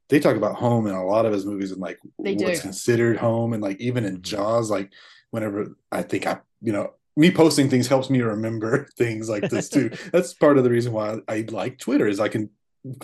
they 0.09 0.21
talk 0.21 0.37
about 0.37 0.55
home 0.55 0.87
in 0.87 0.95
a 0.95 1.05
lot 1.05 1.27
of 1.27 1.33
his 1.33 1.45
movies 1.45 1.73
and 1.73 1.81
like 1.81 1.99
They 2.19 2.35
what's 2.35 2.61
do. 2.61 2.63
considered 2.63 3.17
home 3.17 3.53
and 3.53 3.63
like 3.63 3.81
even 3.81 4.05
in 4.05 4.19
Mhm. 4.19 4.23
Jaws, 4.23 4.71
like 4.71 4.93
whenever 5.33 5.77
I 5.91 6.03
think 6.03 6.27
I, 6.29 6.39
you 6.63 6.73
know, 6.73 6.93
me 7.17 7.33
posting 7.33 7.69
things 7.69 7.89
helps 7.89 8.09
me 8.09 8.21
remember 8.21 8.87
things 8.97 9.29
like 9.29 9.49
this 9.51 9.69
too. 9.69 9.91
That's 10.13 10.33
part 10.35 10.59
of 10.59 10.65
the 10.65 10.71
reason 10.71 10.93
why 10.93 11.19
I 11.27 11.45
like 11.51 11.79
Twitter 11.79 12.07
is 12.07 12.21
I 12.21 12.29
can 12.29 12.51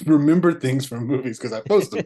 remember 0.06 0.52
things 0.52 0.86
from 0.86 1.08
movies 1.08 1.38
because 1.38 1.52
I 1.52 1.60
post 1.60 1.90
them 1.90 2.04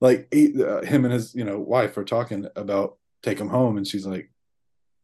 like 0.00 0.28
he, 0.32 0.62
uh, 0.62 0.82
him 0.82 1.04
and 1.04 1.12
his 1.14 1.34
you 1.34 1.44
know 1.44 1.58
wife 1.58 1.96
are 1.96 2.04
talking 2.04 2.46
about 2.56 2.96
take 3.22 3.38
him 3.38 3.48
home 3.48 3.76
and 3.76 3.86
she's 3.86 4.06
like 4.06 4.30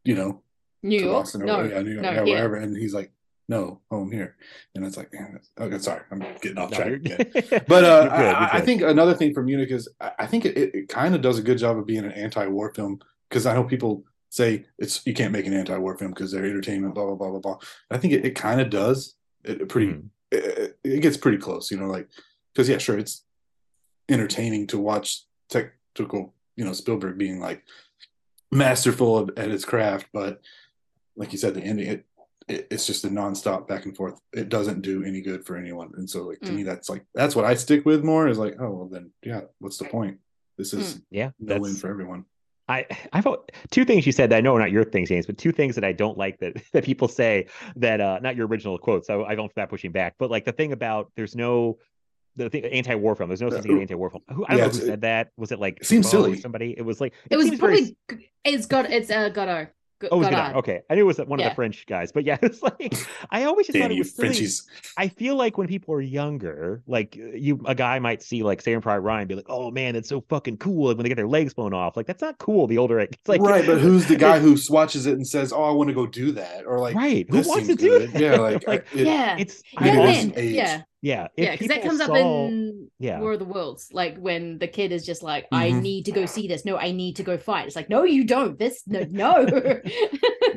you 0.05 0.15
know 0.15 0.43
New 0.83 1.01
York. 1.01 1.12
Boston 1.12 1.43
or 1.43 1.47
No, 1.47 1.62
yeah, 1.65 1.81
New 1.83 1.93
York, 1.93 2.03
no, 2.03 2.11
yeah, 2.11 2.25
yeah. 2.25 2.35
wherever 2.35 2.57
and 2.57 2.77
he's 2.77 2.95
like 2.95 3.11
no, 3.47 3.81
home 3.91 4.11
here. 4.11 4.37
And 4.75 4.87
it's 4.87 4.97
like, 4.97 5.12
man, 5.12 5.39
okay, 5.61 5.77
sorry, 5.77 6.01
I'm 6.11 6.21
getting 6.41 6.57
off 6.57 6.71
track. 6.73 6.93
again. 6.93 7.19
But 7.69 7.85
uh, 7.85 8.01
You're 8.01 8.09
good, 8.09 8.19
you're 8.21 8.37
I, 8.37 8.51
I 8.55 8.61
think 8.62 8.81
another 8.81 9.12
thing 9.12 9.35
from 9.35 9.45
Munich 9.45 9.71
is 9.71 9.87
I 10.01 10.12
I 10.21 10.27
think 10.27 10.47
it, 10.47 10.57
it 10.57 10.89
kind 10.89 11.15
of 11.15 11.21
does 11.21 11.39
a 11.39 11.43
good 11.43 11.59
job 11.59 11.77
of 11.77 11.85
being 11.87 12.05
an 12.07 12.12
anti-war 12.12 12.73
film 12.75 13.01
because 13.29 13.45
I 13.45 13.53
know 13.55 13.65
people 13.65 14.05
say 14.31 14.65
it's 14.79 15.03
you 15.07 15.12
can't 15.12 15.31
make 15.31 15.47
an 15.47 15.53
anti-war 15.53 15.99
film 15.99 16.12
because 16.12 16.33
they're 16.33 16.47
entertainment, 16.47 16.95
blah 16.95 17.05
blah 17.05 17.16
blah 17.16 17.31
blah 17.33 17.41
blah. 17.41 17.59
I 17.91 17.99
think 17.99 18.15
it, 18.15 18.25
it 18.25 18.35
kind 18.35 18.62
of 18.62 18.71
does. 18.71 19.15
It, 19.45 19.61
it 19.61 19.69
pretty 19.69 19.89
Mhm. 19.93 20.09
it, 20.31 20.79
it 20.83 21.01
gets 21.03 21.19
pretty 21.19 21.39
close, 21.39 21.71
you 21.71 21.77
know, 21.79 21.87
like 21.87 22.09
because 22.55 22.66
yeah, 22.71 22.79
sure, 22.79 22.99
it's 22.99 23.25
entertaining 24.09 24.66
to 24.68 24.78
watch 24.78 25.24
technical, 25.48 26.35
you 26.56 26.64
know, 26.64 26.72
Spielberg 26.72 27.18
being 27.18 27.40
like 27.40 27.62
masterful 28.51 29.20
at, 29.20 29.39
at 29.39 29.51
his 29.51 29.64
craft, 29.64 30.06
but 30.12 30.40
like 31.16 31.32
you 31.32 31.39
said, 31.39 31.55
the 31.55 31.62
ending 31.62 31.89
it, 31.89 32.06
it 32.48 32.66
it's 32.70 32.86
just 32.86 33.05
a 33.05 33.09
nonstop 33.09 33.66
back 33.66 33.85
and 33.85 33.97
forth. 33.97 34.20
It 34.32 34.48
doesn't 34.48 34.82
do 34.82 35.05
any 35.05 35.20
good 35.20 35.44
for 35.47 35.56
anyone, 35.56 35.93
and 35.97 36.09
so 36.09 36.22
like 36.24 36.40
to 36.43 36.52
Mm. 36.52 36.56
me, 36.56 36.62
that's 36.62 36.89
like 36.89 37.05
that's 37.14 37.35
what 37.35 37.44
I 37.44 37.55
stick 37.55 37.85
with 37.85 38.05
more 38.05 38.28
is 38.28 38.39
like, 38.39 38.56
oh 38.60 38.70
well, 38.70 38.89
then 38.90 39.10
yeah, 39.22 39.43
what's 39.59 39.78
the 39.78 39.86
point? 39.86 40.18
This 40.59 40.72
is 40.74 41.01
yeah, 41.10 41.31
no 41.39 41.59
win 41.59 41.74
for 41.74 41.89
everyone. 41.89 42.24
I 42.68 42.86
I 43.12 43.20
felt 43.20 43.51
two 43.70 43.85
things 43.85 44.06
you 44.06 44.12
said 44.12 44.31
that 44.31 44.36
I 44.36 44.40
know 44.40 44.56
are 44.56 44.60
not 44.60 44.70
your 44.70 44.85
things, 44.85 45.09
James, 45.09 45.26
but 45.26 45.36
two 45.36 45.52
things 45.52 45.74
that 45.74 45.85
I 45.85 45.93
don't 45.93 46.16
like 46.16 46.39
that 46.40 46.56
that 46.72 46.85
people 46.85 47.09
say 47.09 47.47
that 47.76 48.01
uh 48.01 48.20
not 48.22 48.36
your 48.36 48.47
original 48.47 48.78
quotes. 48.78 49.06
So 49.06 49.24
I 49.24 49.35
don't 49.35 49.48
for 49.48 49.60
that 49.60 49.70
pushing 49.70 49.93
back, 49.93 50.14
but 50.18 50.31
like 50.31 50.44
the 50.44 50.52
thing 50.52 50.72
about 50.72 51.12
there's 51.16 51.36
no 51.36 51.78
the 52.36 52.51
thing 52.51 52.65
anti-war 52.65 53.15
film. 53.15 53.28
There's 53.28 53.40
no 53.40 53.51
such 53.51 53.62
thing 53.62 53.77
as 53.77 53.81
anti-war 53.82 54.11
film. 54.11 54.23
Who, 54.31 54.44
I 54.47 54.51
don't 54.51 54.59
Yeah, 54.59 54.65
know 54.66 54.70
who 54.73 54.78
said 54.86 55.01
that. 55.02 55.31
Was 55.36 55.52
it 55.52 55.61
like 55.61 55.78
it 55.81 55.86
seems 55.86 56.06
Truffaut 56.06 56.09
or 56.20 56.24
silly. 56.24 56.40
Somebody. 56.40 56.74
It 56.77 56.82
was 56.82 57.01
like 57.01 57.15
It 57.31 57.36
was 57.36 57.47
seems 57.48 57.61
very 57.61 57.97
probably 58.09 58.31
it's 58.44 58.66
got 58.66 58.90
it's 58.90 59.11
uh 59.11 59.28
Godard. 59.28 59.69
G- 60.02 60.09
Oh, 60.11 60.16
it 60.16 60.19
was 60.19 60.27
Godard. 60.28 60.47
Godard. 60.48 60.56
Okay, 60.65 60.81
I 60.90 60.97
knew 60.97 61.02
it 61.02 61.05
was 61.05 61.19
one 61.19 61.39
of 61.40 61.44
the 61.48 61.55
French 61.55 61.86
guys, 61.86 62.11
but 62.11 62.24
yeah, 62.24 62.36
it's 62.43 62.61
like 62.62 62.94
I 63.31 63.44
always 63.44 63.66
just 63.69 63.74
Damn 63.74 63.82
thought 63.85 63.90
it 63.93 63.94
you, 63.94 64.01
was 64.01 64.15
silly. 64.15 64.28
Frenchies! 64.28 64.69
I 64.98 65.06
feel 65.09 65.36
like 65.36 65.56
when 65.56 65.69
people 65.69 65.94
are 65.94 66.01
younger, 66.01 66.82
like 66.89 67.15
you, 67.15 67.61
a 67.65 67.77
guy 67.77 68.01
might 68.01 68.20
see 68.23 68.43
like 68.43 68.61
Saving 68.61 68.82
Private 68.82 69.01
Ryan, 69.02 69.20
and 69.20 69.28
be 69.28 69.35
like, 69.36 69.47
"Oh 69.48 69.70
man, 69.70 69.94
it's 69.94 70.09
so 70.09 70.20
fucking 70.28 70.56
cool!" 70.59 70.90
And 70.90 70.98
when 70.98 71.05
they 71.05 71.09
get 71.09 71.15
their 71.15 71.28
legs 71.28 71.55
blown 71.55 71.73
off, 71.73 71.97
like 71.97 72.06
that's 72.06 72.20
not 72.20 72.36
cool. 72.39 72.66
The 72.66 72.77
older 72.77 72.98
it 72.98 73.12
gets, 73.12 73.28
like 73.28 73.40
right, 73.40 73.65
but 73.65 73.78
who's 73.78 74.06
the 74.06 74.16
guy 74.28 74.40
who 74.40 74.59
watches 74.69 75.06
it 75.06 75.15
and 75.15 75.27
says, 75.27 75.52
"Oh, 75.52 75.62
I 75.62 75.70
want 75.70 75.89
to 75.89 75.94
go 75.94 76.06
do 76.06 76.32
that," 76.32 76.66
or 76.66 76.81
like, 76.81 76.97
right? 76.97 77.24
Who 77.31 77.36
wants 77.36 77.52
to 77.52 77.65
seems 77.66 77.81
do 77.81 77.89
good. 78.01 78.12
that? 78.12 78.20
Yeah, 78.20 78.36
like, 78.39 78.66
like 78.66 78.86
I- 78.93 78.98
it- 78.98 79.06
yeah, 79.06 79.36
it's 79.39 79.62
yeah, 79.73 79.81
Maybe 79.81 79.97
it 79.97 80.01
then, 80.06 80.31
is 80.32 80.36
age. 80.39 80.55
yeah, 80.56 80.82
yeah, 81.05 81.28
if 81.36 81.44
yeah, 81.44 81.51
because 81.52 81.68
that 81.68 81.82
people 81.82 81.98
comes 81.98 82.01
up 82.01 82.16
in 82.16 82.89
yeah. 82.98 83.20
War 83.20 83.35
of 83.35 83.39
the 83.39 83.44
Worlds, 83.44 83.89
like 83.93 84.16
when 84.16 84.59
the 84.59 84.66
kid 84.66 84.90
is 84.90 85.05
just 85.05 85.22
like, 85.22 85.47
"I 85.52 85.70
Mhm. 85.70 85.82
need 85.82 86.05
to 86.06 86.12
go 86.12 86.24
see 86.24 86.48
this. 86.48 86.64
No, 86.64 86.78
I 86.78 86.93
need 86.93 87.16
to 87.16 87.22
go 87.22 87.36
fight." 87.36 87.66
It's 87.66 87.76
like, 87.76 87.90
"No, 87.90 88.05
you 88.05 88.24
don't. 88.24 88.59
This, 88.59 88.82
no, 88.86 89.01
no." 89.10 89.47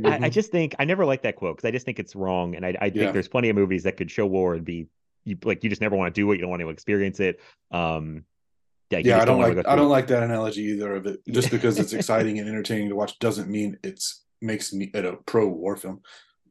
I, 0.06 0.20
I 0.24 0.30
just 0.30 0.50
think 0.50 0.74
I 0.80 0.86
never 0.86 1.06
like 1.06 1.24
that 1.24 1.36
quote 1.36 1.58
because 1.58 1.68
I 1.68 1.72
just 1.72 1.86
think 1.86 2.00
it's 2.00 2.16
wrong, 2.16 2.56
and 2.56 2.66
I, 2.66 2.70
I 2.80 2.90
think 2.90 2.96
Yeah. 2.96 3.12
there's 3.12 3.28
plenty 3.28 3.50
of 3.50 3.58
movies 3.58 3.84
that 3.84 3.98
could 3.98 4.10
show 4.10 4.26
war 4.26 4.56
and 4.56 4.64
be 4.64 4.88
you 5.26 5.38
like 5.44 5.66
you 5.66 5.70
just 5.70 5.82
never 5.82 5.98
want 5.98 6.16
to 6.16 6.22
do 6.22 6.32
it, 6.32 6.36
you 6.36 6.42
don't 6.42 6.50
want 6.50 6.62
to 6.62 6.70
experience 6.70 7.20
it. 7.20 7.42
Um, 7.72 8.24
yeah, 8.90 9.00
yeah, 9.00 9.22
I 9.22 9.26
don't 9.26 9.40
wanna 9.40 9.54
like 9.56 9.68
I 9.68 9.76
don't 9.76 9.88
it. 9.88 9.90
like 9.90 10.08
that 10.08 10.24
analogy 10.24 10.62
either 10.62 10.96
of 10.96 11.08
it. 11.08 11.20
Just 11.28 11.52
because 11.52 11.78
it's 11.78 11.92
exciting 12.00 12.40
and 12.40 12.48
entertaining 12.48 12.88
to 12.88 12.96
watch 12.96 13.20
doesn't 13.20 13.50
mean 13.50 13.78
it's 13.84 14.24
makes 14.42 14.72
me 14.72 14.90
it 14.94 15.04
a 15.04 15.18
pro 15.26 15.46
war 15.50 15.76
film. 15.76 16.00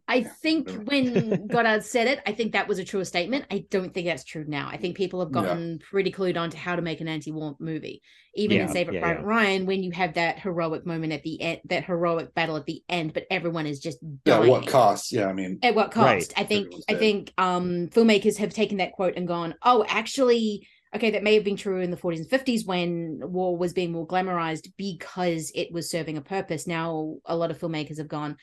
I 0.09 0.23
think 0.23 0.71
when 0.85 1.49
Godard 1.51 1.83
said 1.85 2.07
it, 2.07 2.21
I 2.27 2.33
think 2.33 2.53
that 2.53 2.69
was 2.69 2.79
a 2.79 2.85
true 2.85 3.05
statement. 3.05 3.47
I 3.51 3.65
don't 3.71 3.93
think 3.93 4.07
that's 4.07 4.25
true 4.25 4.45
now. 4.47 4.69
I 4.71 4.77
think 4.77 4.97
people 4.97 5.21
have 5.21 5.33
Yeah. 5.33 5.43
gotten 5.43 5.81
pretty 5.81 6.13
clued 6.13 6.37
on 6.37 6.51
to 6.51 6.57
how 6.57 6.77
to 6.77 6.83
make 6.83 7.01
an 7.01 7.09
anti-war 7.09 7.57
movie. 7.59 8.03
Even 8.35 8.59
in 8.61 8.67
Yeah, 8.67 8.73
Save 8.73 8.89
It 8.89 8.95
yeah, 8.95 9.01
Private 9.01 9.23
yeah. 9.23 9.27
Ryan, 9.27 9.67
when 9.67 9.83
you 9.83 9.91
have 9.93 10.15
that 10.15 10.39
heroic 10.39 10.87
moment 10.87 11.13
at 11.13 11.23
the 11.23 11.41
end, 11.41 11.61
that 11.65 11.85
heroic 11.85 12.35
battle 12.35 12.57
at 12.57 12.67
the 12.67 12.83
end, 12.89 13.15
but 13.15 13.25
everyone 13.31 13.67
is 13.67 13.81
just 13.81 13.99
Yeah, 14.25 14.39
dying. 14.39 14.51
what 14.51 14.67
costs? 14.67 15.13
Yeah, 15.13 15.27
I 15.27 15.33
mean, 15.33 15.59
At 15.63 15.75
what 15.75 15.87
Right. 15.97 16.19
cost? 16.21 16.35
I 16.37 16.45
think 16.45 16.69
I 16.89 16.95
think 16.95 17.33
um 17.39 17.89
filmmakers 17.89 18.37
have 18.37 18.53
taken 18.53 18.79
that 18.79 18.93
quote 18.93 19.17
and 19.17 19.27
gone, 19.27 19.55
oh, 19.63 19.85
actually, 19.89 20.69
okay, 20.95 21.11
that 21.13 21.23
may 21.23 21.35
have 21.35 21.45
been 21.45 21.57
true 21.57 21.81
in 21.81 21.91
the 21.91 21.97
40s 21.97 22.21
and 22.21 22.29
50s 22.29 22.65
when 22.67 23.21
war 23.23 23.57
was 23.57 23.73
being 23.73 23.91
more 23.93 24.07
glamorized 24.07 24.71
because 24.77 25.51
it 25.55 25.73
was 25.73 25.91
serving 25.91 26.17
a 26.17 26.23
purpose. 26.23 26.67
Now 26.67 27.17
a 27.25 27.37
lot 27.37 27.51
of 27.51 27.59
filmmakers 27.59 27.99
have 27.99 28.09
gone, 28.09 28.37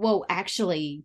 well, 0.00 0.24
actually, 0.28 1.04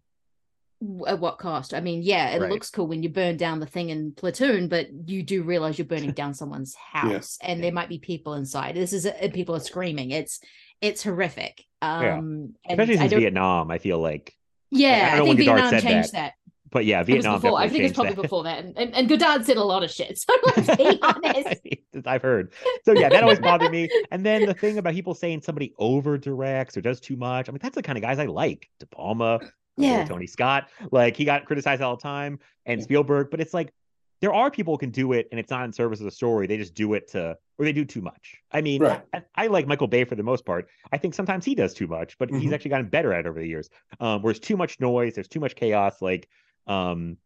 at 1.07 1.19
what 1.19 1.37
cost? 1.37 1.73
I 1.73 1.79
mean, 1.81 2.01
yeah, 2.03 2.31
it 2.35 2.41
Right. 2.41 2.51
looks 2.51 2.69
cool 2.69 2.87
when 2.87 3.01
you 3.03 3.09
burn 3.09 3.37
down 3.37 3.59
the 3.59 3.65
thing 3.65 3.89
in 3.89 4.11
platoon, 4.13 4.67
but 4.67 4.87
you 5.09 5.23
do 5.23 5.43
realize 5.43 5.77
you're 5.77 5.85
burning 5.87 6.11
down 6.21 6.33
someone's 6.33 6.75
house, 6.75 7.37
and 7.41 7.63
there 7.63 7.71
might 7.71 7.89
be 7.89 7.99
people 7.99 8.33
inside. 8.35 8.75
This 8.75 8.93
is 8.93 9.05
and 9.05 9.33
people 9.33 9.55
are 9.55 9.59
screaming. 9.59 10.11
It's 10.11 10.39
it's 10.81 11.03
horrific. 11.03 11.63
Um, 11.81 12.55
Yeah. 12.65 12.73
especially 12.73 12.95
I 12.95 12.97
since 12.99 13.11
don't- 13.11 13.19
Vietnam. 13.21 13.71
I 13.71 13.77
feel 13.77 13.99
like, 13.99 14.35
yeah, 14.71 15.11
I 15.13 15.17
I, 15.21 15.23
think 15.23 15.37
Vietnam 15.39 15.71
changed 15.81 16.11
that. 16.13 16.13
that. 16.13 16.33
But 16.75 16.83
yeah, 16.85 16.97
It 16.97 17.07
was 17.07 17.07
Vietnam 17.07 17.39
before. 17.41 17.57
I 17.57 17.69
think 17.69 17.85
it's 17.85 17.93
probably 17.95 18.13
that. 18.15 18.21
before 18.21 18.43
that. 18.43 18.63
And, 18.65 18.77
and, 18.77 18.93
and 18.93 19.07
Godard 19.07 19.45
said 19.45 19.55
a 19.55 19.63
lot 19.63 19.81
of 19.83 19.89
shit. 19.89 20.19
So 20.27 20.33
let's 20.57 20.75
be 20.75 20.99
honest. 21.01 21.61
I've 22.05 22.21
heard. 22.21 22.51
So 22.83 22.91
yeah, 22.91 23.07
that 23.09 23.23
always 23.23 23.39
bothered 23.39 23.71
me. 23.71 23.89
And 24.11 24.25
then 24.25 24.45
the 24.45 24.53
thing 24.53 24.77
about 24.77 24.93
people 24.93 25.13
saying 25.15 25.41
somebody 25.41 25.73
over 25.79 26.17
directs 26.17 26.75
or 26.75 26.81
does 26.81 26.99
too 26.99 27.15
much. 27.15 27.47
I 27.47 27.53
mean, 27.53 27.59
that's 27.61 27.75
the 27.75 27.81
kind 27.81 27.97
of 27.97 28.01
guys 28.01 28.19
I 28.19 28.25
like. 28.25 28.69
De 28.81 28.85
Palma, 28.87 29.39
Yeah. 29.77 30.03
Tony 30.05 30.27
Scott. 30.27 30.67
Like 30.91 31.15
he 31.15 31.23
got 31.23 31.45
criticized 31.45 31.81
all 31.81 31.95
the 31.95 32.01
time, 32.03 32.39
and 32.65 32.83
Spielberg. 32.83 33.29
But 33.31 33.39
it's 33.39 33.53
like 33.53 33.71
there 34.21 34.33
are 34.33 34.49
people 34.51 34.73
who 34.73 34.77
can 34.77 34.91
do 34.91 35.13
it, 35.13 35.27
and 35.31 35.39
it's 35.39 35.49
not 35.51 35.63
in 35.65 35.71
service 35.73 35.99
of 35.99 36.05
the 36.05 36.11
story. 36.11 36.47
They 36.47 36.57
just 36.57 36.73
do 36.73 36.93
it 36.93 37.07
to, 37.11 37.37
or 37.57 37.65
they 37.65 37.73
do 37.73 37.83
too 37.85 38.01
much. 38.01 38.35
I 38.51 38.61
mean, 38.61 38.81
Right. 38.81 39.01
I, 39.13 39.21
I 39.35 39.47
like 39.47 39.67
Michael 39.67 39.87
Bay 39.87 40.03
for 40.05 40.15
the 40.15 40.23
most 40.23 40.45
part. 40.45 40.67
I 40.91 40.97
think 40.97 41.13
sometimes 41.13 41.43
he 41.45 41.53
does 41.55 41.73
too 41.73 41.87
much, 41.87 42.17
but 42.17 42.29
he's 42.29 42.49
Mhm. 42.51 42.53
actually 42.53 42.69
gotten 42.69 42.87
better 42.87 43.13
at 43.13 43.21
it 43.25 43.27
over 43.29 43.39
the 43.39 43.47
years. 43.47 43.69
Um, 43.99 44.21
where 44.21 44.31
there's 44.33 44.39
too 44.39 44.57
much 44.57 44.79
noise, 44.79 45.15
there's 45.15 45.27
too 45.27 45.39
much 45.41 45.55
chaos. 45.55 46.01
Like, 46.01 46.27
um, 46.67 47.17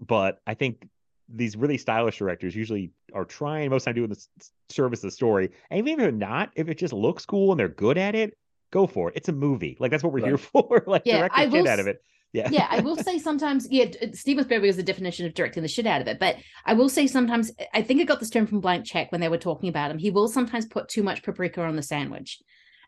but 0.00 0.40
I 0.46 0.54
think 0.54 0.88
these 1.28 1.56
really 1.56 1.78
stylish 1.78 2.18
directors 2.18 2.54
usually 2.54 2.92
are 3.14 3.24
trying 3.24 3.70
most 3.70 3.86
of 3.86 3.94
the 3.94 4.00
time 4.00 4.08
doing 4.08 4.10
the 4.10 4.48
service 4.68 5.00
of 5.00 5.08
the 5.08 5.14
story. 5.14 5.50
And 5.70 5.78
even 5.78 5.92
if 5.92 5.98
they're 5.98 6.12
not, 6.12 6.50
if 6.54 6.68
it 6.68 6.78
just 6.78 6.92
looks 6.92 7.24
cool 7.24 7.52
and 7.52 7.58
they're 7.58 7.68
good 7.68 7.98
at 7.98 8.14
it, 8.14 8.36
go 8.70 8.86
for 8.86 9.08
it. 9.08 9.16
It's 9.16 9.28
a 9.28 9.32
movie. 9.32 9.76
Like 9.80 9.90
that's 9.90 10.02
what 10.02 10.12
we're 10.12 10.26
here 10.26 10.38
for. 10.38 10.84
like 10.86 11.02
Yeah, 11.04 11.18
direct 11.18 11.36
the 11.36 11.50
shit 11.50 11.66
out 11.66 11.80
of 11.80 11.86
it. 11.86 12.02
Yeah. 12.32 12.48
yeah, 12.50 12.66
I 12.68 12.80
will 12.80 12.96
say 13.02 13.18
sometimes, 13.18 13.68
yeah, 13.70 13.86
Steven 14.12 14.44
Spielberg 14.44 14.68
is 14.68 14.76
the 14.76 14.82
definition 14.82 15.24
of 15.24 15.34
directing 15.34 15.62
the 15.62 15.68
shit 15.68 15.86
out 15.86 16.00
of 16.00 16.08
it. 16.08 16.18
But 16.18 16.36
I 16.66 16.74
will 16.74 16.88
say 16.88 17.06
sometimes, 17.06 17.52
I 17.72 17.82
think 17.82 18.00
I 18.00 18.04
got 18.04 18.18
this 18.18 18.30
term 18.30 18.46
from 18.48 18.60
Blank 18.60 18.84
Check 18.84 19.12
when 19.12 19.20
they 19.20 19.28
were 19.28 19.38
talking 19.38 19.68
about 19.68 19.92
him. 19.92 19.98
He 19.98 20.10
will 20.10 20.26
sometimes 20.26 20.66
put 20.66 20.88
too 20.88 21.04
much 21.04 21.22
paprika 21.22 21.62
on 21.62 21.76
the 21.76 21.82
sandwich. 21.82 22.40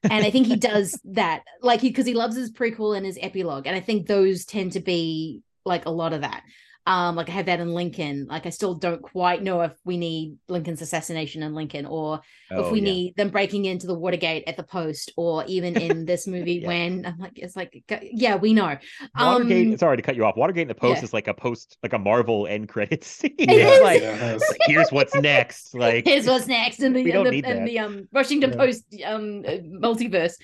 And 0.03 0.25
I 0.25 0.31
think 0.31 0.49
he 0.49 0.57
does 0.57 0.99
that, 1.05 1.45
like, 1.63 1.81
because 1.81 2.07
he 2.07 2.15
loves 2.15 2.37
his 2.37 2.51
prequel 2.51 2.97
and 2.97 3.07
his 3.07 3.19
epilogue. 3.23 3.69
And 3.69 3.77
I 3.77 3.81
think 3.81 4.07
those 4.07 4.45
tend 4.45 4.73
to 4.73 4.81
be 4.81 5.43
like 5.67 5.87
a 5.87 5.91
lot 5.91 6.13
of 6.13 6.23
that. 6.23 6.43
Um, 6.87 7.17
like 7.17 7.29
I 7.29 7.33
have 7.33 7.47
that 7.47 7.59
in 7.61 7.73
Lincoln. 7.73 8.27
Like 8.31 8.47
I 8.47 8.51
still 8.51 8.75
don't 8.75 9.03
quite 9.03 9.43
know 9.43 9.63
if 9.63 9.73
we 9.85 9.97
need 9.97 10.37
Lincoln's 10.49 10.81
assassination 10.83 11.43
in 11.43 11.53
Lincoln 11.55 11.85
or 11.85 12.21
if 12.51 12.59
Oh, 12.67 12.71
we 12.73 12.79
yeah. 12.79 12.85
need 12.85 13.17
them 13.17 13.31
breaking 13.31 13.65
into 13.65 13.89
the 13.89 13.95
Watergate 13.95 14.45
at 14.47 14.57
the 14.57 14.63
post 14.63 15.13
or 15.17 15.45
even 15.47 15.77
in 15.77 16.05
this 16.11 16.29
movie 16.29 16.55
Yeah. 16.63 16.69
when 16.69 17.05
I'm 17.07 17.19
like, 17.19 17.33
it's 17.37 17.57
like, 17.57 17.83
yeah, 18.13 18.37
we 18.37 18.55
know. 18.55 18.77
Watergate, 19.19 19.73
Um, 19.73 19.79
sorry 19.79 19.97
to 19.97 20.03
cut 20.03 20.15
you 20.15 20.25
off. 20.25 20.37
Watergate 20.37 20.63
in 20.63 20.69
the 20.69 20.75
post 20.77 20.99
yeah. 20.99 21.05
is 21.05 21.13
like 21.13 21.27
a 21.27 21.35
post, 21.35 21.77
like 21.83 21.93
a 21.93 21.99
Marvel 21.99 22.47
end 22.47 22.69
credits 22.69 23.07
scene. 23.17 23.35
It 23.37 23.51
It's 23.51 23.83
like, 23.83 24.03
Yeah, 24.03 24.35
like, 24.49 24.59
here's 24.67 24.91
what's 24.91 25.15
next. 25.17 25.75
Like 25.75 26.05
Here's 26.07 26.27
what's 26.29 26.47
next 26.47 26.81
in 26.81 26.93
the, 26.93 27.01
in 27.01 27.25
the, 27.25 27.51
in 27.51 27.65
the 27.65 27.79
um 27.81 28.09
Washington 28.13 28.51
Yeah. 28.51 28.57
Post 28.57 28.85
um 29.05 29.45
uh, 29.47 29.59
multiverse. 29.85 30.35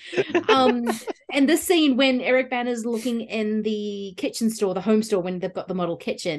Um 0.49 0.89
and 1.31 1.47
this 1.47 1.63
scene 1.63 1.95
when 1.95 2.19
Eric 2.21 2.49
Bana's 2.49 2.85
looking 2.85 3.21
in 3.21 3.61
the 3.63 4.13
kitchen 4.17 4.49
store, 4.49 4.73
the 4.73 4.81
home 4.81 5.01
store 5.03 5.21
when 5.21 5.39
they've 5.39 5.53
got 5.53 5.67
the 5.67 5.73
model 5.73 5.95
kitchen, 5.97 6.32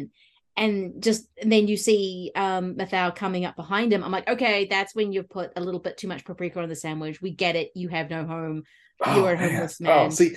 and 0.56 1.02
just 1.02 1.22
and 1.42 1.50
then 1.50 1.66
you 1.68 1.76
see 1.76 2.30
um 2.36 2.76
Mathieu 2.76 3.10
coming 3.12 3.44
up 3.44 3.56
behind 3.56 3.92
him. 3.92 4.04
I'm 4.04 4.12
like, 4.12 4.28
okay, 4.28 4.66
that's 4.70 4.94
when 4.94 5.12
you've 5.12 5.28
put 5.28 5.52
a 5.56 5.60
little 5.60 5.80
bit 5.80 5.96
too 5.98 6.08
much 6.08 6.24
paprika 6.24 6.60
on 6.62 6.68
the 6.68 6.76
sandwich. 6.76 7.20
We 7.20 7.30
get 7.30 7.56
it. 7.56 7.70
You 7.74 7.88
have 7.88 8.08
no 8.10 8.24
home. 8.24 8.62
You're 9.14 9.32
a 9.32 9.36
man. 9.38 9.50
homeless 9.50 9.78
Oh, 9.80 9.84
man. 9.84 10.10
see, 10.12 10.36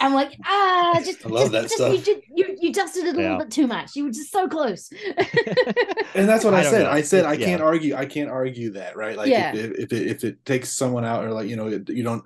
I'm 0.00 0.14
like, 0.14 0.32
ah, 0.44 1.00
just, 1.04 1.24
I 1.26 1.28
love 1.28 1.40
just, 1.42 1.52
that 1.52 1.62
just 1.62 1.74
stuff. 1.74 1.92
You, 1.94 2.00
did, 2.00 2.22
you 2.34 2.56
you 2.60 2.72
just 2.72 2.94
did 2.94 3.06
it 3.06 3.16
a 3.16 3.20
Yeah. 3.20 3.22
little 3.32 3.38
bit 3.44 3.50
too 3.50 3.66
much. 3.66 3.96
You 3.96 4.04
were 4.04 4.10
just 4.10 4.30
so 4.32 4.48
close. 4.48 4.90
and 6.14 6.28
that's 6.28 6.44
what 6.44 6.54
I, 6.54 6.60
I 6.60 6.62
said. 6.62 6.82
know. 6.84 6.90
I 6.90 7.02
said 7.02 7.24
I 7.24 7.36
can't 7.36 7.60
yeah. 7.60 7.66
argue. 7.66 7.94
I 7.96 8.06
can't 8.06 8.30
argue 8.30 8.70
that, 8.72 8.96
right? 8.96 9.16
Like 9.16 9.28
Yeah. 9.28 9.54
if, 9.54 9.70
if 9.72 9.92
it 9.92 10.06
if 10.06 10.24
it 10.24 10.44
takes 10.44 10.76
someone 10.76 11.04
out 11.04 11.24
or 11.24 11.30
like 11.32 11.48
you 11.48 11.56
know 11.56 11.68
it- 11.68 11.88
you 11.88 12.02
don't 12.02 12.24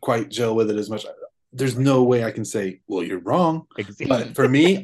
quite 0.00 0.28
gel 0.30 0.54
with 0.54 0.70
it 0.70 0.76
as 0.76 0.88
much. 0.90 1.04
There's 1.52 1.76
no 1.76 2.02
way 2.04 2.24
I 2.24 2.30
can 2.30 2.46
say, 2.46 2.80
well, 2.86 3.02
you're 3.02 3.18
wrong. 3.18 3.66
exactly. 3.76 4.06
But 4.06 4.34
for 4.34 4.48
me, 4.58 4.82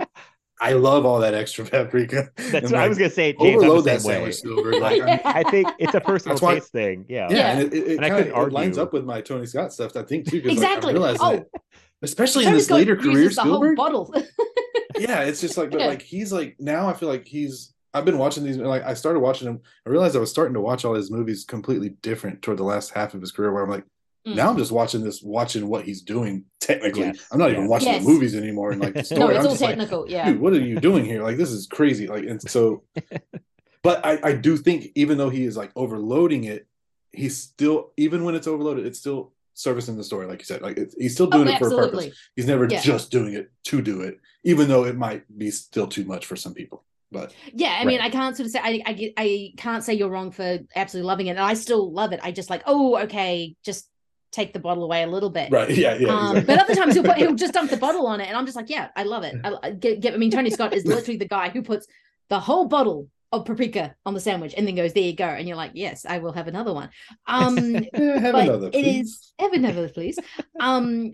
I 0.60 0.72
love 0.72 1.06
all 1.06 1.20
that 1.20 1.34
extra 1.34 1.64
paprika. 1.70 2.30
That's 2.36 2.52
And, 2.54 2.64
what 2.72 2.74
I 2.76 2.88
was 2.88 2.98
gonna 2.98 3.10
say, 3.10 3.32
James. 3.32 3.62
I'm 3.62 3.68
overload 3.70 3.84
that 3.84 4.02
way. 4.02 4.14
sandwich, 4.14 4.34
Silver. 4.36 4.72
Like, 4.80 5.02
I 5.02 5.06
mean, 5.06 5.20
I 5.24 5.42
think 5.44 5.68
it's 5.78 5.94
a 5.94 6.00
personal 6.00 6.36
why- 6.38 6.54
taste 6.54 6.72
thing. 6.72 7.04
Yeah. 7.08 7.28
yeah, 7.30 7.36
Yeah. 7.36 7.50
and 7.52 7.60
it, 7.62 7.74
it, 7.74 7.86
it 7.88 7.96
And 7.96 8.04
I 8.04 8.08
kind 8.08 8.24
couldn't 8.24 8.38
of 8.40 8.48
it 8.48 8.52
lines 8.52 8.78
up 8.78 8.92
with 8.92 9.04
my 9.04 9.20
Tony 9.20 9.46
Scott 9.46 9.72
stuff. 9.72 9.96
I 9.96 10.02
think 10.02 10.28
too. 10.28 10.40
'cause, 10.42 10.52
exactly. 10.52 10.92
Like, 10.94 10.96
I 10.96 10.98
realized 11.14 11.20
oh, 11.22 11.32
that, 11.52 11.62
especially 12.02 12.44
in 12.44 12.48
Tony 12.50 12.56
this 12.58 12.66
Scott 12.66 12.78
later 12.78 12.96
career, 12.96 13.30
Spielberg. 13.30 13.76
bottle. 13.76 14.12
yeah, 14.98 15.22
it's 15.22 15.40
just 15.40 15.56
like, 15.56 15.70
but 15.70 15.80
Yeah. 15.80 15.86
like 15.86 16.02
he's 16.02 16.32
like 16.32 16.56
now 16.58 16.88
I 16.88 16.94
feel 16.94 17.08
like 17.08 17.26
he's. 17.26 17.74
I've 17.94 18.04
been 18.04 18.18
watching 18.18 18.44
these. 18.44 18.58
Like 18.58 18.84
I 18.84 18.94
started 18.94 19.20
watching 19.20 19.48
him. 19.48 19.60
I 19.86 19.90
realized 19.90 20.14
I 20.14 20.18
was 20.20 20.30
starting 20.30 20.54
to 20.54 20.60
watch 20.60 20.84
all 20.84 20.94
his 20.94 21.10
movies 21.10 21.44
completely 21.44 21.90
different 22.02 22.42
toward 22.42 22.58
the 22.58 22.62
last 22.64 22.90
half 22.92 23.14
of 23.14 23.20
his 23.20 23.32
career. 23.32 23.52
Where 23.52 23.62
I'm 23.62 23.70
like, 23.70 23.84
Mm. 24.28 24.34
Now 24.36 24.50
I'm 24.50 24.56
just 24.58 24.72
watching 24.72 25.02
this, 25.02 25.22
watching 25.22 25.68
what 25.68 25.84
he's 25.84 26.02
doing 26.02 26.44
technically. 26.60 27.02
Yes, 27.02 27.26
I'm 27.32 27.38
not 27.38 27.50
even 27.50 27.62
yes. 27.62 27.70
watching 27.70 27.88
Yes. 27.88 28.04
the 28.04 28.10
movies 28.10 28.34
anymore 28.34 28.72
and 28.72 28.80
like 28.80 28.94
the 28.94 29.04
story. 29.10 29.20
No, 29.20 29.28
it's 29.28 29.38
I'm 29.38 29.44
all 29.46 29.50
just 29.52 29.62
like, 29.62 29.70
technical. 29.70 30.08
yeah. 30.08 30.30
dude, 30.30 30.40
what 30.40 30.52
are 30.52 30.60
you 30.60 30.78
doing 30.80 31.04
here? 31.04 31.22
Like, 31.22 31.36
this 31.36 31.50
is 31.50 31.66
crazy. 31.66 32.06
Like, 32.06 32.24
and 32.24 32.40
so, 32.42 32.84
but 33.82 34.04
I, 34.04 34.18
I 34.22 34.32
do 34.32 34.56
think 34.56 34.88
even 34.94 35.18
though 35.18 35.30
he 35.30 35.44
is 35.44 35.56
like 35.56 35.70
overloading 35.76 36.44
it, 36.44 36.66
he's 37.12 37.36
still, 37.38 37.92
even 37.96 38.24
when 38.24 38.34
it's 38.34 38.46
overloaded, 38.46 38.86
it's 38.86 38.98
still 38.98 39.32
servicing 39.54 39.96
the 39.96 40.04
story. 40.04 40.26
Like 40.26 40.40
you 40.40 40.44
said, 40.44 40.62
like 40.62 40.76
it's, 40.76 40.94
he's 40.98 41.14
still 41.14 41.28
Oh, 41.32 41.42
doing 41.44 41.48
it 41.48 41.58
for 41.58 41.68
a 41.68 41.76
purpose. 41.88 42.14
He's 42.36 42.46
never 42.46 42.66
Yeah. 42.70 42.80
just 42.80 43.10
doing 43.10 43.34
it 43.34 43.50
to 43.64 43.80
do 43.82 44.02
it, 44.02 44.18
even 44.44 44.68
though 44.68 44.84
it 44.84 44.96
might 44.96 45.24
be 45.36 45.50
still 45.50 45.86
too 45.86 46.04
much 46.04 46.26
for 46.26 46.36
some 46.36 46.54
people. 46.54 46.84
But 47.10 47.32
Yeah, 47.54 47.74
I 47.80 47.86
mean, 47.86 48.00
I 48.02 48.10
can't 48.10 48.36
sort 48.36 48.44
of 48.46 48.52
say 48.52 48.60
I, 48.62 48.82
I 48.84 49.14
I 49.16 49.52
can't 49.56 49.82
say 49.82 49.94
you're 49.94 50.10
wrong 50.10 50.30
for 50.30 50.58
absolutely 50.76 51.06
loving 51.08 51.28
it, 51.28 51.30
and 51.30 51.40
I 51.40 51.54
still 51.54 51.90
love 51.90 52.12
it. 52.12 52.20
I 52.22 52.32
just 52.32 52.50
like, 52.50 52.62
oh, 52.66 52.98
okay, 53.04 53.56
just 53.64 53.88
take 54.30 54.52
the 54.52 54.58
bottle 54.58 54.84
away 54.84 55.02
a 55.02 55.06
little 55.06 55.30
bit. 55.30 55.50
right, 55.50 55.70
yeah, 55.70 55.94
yeah. 55.94 56.08
um, 56.08 56.36
exactly. 56.36 56.54
But 56.54 56.62
other 56.64 56.74
times 56.74 56.94
he'll 56.94 57.04
put, 57.04 57.16
he'll 57.22 57.34
just 57.34 57.54
dump 57.54 57.70
the 57.70 57.76
bottle 57.76 58.06
on 58.06 58.20
it, 58.20 58.28
and 58.28 58.36
I'm 58.36 58.46
just 58.46 58.56
like, 58.56 58.70
yeah, 58.70 58.88
I 58.96 59.02
love 59.04 59.24
it. 59.24 59.34
I, 59.44 59.70
get, 59.70 60.00
get- 60.00 60.14
I 60.14 60.16
mean, 60.16 60.30
Tony 60.30 60.50
Scott 60.50 60.74
is 60.74 60.84
literally 60.84 61.18
the 61.18 61.28
guy 61.28 61.48
who 61.48 61.62
puts 61.62 61.86
the 62.28 62.40
whole 62.40 62.66
bottle 62.66 63.08
of 63.30 63.44
paprika 63.44 63.94
on 64.06 64.14
the 64.14 64.20
sandwich 64.20 64.54
and 64.56 64.66
then 64.66 64.74
goes, 64.74 64.94
there 64.94 65.02
you 65.02 65.14
go, 65.14 65.26
and 65.26 65.46
you're 65.46 65.56
like, 65.56 65.72
yes, 65.74 66.06
I 66.08 66.18
will 66.18 66.32
have 66.32 66.48
another 66.48 66.72
one. 66.72 66.88
Um, 67.26 67.56
have 67.74 67.92
but 67.92 68.48
another, 68.48 68.68
it 68.68 68.72
please. 68.72 69.06
is 69.10 69.32
have 69.38 69.52
another 69.52 69.88
please 69.88 70.18
um 70.58 71.12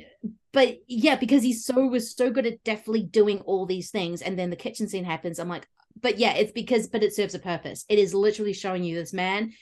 but 0.53 0.78
yeah 0.86 1.15
because 1.16 1.43
he's 1.43 1.65
so 1.65 1.86
was 1.86 2.15
so 2.16 2.31
good 2.31 2.47
at 2.47 2.62
definitely 2.65 3.03
doing 3.03 3.41
all 3.41 3.66
these 3.66 3.91
things 3.91 4.23
and 4.23 4.39
then 4.39 4.49
the 4.49 4.57
kitchen 4.57 4.89
scene 4.89 5.05
happens 5.05 5.39
i'm 5.39 5.49
like 5.49 5.66
but 6.01 6.19
yeah 6.19 6.32
it's 6.35 6.53
because 6.53 6.86
but 6.86 7.03
it 7.03 7.15
serves 7.15 7.35
a 7.35 7.39
purpose 7.39 7.85
it 7.89 7.99
is 7.99 8.15
literally 8.15 8.55
showing 8.55 8.82
you 8.82 8.95
this 8.95 9.12
man 9.12 9.53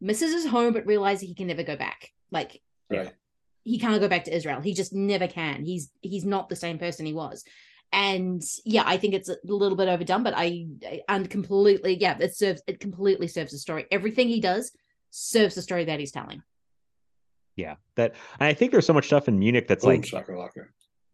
misses 0.00 0.32
his 0.32 0.46
home 0.46 0.72
but 0.72 0.86
realizes 0.86 1.26
he 1.28 1.34
can 1.34 1.48
never 1.48 1.64
go 1.64 1.76
back 1.76 2.10
like 2.30 2.60
Right. 2.98 3.12
he 3.64 3.78
can't 3.78 4.00
go 4.00 4.08
back 4.08 4.24
to 4.24 4.34
israel 4.34 4.60
he 4.60 4.74
just 4.74 4.92
never 4.92 5.26
can 5.28 5.64
he's 5.64 5.90
he's 6.00 6.24
not 6.24 6.48
the 6.48 6.56
same 6.56 6.78
person 6.78 7.06
he 7.06 7.12
was 7.12 7.44
and 7.92 8.42
yeah 8.64 8.84
i 8.86 8.96
think 8.96 9.14
it's 9.14 9.28
a 9.28 9.36
little 9.44 9.76
bit 9.76 9.88
overdone 9.88 10.22
but 10.22 10.34
i 10.36 10.66
and 11.08 11.28
completely 11.30 11.96
yeah 12.00 12.16
it 12.18 12.34
serves 12.34 12.62
it 12.66 12.80
completely 12.80 13.28
serves 13.28 13.52
the 13.52 13.58
story 13.58 13.86
everything 13.90 14.28
he 14.28 14.40
does 14.40 14.72
serves 15.10 15.54
the 15.54 15.62
story 15.62 15.84
that 15.84 16.00
he's 16.00 16.12
telling 16.12 16.42
Yeah, 17.56 17.76
that 17.96 18.14
and 18.40 18.46
I 18.48 18.54
think 18.54 18.72
there's 18.72 18.86
so 18.86 18.94
much 18.94 19.06
stuff 19.06 19.28
in 19.28 19.38
Munich 19.38 19.68
that's 19.68 19.84
Boom, 19.84 20.00
like 20.00 20.02
shakalaka. 20.02 20.64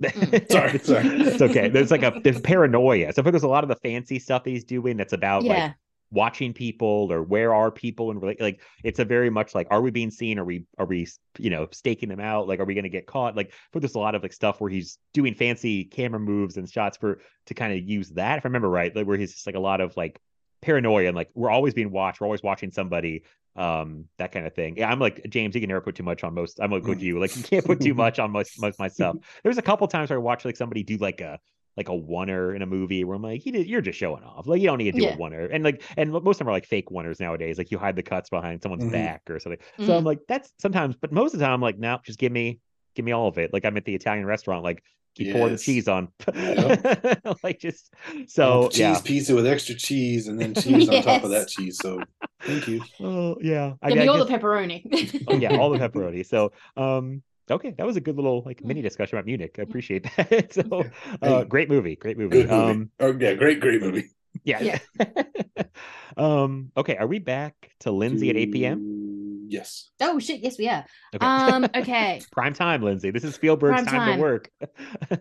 Mm. 0.01 0.51
Sorry, 0.53 0.79
sorry. 0.91 1.07
it's 1.27 1.43
okay. 1.43 1.69
There's 1.69 1.91
like 1.91 2.05
a 2.05 2.21
there's 2.23 2.41
paranoia. 2.41 3.13
So 3.13 3.21
I 3.21 3.23
think 3.25 3.33
there's 3.33 3.43
a 3.43 3.49
lot 3.49 3.65
of 3.65 3.69
the 3.69 3.75
fancy 3.77 4.21
stuff 4.21 4.45
that 4.45 4.51
he's 4.51 4.63
doing 4.63 4.97
that's 4.97 5.13
about 5.13 5.43
yeah 5.43 5.65
like 5.65 5.75
watching 6.11 6.53
people 6.53 7.09
or 7.11 7.23
where 7.23 7.55
are 7.55 7.71
people 7.71 8.11
and 8.11 8.23
like 8.41 8.61
it's 8.83 8.99
a 8.99 9.05
very 9.05 9.29
much 9.29 9.55
like 9.55 9.67
are 9.71 9.81
we 9.81 9.91
being 9.91 10.11
seen? 10.11 10.39
Are 10.39 10.45
we 10.45 10.65
are 10.79 10.87
we 10.87 11.07
you 11.39 11.51
know 11.51 11.69
staking 11.73 12.09
them 12.09 12.21
out? 12.21 12.49
Like 12.49 12.61
are 12.61 12.65
we 12.65 12.75
going 12.75 12.85
to 12.85 12.91
get 12.91 13.07
caught? 13.07 13.37
Like 13.37 13.53
but 13.73 13.83
there's 13.83 13.95
a 13.95 13.99
lot 13.99 14.15
of 14.15 14.23
like 14.23 14.33
stuff 14.33 14.61
where 14.61 14.71
he's 14.71 14.99
doing 15.13 15.35
fancy 15.35 15.85
camera 15.85 16.21
moves 16.21 16.57
and 16.57 16.69
shots 16.69 16.97
for 16.97 17.21
to 17.47 17.55
kind 17.55 17.73
of 17.73 17.89
use 17.89 18.11
that 18.11 18.39
if 18.39 18.47
I 18.47 18.49
remember 18.49 18.71
right, 18.71 18.95
like 18.95 19.07
where 19.07 19.19
he's 19.19 19.33
just 19.33 19.47
like 19.47 19.57
a 19.57 19.61
lot 19.61 19.81
of 19.81 19.97
like 19.97 20.21
paranoia 20.61 21.09
and 21.09 21.17
like 21.17 21.31
we're 21.35 21.51
always 21.51 21.75
being 21.75 21.91
watched. 21.91 22.21
We're 22.21 22.27
always 22.27 22.43
watching 22.43 22.71
somebody 22.71 23.25
um 23.57 24.05
that 24.19 24.31
kind 24.31 24.47
of 24.47 24.55
thing 24.55 24.77
yeah 24.77 24.89
i'm 24.89 25.01
like 25.01 25.21
james 25.29 25.53
you 25.53 25.61
can 25.61 25.67
never 25.67 25.81
put 25.81 25.97
too 25.97 26.05
much 26.05 26.23
on 26.23 26.33
most 26.33 26.61
i'm 26.61 26.71
like 26.71 26.85
with 26.85 27.03
you 27.03 27.19
like 27.19 27.37
you 27.37 27.43
can't 27.43 27.65
put 27.65 27.81
too 27.81 27.95
much 28.05 28.21
on 28.21 28.31
most, 28.31 28.61
most 28.61 28.79
myself 28.79 29.17
there's 29.43 29.59
a 29.59 29.63
couple 29.63 29.89
times 29.89 30.11
where 30.11 30.19
i 30.19 30.23
watch 30.23 30.45
like 30.45 30.57
somebody 30.57 30.85
do 30.85 30.97
like 30.99 31.21
a 31.21 31.41
like 31.79 31.89
a 31.89 31.93
oner 31.93 32.55
in 32.57 32.61
a 32.61 32.67
movie 32.67 33.05
where 33.05 33.15
i'm 33.17 33.23
like 33.23 33.47
you 33.47 33.53
did, 33.53 33.67
you're 33.69 33.81
just 33.81 33.97
showing 33.99 34.23
off 34.25 34.47
like 34.49 34.61
you 34.61 34.67
don't 34.67 34.79
need 34.79 34.91
to 34.93 34.99
do 34.99 35.05
Yeah. 35.05 35.15
a 35.17 35.23
oner 35.23 35.47
and 35.47 35.63
like 35.63 35.81
and 35.97 36.11
most 36.13 36.35
of 36.35 36.39
them 36.41 36.49
are 36.49 36.53
like 36.53 36.67
fake 36.67 36.87
oners 36.91 37.21
nowadays 37.21 37.57
like 37.57 37.71
you 37.71 37.79
hide 37.79 37.95
the 37.95 38.03
cuts 38.03 38.29
behind 38.29 38.61
someone's 38.61 38.85
Mhm. 38.85 38.91
back 38.93 39.23
or 39.31 39.39
something 39.39 39.61
so 39.87 39.97
i'm 39.97 40.03
Mhm. 40.03 40.07
like 40.07 40.19
that's 40.29 40.53
sometimes 40.59 40.97
but 40.97 41.13
most 41.13 41.33
of 41.35 41.39
the 41.39 41.45
time 41.47 41.55
i'm 41.55 41.61
like 41.63 41.79
no 41.79 41.99
just 42.05 42.19
give 42.19 42.33
me 42.33 42.59
give 42.97 43.05
me 43.05 43.13
all 43.13 43.29
of 43.29 43.39
it 43.39 43.53
like 43.53 43.65
i'm 43.65 43.77
at 43.77 43.85
the 43.85 43.95
italian 43.95 44.27
restaurant 44.27 44.65
like 44.65 44.83
keep 45.15 45.33
pouring 45.33 45.53
the 45.53 45.59
cheese 45.59 45.87
on 45.89 46.09
Yep. 46.35 47.39
like 47.45 47.59
just 47.61 47.95
so 48.27 48.69
cheese 48.71 48.79
yeah 48.81 49.01
pizza 49.05 49.35
with 49.35 49.47
extra 49.47 49.75
cheese 49.77 50.27
and 50.29 50.39
then 50.41 50.55
cheese 50.63 50.89
on 50.89 51.03
top 51.03 51.23
of 51.25 51.31
that 51.31 51.47
cheese. 51.49 51.79
So 51.79 52.03
thank 52.43 52.67
you. 52.69 52.81
oh 53.01 53.37
yeah 53.41 53.75
give 53.83 53.91
mean, 53.91 53.99
me 53.99 54.05
I 54.05 54.07
all 54.09 54.19
guess- 54.19 54.29
the 54.29 54.39
pepperoni 54.39 55.25
oh 55.29 55.37
yeah, 55.37 55.57
all 55.57 55.71
the 55.71 55.79
pepperoni. 55.89 56.27
So 56.27 56.53
um 56.77 57.23
okay, 57.51 57.75
that 57.77 57.87
was 57.87 57.97
a 57.97 58.01
good 58.01 58.17
little 58.17 58.43
like 58.45 58.65
mini 58.65 58.83
discussion 58.83 59.17
about 59.19 59.27
Munich. 59.27 59.57
I 59.59 59.63
appreciate 59.63 60.05
that. 60.17 60.53
so 60.53 60.85
uh 61.23 61.45
great 61.45 61.69
movie, 61.69 61.97
great 61.97 62.19
movie. 62.19 62.43
Good 62.43 62.51
movie. 62.51 62.71
Um 62.73 62.91
oh 63.01 63.17
yeah, 63.19 63.35
great, 63.35 63.61
great 63.61 63.81
movie. 63.81 64.11
yeah. 64.45 64.79
um 66.17 66.71
okay, 66.77 66.97
are 66.97 67.07
we 67.07 67.19
back 67.19 67.55
to 67.81 67.91
Lindsay 67.91 68.31
at 68.31 68.37
8 68.37 68.53
p.m.? 68.53 69.47
Yes. 69.51 69.89
oh 70.03 70.19
shit 70.19 70.41
yes 70.43 70.59
we 70.59 70.69
are 70.69 70.85
Okay. 71.15 71.25
um 71.25 71.65
okay 71.75 72.21
Prime 72.33 72.53
time, 72.53 72.83
Lindsay. 72.83 73.11
This 73.11 73.25
is 73.25 73.35
Spielberg's 73.35 73.85
time, 73.85 74.01
time. 74.01 74.17
to 74.19 74.21
work. 74.21 74.51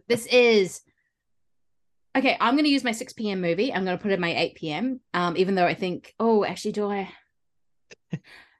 this 0.09 0.25
is 0.25 0.81
okay 2.17 2.35
i'm 2.41 2.55
going 2.55 2.65
to 2.65 2.69
use 2.69 2.83
my 2.83 2.91
6 2.91 3.13
p.m 3.13 3.39
movie 3.41 3.71
i'm 3.73 3.85
going 3.85 3.97
to 3.97 4.01
put 4.01 4.11
in 4.11 4.19
my 4.19 4.35
8 4.35 4.55
p.m 4.55 4.99
um 5.13 5.37
even 5.37 5.55
though 5.55 5.65
i 5.65 5.73
think 5.75 6.13
oh 6.19 6.43
actually 6.43 6.71
do 6.73 6.89
i 6.91 7.09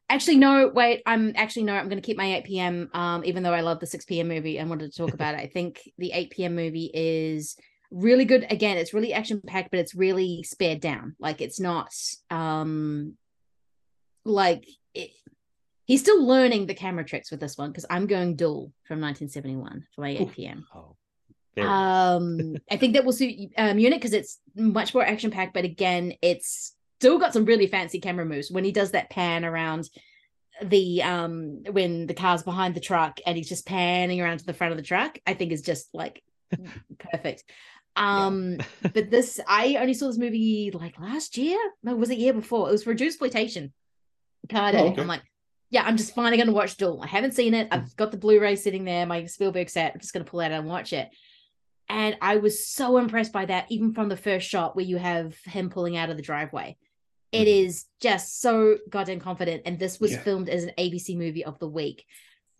actually 0.09 0.38
no 0.38 0.69
wait 0.73 1.01
i'm 1.05 1.34
actually 1.35 1.63
no 1.63 1.73
i'm 1.73 1.89
going 1.89 2.01
to 2.01 2.05
keep 2.05 2.17
my 2.17 2.38
8 2.38 2.45
p.m 2.45 2.89
um 2.93 3.23
even 3.25 3.43
though 3.43 3.53
i 3.53 3.61
love 3.61 3.79
the 3.79 3.85
6 3.85 4.05
p.m 4.05 4.27
movie 4.27 4.57
and 4.57 4.69
wanted 4.69 4.91
to 4.91 4.97
talk 4.97 5.13
about 5.13 5.35
it. 5.35 5.39
I 5.39 5.47
think 5.47 5.81
the 5.97 6.11
8 6.11 6.29
p.m 6.31 6.55
movie 6.55 6.89
is 6.93 7.57
really 7.91 8.25
good. 8.25 8.45
Again 8.49 8.77
it's 8.77 8.93
really 8.93 9.13
action 9.13 9.41
packed 9.45 9.71
but 9.71 9.79
it's 9.79 9.95
really 9.95 10.43
spared 10.43 10.79
down. 10.79 11.15
Like 11.19 11.41
it's 11.41 11.59
not 11.59 11.93
um 12.29 13.13
like 14.25 14.67
it, 14.93 15.11
he's 15.85 16.01
still 16.01 16.23
learning 16.23 16.67
the 16.67 16.73
camera 16.73 17.03
tricks 17.03 17.31
with 17.31 17.39
this 17.39 17.57
one 17.57 17.71
because 17.71 17.85
i'm 17.89 18.05
going 18.07 18.35
duel 18.35 18.73
from 18.84 18.99
1971 18.99 19.85
for 19.95 20.01
my 20.01 20.09
8 20.09 20.31
p.m 20.34 20.65
oh. 20.75 20.95
Um 21.57 22.57
i 22.69 22.77
think 22.77 22.93
that 22.93 23.05
will 23.05 23.13
suit 23.13 23.51
uh, 23.57 23.73
munich 23.73 23.99
because 23.99 24.13
it's 24.13 24.39
much 24.55 24.93
more 24.93 25.03
action 25.03 25.31
packed 25.31 25.53
but 25.53 25.65
again 25.65 26.13
it's 26.21 26.75
still 26.99 27.19
got 27.19 27.33
some 27.33 27.45
really 27.45 27.67
fancy 27.67 27.99
camera 27.99 28.25
moves 28.25 28.51
when 28.51 28.63
he 28.63 28.71
does 28.71 28.91
that 28.91 29.09
pan 29.09 29.45
around 29.45 29.89
the 30.63 31.03
um 31.03 31.63
when 31.69 32.07
the 32.07 32.13
car's 32.13 32.41
behind 32.41 32.73
the 32.73 32.79
truck 32.79 33.19
and 33.25 33.37
he's 33.37 33.49
just 33.49 33.67
panning 33.67 34.19
around 34.19 34.39
to 34.39 34.45
the 34.45 34.53
front 34.53 34.71
of 34.71 34.77
the 34.77 34.83
truck 34.83 35.19
i 35.27 35.33
think 35.33 35.51
is 35.51 35.61
just 35.61 35.87
like 35.93 36.23
perfect. 36.99 37.43
Um 37.95 38.57
but 38.81 39.09
this 39.11 39.39
i 39.47 39.75
only 39.79 39.93
saw 39.93 40.07
this 40.07 40.17
movie 40.17 40.71
like 40.73 40.99
last 40.99 41.37
year? 41.37 41.59
No 41.83 41.95
was 41.95 42.09
it 42.09 42.17
year 42.17 42.33
before? 42.33 42.69
It 42.69 42.71
was 42.71 42.83
for 42.83 42.93
Juice 42.93 43.13
exploitation. 43.13 43.73
Card 44.49 44.75
Oh, 44.75 44.87
okay. 44.87 45.01
i'm 45.01 45.07
like 45.07 45.23
yeah 45.69 45.83
i'm 45.85 45.97
just 45.97 46.15
finally 46.15 46.37
going 46.37 46.47
to 46.47 46.53
watch 46.53 46.77
duel. 46.77 47.01
I 47.03 47.07
haven't 47.07 47.33
seen 47.33 47.53
it. 47.53 47.67
I've 47.71 47.95
got 47.95 48.11
the 48.11 48.17
blu-ray 48.17 48.55
sitting 48.55 48.85
there 48.85 49.05
my 49.05 49.25
spielberg 49.25 49.69
set. 49.69 49.93
I'm 49.93 49.99
just 49.99 50.13
going 50.13 50.25
to 50.25 50.29
pull 50.31 50.39
out 50.39 50.51
and 50.51 50.67
watch 50.67 50.93
it. 50.93 51.09
And 51.89 52.17
I 52.21 52.37
was 52.37 52.65
so 52.65 52.97
impressed 52.97 53.31
by 53.31 53.45
that, 53.45 53.65
even 53.69 53.93
from 53.93 54.09
the 54.09 54.17
first 54.17 54.47
shot 54.47 54.75
where 54.75 54.85
you 54.85 54.97
have 54.97 55.35
him 55.45 55.69
pulling 55.69 55.95
out 55.95 56.09
of 56.09 56.17
the 56.17 56.23
driveway. 56.23 56.77
It 57.31 57.47
Mhm. 57.47 57.85
just 58.01 58.41
so 58.41 58.77
goddamn 58.89 59.19
confident. 59.19 59.63
And 59.65 59.77
this 59.77 59.99
was 59.99 60.11
Yeah. 60.11 60.23
filmed 60.23 60.49
as 60.49 60.63
an 60.63 60.71
ABC 60.77 61.15
movie 61.17 61.43
of 61.45 61.59
the 61.59 61.67
week. 61.67 62.05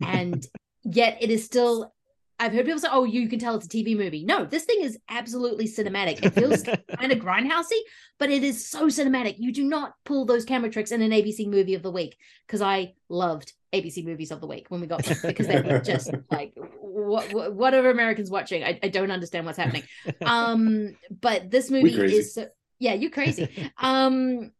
And 0.00 0.46
yet 0.84 1.18
it 1.20 1.30
is 1.30 1.44
still, 1.44 1.92
I've 2.38 2.52
heard 2.52 2.66
people 2.66 2.78
say, 2.80 2.88
oh, 2.90 3.04
you 3.04 3.28
can 3.28 3.38
tell 3.40 3.56
it's 3.56 3.66
a 3.66 3.68
TV 3.68 3.96
movie. 3.96 4.24
No, 4.24 4.44
this 4.44 4.64
thing 4.64 4.80
is 4.80 4.98
absolutely 5.08 5.66
cinematic. 5.66 6.22
It 6.22 6.34
feels 6.34 6.62
kind 6.98 7.10
of 7.10 7.18
grindhousey, 7.18 7.80
but 8.18 8.30
it 8.30 8.44
is 8.44 8.68
so 8.68 8.86
cinematic. 8.86 9.36
You 9.38 9.52
do 9.52 9.64
not 9.64 9.94
pull 10.04 10.24
those 10.24 10.44
camera 10.44 10.70
tricks 10.70 10.92
in 10.92 11.02
an 11.02 11.10
ABC 11.10 11.46
movie 11.48 11.74
of 11.74 11.82
the 11.82 11.90
week 11.90 12.16
because 12.46 12.62
I 12.62 12.94
loved 13.08 13.54
ABC 13.72 14.04
movies 14.04 14.30
of 14.30 14.40
the 14.40 14.46
week 14.46 14.66
when 14.70 14.80
we 14.80 14.86
got 14.86 15.02
them 15.02 15.18
because 15.22 15.46
they 15.48 15.60
were 15.60 15.80
just 15.80 16.10
like 16.30 16.52
what, 16.80 17.32
what 17.32 17.54
what 17.54 17.74
are 17.74 17.90
Americans 17.90 18.30
watching? 18.30 18.62
I, 18.62 18.78
I 18.82 18.88
don't 18.88 19.10
understand 19.10 19.44
what's 19.44 19.58
happening. 19.58 19.82
Um, 20.24 20.96
but 21.20 21.50
this 21.50 21.70
movie 21.70 21.90
is 22.00 22.34
so, 22.34 22.46
yeah, 22.78 22.94
you 22.94 23.10
crazy. 23.10 23.48
Um, 23.78 24.52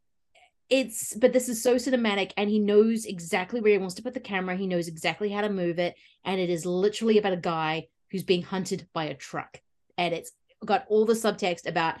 it's 0.69 1.15
but 1.15 1.33
this 1.33 1.49
is 1.49 1.63
so 1.63 1.75
cinematic 1.75 2.31
and 2.37 2.49
he 2.49 2.59
knows 2.59 3.05
exactly 3.05 3.61
where 3.61 3.71
he 3.71 3.77
wants 3.77 3.95
to 3.95 4.03
put 4.03 4.13
the 4.13 4.19
camera. 4.19 4.55
He 4.55 4.67
knows 4.67 4.87
exactly 4.87 5.29
how 5.29 5.41
to 5.41 5.49
move 5.49 5.79
it, 5.79 5.95
and 6.23 6.39
it 6.39 6.49
is 6.49 6.65
literally 6.65 7.17
about 7.17 7.33
a 7.33 7.37
guy 7.37 7.87
who's 8.11 8.23
being 8.23 8.43
hunted 8.43 8.87
by 8.93 9.05
a 9.05 9.13
truck, 9.13 9.59
and 9.97 10.13
it's 10.13 10.31
got 10.65 10.85
all 10.89 11.05
the 11.05 11.13
subtext 11.13 11.67
about 11.67 11.95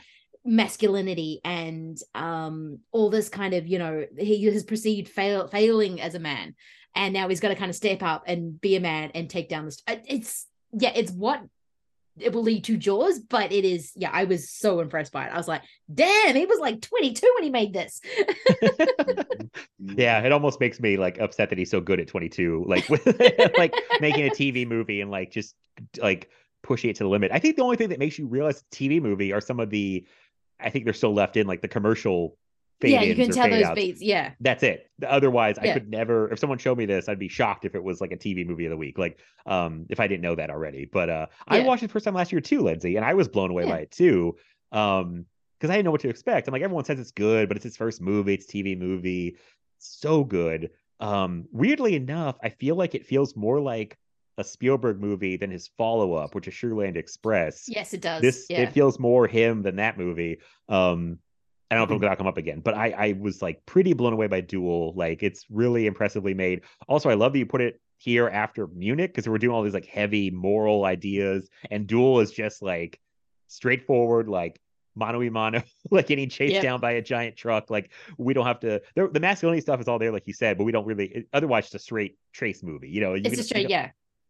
masculinity 0.45 1.41
and 1.43 1.97
um 2.15 2.79
all 2.91 3.09
this 3.09 3.27
kind 3.27 3.53
of 3.53 3.67
you 3.67 3.77
know 3.77 4.05
he 4.17 4.45
has 4.45 4.63
perceived 4.63 5.09
fail 5.09 5.47
failing 5.47 5.99
as 5.99 6.15
a 6.15 6.19
man 6.19 6.55
and 6.95 7.13
now 7.13 7.27
he's 7.27 7.41
got 7.41 7.49
to 7.49 7.55
kind 7.55 7.69
of 7.69 7.75
step 7.75 8.01
up 8.01 8.23
and 8.25 8.59
be 8.61 8.75
a 8.75 8.79
man 8.79 9.11
and 9.13 9.29
take 9.29 9.49
down 9.49 9.65
this 9.65 9.83
it's 9.87 10.47
yeah 10.71 10.91
it's 10.95 11.11
what 11.11 11.41
it 12.21 12.33
will 12.33 12.43
lead 12.43 12.63
to 12.63 12.77
jaws 12.77 13.19
but 13.19 13.51
it 13.51 13.65
is 13.65 13.91
yeah 13.95 14.09
i 14.13 14.23
was 14.23 14.49
so 14.49 14.79
impressed 14.79 15.11
by 15.11 15.25
it 15.25 15.33
i 15.33 15.37
was 15.37 15.47
like 15.47 15.61
damn 15.93 16.35
he 16.35 16.45
was 16.45 16.59
like 16.59 16.81
22 16.81 17.31
when 17.35 17.43
he 17.43 17.49
made 17.49 17.73
this 17.73 18.01
yeah, 19.79 20.19
it 20.21 20.31
almost 20.31 20.59
makes 20.59 20.79
me 20.79 20.97
like 20.97 21.19
upset 21.19 21.49
that 21.49 21.57
he's 21.57 21.71
so 21.71 21.81
good 21.81 21.99
at 21.99 22.07
22, 22.07 22.65
like 22.67 22.87
with 22.89 23.05
like 23.57 23.73
making 24.01 24.27
a 24.27 24.29
TV 24.29 24.67
movie 24.67 25.01
and 25.01 25.11
like 25.11 25.31
just 25.31 25.55
like 26.01 26.29
pushing 26.63 26.89
it 26.89 26.97
to 26.97 27.03
the 27.03 27.09
limit. 27.09 27.31
I 27.31 27.39
think 27.39 27.55
the 27.55 27.63
only 27.63 27.77
thing 27.77 27.89
that 27.89 27.99
makes 27.99 28.17
you 28.17 28.27
realize 28.27 28.63
TV 28.71 29.01
movie 29.01 29.33
are 29.33 29.41
some 29.41 29.59
of 29.59 29.69
the, 29.69 30.05
I 30.59 30.69
think 30.69 30.85
they're 30.85 30.93
still 30.93 31.13
left 31.13 31.37
in 31.37 31.47
like 31.47 31.61
the 31.61 31.67
commercial 31.67 32.37
fade 32.81 32.91
yeah, 32.91 33.01
you 33.01 33.15
can 33.15 33.29
tell 33.31 33.49
those 33.49 33.63
outs. 33.63 33.75
beats. 33.75 34.01
Yeah. 34.01 34.31
That's 34.39 34.63
it. 34.63 34.89
Otherwise, 35.05 35.57
I 35.57 35.73
could 35.73 35.89
never. 35.89 36.31
If 36.31 36.39
someone 36.39 36.57
showed 36.57 36.77
me 36.77 36.85
this, 36.85 37.09
I'd 37.09 37.19
be 37.19 37.27
shocked 37.27 37.65
if 37.65 37.75
it 37.75 37.83
was 37.83 38.01
like 38.01 38.11
a 38.11 38.17
TV 38.17 38.45
movie 38.45 38.65
of 38.65 38.71
the 38.71 38.77
week. 38.77 38.97
Like, 38.97 39.19
um, 39.45 39.85
if 39.89 39.99
I 39.99 40.07
didn't 40.07 40.21
know 40.21 40.35
that 40.35 40.49
already. 40.49 40.85
But 40.85 41.09
uh, 41.09 41.25
I 41.47 41.59
watched 41.61 41.83
it 41.83 41.91
first 41.91 42.05
time 42.05 42.13
last 42.13 42.31
year 42.31 42.41
too, 42.41 42.61
Lindsay, 42.61 42.95
and 42.95 43.05
I 43.05 43.13
was 43.13 43.27
blown 43.27 43.49
away 43.51 43.63
Yeah. 43.65 43.71
by 43.71 43.79
it 43.79 43.91
too. 43.91 44.35
Um, 44.71 45.25
because 45.59 45.71
I 45.71 45.75
didn't 45.75 45.85
know 45.85 45.91
what 45.91 46.01
to 46.01 46.09
expect. 46.09 46.47
I'm 46.47 46.53
like, 46.53 46.61
everyone 46.61 46.85
says 46.85 46.99
it's 46.99 47.11
good, 47.11 47.49
but 47.49 47.57
it's 47.57 47.65
his 47.65 47.75
first 47.75 47.99
movie. 47.99 48.33
It's 48.35 48.45
a 48.45 48.47
TV 48.57 48.77
movie. 48.79 49.35
So 49.77 50.23
good. 50.23 50.69
Um, 51.01 51.47
weirdly 51.51 51.95
enough, 51.95 52.37
I 52.41 52.47
feel 52.49 52.75
like 52.75 52.95
it 52.95 53.05
feels 53.05 53.35
more 53.35 53.59
like 53.59 53.97
a 54.37 54.43
Spielberg 54.45 55.01
movie 55.01 55.35
than 55.35 55.51
his 55.51 55.67
follow 55.77 56.13
up, 56.13 56.33
which 56.33 56.47
is 56.47 56.53
Sugarland 56.53 56.95
Express 56.95 57.65
Yes, 57.67 57.93
it 57.93 57.99
does. 57.99 58.21
this 58.21 58.45
yeah. 58.49 58.61
it 58.61 58.71
feels 58.71 58.97
more 58.99 59.27
him 59.27 59.63
than 59.63 59.75
that 59.75 59.97
movie 59.97 60.37
um 60.69 61.19
i 61.71 61.75
don't 61.75 61.79
know 61.79 61.83
if 61.95 61.97
Mm-hmm. 61.99 62.05
it'll 62.05 62.15
come 62.15 62.27
up 62.27 62.37
again 62.37 62.59
but 62.61 62.73
i 62.73 62.89
i 62.91 63.15
was 63.19 63.41
like 63.41 63.65
pretty 63.65 63.93
blown 63.93 64.13
away 64.13 64.27
by 64.27 64.41
duel 64.41 64.93
like 64.95 65.23
it's 65.23 65.45
really 65.49 65.85
impressively 65.87 66.33
made 66.33 66.61
also 66.87 67.09
i 67.09 67.13
love 67.13 67.33
that 67.33 67.39
you 67.39 67.45
put 67.45 67.61
it 67.61 67.79
here 67.97 68.27
after 68.29 68.67
munich 68.67 69.11
because 69.13 69.27
we're 69.27 69.37
doing 69.37 69.53
all 69.55 69.61
these 69.63 69.73
like 69.73 69.85
heavy 69.85 70.31
moral 70.31 70.85
ideas 70.85 71.49
and 71.69 71.85
duel 71.87 72.19
is 72.21 72.31
just 72.31 72.61
like 72.61 72.99
straightforward 73.47 74.27
like 74.29 74.59
mano 74.95 75.21
a 75.21 75.29
mano 75.29 75.61
like 75.91 76.07
getting 76.07 76.29
chased 76.29 76.53
Yep. 76.55 76.63
down 76.63 76.79
by 76.81 76.91
a 76.93 77.01
giant 77.01 77.35
truck 77.35 77.69
like 77.69 77.91
we 78.17 78.33
don't 78.33 78.45
have 78.45 78.59
to 78.61 78.81
the, 78.95 79.07
the 79.07 79.19
masculinity 79.19 79.61
stuff 79.61 79.79
is 79.81 79.87
all 79.87 79.99
there 79.99 80.11
like 80.11 80.27
you 80.27 80.33
said 80.33 80.57
but 80.57 80.63
we 80.63 80.71
don't 80.71 80.85
really 80.85 81.05
it, 81.07 81.27
otherwise 81.33 81.65
it's 81.65 81.75
a 81.75 81.79
straight 81.79 82.17
trace 82.33 82.63
movie 82.63 82.89
you 82.89 83.01
know 83.01 83.13
you 83.13 83.21
it's 83.23 83.29
can- 83.29 83.37
you 83.37 83.43
straight, 83.43 83.61
don't- 83.63 83.71
yeah. 83.71 83.89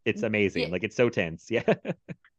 It's 0.10 0.24
amazing 0.24 0.64
Yeah. 0.64 0.70
like 0.70 0.84
it's 0.84 0.96
so 0.96 1.10
tense 1.10 1.48
yeah 1.50 1.64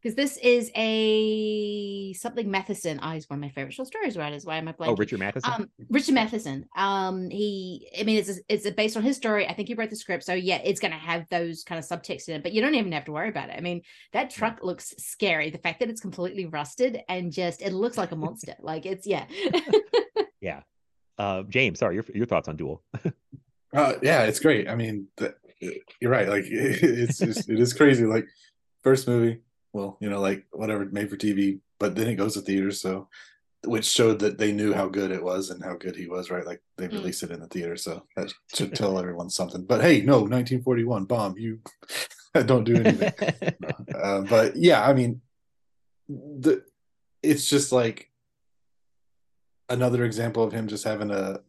Because 0.03 0.17
this 0.17 0.39
is 0.39 0.71
a 0.77 2.15
something 2.15 2.51
Matheson. 2.51 3.01
Oh, 3.03 3.11
he's 3.11 3.29
one 3.29 3.39
of 3.39 3.43
my 3.43 3.51
favorite 3.51 3.75
short 3.75 3.87
stories 3.89 4.17
writers. 4.17 4.47
Why 4.47 4.57
am 4.57 4.67
I 4.67 4.73
blanking? 4.73 4.89
oh 4.89 4.95
richard 4.97 5.19
matheson 5.21 5.53
Um, 5.53 5.71
Richard 5.91 6.15
Matheson. 6.15 6.65
Um, 6.75 7.29
he, 7.29 7.87
I 8.01 8.05
mean, 8.05 8.17
it's 8.17 8.41
it's 8.49 8.71
based 8.71 8.97
on 8.97 9.03
his 9.03 9.17
story. 9.19 9.47
I 9.47 9.53
think 9.53 9.69
he 9.69 9.75
wrote 9.75 9.91
the 9.91 9.97
script, 9.97 10.25
so 10.25 10.33
yeah, 10.33 10.59
it's 10.65 10.81
going 10.81 10.93
to 10.93 10.97
have 10.97 11.27
those 11.29 11.65
kind 11.65 11.79
of 11.79 11.85
subtext 11.85 12.29
in 12.31 12.37
it. 12.37 12.43
But 12.43 12.53
you 12.55 12.63
don't 12.63 12.77
even 12.77 12.93
have 12.93 13.05
to 13.05 13.13
worry 13.13 13.29
about 13.29 13.51
it. 13.51 13.57
I 13.59 13.61
mean, 13.61 13.83
that 14.15 14.31
truck 14.31 14.61
looks 14.63 14.95
scary. 14.97 15.51
The 15.51 15.59
fact 15.59 15.81
that 15.81 15.91
it's 15.91 16.01
completely 16.01 16.47
rusted 16.47 17.03
and 17.11 17.31
just 17.31 17.61
it 17.61 17.75
looks 17.75 17.99
like 17.99 18.13
a 18.13 18.17
monster. 18.17 18.55
like 18.63 18.87
it's 18.87 19.07
yeah. 19.07 19.27
yeah 20.41 20.63
uh 21.19 21.43
james 21.51 21.79
sorry 21.79 21.97
your, 21.97 22.05
your 22.15 22.25
thoughts 22.25 22.49
on 22.49 22.57
duel 22.57 22.83
Uh, 23.75 23.93
yeah, 24.03 24.23
it's 24.25 24.41
great. 24.41 24.67
I 24.67 24.75
mean, 24.75 25.07
the, 25.19 25.35
you're 25.61 26.11
right. 26.11 26.29
Like 26.29 26.45
it's 26.49 27.19
just, 27.19 27.49
it 27.49 27.61
is 27.61 27.73
crazy. 27.75 28.05
Like 28.05 28.27
first 28.83 29.07
movie, 29.07 29.41
well, 29.73 29.99
you 30.01 30.11
know, 30.11 30.21
like 30.21 30.47
whatever 30.53 30.85
made 30.87 31.11
for 31.11 31.17
TV, 31.17 31.61
but 31.79 31.95
then 31.95 32.09
it 32.09 32.17
goes 32.17 32.35
to 32.35 32.41
theaters, 32.41 32.81
so 32.81 33.09
which 33.67 33.85
showed 33.85 34.19
that 34.21 34.39
they 34.39 34.53
knew 34.53 34.73
how 34.73 34.89
good 34.89 35.11
it 35.11 35.23
was 35.23 35.51
and 35.51 35.63
how 35.63 35.75
good 35.77 35.95
he 35.95 36.09
was, 36.09 36.31
right? 36.31 36.47
Like 36.47 36.63
they 36.79 36.89
Mm. 36.89 36.93
released 36.95 37.23
it 37.23 37.31
in 37.31 37.41
the 37.41 37.47
theater, 37.47 37.77
so 37.77 38.07
that 38.17 38.33
should 38.55 38.75
tell 38.75 38.99
everyone 38.99 39.29
something. 39.29 39.65
But 39.65 39.83
hey, 39.83 40.01
no, 40.01 40.21
1941 40.21 41.05
bomb. 41.05 41.37
You 41.37 41.61
don't 42.47 42.65
do 42.65 42.81
anything. 42.81 43.13
uh, 43.95 44.23
but 44.23 44.57
yeah, 44.57 44.83
I 44.83 44.95
mean, 44.95 45.21
the 46.09 46.65
it's 47.23 47.49
just 47.49 47.71
like 47.71 48.11
another 49.69 50.05
example 50.05 50.43
of 50.43 50.53
him 50.53 50.67
just 50.67 50.85
having 50.85 51.11
a 51.11 51.41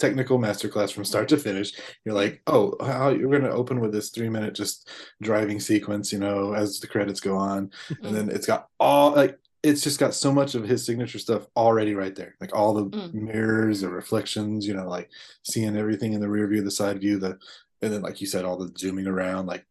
technical 0.00 0.38
masterclass 0.38 0.92
from 0.92 1.04
start 1.04 1.28
to 1.28 1.36
finish. 1.36 1.72
You're 2.04 2.14
like, 2.14 2.42
oh, 2.46 2.74
how 2.80 3.10
you're 3.10 3.30
going 3.30 3.42
to 3.42 3.50
open 3.52 3.80
with 3.80 3.92
this 3.92 4.10
three 4.10 4.28
minute 4.30 4.54
just 4.54 4.90
driving 5.22 5.60
sequence, 5.60 6.12
you 6.12 6.18
know, 6.18 6.54
as 6.54 6.80
the 6.80 6.86
credits 6.88 7.20
go 7.20 7.36
on, 7.36 7.70
and 8.02 8.14
then 8.14 8.30
it's 8.30 8.46
got 8.46 8.68
all 8.80 9.12
like 9.12 9.38
it's 9.62 9.82
just 9.82 10.00
got 10.00 10.14
so 10.14 10.32
much 10.32 10.54
of 10.54 10.64
his 10.64 10.84
signature 10.86 11.18
stuff 11.18 11.46
already 11.54 11.94
right 11.94 12.16
there, 12.16 12.34
like 12.40 12.54
all 12.56 12.72
the 12.72 12.86
Mm. 12.86 13.12
mirrors, 13.12 13.82
the 13.82 13.90
reflections, 13.90 14.66
you 14.66 14.72
know, 14.74 14.88
like 14.88 15.10
seeing 15.44 15.76
everything 15.76 16.14
in 16.14 16.20
the 16.20 16.28
rear 16.30 16.48
view, 16.48 16.62
the 16.62 16.70
side 16.70 16.98
view, 17.00 17.18
the 17.18 17.38
and 17.82 17.92
then 17.92 18.02
like 18.02 18.20
you 18.20 18.26
said, 18.26 18.44
all 18.44 18.56
the 18.58 18.72
zooming 18.78 19.06
around, 19.06 19.46
like 19.46 19.66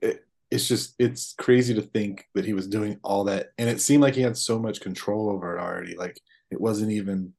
it, 0.00 0.24
it's 0.50 0.66
just 0.66 0.94
it's 0.98 1.34
crazy 1.34 1.74
to 1.74 1.82
think 1.82 2.26
that 2.34 2.46
he 2.46 2.54
was 2.54 2.66
doing 2.66 2.98
all 3.04 3.24
that. 3.24 3.50
And 3.58 3.68
it 3.68 3.80
seemed 3.80 4.02
like 4.02 4.14
he 4.14 4.22
had 4.22 4.36
so 4.36 4.58
much 4.58 4.80
control 4.80 5.28
over 5.30 5.56
it 5.56 5.60
already. 5.60 5.96
Like 5.96 6.18
it 6.50 6.60
wasn't 6.60 6.90
even 6.90 7.32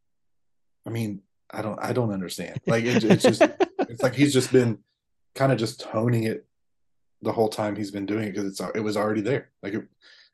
i 0.88 0.89
mean 0.89 1.22
i 1.53 1.61
don't 1.61 1.80
i 1.82 1.94
don't 1.94 2.11
understand 2.11 2.60
like 2.68 2.84
it, 2.84 3.03
it's 3.03 3.23
just 3.23 3.41
it's 3.80 4.02
like 4.02 4.15
he's 4.15 4.34
just 4.34 4.52
been 4.52 4.78
kind 5.36 5.52
of 5.52 5.57
just 5.57 5.80
toning 5.80 6.23
it 6.23 6.45
the 7.22 7.32
whole 7.32 7.49
time 7.49 7.76
he's 7.76 7.91
been 7.91 8.06
doing 8.06 8.28
it 8.28 8.32
because 8.32 8.45
it's 8.45 8.61
it 8.76 8.84
was 8.84 8.98
already 8.98 9.22
there 9.22 9.49
like 9.61 9.73
it, 9.73 9.88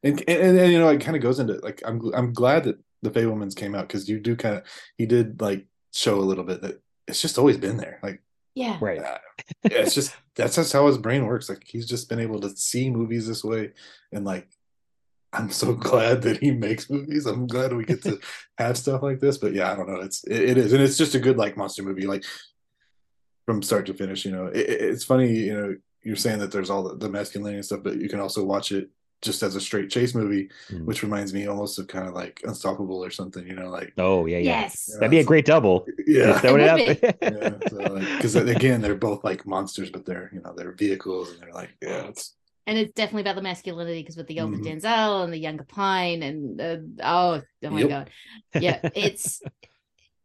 and, 0.04 0.24
and, 0.28 0.58
and 0.58 0.72
you 0.72 0.80
know 0.80 0.90
it 0.90 1.02
kind 1.02 1.18
of 1.18 1.24
goes 1.24 1.40
into 1.40 1.54
like 1.64 1.82
i'm 1.86 2.02
i'm 2.14 2.34
glad 2.34 2.64
that 2.64 2.78
the 3.04 3.12
Fabelmans 3.12 3.56
came 3.56 3.76
out 3.76 3.88
because 3.88 4.10
you 4.10 4.20
do 4.20 4.36
kind 4.36 4.56
of 4.56 4.64
he 4.98 5.06
did 5.06 5.40
like 5.40 5.66
show 5.94 6.16
a 6.16 6.22
little 6.22 6.44
bit 6.44 6.62
that 6.62 6.82
it's 7.08 7.22
just 7.22 7.38
always 7.38 7.58
been 7.58 7.78
there 7.78 8.00
like 8.02 8.22
yeah. 8.56 8.78
right 8.82 9.00
uh, 9.00 9.18
yeah, 9.64 9.78
it's 9.80 9.94
just 9.94 10.16
that's 10.36 10.56
just 10.56 10.74
how 10.74 10.88
his 10.88 10.98
brain 10.98 11.26
works. 11.26 11.50
Like 11.50 11.64
he's 11.66 11.86
just 11.86 12.10
been 12.10 12.20
able 12.20 12.40
to 12.42 12.50
see 12.56 12.90
movies 12.90 13.28
this 13.28 13.44
way, 13.44 13.72
and 14.12 14.26
like 14.26 14.48
I'm 15.34 15.50
so 15.52 15.74
glad 15.74 16.22
that 16.24 16.38
he 16.38 16.52
makes 16.52 16.90
movies. 16.90 17.26
I'm 17.26 17.48
glad 17.48 17.74
we 17.74 17.84
get 17.86 18.02
to 18.04 18.20
have 18.58 18.78
stuff 18.78 19.04
like 19.04 19.20
this. 19.20 19.38
But 19.38 19.54
yeah, 19.54 19.72
I 19.72 19.76
don't 19.76 19.90
know. 19.90 20.02
It's 20.02 20.24
it, 20.24 20.52
it 20.52 20.58
is, 20.58 20.74
and 20.74 20.82
it's 20.82 20.98
just 20.98 21.16
a 21.16 21.20
good 21.20 21.38
like 21.38 21.58
monster 21.58 21.84
movie, 21.84 22.08
like 22.08 22.24
from 23.46 23.62
start 23.62 23.86
to 23.88 23.94
finish. 23.94 24.26
You 24.26 24.32
know, 24.32 24.46
it, 24.48 24.58
it- 24.70 24.82
it's 24.82 25.04
funny. 25.04 25.32
You 25.34 25.54
know, 25.54 25.76
you're 26.04 26.16
saying 26.16 26.40
that 26.40 26.52
there's 26.52 26.70
all 26.70 26.84
the, 26.84 26.96
the 26.96 27.10
masculinity 27.10 27.58
and 27.58 27.66
stuff, 27.66 27.82
but 27.84 27.98
you 28.00 28.08
can 28.10 28.20
also 28.20 28.44
watch 28.44 28.72
it 28.72 28.90
just 29.24 29.42
as 29.42 29.56
a 29.56 29.60
straight 29.62 29.90
chase 29.90 30.14
movie, 30.14 30.48
Mm. 30.72 30.86
which 30.86 31.02
reminds 31.04 31.34
me 31.34 31.48
almost 31.48 31.80
of 31.80 31.88
kind 31.88 32.08
of 32.08 32.14
like 32.14 32.40
Unstoppable 32.46 33.04
or 33.04 33.10
something. 33.10 33.46
You 33.48 33.56
know, 33.56 33.70
like 33.70 33.94
oh 33.98 34.26
yeah 34.28 34.38
yeah 34.38 34.62
Yes. 34.62 34.86
that'd 34.94 35.10
be 35.12 35.20
a 35.20 35.24
great 35.24 35.44
double 35.46 35.86
yeah, 36.08 36.28
Just 36.28 36.42
throwing 36.42 36.62
It 36.62 37.04
it 37.04 37.12
would 37.32 37.44
out 37.44 37.60
there. 38.00 38.16
because 38.18 38.36
again 38.36 38.80
they're 38.82 38.96
both 38.96 39.24
like 39.24 39.46
monsters 39.48 39.90
but 39.90 40.06
they're 40.06 40.30
you 40.32 40.40
know 40.42 40.54
they're 40.56 40.72
vehicles 40.72 41.32
and 41.32 41.42
they're 41.42 41.52
like 41.54 41.76
yeah 41.82 42.08
it's 42.08 42.36
And 42.68 42.78
it's 42.78 42.94
definitely 42.94 43.22
about 43.24 43.38
the 43.38 43.44
masculinity 43.44 44.02
because 44.02 44.18
with 44.18 44.28
the 44.28 44.42
older 44.42 44.58
Mhm. 44.58 44.60
Denzel 44.60 45.24
and 45.24 45.34
the 45.34 45.40
younger 45.40 45.64
Pine 45.66 46.24
and 46.24 46.62
uh, 46.62 46.78
oh, 47.04 47.42
oh 47.66 47.72
my 47.72 47.84
Yep. 47.84 47.88
god, 47.88 48.12
yeah, 48.58 48.82
it's 48.94 49.42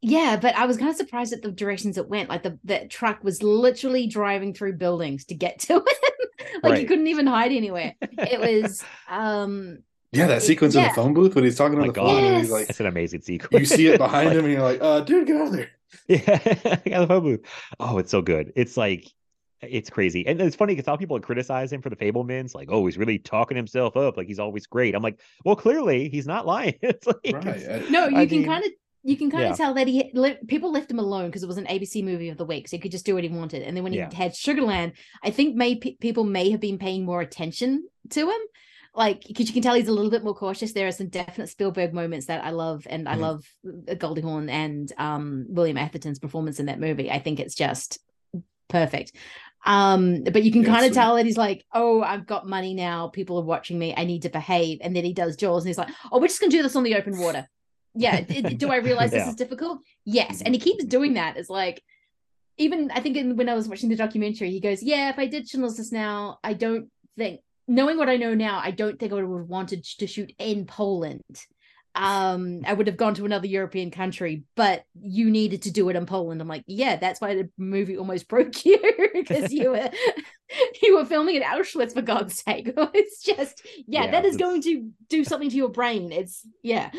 yeah. 0.01 0.39
But 0.41 0.57
I 0.57 0.67
was 0.67 0.77
kind 0.79 0.91
of 0.91 0.97
surprised 0.97 1.33
at 1.33 1.43
the 1.43 1.53
directions 1.53 1.99
it 1.99 2.09
went. 2.09 2.29
Like 2.29 2.43
the 2.43 2.59
that 2.65 2.91
truck 2.91 3.25
was 3.25 3.43
literally 3.43 4.07
driving 4.09 4.55
through 4.55 4.75
buildings 4.75 5.27
to 5.27 5.35
get 5.35 5.59
to 5.61 5.83
it. 5.87 6.61
like 6.63 6.79
you 6.79 6.87
Right. 6.87 6.89
couldn't 6.89 7.09
even 7.09 7.27
hide 7.27 7.53
anywhere. 7.53 7.95
It 8.25 8.41
was 8.41 8.87
um 9.09 9.81
yeah 10.13 10.27
that 10.27 10.43
sequence 10.43 10.75
in 10.75 10.83
Yeah. 10.83 10.85
the 10.85 10.91
phone 10.91 11.15
booth 11.15 11.35
when 11.35 11.45
he's 11.45 11.57
talking 11.57 11.79
Oh 11.79 11.81
on 11.81 11.87
my 11.87 11.89
the 11.89 11.95
phone 11.95 12.25
and 12.25 12.37
he's 12.37 12.51
like 12.51 12.69
That's 12.69 12.81
an 12.81 12.87
amazing 12.87 13.23
sequence. 13.23 13.51
you 13.51 13.65
see 13.65 13.89
it 13.89 13.99
behind 13.99 14.33
Like, 14.33 14.35
him 14.35 14.45
and 14.45 14.53
you're 14.53 14.63
like 14.63 14.81
uh 14.81 15.01
dude 15.01 15.27
get 15.27 15.37
out 15.37 15.49
of 15.49 15.53
there 15.53 15.71
Yeah, 16.09 16.21
I 16.85 16.91
got 16.91 17.01
the 17.01 17.07
phone 17.09 17.23
booth. 17.23 17.41
Oh, 17.81 17.99
it's 17.99 18.11
so 18.11 18.23
good. 18.23 18.53
It's 18.57 18.77
like 18.77 19.07
it's 19.63 19.91
crazy. 19.91 20.27
And 20.27 20.41
it's 20.41 20.57
funny 20.57 20.75
because 20.75 20.87
a 20.87 20.91
lot 20.91 20.95
of 20.95 21.01
people 21.01 21.19
criticize 21.21 21.73
him 21.73 21.81
for 21.83 21.91
the 21.91 21.97
Fabelmans, 21.97 22.55
like, 22.55 22.69
oh, 22.71 22.85
he's 22.87 22.99
really 22.99 23.19
talking 23.19 23.57
himself 23.57 23.97
up, 23.97 24.17
like 24.17 24.27
he's 24.27 24.39
always 24.39 24.67
great. 24.67 24.95
I'm 24.95 25.03
like, 25.03 25.21
well, 25.45 25.57
clearly 25.57 26.09
he's 26.09 26.27
not 26.27 26.47
lying. 26.47 26.75
it's 26.83 27.07
like 27.07 27.17
right 27.33 27.47
it's- 27.57 27.91
no, 27.91 28.09
you 28.09 28.17
I 28.17 28.27
can 28.27 28.45
kind 28.45 28.65
of 28.65 28.71
you 29.05 29.17
can 29.17 29.31
kind 29.33 29.43
yeah. 29.45 29.51
of 29.51 29.57
tell 29.57 29.75
that 29.75 29.89
he 29.89 30.13
le- 30.15 30.37
people 30.47 30.71
left 30.71 30.89
him 30.89 31.01
alone 31.01 31.27
because 31.27 31.43
it 31.43 31.49
was 31.49 31.59
an 31.59 31.67
ABC 31.67 32.05
movie 32.05 32.29
of 32.29 32.37
the 32.39 32.45
week, 32.45 32.69
so 32.69 32.77
he 32.77 32.81
could 32.81 32.93
just 32.93 33.05
do 33.05 33.15
what 33.17 33.25
he 33.25 33.31
wanted. 33.31 33.63
And 33.63 33.77
then 33.77 33.83
when 33.83 33.93
he 33.93 33.99
Yeah. 33.99 34.15
had 34.15 34.33
Sugarland, 34.33 34.93
I 35.25 35.31
think 35.31 35.57
may 35.57 35.75
pe- 35.75 35.97
people 35.97 36.23
may 36.23 36.51
have 36.51 36.61
been 36.61 36.79
paying 36.79 37.05
more 37.05 37.21
attention 37.21 37.85
to 38.11 38.21
him, 38.31 38.39
like 38.95 39.25
because 39.27 39.49
you 39.49 39.55
can 39.55 39.63
tell 39.63 39.75
he's 39.75 39.89
a 39.89 39.93
little 39.93 40.11
bit 40.11 40.23
more 40.23 40.35
cautious. 40.37 40.73
There 40.73 40.87
are 40.87 40.93
some 40.93 41.09
definite 41.09 41.49
Spielberg 41.49 41.93
moments 41.93 42.27
that 42.27 42.45
I 42.45 42.51
love, 42.51 42.87
and 42.89 43.09
I 43.09 43.17
Mhm. 43.17 43.21
love 43.21 43.45
uh, 43.89 43.95
Goldie 43.95 44.21
Hawn 44.23 44.49
and 44.49 44.93
um, 44.99 45.47
William 45.49 45.79
Atherton's 45.79 46.21
performance 46.21 46.61
in 46.61 46.67
that 46.67 46.79
movie. 46.79 47.11
I 47.11 47.19
think 47.19 47.41
it's 47.41 47.57
just 47.57 47.99
perfect. 48.69 49.17
Um, 49.65 50.25
but 50.25 50.43
you 50.43 50.51
can 50.51 50.63
Yeah, 50.63 50.69
kind 50.75 50.87
of 50.87 50.93
tell 50.93 51.17
that 51.17 51.27
he's 51.27 51.37
like, 51.37 51.65
oh, 51.73 52.03
I've 52.03 52.27
got 52.27 52.47
money 52.47 52.75
now. 52.75 53.09
People 53.09 53.39
are 53.39 53.45
watching 53.45 53.79
me. 53.79 53.95
I 53.97 54.05
need 54.05 54.23
to 54.23 54.29
behave. 54.29 54.79
And 54.83 54.95
then 54.95 55.05
he 55.05 55.13
does 55.13 55.37
Jaws, 55.37 55.63
and 55.63 55.69
he's 55.69 55.79
like, 55.79 55.91
oh, 56.11 56.19
we're 56.19 56.29
just 56.29 56.41
gonna 56.41 56.51
do 56.51 56.63
this 56.63 56.77
on 56.77 56.83
the 56.83 56.97
open 56.97 57.19
water. 57.19 57.49
Yeah. 57.95 58.21
do 58.21 58.71
I 58.71 58.77
realize 58.77 59.11
this 59.13 59.29
is 59.29 59.35
difficult? 59.35 59.81
Yes. 60.05 60.43
And 60.43 60.55
he 60.55 60.61
keeps 60.61 60.85
doing 60.85 61.15
that. 61.15 61.37
It's 61.37 61.51
like, 61.51 61.83
even 62.59 62.91
I 62.91 63.01
think 63.01 63.17
in, 63.17 63.37
when 63.37 63.49
I 63.49 63.55
was 63.55 63.69
watching 63.69 63.89
the 63.89 63.97
documentary, 63.97 64.51
he 64.51 64.61
goes, 64.61 64.83
yeah, 64.83 65.11
if 65.11 65.19
I 65.19 65.27
did 65.27 65.49
Schindler's 65.49 65.79
List 65.79 65.93
now, 65.93 66.39
I 66.43 66.55
don't 66.55 66.91
think, 67.17 67.41
knowing 67.69 67.99
what 67.99 68.09
I 68.09 68.17
know 68.17 68.35
now, 68.35 68.61
I 68.63 68.71
don't 68.71 68.99
think 68.99 69.13
I 69.13 69.17
would 69.17 69.41
have 69.41 69.49
wanted 69.49 69.85
to 69.85 70.07
shoot 70.07 70.33
in 70.39 70.67
Poland. 70.67 71.23
Um, 71.95 72.63
I 72.67 72.73
would 72.73 72.87
have 72.87 72.97
gone 72.97 73.15
to 73.15 73.27
another 73.27 73.47
European 73.47 73.91
country, 73.91 74.45
but 74.55 74.85
you 75.01 75.31
needed 75.31 75.63
to 75.63 75.71
do 75.71 75.89
it 75.91 75.97
in 75.97 76.07
Poland. 76.07 76.41
I'm 76.41 76.49
like, 76.49 76.65
yeah, 76.67 76.97
that's 76.97 77.21
why 77.21 77.35
the 77.35 77.51
movie 77.59 77.99
almost 77.99 78.29
broke 78.29 78.65
you 78.65 78.81
because 79.15 79.53
you 79.53 79.71
were 79.71 79.91
you 80.83 80.97
were 80.97 81.05
filming 81.05 81.37
in 81.37 81.43
Auschwitz 81.43 81.93
for 81.95 82.03
God's 82.03 82.43
sake. 82.43 82.73
It's 82.95 83.23
just, 83.23 83.63
yeah, 83.87 84.05
Yeah, 84.05 84.11
that 84.13 84.25
is 84.25 84.37
going 84.37 84.63
to 84.63 84.91
do 85.09 85.25
something 85.25 85.51
to 85.51 85.57
your 85.57 85.69
brain. 85.69 86.13
It's 86.13 86.47
yeah. 86.63 86.91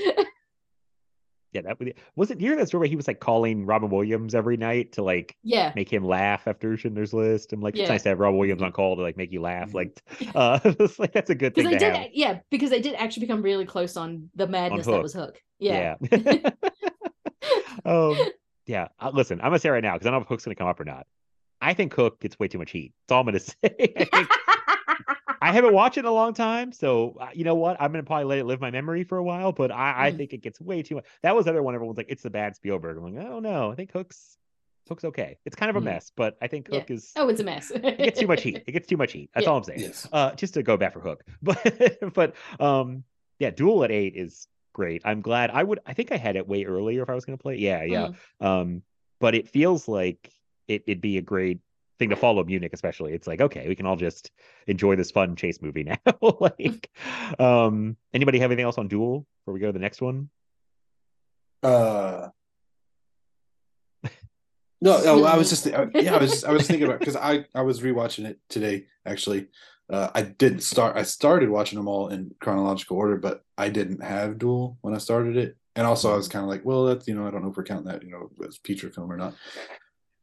Yeah, 1.54 1.62
that 1.62 1.80
was 1.80 1.90
was 2.16 2.32
it. 2.32 2.42
You 2.42 2.50
hear 2.50 2.58
that 2.58 2.68
story 2.68 2.80
where 2.82 2.90
he 2.90 2.96
was 2.96 3.08
like 3.08 3.20
calling 3.20 3.66
Robin 3.66 3.90
Williams 3.90 4.34
every 4.36 4.58
night 4.58 4.92
to 4.94 5.04
like 5.04 5.36
Yeah. 5.44 5.72
make 5.76 5.92
him 5.92 6.04
laugh 6.04 6.48
after 6.48 6.76
Schindler's 6.76 7.14
List. 7.14 7.54
I'm 7.54 7.62
like, 7.62 7.76
Yeah. 7.76 7.84
it's 7.84 7.90
nice 7.90 8.04
to 8.04 8.10
have 8.10 8.20
Robin 8.20 8.38
Williams 8.40 8.62
on 8.62 8.72
call 8.72 8.96
to 8.96 9.02
like 9.02 9.18
make 9.18 9.32
you 9.32 9.42
laugh. 9.42 9.74
Like, 9.74 10.02
uh, 10.36 10.60
like 10.98 11.14
that's 11.14 11.30
a 11.30 11.36
good 11.36 11.54
thing 11.56 11.66
they 11.66 11.78
did, 11.78 11.96
have. 11.96 12.08
yeah, 12.14 12.40
because 12.50 12.70
they 12.70 12.82
did 12.82 12.96
actually 12.96 13.22
become 13.22 13.42
really 13.42 13.66
close 13.66 13.96
on 13.96 14.30
the 14.36 14.48
madness 14.48 14.86
that 14.88 15.02
was 15.02 15.14
Hook. 15.14 15.42
Yeah. 15.60 15.96
um, 17.86 18.18
yeah. 18.66 18.88
Uh, 19.00 19.12
listen, 19.14 19.40
I'm 19.42 19.48
gonna 19.48 19.60
say 19.60 19.70
right 19.70 19.84
now 19.84 19.94
because 19.94 20.08
I 20.08 20.12
don't 20.12 20.20
know 20.20 20.24
if 20.24 20.28
Hook's 20.30 20.46
gonna 20.46 20.56
come 20.56 20.68
up 20.68 20.80
or 20.80 20.86
not. 20.86 21.06
I 21.62 21.74
think 21.74 21.94
Hook 21.94 22.20
gets 22.20 22.38
way 22.40 22.48
too 22.48 22.58
much 22.58 22.72
heat. 22.72 22.94
That's 23.08 23.16
all 23.16 23.22
I'm 23.22 23.26
gonna 23.28 23.40
say. 23.40 23.56
I, 23.64 24.06
think, 24.06 24.30
I 25.42 25.52
haven't 25.52 25.74
watched 25.74 25.98
it 25.98 26.02
in 26.02 26.06
a 26.06 26.12
long 26.12 26.34
time, 26.34 26.72
so 26.72 27.18
uh, 27.20 27.28
you 27.34 27.44
know 27.44 27.56
what? 27.56 27.76
I'm 27.82 27.92
gonna 27.92 28.04
probably 28.04 28.26
let 28.26 28.38
it 28.40 28.46
live 28.46 28.62
my 28.62 28.72
memory 28.72 29.04
for 29.04 29.18
a 29.18 29.24
while. 29.24 29.52
But 29.52 29.72
I, 29.72 30.08
I 30.08 30.12
Mm. 30.12 30.18
think 30.18 30.34
it 30.34 30.42
gets 30.42 30.60
way 30.62 30.82
too 30.84 30.96
much. 30.96 31.06
That 31.22 31.36
was 31.36 31.46
the 31.46 31.52
other 31.52 31.64
one. 31.64 31.76
Everyone's 31.76 31.98
like, 31.98 32.08
it's 32.10 32.24
the 32.24 32.30
bad 32.30 32.56
Spielberg. 32.56 32.98
I'm 32.98 33.04
like, 33.14 33.26
I 33.26 33.28
don't 33.28 33.44
know. 33.44 33.72
I 33.72 33.76
think 33.76 33.92
Hook's 33.92 34.38
Hook's 34.90 35.04
okay. 35.06 35.38
It's 35.46 35.56
kind 35.56 35.70
of 35.70 35.76
a 35.76 35.80
Mm. 35.82 35.86
mess, 35.86 36.12
but 36.16 36.38
I 36.42 36.48
think 36.48 36.68
Yeah. 36.72 36.80
Hook 36.80 36.92
is. 36.92 37.12
Oh, 37.16 37.28
it's 37.30 37.40
a 37.42 37.44
mess. 37.44 37.72
It 37.72 37.98
gets 37.98 38.20
too 38.20 38.28
much 38.28 38.42
heat. 38.44 38.64
It 38.68 38.72
gets 38.72 38.88
too 38.88 38.98
much 38.98 39.12
heat. 39.14 39.30
That's 39.34 39.46
Yeah. 39.46 39.52
all 39.52 39.58
I'm 39.58 39.64
saying. 39.64 39.80
Yes. 39.82 40.08
Uh, 40.12 40.34
just 40.36 40.54
to 40.56 40.64
go 40.64 40.78
back 40.78 40.94
for 40.94 41.00
Hook, 41.02 41.24
but 41.42 42.14
but 42.14 42.36
um, 42.60 43.04
yeah, 43.40 43.50
Duel 43.50 43.84
at 43.84 43.92
eight 43.92 44.16
is 44.16 44.48
great. 44.74 45.02
I'm 45.06 45.22
glad. 45.22 45.52
I 45.52 45.64
would. 45.64 45.80
I 45.86 45.94
think 45.94 46.12
I 46.12 46.18
had 46.18 46.36
it 46.36 46.48
way 46.48 46.64
earlier 46.66 47.04
if 47.04 47.10
I 47.10 47.16
was 47.16 47.26
going 47.26 47.38
to 47.38 47.42
play. 47.42 47.56
it. 47.56 47.60
Yeah, 47.60 47.84
yeah. 47.84 48.08
Mm. 48.42 48.46
Um, 48.46 48.82
but 49.20 49.36
it 49.36 49.48
feels 49.48 49.88
like 49.88 50.32
it, 50.68 50.84
it'd 50.88 51.02
be 51.02 51.18
a 51.18 51.22
great 51.22 51.60
thing 52.04 52.10
to 52.10 52.16
follow 52.16 52.44
Munich, 52.44 52.72
especially. 52.74 53.14
It's 53.14 53.28
like 53.28 53.42
okay, 53.42 53.68
we 53.68 53.76
can 53.76 53.86
all 53.86 53.96
just 53.96 54.32
enjoy 54.68 54.96
this 54.96 55.12
fun 55.12 55.36
chase 55.36 55.62
movie 55.62 55.84
now. 55.84 55.98
like, 56.40 56.90
um, 57.40 57.96
anybody 58.14 58.40
have 58.40 58.52
anything 58.52 58.66
else 58.66 58.78
on 58.78 58.88
Duel 58.88 59.26
before 59.42 59.54
we 59.54 59.60
go 59.60 59.68
to 59.68 59.74
the 59.74 59.80
next 59.80 60.02
one? 60.02 60.30
Uh, 61.62 62.28
no, 64.82 65.02
no. 65.04 65.24
I 65.24 65.38
was 65.38 65.50
just, 65.50 65.66
uh, 65.68 65.88
yeah, 65.96 66.16
I 66.16 66.18
was, 66.18 66.44
I 66.44 66.52
was 66.52 66.68
thinking 66.68 66.86
about 66.86 67.00
because 67.00 67.16
I, 67.16 67.46
I 67.56 67.62
was 67.62 67.80
rewatching 67.80 68.26
it 68.26 68.40
today. 68.50 68.88
Actually, 69.06 69.48
uh, 69.90 70.10
I 70.14 70.24
didn't 70.24 70.62
start. 70.62 70.98
I 70.98 71.04
started 71.04 71.50
watching 71.50 71.78
them 71.78 71.88
all 71.88 72.10
in 72.10 72.36
chronological 72.42 72.98
order, 72.98 73.16
but 73.16 73.44
I 73.58 73.70
didn't 73.70 74.04
have 74.04 74.40
Duel 74.40 74.78
when 74.82 74.94
I 74.94 74.98
started 74.98 75.38
it, 75.38 75.56
and 75.78 75.88
also 75.88 76.12
I 76.12 76.18
was 76.18 76.28
kind 76.28 76.44
of 76.44 76.50
like, 76.50 76.66
well, 76.66 76.86
that's 76.86 77.08
you 77.08 77.16
know, 77.16 77.26
I 77.26 77.32
don't 77.32 77.44
know 77.44 77.50
if 77.50 77.56
we're 77.56 77.64
counting 77.64 77.88
that, 77.88 78.04
you 78.04 78.12
know, 78.12 78.30
as 78.46 78.58
feature 78.58 78.90
film 78.90 79.10
or 79.10 79.18
not. 79.18 79.36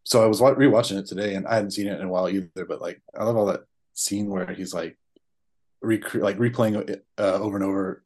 So 0.04 0.22
I 0.24 0.26
was 0.26 0.40
rewatching 0.40 0.98
it 0.98 1.06
today, 1.06 1.34
and 1.34 1.46
I 1.46 1.54
hadn't 1.56 1.72
seen 1.72 1.86
it 1.86 2.00
in 2.00 2.06
a 2.06 2.10
while 2.10 2.28
either. 2.28 2.64
But 2.66 2.80
like, 2.80 3.00
I 3.18 3.24
love 3.24 3.36
all 3.36 3.46
that 3.46 3.64
scene 3.94 4.28
where 4.28 4.52
he's 4.52 4.72
like, 4.74 4.96
rec- 5.82 6.14
like 6.14 6.38
replaying 6.38 6.88
it 6.88 7.04
uh, 7.18 7.34
over 7.34 7.56
and 7.56 7.64
over. 7.64 8.02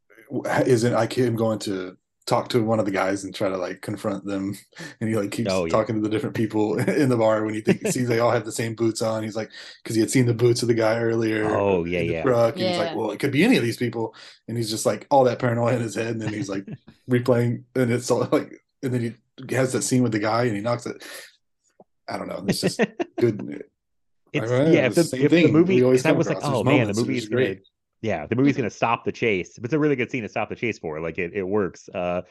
Isn't 0.66 0.92
like 0.92 1.12
him 1.12 1.36
going 1.36 1.58
to 1.60 1.96
talk 2.26 2.48
to 2.48 2.64
one 2.64 2.78
of 2.78 2.86
the 2.86 2.90
guys 2.90 3.22
and 3.24 3.34
try 3.34 3.50
to 3.50 3.56
like 3.58 3.82
confront 3.82 4.24
them 4.24 4.56
and 5.00 5.10
he 5.10 5.14
like 5.14 5.30
keeps 5.30 5.52
Oh, 5.52 5.66
yeah. 5.66 5.70
talking 5.70 5.94
to 5.96 6.00
the 6.00 6.08
different 6.08 6.34
people 6.34 6.78
in 6.88 7.10
the 7.10 7.18
bar 7.18 7.44
when 7.44 7.52
he 7.52 7.60
thinks 7.60 7.82
he 7.82 7.90
sees 7.90 8.08
they 8.08 8.18
all 8.20 8.30
have 8.30 8.46
the 8.46 8.50
same 8.50 8.74
boots 8.74 9.02
on 9.02 9.22
he's 9.22 9.36
like 9.36 9.50
because 9.82 9.94
he 9.94 10.00
had 10.00 10.10
seen 10.10 10.24
the 10.24 10.32
boots 10.32 10.62
of 10.62 10.68
the 10.68 10.72
guy 10.74 10.98
earlier 10.98 11.44
Oh, 11.54 11.84
yeah, 11.84 11.98
in 12.00 12.06
the 12.06 12.12
yeah. 12.14 12.22
truck 12.22 12.54
and 12.54 12.62
he's 12.64 12.78
like 12.78 12.96
well 12.96 13.10
it 13.10 13.20
could 13.20 13.30
be 13.30 13.44
any 13.44 13.58
of 13.58 13.62
these 13.62 13.76
people 13.76 14.14
and 14.48 14.56
he's 14.56 14.70
just 14.70 14.86
like 14.86 15.06
all 15.10 15.24
that 15.24 15.38
paranoia 15.38 15.74
in 15.74 15.82
his 15.82 15.94
head 15.94 16.12
and 16.12 16.22
then 16.22 16.32
he's 16.32 16.48
like 16.48 16.64
replaying 17.10 17.64
and 17.76 17.92
it's 17.92 18.10
all 18.10 18.26
like 18.32 18.54
and 18.82 18.94
then 18.94 19.02
he 19.46 19.54
has 19.54 19.72
that 19.74 19.82
scene 19.82 20.02
with 20.02 20.12
the 20.12 20.18
guy 20.18 20.44
and 20.44 20.56
he 20.56 20.62
knocks 20.62 20.86
it 20.86 21.04
i 22.08 22.16
don't 22.18 22.28
know 22.28 22.40
This 22.46 22.64
is 22.64 22.76
good 23.18 23.64
It's 24.32 24.50
Right, 24.50 24.68
yeah. 24.72 24.86
If 24.86 24.94
the, 24.96 25.04
same 25.04 25.22
if 25.24 25.30
the 25.30 25.42
thing 25.44 25.52
movie, 25.52 25.76
we 25.76 25.82
always 25.84 26.02
'cause 26.02 26.10
I 26.10 26.12
was 26.12 26.28
like, 26.28 26.38
oh 26.42 26.62
There's 26.62 26.64
man, 26.64 26.88
the 26.88 26.94
moments 26.94 26.96
that 26.98 27.02
are 27.02 27.06
movie's 27.06 27.22
just 27.22 27.30
gonna, 27.32 27.44
great. 27.44 27.62
yeah, 28.02 28.26
the 28.26 28.34
movie's 28.36 28.56
gonna 28.56 28.70
stop 28.70 29.04
the 29.04 29.12
chase. 29.12 29.54
But 29.56 29.66
it's 29.66 29.74
a 29.74 29.78
really 29.78 29.96
good 29.96 30.10
scene 30.10 30.22
to 30.22 30.28
stop 30.28 30.48
the 30.48 30.56
chase 30.56 30.78
for. 30.78 31.00
Like 31.00 31.18
it, 31.18 31.32
it 31.34 31.44
works. 31.44 31.88
Uh, 31.88 32.22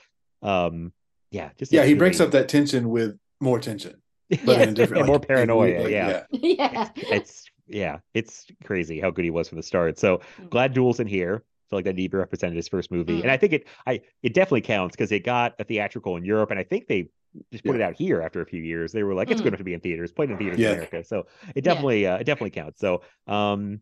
um, 0.41 0.91
yeah, 1.31 1.49
just 1.57 1.71
yeah 1.71 1.85
he 1.85 1.93
breaks 1.93 2.19
up 2.19 2.31
that 2.31 2.49
tension 2.49 2.89
with 2.89 3.17
more 3.39 3.59
tension 3.59 4.01
but 4.45 4.57
Yeah. 4.57 4.63
in 4.63 4.69
a 4.69 4.73
different 4.81 4.99
And 5.01 5.07
more 5.07 5.19
paranoia, 5.19 5.83
like, 5.83 5.91
yeah. 5.91 6.23
yeah. 6.31 6.89
it's 6.97 7.45
yeah, 7.67 7.99
it's 8.13 8.45
crazy 8.65 8.99
how 8.99 9.09
good 9.09 9.23
he 9.23 9.31
was 9.31 9.47
from 9.47 9.55
the 9.57 9.63
start. 9.63 9.97
So 9.97 10.19
Mm. 10.41 10.49
glad 10.49 10.73
Duel's 10.73 10.99
in 10.99 11.07
here. 11.07 11.43
Feel 11.69 11.77
like 11.77 11.85
that 11.85 11.95
need 11.95 12.07
to 12.07 12.09
be 12.11 12.17
represented 12.17 12.55
his 12.55 12.67
first 12.67 12.91
movie, 12.91 13.19
Mm. 13.19 13.23
and 13.23 13.31
I 13.31 13.37
think 13.37 13.53
it, 13.53 13.67
I 13.87 14.01
it 14.21 14.33
definitely 14.33 14.61
counts 14.61 14.95
because 14.95 15.11
it 15.11 15.23
got 15.23 15.55
a 15.59 15.63
theatrical 15.63 16.17
in 16.17 16.25
Europe, 16.25 16.51
and 16.51 16.59
I 16.59 16.63
think 16.63 16.87
they 16.87 17.09
just 17.51 17.63
put 17.63 17.75
it 17.75 17.81
out 17.81 17.95
here 17.95 18.21
after 18.21 18.41
a 18.41 18.45
few 18.45 18.61
years. 18.61 18.91
They 18.91 19.03
were 19.03 19.13
like, 19.15 19.29
it's 19.31 19.41
Mm. 19.41 19.45
good 19.45 19.47
enough 19.49 19.57
to 19.59 19.63
be 19.63 19.73
in 19.73 19.79
theaters, 19.79 20.11
played 20.11 20.29
in 20.29 20.37
theaters 20.37 20.59
Yeah. 20.59 20.67
in 20.67 20.73
America, 20.75 21.03
so 21.03 21.25
it 21.55 21.63
definitely, 21.63 22.05
uh, 22.05 22.17
it 22.17 22.25
definitely 22.25 22.51
counts. 22.51 22.79
So, 22.79 23.01
um, 23.27 23.81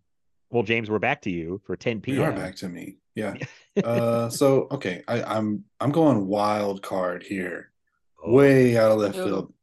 well, 0.50 0.64
James, 0.64 0.90
we're 0.90 1.00
back 1.00 1.22
to 1.24 1.30
you 1.32 1.62
for 1.66 1.76
10 1.76 2.02
You 2.06 2.24
are 2.24 2.32
back 2.34 2.56
to 2.58 2.70
me. 2.70 2.98
Yeah. 3.16 3.36
uh 3.84 4.30
so 4.30 4.68
okay, 4.72 5.04
I, 5.08 5.24
I'm 5.24 5.64
I'm 5.80 5.92
going 5.92 6.28
wild 6.28 6.82
card 6.82 7.24
here. 7.24 7.72
Oh. 8.24 8.34
Way 8.34 8.78
out 8.78 8.92
of 8.92 9.00
left 9.00 9.18
Oh. 9.18 9.24
field. 9.26 9.54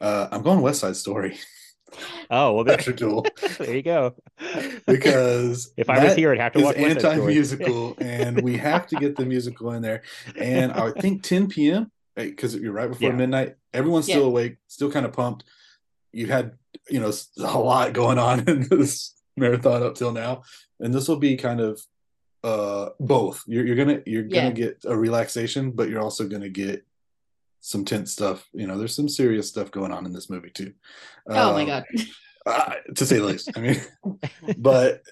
Uh 0.00 0.28
I'm 0.32 0.42
going 0.42 0.60
West 0.60 0.80
Side 0.80 0.96
Story 0.96 1.38
Oh 2.30 2.52
well, 2.54 2.64
there, 2.64 2.74
after 2.78 2.92
Duel 2.92 3.26
there 3.58 3.74
you 3.74 3.82
go. 3.82 4.14
because 4.86 5.72
if 5.76 5.88
I 5.90 6.02
was 6.04 6.14
here, 6.14 6.32
I'd 6.32 6.40
have 6.40 6.52
to 6.52 6.58
is 6.58 6.64
watch 6.64 6.76
West 6.76 7.00
Side 7.00 7.00
Story. 7.00 7.14
anti-musical 7.16 7.96
and 8.00 8.42
we 8.42 8.56
have 8.70 8.86
to 8.88 8.96
get 8.96 9.16
the 9.16 9.24
musical 9.24 9.72
in 9.72 9.82
there. 9.82 10.02
And 10.38 10.72
I 10.72 10.90
think 10.92 11.22
10 11.22 11.48
p.m. 11.48 11.90
because 12.16 12.54
you're 12.54 12.72
right 12.72 12.88
before 12.88 13.10
Yeah. 13.10 13.16
midnight. 13.16 13.56
Everyone's 13.72 14.06
still 14.06 14.22
Yeah. 14.22 14.26
awake, 14.28 14.56
still 14.66 14.90
kind 14.90 15.06
of 15.06 15.12
pumped. 15.12 15.44
You 16.12 16.26
had 16.26 16.52
you 16.90 17.00
know 17.00 17.12
a 17.38 17.58
lot 17.58 17.92
going 17.92 18.18
on 18.18 18.48
in 18.48 18.66
this 18.70 19.14
marathon 19.36 19.82
up 19.82 19.94
till 19.94 20.12
now, 20.12 20.42
and 20.80 20.92
this 20.94 21.06
will 21.08 21.16
be 21.18 21.36
kind 21.36 21.60
of 21.60 21.80
uh 22.44 22.90
both. 23.00 23.42
You're 23.46 23.66
you're 23.66 23.76
gonna 23.76 24.00
you're 24.06 24.24
Yeah. 24.26 24.42
gonna 24.42 24.54
get 24.54 24.78
a 24.86 24.96
relaxation, 24.96 25.70
but 25.72 25.88
you're 25.88 26.00
also 26.02 26.26
gonna 26.28 26.48
get 26.48 26.84
some 27.60 27.84
tense 27.84 28.12
stuff. 28.12 28.46
You 28.52 28.66
know, 28.66 28.78
there's 28.78 28.94
some 28.94 29.08
serious 29.08 29.48
stuff 29.48 29.70
going 29.70 29.92
on 29.92 30.06
in 30.06 30.12
this 30.12 30.30
movie 30.30 30.50
too. 30.50 30.72
Oh 31.28 31.52
my 31.52 31.62
Um, 31.62 31.66
god. 31.66 31.84
uh, 32.46 32.74
to 32.94 33.06
say 33.06 33.18
the 33.18 33.24
least. 33.24 33.50
I 33.56 33.60
mean, 33.60 33.80
but 34.58 35.02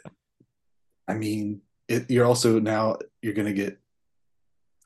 I 1.08 1.14
mean, 1.14 1.62
it, 1.88 2.10
you're 2.10 2.26
also 2.26 2.58
now 2.60 2.96
you're 3.22 3.34
gonna 3.34 3.52
get. 3.52 3.78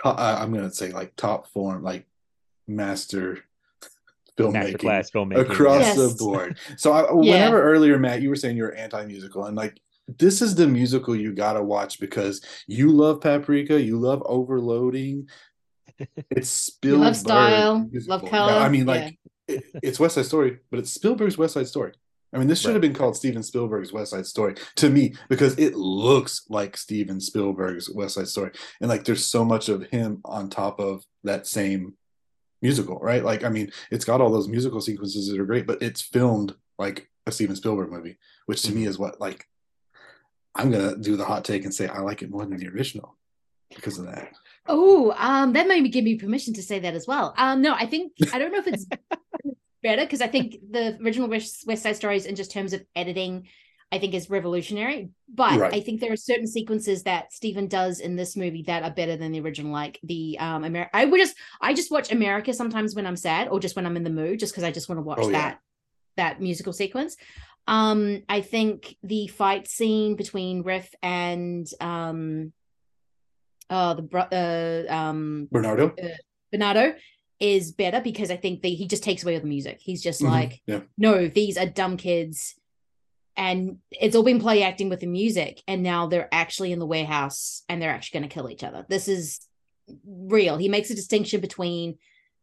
Uh, 0.05 0.39
I'm 0.41 0.53
gonna 0.53 0.73
say 0.73 0.93
like 0.93 1.15
top 1.16 1.49
form, 1.49 1.82
like 1.82 2.07
master 2.66 3.39
filmmaking 4.39 4.77
Masterclass 4.81 5.11
filmmaking. 5.12 5.41
across 5.51 5.81
Yes. 5.82 5.97
the 5.97 6.15
board. 6.19 6.59
So 6.78 6.93
I, 6.93 7.03
Yeah. 7.23 7.32
whenever 7.32 7.62
earlier, 7.62 7.99
Matt, 7.99 8.23
you 8.23 8.31
were 8.31 8.37
saying 8.37 8.57
you're 8.57 8.74
anti-musical, 8.77 9.45
and 9.45 9.57
like 9.57 9.78
this 10.19 10.43
is 10.43 10.55
the 10.55 10.66
musical 10.66 11.15
you 11.15 11.32
gotta 11.35 11.62
watch 11.62 12.01
because 12.01 12.41
you 12.66 12.91
love 12.91 13.20
Paprika, 13.20 13.81
you 13.81 13.99
love 13.99 14.23
Overloading. 14.24 15.28
It's 16.31 16.49
Spielberg. 16.51 17.05
love 17.05 17.17
style, 17.17 17.89
musical. 17.91 18.19
love 18.19 18.31
color. 18.31 18.53
I 18.53 18.69
mean, 18.69 18.87
yeah. 18.87 18.95
like 18.95 19.19
it, 19.49 19.65
it's 19.83 20.01
West 20.01 20.15
Side 20.15 20.27
Story, 20.27 20.59
but 20.71 20.79
it's 20.79 20.91
Spielberg's 20.91 21.39
West 21.39 21.55
Side 21.55 21.69
Story. 21.69 21.93
I 22.33 22.39
mean, 22.39 22.47
this 22.47 22.61
should 22.61 22.73
have 22.73 22.81
been 22.81 22.95
called 22.95 23.17
Steven 23.17 23.43
Spielberg's 23.43 23.93
West 23.93 24.13
Side 24.13 24.27
Story 24.27 24.55
to 24.77 24.89
me 24.89 25.15
because 25.29 25.59
it 25.59 25.75
looks 25.75 26.45
like 26.49 26.77
Steven 26.77 27.21
Spielberg's 27.21 27.91
West 27.91 28.15
Side 28.15 28.29
Story, 28.29 28.53
and 28.81 28.89
like 28.89 29.05
there's 29.05 29.27
so 29.27 29.45
much 29.45 29.69
of 29.69 29.83
him 29.87 30.21
on 30.25 30.49
top 30.49 30.79
of 30.79 31.05
that 31.25 31.47
same 31.47 31.95
musical, 32.63 32.99
right? 32.99 33.25
Like, 33.25 33.45
I 33.45 33.49
mean, 33.49 33.73
it's 33.91 34.05
got 34.05 34.21
all 34.21 34.31
those 34.31 34.49
musical 34.49 34.81
sequences 34.81 35.29
that 35.29 35.41
are 35.41 35.47
great, 35.47 35.67
but 35.67 35.83
it's 35.83 36.03
filmed 36.03 36.55
like 36.79 37.09
a 37.27 37.33
Steven 37.33 37.57
Spielberg 37.57 37.91
movie, 37.91 38.19
which 38.47 38.63
to 38.63 38.73
me 38.73 38.83
mm-hmm. 38.83 38.91
is 38.91 38.99
what 38.99 39.21
like 39.21 39.47
I'm 40.55 40.71
gonna 40.71 40.97
do 40.97 41.17
the 41.17 41.25
hot 41.25 41.45
take 41.45 41.65
and 41.65 41.75
say 41.75 41.87
I 41.89 42.01
like 42.01 42.23
it 42.23 42.31
more 42.31 42.45
than 42.45 42.59
the 42.59 42.69
original 42.69 43.17
because 43.75 43.99
of 43.99 44.07
that. 44.07 44.33
Oh, 44.66 45.12
um, 45.16 45.53
that 45.55 45.66
me 45.66 45.89
give 45.89 46.05
me 46.05 46.16
permission 46.16 46.55
to 46.55 46.62
say 46.62 46.78
that 46.81 46.95
as 46.95 47.07
well. 47.07 47.35
Um, 47.37 47.62
no, 47.62 47.74
I 47.74 47.87
think 47.87 48.12
I 48.32 48.39
don't 48.39 48.53
know 48.53 48.59
if 48.59 48.66
it's 48.66 48.87
better 49.82 50.03
because 50.03 50.20
I 50.20 50.28
think 50.28 50.57
the 50.70 50.99
original 51.03 51.28
West, 51.28 51.65
West 51.66 51.82
Side 51.82 51.97
Stories, 51.97 52.27
in 52.27 52.37
just 52.37 52.53
terms 52.53 52.73
of 52.73 52.85
editing, 52.95 53.49
I 53.91 53.99
think 53.99 54.15
is 54.15 54.31
revolutionary. 54.31 55.11
But 55.32 55.59
Right. 55.59 55.74
I 55.74 55.81
think 55.81 56.01
there 56.01 56.12
are 56.12 56.16
certain 56.16 56.47
sequences 56.47 57.03
that 57.05 57.32
Steven 57.32 57.66
does 57.66 57.99
in 58.01 58.15
this 58.16 58.37
movie 58.37 58.62
that 58.65 58.82
are 58.85 58.91
better 58.91 59.16
than 59.16 59.32
the 59.32 59.41
original. 59.41 59.73
Like 59.73 59.99
the 60.03 60.39
um, 60.39 60.65
Amer- 60.65 60.91
I 60.93 61.07
would 61.07 61.19
just 61.19 61.37
I 61.61 61.74
just 61.74 61.91
watch 61.91 62.12
America 62.12 62.53
sometimes 62.53 62.95
when 62.95 63.07
I'm 63.07 63.16
sad 63.16 63.49
or 63.49 63.59
just 63.61 63.77
when 63.77 63.87
I'm 63.87 63.97
in 63.97 64.05
the 64.05 64.11
mood, 64.11 64.39
just 64.39 64.53
because 64.53 64.65
I 64.65 64.70
just 64.70 64.89
want 64.89 64.99
to 64.99 65.03
watch 65.03 65.19
Oh, 65.23 65.28
yeah. 65.31 65.39
that 65.39 65.59
that 66.16 66.41
musical 66.41 66.73
sequence. 66.73 67.16
Um, 67.66 68.23
I 68.28 68.41
think 68.43 68.97
the 69.03 69.27
fight 69.28 69.69
scene 69.69 70.16
between 70.16 70.62
Riff 70.62 70.93
and 71.03 71.66
um, 71.81 72.53
oh 73.71 73.95
the 73.95 74.03
bro- 74.03 74.23
uh, 74.23 74.85
um 74.93 75.49
Bernardo, 75.51 75.95
Bernardo 76.53 76.95
is 77.39 77.73
better 77.73 78.01
because 78.03 78.31
I 78.31 78.37
think 78.37 78.61
that 78.63 78.69
he 78.69 78.87
just 78.87 79.03
takes 79.03 79.23
away 79.23 79.35
all 79.35 79.41
the 79.41 79.47
music. 79.47 79.79
He's 79.81 80.03
just 80.03 80.21
Mhm. 80.21 80.29
like, 80.29 80.61
yeah, 80.67 80.81
no, 80.99 81.27
these 81.29 81.57
are 81.57 81.67
dumb 81.67 81.97
kids. 81.97 82.57
And 83.37 83.79
it's 83.91 84.15
all 84.15 84.23
been 84.23 84.41
play 84.41 84.63
acting 84.63 84.91
with 84.91 85.01
the 85.01 85.07
music. 85.07 85.63
And 85.67 85.83
now 85.83 86.07
they're 86.09 86.29
actually 86.33 86.73
in 86.73 86.79
the 86.79 86.87
warehouse 86.87 87.63
and 87.71 87.81
they're 87.81 87.91
actually 87.91 88.21
going 88.21 88.29
to 88.29 88.35
kill 88.35 88.51
each 88.51 88.63
other. 88.65 88.85
This 88.89 89.09
is 89.09 89.41
real. 90.05 90.59
He 90.59 90.69
makes 90.69 90.91
a 90.91 90.95
distinction 90.95 91.41
between 91.41 91.97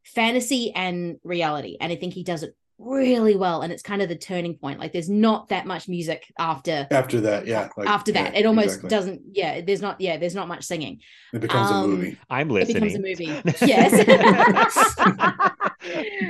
fantasy 0.03 0.71
and 0.73 1.19
reality. 1.23 1.77
And 1.79 1.91
I 1.91 1.97
think 1.97 2.13
he 2.13 2.23
does 2.23 2.41
it 2.41 2.55
really 2.79 3.35
well. 3.35 3.61
And 3.61 3.71
it's 3.73 3.81
kind 3.81 4.01
of 4.01 4.09
the 4.09 4.15
turning 4.15 4.55
point. 4.55 4.79
Like 4.79 4.93
there's 4.93 5.09
not 5.09 5.49
that 5.49 5.65
much 5.65 5.87
music 5.87 6.31
after. 6.37 6.87
after 6.91 7.21
that, 7.21 7.47
yeah, 7.47 7.69
like, 7.77 7.87
after 7.87 8.11
that, 8.13 8.33
yeah, 8.33 8.39
it 8.39 8.45
almost 8.45 8.67
exactly. 8.67 8.89
doesn't. 8.89 9.21
Yeah, 9.31 9.61
there's 9.61 9.81
not. 9.81 9.99
Yeah, 9.99 10.17
there's 10.17 10.35
not 10.35 10.47
much 10.47 10.63
singing. 10.63 11.01
It 11.33 11.41
becomes 11.41 11.71
um, 11.71 11.83
a 11.83 11.87
movie. 11.87 12.17
I'm 12.29 12.49
listening. 12.49 12.77
It 12.77 12.79
becomes 12.79 12.95
a 12.95 12.99
movie. 12.99 13.41
yes. 13.61 14.07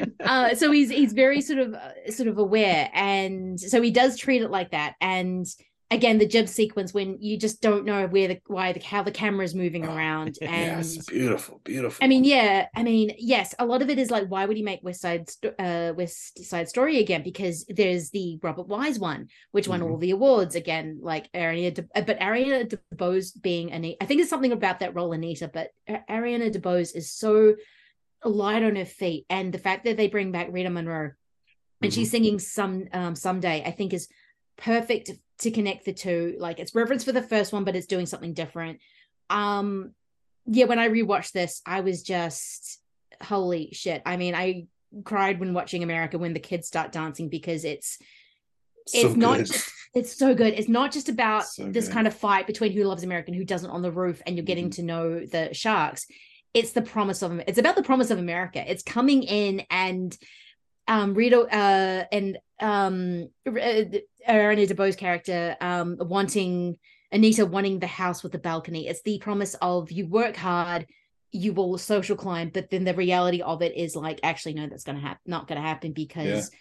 uh, 0.24 0.56
so 0.56 0.72
he's 0.72 0.90
he's 0.90 1.14
very 1.14 1.42
sort 1.42 1.60
of 1.60 1.74
uh, 1.74 2.12
sort 2.12 2.28
of 2.28 2.38
aware, 2.38 2.90
and 2.94 3.60
so 3.60 3.82
he 3.82 3.92
does 3.92 4.18
treat 4.18 4.42
it 4.42 4.52
like 4.52 4.72
that. 4.72 4.96
And 5.02 5.46
again 5.90 6.18
the 6.18 6.26
jib 6.28 6.50
sequence 6.50 6.94
when 6.94 7.18
you 7.22 7.38
just 7.38 7.62
don't 7.62 7.86
know 7.86 8.08
where 8.08 8.28
the 8.28 8.42
why 8.48 8.74
the 8.74 8.80
how 8.82 9.02
the 9.04 9.12
camera 9.12 9.46
is 9.46 9.56
moving 9.56 9.86
around 9.86 10.38
and 10.42 10.86
yes, 10.86 10.98
beautiful, 11.06 11.62
beautiful. 11.64 12.04
I 12.04 12.08
mean, 12.08 12.24
yeah, 12.26 12.68
I 12.76 12.84
mean, 12.84 13.14
yes, 13.18 13.56
a 13.58 13.66
lot 13.66 13.82
of 13.82 13.90
it 13.90 13.98
is 13.98 14.12
like, 14.12 14.28
why 14.28 14.46
would 14.46 14.58
he 14.58 14.64
make 14.64 14.82
West 14.84 15.02
Side, 15.02 15.30
uh, 15.58 15.94
West 15.96 16.44
Side 16.44 16.68
Story 16.68 17.00
again? 17.00 17.24
Because 17.24 17.66
there's 17.70 18.10
the 18.10 18.38
Robert 18.44 18.68
Wise 18.68 19.00
one, 19.00 19.28
which 19.52 19.68
won 19.68 19.80
Mhm. 19.80 19.90
all 19.90 19.98
the 19.98 20.12
awards 20.12 20.56
again, 20.56 21.00
like 21.02 21.32
Ariana, 21.32 21.74
De- 21.74 21.88
uh, 21.96 22.02
but 22.02 22.20
Ariana 22.20 22.70
DeBose 22.94 23.42
being 23.42 23.72
Anita, 23.72 23.98
I 24.02 24.06
think 24.06 24.20
there's 24.20 24.30
something 24.30 24.52
about 24.52 24.80
that 24.80 24.94
role, 24.94 25.14
Anita, 25.14 25.48
but 25.48 25.70
Ariana 25.88 26.52
DeBose 26.52 26.96
is 26.96 27.12
so 27.12 27.56
light 28.26 28.64
on 28.64 28.76
her 28.76 28.86
feet, 28.86 29.26
and 29.30 29.54
the 29.54 29.60
fact 29.60 29.86
that 29.86 29.96
they 29.96 30.08
bring 30.10 30.32
back 30.34 30.50
Rita 30.52 30.70
Moreno 30.70 31.14
and 31.82 31.94
she's 31.94 32.10
singing 32.12 32.40
some 32.40 32.88
um 32.92 33.16
someday, 33.16 33.64
I 33.66 33.72
think 33.72 33.94
is 33.94 34.10
perfect 34.58 35.12
to 35.40 35.52
connect 35.52 35.86
the 35.86 35.94
two. 35.94 36.36
Like 36.40 36.60
it's 36.60 36.76
reference 36.76 37.04
for 37.04 37.12
the 37.12 37.22
first 37.22 37.54
one, 37.54 37.64
but 37.64 37.76
it's 37.76 37.88
doing 37.88 38.06
something 38.06 38.34
different. 38.34 38.80
Um, 39.30 39.94
yeah, 40.46 40.66
when 40.66 40.80
I 40.80 40.90
rewatched 40.90 41.32
this, 41.32 41.62
I 41.66 41.82
was 41.82 42.04
just 42.04 42.80
holy 43.22 43.70
shit. 43.74 44.02
I 44.06 44.18
mean, 44.18 44.36
I 44.36 44.68
cried 45.04 45.40
when 45.40 45.54
watching 45.54 45.84
America 45.84 46.18
when 46.18 46.34
the 46.34 46.40
kids 46.40 46.68
start 46.68 46.92
dancing 46.92 47.30
because 47.30 47.66
it's 47.66 47.98
So 48.88 49.08
it's 49.08 49.16
not 49.16 49.40
just, 49.40 49.70
it's 49.94 50.18
so 50.18 50.34
good. 50.34 50.54
It's 50.54 50.70
not 50.70 50.92
just 50.92 51.10
about 51.10 51.46
So 51.46 51.66
this 51.66 51.88
good. 51.88 51.94
kind 51.94 52.08
of 52.08 52.14
fight 52.14 52.48
between 52.48 52.72
who 52.72 52.84
loves 52.86 53.04
America 53.04 53.28
and 53.28 53.36
who 53.36 53.44
doesn't 53.46 53.70
on 53.70 53.82
the 53.82 53.92
roof, 53.92 54.22
and 54.26 54.36
you're 54.36 54.46
getting 54.46 54.70
Mm-hmm. 54.70 54.82
to 54.82 54.84
know 54.84 55.26
the 55.26 55.54
sharks. 55.54 56.08
It's 56.54 56.72
the 56.72 56.82
promise 56.82 57.22
of 57.22 57.40
it's 57.48 57.58
about 57.60 57.76
the 57.76 57.84
promise 57.84 58.10
of 58.10 58.18
America. 58.18 58.64
It's 58.66 58.82
coming 58.84 59.24
in 59.24 59.64
and 59.70 60.18
um 60.88 61.14
Rita 61.14 61.42
uh 61.42 62.06
and 62.12 62.38
um 62.62 63.30
Ariana 64.28 64.68
DeBose 64.68 64.98
character 64.98 65.56
um 65.62 65.98
wanting 66.00 66.78
Anita 67.12 67.46
wanting 67.46 67.80
the 67.80 67.88
house 67.88 68.22
with 68.24 68.32
the 68.34 68.38
balcony. 68.38 68.88
It's 68.88 69.02
the 69.04 69.18
promise 69.20 69.56
of 69.62 69.92
you 69.92 70.08
work 70.08 70.36
hard, 70.36 70.86
you 71.32 71.54
will 71.54 71.78
social 71.78 72.18
climb, 72.18 72.50
but 72.54 72.70
then 72.70 72.84
the 72.84 72.94
reality 72.94 73.42
of 73.42 73.62
it 73.62 73.76
is 73.78 73.96
like 73.96 74.20
actually 74.24 74.54
no, 74.56 74.68
that's 74.68 74.84
gonna 74.84 75.00
happen 75.00 75.22
not 75.26 75.48
gonna 75.48 75.62
happen 75.62 75.94
because 75.94 76.52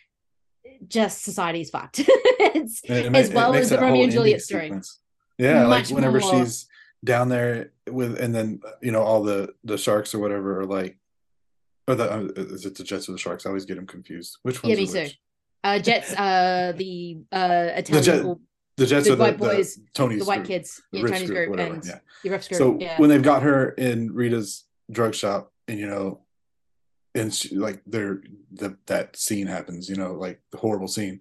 just 0.86 1.22
society 1.24 1.60
is 1.60 1.70
fucked. 1.70 2.00
it's 2.08 2.80
it 2.84 3.14
as 3.14 3.30
well 3.30 3.54
as 3.54 3.70
the 3.70 3.78
Romeo 3.78 4.04
and 4.04 4.12
Juliet 4.12 4.42
story. 4.42 4.64
sequence. 4.66 5.00
Yeah, 5.38 5.64
Much 5.66 5.90
like 5.90 5.94
whenever 5.96 6.20
more- 6.20 6.44
she's 6.44 6.66
down 7.04 7.28
there 7.28 7.72
with, 7.88 8.18
and 8.18 8.34
then 8.34 8.60
you 8.82 8.90
know 8.92 9.02
all 9.02 9.22
the 9.22 9.54
the 9.64 9.78
sharks 9.78 10.14
or 10.14 10.18
whatever 10.18 10.60
are 10.60 10.66
like, 10.66 10.96
or 11.88 11.94
the 11.94 12.12
uh, 12.12 12.20
is 12.36 12.64
it 12.66 12.74
the 12.76 12.84
Jets 12.84 13.08
or 13.08 13.12
the 13.12 13.18
Sharks? 13.18 13.46
I 13.46 13.50
always 13.50 13.64
get 13.64 13.76
them 13.76 13.86
confused. 13.86 14.38
Which 14.42 14.60
Yeah, 14.64 14.76
me 14.76 14.86
too. 14.86 14.92
which? 14.94 15.18
Uh 15.66 15.78
Jets 15.80 16.12
uh 16.14 16.72
the 16.76 17.18
uh 17.32 17.80
The 17.82 18.00
Jet, 18.08 18.22
the 18.76 18.86
Jets 18.86 19.06
the 19.06 19.12
are 19.12 19.16
the, 19.16 19.22
white 19.24 19.38
the 19.38 19.44
boys, 19.46 19.80
Tony's 19.94 20.20
the 20.20 20.24
white 20.26 20.38
group, 20.38 20.48
kids, 20.48 20.82
the 20.92 20.98
yeah, 20.98 21.06
Tony's 21.06 21.30
group, 21.30 21.48
group, 21.48 21.60
and 21.60 21.84
yeah. 21.84 21.98
the 22.22 22.28
group. 22.28 22.42
So 22.42 22.76
yeah. 22.78 23.00
when 23.00 23.08
they've 23.10 23.22
got 23.22 23.42
her 23.42 23.70
in 23.70 24.12
Rita's 24.12 24.64
drug 24.90 25.14
shop, 25.14 25.52
and 25.66 25.78
you 25.78 25.88
know, 25.88 26.20
and 27.14 27.34
she, 27.34 27.56
like 27.56 27.82
they're 27.86 28.22
the 28.52 28.76
that 28.86 29.16
scene 29.16 29.46
happens, 29.46 29.88
you 29.88 29.96
know, 29.96 30.12
like 30.12 30.40
the 30.52 30.58
horrible 30.58 30.88
scene, 30.88 31.20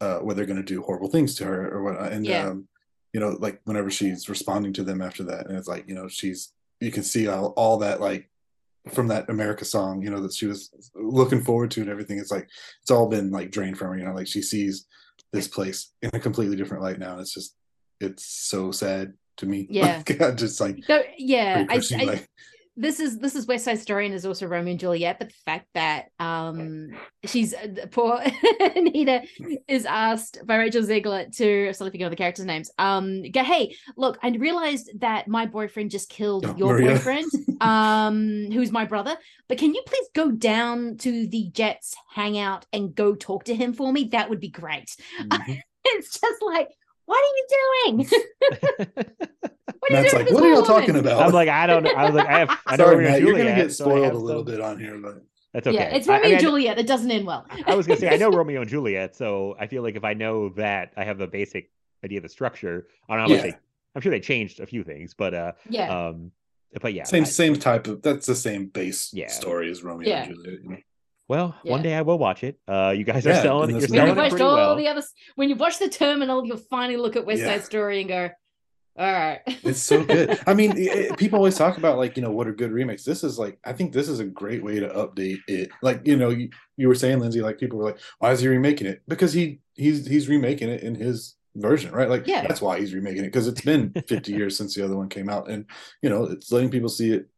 uh, 0.00 0.18
where 0.18 0.34
they're 0.34 0.46
going 0.46 0.64
to 0.64 0.74
do 0.74 0.82
horrible 0.82 1.08
things 1.08 1.34
to 1.36 1.44
her 1.44 1.72
or 1.72 1.82
what, 1.82 2.12
and 2.12 2.26
Yeah. 2.26 2.48
um, 2.48 2.68
you 3.12 3.20
know, 3.20 3.36
like 3.40 3.60
whenever 3.64 3.90
she's 3.90 4.28
responding 4.28 4.72
to 4.74 4.84
them 4.84 5.00
after 5.00 5.24
that, 5.24 5.46
and 5.48 5.56
it's 5.56 5.68
like 5.68 5.88
you 5.88 5.94
know, 5.94 6.06
she's 6.08 6.52
you 6.80 6.92
can 6.92 7.02
see 7.02 7.26
all, 7.26 7.54
all 7.56 7.78
that 7.78 8.00
like 8.00 8.30
from 8.90 9.08
that 9.08 9.28
America 9.28 9.64
song, 9.64 10.02
you 10.02 10.10
know, 10.10 10.20
that 10.22 10.32
she 10.34 10.46
was 10.46 10.70
looking 10.94 11.42
forward 11.42 11.70
to 11.72 11.80
and 11.80 11.90
everything. 11.90 12.18
It's 12.18 12.30
like 12.30 12.48
it's 12.82 12.90
all 12.90 13.08
been 13.08 13.30
like 13.30 13.50
drained 13.50 13.78
from 13.78 13.88
her, 13.88 13.98
you 13.98 14.04
know, 14.04 14.14
like 14.14 14.26
she 14.26 14.42
sees 14.42 14.86
this 15.32 15.48
place 15.48 15.92
in 16.02 16.10
a 16.14 16.20
completely 16.20 16.56
different 16.56 16.82
light 16.82 16.98
now, 16.98 17.12
and 17.12 17.20
it's 17.20 17.34
just 17.34 17.54
it's 18.00 18.24
so 18.24 18.70
sad 18.70 19.12
to 19.38 19.46
me. 19.46 19.66
Yeah. 19.70 20.02
Like, 20.08 20.20
I 20.22 20.30
just 20.32 20.60
like 20.60 20.78
So 20.86 21.02
yeah, 21.18 21.66
I, 21.68 21.74
I- 21.74 22.04
like- 22.04 22.28
this 22.78 23.00
is 23.00 23.18
this 23.18 23.34
is 23.34 23.46
West 23.46 23.64
Side 23.64 23.78
Story 23.80 24.06
and 24.06 24.14
is 24.14 24.24
also 24.24 24.46
Romeo 24.46 24.70
and 24.70 24.80
Juliet, 24.80 25.18
but 25.18 25.28
the 25.28 25.34
fact 25.44 25.66
that 25.74 26.06
um 26.20 26.88
she's 27.24 27.52
uh, 27.52 27.86
poor 27.90 28.20
Anita 28.76 29.22
is 29.66 29.84
asked 29.84 30.38
by 30.46 30.56
Rachel 30.56 30.82
Zegler 30.82 31.34
to 31.36 31.72
sorry 31.74 31.90
forget 31.90 32.04
all 32.04 32.10
the 32.10 32.16
characters' 32.16 32.46
names. 32.46 32.70
Um, 32.78 33.22
go 33.30 33.42
hey, 33.42 33.74
look, 33.96 34.18
I 34.22 34.28
realized 34.30 34.90
that 35.00 35.28
my 35.28 35.46
boyfriend 35.46 35.90
just 35.90 36.08
killed 36.08 36.46
Oh, 36.46 36.54
your 36.56 36.72
Maria. 36.74 36.92
boyfriend, 36.92 37.30
um, 37.60 38.48
who's 38.52 38.70
my 38.72 38.84
brother. 38.84 39.16
But 39.48 39.58
can 39.58 39.74
you 39.74 39.82
please 39.86 40.06
go 40.14 40.30
down 40.30 40.96
to 40.98 41.26
the 41.26 41.50
Jets 41.52 41.94
hangout 42.14 42.64
and 42.72 42.94
go 42.94 43.14
talk 43.14 43.44
to 43.44 43.54
him 43.54 43.72
for 43.72 43.92
me? 43.92 44.04
That 44.12 44.30
would 44.30 44.40
be 44.40 44.50
great. 44.50 44.94
Mhm. 45.20 45.62
It's 45.90 46.20
just 46.20 46.42
like, 46.42 46.68
what 47.08 47.18
are 47.18 47.34
you 47.36 47.46
doing? 47.96 48.08
what 49.78 49.92
Matt's 49.92 50.10
doing 50.12 50.24
like, 50.26 50.34
what 50.34 50.42
are 50.44 50.48
y'all 50.52 50.62
talking 50.62 50.96
about? 50.96 51.22
I'm 51.22 51.32
like, 51.32 51.48
I 51.48 51.66
don't 51.66 51.82
know. 51.82 51.90
I 51.92 52.04
was 52.06 52.14
like, 52.14 52.26
I 52.28 52.38
have. 52.40 52.50
I 52.66 52.76
know 52.76 52.84
Sorry, 52.84 52.96
Romeo 52.96 53.08
and 53.08 53.12
Matt, 53.14 53.22
you're 53.22 53.38
gonna 53.38 53.56
get 53.56 53.72
spoiled 53.72 54.04
have 54.04 54.14
a 54.14 54.18
little 54.18 54.44
some- 54.44 54.52
bit 54.54 54.60
on 54.60 54.78
here, 54.78 54.98
but 54.98 55.22
That's 55.52 55.66
okay. 55.66 55.76
Yeah, 55.76 55.94
it's 55.96 56.08
I- 56.08 56.14
I 56.14 56.16
Romeo 56.16 56.24
mean, 56.28 56.32
and 56.34 56.40
Juliet 56.42 56.76
that 56.76 56.86
doesn't 56.86 57.10
end 57.10 57.26
well. 57.26 57.46
I 57.66 57.74
was 57.74 57.86
gonna 57.86 57.98
say 58.00 58.08
I 58.10 58.16
know 58.16 58.30
Romeo 58.40 58.60
and 58.60 58.68
Juliet, 58.70 59.16
so 59.16 59.56
I 59.58 59.66
feel 59.66 59.82
like 59.82 59.96
if 59.96 60.04
I 60.04 60.14
know 60.14 60.50
that, 60.50 60.92
I 60.96 61.04
have 61.04 61.20
a 61.20 61.26
basic 61.26 61.70
idea 62.04 62.18
of 62.18 62.22
the 62.22 62.28
structure. 62.28 62.86
I 63.08 63.14
don't 63.16 63.22
know 63.22 63.28
how 63.34 63.36
much 63.36 63.44
Yeah. 63.46 63.50
they, 63.52 63.58
I'm 63.94 64.02
sure 64.02 64.10
they 64.10 64.20
changed 64.20 64.60
a 64.60 64.66
few 64.66 64.84
things, 64.84 65.14
but 65.14 65.34
uh, 65.34 65.52
Yeah. 65.68 66.08
um, 66.08 66.30
but 66.82 66.92
yeah, 66.92 67.04
same 67.04 67.22
I- 67.24 67.26
same 67.26 67.56
type 67.56 67.86
of 67.86 68.02
that's 68.02 68.26
the 68.26 68.34
same 68.34 68.66
base 68.66 69.12
Yeah. 69.14 69.28
story 69.28 69.70
as 69.70 69.82
Romeo 69.82 70.08
Yeah. 70.08 70.24
and 70.24 70.34
Juliet. 70.34 70.82
You 71.28 71.36
know? 71.36 71.42
Well, 71.44 71.54
one 71.64 71.82
day 71.82 71.94
I 71.94 72.02
will 72.02 72.18
watch 72.18 72.42
it. 72.44 72.58
Uh, 72.66 72.94
you 72.96 73.04
guys 73.04 73.26
are 73.26 73.30
Yeah, 73.30 73.42
selling 73.42 73.70
and 73.70 73.78
it. 73.78 73.80
this 73.82 73.90
You're 73.90 74.04
when 74.04 74.14
Selling 74.14 74.16
you've 74.16 74.16
selling 74.16 74.26
it 74.26 74.30
pretty 74.30 74.44
all 74.44 74.56
well. 74.56 74.76
the 74.76 74.88
others, 74.88 75.12
when 75.36 75.48
you've 75.48 75.60
watched 75.60 75.78
the 75.78 75.88
terminal, 75.88 76.44
you'll 76.44 76.56
finally 76.56 76.96
look 76.96 77.16
at 77.16 77.26
West 77.26 77.40
Yeah. 77.42 77.56
Side 77.56 77.64
Story 77.64 78.00
and 78.00 78.08
go, 78.08 78.30
all 78.98 79.12
right. 79.12 79.40
It's 79.62 79.80
so 79.80 80.02
good. 80.04 80.40
I 80.46 80.54
mean, 80.54 80.72
it- 80.72 80.78
it- 81.12 81.16
people 81.18 81.36
always 81.38 81.56
talk 81.56 81.78
about 81.78 81.98
like 81.98 82.16
you 82.16 82.22
know 82.22 82.32
what 82.32 82.48
are 82.48 82.52
good 82.52 82.72
remakes. 82.72 83.04
This 83.04 83.22
is 83.22 83.38
like 83.38 83.58
I 83.64 83.72
think 83.72 83.92
this 83.92 84.08
is 84.08 84.18
a 84.20 84.24
great 84.24 84.62
way 84.64 84.80
to 84.80 84.88
update 84.88 85.38
it. 85.46 85.70
Like 85.82 86.00
you 86.04 86.16
know 86.16 86.30
you, 86.30 86.48
you 86.76 86.88
were 86.88 86.94
saying, 86.96 87.20
Lindsay, 87.20 87.40
like 87.40 87.58
people 87.58 87.78
were 87.78 87.84
like, 87.84 87.98
why 88.18 88.32
is 88.32 88.40
he 88.40 88.48
remaking 88.48 88.86
it? 88.88 89.02
Because 89.06 89.32
he 89.32 89.60
he's 89.74 90.06
he's 90.06 90.28
remaking 90.28 90.68
it 90.68 90.82
in 90.82 90.94
his 90.96 91.36
version, 91.54 91.92
right? 91.92 92.08
Like 92.10 92.26
Yeah. 92.26 92.42
that's 92.46 92.60
why 92.60 92.80
he's 92.80 92.92
remaking 92.94 93.22
it 93.22 93.28
because 93.28 93.46
it's 93.46 93.60
been 93.60 93.92
50 94.08 94.32
years 94.38 94.56
since 94.56 94.74
the 94.74 94.84
other 94.84 94.96
one 94.96 95.08
came 95.08 95.28
out, 95.28 95.48
and 95.48 95.66
you 96.02 96.10
know 96.10 96.24
it's 96.24 96.50
letting 96.50 96.70
people 96.70 96.88
see 96.88 97.12
it 97.12 97.28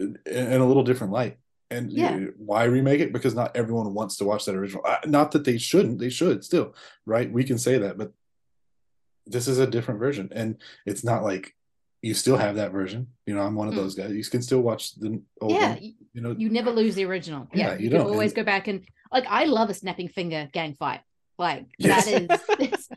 in, 0.00 0.18
in 0.26 0.60
a 0.60 0.66
little 0.66 0.82
different 0.84 1.12
light. 1.14 1.38
And 1.70 1.92
Yeah. 1.92 2.16
know, 2.16 2.32
why 2.38 2.64
remake 2.64 3.00
it? 3.00 3.12
Because 3.12 3.34
not 3.34 3.54
everyone 3.56 3.92
wants 3.92 4.16
to 4.16 4.24
watch 4.24 4.44
that 4.46 4.54
original. 4.54 4.82
Uh, 4.86 4.98
Not 5.06 5.32
that 5.32 5.44
they 5.44 5.58
shouldn't; 5.58 5.98
they 5.98 6.08
should 6.08 6.42
still, 6.44 6.74
right? 7.04 7.30
We 7.30 7.44
can 7.44 7.58
say 7.58 7.76
that, 7.78 7.98
but 7.98 8.12
this 9.26 9.46
is 9.48 9.58
a 9.58 9.66
different 9.66 10.00
version, 10.00 10.30
and 10.32 10.56
it's 10.86 11.04
not 11.04 11.22
like 11.22 11.54
you 12.00 12.14
still 12.14 12.36
have 12.38 12.56
that 12.56 12.72
version. 12.72 13.08
You 13.26 13.34
know, 13.34 13.42
I'm 13.42 13.54
one 13.54 13.68
of 13.68 13.74
Mm. 13.74 13.78
those 13.78 13.94
guys. 13.94 14.12
You 14.12 14.24
can 14.24 14.40
still 14.40 14.60
watch 14.62 14.94
the 14.94 15.20
old 15.40 15.52
yeah, 15.52 15.70
one. 15.74 15.82
you, 15.82 15.92
You 16.14 16.20
know, 16.22 16.30
you 16.38 16.48
never 16.48 16.70
lose 16.70 16.94
the 16.94 17.04
original. 17.04 17.48
Yeah, 17.52 17.68
Yeah, 17.72 17.72
you 17.74 17.84
you, 17.84 17.90
can 17.90 17.98
don't, 17.98 18.10
always 18.10 18.30
and- 18.30 18.36
go 18.36 18.44
back 18.44 18.66
and 18.68 18.84
like 19.12 19.26
I 19.28 19.44
love 19.44 19.68
a 19.68 19.74
snapping 19.74 20.08
finger 20.08 20.48
gang 20.52 20.74
fight. 20.74 21.00
Like 21.38 21.66
Yes. 21.78 22.06
that 22.06 22.22
is 22.22 22.68
it's, 22.70 22.88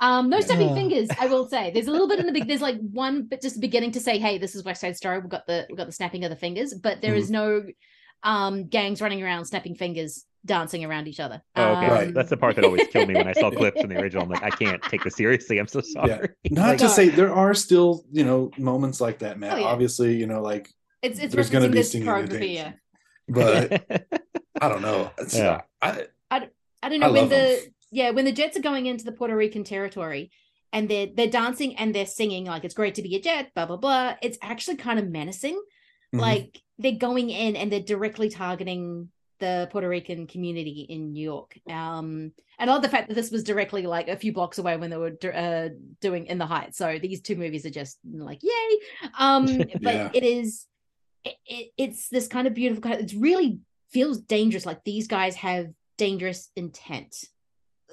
um 0.00 0.30
no 0.30 0.40
snapping 0.40 0.68
Yeah. 0.68 0.74
fingers, 0.74 1.08
I 1.20 1.26
will 1.26 1.46
say. 1.48 1.70
There's 1.72 1.88
a 1.88 1.90
little 1.90 2.08
bit 2.08 2.20
in 2.20 2.26
the 2.26 2.32
big 2.32 2.48
there's 2.48 2.62
like 2.62 2.78
one 3.04 3.24
but 3.24 3.42
just 3.42 3.60
beginning 3.60 3.92
to 3.92 4.00
say, 4.00 4.18
hey, 4.18 4.38
this 4.38 4.54
is 4.54 4.64
West 4.64 4.80
Side 4.80 4.96
Story. 4.96 5.18
We've 5.18 5.28
got 5.28 5.46
the 5.46 5.66
we've 5.68 5.76
got 5.76 5.86
the 5.86 5.92
snapping 5.92 6.24
of 6.24 6.30
the 6.30 6.36
fingers, 6.36 6.72
but 6.74 7.02
there 7.02 7.10
Mm-hmm. 7.12 7.18
is 7.20 7.30
no 7.30 7.66
um 8.24 8.64
gangs 8.68 9.00
running 9.00 9.22
around 9.22 9.44
snapping 9.44 9.74
fingers 9.74 10.24
dancing 10.46 10.84
around 10.84 11.08
each 11.08 11.20
other. 11.20 11.40
Oh, 11.56 11.72
okay, 11.76 11.88
Right. 11.88 12.14
that's 12.14 12.28
the 12.28 12.36
part 12.36 12.56
that 12.56 12.64
always 12.66 12.86
killed 12.88 13.08
me 13.08 13.14
when 13.14 13.26
I 13.28 13.32
saw 13.32 13.50
clips 13.60 13.80
in 13.82 13.88
the 13.88 13.98
original. 13.98 14.24
I'm 14.24 14.28
like, 14.28 14.42
I 14.42 14.50
can't 14.50 14.82
take 14.82 15.02
this 15.02 15.16
seriously. 15.16 15.58
I'm 15.58 15.66
so 15.68 15.80
sorry. 15.80 16.28
not 16.50 16.68
Like, 16.68 16.78
to 16.78 16.88
say 16.90 17.08
there 17.08 17.32
are 17.32 17.54
still 17.54 18.04
you 18.12 18.24
know 18.24 18.50
moments 18.58 19.00
like 19.00 19.20
that, 19.20 19.38
Matt. 19.38 19.54
Oh, 19.54 19.60
yeah. 19.60 19.66
Obviously, 19.66 20.16
you 20.16 20.26
know, 20.26 20.42
like, 20.42 20.68
It's 21.02 21.18
it's 21.18 21.34
There's 21.34 21.48
gonna 21.50 21.68
be 21.68 21.78
this 21.78 21.92
singing 21.92 22.08
and 22.08 22.28
choreography. 22.28 22.54
Yeah. 22.54 22.72
but 23.28 23.86
I 24.60 24.68
don't 24.68 24.82
know. 24.82 25.10
It's, 25.18 25.34
Yeah. 25.36 25.62
I, 25.80 26.06
I 26.30 26.40
don't 26.40 26.52
I 26.82 26.88
know 26.98 27.12
when 27.12 27.28
the 27.30 27.34
the 27.36 27.52
'em. 27.64 27.74
yeah 27.92 28.10
when 28.10 28.24
the 28.26 28.32
Jets 28.32 28.56
are 28.58 28.62
going 28.62 28.84
into 28.86 29.04
the 29.04 29.12
Puerto 29.12 29.34
Rican 29.34 29.64
territory 29.64 30.30
and 30.74 30.88
they're 30.90 31.06
they're 31.14 31.30
dancing 31.30 31.76
and 31.76 31.94
they're 31.94 32.04
singing 32.04 32.44
like 32.44 32.64
it's 32.64 32.74
great 32.74 32.96
to 32.96 33.02
be 33.02 33.16
a 33.16 33.20
Jet, 33.20 33.52
blah 33.54 33.64
blah 33.66 33.76
blah. 33.78 34.14
It's 34.20 34.36
actually 34.42 34.76
kind 34.76 34.98
of 34.98 35.08
menacing. 35.08 35.58
Mhm. 36.14 36.20
Like 36.20 36.62
they're 36.78 36.92
going 36.92 37.30
in 37.30 37.56
and 37.56 37.70
they're 37.70 37.80
directly 37.80 38.28
targeting 38.28 39.10
the 39.40 39.68
Puerto 39.72 39.88
Rican 39.88 40.26
community 40.26 40.86
in 40.88 41.12
New 41.12 41.22
York. 41.22 41.58
Um, 41.68 42.32
and 42.58 42.70
I 42.70 42.72
love 42.72 42.82
the 42.82 42.88
fact 42.88 43.08
that 43.08 43.14
this 43.14 43.30
was 43.32 43.42
directly 43.42 43.82
like 43.86 44.08
a 44.08 44.16
few 44.16 44.32
blocks 44.32 44.58
away 44.58 44.76
when 44.76 44.90
they 44.90 44.96
were 44.96 45.16
uh, 45.34 45.68
doing 46.00 46.26
In 46.26 46.38
the 46.38 46.46
Heights. 46.46 46.78
So 46.78 46.98
these 47.00 47.20
two 47.20 47.36
movies 47.36 47.66
are 47.66 47.70
just 47.70 47.98
like 48.06 48.40
yay. 48.42 48.78
Um, 49.18 49.46
but 49.82 49.94
Yeah. 49.94 50.10
it 50.14 50.22
is 50.22 50.66
it, 51.24 51.34
it, 51.46 51.70
it's 51.76 52.08
this 52.10 52.28
kind 52.28 52.46
of 52.46 52.54
beautiful 52.54 52.82
kind. 52.82 53.00
of, 53.00 53.06
It 53.06 53.14
really 53.18 53.58
feels 53.90 54.18
dangerous. 54.20 54.66
Like 54.66 54.84
these 54.84 55.08
guys 55.08 55.36
have 55.36 55.66
dangerous 55.98 56.50
intent. 56.54 57.14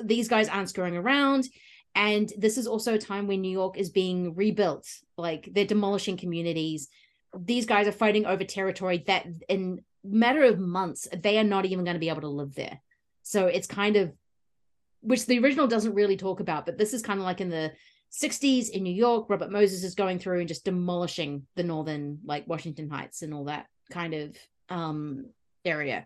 These 0.01 0.27
guys 0.27 0.49
aren't 0.49 0.69
screwing 0.69 0.97
around. 0.97 1.47
And 1.95 2.31
this 2.37 2.57
is 2.57 2.67
also 2.67 2.93
a 2.93 2.99
time 2.99 3.27
when 3.27 3.41
New 3.41 3.51
York 3.51 3.77
is 3.77 3.89
being 3.89 4.35
rebuilt. 4.35 4.87
Like 5.17 5.49
they're 5.51 5.65
demolishing 5.65 6.17
communities. 6.17 6.87
These 7.37 7.65
guys 7.65 7.87
are 7.87 7.91
fighting 7.93 8.25
over 8.25 8.43
territory 8.43 9.03
that 9.07 9.25
in 9.47 9.83
matter 10.03 10.43
of 10.43 10.59
months, 10.59 11.07
they 11.15 11.37
are 11.37 11.43
not 11.43 11.65
even 11.65 11.85
going 11.85 11.95
to 11.95 11.99
be 11.99 12.09
able 12.09 12.21
to 12.21 12.27
live 12.27 12.55
there. 12.55 12.81
So 13.23 13.47
it's 13.47 13.67
kind 13.67 13.95
of 13.95 14.11
which 15.01 15.25
the 15.25 15.39
original 15.39 15.67
doesn't 15.67 15.93
really 15.95 16.17
talk 16.17 16.39
about, 16.39 16.65
but 16.65 16.77
this 16.77 16.93
is 16.93 17.01
kind 17.01 17.19
of 17.19 17.25
like 17.25 17.41
in 17.41 17.49
the 17.49 17.71
60s 18.11 18.69
in 18.69 18.83
New 18.83 18.93
York. 18.93 19.29
Robert 19.29 19.51
Moses 19.51 19.83
is 19.83 19.95
going 19.95 20.19
through 20.19 20.39
and 20.39 20.47
just 20.47 20.65
demolishing 20.65 21.47
the 21.55 21.63
northern, 21.63 22.19
like 22.25 22.47
Washington 22.47 22.89
Heights 22.89 23.21
and 23.21 23.33
all 23.33 23.45
that 23.45 23.67
kind 23.89 24.13
of 24.13 24.37
um 24.69 25.25
area. 25.65 26.05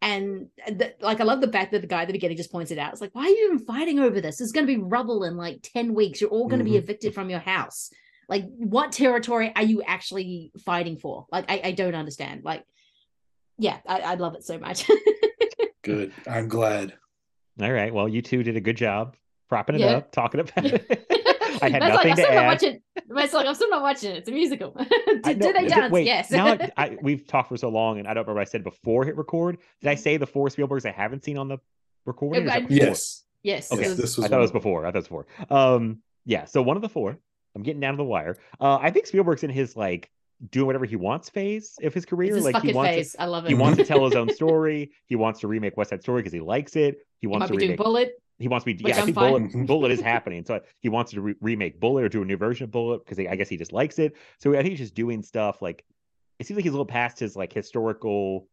And 0.00 0.48
the, 0.66 0.94
like, 1.00 1.20
I 1.20 1.24
love 1.24 1.40
the 1.40 1.52
fact 1.52 1.70
that 1.72 1.80
the 1.80 1.86
guy 1.86 2.02
at 2.02 2.06
the 2.08 2.12
beginning 2.12 2.36
just 2.36 2.50
points 2.50 2.72
it 2.72 2.78
out. 2.78 2.90
It's 2.92 3.00
like, 3.00 3.14
why 3.14 3.22
are 3.22 3.28
you 3.28 3.46
even 3.52 3.64
fighting 3.64 4.00
over 4.00 4.20
this? 4.20 4.40
It's 4.40 4.50
going 4.50 4.66
to 4.66 4.76
be 4.76 4.82
rubble 4.82 5.22
in 5.22 5.36
like 5.36 5.60
10 5.62 5.94
weeks. 5.94 6.20
You're 6.20 6.30
all 6.30 6.48
going 6.48 6.58
to 6.58 6.64
be 6.64 6.72
Mhm. 6.72 6.78
evicted 6.78 7.14
from 7.14 7.30
your 7.30 7.38
house. 7.38 7.90
Like, 8.32 8.46
what 8.56 8.92
territory 8.92 9.52
are 9.54 9.62
you 9.62 9.82
actually 9.82 10.52
fighting 10.64 10.96
for? 10.96 11.26
Like, 11.30 11.50
I, 11.50 11.60
I 11.64 11.72
don't 11.72 11.94
understand. 11.94 12.44
Like, 12.44 12.64
yeah, 13.58 13.76
I, 13.86 14.00
I 14.00 14.14
love 14.14 14.34
it 14.36 14.42
so 14.42 14.56
much. 14.58 14.90
Good. 15.82 16.14
I'm 16.26 16.48
glad. 16.48 16.94
All 17.60 17.70
right. 17.70 17.92
Well, 17.92 18.08
you 18.08 18.22
two 18.22 18.42
did 18.42 18.56
a 18.56 18.60
good 18.62 18.78
job 18.78 19.16
propping 19.50 19.74
it 19.74 19.82
Yeah. 19.82 19.96
up, 19.98 20.12
talking 20.12 20.40
about 20.40 20.64
it. 20.64 20.86
I 21.62 21.68
had 21.68 21.80
Matt's 21.82 21.94
like, 21.94 22.06
nothing 22.06 22.10
I'm 22.12 22.16
to 22.16 22.22
still 22.22 22.34
not 22.34 22.42
add. 22.44 22.46
watching. 22.46 22.80
Matt's 23.08 23.32
like, 23.34 23.46
I'm 23.46 23.54
still 23.54 23.68
not 23.68 23.82
watching 23.82 24.12
it. 24.12 24.16
It's 24.16 24.28
a 24.30 24.32
musical. 24.32 24.70
Did, 25.06 25.38
know- 25.38 25.52
did 25.52 25.54
they 25.56 25.66
dance? 25.68 25.92
Wait, 25.92 26.06
yes. 26.06 26.30
now 26.30 26.46
I, 26.54 26.70
I, 26.78 26.96
we've 27.02 27.26
talked 27.26 27.50
for 27.50 27.58
so 27.58 27.68
long, 27.68 27.98
and 27.98 28.08
I 28.08 28.14
don't 28.14 28.22
remember 28.22 28.38
what 28.38 28.48
I 28.48 28.50
said 28.50 28.64
before 28.64 29.04
hit 29.04 29.14
record. 29.18 29.58
Did 29.82 29.90
I 29.90 29.94
say 29.94 30.16
the 30.16 30.26
four 30.26 30.48
Spielbergs 30.48 30.86
I 30.88 30.92
haven't 30.92 31.22
seen 31.22 31.36
on 31.36 31.48
the 31.48 31.58
recording? 32.06 32.48
or 32.48 32.50
I- 32.52 32.66
Yes. 32.70 33.24
yes. 33.42 33.70
Okay. 33.70 33.84
it 33.84 33.88
was- 33.88 33.96
This 33.98 34.16
was 34.16 34.24
I 34.24 34.28
thought 34.30 34.38
it 34.38 34.40
was 34.40 34.52
before. 34.52 34.86
I 34.86 34.88
thought 34.92 35.04
it 35.04 35.10
was 35.10 35.24
before. 35.26 35.26
Um, 35.50 35.98
yeah. 36.24 36.46
So 36.46 36.62
one 36.62 36.76
of 36.76 36.82
the 36.82 36.88
four. 36.88 37.18
I'm 37.54 37.62
getting 37.62 37.80
down 37.80 37.94
to 37.94 37.96
the 37.98 38.04
wire. 38.04 38.38
Uh, 38.60 38.78
I 38.80 38.90
think 38.90 39.06
Spielberg's 39.06 39.42
in 39.42 39.50
his 39.50 39.76
like 39.76 40.10
doing 40.50 40.66
whatever 40.66 40.84
he 40.84 40.96
wants 40.96 41.28
phase 41.28 41.78
of 41.82 41.94
his 41.94 42.04
career. 42.04 42.34
his 42.34 42.44
like 42.44 42.60
he 42.62 42.72
wants 42.72 42.90
phase. 42.90 43.12
to, 43.12 43.22
I 43.22 43.24
love 43.26 43.44
it. 43.44 43.48
he 43.48 43.54
wants 43.54 43.78
to 43.78 43.84
tell 43.84 44.04
his 44.04 44.14
own 44.14 44.28
story. 44.34 44.90
He 45.06 45.16
wants 45.16 45.40
to 45.40 45.48
remake 45.48 45.76
West 45.76 45.90
Side 45.90 46.02
Story 46.02 46.20
because 46.22 46.32
he 46.32 46.40
likes 46.40 46.74
it. 46.76 46.96
He 47.20 47.22
He 47.22 47.26
wants 47.28 47.42
might 47.42 47.46
to 47.48 47.58
be 47.58 47.64
remake. 47.66 47.78
Bullitt. 47.78 48.12
He 48.38 48.48
wants 48.48 48.66
me. 48.66 48.72
which 48.72 48.82
Yeah, 48.82 48.98
I 48.98 49.02
think 49.02 49.14
fine. 49.14 49.48
Bullitt, 49.50 49.66
Bullitt 49.68 49.90
is 49.92 50.00
happening. 50.00 50.44
So 50.44 50.60
he 50.80 50.88
wants 50.88 51.12
to 51.12 51.20
re- 51.20 51.34
remake 51.40 51.78
Bullitt 51.78 52.04
or 52.04 52.08
do 52.08 52.22
a 52.22 52.24
new 52.24 52.36
version 52.36 52.64
of 52.64 52.72
Bullitt 52.72 53.04
because 53.04 53.18
I 53.24 53.36
guess 53.36 53.48
he 53.48 53.56
just 53.56 53.72
likes 53.72 53.98
it. 54.00 54.16
So 54.40 54.50
I 54.52 54.56
think 54.56 54.70
he's 54.70 54.78
just 54.80 54.94
doing 54.94 55.22
stuff 55.22 55.62
like 55.62 55.84
it 56.40 56.46
seems 56.46 56.56
like 56.56 56.64
he's 56.64 56.72
a 56.72 56.74
little 56.74 56.86
past 56.86 57.20
his 57.20 57.36
like 57.36 57.52
historical 57.52 58.48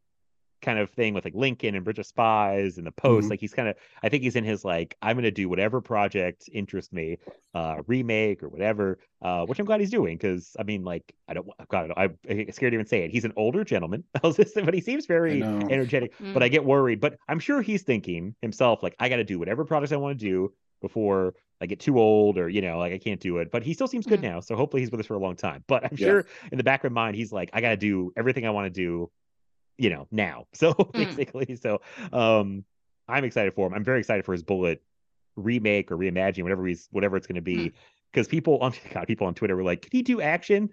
kind 0.62 0.80
of 0.80 0.90
thing 0.92 1.14
with 1.14 1.26
like 1.26 1.36
Lincoln 1.36 1.76
and 1.76 1.84
Bridge 1.86 2.00
of 2.00 2.06
Spies 2.06 2.78
and 2.78 2.86
the 2.86 2.92
Post. 2.92 3.28
Mhm. 3.28 3.32
Like 3.32 3.40
he's 3.40 3.54
kind 3.54 3.68
of 3.70 3.76
I 4.04 4.10
think 4.10 4.24
he's 4.24 4.36
in 4.36 4.44
his 4.44 4.64
like 4.66 4.96
I'm 5.02 5.16
gonna 5.16 5.32
do 5.32 5.50
whatever 5.50 5.82
project 5.82 6.50
interests 6.54 6.92
me, 6.92 7.18
uh, 7.54 7.78
remake 7.88 8.44
or 8.44 8.50
whatever. 8.50 9.00
Uh, 9.22 9.46
which 9.46 9.60
I'm 9.60 9.66
glad 9.66 9.80
he's 9.82 9.90
doing 9.92 10.18
because 10.18 10.56
I 10.60 10.64
mean 10.64 10.84
like 10.84 11.14
I 11.28 11.34
don't 11.34 11.48
God 11.70 11.92
I'm 11.98 12.18
scared 12.52 12.72
to 12.72 12.76
even 12.76 12.86
say 12.86 13.04
it. 13.04 13.12
He's 13.12 13.26
an 13.26 13.34
older 13.36 13.64
gentleman, 13.64 14.04
but 14.22 14.74
he 14.74 14.82
seems 14.82 15.06
very 15.06 15.40
know. 15.40 15.68
energetic. 15.70 16.14
But 16.20 16.42
Mm. 16.42 16.44
I 16.44 16.48
get 16.50 16.66
worried. 16.66 17.00
But 17.02 17.18
I'm 17.28 17.40
sure 17.40 17.62
he's 17.62 17.84
thinking 17.84 18.36
himself 18.42 18.84
like 18.84 18.96
I 19.00 19.10
got 19.10 19.18
to 19.18 19.24
do 19.24 19.40
whatever 19.40 19.66
projects 19.66 19.92
I 19.92 19.98
want 19.98 20.20
to 20.20 20.26
do 20.26 20.54
before 20.82 21.36
I 21.62 21.66
get 21.66 21.82
too 21.82 22.00
old 22.00 22.38
or 22.38 22.48
you 22.48 22.62
know 22.62 22.78
like 22.78 22.94
I 22.94 22.98
can't 22.98 23.20
do 23.20 23.38
it. 23.40 23.52
But 23.52 23.64
he 23.64 23.74
still 23.74 23.88
seems 23.88 24.06
good 24.06 24.20
Mhm. 24.22 24.24
now, 24.24 24.40
so 24.40 24.56
hopefully 24.56 24.82
he's 24.82 24.92
with 24.92 25.02
us 25.02 25.06
for 25.06 25.16
a 25.16 25.20
long 25.20 25.36
time. 25.36 25.64
But 25.68 25.84
I'm 25.84 25.90
Yeah. 25.98 26.08
sure 26.08 26.26
in 26.52 26.58
the 26.58 26.64
back 26.64 26.84
of 26.86 26.92
my 26.94 27.02
mind 27.04 27.16
he's 27.18 27.34
like 27.34 27.50
I 27.54 27.60
got 27.62 27.72
to 27.72 27.78
do 27.78 28.14
everything 28.16 28.46
I 28.46 28.52
want 28.52 28.74
to 28.74 28.82
do, 28.82 29.12
you 29.80 29.90
know, 29.90 30.08
now. 30.12 30.46
So 30.54 30.74
basically, 30.94 31.56
so 31.56 31.82
um, 32.12 32.66
I'm 33.08 33.24
excited 33.24 33.54
for 33.54 33.66
him. 33.68 33.74
I'm 33.74 33.84
very 33.84 34.00
excited 34.00 34.26
for 34.26 34.34
his 34.34 34.44
Bullitt 34.44 34.84
remake 35.36 35.92
or 35.92 35.98
reimagining 35.98 36.44
whatever 36.44 36.68
he's 36.68 36.88
whatever 36.92 37.18
it's 37.18 37.28
going 37.28 37.36
to 37.36 37.42
be. 37.42 37.72
Because 38.12 38.28
people 38.28 38.58
on 38.60 38.74
God, 38.94 39.08
people 39.08 39.26
on 39.28 39.34
Twitter 39.34 39.56
were 39.56 39.64
like, 39.64 39.84
"Can 39.84 39.92
he 39.92 40.02
do 40.02 40.22
action? 40.22 40.70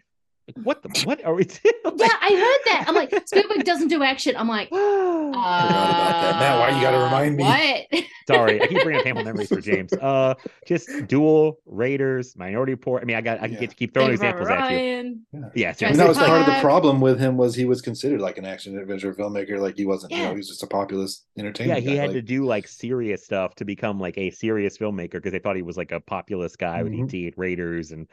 Like, 0.54 0.64
what 0.64 0.82
the 0.82 0.88
what 1.04 1.24
are 1.24 1.34
we 1.34 1.44
doing?" 1.44 1.74
Yeah, 1.98 2.08
I 2.20 2.28
heard 2.30 2.72
that. 2.72 2.84
I'm 2.88 2.94
like, 2.94 3.10
Spielberg 3.26 3.64
doesn't 3.64 3.88
do 3.88 4.02
action. 4.02 4.36
I'm 4.36 4.48
like, 4.48 4.68
uh, 4.72 4.76
about 4.76 5.32
that. 5.32 6.38
Matt, 6.38 6.58
why 6.60 6.76
you 6.76 6.82
gotta 6.82 6.98
remind 6.98 7.36
me? 7.36 7.44
What? 7.44 8.04
Sorry, 8.28 8.60
I 8.60 8.66
keep 8.66 8.82
bringing 8.82 8.98
up 8.98 9.04
painful 9.04 9.24
memories 9.24 9.48
for 9.48 9.60
James. 9.60 9.92
Uh, 9.92 10.34
just 10.66 10.88
Duel, 11.06 11.58
Raiders, 11.64 12.36
Minority 12.36 12.72
Report. 12.72 13.02
I 13.02 13.06
mean, 13.06 13.16
I 13.16 13.20
got 13.20 13.38
I 13.38 13.42
can 13.42 13.52
Yeah. 13.54 13.60
get 13.60 13.70
to 13.70 13.76
keep 13.76 13.94
throwing 13.94 14.08
Saving 14.16 14.30
examples 14.30 14.48
Private 14.48 14.64
at 14.64 14.70
you. 14.72 14.76
Ryan. 14.78 15.26
Yeah, 15.54 15.74
I 15.80 15.84
mean, 15.88 15.96
that 15.98 16.08
was 16.08 16.18
part 16.18 16.40
of 16.40 16.46
the 16.46 16.60
problem 16.60 17.00
with 17.00 17.18
him 17.20 17.36
was 17.36 17.54
he 17.54 17.64
was 17.64 17.80
considered 17.80 18.20
like 18.20 18.36
an 18.38 18.44
action 18.44 18.76
adventure 18.78 19.14
filmmaker. 19.14 19.58
Like 19.60 19.76
he 19.76 19.86
wasn't, 19.86 20.12
you 20.12 20.18
Yeah. 20.18 20.24
know, 20.24 20.30
he 20.32 20.36
was 20.38 20.48
just 20.48 20.62
a 20.62 20.66
populist 20.66 21.26
entertainer. 21.38 21.74
yeah, 21.74 21.80
he 21.80 21.90
guy. 21.90 21.94
had 21.94 22.08
like, 22.10 22.14
to 22.16 22.22
do 22.22 22.44
like 22.44 22.68
serious 22.68 23.24
stuff 23.24 23.54
to 23.56 23.64
become 23.64 23.98
like 24.00 24.18
a 24.18 24.30
serious 24.30 24.76
filmmaker 24.76 25.12
because 25.12 25.32
they 25.32 25.38
thought 25.38 25.56
he 25.56 25.62
was 25.62 25.76
like 25.76 25.92
a 25.92 26.00
populist 26.00 26.58
guy 26.58 26.82
with 26.82 26.92
Mhm. 26.92 27.04
ET 27.14 27.26
and 27.26 27.34
Raiders, 27.38 27.92
and 27.92 28.06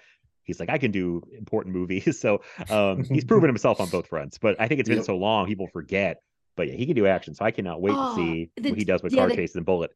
he's 0.43 0.59
like, 0.59 0.69
I 0.69 0.77
can 0.77 0.91
do 0.91 1.21
important 1.37 1.75
movies. 1.75 2.19
So 2.23 2.41
um, 2.69 3.03
he's 3.03 3.25
proven 3.31 3.49
himself 3.49 3.79
on 3.81 3.89
both 3.89 4.07
fronts. 4.07 4.37
But 4.37 4.55
I 4.59 4.67
think 4.67 4.79
it's 4.79 4.89
been 4.89 4.99
Yep. 4.99 5.05
so 5.05 5.17
long, 5.17 5.47
people 5.47 5.67
forget. 5.67 6.21
But 6.55 6.67
yeah, 6.67 6.75
he 6.75 6.85
can 6.85 6.95
do 6.95 7.07
action, 7.07 7.33
so 7.33 7.43
I 7.43 7.51
cannot 7.51 7.81
wait 7.81 7.95
Oh, 7.97 8.09
to 8.09 8.15
see 8.15 8.49
the- 8.57 8.69
what 8.69 8.77
he 8.79 8.85
does 8.85 9.01
with 9.01 9.13
yeah, 9.13 9.21
car 9.21 9.29
the- 9.29 9.35
chases 9.35 9.55
and 9.55 9.65
Bullitt. 9.65 9.91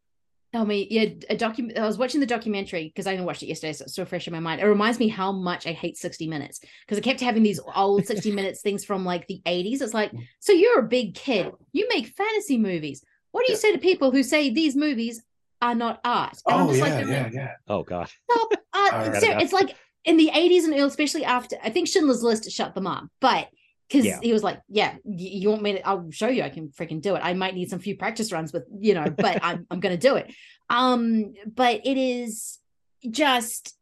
Tell 0.53 0.65
me, 0.65 0.87
yeah, 0.89 1.05
a 1.29 1.35
document. 1.35 1.77
I 1.77 1.85
was 1.85 1.97
watching 1.97 2.21
the 2.21 2.25
documentary 2.25 2.85
because 2.85 3.05
I 3.05 3.19
watched 3.19 3.43
it 3.43 3.47
yesterday, 3.47 3.73
so 3.73 3.83
it's 3.83 3.91
still 3.91 4.05
fresh 4.05 4.27
in 4.27 4.33
my 4.33 4.39
mind. 4.39 4.61
It 4.61 4.65
reminds 4.65 4.97
me 4.97 5.09
how 5.09 5.33
much 5.33 5.67
I 5.67 5.73
hate 5.73 5.97
60 5.97 6.25
Minutes 6.27 6.61
because 6.85 6.97
I 6.97 7.01
kept 7.01 7.19
having 7.19 7.43
these 7.43 7.59
old 7.75 8.05
60 8.05 8.31
Minutes 8.31 8.61
things 8.61 8.85
from 8.85 9.03
like 9.03 9.27
the 9.27 9.41
80s. 9.45 9.81
It's 9.81 9.93
like, 9.93 10.11
so 10.39 10.53
you're 10.53 10.79
a 10.79 10.87
big 10.87 11.15
kid, 11.15 11.51
you 11.73 11.87
make 11.89 12.07
fantasy 12.07 12.57
movies. 12.57 13.03
What 13.31 13.45
do 13.45 13.51
you 13.51 13.57
Yeah. 13.57 13.61
say 13.61 13.71
to 13.73 13.77
people 13.77 14.09
who 14.11 14.23
say 14.23 14.49
these 14.49 14.75
movies 14.75 15.21
are 15.61 15.75
not 15.75 15.99
art? 16.05 16.37
And 16.47 16.69
Oh 16.69 16.73
yeah, 16.73 16.81
like, 16.81 17.07
yeah, 17.07 17.29
yeah. 17.33 17.51
Oh 17.67 17.83
god, 17.83 18.09
stop. 18.31 18.53
I 18.73 19.09
read 19.09 19.41
it's 19.41 19.51
like 19.53 19.75
in 20.07 20.17
the 20.17 20.31
80s 20.33 20.63
and 20.63 20.73
especially 20.73 21.23
after 21.25 21.57
I 21.63 21.69
think 21.69 21.87
Schindler's 21.87 22.23
List 22.23 22.49
shut 22.49 22.73
them 22.73 22.87
up, 22.87 23.03
but 23.21 23.49
because 23.87 24.05
Yeah. 24.05 24.19
he 24.21 24.33
was 24.33 24.41
like, 24.43 24.59
Yeah, 24.67 24.95
you 25.05 25.49
want 25.49 25.61
me 25.61 25.73
to 25.73 25.87
I'll 25.87 26.09
show 26.11 26.27
you 26.29 26.41
I 26.43 26.49
can 26.49 26.69
freaking 26.69 27.01
do 27.01 27.15
it. 27.15 27.19
I 27.23 27.33
might 27.33 27.53
need 27.53 27.69
some 27.69 27.79
few 27.79 27.95
practice 27.95 28.31
runs, 28.31 28.51
but 28.51 28.63
you 28.79 28.93
know, 28.95 29.05
but 29.15 29.39
I'm 29.43 29.67
I'm 29.69 29.79
gonna 29.79 29.97
do 29.97 30.15
it. 30.15 30.33
Um, 30.69 31.33
but 31.45 31.81
it 31.85 31.97
is 31.97 32.57
just 33.09 33.75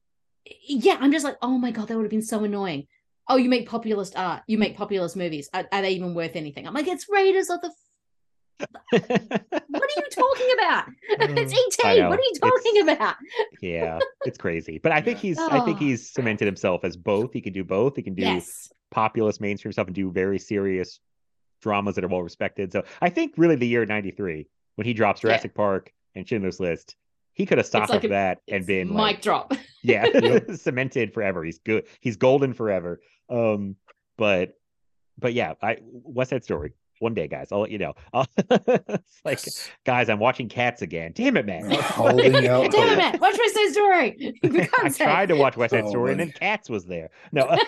yeah, 0.67 0.97
I'm 0.99 1.11
just 1.11 1.25
like, 1.25 1.37
oh 1.41 1.57
my 1.57 1.71
god, 1.71 1.87
that 1.87 1.95
would 1.95 2.03
have 2.03 2.11
been 2.11 2.21
so 2.21 2.43
annoying. 2.43 2.87
Oh, 3.27 3.37
you 3.37 3.49
make 3.49 3.67
populist 3.67 4.15
art, 4.15 4.43
you 4.45 4.57
make 4.59 4.77
populist 4.77 5.15
movies. 5.15 5.49
Are, 5.53 5.65
are 5.71 5.81
they 5.81 5.91
even 5.91 6.13
worth 6.13 6.35
anything? 6.35 6.67
I'm 6.67 6.73
like, 6.75 6.87
it's 6.87 7.07
Raiders 7.09 7.49
of 7.49 7.61
the 7.61 7.71
what 8.59 9.01
are 9.01 9.95
you 9.97 10.03
talking 10.11 10.49
about? 10.53 10.85
it's 11.37 11.53
I 11.83 11.95
ET. 11.95 12.07
What 12.09 12.19
are 12.19 12.21
you 12.21 12.31
It's- 12.35 12.39
talking 12.39 12.89
about? 12.89 13.15
yeah, 13.61 13.99
it's 14.25 14.37
crazy. 14.37 14.77
But 14.77 14.91
I 14.91 15.01
think 15.01 15.17
Yeah. 15.17 15.21
he's 15.29 15.39
I 15.39 15.59
think 15.65 15.77
Oh. 15.77 15.79
he's 15.79 16.09
cemented 16.09 16.45
himself 16.45 16.83
as 16.83 16.95
both. 16.95 17.33
He 17.33 17.41
can 17.41 17.53
do 17.53 17.63
both. 17.63 17.95
He 17.95 18.01
can 18.03 18.13
do 18.15 18.23
Yes. 18.23 18.71
populist 18.91 19.41
mainstream 19.41 19.71
stuff 19.71 19.87
and 19.87 19.95
do 19.95 20.11
very 20.11 20.39
serious 20.39 20.99
dramas 21.61 21.95
that 21.95 22.03
are 22.03 22.07
well 22.07 22.21
respected. 22.23 22.71
So 22.71 22.83
I 23.01 23.09
think 23.09 23.33
really 23.37 23.55
the 23.55 23.67
year 23.67 23.85
'93 23.85 24.47
when 24.75 24.85
he 24.85 24.93
drops 24.93 25.21
Yeah. 25.23 25.29
Jurassic 25.29 25.53
Park 25.55 25.91
and 26.15 26.27
Schindler's 26.27 26.59
List, 26.59 26.95
he 27.33 27.45
could 27.45 27.57
have 27.57 27.67
stopped 27.67 27.89
like 27.89 27.97
after 27.97 28.09
that 28.09 28.39
and 28.47 28.65
been 28.65 28.87
mic 28.89 28.97
like, 28.97 29.21
drop. 29.21 29.53
yeah, 29.83 30.05
cemented 30.55 31.13
forever. 31.13 31.43
He's 31.43 31.59
good. 31.59 31.85
He's 31.99 32.15
golden 32.17 32.53
forever. 32.53 33.01
Um, 33.29 33.75
but 34.17 34.53
but 35.17 35.33
yeah, 35.33 35.53
I 35.61 35.77
West 35.81 36.29
Side 36.29 36.43
Story. 36.43 36.73
One 36.99 37.13
day, 37.13 37.27
guys, 37.27 37.49
I'll 37.51 37.59
let 37.61 37.71
you 37.71 37.77
know. 37.77 37.93
it's 38.37 39.21
like, 39.25 39.39
Yes. 39.45 39.69
guys, 39.85 40.09
I'm 40.09 40.19
watching 40.19 40.47
Cats 40.49 40.81
again. 40.81 41.11
Damn 41.13 41.35
it, 41.37 41.45
man. 41.45 41.69
Holding 41.71 42.47
out 42.47 42.71
Damn 42.71 42.83
it, 42.83 42.87
man! 42.87 42.97
Matt. 42.97 43.21
Watch 43.21 43.37
West 43.37 43.53
Side 43.55 43.71
Story. 43.71 44.33
I 44.83 44.87
sake. 44.89 45.07
tried 45.07 45.25
to 45.27 45.35
watch 45.35 45.57
West 45.57 45.71
Side 45.71 45.83
Oh, 45.85 45.89
Story, 45.89 46.11
and 46.11 46.19
then 46.19 46.31
Cats 46.31 46.69
was 46.69 46.85
there. 46.85 47.09
No, 47.31 47.45
like, 47.45 47.59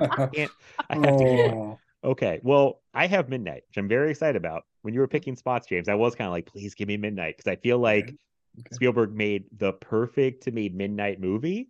I 0.00 0.26
can't. 0.34 0.50
I 0.88 0.94
have 0.96 1.16
to 1.18 1.24
get 1.24 1.54
one. 1.54 1.58
Oh, 1.68 1.78
Okay, 2.02 2.40
well, 2.42 2.80
I 2.94 3.06
have 3.06 3.28
Midnight, 3.28 3.62
which 3.68 3.76
I'm 3.76 3.86
very 3.86 4.10
excited 4.10 4.36
about. 4.36 4.62
When 4.82 4.94
you 4.94 5.00
were 5.00 5.06
picking 5.08 5.36
spots, 5.36 5.66
James, 5.68 5.86
I 5.86 5.94
was 5.94 6.14
kind 6.14 6.26
of 6.26 6.32
like, 6.32 6.46
please 6.46 6.74
give 6.74 6.88
me 6.88 6.96
Midnight 6.96 7.36
because 7.36 7.50
I 7.50 7.56
feel 7.56 7.78
like 7.78 8.04
Okay. 8.04 8.16
Okay. 8.58 8.68
Spielberg 8.72 9.14
made 9.14 9.44
the 9.58 9.74
perfect 9.74 10.42
to 10.44 10.50
me 10.50 10.68
Midnight 10.70 11.20
movie. 11.20 11.68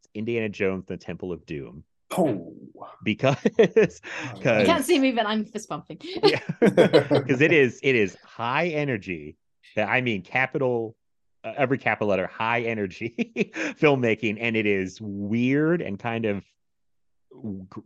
It's 0.00 0.08
Indiana 0.14 0.48
Jones: 0.48 0.84
The 0.86 0.96
Temple 0.96 1.32
of 1.32 1.46
Doom 1.46 1.84
oh. 2.18 2.54
because 3.02 3.36
You 3.44 4.42
can't 4.42 4.84
see 4.84 4.98
me, 4.98 5.12
but 5.12 5.26
I'm 5.26 5.44
fist 5.44 5.68
bumping. 5.68 5.98
yeah, 6.02 6.40
because 6.60 7.40
it 7.40 7.52
is 7.52 7.80
it 7.82 7.94
is 7.94 8.16
high 8.24 8.68
energy. 8.68 9.36
That 9.76 9.88
I 9.88 10.00
mean, 10.00 10.22
capital 10.22 10.96
uh, 11.44 11.52
every 11.56 11.78
capital 11.78 12.08
letter, 12.08 12.26
high 12.26 12.62
energy 12.62 13.14
filmmaking, 13.80 14.38
and 14.40 14.56
it 14.56 14.66
is 14.66 15.00
weird 15.00 15.82
and 15.82 15.98
kind 15.98 16.24
of 16.26 16.44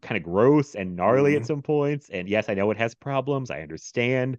kind 0.02 0.16
of 0.16 0.22
gross 0.22 0.74
and 0.74 0.96
gnarly 0.96 1.36
at 1.36 1.46
some 1.46 1.62
points. 1.62 2.08
And 2.10 2.28
yes, 2.28 2.48
I 2.48 2.54
know 2.54 2.70
it 2.70 2.76
has 2.76 2.94
problems. 2.94 3.50
I 3.50 3.62
understand. 3.62 4.38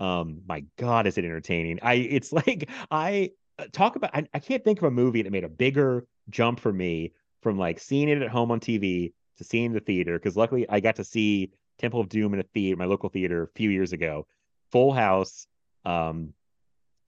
Um, 0.00 0.42
my 0.46 0.64
God, 0.76 1.06
is 1.06 1.18
it 1.18 1.24
entertaining? 1.24 1.78
I 1.82 1.94
it's 1.94 2.32
like 2.46 2.68
I 2.90 3.30
uh, 3.58 3.66
talk 3.72 3.96
about. 3.96 4.10
I, 4.14 4.26
I 4.32 4.38
can't 4.38 4.64
think 4.64 4.78
of 4.78 4.84
a 4.84 4.90
movie 4.90 5.22
that 5.22 5.32
made 5.32 5.44
a 5.44 5.48
bigger 5.48 6.06
jump 6.30 6.60
for 6.60 6.72
me 6.72 7.12
from 7.42 7.58
like 7.58 7.78
seeing 7.78 8.08
it 8.08 8.22
at 8.22 8.30
home 8.30 8.50
on 8.50 8.60
TV 8.60 9.12
to 9.38 9.44
seeing 9.44 9.72
the 9.72 9.80
theater. 9.80 10.18
Because 10.18 10.36
luckily, 10.36 10.66
I 10.68 10.80
got 10.80 10.96
to 10.96 11.04
see 11.04 11.52
Temple 11.78 12.00
of 12.00 12.08
Doom 12.08 12.34
in 12.34 12.40
a 12.40 12.44
theater, 12.44 12.76
my 12.76 12.84
local 12.84 13.08
theater, 13.08 13.42
a 13.42 13.48
few 13.48 13.70
years 13.70 13.92
ago. 13.92 14.26
Full 14.72 14.92
house. 14.92 15.46
Um, 15.84 16.32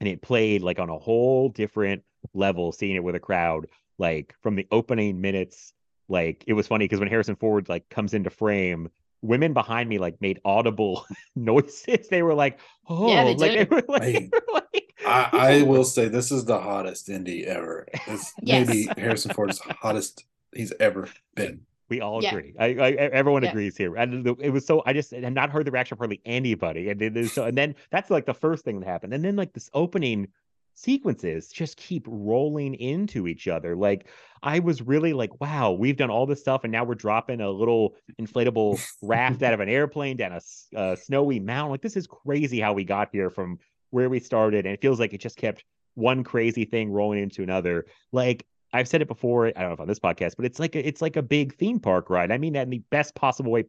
and 0.00 0.08
it 0.08 0.20
played 0.22 0.62
like 0.62 0.78
on 0.78 0.90
a 0.90 0.98
whole 0.98 1.48
different 1.48 2.02
level, 2.34 2.72
seeing 2.72 2.96
it 2.96 3.04
with 3.04 3.14
a 3.14 3.20
crowd. 3.20 3.66
Like 3.98 4.34
from 4.42 4.56
the 4.56 4.66
opening 4.70 5.20
minutes, 5.20 5.72
like 6.08 6.44
it 6.46 6.52
was 6.52 6.66
funny 6.66 6.84
because 6.84 7.00
when 7.00 7.08
Harrison 7.08 7.36
Ford 7.36 7.68
like 7.70 7.88
comes 7.88 8.12
into 8.12 8.28
frame, 8.28 8.90
women 9.22 9.54
behind 9.54 9.88
me 9.88 9.98
like 9.98 10.20
made 10.20 10.38
audible 10.44 11.06
noises. 11.34 12.08
They 12.08 12.22
were 12.22 12.34
like, 12.34 12.60
"Oh," 12.88 13.08
Yeah, 13.08 13.24
they 13.24 13.34
like 13.36 13.52
did. 13.52 13.70
they 13.70 13.74
were 13.74 13.82
like, 13.88 14.02
they 14.02 14.30
were 14.32 14.42
like 14.52 14.94
I, 15.06 15.30
I 15.32 15.62
will 15.62 15.84
say 15.84 16.08
this 16.08 16.30
is 16.30 16.44
the 16.44 16.60
hottest 16.60 17.08
Indy 17.08 17.46
ever. 17.46 17.86
It's 18.06 18.34
Yes. 18.42 18.68
maybe 18.68 18.88
Harrison 19.00 19.32
Ford's 19.32 19.60
hottest 19.60 20.26
he's 20.54 20.74
ever 20.78 21.08
been. 21.34 21.62
We 21.88 22.00
all 22.00 22.22
Yeah. 22.22 22.30
agree. 22.30 22.54
I, 22.58 22.66
I 22.66 22.90
everyone 22.92 23.42
Yeah. 23.42 23.50
agrees 23.50 23.76
here. 23.76 23.94
And 23.96 24.26
it 24.40 24.50
was 24.50 24.66
so 24.66 24.82
I 24.86 24.92
just 24.92 25.12
had 25.12 25.32
not 25.32 25.50
heard 25.50 25.66
the 25.66 25.70
reaction 25.70 25.96
from 25.96 26.04
hardly 26.04 26.20
anybody. 26.24 26.88
And 26.90 27.00
it 27.00 27.16
is 27.16 27.32
so 27.32 27.44
and 27.44 27.56
then 27.56 27.74
that's 27.90 28.10
like 28.10 28.26
the 28.26 28.34
first 28.34 28.64
thing 28.64 28.80
that 28.80 28.86
happened. 28.86 29.14
And 29.14 29.24
then 29.24 29.36
like 29.36 29.52
this 29.52 29.70
opening 29.74 30.28
sequences 30.74 31.48
just 31.48 31.76
keep 31.78 32.04
rolling 32.06 32.74
into 32.74 33.26
each 33.26 33.48
other. 33.48 33.74
Like 33.74 34.08
I 34.42 34.58
was 34.58 34.82
really 34.82 35.12
like, 35.14 35.40
wow, 35.40 35.72
we've 35.72 35.96
done 35.96 36.10
all 36.10 36.26
this 36.26 36.40
stuff 36.40 36.64
and 36.64 36.72
now 36.72 36.84
we're 36.84 36.94
dropping 36.94 37.40
a 37.40 37.50
little 37.50 37.94
inflatable 38.20 38.78
raft 39.02 39.42
out 39.42 39.54
of 39.54 39.60
an 39.60 39.68
airplane 39.68 40.16
down 40.16 40.32
a, 40.32 40.78
uh, 40.78 40.96
snowy 40.96 41.40
mountain. 41.40 41.70
Like 41.70 41.82
this 41.82 41.96
is 41.96 42.06
crazy 42.06 42.60
how 42.60 42.72
we 42.72 42.84
got 42.84 43.08
here 43.10 43.30
from 43.30 43.58
where 43.90 44.10
we 44.10 44.20
started. 44.20 44.66
And 44.66 44.74
it 44.74 44.82
feels 44.82 45.00
like 45.00 45.14
it 45.14 45.20
just 45.20 45.38
kept 45.38 45.64
one 45.94 46.22
crazy 46.22 46.66
thing 46.66 46.90
rolling 46.90 47.22
into 47.22 47.42
another. 47.42 47.86
Like 48.12 48.44
I've 48.72 48.88
said 48.88 49.02
it 49.02 49.08
before. 49.08 49.46
I 49.46 49.50
don't 49.52 49.68
know 49.68 49.72
if 49.72 49.80
on 49.80 49.88
this 49.88 49.98
podcast, 49.98 50.34
but 50.36 50.44
it's 50.44 50.58
like 50.58 50.74
a, 50.74 50.86
it's 50.86 51.02
like 51.02 51.16
a 51.16 51.22
big 51.22 51.54
theme 51.56 51.80
park 51.80 52.10
ride. 52.10 52.30
I 52.30 52.38
mean 52.38 52.54
that 52.54 52.62
in 52.62 52.70
the 52.70 52.82
best 52.90 53.14
possible 53.14 53.52
way, 53.52 53.64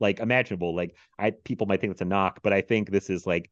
like 0.00 0.20
imaginable. 0.20 0.74
Like 0.74 0.94
I 1.18 1.30
people 1.30 1.66
might 1.66 1.80
think 1.80 1.92
it's 1.92 2.02
a 2.02 2.06
knock, 2.06 2.40
but 2.42 2.52
I 2.52 2.60
think 2.60 2.90
this 2.90 3.10
is 3.10 3.26
like 3.26 3.50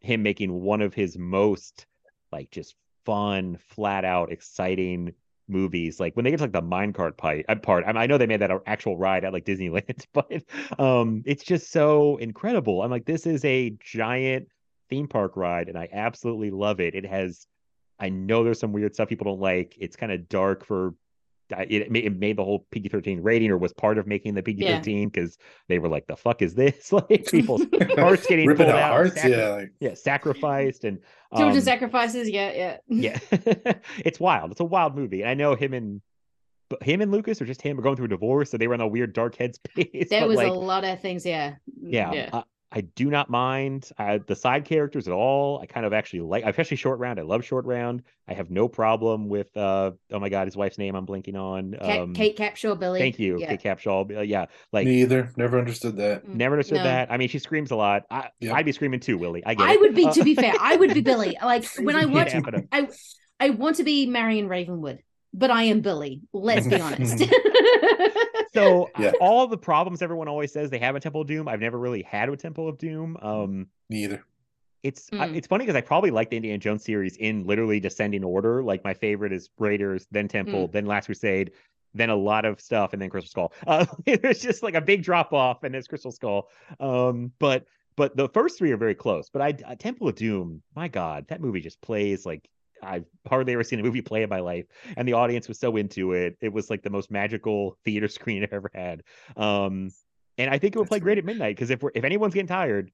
him 0.00 0.22
making 0.22 0.52
one 0.52 0.82
of 0.82 0.94
his 0.94 1.16
most 1.16 1.86
like 2.32 2.50
just 2.50 2.74
fun, 3.04 3.58
flat 3.68 4.04
out, 4.04 4.32
exciting 4.32 5.12
movies. 5.48 6.00
Like 6.00 6.16
when 6.16 6.24
they 6.24 6.30
get 6.30 6.38
to 6.38 6.44
like 6.44 6.52
the 6.52 6.62
minecart 6.62 7.12
uh, 7.48 7.54
part. 7.56 7.84
I 7.86 8.06
know 8.06 8.18
they 8.18 8.26
made 8.26 8.40
that 8.40 8.50
an 8.50 8.60
actual 8.66 8.96
ride 8.96 9.24
at 9.24 9.32
like 9.32 9.44
Disneyland, 9.44 10.06
but 10.12 10.42
um, 10.80 11.22
it's 11.26 11.44
just 11.44 11.70
so 11.70 12.16
incredible. 12.16 12.82
I'm 12.82 12.90
like, 12.90 13.04
this 13.04 13.26
is 13.26 13.44
a 13.44 13.76
giant 13.80 14.48
theme 14.90 15.08
park 15.08 15.36
ride, 15.36 15.68
and 15.68 15.78
I 15.78 15.88
absolutely 15.92 16.50
love 16.50 16.80
it. 16.80 16.94
It 16.94 17.06
has 17.06 17.46
I 18.02 18.08
know 18.08 18.42
there's 18.42 18.58
some 18.58 18.72
weird 18.72 18.94
stuff 18.94 19.08
people 19.08 19.26
don't 19.26 19.40
like. 19.40 19.76
It's 19.78 19.94
kind 19.94 20.10
of 20.10 20.28
dark 20.28 20.66
for 20.66 20.94
it, 21.50 21.90
ma- 21.90 21.98
it 21.98 22.18
made 22.18 22.36
the 22.36 22.44
whole 22.44 22.66
PG-13 22.70 23.18
rating 23.22 23.50
or 23.50 23.58
was 23.58 23.72
part 23.72 23.98
of 23.98 24.06
making 24.06 24.34
the 24.34 24.42
PG-13 24.42 25.12
because 25.12 25.38
they 25.68 25.78
were 25.78 25.88
like, 25.88 26.06
the 26.06 26.16
fuck 26.16 26.42
is 26.42 26.54
this? 26.54 26.92
like 27.10 27.26
people's 27.30 27.62
hearts 27.96 28.26
getting 28.26 28.46
Ripping 28.46 28.66
pulled 28.66 28.76
out 28.76 28.82
out, 28.82 28.90
hearts, 28.90 29.14
sacri- 29.14 29.30
yeah. 29.30 29.48
Like, 29.48 29.72
yeah, 29.80 29.94
sacrificed 29.94 30.84
and 30.84 30.98
Children 31.36 31.56
um, 31.58 31.62
sacrifices, 31.62 32.28
yeah, 32.28 32.76
yeah. 32.88 33.18
yeah, 33.32 33.72
it's 33.98 34.20
wild. 34.20 34.50
It's 34.50 34.60
a 34.60 34.64
wild 34.64 34.94
movie, 34.94 35.22
and 35.22 35.30
I 35.30 35.34
know 35.34 35.54
him 35.54 35.72
and 35.72 36.02
him 36.82 37.00
and 37.00 37.10
Lucas 37.10 37.40
or 37.40 37.46
just 37.46 37.62
him 37.62 37.78
are 37.78 37.82
going 37.82 37.96
through 37.96 38.06
a 38.06 38.08
divorce, 38.08 38.50
so 38.50 38.58
they 38.58 38.66
were 38.66 38.74
in 38.74 38.80
a 38.82 38.86
weird 38.86 39.14
dark 39.14 39.36
headspace. 39.36 40.08
There 40.08 40.20
but, 40.20 40.28
was 40.28 40.36
like, 40.36 40.48
a 40.48 40.52
lot 40.52 40.84
of 40.84 41.00
things, 41.00 41.24
yeah. 41.24 41.54
yeah, 41.80 42.12
Yeah. 42.12 42.30
I, 42.32 42.42
I 42.74 42.80
do 42.80 43.10
not 43.10 43.28
mind 43.28 43.90
uh, 43.98 44.18
the 44.26 44.34
side 44.34 44.64
characters 44.64 45.06
at 45.06 45.12
all. 45.12 45.60
I 45.60 45.66
kind 45.66 45.84
of 45.84 45.92
actually 45.92 46.20
like, 46.20 46.42
especially 46.46 46.78
Short 46.78 46.98
Round. 47.00 47.18
I 47.18 47.22
love 47.22 47.44
Short 47.44 47.66
Round. 47.66 48.02
I 48.26 48.32
have 48.32 48.50
no 48.50 48.66
problem 48.66 49.28
with. 49.28 49.54
uh 49.56 49.90
Oh 50.10 50.18
my 50.18 50.30
God, 50.30 50.46
his 50.46 50.56
wife's 50.56 50.78
name 50.78 50.94
I'm 50.94 51.04
blinking 51.04 51.36
on. 51.36 51.76
Kate, 51.82 52.00
Um, 52.00 52.14
Kate 52.14 52.36
Capshaw, 52.36 52.78
Billy. 52.78 52.98
Thank 52.98 53.18
you, 53.18 53.38
Yeah. 53.38 53.54
Kate 53.54 53.62
Capshaw. 53.78 54.16
Uh, 54.16 54.20
yeah, 54.22 54.46
like 54.72 54.86
me 54.86 55.02
either. 55.02 55.30
Never 55.36 55.58
understood 55.58 55.96
that. 55.98 56.26
never 56.26 56.54
understood 56.54 56.78
No. 56.78 56.84
that. 56.84 57.12
I 57.12 57.18
mean, 57.18 57.28
she 57.28 57.38
screams 57.38 57.72
a 57.72 57.76
lot. 57.76 58.04
I, 58.10 58.30
Yeah. 58.40 58.54
I'd 58.54 58.64
be 58.64 58.72
screaming 58.72 59.00
too, 59.00 59.18
Willie. 59.18 59.44
I 59.44 59.54
get 59.54 59.68
I 59.68 59.76
would 59.76 59.94
be, 59.94 60.06
Uh, 60.06 60.12
to 60.14 60.24
be 60.24 60.34
fair, 60.34 60.54
I 60.58 60.76
would 60.76 60.94
be 60.94 61.02
Billy. 61.02 61.36
Like 61.42 61.64
when 61.76 61.94
I 61.94 62.04
Yeah, 62.04 62.06
watch, 62.06 62.32
but, 62.42 62.54
uh, 62.54 62.60
I 62.72 62.88
I 63.38 63.50
want 63.50 63.76
to 63.76 63.84
be 63.84 64.06
Marion 64.06 64.48
Ravenwood, 64.48 65.00
but 65.34 65.50
I 65.50 65.64
am 65.64 65.80
Billy. 65.80 66.22
Let's 66.32 66.66
be 66.66 66.80
honest. 66.80 67.18
so 68.54 68.90
Yeah. 68.98 69.12
all 69.20 69.46
the 69.46 69.58
problems 69.58 70.02
everyone 70.02 70.28
always 70.28 70.52
says 70.52 70.70
they 70.70 70.78
have 70.78 70.94
in 70.94 71.02
Temple 71.02 71.22
of 71.22 71.26
Doom, 71.26 71.48
I've 71.48 71.60
never 71.60 71.78
really 71.78 72.02
had 72.02 72.28
a 72.28 72.36
Temple 72.36 72.68
of 72.68 72.78
Doom. 72.78 73.16
Um, 73.22 73.66
Me 73.90 74.04
either. 74.04 74.24
it's 74.82 75.08
I- 75.12 75.28
Mm. 75.28 75.36
it's 75.36 75.46
funny 75.46 75.64
because 75.64 75.76
I 75.76 75.80
probably 75.80 76.10
like 76.10 76.30
the 76.30 76.36
Indiana 76.36 76.58
Jones 76.58 76.84
series 76.84 77.16
in 77.16 77.44
literally 77.46 77.80
descending 77.80 78.24
order. 78.24 78.62
Like 78.62 78.84
my 78.84 78.94
favorite 78.94 79.32
is 79.32 79.50
Raiders, 79.58 80.06
then 80.10 80.28
Temple, 80.28 80.68
then 80.68 80.86
Last 80.86 81.06
Crusade, 81.06 81.52
then 81.94 82.10
a 82.10 82.16
lot 82.16 82.44
of 82.44 82.60
stuff, 82.60 82.92
and 82.92 83.00
then 83.02 83.10
Crystal 83.10 83.30
Skull. 83.30 83.52
Uh, 83.66 83.86
it's 84.06 84.40
just 84.40 84.62
like 84.62 84.74
a 84.74 84.80
big 84.80 85.02
drop 85.02 85.32
off, 85.32 85.62
and 85.62 85.74
it's 85.76 85.86
Crystal 85.88 86.10
Skull. 86.12 86.48
Um, 86.80 87.32
but 87.38 87.66
but 87.96 88.16
the 88.16 88.28
first 88.30 88.56
three 88.58 88.72
are 88.72 88.78
very 88.78 88.94
close. 88.94 89.28
But 89.30 89.42
I 89.42 89.54
uh, 89.70 89.74
Temple 89.76 90.08
of 90.08 90.14
Doom, 90.14 90.62
my 90.74 90.88
God, 90.88 91.26
that 91.28 91.40
movie 91.40 91.60
just 91.60 91.80
plays 91.82 92.24
like 92.26 92.48
I've 92.82 93.04
hardly 93.28 93.52
ever 93.52 93.64
seen 93.64 93.80
a 93.80 93.82
movie 93.82 94.02
play 94.02 94.22
in 94.22 94.28
my 94.28 94.40
life, 94.40 94.66
and 94.96 95.06
the 95.06 95.12
audience 95.14 95.48
was 95.48 95.58
so 95.58 95.76
into 95.76 96.12
it. 96.12 96.36
It 96.40 96.52
was 96.52 96.70
like 96.70 96.82
the 96.82 96.90
most 96.90 97.10
magical 97.10 97.78
theater 97.84 98.08
screen 98.18 98.42
I've 98.42 98.52
ever 98.52 98.70
had. 98.74 99.02
Um, 99.36 99.90
and 100.38 100.50
I 100.50 100.58
think 100.58 100.74
it 100.74 100.78
would 100.78 100.84
That's 100.86 100.88
play 100.90 100.98
great 101.00 101.14
great. 101.14 101.18
at 101.18 101.24
midnight 101.24 101.56
because 101.56 101.70
if 101.70 101.82
we're 101.82 101.90
if 101.94 102.04
anyone's 102.04 102.34
getting 102.34 102.46
tired, 102.48 102.90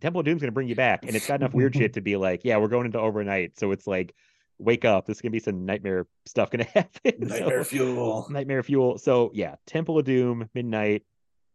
Temple 0.00 0.20
of 0.20 0.24
Doom's 0.26 0.40
gonna 0.40 0.52
bring 0.52 0.68
you 0.68 0.74
back, 0.76 1.04
and 1.04 1.14
it's 1.16 1.26
got 1.26 1.40
enough 1.40 1.54
weird 1.54 1.74
shit 1.74 1.92
to 1.94 2.00
be 2.00 2.16
like, 2.16 2.44
yeah, 2.44 2.56
we're 2.58 2.68
going 2.68 2.86
into 2.86 3.00
overnight, 3.00 3.58
so 3.58 3.72
it's 3.72 3.86
like, 3.86 4.14
wake 4.58 4.84
up, 4.84 5.06
this 5.06 5.18
is 5.18 5.20
gonna 5.20 5.32
be 5.32 5.38
some 5.40 5.64
nightmare 5.66 6.06
stuff 6.26 6.50
gonna 6.50 6.64
happen. 6.74 7.12
Nightmare 7.18 7.64
So- 7.64 7.70
fuel. 7.70 8.26
nightmare 8.30 8.62
fuel. 8.62 8.98
So 8.98 9.30
yeah, 9.34 9.56
Temple 9.66 9.98
of 9.98 10.04
Doom, 10.04 10.48
midnight. 10.54 11.02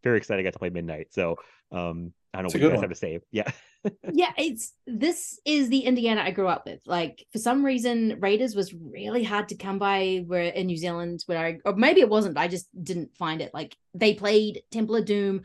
Very 0.04 0.18
excited 0.18 0.40
I 0.40 0.44
got 0.44 0.54
to 0.54 0.60
play 0.60 0.72
midnight. 0.72 1.14
So 1.14 1.36
um, 1.72 2.14
I 2.34 2.38
don't 2.38 2.44
know 2.44 2.48
It's 2.48 2.56
a 2.56 2.58
what 2.58 2.62
you 2.62 2.70
good 2.70 2.74
guys 2.76 2.82
have 2.82 2.90
to 2.90 2.96
say. 2.96 3.20
Yeah, 3.32 3.52
yeah, 4.14 4.32
it's 4.38 4.74
this 4.88 5.40
is 5.46 5.70
the 5.70 5.80
Indiana 5.80 6.22
I 6.22 6.32
grew 6.32 6.48
up 6.48 6.66
with. 6.66 6.80
Like 6.86 7.26
for 7.32 7.40
some 7.40 7.66
reason, 7.66 8.18
Raiders 8.20 8.56
was 8.56 8.74
really 8.74 9.24
hard 9.24 9.50
to 9.50 9.56
come 9.56 9.80
by 9.80 10.24
where 10.26 10.44
in 10.44 10.68
New 10.68 10.78
Zealand 10.78 11.24
where 11.26 11.46
I 11.46 11.60
or 11.66 11.74
maybe 11.74 12.02
it 12.02 12.10
wasn't, 12.10 12.36
but 12.36 12.42
I 12.42 12.48
just 12.48 12.68
didn't 12.84 13.16
find 13.18 13.42
it. 13.42 13.54
Like 13.54 13.76
they 13.94 14.14
played 14.14 14.64
Temple 14.72 14.96
of 14.96 15.06
Doom 15.06 15.42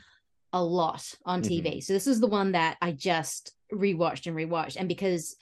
a 0.53 0.63
lot 0.63 1.15
on 1.25 1.43
TV. 1.43 1.83
So 1.83 1.93
this 1.93 2.07
is 2.07 2.21
the 2.21 2.27
one 2.27 2.53
that 2.53 2.77
I 2.81 2.93
just 2.93 3.53
rewatched 3.73 4.27
and 4.27 4.37
rewatched. 4.37 4.77
And 4.79 4.89
because 4.89 5.37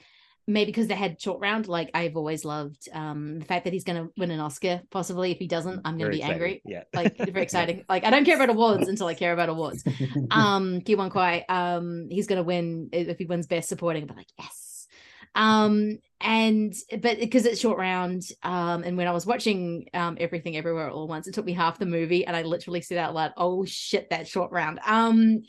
maybe 0.47 0.67
because 0.67 0.87
they 0.87 0.95
had 0.95 1.19
short 1.21 1.39
round, 1.39 1.67
like 1.67 1.89
I've 1.93 2.15
always 2.15 2.45
loved 2.45 2.87
um 2.93 3.39
the 3.39 3.45
fact 3.45 3.63
that 3.63 3.73
he's 3.73 3.83
gonna 3.83 4.09
win 4.17 4.31
an 4.31 4.39
Oscar, 4.39 4.81
possibly. 4.91 5.31
If 5.31 5.37
he 5.39 5.47
doesn't, 5.47 5.81
I'm 5.85 5.97
gonna 5.97 6.05
Very 6.11 6.17
be 6.17 6.23
angry. 6.23 6.61
Yeah, 6.65 6.83
Like 6.93 7.17
very 7.17 7.41
exciting. 7.49 7.83
like 7.89 8.03
I 8.03 8.09
don't 8.09 8.25
care 8.25 8.35
about 8.35 8.49
awards 8.49 8.87
until 8.87 9.07
I 9.07 9.13
care 9.13 9.33
about 9.33 9.49
awards 9.49 9.83
um 10.31 10.81
Ke 10.81 10.95
Huy 10.95 11.09
Quan, 11.09 11.41
um 11.49 12.07
he's 12.09 12.27
gonna 12.27 12.43
win 12.43 12.89
if 12.91 13.17
he 13.17 13.25
wins 13.25 13.47
best 13.47 13.69
supporting 13.69 14.05
but 14.05 14.17
like 14.17 14.27
yes 14.37 14.87
um 15.35 15.97
and 16.21 16.73
but 17.01 17.19
because 17.19 17.45
it's 17.45 17.59
short 17.59 17.77
round 17.77 18.23
um 18.43 18.83
and 18.83 18.97
when 18.97 19.07
I 19.07 19.11
was 19.11 19.25
watching 19.25 19.87
um 19.93 20.17
everything 20.19 20.55
everywhere 20.55 20.89
all 20.89 21.03
at 21.03 21.09
once 21.09 21.27
it 21.27 21.33
took 21.33 21.45
me 21.45 21.53
half 21.53 21.77
the 21.77 21.85
movie 21.85 22.25
and 22.25 22.35
I 22.35 22.43
literally 22.43 22.81
said 22.81 22.97
out 22.97 23.13
loud 23.13 23.33
oh 23.35 23.65
shit 23.65 24.09
that 24.11 24.27
short 24.27 24.51
round 24.51 24.79
um 24.85 25.43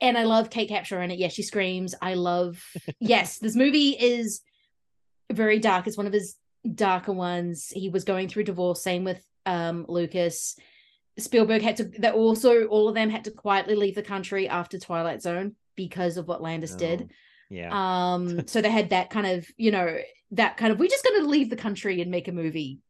and 0.00 0.16
I 0.16 0.24
love 0.24 0.50
Kate 0.50 0.70
Capshaw 0.70 1.02
in 1.02 1.10
it 1.10 1.18
yes 1.18 1.32
she 1.32 1.42
screams 1.42 1.94
I 2.00 2.14
love 2.14 2.62
yes 3.00 3.38
this 3.38 3.56
movie 3.56 3.90
is 3.90 4.40
very 5.30 5.58
dark 5.58 5.86
it's 5.86 5.96
one 5.96 6.06
of 6.06 6.12
his 6.12 6.36
darker 6.74 7.12
ones 7.12 7.68
he 7.74 7.88
was 7.88 8.04
going 8.04 8.28
through 8.28 8.44
divorce 8.44 8.82
same 8.82 9.04
with 9.04 9.24
um 9.46 9.86
Lucas 9.88 10.56
Spielberg 11.18 11.62
had 11.62 11.76
to 11.76 11.84
that 11.98 12.14
also 12.14 12.66
all 12.66 12.88
of 12.88 12.94
them 12.94 13.10
had 13.10 13.24
to 13.24 13.30
quietly 13.30 13.74
leave 13.74 13.94
the 13.94 14.02
country 14.02 14.48
after 14.48 14.78
Twilight 14.78 15.20
Zone 15.22 15.56
because 15.76 16.16
of 16.16 16.28
what 16.28 16.42
Landis 16.42 16.74
did. 16.74 17.02
Oh, 17.02 17.14
yeah. 17.50 17.70
Um 18.14 18.46
so 18.46 18.60
they 18.60 18.70
had 18.70 18.90
that 18.90 19.10
kind 19.10 19.26
of, 19.26 19.46
you 19.56 19.70
know, 19.70 19.98
that 20.32 20.56
kind 20.56 20.72
of 20.72 20.78
we're 20.78 20.88
just 20.88 21.04
going 21.04 21.22
to 21.22 21.28
leave 21.28 21.50
the 21.50 21.56
country 21.56 22.00
and 22.00 22.10
make 22.10 22.28
a 22.28 22.32
movie. 22.32 22.80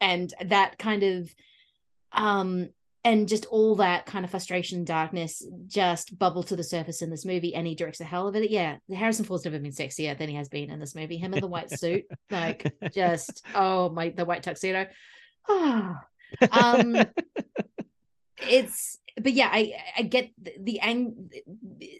And 0.00 0.32
that 0.44 0.78
kind 0.78 1.02
of 1.02 1.34
um 2.12 2.70
and 3.04 3.28
just 3.28 3.46
all 3.46 3.76
that 3.76 4.04
kind 4.06 4.24
of 4.24 4.30
frustration 4.30 4.78
and 4.78 4.86
darkness 4.86 5.42
just 5.66 6.18
bubble 6.18 6.42
to 6.42 6.56
the 6.56 6.62
surface 6.62 7.00
in 7.00 7.10
this 7.10 7.24
movie 7.24 7.54
and 7.54 7.66
he 7.66 7.74
directs 7.74 8.00
a 8.00 8.04
hell 8.04 8.28
of 8.28 8.36
it. 8.36 8.50
Yeah, 8.50 8.76
Harrison 8.94 9.24
Ford's 9.24 9.44
never 9.44 9.58
been 9.58 9.72
sexier 9.72 10.16
than 10.16 10.28
he 10.28 10.34
has 10.36 10.48
been 10.48 10.70
in 10.70 10.80
this 10.80 10.94
movie. 10.94 11.16
Him 11.16 11.32
in 11.32 11.40
the 11.40 11.46
white 11.46 11.70
suit, 11.70 12.04
like 12.30 12.72
just 12.92 13.44
oh 13.54 13.88
my 13.88 14.10
the 14.10 14.24
white 14.24 14.42
tuxedo. 14.42 14.86
Ah. 15.48 16.04
um 16.52 16.96
it's 18.48 18.98
but 19.20 19.32
yeah 19.32 19.48
i 19.50 19.72
i 19.96 20.02
get 20.02 20.30
the, 20.40 20.52
the 20.60 20.80
ang 20.80 21.30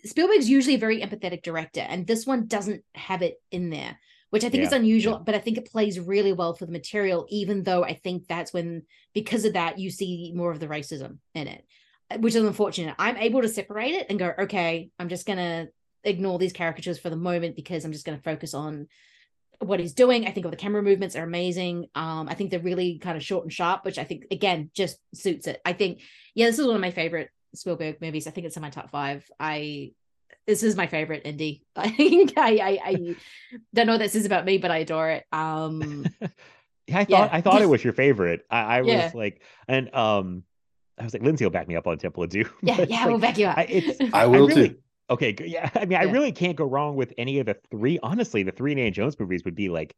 spielberg's 0.05 0.49
usually 0.49 0.77
a 0.77 0.79
very 0.79 1.01
empathetic 1.01 1.43
director 1.43 1.81
and 1.81 2.07
this 2.07 2.27
one 2.27 2.47
doesn't 2.47 2.85
have 2.95 3.23
it 3.23 3.41
in 3.51 3.71
there 3.71 3.99
which 4.31 4.45
i 4.45 4.49
think 4.49 4.65
is 4.65 4.73
unusual 4.73 5.15
yeah. 5.15 5.23
but 5.25 5.35
i 5.35 5.39
think 5.39 5.59
it 5.59 5.71
plays 5.71 6.01
really 6.01 6.33
well 6.33 6.55
for 6.55 6.67
the 6.67 6.73
material 6.73 7.27
even 7.29 7.63
though 7.63 7.85
i 7.85 7.95
think 7.95 8.27
that's 8.27 8.53
when 8.53 8.83
because 9.15 9.45
of 9.45 9.53
that 9.53 9.79
you 9.79 9.91
see 9.91 10.33
more 10.35 10.51
of 10.51 10.61
the 10.61 10.69
racism 10.69 11.19
in 11.35 11.47
it 11.47 11.65
uh, 12.11 12.19
which 12.19 12.35
is 12.35 12.43
unfortunate 12.43 12.95
i'm 12.99 13.17
able 13.17 13.43
to 13.43 13.49
separate 13.49 13.93
it 13.93 14.07
and 14.09 14.19
go 14.19 14.33
okay 14.39 14.91
i'm 14.99 15.09
just 15.09 15.27
gonna 15.27 15.69
ignore 16.05 16.39
these 16.39 16.53
caricatures 16.53 16.99
for 16.99 17.11
the 17.11 17.17
moment 17.17 17.57
because 17.57 17.85
i'm 17.85 17.93
just 17.93 18.07
gonna 18.07 18.19
focus 18.19 18.55
on 18.55 18.87
what 19.61 19.79
he's 19.79 19.93
doing. 19.93 20.27
I 20.27 20.31
think 20.31 20.47
all 20.47 20.51
the 20.51 20.57
camera 20.57 20.83
movements 20.83 21.15
are 21.17 21.23
amazing. 21.23 21.89
Um, 21.95 22.29
I 22.29 22.35
think 22.35 22.51
they're 22.51 22.61
really 22.61 22.99
kind 22.99 23.17
of 23.17 23.23
short 23.23 23.45
and 23.45 23.53
sharp, 23.53 23.85
which 23.85 23.99
I 23.99 24.05
think 24.05 24.27
again 24.31 24.71
just 24.75 24.99
suits 25.15 25.47
it. 25.47 25.61
I 25.65 25.75
think, 25.75 26.01
yeah, 26.35 26.47
this 26.47 26.59
is 26.59 26.67
one 26.67 26.77
of 26.77 26.81
my 26.81 26.91
favorite 26.91 27.31
Spielberg 27.55 28.01
movies. 28.01 28.27
I 28.27 28.31
think 28.31 28.47
it's 28.47 28.57
in 28.57 28.63
my 28.63 28.71
top 28.71 28.91
five. 28.91 29.29
I 29.39 29.93
this 30.47 30.63
is 30.63 30.77
my 30.77 30.87
favorite 30.87 31.23
Indy. 31.25 31.65
I 31.77 31.91
think 31.91 32.35
I, 32.37 32.57
I 32.57 32.79
I 32.85 33.17
don't 33.75 33.87
know 33.87 33.93
what 33.95 33.99
this 33.99 34.15
is 34.15 34.27
about 34.27 34.45
me, 34.45 34.59
but 34.59 34.71
I 34.71 34.79
adore 34.79 35.11
it. 35.11 35.25
Um 35.33 36.07
Yeah, 36.87 36.99
I 36.99 37.05
thought 37.05 37.09
Yeah. 37.11 37.29
I 37.33 37.41
thought 37.41 37.63
it 37.63 37.69
was 37.69 37.85
your 37.85 37.93
favorite. 37.93 38.45
I, 38.51 38.79
I 38.79 38.81
was 38.83 38.89
Yeah. 38.89 39.11
like, 39.15 39.43
and 39.69 39.95
um, 39.95 40.43
I 40.99 41.05
was 41.05 41.13
like, 41.15 41.23
Lindsay 41.23 41.45
will 41.45 41.51
back 41.53 41.69
me 41.69 41.77
up 41.77 41.87
on 41.87 41.97
Temple 41.99 42.23
of 42.25 42.31
Doom. 42.31 42.49
yeah, 42.63 42.85
yeah, 42.89 42.97
like, 43.01 43.07
we'll 43.09 43.19
back 43.19 43.39
you 43.39 43.47
up. 43.47 43.57
I- 43.59 43.65
it's- 43.65 44.11
I 44.13 44.27
will 44.27 44.49
really, 44.49 44.69
too. 44.71 44.77
Okay. 45.09 45.35
Yeah, 45.45 45.71
I 45.75 45.85
mean, 45.87 45.99
I 45.99 46.05
Yeah. 46.05 46.13
really 46.13 46.33
can't 46.33 46.57
go 46.57 46.65
wrong 46.65 46.97
with 46.97 47.13
any 47.19 47.39
of 47.39 47.47
the 47.47 47.57
three. 47.71 47.99
Honestly, 48.03 48.43
the 48.43 48.53
three 48.53 48.73
Indiana 48.73 48.91
Jones 48.91 49.19
movies 49.19 49.45
would 49.45 49.55
be 49.55 49.69
like 49.69 49.95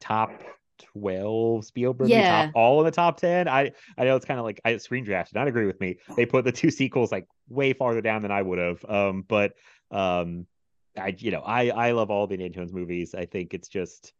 top 0.00 0.30
twelve 0.78 1.64
Spielberg, 1.64 2.08
Yeah. 2.10 2.46
top 2.46 2.50
all 2.54 2.80
in 2.80 2.84
the 2.84 2.90
top 2.90 3.18
ten. 3.18 3.48
I 3.48 3.72
I 3.98 4.04
know 4.04 4.16
it's 4.16 4.24
kind 4.26 4.38
of 4.40 4.44
like 4.44 4.60
I 4.64 4.76
screen 4.78 5.04
draft 5.04 5.32
did 5.32 5.38
not 5.38 5.48
agree 5.48 5.66
with 5.66 5.80
me. 5.80 5.98
They 6.16 6.26
put 6.26 6.44
the 6.44 6.52
two 6.52 6.70
sequels 6.70 7.12
like 7.12 7.26
way 7.48 7.72
farther 7.72 8.00
down 8.00 8.22
than 8.22 8.30
I 8.30 8.42
would 8.42 8.58
have. 8.58 8.84
Um, 8.88 9.24
but 9.26 9.54
um, 9.90 10.46
I 10.98 11.14
you 11.18 11.30
know 11.30 11.40
I 11.40 11.68
I 11.70 11.90
love 11.92 12.10
all 12.10 12.26
the 12.26 12.34
Indiana 12.34 12.54
Jones 12.54 12.72
movies. 12.72 13.14
I 13.14 13.26
think 13.26 13.54
it's 13.54 13.68
just 13.68 14.12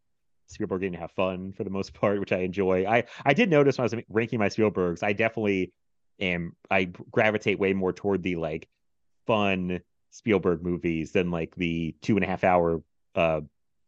Spielberg 0.46 0.80
getting 0.82 0.92
to 0.94 0.98
have 0.98 1.12
fun 1.12 1.52
for 1.52 1.64
the 1.64 1.70
most 1.70 1.94
part, 2.00 2.20
which 2.20 2.32
I 2.32 2.38
enjoy. 2.38 2.86
I 2.86 3.04
I 3.24 3.34
did 3.34 3.50
notice 3.50 3.78
when 3.78 3.82
I 3.88 3.94
was 3.94 4.04
ranking 4.08 4.38
my 4.38 4.48
Spielbergs, 4.48 5.02
I 5.02 5.12
definitely 5.12 5.72
am 6.20 6.54
I 6.70 6.84
gravitate 6.84 7.58
way 7.58 7.72
more 7.72 7.92
toward 7.92 8.22
the 8.22 8.36
like 8.36 8.68
fun 9.26 9.80
Spielberg 10.10 10.62
movies 10.62 11.12
than 11.12 11.30
like 11.30 11.54
the 11.56 11.94
two 12.02 12.16
and 12.16 12.24
a 12.24 12.28
half 12.28 12.44
hour 12.44 12.82
uh, 13.16 13.40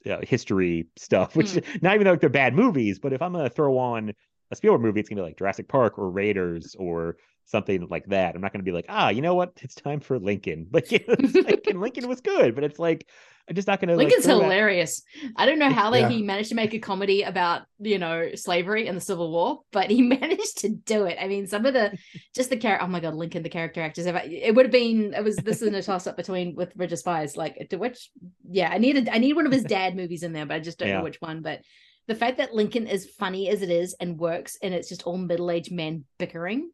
uh 0.06 0.20
history 0.22 0.86
stuff, 0.96 1.36
which 1.36 1.54
not 1.82 1.94
even 1.94 2.04
though 2.04 2.12
like 2.12 2.20
they're 2.20 2.30
bad 2.30 2.54
movies, 2.54 2.98
but 2.98 3.12
if 3.12 3.22
I'm 3.22 3.32
gonna 3.32 3.50
throw 3.50 3.78
on 3.78 4.12
a 4.50 4.56
Spielberg 4.56 4.80
movie, 4.82 5.00
it's 5.00 5.08
gonna 5.08 5.22
be 5.22 5.26
like 5.26 5.38
Jurassic 5.38 5.68
Park 5.68 5.98
or 5.98 6.10
Raiders 6.10 6.76
or 6.78 7.16
something 7.44 7.86
like 7.88 8.06
that. 8.06 8.34
I'm 8.34 8.40
not 8.40 8.52
gonna 8.52 8.64
be 8.64 8.72
like, 8.72 8.86
ah, 8.88 9.08
you 9.10 9.22
know 9.22 9.34
what? 9.34 9.52
It's 9.62 9.74
time 9.74 10.00
for 10.00 10.18
Lincoln. 10.18 10.68
Like, 10.72 10.90
like 10.90 11.66
and 11.68 11.80
Lincoln 11.80 12.08
was 12.08 12.20
good, 12.20 12.54
but 12.54 12.64
it's 12.64 12.78
like 12.78 13.06
I'm 13.48 13.54
just 13.54 13.68
not 13.68 13.80
gonna. 13.80 13.92
like, 13.94 14.06
Lincoln's 14.08 14.24
that- 14.26 14.32
hilarious. 14.42 15.02
I 15.36 15.46
don't 15.46 15.60
know 15.60 15.70
how 15.70 15.90
they, 15.90 16.00
Yeah. 16.00 16.08
he 16.08 16.22
managed 16.22 16.48
to 16.48 16.56
make 16.56 16.74
a 16.74 16.80
comedy 16.80 17.22
about 17.22 17.62
you 17.78 17.96
know 17.98 18.30
slavery 18.34 18.88
and 18.88 18.96
the 18.96 19.00
Civil 19.00 19.30
War, 19.30 19.60
but 19.70 19.88
he 19.88 20.02
managed 20.20 20.58
to 20.62 20.68
do 20.70 21.04
it. 21.04 21.16
I 21.20 21.28
mean, 21.28 21.46
some 21.46 21.64
of 21.64 21.72
the 21.72 21.96
just 22.34 22.50
the 22.50 22.56
character. 22.56 22.84
Oh 22.84 22.88
my 22.88 22.98
god, 22.98 23.14
Lincoln, 23.14 23.44
the 23.44 23.48
character 23.48 23.80
actors. 23.80 24.06
It 24.06 24.52
would 24.54 24.64
have 24.66 24.72
been. 24.72 25.14
It 25.14 25.22
was 25.22 25.36
this 25.36 25.62
is 25.62 25.72
a 25.72 25.82
toss 25.82 26.08
up 26.08 26.16
between 26.16 26.56
with 26.56 26.74
Bridge 26.74 26.92
of 26.92 26.98
Spies. 26.98 27.36
Like 27.36 27.68
to 27.70 27.76
which, 27.76 28.10
yeah, 28.50 28.68
I 28.70 28.78
needed. 28.78 29.08
I 29.08 29.18
need 29.18 29.34
one 29.36 29.46
of 29.46 29.52
his 29.52 29.62
dad 29.62 29.94
movies 29.94 30.24
in 30.24 30.32
there, 30.32 30.46
but 30.46 30.54
I 30.54 30.58
just 30.60 30.78
don't 30.80 30.88
Yeah. 30.88 30.98
know 30.98 31.04
which 31.04 31.20
one. 31.20 31.42
But 31.42 31.60
the 32.08 32.14
fact 32.14 32.38
that 32.38 32.54
Lincoln 32.54 32.86
is 32.86 33.06
funny 33.18 33.48
as 33.48 33.62
it 33.62 33.70
is 33.70 33.94
and 34.00 34.18
works, 34.18 34.56
and 34.62 34.72
it's 34.74 34.88
just 34.88 35.02
all 35.04 35.18
middle 35.18 35.50
aged 35.50 35.72
men 35.72 36.04
bickering, 36.18 36.70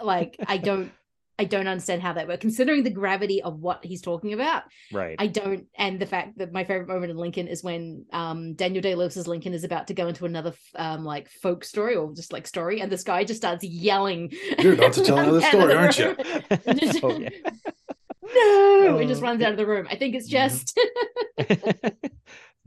like 0.00 0.36
I 0.46 0.56
don't. 0.70 0.92
I 1.38 1.44
don't 1.44 1.66
understand 1.68 2.02
how 2.02 2.12
that 2.12 2.28
works, 2.28 2.42
considering 2.42 2.82
the 2.82 2.90
gravity 2.90 3.40
of 3.40 3.60
what 3.60 3.82
he's 3.82 4.02
talking 4.02 4.34
about. 4.34 4.64
right. 4.92 5.16
I 5.18 5.26
don't, 5.26 5.68
and 5.74 5.98
the 5.98 6.04
fact 6.04 6.36
that 6.36 6.52
my 6.52 6.64
favorite 6.64 6.86
moment 6.88 7.10
in 7.12 7.16
Lincoln 7.16 7.48
is 7.48 7.64
when 7.64 8.04
um, 8.12 8.52
Daniel 8.52 8.82
Day 8.82 8.94
Lewis's 8.94 9.26
Lincoln 9.26 9.54
is 9.54 9.64
about 9.64 9.86
to 9.86 9.94
go 9.94 10.06
into 10.08 10.26
another 10.26 10.52
um, 10.76 11.02
like 11.02 11.30
folk 11.30 11.64
story 11.64 11.96
or 11.96 12.12
just 12.14 12.30
like 12.30 12.46
story, 12.46 12.82
and 12.82 12.92
this 12.92 13.04
guy 13.04 13.24
just 13.24 13.40
starts 13.40 13.64
yelling. 13.64 14.34
You're 14.58 14.74
about 14.74 14.92
to 14.92 15.02
tell 15.02 15.16
another 15.20 15.40
story, 15.40 15.72
aren't 15.72 15.98
you? 15.98 16.14
Just- 16.74 17.02
Oh, 17.02 17.18
yeah. 17.18 18.90
no, 18.90 18.98
he 18.98 19.06
just 19.06 19.22
Oh. 19.22 19.24
runs 19.24 19.42
out 19.42 19.50
of 19.52 19.56
the 19.56 19.66
room. 19.66 19.88
I 19.90 19.96
think 19.96 20.14
it's 20.14 20.28
just 20.28 20.78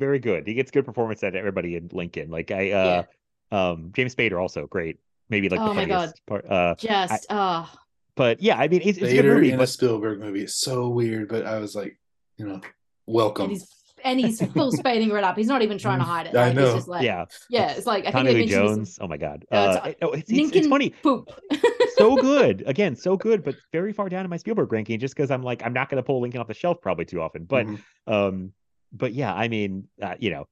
Very 0.04 0.20
good. 0.20 0.46
He 0.46 0.54
gets 0.54 0.70
good 0.70 0.84
performance 0.86 1.24
out 1.24 1.30
of 1.30 1.36
everybody 1.36 1.78
in 1.78 1.90
Lincoln. 1.94 2.30
Like 2.30 2.52
I 2.52 2.72
uh 2.72 3.04
um 3.52 3.92
James 3.96 4.14
Spader 4.14 4.42
also 4.42 4.68
great. 4.68 4.98
Maybe 5.30 5.48
like 5.48 5.62
Oh 5.62 5.70
the 5.70 5.74
my 5.76 5.86
God. 5.86 5.96
funniest 5.96 6.26
part. 6.26 6.46
Uh 6.50 6.76
just 6.76 7.26
oh 7.30 7.72
but 8.16 8.42
yeah, 8.42 8.58
I 8.58 8.68
mean 8.68 8.82
it's, 8.84 8.98
it's 8.98 9.12
a 9.12 9.22
good 9.22 9.26
movie, 9.26 9.52
in 9.52 9.62
a 9.62 9.66
Spielberg 9.68 10.20
movie. 10.20 10.42
It's 10.44 10.56
so 10.56 10.90
weird, 10.90 11.30
but 11.30 11.46
I 11.46 11.58
was 11.60 11.74
like, 11.76 11.98
you 12.38 12.46
know, 12.48 12.60
welcome. 13.08 13.44
and 13.46 13.52
he's 13.54 13.68
and 14.04 14.20
he's 14.20 14.46
full 14.52 14.72
spading 14.82 15.10
it 15.10 15.24
up. 15.24 15.38
He's 15.38 15.48
not 15.48 15.62
even 15.62 15.78
trying 15.78 16.00
to 16.00 16.04
hide 16.06 16.28
it. 16.28 16.36
I 16.36 16.48
Like, 16.48 16.56
know. 16.56 16.66
It's 16.66 16.76
just 16.76 16.88
like, 16.90 17.04
yeah. 17.06 17.24
yeah, 17.50 17.72
it's 17.72 17.88
like 17.88 18.02
I 18.06 18.12
think 18.12 18.16
Tommy 18.16 18.34
they 18.34 18.40
Lee 18.42 18.46
mentioned 18.48 18.82
this- 18.82 18.98
Jones. 18.98 19.00
Oh 19.02 19.08
my 19.08 19.18
god. 19.18 19.46
Uh, 19.50 19.56
Uh, 19.56 19.70
it's- 19.72 19.88
it- 19.88 19.98
oh, 20.02 20.12
it's, 20.12 20.30
it's, 20.30 20.52
it's 20.58 20.68
funny. 20.68 20.90
poop. 21.02 21.30
so 21.98 22.16
good. 22.32 22.64
Again, 22.68 22.96
so 22.98 23.16
good, 23.16 23.44
but 23.46 23.56
very 23.72 23.94
far 23.94 24.10
down 24.10 24.26
in 24.26 24.30
my 24.30 24.38
Spielberg 24.38 24.72
ranking 24.74 25.00
just 25.00 25.16
because 25.16 25.32
I'm 25.32 25.42
like, 25.42 25.64
I'm 25.66 25.72
not 25.74 25.88
gonna 25.90 26.04
pull 26.04 26.20
Lincoln 26.22 26.42
off 26.42 26.48
the 26.48 26.54
shelf 26.54 26.82
probably 26.82 27.06
too 27.06 27.22
often. 27.22 27.46
But 27.46 27.66
Mhm. 27.66 27.80
um, 28.08 28.52
but 28.94 29.14
yeah, 29.14 29.34
I 29.34 29.48
mean, 29.48 29.88
uh, 30.02 30.16
you 30.20 30.30
know, 30.30 30.48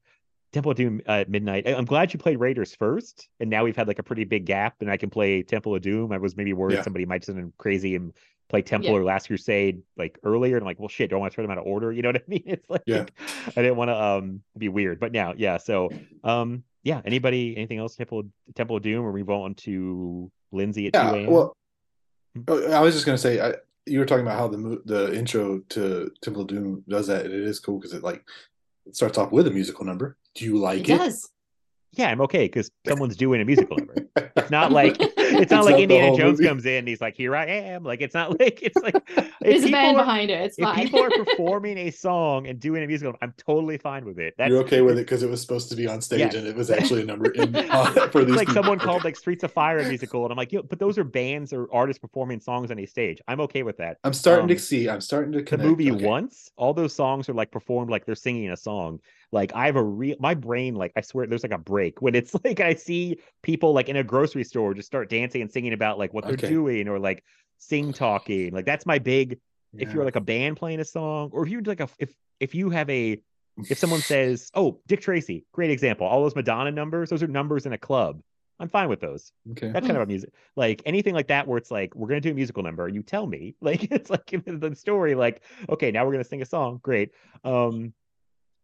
Temple 0.52 0.72
of 0.72 0.78
Doom 0.78 1.02
uh, 1.08 1.12
at 1.12 1.30
midnight. 1.30 1.68
I- 1.68 1.76
I'm 1.76 1.86
glad 1.86 2.12
you 2.14 2.20
played 2.20 2.40
Raiders 2.40 2.76
first, 2.76 3.30
and 3.40 3.50
now 3.50 3.64
we've 3.64 3.76
had 3.76 3.88
like 3.88 4.00
a 4.00 4.04
pretty 4.04 4.24
big 4.26 4.46
gap, 4.46 4.76
and 4.82 4.92
I 4.92 4.98
can 4.98 5.10
play 5.10 5.44
Temple 5.44 5.76
of 5.76 5.82
Doom. 5.82 6.12
I 6.12 6.18
was 6.18 6.36
maybe 6.36 6.52
worried 6.54 6.76
Yeah. 6.76 6.82
somebody 6.82 7.06
might 7.06 7.24
send 7.24 7.38
them 7.38 7.54
crazy 7.58 7.96
and 7.96 8.12
play 8.50 8.62
Temple 8.62 8.90
Yeah. 8.92 8.98
or 8.98 9.04
Last 9.06 9.28
Crusade 9.28 9.82
like 9.96 10.20
earlier, 10.24 10.58
and 10.58 10.64
I'm 10.64 10.66
like, 10.68 10.80
well, 10.80 10.90
shit, 10.90 11.10
do 11.10 11.16
I 11.16 11.20
want 11.20 11.32
to 11.32 11.36
throw 11.36 11.44
them 11.46 11.52
out 11.52 11.58
of 11.58 11.66
order? 11.66 11.92
You 11.94 12.02
know 12.02 12.10
what 12.10 12.18
I 12.18 12.24
mean? 12.28 12.44
It's 12.46 12.70
like 12.70 12.84
Yeah. 12.86 13.06
I 13.48 13.62
didn't 13.62 13.78
want 13.78 13.90
to 13.90 13.96
um 14.02 14.42
be 14.58 14.68
weird, 14.68 15.00
but 15.00 15.12
now, 15.14 15.34
yeah. 15.38 15.58
So 15.58 15.90
um, 16.24 16.64
yeah. 16.84 17.02
Anybody, 17.06 17.56
anything 17.56 17.78
else? 17.78 17.96
Temple 17.96 18.24
Temple 18.56 18.76
of 18.78 18.84
Doom, 18.84 19.06
or 19.06 19.12
we 19.12 19.22
move 19.22 19.30
on 19.30 19.54
to 19.56 20.30
Lindsay 20.52 20.88
at 20.88 20.94
2 20.94 21.00
yeah. 21.00 21.14
a.m. 21.14 21.26
Well, 21.32 21.56
Hmm. 22.36 22.42
oh, 22.48 22.72
I 22.72 22.80
was 22.80 22.94
just 22.94 23.06
gonna 23.06 23.18
say, 23.18 23.40
I, 23.42 23.56
you 23.86 24.00
were 24.00 24.06
talking 24.06 24.26
about 24.26 24.38
how 24.38 24.48
the 24.48 24.82
the 24.86 25.14
intro 25.16 25.60
to 25.70 26.12
Temple 26.22 26.44
of 26.44 26.48
Doom 26.48 26.84
does 26.88 27.08
that, 27.08 27.26
and 27.26 27.34
it 27.34 27.42
is 27.44 27.60
cool 27.60 27.80
because 27.80 27.94
it 27.94 28.04
like 28.04 28.24
it 28.86 28.96
starts 28.96 29.18
off 29.18 29.32
with 29.32 29.48
a 29.48 29.52
musical 29.52 29.86
number. 29.86 30.18
Do 30.36 30.46
you 30.46 30.58
like 30.58 30.82
It 30.82 30.90
it? 30.90 30.98
does. 30.98 31.30
Yeah, 31.94 32.10
I'm 32.10 32.22
okay 32.22 32.46
because 32.46 32.72
someone's 32.88 33.18
doing 33.18 33.42
a 33.42 33.46
musical 33.46 33.78
number. 33.78 33.96
It's 34.36 34.50
not 34.52 34.72
like 34.80 34.96
it's 35.00 35.18
not 35.18 35.42
It's 35.42 35.52
like 35.52 35.66
not 35.72 35.80
Indiana 35.80 36.16
Jones 36.16 36.40
movie. 36.40 36.48
comes 36.50 36.66
in. 36.66 36.76
And 36.76 36.88
he's 36.88 37.02
like, 37.02 37.16
"Here 37.18 37.36
I 37.36 37.46
am." 37.46 37.84
Like 37.84 38.00
it's 38.02 38.14
not 38.14 38.32
like 38.40 38.62
it's 38.62 38.78
like 38.78 38.96
if 39.18 39.34
There's 39.42 39.64
a 39.64 39.66
people 39.68 39.72
band 39.72 39.98
are- 39.98 40.04
behind 40.04 40.30
it. 40.32 40.42
It's 40.42 40.58
If 40.58 40.64
fine. 40.64 40.76
people 40.86 41.04
are 41.04 41.10
performing 41.10 41.78
a 41.78 41.92
song 41.92 42.48
and 42.48 42.60
doing 42.60 42.84
a 42.84 42.88
musical, 42.88 43.14
I'm 43.22 43.34
totally 43.38 43.78
fine 43.78 44.06
with 44.06 44.20
it. 44.20 44.36
That's 44.38 44.50
You're 44.50 44.62
okay 44.62 44.82
with 44.82 44.98
it 44.98 45.02
because 45.06 45.22
it 45.24 45.30
was 45.30 45.42
supposed 45.42 45.70
to 45.70 45.76
be 45.76 45.88
on 45.88 46.02
stage 46.02 46.20
Yes. 46.20 46.36
and 46.36 46.48
it 46.48 46.56
was 46.56 46.70
actually 46.72 47.02
a 47.02 47.06
number 47.06 47.30
in, 47.32 47.56
uh, 47.56 47.86
for 48.08 48.24
these 48.24 48.36
like 48.36 48.48
people. 48.48 48.64
someone 48.64 48.78
Okay. 48.78 48.86
called 48.86 49.04
like 49.04 49.16
Streets 49.18 49.44
of 49.44 49.52
Fire 49.52 49.80
a 49.80 49.88
musical, 49.88 50.24
and 50.24 50.32
I'm 50.32 50.38
like, 50.38 50.52
yo, 50.52 50.62
but 50.64 50.80
those 50.80 50.98
are 50.98 51.04
bands 51.04 51.52
or 51.52 51.68
artists 51.74 52.00
performing 52.00 52.40
songs 52.40 52.72
on 52.72 52.80
a 52.80 52.86
stage. 52.86 53.20
I'm 53.28 53.42
okay 53.42 53.64
with 53.64 53.78
that. 53.78 53.98
I'm 54.04 54.14
starting 54.14 54.44
um, 54.44 54.48
to 54.50 54.60
see. 54.60 54.88
I'm 54.90 55.02
starting 55.02 55.32
to 55.34 55.42
the 55.58 55.64
movie 55.64 55.92
okay. 55.92 56.06
once 56.06 56.52
all 56.56 56.74
those 56.74 56.94
songs 56.96 57.28
are 57.28 57.34
like 57.34 57.52
performed 57.52 57.90
like 57.92 58.06
they're 58.06 58.16
singing 58.16 58.50
a 58.52 58.58
song 58.58 59.00
like 59.32 59.54
i 59.54 59.66
have 59.66 59.76
a 59.76 59.84
real 59.84 60.16
my 60.20 60.34
brain 60.34 60.76
like 60.76 60.92
i 60.96 61.02
swear 61.02 61.26
there's 61.28 61.44
like 61.44 61.52
a 61.52 61.58
break 61.58 62.02
when 62.02 62.16
it's 62.16 62.36
like 62.44 62.60
i 62.60 62.74
see 62.74 63.18
people 63.42 63.74
like 63.74 63.90
in 63.90 63.96
a 63.96 64.04
grocery 64.04 64.44
store 64.44 64.74
just 64.74 64.88
start 64.88 65.10
dancing 65.10 65.42
and 65.42 65.52
singing 65.52 65.74
about 65.74 65.98
like 65.98 66.14
what 66.14 66.26
they're 66.26 66.34
Okay. 66.36 66.48
doing 66.50 66.88
or 66.88 67.00
like 67.00 67.24
sing 67.58 67.94
talking 67.94 68.54
like 68.54 68.66
that's 68.66 68.86
my 68.86 69.00
big 69.00 69.40
if 69.78 69.94
you're 69.94 70.04
like 70.04 70.16
a 70.16 70.22
band 70.22 70.58
playing 70.58 70.80
a 70.80 70.86
song 70.86 71.30
or 71.32 71.44
if 71.46 71.50
you're 71.52 71.62
like 71.62 71.80
a 71.80 71.88
if 72.00 72.14
if 72.40 72.54
you 72.56 72.70
have 72.70 72.90
a 72.90 73.22
if 73.70 73.78
someone 73.78 74.02
says 74.08 74.50
oh 74.56 74.80
dick 74.88 75.02
tracy 75.02 75.46
great 75.54 75.72
example 75.72 76.06
all 76.08 76.22
those 76.24 76.36
madonna 76.36 76.72
numbers 76.72 77.10
those 77.10 77.24
are 77.24 77.28
numbers 77.28 77.66
in 77.66 77.74
a 77.74 77.78
club 77.78 78.20
i'm 78.60 78.68
fine 78.68 78.90
with 78.90 79.00
those 79.00 79.32
okay. 79.52 79.70
that's 79.72 79.86
kind 79.88 79.96
of 79.98 80.04
a 80.04 80.06
music 80.06 80.34
like 80.56 80.82
anything 80.86 81.14
like 81.14 81.28
that 81.28 81.48
where 81.48 81.58
it's 81.58 81.72
like 81.72 81.96
we're 81.96 82.08
gonna 82.08 82.20
do 82.20 82.32
a 82.32 82.34
musical 82.34 82.64
number 82.64 82.88
you 82.88 83.02
tell 83.04 83.28
me 83.28 83.56
like 83.62 83.84
it's 83.92 84.10
like 84.10 84.26
the 84.46 84.76
story 84.76 85.16
like 85.16 85.44
okay 85.70 85.92
now 85.92 86.06
we're 86.06 86.12
gonna 86.12 86.24
sing 86.24 86.42
a 86.42 86.46
song 86.46 86.80
great 86.84 87.12
um 87.44 87.94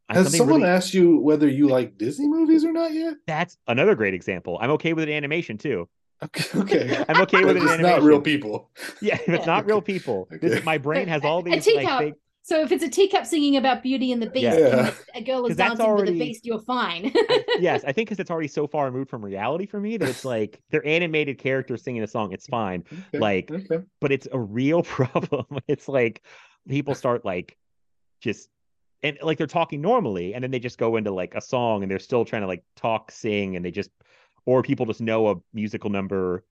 Has 0.10 0.36
someone 0.36 0.62
really- 0.62 0.70
asked 0.72 0.94
you 0.94 1.20
whether 1.20 1.48
you 1.50 1.68
like 1.68 1.98
Disney 1.98 2.28
movies 2.28 2.64
or 2.64 2.72
not 2.72 2.94
yet? 2.94 3.16
that's 3.28 3.58
another 3.68 3.96
great 3.96 4.14
example 4.14 4.58
i'm 4.62 4.72
okay 4.72 4.94
with 4.94 5.04
an 5.04 5.10
animation 5.14 5.58
too 5.58 5.88
Okay. 6.24 6.60
okay. 6.60 7.06
i'm 7.10 7.22
okay 7.24 7.44
with 7.46 7.58
It's 7.58 7.72
an 7.72 7.82
not 7.82 8.02
real 8.02 8.22
people. 8.22 8.72
yeah 9.02 9.16
if 9.28 9.30
it's 9.30 9.46
not 9.46 9.66
real 9.66 9.82
people 9.82 10.28
this 10.42 10.64
my 10.66 10.78
brain 10.78 11.08
has 11.08 11.24
all 11.24 11.40
A 11.40 11.44
these 11.44 11.66
teacup. 11.66 11.84
like 11.86 12.00
big 12.00 12.14
So 12.44 12.62
if 12.62 12.72
it's 12.72 12.84
a 12.84 12.90
teacup 12.90 13.26
singing 13.26 13.58
about 13.58 13.84
Beauty 13.84 14.14
and 14.14 14.22
the 14.22 14.30
Beast, 14.30 14.58
Yeah. 14.58 14.88
and 14.88 14.96
a 15.16 15.22
girl 15.22 15.46
is 15.46 15.58
that's 15.58 15.72
dancing 15.78 15.86
with 15.86 15.98
already- 16.08 16.22
a 16.22 16.26
beast, 16.26 16.46
you're 16.46 16.62
fine. 16.62 17.12
yes 17.60 17.84
i 17.86 17.92
think 17.92 18.08
because 18.08 18.20
it's 18.22 18.32
already 18.32 18.48
so 18.48 18.66
far 18.68 18.86
removed 18.86 19.10
from 19.10 19.24
reality 19.24 19.66
for 19.66 19.80
me 19.82 19.98
that 19.98 20.08
it's 20.08 20.24
like 20.26 20.62
they're 20.72 20.88
animated 20.88 21.38
characters 21.38 21.84
singing 21.84 22.04
a 22.04 22.08
song 22.08 22.32
it's 22.32 22.48
fine 22.48 22.84
Okay, 23.10 23.20
Like, 23.20 23.52
okay. 23.52 23.84
but 24.00 24.12
it's 24.14 24.28
a 24.32 24.40
real 24.40 24.82
problem. 24.84 25.46
It's 25.68 25.88
like 25.90 26.24
people 26.70 26.96
start 26.96 27.26
like 27.26 27.58
just 28.22 28.48
and 29.04 29.18
like 29.22 29.38
they're 29.38 29.48
talking 29.48 29.82
normally, 29.82 30.34
and 30.34 30.44
then 30.44 30.52
they 30.52 30.60
just 30.60 30.78
go 30.78 30.96
into 30.96 31.12
like 31.12 31.36
a 31.36 31.42
song, 31.42 31.84
and 31.84 31.92
they're 31.92 32.00
still 32.00 32.26
trying 32.26 32.42
to 32.42 32.48
like 32.48 32.64
talk, 32.76 33.12
sing, 33.12 33.56
and 33.56 33.64
they 33.64 33.72
just 33.72 33.92
or 34.46 34.64
people 34.64 34.86
just 34.86 35.02
know 35.02 35.30
a 35.30 35.36
musical 35.54 35.90
number. 35.90 36.44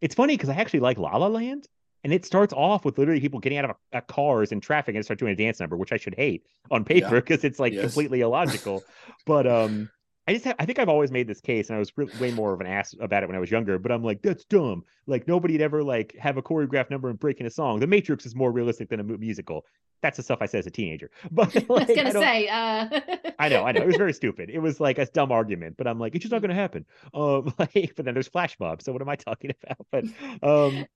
It's 0.00 0.14
funny 0.14 0.34
because 0.36 0.48
I 0.48 0.54
actually 0.54 0.80
like 0.80 0.98
La 0.98 1.16
La 1.16 1.26
Land, 1.26 1.66
and 2.04 2.12
it 2.12 2.24
starts 2.24 2.52
off 2.52 2.84
with 2.84 2.98
literally 2.98 3.20
people 3.20 3.40
getting 3.40 3.58
out 3.58 3.64
of 3.70 3.76
uh, 3.92 4.00
cars 4.02 4.52
in 4.52 4.60
traffic 4.60 4.94
and 4.94 5.04
start 5.04 5.18
doing 5.18 5.32
a 5.32 5.36
dance 5.36 5.60
number, 5.60 5.76
which 5.76 5.92
I 5.92 5.96
should 5.96 6.14
hate 6.14 6.44
on 6.70 6.84
paper 6.84 7.14
Yeah. 7.14 7.20
because 7.20 7.44
it's 7.44 7.58
like 7.58 7.72
Yes. 7.72 7.82
completely 7.82 8.20
illogical. 8.20 8.84
but 9.26 9.46
um, 9.46 9.88
I 10.26 10.32
just 10.32 10.44
have, 10.46 10.56
I 10.58 10.64
think 10.64 10.78
I've 10.78 10.88
always 10.88 11.10
made 11.10 11.28
this 11.28 11.40
case, 11.40 11.68
and 11.68 11.76
I 11.76 11.78
was 11.78 11.92
re- 11.96 12.08
way 12.18 12.30
more 12.30 12.54
of 12.54 12.60
an 12.60 12.66
ass 12.66 12.94
about 12.98 13.22
it 13.22 13.26
when 13.26 13.36
I 13.36 13.40
was 13.40 13.50
younger. 13.50 13.78
But 13.78 13.92
I'm 13.92 14.02
like, 14.02 14.22
that's 14.22 14.44
dumb. 14.46 14.84
Like 15.06 15.28
nobody'd 15.28 15.60
ever 15.60 15.82
like 15.82 16.16
have 16.18 16.36
a 16.38 16.42
choreographed 16.42 16.90
number 16.90 17.10
and 17.10 17.18
break 17.18 17.40
in 17.40 17.46
a 17.46 17.50
song. 17.50 17.78
The 17.80 17.86
Matrix 17.86 18.24
is 18.24 18.34
more 18.34 18.50
realistic 18.50 18.88
than 18.88 19.00
a 19.00 19.04
musical. 19.04 19.66
That's 20.00 20.16
the 20.16 20.22
stuff 20.22 20.38
I 20.40 20.46
said 20.46 20.58
as 20.60 20.66
a 20.66 20.70
teenager. 20.70 21.10
But 21.30 21.54
I 21.56 21.64
was 21.68 21.86
gonna 21.86 22.12
don't- 22.12 22.22
say, 22.22 22.48
uh... 22.48 23.00
I 23.38 23.48
know, 23.48 23.64
I 23.64 23.72
know. 23.72 23.82
It 23.82 23.86
was 23.86 23.96
very 23.96 24.12
stupid. 24.14 24.48
It 24.48 24.60
was 24.60 24.80
like 24.80 24.98
a 24.98 25.06
dumb 25.06 25.30
argument, 25.32 25.76
but 25.76 25.86
I'm 25.86 25.98
like, 25.98 26.14
it's 26.14 26.22
just 26.22 26.32
not 26.32 26.40
going 26.40 26.50
to 26.50 26.54
happen. 26.54 26.86
Um, 27.12 27.52
like, 27.58 27.92
but 27.96 28.04
then 28.04 28.14
there's 28.14 28.28
flash 28.28 28.56
mobs. 28.60 28.84
So 28.84 28.92
what 28.92 29.02
am 29.02 29.08
I 29.08 29.16
talking 29.16 29.50
about? 29.62 29.86
But 29.90 30.04
um, 30.42 30.86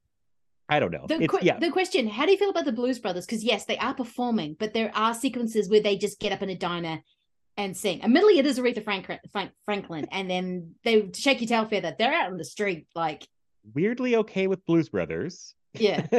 I 0.70 0.80
don't 0.80 0.90
know. 0.90 1.06
The, 1.06 1.22
It's 1.22 1.32
que- 1.32 1.40
yeah, 1.46 1.58
the 1.58 1.70
question: 1.70 2.08
How 2.08 2.24
do 2.26 2.32
you 2.32 2.38
feel 2.38 2.50
about 2.50 2.64
the 2.66 2.72
Blues 2.72 2.98
Brothers? 2.98 3.26
Because 3.26 3.42
yes, 3.44 3.64
they 3.64 3.78
are 3.78 3.94
performing, 3.94 4.56
but 4.58 4.72
there 4.74 4.90
are 4.94 5.14
sequences 5.14 5.68
where 5.68 5.80
they 5.82 5.96
just 5.96 6.18
get 6.20 6.32
up 6.32 6.42
in 6.42 6.50
a 6.50 6.54
diner 6.54 7.02
and 7.58 7.76
sing. 7.76 8.02
Admittedly, 8.02 8.38
it 8.38 8.46
is 8.46 8.58
Aretha 8.58 8.82
Franklin, 8.82 9.18
Franklin, 9.66 10.06
and 10.10 10.30
then 10.30 10.76
they 10.84 11.10
shake 11.14 11.40
your 11.42 11.48
tail 11.48 11.66
feather. 11.66 11.94
They're 11.98 12.14
out 12.14 12.30
on 12.30 12.38
the 12.38 12.44
street, 12.44 12.86
like 12.94 13.26
weirdly 13.74 14.16
okay 14.16 14.46
with 14.46 14.64
Blues 14.64 14.88
Brothers. 14.88 15.54
Yeah. 15.74 16.06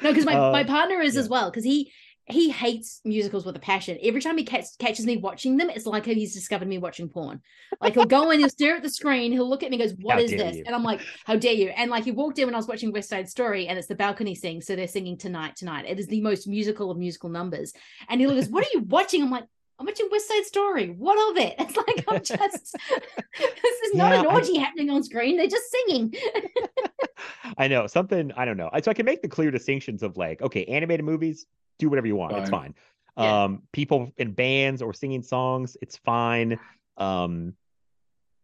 No, 0.00 0.10
because 0.10 0.24
my, 0.24 0.34
Uh, 0.34 0.50
my 0.50 0.64
partner 0.64 1.00
is 1.00 1.16
as 1.16 1.28
well, 1.28 1.50
because 1.50 1.64
he 1.64 1.92
he 2.30 2.50
hates 2.50 3.00
musicals 3.04 3.46
with 3.46 3.56
a 3.56 3.58
passion. 3.58 3.98
Every 4.02 4.20
time 4.20 4.36
he 4.36 4.44
catch, 4.44 4.66
catches 4.78 5.06
me 5.06 5.16
watching 5.16 5.56
them, 5.56 5.70
it's 5.70 5.86
like 5.86 6.04
he's 6.04 6.34
discovered 6.34 6.68
me 6.68 6.76
watching 6.76 7.08
porn. 7.08 7.40
Like 7.80 7.94
he'll 7.94 8.04
go 8.04 8.30
in, 8.30 8.38
he'll 8.38 8.50
stare 8.50 8.76
at 8.76 8.82
the 8.82 8.90
screen, 8.90 9.32
he'll 9.32 9.48
look 9.48 9.62
at 9.62 9.70
me, 9.70 9.80
and 9.80 9.88
goes, 9.88 9.98
"What 10.00 10.16
How 10.16 10.20
is 10.20 10.30
this?" 10.30 10.56
you. 10.56 10.62
And 10.66 10.74
I'm 10.74 10.82
like, 10.82 11.00
"How 11.24 11.36
dare 11.36 11.54
you?" 11.54 11.68
And 11.68 11.90
like 11.90 12.04
he 12.04 12.10
walked 12.10 12.38
in 12.38 12.46
when 12.46 12.54
I 12.54 12.58
was 12.58 12.68
watching 12.68 12.92
West 12.92 13.08
Side 13.08 13.28
Story, 13.28 13.66
and 13.66 13.78
it's 13.78 13.88
the 13.88 13.94
balcony 13.94 14.34
sing, 14.34 14.60
so 14.60 14.76
they're 14.76 14.88
singing 14.88 15.16
tonight, 15.16 15.56
tonight. 15.56 15.86
It 15.88 15.98
is 15.98 16.06
the 16.06 16.20
most 16.20 16.46
musical 16.46 16.90
of 16.90 16.98
musical 16.98 17.30
numbers. 17.30 17.72
And 18.08 18.20
he 18.20 18.26
goes, 18.26 18.48
"What 18.48 18.64
are 18.64 18.70
you 18.74 18.80
watching?" 18.80 19.22
I'm 19.22 19.30
like. 19.30 19.44
I'm 19.78 19.86
watching 19.86 20.08
West 20.10 20.28
Side 20.28 20.44
Story. 20.44 20.88
What 20.90 21.30
of 21.30 21.42
it? 21.42 21.54
It's 21.58 21.76
like 21.76 22.04
I'm 22.08 22.22
just. 22.22 22.72
this 22.72 23.80
is 23.86 23.94
not 23.94 24.12
Yeah, 24.12 24.20
an 24.20 24.26
I- 24.26 24.34
orgy 24.34 24.56
happening 24.58 24.90
on 24.90 25.02
screen. 25.04 25.36
They're 25.36 25.46
just 25.46 25.70
singing. 25.70 26.14
I 27.58 27.68
know 27.68 27.86
something. 27.86 28.32
I 28.36 28.44
don't 28.44 28.56
know. 28.56 28.70
I- 28.72 28.80
So 28.80 28.90
I 28.90 28.94
can 28.94 29.06
make 29.06 29.22
the 29.22 29.28
clear 29.28 29.50
distinctions 29.50 30.02
of 30.02 30.16
like, 30.16 30.42
okay, 30.42 30.64
animated 30.64 31.04
movies, 31.04 31.46
do 31.78 31.88
whatever 31.88 32.06
you 32.06 32.16
want. 32.16 32.36
It's 32.36 32.50
Fine. 32.50 32.74
fine. 33.16 33.24
Yeah. 33.24 33.44
Um, 33.44 33.62
people 33.72 34.12
in 34.16 34.32
bands 34.32 34.80
or 34.82 34.92
singing 34.94 35.22
songs, 35.22 35.76
it's 35.82 35.96
fine. 35.96 36.58
Um, 36.96 37.54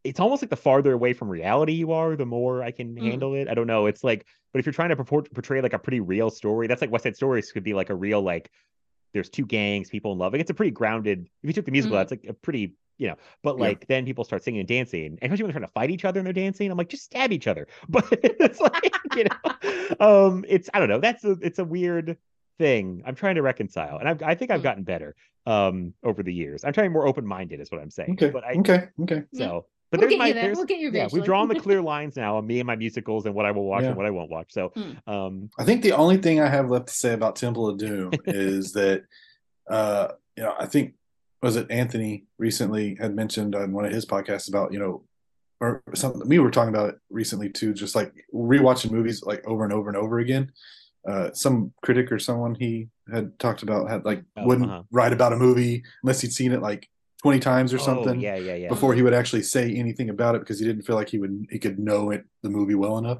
it's 0.02 0.20
almost 0.20 0.42
like 0.42 0.50
the 0.50 0.56
farther 0.56 0.92
away 0.92 1.12
from 1.14 1.28
reality 1.28 1.72
you 1.72 1.92
are, 1.92 2.14
the 2.16 2.26
more 2.26 2.62
I 2.62 2.70
can 2.72 2.94
Mm. 2.94 3.10
handle 3.10 3.34
it. 3.34 3.48
I 3.48 3.54
don't 3.54 3.66
know. 3.68 3.86
It's 3.86 4.04
like, 4.04 4.26
but 4.52 4.58
if 4.58 4.66
you're 4.66 4.72
trying 4.72 4.90
to 4.90 4.96
purport, 4.96 5.32
portray 5.32 5.60
like 5.60 5.72
a 5.72 5.78
pretty 5.78 6.00
real 6.00 6.28
story, 6.30 6.66
that's 6.66 6.80
like 6.80 6.90
West 6.90 7.04
Side 7.04 7.16
Stories 7.16 7.50
could 7.52 7.64
be 7.64 7.74
like 7.74 7.90
a 7.90 7.94
real 7.94 8.20
like. 8.20 8.50
There's 9.14 9.30
two 9.30 9.46
gangs, 9.46 9.88
people 9.88 10.12
in 10.12 10.18
love. 10.18 10.32
Like 10.32 10.40
it's 10.42 10.50
a 10.50 10.54
pretty 10.54 10.72
grounded. 10.72 11.20
If 11.42 11.48
you 11.48 11.52
took 11.54 11.64
the 11.64 11.70
musical, 11.72 11.96
Mm. 11.96 12.00
that's 12.00 12.10
like 12.12 12.24
a 12.28 12.34
pretty, 12.34 12.74
you 12.98 13.08
know. 13.08 13.16
But 13.42 13.56
Yeah. 13.56 13.60
like 13.68 13.86
then 13.86 14.04
people 14.04 14.24
start 14.24 14.42
singing 14.42 14.60
and 14.60 14.68
dancing, 14.68 15.06
and 15.06 15.18
especially 15.22 15.44
when 15.44 15.52
they're 15.52 15.60
trying 15.60 15.68
to 15.68 15.72
fight 15.72 15.90
each 15.90 16.04
other 16.04 16.20
and 16.20 16.26
they're 16.26 16.32
dancing. 16.34 16.70
I'm 16.70 16.76
like, 16.76 16.88
just 16.90 17.04
stab 17.04 17.32
each 17.32 17.46
other. 17.46 17.66
But 17.88 18.06
it's 18.12 18.60
like, 18.60 18.92
you 19.14 19.24
know, 19.24 19.96
um, 20.00 20.44
it's 20.48 20.68
I 20.74 20.80
don't 20.80 20.88
know. 20.88 21.00
That's 21.00 21.24
a 21.24 21.32
it's 21.40 21.58
a 21.60 21.64
weird 21.64 22.18
thing. 22.58 23.02
I'm 23.06 23.14
trying 23.14 23.36
to 23.36 23.42
reconcile, 23.42 23.98
and 23.98 24.08
I've, 24.08 24.22
I 24.22 24.34
think 24.34 24.50
I've 24.50 24.60
Mm. 24.60 24.64
gotten 24.64 24.82
better 24.84 25.14
um 25.46 25.94
over 26.02 26.22
the 26.22 26.32
years. 26.32 26.64
I'm 26.64 26.72
trying 26.72 26.86
to 26.86 26.90
be 26.90 26.94
more 26.94 27.06
open 27.06 27.26
minded, 27.26 27.60
is 27.60 27.70
what 27.70 27.80
I'm 27.80 27.90
saying. 27.90 28.12
Okay. 28.12 28.30
But 28.30 28.44
I 28.44 28.54
okay. 28.54 28.88
Okay. 29.00 29.22
so. 29.32 29.66
But 29.94 30.00
We'll 30.00 30.08
there's 30.08 30.10
get 30.10 30.18
my 30.18 30.26
you 30.28 30.34
there. 30.34 30.42
there's 30.44 30.56
We'll 30.56 30.66
get 30.66 30.78
you 30.78 30.90
yeah, 30.90 30.98
eventually. 31.00 31.20
we've 31.20 31.26
drawn 31.26 31.48
the 31.48 31.60
clear 31.66 31.80
lines 31.82 32.16
now 32.16 32.36
on 32.36 32.46
me 32.46 32.58
and 32.60 32.66
my 32.66 32.74
musicals 32.76 33.26
and 33.26 33.34
what 33.34 33.46
I 33.46 33.50
will 33.52 33.64
watch 33.64 33.82
Yeah. 33.82 33.88
and 33.88 33.96
what 33.96 34.06
I 34.06 34.10
won't 34.10 34.30
watch. 34.30 34.52
So 34.52 34.72
Hmm. 34.74 35.10
um 35.10 35.50
I 35.58 35.64
think 35.64 35.82
the 35.82 35.92
only 35.92 36.16
thing 36.16 36.40
I 36.40 36.48
have 36.48 36.68
left 36.70 36.88
to 36.88 36.94
say 36.94 37.12
about 37.12 37.36
Temple 37.36 37.68
of 37.68 37.78
Doom 37.78 38.10
is 38.26 38.72
that, 38.72 39.04
uh, 39.70 40.08
you 40.36 40.42
know, 40.42 40.54
I 40.58 40.66
think 40.66 40.94
was 41.42 41.56
it 41.56 41.70
Anthony 41.70 42.24
recently 42.38 42.96
had 43.00 43.14
mentioned 43.14 43.54
on 43.54 43.72
one 43.72 43.84
of 43.84 43.92
his 43.92 44.06
podcasts 44.06 44.48
about 44.48 44.72
you 44.72 44.78
know, 44.78 45.04
or 45.60 45.82
something 45.94 46.26
we 46.28 46.38
were 46.38 46.50
talking 46.50 46.74
about 46.74 46.88
it 46.90 46.96
recently 47.10 47.48
too, 47.50 47.72
just 47.74 47.94
like 47.94 48.12
rewatching 48.34 48.90
movies 48.90 49.22
like 49.22 49.46
over 49.46 49.62
and 49.64 49.72
over 49.72 49.88
and 49.88 49.96
over 49.96 50.18
again. 50.18 50.50
Uh, 51.06 51.30
some 51.34 51.70
critic 51.82 52.10
or 52.10 52.18
someone 52.18 52.54
he 52.54 52.88
had 53.12 53.38
talked 53.38 53.62
about 53.62 53.90
had 53.90 54.06
like 54.06 54.24
Oh, 54.38 54.46
wouldn't 54.46 54.70
uh-huh. 54.70 54.82
write 54.90 55.12
about 55.12 55.34
a 55.34 55.36
movie 55.36 55.82
unless 56.02 56.22
he'd 56.22 56.32
seen 56.32 56.50
it 56.52 56.62
like 56.62 56.88
twenty 57.24 57.40
times 57.40 57.72
or 57.72 57.78
oh, 57.80 57.82
something 57.82 58.20
yeah, 58.20 58.36
yeah, 58.36 58.54
yeah. 58.54 58.68
before 58.68 58.92
he 58.92 59.00
would 59.00 59.14
actually 59.14 59.42
say 59.42 59.74
anything 59.74 60.10
about 60.10 60.34
it 60.34 60.40
because 60.40 60.58
he 60.58 60.66
didn't 60.66 60.82
feel 60.82 60.94
like 60.94 61.08
he 61.08 61.16
would 61.18 61.46
he 61.50 61.58
could 61.58 61.78
know 61.78 62.10
it 62.10 62.26
the 62.42 62.50
movie 62.50 62.74
well 62.74 62.98
enough. 62.98 63.16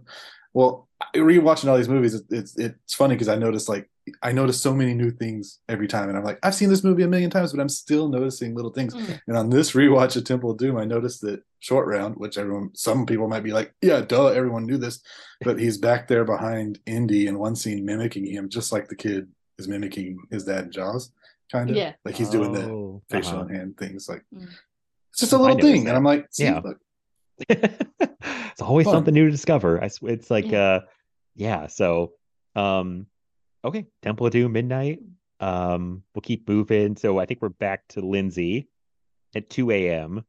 Well, 0.53 0.89
rewatching 1.17 1.71
all 1.71 1.79
these 1.79 1.89
movies, 1.89 2.13
it's 2.13 2.31
it's, 2.31 2.59
it's 2.59 2.95
funny 2.95 3.15
because 3.15 3.31
I 3.31 3.37
noticed 3.37 3.67
like 3.67 3.91
I 4.23 4.33
notice 4.33 4.61
so 4.61 4.75
many 4.75 4.93
new 4.93 5.11
things 5.11 5.61
every 5.71 5.89
time, 5.89 6.11
and 6.11 6.19
I'm 6.19 6.23
like 6.23 6.39
I've 6.43 6.55
seen 6.55 6.69
this 6.69 6.85
movie 6.85 7.03
a 7.03 7.09
million 7.09 7.31
times, 7.31 7.51
but 7.51 7.63
I'm 7.63 7.71
still 7.71 8.09
noticing 8.09 8.55
little 8.55 8.73
things. 8.73 8.95
Mm. 8.95 9.21
And 9.27 9.39
on 9.39 9.49
this 9.49 9.73
rewatch 9.73 10.17
of 10.17 10.25
Temple 10.25 10.51
of 10.51 10.59
Doom, 10.59 10.77
I 10.77 10.85
noticed 10.85 11.23
that 11.23 11.43
Short 11.61 11.87
Round, 11.87 12.15
which 12.17 12.37
everyone 12.37 12.73
some 12.75 13.07
people 13.07 13.27
might 13.27 13.43
be 13.43 13.53
like, 13.53 13.73
yeah, 13.81 14.03
duh, 14.03 14.27
everyone 14.27 14.67
knew 14.67 14.77
this, 14.77 15.01
but 15.41 15.59
he's 15.59 15.79
back 15.79 16.09
there 16.09 16.27
behind 16.27 16.79
Indy 16.85 17.27
in 17.27 17.39
one 17.39 17.57
scene 17.57 17.87
mimicking 17.87 18.27
him, 18.27 18.51
just 18.51 18.71
like 18.71 18.89
the 18.89 18.97
kid 18.97 19.29
is 19.59 19.67
mimicking 19.67 20.19
his 20.31 20.45
dad 20.45 20.67
in 20.67 20.73
Jaws, 20.73 21.11
kind 21.55 21.71
of. 21.71 21.77
Yeah. 21.77 21.93
like 22.05 22.17
he's 22.17 22.31
doing 22.31 22.53
the 22.53 22.65
Oh, 22.71 23.03
facial 23.09 23.33
uh-huh. 23.39 23.41
and 23.49 23.57
hand 23.57 23.77
things 23.79 24.09
like 24.09 24.23
Mm. 24.35 24.49
it's 25.11 25.21
just 25.21 25.33
a 25.33 25.39
little 25.39 25.59
thing 25.59 25.85
that. 25.85 25.91
and 25.91 25.97
i'm 25.99 26.05
like 26.05 26.27
see, 26.31 26.45
Yeah. 26.45 26.61
look, 26.65 26.79
it's 27.49 28.61
always 28.63 28.85
Fun. 28.87 28.95
something 28.95 29.15
new 29.15 29.25
to 29.27 29.31
discover. 29.31 29.83
I 29.83 29.89
swear 29.89 30.13
it's 30.13 30.31
like 30.31 30.47
Yeah. 30.47 30.59
uh 30.63 30.81
yeah, 31.37 31.67
so 31.67 32.13
um 32.55 33.07
okay, 33.65 33.87
Temple 34.03 34.27
of 34.27 34.33
Doom 34.33 34.53
midnight. 34.53 35.01
Um 35.41 36.03
we'll 36.15 36.23
keep 36.23 36.49
moving. 36.49 36.97
So 36.97 37.19
I 37.19 37.27
think 37.27 37.41
we're 37.43 37.49
back 37.49 37.87
to 37.91 38.01
Lindsay 38.01 38.69
at 39.35 39.51
2 39.51 39.71
a.m. 39.73 40.25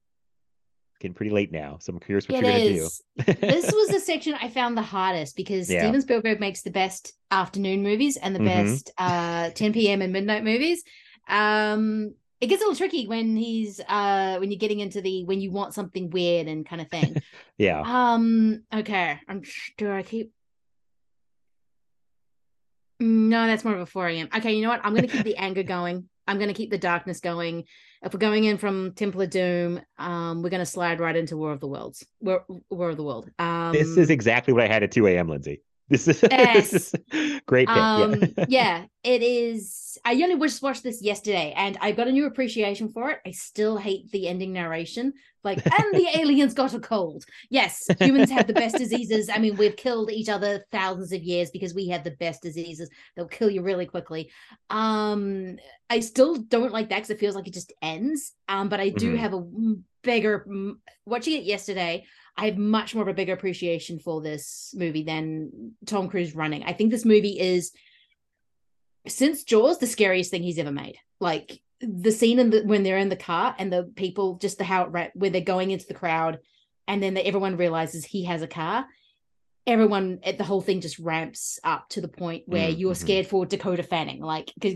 Getting 0.99 1.13
pretty 1.13 1.31
late 1.31 1.51
now. 1.51 1.77
So 1.79 1.93
I'm 1.93 1.99
curious 1.99 2.27
what 2.27 2.37
It 2.43 2.43
you're 2.43 2.51
gonna 2.51 3.35
do. 3.35 3.47
this 3.47 3.71
was 3.71 3.89
the 3.89 3.99
section 3.99 4.33
I 4.41 4.49
found 4.49 4.75
the 4.77 4.81
hardest 4.81 5.35
because 5.35 5.69
Yeah. 5.69 5.81
Steven 5.81 6.01
Spielberg 6.01 6.39
makes 6.39 6.61
the 6.63 6.71
best 6.71 7.13
afternoon 7.31 7.83
movies 7.83 8.17
and 8.17 8.33
the 8.35 8.39
Mhm. 8.39 8.45
best 8.45 8.91
uh 8.97 9.49
10 9.51 9.73
p.m. 9.73 10.01
and 10.01 10.11
midnight 10.13 10.43
movies. 10.43 10.83
Um 11.27 12.15
it 12.41 12.47
gets 12.47 12.61
a 12.61 12.65
little 12.65 12.77
tricky 12.77 13.07
when 13.07 13.35
he's 13.35 13.79
uh 13.87 14.37
when 14.37 14.51
you're 14.51 14.59
getting 14.59 14.79
into 14.79 15.01
the 15.01 15.23
when 15.25 15.41
you 15.41 15.51
want 15.51 15.73
something 15.73 16.09
weird 16.09 16.47
and 16.47 16.65
kind 16.65 16.81
of 16.81 16.89
thing. 16.89 17.21
Yeah. 17.57 17.81
um 17.85 18.63
okay. 18.73 19.19
I'm 19.29 19.43
do 19.77 19.91
I 19.91 20.03
keep 20.03 20.31
no, 22.99 23.45
that's 23.47 23.65
more 23.65 23.73
of 23.75 23.81
a 23.81 23.85
4 23.85 24.07
a.m. 24.07 24.29
Okay, 24.35 24.53
you 24.53 24.61
know 24.61 24.69
what? 24.69 24.81
I'm 24.83 24.95
gonna 24.95 25.07
keep 25.07 25.23
the 25.23 25.35
anger 25.47 25.63
going. 25.63 26.09
I'm 26.27 26.39
gonna 26.39 26.53
keep 26.53 26.71
the 26.71 26.77
darkness 26.77 27.19
going. 27.19 27.65
If 28.01 28.13
we're 28.13 28.19
going 28.19 28.45
in 28.45 28.57
from 28.57 28.93
Temple 28.93 29.21
of 29.21 29.29
Doom, 29.29 29.81
um, 29.97 30.41
we're 30.41 30.49
gonna 30.49 30.65
slide 30.65 30.99
right 30.99 31.15
into 31.15 31.37
War 31.37 31.51
of 31.51 31.59
the 31.59 31.67
Worlds. 31.67 32.05
War, 32.21 32.45
War 32.69 32.89
of 32.89 32.97
the 32.97 33.03
World. 33.03 33.29
Um, 33.39 33.73
this 33.73 33.97
is 33.97 34.09
exactly 34.09 34.53
what 34.53 34.63
I 34.63 34.67
had 34.67 34.83
at 34.83 34.91
2 34.91 35.07
a.m., 35.07 35.27
Lindsay. 35.27 35.61
This 35.89 36.07
is, 36.07 36.23
Yes. 36.31 36.71
this 36.71 36.93
is 37.13 37.41
great 37.45 37.67
pick. 37.67 37.77
um 37.77 38.13
yeah. 38.15 38.45
yeah 38.47 38.85
it 39.03 39.21
is 39.21 39.97
i 40.03 40.13
only 40.13 40.35
just 40.47 40.63
watched 40.63 40.81
this 40.83 41.01
yesterday 41.01 41.53
and 41.55 41.77
i 41.79 41.91
got 41.91 42.07
a 42.07 42.11
new 42.11 42.25
appreciation 42.25 42.89
for 42.91 43.11
it 43.11 43.19
i 43.25 43.31
still 43.31 43.77
hate 43.77 44.09
the 44.11 44.27
ending 44.27 44.51
narration 44.51 45.13
like 45.43 45.59
and 45.71 45.95
the 45.95 46.07
aliens 46.19 46.55
got 46.55 46.73
a 46.73 46.79
cold 46.79 47.23
yes 47.51 47.87
humans 47.99 48.31
have 48.31 48.47
the 48.47 48.53
best 48.53 48.77
diseases 48.77 49.29
i 49.29 49.37
mean 49.37 49.55
we've 49.57 49.75
killed 49.77 50.09
each 50.11 50.27
other 50.29 50.65
thousands 50.71 51.11
of 51.11 51.21
years 51.23 51.51
because 51.51 51.75
we 51.75 51.87
have 51.87 52.03
the 52.03 52.11
best 52.19 52.41
diseases 52.41 52.89
they'll 53.15 53.27
kill 53.27 53.49
you 53.51 53.61
really 53.61 53.85
quickly 53.85 54.31
um 54.71 55.55
i 55.89 55.99
still 55.99 56.35
don't 56.35 56.73
like 56.73 56.89
that 56.89 56.95
because 56.97 57.11
it 57.11 57.19
feels 57.19 57.35
like 57.35 57.47
it 57.47 57.53
just 57.53 57.71
ends 57.81 58.33
um 58.49 58.69
but 58.69 58.79
i 58.79 58.89
do 58.89 59.13
Mhm. 59.13 59.17
have 59.19 59.33
a 59.35 59.43
bigger 60.03 60.45
watching 61.05 61.33
it 61.33 61.43
yesterday 61.45 62.05
I 62.37 62.45
have 62.45 62.57
much 62.57 62.93
more 62.93 63.03
of 63.03 63.07
a 63.07 63.13
bigger 63.13 63.33
appreciation 63.33 63.99
for 63.99 64.21
this 64.21 64.73
movie 64.75 65.03
than 65.03 65.73
Tom 65.85 66.09
Cruise 66.09 66.35
running. 66.35 66.63
I 66.63 66.73
think 66.73 66.91
this 66.91 67.05
movie 67.05 67.39
is 67.39 67.71
since 69.07 69.43
Jaws 69.43 69.79
the 69.79 69.87
scariest 69.87 70.31
thing 70.31 70.43
he's 70.43 70.59
ever 70.59 70.71
made. 70.71 70.97
Like 71.19 71.61
the 71.81 72.11
scene 72.11 72.39
in 72.39 72.49
the 72.49 72.61
when 72.63 72.83
they're 72.83 72.97
in 72.97 73.09
the 73.09 73.15
car 73.15 73.55
and 73.57 73.71
the 73.71 73.83
people 73.95 74.37
just 74.37 74.57
the 74.57 74.63
how 74.63 74.83
it 74.93 75.11
where 75.13 75.29
they're 75.29 75.41
going 75.41 75.71
into 75.71 75.85
the 75.87 75.93
crowd 75.93 76.39
and 76.87 77.01
then 77.01 77.13
the, 77.13 77.25
everyone 77.25 77.57
realizes 77.57 78.05
he 78.05 78.25
has 78.25 78.41
a 78.41 78.47
car. 78.47 78.85
Everyone 79.67 80.19
at 80.23 80.37
the 80.37 80.43
whole 80.43 80.61
thing 80.61 80.81
just 80.81 80.99
ramps 80.99 81.59
up 81.63 81.89
to 81.89 82.01
the 82.01 82.07
point 82.07 82.43
where 82.45 82.69
Mm, 82.69 82.77
you're 82.79 82.93
mhm. 82.93 82.97
scared 82.97 83.27
for 83.27 83.45
Dakota 83.45 83.81
Fanning, 83.81 84.21
like 84.21 84.51
because 84.59 84.75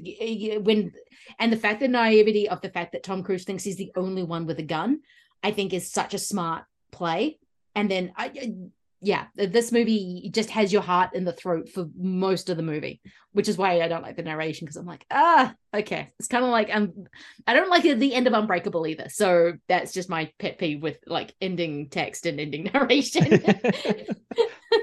when 0.63 0.91
and 1.37 1.53
the 1.53 1.57
fact 1.57 1.79
the 1.79 1.87
naivety 1.87 2.49
of 2.49 2.61
the 2.61 2.69
fact 2.69 2.93
that 2.93 3.03
Tom 3.03 3.21
Cruise 3.23 3.43
thinks 3.43 3.63
he's 3.63 3.77
the 3.77 3.91
only 3.95 4.23
one 4.23 4.45
with 4.47 4.59
a 4.59 4.63
gun, 4.63 5.01
I 5.43 5.51
think 5.51 5.73
is 5.73 5.91
such 5.91 6.13
a 6.13 6.19
smart 6.19 6.63
play. 6.91 7.37
And 7.75 7.89
then 7.89 8.11
I, 8.15 8.25
I- 8.25 8.53
yeah, 9.01 9.27
this 9.33 9.71
movie 9.71 10.29
just 10.33 10.49
has 10.49 10.73
your 10.73 10.81
heart 10.81 11.11
in 11.15 11.23
the 11.23 11.31
throat 11.31 11.69
for 11.69 11.87
most 11.97 12.49
of 12.49 12.57
the 12.57 12.63
movie, 12.63 12.99
which 13.31 13.47
is 13.47 13.57
why 13.57 13.81
I 13.81 13.87
don't 13.87 14.01
like 14.03 14.17
the 14.17 14.23
narration 14.23 14.65
because 14.65 14.75
I'm 14.75 14.85
like, 14.85 15.05
ah, 15.09 15.55
okay. 15.73 16.09
It's 16.19 16.27
kind 16.27 16.43
of 16.43 16.51
like 16.51 16.69
um, 16.75 17.05
I 17.47 17.53
don't 17.53 17.69
like 17.69 17.83
the 17.83 18.13
end 18.13 18.27
of 18.27 18.33
Unbreakable 18.33 18.85
either. 18.85 19.07
So 19.07 19.53
that's 19.69 19.93
just 19.93 20.09
my 20.09 20.29
pet 20.37 20.57
peeve 20.57 20.81
with 20.81 20.97
like 21.07 21.33
ending 21.39 21.87
text 21.87 22.25
and 22.25 22.41
ending 22.41 22.63
narration. 22.73 23.41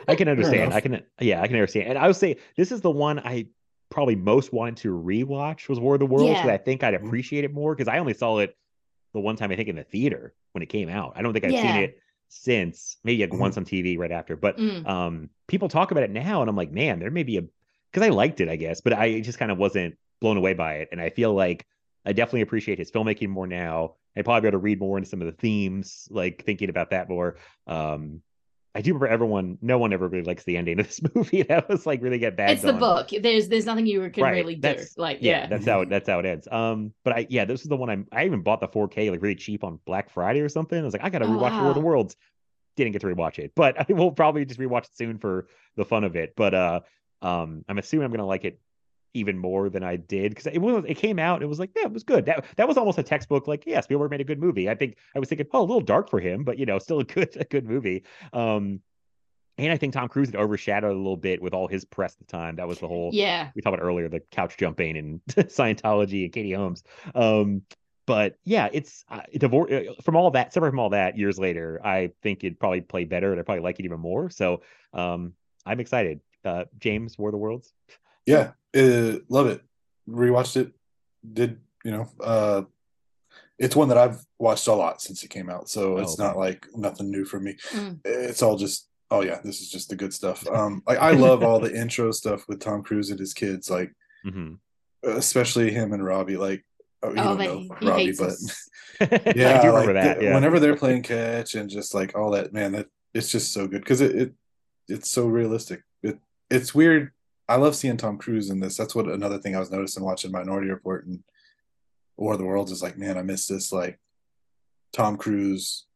I 0.09 0.15
can 0.15 0.29
understand. 0.29 0.73
I 0.73 0.81
can, 0.81 1.03
yeah, 1.21 1.43
I 1.43 1.47
can 1.47 1.57
understand. 1.57 1.89
And 1.91 1.99
I 1.99 2.07
would 2.07 2.17
say 2.17 2.37
this 2.57 2.73
is 2.73 2.81
the 2.81 2.91
one 2.91 3.19
I 3.19 3.49
probably 3.91 4.17
most 4.17 4.51
wanted 4.51 4.79
to 4.79 4.89
rewatch 4.93 5.69
was 5.69 5.79
War 5.79 5.95
of 5.95 6.01
the 6.01 6.07
Worlds. 6.07 6.31
Yeah. 6.31 6.35
because 6.43 6.51
I 6.55 6.57
think 6.57 6.83
I'd 6.83 6.95
Mhm. 6.95 7.07
appreciate 7.07 7.45
it 7.45 7.53
more 7.53 7.75
because 7.75 7.89
I 7.89 7.99
only 7.99 8.15
saw 8.15 8.39
it 8.39 8.57
the 9.13 9.21
one 9.21 9.37
time 9.37 9.51
I 9.51 9.57
think 9.57 9.69
in 9.69 9.77
the 9.77 9.85
theater 9.85 10.35
when 10.53 10.63
it 10.63 10.71
came 10.71 10.89
out. 10.89 11.13
I 11.17 11.23
don't 11.23 11.35
think 11.35 11.45
I've 11.45 11.51
seen 11.53 11.77
it 11.77 11.99
since. 12.29 12.97
Maybe 13.05 13.23
like 13.23 13.31
Mhm. 13.33 13.39
once 13.39 13.57
on 13.57 13.65
TV 13.65 13.97
right 13.99 14.13
after. 14.13 14.37
But 14.37 14.59
Mm. 14.59 14.87
um, 14.87 15.31
people 15.47 15.69
talk 15.69 15.91
about 15.91 16.05
it 16.05 16.11
now, 16.11 16.41
and 16.41 16.51
I'm 16.51 16.57
like, 16.57 16.71
man, 16.73 16.99
there 16.99 17.11
may 17.11 17.23
be 17.23 17.39
a 17.39 17.43
because 17.93 18.07
I 18.07 18.11
liked 18.11 18.41
it, 18.41 18.49
I 18.49 18.57
guess, 18.57 18.81
but 18.81 18.93
I 18.93 19.21
just 19.21 19.39
kind 19.39 19.51
of 19.51 19.59
wasn't 19.59 19.97
blown 20.21 20.37
away 20.37 20.55
by 20.55 20.77
it. 20.77 20.89
And 20.93 21.01
I 21.01 21.11
feel 21.11 21.33
like 21.33 21.67
I 22.05 22.13
definitely 22.13 22.43
appreciate 22.43 22.79
his 22.79 22.91
filmmaking 22.91 23.29
more 23.29 23.47
now. 23.47 23.95
I'd 24.17 24.25
probably 24.25 24.43
be 24.43 24.49
able 24.49 24.59
to 24.59 24.63
read 24.63 24.81
more 24.81 24.99
into 24.99 25.09
some 25.09 25.21
of 25.23 25.27
the 25.27 25.33
themes, 25.33 26.09
like 26.11 26.45
thinking 26.45 26.69
about 26.69 26.91
that 26.91 27.09
more. 27.09 27.37
Um, 27.67 28.23
I 28.77 28.83
do 28.83 28.91
remember 28.93 29.09
everyone, 29.09 29.57
no 29.63 29.79
one 29.79 29.93
ever 29.95 30.07
really 30.07 30.25
likes 30.25 30.45
the 30.45 30.57
ending 30.57 30.79
of 30.79 30.87
this 30.87 31.01
movie. 31.15 31.43
That 31.45 31.69
was 31.69 31.87
like 31.87 32.03
really 32.03 32.19
get 32.19 32.37
bad. 32.37 32.51
it's 32.51 32.63
the 32.63 32.75
book. 32.75 33.09
There's 33.23 33.49
there's 33.49 33.65
nothing 33.65 33.87
you 33.87 34.09
can 34.11 34.23
Right, 34.23 34.33
really 34.35 34.55
do. 34.55 34.77
Like 34.99 35.19
Yeah, 35.23 35.41
yeah, 35.41 35.47
that's 35.47 35.65
how 35.65 35.81
it, 35.81 35.89
that's 35.89 36.09
how 36.09 36.19
it 36.19 36.27
ends. 36.27 36.47
Um, 36.53 36.93
but 37.03 37.15
I 37.17 37.27
yeah, 37.31 37.47
this 37.47 37.63
is 37.63 37.69
the 37.69 37.77
one 37.77 37.89
I'm. 37.89 38.07
I 38.13 38.27
even 38.27 38.43
bought 38.43 38.61
the 38.61 38.69
4K 38.69 39.11
like 39.11 39.23
really 39.23 39.35
cheap 39.35 39.65
on 39.65 39.81
Black 39.87 40.11
Friday 40.11 40.41
or 40.41 40.49
something. 40.51 40.79
I 40.79 40.83
was 40.85 40.93
like, 40.93 41.03
I 41.05 41.09
gotta 41.11 41.25
Oh, 41.25 41.29
rewatch 41.29 41.59
War 41.59 41.69
of 41.71 41.75
the. 41.75 41.81
Worlds. 41.81 42.17
Didn't 42.77 42.93
get 42.93 43.01
to 43.01 43.07
rewatch 43.07 43.39
it, 43.39 43.53
but 43.57 43.81
I 43.91 43.93
will 43.95 44.13
probably 44.13 44.45
just 44.45 44.61
rewatch 44.61 44.85
it 44.85 44.97
soon 44.97 45.19
for 45.19 45.47
the 45.77 45.85
fun 45.87 46.05
of 46.05 46.15
it. 46.15 46.35
But 46.37 46.53
uh, 46.55 46.81
Um, 47.23 47.65
I'm 47.69 47.79
assuming 47.79 48.05
I'm 48.05 48.11
gonna 48.13 48.27
like 48.27 48.45
it 48.45 48.61
even 49.17 49.39
more 49.39 49.69
than 49.69 49.83
I 49.83 49.97
did 49.97 50.31
because 50.31 50.47
it 50.47 50.59
was 50.59 50.85
it 50.87 50.95
came 50.95 51.19
out. 51.19 51.43
It 51.43 51.47
was 51.47 51.59
like 51.59 51.71
yeah, 51.75 51.87
it 51.87 51.93
was 51.93 52.05
good. 52.05 52.27
That 52.27 52.45
that 52.57 52.69
was 52.69 52.77
almost 52.77 52.99
a 52.99 53.03
textbook. 53.03 53.49
Like 53.49 53.65
yeah, 53.67 53.81
Spielberg 53.81 54.11
made 54.11 54.21
a 54.21 54.25
good 54.25 54.41
movie. 54.41 54.69
I 54.69 54.75
think 54.75 54.97
I 55.15 55.19
was 55.19 55.29
thinking 55.29 55.47
oh, 55.53 55.61
a 55.61 55.63
little 55.63 55.81
dark 55.81 56.11
for 56.11 56.21
him, 56.21 56.45
but 56.45 56.59
you 56.59 56.67
know, 56.67 56.79
still 56.79 57.01
a 57.01 57.05
good 57.05 57.37
a 57.41 57.45
good 57.45 57.65
movie. 57.67 58.05
Um, 58.33 58.81
and 59.59 59.73
I 59.73 59.77
think 59.79 59.95
Tom 59.95 60.09
Cruise 60.09 60.29
had 60.29 60.37
overshadowed 60.37 60.93
a 60.93 60.97
little 60.97 61.17
bit 61.17 61.41
with 61.41 61.55
all 61.55 61.67
his 61.67 61.85
press 61.85 62.13
at 62.13 62.19
the 62.19 62.25
time. 62.31 62.57
That 62.57 62.69
was 62.69 62.79
the 62.79 62.89
whole 62.89 63.11
Yeah. 63.15 63.51
we 63.55 63.63
talked 63.63 63.75
about 63.75 63.85
earlier, 63.85 64.09
the 64.09 64.21
couch 64.21 64.57
jumping 64.59 64.97
and 64.99 65.21
Scientology 65.29 66.25
and 66.25 66.33
Katie 66.33 66.53
Holmes. 66.53 66.83
Um, 67.15 67.63
but 68.07 68.37
yeah, 68.45 68.69
it's 68.73 69.05
uh, 69.09 69.23
divor- 69.35 69.91
uh, 69.91 69.95
from 70.03 70.15
all 70.15 70.31
that, 70.33 70.53
separate 70.53 70.71
from 70.71 70.79
all 70.79 70.91
that, 70.91 71.17
years 71.17 71.39
later, 71.39 71.81
I 71.83 72.13
think 72.23 72.45
it'd 72.45 72.61
probably 72.61 72.83
play 72.83 73.05
better 73.05 73.33
and 73.33 73.41
I 73.41 73.45
probably 73.45 73.63
like 73.65 73.81
it 73.81 73.85
even 73.87 73.99
more. 73.99 74.29
So 74.31 74.63
um, 74.93 75.33
I'm 75.65 75.81
excited. 75.81 76.21
Uh, 76.45 76.67
James, 76.79 77.19
War 77.19 77.31
of 77.31 77.33
the 77.33 77.39
Worlds. 77.39 77.73
Yeah, 78.27 78.53
uh, 78.77 79.19
love 79.29 79.47
it. 79.47 79.63
Rewatched 80.09 80.57
it. 80.57 80.73
Did 81.33 81.61
you 81.85 81.93
know? 81.93 82.09
Uh, 82.23 82.63
it's 83.59 83.75
one 83.77 83.89
that 83.89 83.97
I've 83.99 84.19
watched 84.39 84.67
a 84.67 84.73
lot 84.75 85.01
since 85.01 85.23
it 85.23 85.29
came 85.31 85.49
out, 85.49 85.69
so 85.71 85.97
it's 85.99 86.19
Oh, 86.19 86.25
okay. 86.25 86.29
not 86.29 86.37
like 86.37 86.67
nothing 86.75 87.11
new 87.11 87.25
for 87.25 87.41
me. 87.41 87.57
Mm. 87.71 88.01
It's 88.05 88.43
all 88.43 88.57
just 88.57 88.89
oh 89.11 89.23
yeah, 89.23 89.41
this 89.45 89.61
is 89.61 89.71
just 89.71 89.89
the 89.89 89.97
good 89.97 90.13
stuff. 90.13 90.47
Um, 90.49 90.83
like 90.87 90.99
I 90.99 91.13
love 91.13 91.43
all 91.43 91.61
the 91.61 91.75
intro 91.75 92.11
stuff 92.11 92.47
with 92.49 92.61
Tom 92.61 92.83
Cruise 92.83 93.11
and 93.11 93.19
his 93.19 93.33
kids, 93.33 93.71
like 93.71 93.93
hmm 94.25 94.55
especially 95.05 95.71
him 95.71 95.93
and 95.93 96.05
Robbie. 96.05 96.37
Like 96.37 96.65
oh, 97.03 97.11
you 97.13 97.21
Oh, 97.21 97.37
don't 97.37 97.39
know 97.39 97.59
he, 97.61 97.71
he 97.81 97.87
Robbie, 97.87 98.05
hates 98.07 98.19
but 98.99 99.11
yeah, 99.37 99.59
I 99.59 99.63
do 99.63 99.71
like 99.73 99.87
remember 99.89 99.93
that. 99.95 100.23
Yeah. 100.23 100.35
whenever 100.35 100.59
they're 100.61 100.77
playing 100.77 101.03
catch 101.03 101.55
and 101.55 101.69
just 101.71 101.95
like 101.95 102.17
all 102.17 102.31
that, 102.33 102.53
man, 102.53 102.73
that 102.73 102.87
it's 103.15 103.31
just 103.31 103.53
so 103.53 103.67
good 103.67 103.83
because 103.83 104.01
it, 104.01 104.15
it 104.17 104.33
it's 104.89 105.11
so 105.11 105.27
realistic. 105.27 105.83
It 106.03 106.19
it's 106.51 106.75
weird. 106.75 107.13
I 107.49 107.57
love 107.57 107.77
seeing 107.77 107.97
Tom 107.97 108.19
Cruise 108.19 108.51
in 108.51 108.61
this. 108.61 108.77
That's 108.77 108.95
what 108.95 109.07
another 109.07 109.39
thing 109.39 109.55
I 109.55 109.61
was 109.61 109.71
noticing 109.71 110.03
watching 110.05 110.33
Minority 110.33 110.69
Report 110.71 111.07
and 111.07 111.23
War 112.17 112.33
of 112.33 112.39
the 112.39 112.45
Worlds 112.45 112.73
is 112.73 112.83
like, 112.83 112.99
man, 112.99 113.17
I 113.19 113.23
miss 113.23 113.47
this 113.47 113.73
like 113.73 113.99
Tom 114.93 115.17
Cruise 115.17 115.87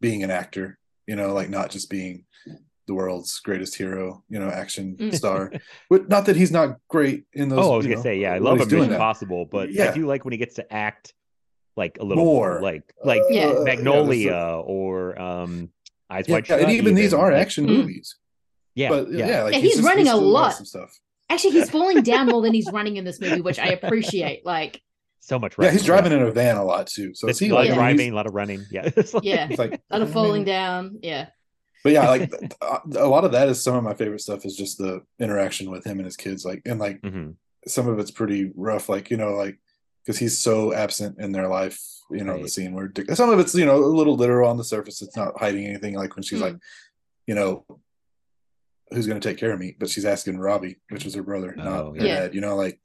being 0.00 0.22
an 0.22 0.30
actor, 0.30 0.78
you 1.06 1.14
know, 1.16 1.32
like 1.34 1.48
not 1.50 1.70
just 1.70 1.90
being 1.90 2.24
the 2.86 2.94
world's 2.94 3.38
greatest 3.40 3.76
hero, 3.76 4.24
you 4.28 4.40
know, 4.40 4.48
action 4.48 4.96
Mm. 5.00 5.14
star. 5.14 5.52
But 5.88 6.08
not 6.08 6.26
that 6.26 6.34
he's 6.36 6.50
not 6.50 6.78
great 6.88 7.24
in 7.34 7.48
those. 7.50 7.58
oh, 7.64 7.74
I 7.74 7.76
was 7.76 7.86
gonna 7.86 7.96
know, 7.96 8.02
say, 8.02 8.18
yeah, 8.18 8.32
I 8.32 8.38
love 8.38 8.60
him 8.60 8.66
doing 8.68 8.80
Mission 8.80 8.90
that. 8.90 8.96
Impossible, 8.96 9.44
but 9.44 9.68
I 9.68 9.72
Yeah. 9.72 9.92
do 9.92 10.06
like 10.06 10.24
when 10.24 10.32
he 10.32 10.38
gets 10.38 10.54
to 10.56 10.72
act 10.72 11.14
like 11.76 11.98
a 12.00 12.04
little 12.04 12.24
More. 12.24 12.52
more, 12.54 12.62
like 12.62 12.92
like 13.04 13.22
Yeah. 13.30 13.48
Uh, 13.50 13.62
Magnolia 13.62 14.30
yeah, 14.32 14.54
or 14.56 15.20
um 15.20 15.70
Eyes 16.08 16.24
yeah, 16.26 16.34
Wide 16.34 16.46
Shut. 16.48 16.60
and 16.62 16.72
even 16.72 16.94
these 16.96 17.14
are 17.14 17.30
like- 17.30 17.40
action 17.42 17.66
Mm. 17.66 17.76
movies. 17.76 18.16
Yeah, 18.74 18.88
but 18.88 19.10
yeah, 19.10 19.26
yeah, 19.26 19.42
like 19.44 19.54
Yeah, 19.54 19.60
he's 19.60 19.76
just- 19.76 19.86
running 19.86 20.08
a 20.08 20.16
lot. 20.16 20.54
Some 20.54 20.66
stuff. 20.66 20.98
Actually, 21.28 21.52
he's 21.52 21.70
falling 21.70 22.02
down 22.02 22.26
more 22.26 22.42
than 22.42 22.52
he's 22.52 22.70
running 22.72 22.96
in 22.96 23.04
this 23.04 23.20
movie, 23.20 23.40
which 23.40 23.58
I 23.58 23.68
appreciate. 23.68 24.44
Like, 24.44 24.82
so 25.20 25.38
much. 25.38 25.54
Yeah, 25.60 25.70
he's 25.70 25.84
driving 25.84 26.12
in 26.12 26.22
a 26.22 26.30
van 26.32 26.56
a 26.56 26.64
lot 26.64 26.86
too. 26.88 27.14
So 27.14 27.28
It's 27.28 27.40
it's 27.40 27.50
a 27.50 27.54
lot 27.54 27.60
like 27.60 27.70
of 27.70 27.76
Yeah. 27.76 27.82
I 27.82 27.84
driving, 27.92 28.12
a 28.12 28.14
lot 28.16 28.26
of 28.26 28.34
running. 28.34 28.64
Yeah, 28.70 28.90
It's 28.96 29.14
like- 29.14 29.24
yeah, 29.24 29.46
he's 29.46 29.58
like 29.58 29.74
a 29.74 29.98
lot 29.98 30.02
of 30.02 30.12
falling 30.12 30.44
down. 30.44 30.98
Yeah. 31.02 31.28
But 31.84 31.92
yeah, 31.92 32.08
like 32.08 32.30
a 32.96 33.06
lot 33.06 33.24
of 33.24 33.32
that 33.32 33.48
is 33.48 33.62
some 33.62 33.74
of 33.76 33.84
my 33.84 33.94
favorite 33.94 34.20
stuff 34.20 34.44
is 34.44 34.56
just 34.56 34.78
the 34.78 35.02
interaction 35.18 35.70
with 35.70 35.84
him 35.84 35.98
and 35.98 36.04
his 36.04 36.16
kids. 36.16 36.44
Like 36.44 36.62
and 36.66 36.78
like 36.80 37.00
Mhm. 37.02 37.36
some 37.66 37.86
of 37.88 37.98
it's 37.98 38.10
pretty 38.10 38.50
rough. 38.56 38.88
Like 38.88 39.10
you 39.10 39.16
know, 39.16 39.34
like 39.34 39.58
because 40.04 40.18
he's 40.18 40.38
so 40.38 40.72
absent 40.74 41.18
in 41.20 41.32
their 41.32 41.48
life. 41.48 41.80
You 42.10 42.24
know, 42.24 42.42
the 42.42 42.48
scene 42.48 42.72
where 42.74 42.88
Dick, 42.88 43.08
some 43.12 43.30
of 43.30 43.38
it's 43.38 43.54
you 43.54 43.64
know 43.66 43.76
a 43.76 43.86
little 43.86 44.16
literal 44.16 44.50
on 44.50 44.56
the 44.56 44.64
surface. 44.64 45.00
It's 45.00 45.16
not 45.16 45.38
hiding 45.38 45.64
anything. 45.66 45.94
Like 45.94 46.16
when 46.16 46.22
she's 46.24 46.40
Mm. 46.40 46.42
like, 46.42 46.56
you 47.28 47.34
know, 47.36 47.64
who's 48.92 49.06
going 49.06 49.20
to 49.20 49.28
take 49.28 49.38
care 49.38 49.52
of 49.52 49.60
me? 49.60 49.76
But 49.78 49.90
she's 49.90 50.04
asking 50.04 50.38
Robbie, 50.38 50.76
which 50.90 51.06
is 51.06 51.14
her 51.14 51.22
brother, 51.22 51.54
Oh, 51.58 51.62
not 51.62 51.94
her 51.96 52.06
dad. 52.06 52.34
You 52.34 52.40
know, 52.40 52.56
like 52.56 52.80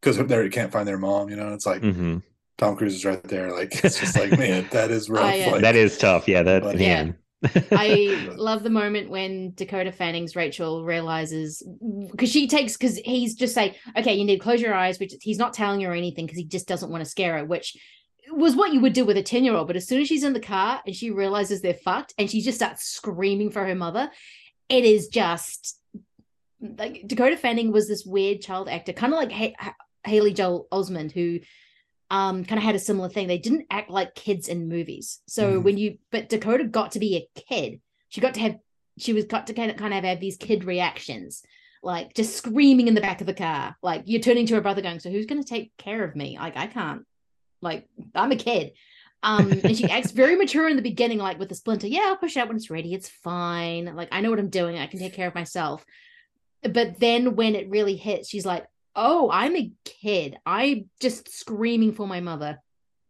because 0.00 0.18
they 0.18 0.48
can't 0.48 0.72
find 0.72 0.86
their 0.86 0.98
mom. 0.98 1.28
You 1.28 1.36
know, 1.36 1.52
it's 1.54 1.66
like 1.66 1.82
Mhm. 1.82 2.22
Tom 2.58 2.76
Cruise 2.76 2.94
is 2.94 3.04
right 3.04 3.22
there. 3.24 3.52
Like 3.52 3.72
it's 3.84 4.00
just 4.00 4.16
like 4.18 4.36
man, 4.38 4.66
that 4.72 4.90
is 4.90 5.08
rough. 5.08 5.24
I, 5.24 5.42
uh, 5.44 5.50
like, 5.52 5.60
that 5.62 5.76
is 5.76 5.96
tough. 5.98 6.28
Yeah, 6.28 6.42
that 6.42 6.62
But- 6.62 6.76
man. 6.78 7.16
I 7.72 8.28
love 8.36 8.62
the 8.62 8.70
moment 8.70 9.10
when 9.10 9.52
Dakota 9.56 9.90
Fanning's 9.90 10.36
Rachel 10.36 10.84
realizes 10.84 11.60
because 12.12 12.30
she 12.30 12.46
takes 12.46 12.76
because 12.76 12.98
he's 12.98 13.34
just 13.34 13.52
saying, 13.52 13.74
okay, 13.96 14.14
you 14.14 14.24
need 14.24 14.36
to 14.36 14.42
close 14.42 14.60
your 14.60 14.74
eyes, 14.74 15.00
which 15.00 15.12
he's 15.20 15.38
not 15.38 15.52
telling 15.52 15.80
her 15.80 15.92
anything 15.92 16.24
because 16.26 16.38
he 16.38 16.44
just 16.44 16.68
doesn't 16.68 16.88
want 16.90 17.02
to 17.02 17.10
scare 17.10 17.38
her, 17.38 17.44
which 17.44 17.76
was 18.30 18.54
what 18.54 18.72
you 18.72 18.78
would 18.78 18.92
do 18.92 19.04
with 19.04 19.16
a 19.16 19.24
10 19.24 19.42
year 19.42 19.54
old. 19.54 19.66
But 19.66 19.74
as 19.74 19.88
soon 19.88 20.00
as 20.00 20.06
she's 20.06 20.22
in 20.22 20.34
the 20.34 20.38
car 20.40 20.82
and 20.86 20.94
she 20.94 21.10
realizes 21.10 21.60
they're 21.60 21.74
fucked 21.74 22.14
and 22.16 22.30
she 22.30 22.42
just 22.42 22.58
starts 22.58 22.84
screaming 22.84 23.50
for 23.50 23.64
her 23.66 23.74
mother, 23.74 24.08
it 24.72 24.84
is 24.84 25.08
just 25.08 25.78
like 26.60 27.02
Dakota 27.06 27.36
Fanning 27.36 27.72
was 27.72 27.88
this 27.88 28.04
weird 28.06 28.40
child 28.40 28.68
actor, 28.68 28.92
kind 28.92 29.12
of 29.12 29.18
like 29.18 29.32
ha- 29.32 29.54
Ha- 29.58 29.74
Haley 30.04 30.32
Joel 30.32 30.66
Osment, 30.72 31.12
who 31.12 31.40
um 32.10 32.44
kind 32.44 32.58
of 32.58 32.64
had 32.64 32.74
a 32.74 32.78
similar 32.80 33.08
thing. 33.08 33.26
They 33.26 33.38
didn't 33.38 33.66
act 33.70 33.90
like 33.90 34.14
kids 34.14 34.48
in 34.48 34.68
movies. 34.68 35.20
So 35.26 35.60
Mhm. 35.60 35.62
when 35.64 35.78
you 35.78 35.98
but 36.10 36.28
Dakota 36.28 36.64
got 36.64 36.92
to 36.92 36.98
be 36.98 37.16
a 37.16 37.40
kid. 37.48 37.80
She 38.08 38.20
got 38.20 38.34
to 38.34 38.40
have 38.40 38.58
she 38.98 39.12
was 39.12 39.24
got 39.24 39.46
to 39.46 39.54
kind 39.54 39.70
of 39.70 39.76
kind 39.76 39.94
of 39.94 40.04
have 40.04 40.20
these 40.20 40.36
kid 40.36 40.64
reactions. 40.64 41.42
Like 41.82 42.14
just 42.14 42.36
screaming 42.36 42.86
in 42.88 42.94
the 42.94 43.00
back 43.00 43.20
of 43.20 43.26
the 43.26 43.34
car. 43.34 43.76
Like 43.82 44.02
you're 44.06 44.20
turning 44.20 44.46
to 44.46 44.54
her 44.54 44.60
brother 44.60 44.82
going, 44.82 45.00
So 45.00 45.10
who's 45.10 45.26
gonna 45.26 45.42
take 45.44 45.76
care 45.78 46.04
of 46.04 46.14
me? 46.14 46.38
Like 46.38 46.56
I 46.56 46.66
can't. 46.66 47.02
Like 47.60 47.88
I'm 48.14 48.32
a 48.32 48.36
kid. 48.36 48.72
Um 49.22 49.62
and 49.66 49.76
she 49.76 49.88
acts 49.90 50.10
very 50.10 50.36
mature 50.36 50.68
in 50.68 50.76
the 50.76 50.82
beginning, 50.82 51.18
like 51.18 51.38
with 51.38 51.48
the 51.48 51.54
splinter. 51.54 51.86
Yeah, 51.86 52.06
I'll 52.06 52.16
push 52.16 52.36
it 52.36 52.40
out 52.40 52.48
when 52.48 52.56
it's 52.56 52.70
ready. 52.70 52.94
It's 52.94 53.08
fine. 53.08 53.94
Like 53.94 54.08
I 54.12 54.20
know 54.20 54.30
what 54.30 54.38
I'm 54.38 54.48
doing. 54.50 54.78
I 54.78 54.86
can 54.86 54.98
take 54.98 55.14
care 55.14 55.28
of 55.28 55.34
myself. 55.34 55.84
But 56.62 57.00
then 57.00 57.34
when 57.34 57.54
it 57.54 57.70
really 57.70 57.96
hits, 57.96 58.28
she's 58.28 58.46
like, 58.46 58.66
Oh, 58.94 59.30
I'm 59.32 59.56
a 59.56 59.72
kid. 59.84 60.36
I'm 60.44 60.90
just 61.00 61.32
screaming 61.32 61.92
for 61.92 62.06
my 62.06 62.20
mother. 62.20 62.60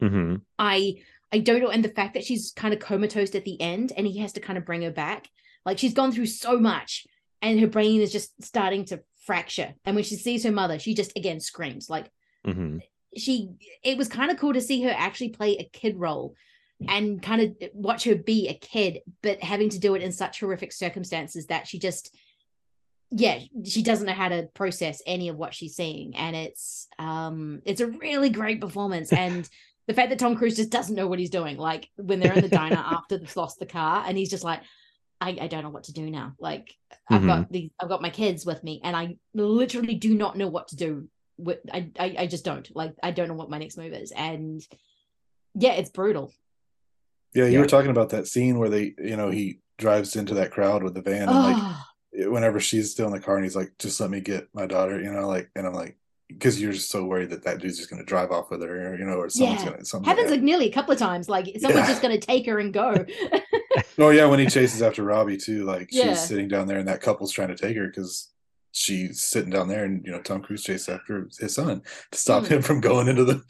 hmm 0.01 0.37
I 0.59 1.03
I 1.33 1.39
don't 1.39 1.61
know. 1.61 1.71
And 1.71 1.85
the 1.85 1.89
fact 1.89 2.15
that 2.15 2.25
she's 2.25 2.53
kind 2.55 2.75
of 2.75 2.81
comatose 2.81 3.35
at 3.35 3.45
the 3.45 3.61
end 3.61 3.93
and 3.97 4.07
he 4.07 4.19
has 4.19 4.35
to 4.35 4.41
kind 4.41 4.59
of 4.59 4.67
bring 4.67 4.83
her 4.83 4.91
back. 4.91 5.29
Like 5.65 5.79
she's 5.79 5.95
gone 5.95 6.13
through 6.13 6.27
so 6.27 6.59
much 6.59 7.07
and 7.41 7.59
her 7.59 7.67
brain 7.67 8.01
is 8.01 8.13
just 8.13 8.31
starting 8.43 8.85
to 8.87 9.03
fracture. 9.25 9.75
And 9.85 9.95
when 9.97 10.05
she 10.05 10.17
sees 10.17 10.45
her 10.45 10.53
mother, 10.53 10.79
she 10.79 10.95
just 10.95 11.17
again 11.17 11.41
screams. 11.41 11.89
Like 11.89 12.11
hmm 12.45 12.79
she 13.17 13.51
it 13.83 13.97
was 13.99 14.09
kind 14.09 14.31
of 14.31 14.39
cool 14.39 14.55
to 14.55 14.61
see 14.61 14.83
her 14.83 14.95
actually 14.97 15.31
play 15.31 15.57
a 15.57 15.65
kid 15.65 15.97
role 15.97 16.35
and 16.89 17.23
kind 17.23 17.41
of 17.41 17.71
watch 17.75 18.05
her 18.05 18.15
be 18.15 18.49
a 18.49 18.55
kid, 18.55 19.01
but 19.23 19.43
having 19.43 19.69
to 19.71 19.79
do 19.79 19.95
it 19.95 20.03
in 20.03 20.13
such 20.13 20.41
horrific 20.41 20.73
circumstances 20.73 21.47
that 21.47 21.67
she 21.67 21.79
just 21.79 22.17
yeah, 23.15 23.41
she 23.65 23.83
doesn't 23.83 24.07
know 24.07 24.15
how 24.15 24.31
to 24.31 24.49
process 24.55 25.03
any 25.07 25.29
of 25.29 25.37
what 25.37 25.53
she's 25.53 25.77
seeing. 25.77 26.17
And 26.17 26.35
it's 26.35 26.89
um 26.99 27.61
it's 27.65 27.81
a 27.81 27.87
really 27.87 28.31
great 28.31 28.61
performance. 28.61 29.13
And 29.23 29.49
the 29.89 29.95
fact 29.95 30.11
that 30.11 30.19
Tom 30.19 30.37
Cruise 30.37 30.57
just 30.57 30.71
doesn't 30.71 30.95
know 30.95 31.09
what 31.09 31.19
he's 31.19 31.31
doing, 31.31 31.57
like 31.57 31.89
when 31.97 32.21
they're 32.21 32.33
in 32.33 32.43
the 32.43 32.49
diner 32.49 32.77
after 32.85 33.19
they've 33.19 33.37
lost 33.37 33.59
the 33.59 33.67
car, 33.67 34.05
and 34.07 34.17
he's 34.17 34.31
just 34.31 34.45
like, 34.45 34.61
I, 35.21 35.37
I 35.41 35.47
don't 35.47 35.63
know 35.63 35.71
what 35.71 35.85
to 35.85 35.93
do 35.93 36.11
now. 36.11 36.35
Like 36.39 36.75
I've 37.09 37.27
got 37.27 37.53
these, 37.53 37.71
I've 37.79 37.89
got 37.89 38.03
my 38.03 38.11
kids 38.11 38.47
with 38.47 38.63
me, 38.65 38.81
and 38.83 38.97
I 38.97 39.17
literally 39.35 39.95
do 39.95 40.15
not 40.15 40.37
know 40.37 40.49
what 40.49 40.69
to 40.69 40.77
do. 40.77 41.09
With 41.39 41.59
I, 41.73 41.91
I, 41.99 42.15
I 42.21 42.27
just 42.27 42.45
don't. 42.45 42.69
Like 42.77 42.95
I 43.03 43.11
don't 43.11 43.29
know 43.29 43.35
what 43.35 43.51
my 43.51 43.59
next 43.59 43.77
move 43.79 43.93
is, 43.93 44.13
and 44.13 44.63
yeah, 45.55 45.73
it's 45.73 45.91
brutal. 45.91 46.33
Yeah, 47.35 47.47
you 47.47 47.53
Yeah. 47.53 47.61
were 47.61 47.67
talking 47.67 47.91
about 47.91 48.11
that 48.11 48.27
scene 48.27 48.59
where 48.59 48.69
they, 48.69 48.95
you 48.99 49.17
know, 49.17 49.31
he 49.31 49.61
drives 49.79 50.17
into 50.17 50.35
that 50.35 50.51
crowd 50.51 50.83
with 50.83 50.95
the 50.95 51.03
van, 51.03 51.31
and 51.31 51.43
like 51.43 51.57
Oh, 51.59 52.31
whenever 52.31 52.61
she's 52.61 52.91
still 52.91 53.07
in 53.07 53.13
the 53.13 53.21
car, 53.21 53.37
and 53.37 53.45
he's 53.45 53.57
like, 53.57 53.73
"Just 53.79 54.01
let 54.01 54.11
me 54.11 54.21
get 54.21 54.49
my 54.55 54.67
daughter," 54.67 55.01
you 55.01 55.11
know, 55.11 55.27
like, 55.27 55.51
and 55.57 55.67
I'm 55.67 55.73
like, 55.73 55.97
because 56.29 56.61
you're 56.61 56.73
just 56.73 56.91
so 56.91 57.05
worried 57.07 57.31
that 57.31 57.45
that 57.45 57.59
dude's 57.61 57.79
just 57.79 57.91
gonna 57.91 58.05
drive 58.05 58.31
off 58.31 58.51
with 58.51 58.63
her, 58.63 58.97
you 58.99 59.05
know, 59.05 59.15
or 59.15 59.29
someone's 59.31 59.65
Yeah. 59.65 59.71
gonna 59.71 59.85
something. 59.85 60.09
happens 60.09 60.31
like 60.31 60.43
nearly 60.43 60.69
a 60.69 60.73
couple 60.73 60.93
of 60.93 60.99
times. 60.99 61.29
Like 61.29 61.47
someone's 61.59 61.87
Yeah. 61.87 61.87
just 61.87 62.03
gonna 62.03 62.19
take 62.19 62.47
her 62.47 62.59
and 62.59 62.73
go. 62.73 63.05
oh 63.99 64.11
yeah, 64.11 64.27
when 64.27 64.39
he 64.39 64.47
chases 64.47 64.83
after 64.83 65.03
Robbie 65.03 65.39
too, 65.39 65.65
like 65.65 65.89
Yeah. 65.91 66.11
she's 66.11 66.21
sitting 66.21 66.49
down 66.49 66.69
there, 66.69 66.79
and 66.79 66.89
that 66.89 67.01
couple's 67.01 67.33
trying 67.33 67.49
to 67.49 67.57
take 67.57 67.77
her 67.77 67.87
because 67.87 68.31
she's 68.73 69.23
sitting 69.23 69.51
down 69.51 69.69
there, 69.69 69.85
and 69.85 70.05
you 70.05 70.11
know, 70.13 70.21
Tom 70.21 70.43
Cruise 70.43 70.65
chases 70.65 70.89
after 70.89 71.29
his 71.39 71.55
son 71.55 71.83
to 72.11 72.19
stop 72.19 72.45
Mm. 72.45 72.49
him 72.49 72.63
from 72.63 72.81
going 72.81 73.09
into 73.09 73.25
the 73.25 73.43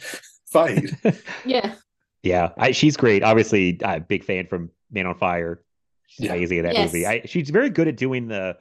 fight. 0.51 0.91
yeah, 1.47 1.75
Yeah, 2.23 2.51
I, 2.59 2.73
she's 2.73 2.97
great. 2.97 3.23
Obviously, 3.23 3.79
a 3.83 4.01
big 4.01 4.25
fan 4.25 4.47
from 4.47 4.71
Man 4.91 5.07
on 5.07 5.17
Fire. 5.17 5.63
She's 6.09 6.27
Yeah. 6.27 6.35
amazing 6.35 6.59
in 6.59 6.65
that 6.65 6.75
Yes. 6.75 6.93
movie. 6.93 7.07
I, 7.07 7.23
she's 7.25 7.49
very 7.51 7.71
good 7.71 7.89
at 7.89 7.97
doing 7.97 8.29
the. 8.29 8.59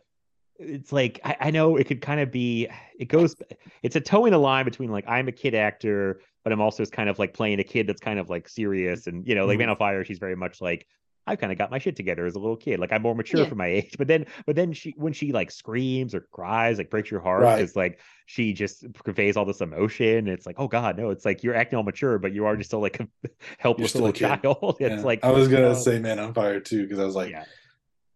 It's 0.59 0.91
like 0.93 1.19
I, 1.23 1.35
I 1.39 1.51
know 1.51 1.75
it 1.75 1.85
could 1.87 2.01
kind 2.01 2.21
of 2.21 2.31
be. 2.31 2.67
It 2.99 3.05
goes. 3.09 3.35
It's 3.81 3.95
a 3.95 4.01
towing 4.01 4.33
a 4.33 4.37
line 4.37 4.63
between 4.63 4.91
like 4.91 5.05
I'm 5.07 5.27
a 5.27 5.31
kid 5.31 5.55
actor, 5.55 6.21
but 6.43 6.53
I'm 6.53 6.61
also 6.61 6.85
kind 6.85 7.09
of 7.09 7.17
like 7.19 7.33
playing 7.33 7.59
a 7.59 7.63
kid 7.63 7.87
that's 7.87 7.99
kind 7.99 8.19
of 8.19 8.29
like 8.29 8.47
serious 8.47 9.07
and 9.07 9.27
you 9.27 9.33
know 9.35 9.45
like 9.47 9.55
Mhm. 9.57 9.61
Man 9.61 9.69
on 9.69 9.77
Fire. 9.77 10.05
She's 10.05 10.19
very 10.19 10.35
much 10.35 10.61
like 10.61 10.85
I 11.27 11.35
kind 11.35 11.51
of 11.51 11.57
got 11.57 11.69
my 11.71 11.77
shit 11.77 11.95
together 11.95 12.25
as 12.25 12.35
a 12.35 12.39
little 12.39 12.57
kid. 12.57 12.79
Like 12.79 12.91
I'm 12.91 13.01
more 13.03 13.13
mature 13.15 13.41
Yeah. 13.41 13.47
for 13.49 13.55
my 13.55 13.67
age. 13.77 13.95
But 13.97 14.07
then, 14.07 14.25
but 14.45 14.55
then 14.55 14.73
she 14.73 14.93
when 14.97 15.13
she 15.13 15.31
like 15.31 15.51
screams 15.51 16.15
or 16.15 16.21
cries, 16.31 16.77
like 16.77 16.89
breaks 16.89 17.11
your 17.11 17.19
heart, 17.21 17.43
Right. 17.43 17.61
it's 17.61 17.75
like 17.75 17.99
she 18.25 18.53
just 18.53 18.85
conveys 19.03 19.37
all 19.37 19.45
this 19.45 19.61
emotion. 19.61 20.27
It's 20.27 20.45
like, 20.45 20.55
oh 20.59 20.67
god, 20.67 20.97
no, 20.97 21.09
it's 21.11 21.23
like 21.25 21.43
you're 21.43 21.55
acting 21.55 21.77
all 21.77 21.83
mature, 21.83 22.17
but 22.17 22.33
you 22.33 22.45
are 22.45 22.55
just 22.55 22.69
still 22.69 22.81
like 22.81 22.99
a 22.99 23.07
helpless 23.59 23.91
still 23.91 24.01
little 24.03 24.13
kid. 24.13 24.41
child. 24.41 24.77
It's 24.81 25.03
like 25.03 25.23
I 25.23 25.31
was 25.31 25.47
gonna 25.47 25.75
say 25.75 25.99
Man 25.99 26.17
on 26.19 26.33
Fire 26.33 26.59
too, 26.59 26.83
because 26.83 26.99
I 26.99 27.05
was 27.05 27.15
like, 27.15 27.29
yeah. 27.31 27.45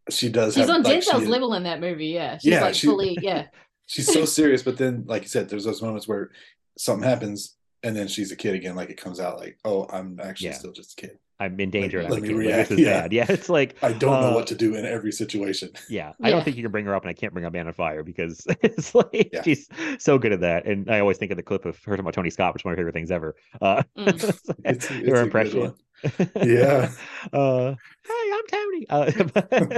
she 0.09 0.29
does. 0.29 0.53
she's 0.55 0.61
have, 0.67 0.75
on 0.77 0.83
like, 0.83 0.99
Denzel's 1.01 1.23
she- 1.23 1.27
level 1.29 1.53
in 1.53 1.63
that 1.63 1.79
movie. 1.79 2.07
Yeah, 2.07 2.37
she's 2.37 2.51
Yeah, 2.53 2.61
like 2.61 2.75
she- 2.75 2.87
fully 2.87 3.17
yeah. 3.21 3.47
she's 3.87 4.11
so 4.11 4.25
serious, 4.25 4.63
but 4.63 4.77
then, 4.77 5.03
like 5.05 5.21
you 5.21 5.27
said, 5.29 5.47
there's 5.49 5.63
those 5.65 5.81
moments 5.81 6.07
where 6.07 6.31
something 6.77 7.07
happens, 7.07 7.55
and 7.83 7.95
then 7.95 8.07
she's 8.07 8.31
a 8.31 8.35
kid 8.35 8.55
again. 8.55 8.75
Like 8.75 8.89
it 8.89 8.97
comes 8.99 9.19
out, 9.19 9.37
like, 9.39 9.59
oh, 9.63 9.85
I'm 9.91 10.19
actually 10.21 10.47
Yeah. 10.49 10.53
still 10.55 10.71
just 10.73 10.93
a 10.99 11.01
kid. 11.01 11.19
I'm 11.39 11.59
in 11.59 11.69
danger. 11.69 12.01
Like, 12.01 12.05
and 12.05 12.13
I'm 12.15 12.19
let 12.19 12.19
a 12.19 12.21
me 12.21 12.27
kid. 12.27 12.35
Like, 12.37 12.55
react, 12.55 12.69
this 12.69 12.79
is 12.79 12.85
yeah. 12.85 13.01
bad. 13.01 13.13
Yeah, 13.13 13.25
it's 13.29 13.49
like 13.49 13.75
I 13.83 13.91
don't 13.93 14.21
know 14.21 14.29
uh, 14.29 14.33
what 14.35 14.47
to 14.47 14.55
do 14.55 14.75
in 14.75 14.85
every 14.85 15.11
situation. 15.11 15.69
Yeah, 15.89 16.13
I 16.21 16.29
don't 16.29 16.43
think 16.43 16.55
you 16.55 16.63
can 16.63 16.71
bring 16.71 16.85
her 16.85 16.95
up, 16.95 17.03
and 17.03 17.09
I 17.09 17.13
can't 17.13 17.33
bring 17.33 17.45
up 17.45 17.53
Man 17.53 17.67
on 17.67 17.73
Fire 17.73 18.03
because 18.03 18.45
it's 18.61 18.95
like 18.95 19.29
Yeah. 19.33 19.41
she's 19.43 19.67
so 19.99 20.17
good 20.17 20.31
at 20.31 20.39
that. 20.41 20.65
And 20.65 20.89
I 20.89 20.99
always 20.99 21.17
think 21.17 21.31
of 21.31 21.37
the 21.37 21.43
clip 21.43 21.65
of 21.65 21.75
her 21.83 21.91
talking 21.91 21.99
about 22.01 22.13
Tony 22.13 22.29
Scott, 22.29 22.53
which 22.53 22.61
is 22.61 22.65
one 22.65 22.73
of 22.73 22.77
my 22.77 22.79
favorite 22.81 22.93
things 22.93 23.11
ever. 23.11 23.35
Uh, 23.61 23.83
Mm. 23.97 24.05
It's, 24.65 24.89
it's 24.91 25.07
her 25.09 25.21
impression. 25.21 25.73
Yeah. 26.35 26.91
uh, 27.33 27.73
hey, 28.05 28.31
I'm 28.33 28.47
Tony. 28.47 28.85
Uh, 28.89 29.11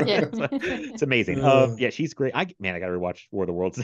Yeah. 0.06 0.26
it's 0.34 1.02
amazing. 1.02 1.44
Uh. 1.44 1.66
Um, 1.66 1.76
yeah, 1.80 1.90
she's 1.90 2.14
great. 2.14 2.34
I 2.36 2.48
man, 2.60 2.76
I 2.76 2.80
gotta 2.80 2.92
rewatch 2.92 3.22
War 3.32 3.44
of 3.44 3.48
the 3.48 3.54
Worlds. 3.54 3.84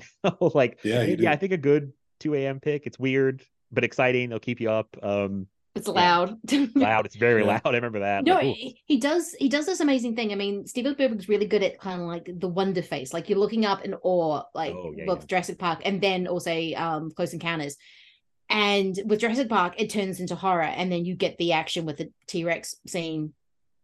like, 0.53 0.79
Yeah, 0.83 1.03
you 1.03 1.15
do. 1.17 1.23
yeah, 1.23 1.31
I 1.31 1.35
think 1.37 1.53
a 1.53 1.57
good 1.57 1.93
2 2.19 2.35
a.m. 2.35 2.59
pick. 2.59 2.85
It's 2.85 2.99
weird 2.99 3.43
but 3.71 3.83
exciting. 3.83 4.29
They'll 4.29 4.39
keep 4.39 4.61
you 4.61 4.69
up. 4.69 4.95
Um, 5.01 5.47
It's 5.75 5.87
loud. 5.87 6.37
loud. 6.75 7.05
It's 7.05 7.15
very 7.15 7.41
Yeah. 7.41 7.47
loud. 7.47 7.61
I 7.65 7.71
remember 7.71 7.99
that. 8.01 8.23
No, 8.25 8.35
Like, 8.35 8.43
he 8.55 8.81
he 8.85 8.97
does. 8.97 9.33
He 9.39 9.49
does 9.49 9.65
this 9.65 9.79
amazing 9.79 10.15
thing. 10.15 10.31
I 10.31 10.35
mean, 10.35 10.67
Steven 10.67 10.93
Spielberg's 10.93 11.27
really 11.27 11.47
good 11.47 11.63
at 11.63 11.79
kind 11.79 11.99
of 12.01 12.07
like 12.07 12.29
the 12.39 12.47
wonder 12.47 12.83
face, 12.83 13.11
like 13.13 13.27
you're 13.29 13.39
looking 13.39 13.65
up 13.65 13.83
in 13.83 13.95
awe, 14.03 14.43
like 14.53 14.73
Oh, 14.75 14.93
yeah, 14.95 15.05
with 15.07 15.21
yeah. 15.21 15.25
Jurassic 15.25 15.57
Park, 15.57 15.81
and 15.83 15.99
then 15.99 16.27
also 16.27 16.51
um 16.75 17.09
Close 17.11 17.33
Encounters. 17.33 17.75
And 18.49 18.99
with 19.05 19.19
Jurassic 19.21 19.49
Park, 19.49 19.73
it 19.77 19.89
turns 19.89 20.19
into 20.19 20.35
horror, 20.35 20.61
and 20.63 20.91
then 20.91 21.05
you 21.05 21.15
get 21.15 21.37
the 21.37 21.53
action 21.53 21.85
with 21.85 21.97
the 21.97 22.11
T 22.27 22.43
Rex 22.43 22.75
scene, 22.85 23.33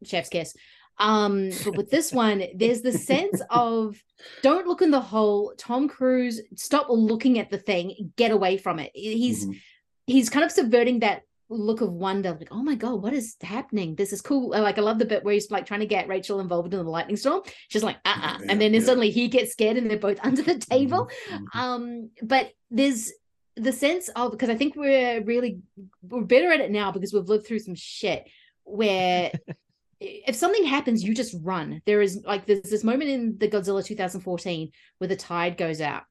Chef's 0.03 0.29
kiss. 0.29 0.55
Um, 0.99 1.49
but 1.63 1.75
with 1.77 1.89
this 1.89 2.11
one, 2.23 2.43
there's 2.55 2.81
the 2.81 2.91
sense 2.91 3.41
of 3.49 3.97
don't 4.43 4.67
look 4.67 4.81
in 4.83 4.91
the 4.91 4.99
hole. 5.01 5.53
Tom 5.57 5.87
Cruise, 5.87 6.41
stop 6.55 6.87
looking 6.89 7.39
at 7.39 7.49
the 7.49 7.57
thing, 7.57 8.11
get 8.15 8.31
away 8.31 8.57
from 8.57 8.77
it. 8.79 8.91
He's 8.93 9.47
Mhm. 9.47 9.59
he's 10.05 10.29
kind 10.29 10.43
of 10.45 10.51
subverting 10.51 10.99
that 10.99 11.23
look 11.49 11.81
of 11.81 11.91
wonder 11.91 12.31
like 12.33 12.49
oh 12.51 12.61
my 12.61 12.75
god 12.75 13.01
what 13.01 13.13
is 13.13 13.35
happening? 13.41 13.95
This 13.95 14.13
is 14.13 14.21
cool. 14.21 14.53
Uh, 14.53 14.61
like 14.61 14.77
i 14.77 14.81
love 14.81 14.99
the 14.99 15.05
bit 15.05 15.23
where 15.23 15.33
he's 15.33 15.49
like 15.49 15.65
trying 15.65 15.79
to 15.79 15.85
get 15.85 16.07
rachel 16.07 16.39
involved 16.39 16.73
in 16.73 16.83
the 16.83 16.89
lightning 16.89 17.17
storm. 17.17 17.41
She's 17.69 17.83
like 17.83 17.97
uh-uh. 18.05 18.37
Yeah, 18.41 18.51
and 18.51 18.61
then 18.61 18.73
yeah. 18.73 18.81
suddenly 18.81 19.09
he 19.09 19.27
gets 19.27 19.51
scared 19.51 19.77
and 19.77 19.89
they're 19.89 19.97
both 19.97 20.19
under 20.23 20.41
the 20.41 20.57
table. 20.57 21.09
Mhm. 21.29 21.45
um 21.53 22.09
but 22.21 22.51
there's 22.69 23.11
the 23.55 23.73
sense 23.73 24.09
of 24.09 24.31
because 24.31 24.49
i 24.49 24.55
think 24.55 24.75
we're 24.75 25.21
really 25.23 25.59
we're 26.03 26.21
better 26.21 26.51
at 26.51 26.61
it 26.61 26.71
now 26.71 26.91
because 26.91 27.13
we've 27.13 27.27
lived 27.27 27.45
through 27.45 27.59
some 27.59 27.75
shit 27.75 28.25
where 28.63 29.31
if 29.99 30.35
something 30.35 30.63
happens 30.63 31.03
you 31.03 31.13
just 31.13 31.35
run. 31.41 31.81
There 31.85 32.01
is 32.01 32.23
like 32.25 32.45
there's 32.45 32.61
this 32.61 32.83
moment 32.83 33.09
in 33.09 33.37
the 33.37 33.49
godzilla 33.49 33.83
2014 33.83 34.71
where 34.97 35.07
the 35.07 35.15
tide 35.15 35.57
goes 35.57 35.81
out 35.81 36.03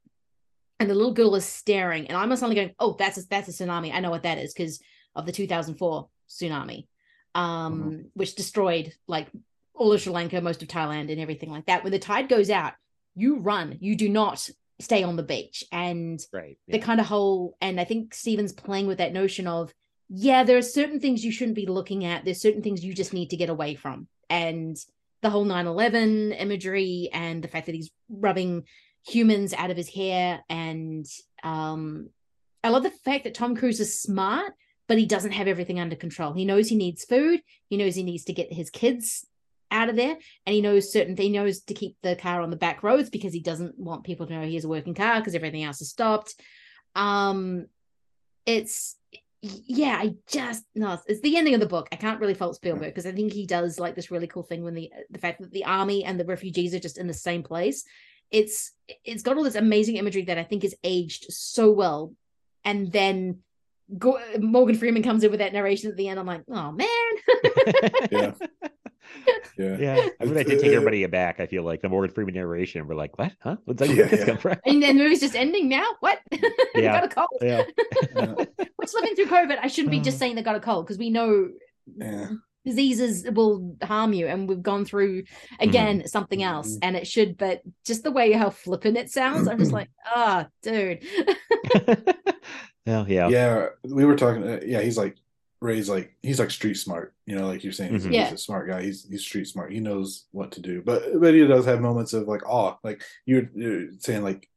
and 0.78 0.90
the 0.90 0.94
little 0.94 1.14
girl 1.14 1.34
is 1.34 1.44
staring 1.46 2.06
and 2.06 2.16
i'm 2.16 2.34
suddenly 2.36 2.54
going 2.54 2.74
oh 2.78 2.96
that's 2.98 3.18
a, 3.18 3.22
that's 3.28 3.48
a 3.48 3.52
tsunami. 3.52 3.92
I 3.92 4.00
know 4.00 4.10
what 4.10 4.24
that 4.24 4.38
is. 4.38 4.52
Because 4.52 4.80
of 5.18 5.26
the 5.26 5.32
2004 5.32 6.08
tsunami 6.28 6.86
um 7.34 8.06
which 8.14 8.34
destroyed 8.34 8.92
like 9.06 9.28
all 9.74 9.92
of 9.92 10.00
sri 10.00 10.12
lanka 10.12 10.40
most 10.40 10.62
of 10.62 10.68
thailand 10.68 11.10
and 11.10 11.20
everything 11.20 11.50
like 11.50 11.66
that. 11.66 11.82
When 11.82 11.92
the 11.92 11.98
tide 11.98 12.28
goes 12.28 12.50
out 12.50 12.72
you 13.14 13.38
run. 13.38 13.76
You 13.80 13.96
do 13.96 14.08
not 14.08 14.48
stay 14.80 15.02
on 15.02 15.16
the 15.16 15.24
beach. 15.24 15.64
And 15.72 16.20
right. 16.32 16.56
the 16.68 16.78
kind 16.78 17.00
of 17.00 17.06
whole 17.06 17.56
and 17.60 17.80
i 17.80 17.84
think 17.84 18.14
steven's 18.14 18.52
playing 18.52 18.86
with 18.86 18.98
that 18.98 19.12
notion 19.12 19.46
of 19.46 19.74
yeah 20.08 20.44
there 20.44 20.56
are 20.56 20.62
certain 20.62 21.00
things 21.00 21.24
you 21.24 21.32
shouldn't 21.32 21.56
be 21.56 21.66
looking 21.66 22.04
at. 22.04 22.24
There's 22.24 22.40
certain 22.40 22.62
things 22.62 22.84
you 22.84 22.94
just 22.94 23.12
need 23.12 23.30
to 23.30 23.36
get 23.36 23.50
away 23.50 23.74
from. 23.74 24.08
And 24.30 24.76
the 25.20 25.30
whole 25.30 25.44
9-11 25.44 26.40
imagery 26.40 27.10
and 27.12 27.42
the 27.42 27.48
fact 27.48 27.66
that 27.66 27.74
he's 27.74 27.90
rubbing 28.08 28.64
humans 29.06 29.52
out 29.54 29.70
of 29.70 29.76
his 29.76 29.88
hair 29.88 30.44
and 30.48 31.06
um 31.42 32.10
i 32.62 32.68
love 32.68 32.82
the 32.82 32.90
fact 32.90 33.24
that 33.24 33.34
tom 33.34 33.56
cruise 33.56 33.80
is 33.80 34.00
smart 34.00 34.52
but 34.88 34.98
he 34.98 35.06
doesn't 35.06 35.32
have 35.32 35.46
everything 35.46 35.78
under 35.78 35.94
control. 35.94 36.32
He 36.32 36.44
knows 36.44 36.68
he 36.68 36.76
needs 36.76 37.04
food. 37.04 37.42
He 37.68 37.76
knows 37.76 37.94
he 37.94 38.02
needs 38.02 38.24
to 38.24 38.32
get 38.32 38.52
his 38.52 38.70
kids 38.70 39.26
out 39.70 39.90
of 39.90 39.96
there. 39.96 40.16
And 40.46 40.54
he 40.54 40.62
knows 40.62 40.90
certain 40.90 41.14
things. 41.14 41.26
he 41.26 41.32
knows 41.32 41.60
to 41.60 41.74
keep 41.74 41.96
the 42.02 42.16
car 42.16 42.40
on 42.40 42.50
the 42.50 42.56
back 42.56 42.82
roads 42.82 43.10
because 43.10 43.34
he 43.34 43.40
doesn't 43.40 43.78
want 43.78 44.04
people 44.04 44.26
to 44.26 44.32
know 44.32 44.42
he 44.42 44.54
has 44.54 44.64
a 44.64 44.68
working 44.68 44.94
car 44.94 45.20
because 45.20 45.34
everything 45.34 45.62
else 45.62 45.80
is 45.80 45.90
stopped. 45.90 46.34
Um 46.94 47.66
it's 48.46 48.96
yeah 49.42 49.96
i 50.00 50.14
just 50.26 50.64
no 50.74 50.98
it's 51.06 51.20
the 51.20 51.36
ending 51.36 51.54
of 51.54 51.60
the 51.60 51.66
book. 51.66 51.88
I 51.92 51.96
can't 51.96 52.18
really 52.18 52.34
fault 52.34 52.56
spielberg 52.56 52.94
because 52.94 53.06
i 53.06 53.12
think 53.12 53.32
he 53.32 53.46
does 53.46 53.78
like 53.78 53.94
this 53.94 54.10
really 54.10 54.26
cool 54.26 54.42
thing 54.42 54.64
when 54.64 54.74
the 54.74 54.90
the 55.10 55.18
fact 55.18 55.40
that 55.40 55.52
the 55.52 55.66
army 55.66 56.02
and 56.02 56.18
the 56.18 56.24
refugees 56.24 56.74
are 56.74 56.80
just 56.80 56.98
in 56.98 57.06
the 57.06 57.14
same 57.14 57.42
place. 57.42 57.84
It's 58.30 58.72
it's 59.04 59.22
got 59.22 59.36
all 59.36 59.44
this 59.44 59.54
amazing 59.54 59.96
imagery 59.96 60.22
that 60.22 60.38
i 60.38 60.44
think 60.44 60.64
is 60.64 60.74
aged 60.82 61.26
so 61.28 61.70
well. 61.70 62.14
And 62.64 62.90
then 62.90 63.40
Go- 63.96 64.20
morgan 64.40 64.76
freeman 64.76 65.02
comes 65.02 65.24
in 65.24 65.30
with 65.30 65.40
that 65.40 65.52
narration 65.54 65.90
at 65.90 65.96
the 65.96 66.08
end 66.08 66.20
i'm 66.20 66.26
like 66.26 66.42
oh 66.50 66.72
man 66.72 66.88
Yeah. 68.10 68.32
Yeah. 69.56 69.76
Yeah, 69.78 70.06
I 70.20 70.24
mean, 70.26 70.34
that 70.34 70.46
did 70.46 70.60
take 70.60 70.72
everybody 70.72 71.02
aback. 71.02 71.40
I 71.40 71.46
feel 71.46 71.62
like 71.62 71.80
the 71.80 71.88
Morgan 71.88 72.14
Freeman 72.14 72.34
narration. 72.34 72.86
We're 72.86 72.94
like, 72.94 73.18
what? 73.18 73.32
Huh? 73.40 73.56
What's 73.64 73.80
that? 73.80 73.88
Yeah, 73.88 73.96
Where'd 73.96 74.10
this 74.10 74.20
yeah. 74.20 74.26
come 74.26 74.36
from? 74.38 74.56
and 74.66 74.82
then 74.82 74.98
the 74.98 75.02
movie's 75.02 75.20
just 75.20 75.34
ending 75.34 75.68
now 75.68 75.84
what 76.00 76.20
Yeah. 76.74 77.00
got 77.00 77.04
a 77.04 77.08
cold 77.08 77.28
Yeah, 77.40 77.62
Yeah. 78.14 78.34
we're 78.36 78.86
living 78.94 79.14
through 79.16 79.26
covid 79.26 79.58
i 79.62 79.66
shouldn't 79.66 79.90
be 79.90 80.00
just 80.00 80.18
saying 80.18 80.36
they 80.36 80.42
got 80.42 80.56
a 80.56 80.60
cold 80.60 80.84
because 80.86 80.98
we 80.98 81.08
know 81.10 81.48
Yeah. 81.96 82.28
diseases 82.66 83.26
will 83.32 83.76
harm 83.82 84.12
you 84.12 84.26
and 84.26 84.46
we've 84.48 84.62
gone 84.62 84.84
through 84.84 85.24
again 85.58 86.06
something 86.06 86.42
else 86.42 86.74
Mhm. 86.74 86.78
and 86.82 86.96
it 86.96 87.06
should 87.06 87.38
but 87.38 87.62
just 87.86 88.02
the 88.04 88.12
way 88.12 88.32
how 88.32 88.50
flippant 88.50 88.98
it 88.98 89.10
sounds 89.10 89.48
i'm 89.48 89.58
just 89.58 89.72
like 89.72 89.88
ah 90.06 90.46
dude 90.62 91.02
well, 92.88 93.06
yeah, 93.08 93.28
yeah 93.28 93.66
we 93.84 94.04
were 94.04 94.16
talking 94.16 94.42
uh, 94.42 94.60
yeah 94.64 94.80
he's 94.80 94.98
like 94.98 95.16
ray's 95.60 95.88
like 95.88 96.14
he's 96.22 96.38
like 96.38 96.50
street 96.50 96.74
smart 96.76 97.14
you 97.26 97.34
know 97.36 97.46
like 97.46 97.62
you're 97.64 97.72
saying 97.72 97.92
he's, 97.92 98.02
Mhm. 98.04 98.06
he's 98.06 98.14
Yeah. 98.14 98.32
a 98.32 98.38
smart 98.38 98.68
guy 98.68 98.82
he's 98.82 99.06
he's 99.08 99.22
street 99.22 99.46
smart 99.46 99.72
he 99.72 99.80
knows 99.80 100.26
what 100.32 100.52
to 100.52 100.60
do 100.60 100.82
but 100.82 101.20
but 101.20 101.34
he 101.34 101.44
does 101.46 101.64
have 101.64 101.80
moments 101.80 102.12
of 102.12 102.28
like 102.28 102.48
awe 102.48 102.76
like 102.84 103.02
you're, 103.26 103.48
you're 103.54 103.88
saying 103.98 104.22
like 104.22 104.48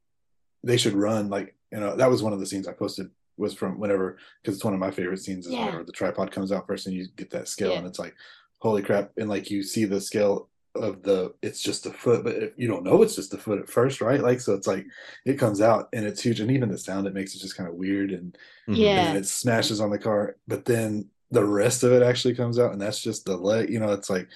they 0.64 0.78
should 0.78 0.94
run 0.94 1.30
like 1.30 1.56
you 1.72 1.80
know 1.80 1.96
that 1.96 2.10
was 2.10 2.22
one 2.22 2.34
of 2.34 2.40
the 2.40 2.46
scenes 2.46 2.68
i 2.68 2.74
posted 2.74 3.10
was 3.38 3.54
from 3.56 3.80
whenever 3.80 4.18
because 4.44 4.56
it's 4.56 4.64
one 4.66 4.76
of 4.76 4.80
my 4.80 4.92
favorite 4.92 5.18
scenes 5.20 5.48
is 5.48 5.54
Yeah. 5.54 5.66
whenever 5.66 5.84
the 5.84 5.92
tripod 5.92 6.32
comes 6.32 6.52
out 6.52 6.68
first 6.68 6.86
and 6.86 6.96
you 6.96 7.08
get 7.16 7.32
that 7.32 7.48
scale 7.48 7.72
Yeah. 7.72 7.80
and 7.80 7.88
it's 7.88 7.98
like 7.98 8.14
holy 8.60 8.84
crap 8.84 9.10
and 9.18 9.28
like 9.28 9.50
you 9.50 9.64
see 9.64 9.86
the 9.86 10.00
scale 10.00 10.50
of 10.76 11.04
the 11.04 11.34
it's 11.42 11.62
just 11.62 11.86
a 11.86 11.92
foot 11.92 12.24
but 12.24 12.36
if 12.36 12.52
you 12.56 12.68
don't 12.68 12.84
know 12.86 13.02
it's 13.02 13.16
just 13.16 13.34
a 13.34 13.38
foot 13.38 13.60
at 13.60 13.70
first 13.70 14.00
right 14.00 14.22
like 14.22 14.40
so 14.40 14.54
it's 14.54 14.68
like 14.68 14.86
it 15.26 15.38
comes 15.38 15.60
out 15.60 15.90
and 15.92 16.06
it's 16.06 16.22
huge 16.22 16.40
and 16.40 16.50
even 16.50 16.70
the 16.70 16.78
sound 16.78 17.06
it 17.06 17.14
makes 17.14 17.36
it 17.36 17.40
just 17.40 17.58
kind 17.58 17.68
of 17.68 17.76
weird 17.76 18.12
and 18.12 18.38
Mhm. 18.70 18.78
Yeah. 18.78 19.08
and 19.10 19.18
it 19.18 19.28
smashes 19.28 19.82
on 19.82 19.90
the 19.90 20.00
car 20.00 20.38
but 20.48 20.64
then 20.64 21.10
the 21.30 21.44
rest 21.44 21.84
of 21.84 21.92
it 21.92 22.02
actually 22.04 22.36
comes 22.36 22.58
out 22.58 22.72
and 22.72 22.82
that's 22.82 23.02
just 23.02 23.26
the 23.26 23.36
leg 23.36 23.70
you 23.70 23.80
know 23.82 23.92
it's 23.92 24.10
like 24.10 24.30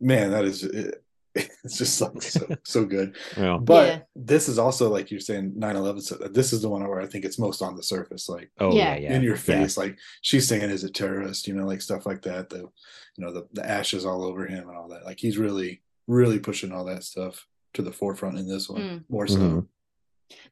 man 0.00 0.30
that 0.30 0.44
is 0.46 0.64
it, 0.64 1.03
it's 1.64 1.78
just 1.78 2.00
like 2.00 2.22
so, 2.22 2.46
so 2.62 2.84
good 2.84 3.16
Well, 3.36 3.58
but 3.58 3.86
Yeah. 3.88 4.00
this 4.14 4.48
is 4.48 4.58
also 4.58 4.88
like 4.88 5.10
you're 5.10 5.18
saying 5.20 5.54
9-11 5.58 6.02
so 6.02 6.14
this 6.16 6.52
is 6.52 6.62
the 6.62 6.68
one 6.68 6.86
where 6.86 7.00
i 7.00 7.06
think 7.06 7.24
it's 7.24 7.38
most 7.38 7.60
on 7.62 7.74
the 7.74 7.82
surface 7.82 8.28
like 8.28 8.50
oh 8.60 8.72
yeah, 8.74 8.94
Yeah. 8.94 9.00
yeah, 9.10 9.16
in 9.16 9.22
your 9.22 9.34
yeah. 9.34 9.40
face 9.40 9.76
like 9.76 9.98
she's 10.22 10.46
saying 10.46 10.70
is 10.70 10.84
a 10.84 10.90
terrorist 10.90 11.48
you 11.48 11.54
know 11.54 11.66
like 11.66 11.82
stuff 11.82 12.06
like 12.06 12.22
that 12.22 12.50
the 12.50 12.58
you 12.58 13.24
know 13.24 13.32
the, 13.32 13.46
the 13.52 13.68
ashes 13.68 14.04
all 14.06 14.22
over 14.24 14.46
him 14.46 14.68
and 14.68 14.76
all 14.76 14.88
that 14.88 15.04
like 15.04 15.18
he's 15.18 15.36
really 15.38 15.82
really 16.06 16.38
pushing 16.38 16.70
all 16.72 16.84
that 16.84 17.02
stuff 17.02 17.46
to 17.72 17.82
the 17.82 17.92
forefront 17.92 18.38
in 18.38 18.46
this 18.48 18.68
one 18.68 18.80
Mm. 18.82 19.04
more 19.08 19.26
so 19.26 19.38
Mhm. 19.38 19.66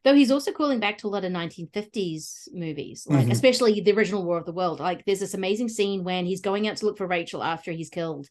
though 0.03 0.15
he's 0.15 0.31
also 0.31 0.51
calling 0.51 0.79
back 0.81 0.97
to 0.97 1.07
a 1.07 1.13
lot 1.15 1.23
of 1.23 1.31
1950s 1.31 2.49
movies 2.53 3.07
like 3.09 3.27
Mhm. 3.27 3.31
especially 3.31 3.79
the 3.79 3.91
original 3.93 4.23
war 4.23 4.37
of 4.37 4.45
the 4.45 4.51
world 4.51 4.79
like 4.79 5.05
there's 5.05 5.19
this 5.21 5.33
amazing 5.33 5.69
scene 5.69 6.03
when 6.03 6.25
he's 6.25 6.41
going 6.41 6.67
out 6.67 6.77
to 6.77 6.85
look 6.85 6.97
for 6.97 7.07
rachel 7.07 7.41
after 7.43 7.71
he's 7.71 7.89
killed 7.89 8.29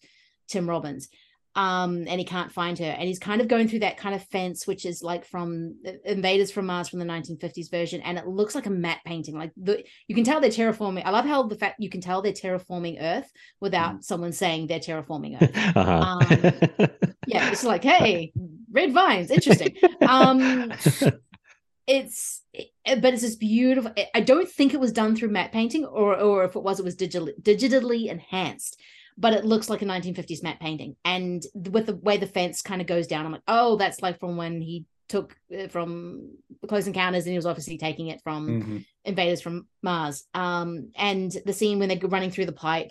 tim 0.48 0.68
robbins 0.68 1.08
um 1.54 2.04
and 2.08 2.18
he 2.18 2.24
can't 2.24 2.50
find 2.50 2.78
her. 2.78 2.84
And 2.86 3.02
he's 3.08 3.18
kind 3.18 3.40
of 3.40 3.48
going 3.48 3.68
through 3.68 3.80
that 3.80 3.98
kind 3.98 4.14
of 4.14 4.24
fence 4.28 4.66
which 4.66 4.86
is 4.86 5.02
like 5.02 5.24
from 5.26 5.76
invaders 6.04 6.50
from 6.50 6.66
mars 6.66 6.88
from 6.88 6.98
the 6.98 7.04
1950s 7.04 7.70
version. 7.70 8.00
And 8.00 8.16
it 8.18 8.26
looks 8.26 8.54
like 8.54 8.66
a 8.66 8.70
matte 8.70 9.00
painting. 9.04 9.36
Like 9.36 9.52
the 9.56 9.84
you 10.08 10.14
can 10.14 10.24
tell 10.24 10.40
they're 10.40 10.50
terraforming. 10.50 11.02
I 11.04 11.10
love 11.10 11.26
how 11.26 11.42
the 11.42 11.56
fact 11.56 11.76
you 11.78 11.90
can 11.90 12.00
tell 12.00 12.22
they're 12.22 12.32
terraforming 12.32 12.96
earth 13.00 13.30
without 13.60 14.02
someone 14.04 14.32
saying 14.32 14.66
they're 14.66 14.80
terraforming 14.80 15.40
earth. 15.42 15.52
Uh-huh. 15.76 16.88
yeah 17.26 17.50
it's 17.50 17.64
like 17.64 17.84
hey 17.84 18.32
red 18.70 18.92
vines 18.92 19.30
interesting. 19.30 19.76
Um 20.06 20.72
it's 21.86 22.42
it- 22.52 22.70
but 23.00 23.12
it's 23.12 23.22
this 23.22 23.36
beautiful 23.36 23.92
i 24.14 24.20
don't 24.20 24.48
think 24.48 24.74
it 24.74 24.80
was 24.80 24.92
done 24.92 25.14
through 25.16 25.28
matte 25.28 25.52
painting 25.52 25.84
or 25.84 26.18
or 26.18 26.44
if 26.44 26.56
it 26.56 26.62
was 26.62 26.78
it 26.78 26.84
was 26.84 26.96
digitally 26.96 27.32
digitally 27.40 28.06
enhanced 28.10 28.78
but 29.18 29.32
it 29.32 29.44
looks 29.44 29.68
like 29.70 29.82
a 29.82 29.86
1950s 29.86 30.42
matte 30.42 30.60
painting. 30.60 30.96
And 31.04 31.42
with 31.54 31.86
the 31.86 31.96
way 31.96 32.16
the 32.16 32.26
fence 32.26 32.62
kind 32.62 32.80
of 32.80 32.86
goes 32.86 33.06
down 33.06 33.26
i'm 33.26 33.32
like 33.32 33.42
oh 33.48 33.76
that's 33.76 34.00
like 34.02 34.18
from 34.20 34.36
when 34.36 34.60
he 34.60 34.84
took 35.08 35.36
uh, 35.58 35.68
from 35.68 36.30
close 36.68 36.86
encounters 36.86 37.24
and 37.24 37.32
he 37.32 37.38
was 37.38 37.44
obviously 37.46 37.76
taking 37.76 38.08
it 38.08 38.20
from 38.22 38.46
Mhm. 38.48 38.84
invaders 39.04 39.42
from 39.42 39.66
mars. 39.82 40.24
Um 40.32 40.90
and 40.96 41.30
the 41.44 41.52
scene 41.52 41.78
when 41.78 41.88
they're 41.88 41.98
running 42.08 42.30
through 42.30 42.46
the 42.46 42.52
pipe 42.52 42.90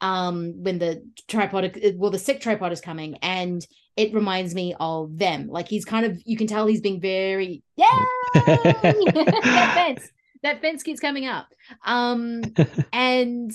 um 0.00 0.64
when 0.64 0.78
the 0.80 1.06
tripod 1.28 1.78
well 1.96 2.10
the 2.10 2.18
sick 2.18 2.40
tripod 2.40 2.72
is 2.72 2.80
coming 2.80 3.16
and 3.22 3.64
it 3.96 4.12
reminds 4.14 4.54
me 4.54 4.74
of 4.80 5.16
them. 5.18 5.48
Like 5.48 5.68
he's 5.68 5.84
kind 5.84 6.04
of 6.06 6.20
you 6.24 6.36
can 6.36 6.46
tell 6.48 6.66
he's 6.66 6.80
being 6.80 7.00
very 7.00 7.62
yeah 7.76 7.86
that 8.34 9.72
fence 9.74 10.10
that 10.42 10.60
fence 10.60 10.82
keeps 10.82 10.98
coming 11.00 11.26
up. 11.26 11.46
Um 11.84 12.42
and 12.92 13.52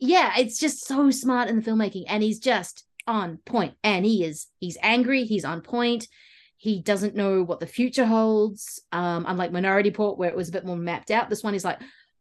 yeah 0.00 0.32
it's 0.38 0.58
just 0.58 0.86
so 0.86 1.10
smart 1.10 1.48
in 1.48 1.56
the 1.56 1.62
filmmaking 1.62 2.04
and 2.08 2.22
he's 2.22 2.38
just 2.38 2.84
on 3.06 3.38
point. 3.44 3.74
and 3.82 4.04
he 4.04 4.24
is 4.24 4.46
he's 4.60 4.78
angry 4.82 5.24
he's 5.24 5.44
on 5.44 5.60
point 5.60 6.08
he 6.56 6.80
doesn't 6.80 7.14
know 7.16 7.42
what 7.42 7.60
the 7.60 7.66
future 7.66 8.06
holds 8.06 8.80
um 8.92 9.24
unlike 9.28 9.52
minority 9.52 9.90
Report, 9.90 10.18
where 10.18 10.30
it 10.30 10.36
was 10.36 10.48
a 10.48 10.52
bit 10.52 10.64
more 10.64 10.76
mapped 10.76 11.10
out 11.10 11.28
this 11.28 11.42
one 11.42 11.54
is 11.54 11.64
like 11.64 11.80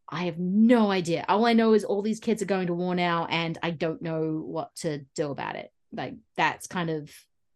I 0.10 0.26
have 0.26 0.38
no 0.38 0.92
idea. 0.92 1.26
All 1.28 1.46
I 1.46 1.54
know 1.54 1.74
is 1.74 1.84
all 1.86 2.04
these 2.04 2.20
kids 2.20 2.42
are 2.44 2.46
going 2.46 2.68
to 2.68 2.74
war 2.76 2.94
now, 2.94 3.26
and 3.32 3.58
I 3.64 3.72
don't 3.72 4.00
know 4.02 4.44
what 4.46 4.76
to 4.82 5.00
do 5.16 5.32
about 5.32 5.56
it. 5.56 5.72
Like 5.92 6.16
that's 6.38 6.68
kind 6.68 6.92
of 6.92 7.10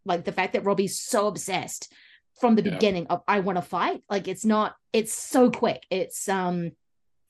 like 0.05 0.23
the 0.23 0.31
fact 0.31 0.53
that 0.53 0.63
Robbie's 0.63 0.99
so 0.99 1.27
obsessed 1.27 1.91
from 2.39 2.55
the 2.55 2.63
Yeah. 2.63 2.71
beginning 2.71 3.07
of 3.07 3.21
I 3.27 3.41
want 3.41 3.57
to 3.57 3.61
fight. 3.61 4.01
Like 4.09 4.27
it's 4.27 4.45
not. 4.45 4.75
It's 4.91 5.13
so 5.13 5.51
quick. 5.51 5.85
It's 5.91 6.27
um, 6.29 6.71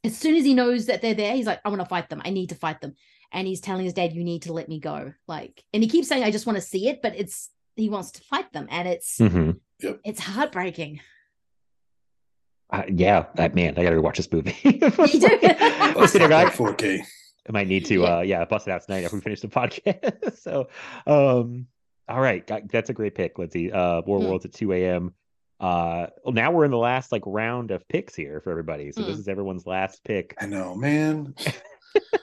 as 0.04 0.18
soon 0.18 0.36
as 0.36 0.44
he 0.46 0.54
knows 0.54 0.86
that 0.88 1.02
they're 1.02 1.14
there, 1.14 1.36
he's 1.36 1.46
like, 1.48 1.60
I 1.66 1.70
want 1.70 1.82
to 1.82 1.86
fight 1.88 2.10
them. 2.10 2.22
I 2.24 2.30
need 2.30 2.50
to 2.50 2.56
fight 2.56 2.82
them. 2.82 2.96
And 3.32 3.46
he's 3.48 3.60
telling 3.60 3.84
his 3.84 3.94
dad, 3.94 4.14
"You 4.14 4.24
need 4.24 4.44
to 4.44 4.54
let 4.54 4.70
me 4.70 4.80
go." 4.80 5.14
Like, 5.28 5.62
and 5.74 5.84
he 5.84 5.90
keeps 5.90 6.08
saying, 6.08 6.24
"I 6.24 6.32
just 6.32 6.46
want 6.46 6.56
to 6.58 6.62
see 6.62 6.88
it," 6.88 7.02
but 7.02 7.14
it's 7.18 7.50
he 7.76 7.90
wants 7.90 8.12
to 8.12 8.22
fight 8.22 8.54
them, 8.54 8.68
and 8.72 8.88
it's 8.88 9.18
Mhm. 9.18 9.60
it's 10.06 10.22
heartbreaking. 10.22 11.02
Uh, 12.70 12.84
yeah, 12.90 13.26
that 13.36 13.54
man, 13.56 13.74
I 13.78 13.84
gotta 13.84 13.96
rewatch 13.98 14.18
this 14.18 14.32
movie. 14.32 14.56
You 14.64 14.72
do. 14.72 16.00
Listen, 16.00 16.22
Like 16.22 16.30
guy, 16.30 16.46
4K. 16.50 17.02
I 17.48 17.52
might 17.52 17.68
need 17.68 17.86
to, 17.86 18.02
Yeah. 18.02 18.18
uh, 18.18 18.22
yeah, 18.22 18.46
bust 18.46 18.68
it 18.68 18.72
out 18.72 18.82
tonight 18.86 19.04
after 19.06 19.16
we 19.18 19.22
finish 19.22 19.40
the 19.42 19.48
podcast. 19.48 20.38
so, 20.40 20.68
um, 21.06 21.68
all 22.10 22.20
right, 22.20 22.46
that's 22.70 22.90
a 22.90 22.94
great 22.94 23.16
pick, 23.16 23.38
Lindsay. 23.40 23.72
Uh, 23.72 24.02
War 24.06 24.20
Mm. 24.20 24.28
Worlds 24.30 24.46
at 24.46 24.54
2 24.54 24.74
a.m. 24.74 25.14
Uh, 25.60 26.08
well, 26.24 26.34
now 26.34 26.52
we're 26.52 26.66
in 26.66 26.72
the 26.72 26.78
last 26.78 27.12
like 27.12 27.24
round 27.26 27.72
of 27.72 27.88
picks 27.88 28.14
here 28.16 28.40
for 28.42 28.52
everybody. 28.52 28.92
So 28.92 29.02
this 29.02 29.16
Mm. 29.16 29.20
is 29.20 29.28
everyone's 29.28 29.66
last 29.66 30.04
pick. 30.04 30.36
I 30.40 30.46
know, 30.46 30.76
man. 30.76 31.34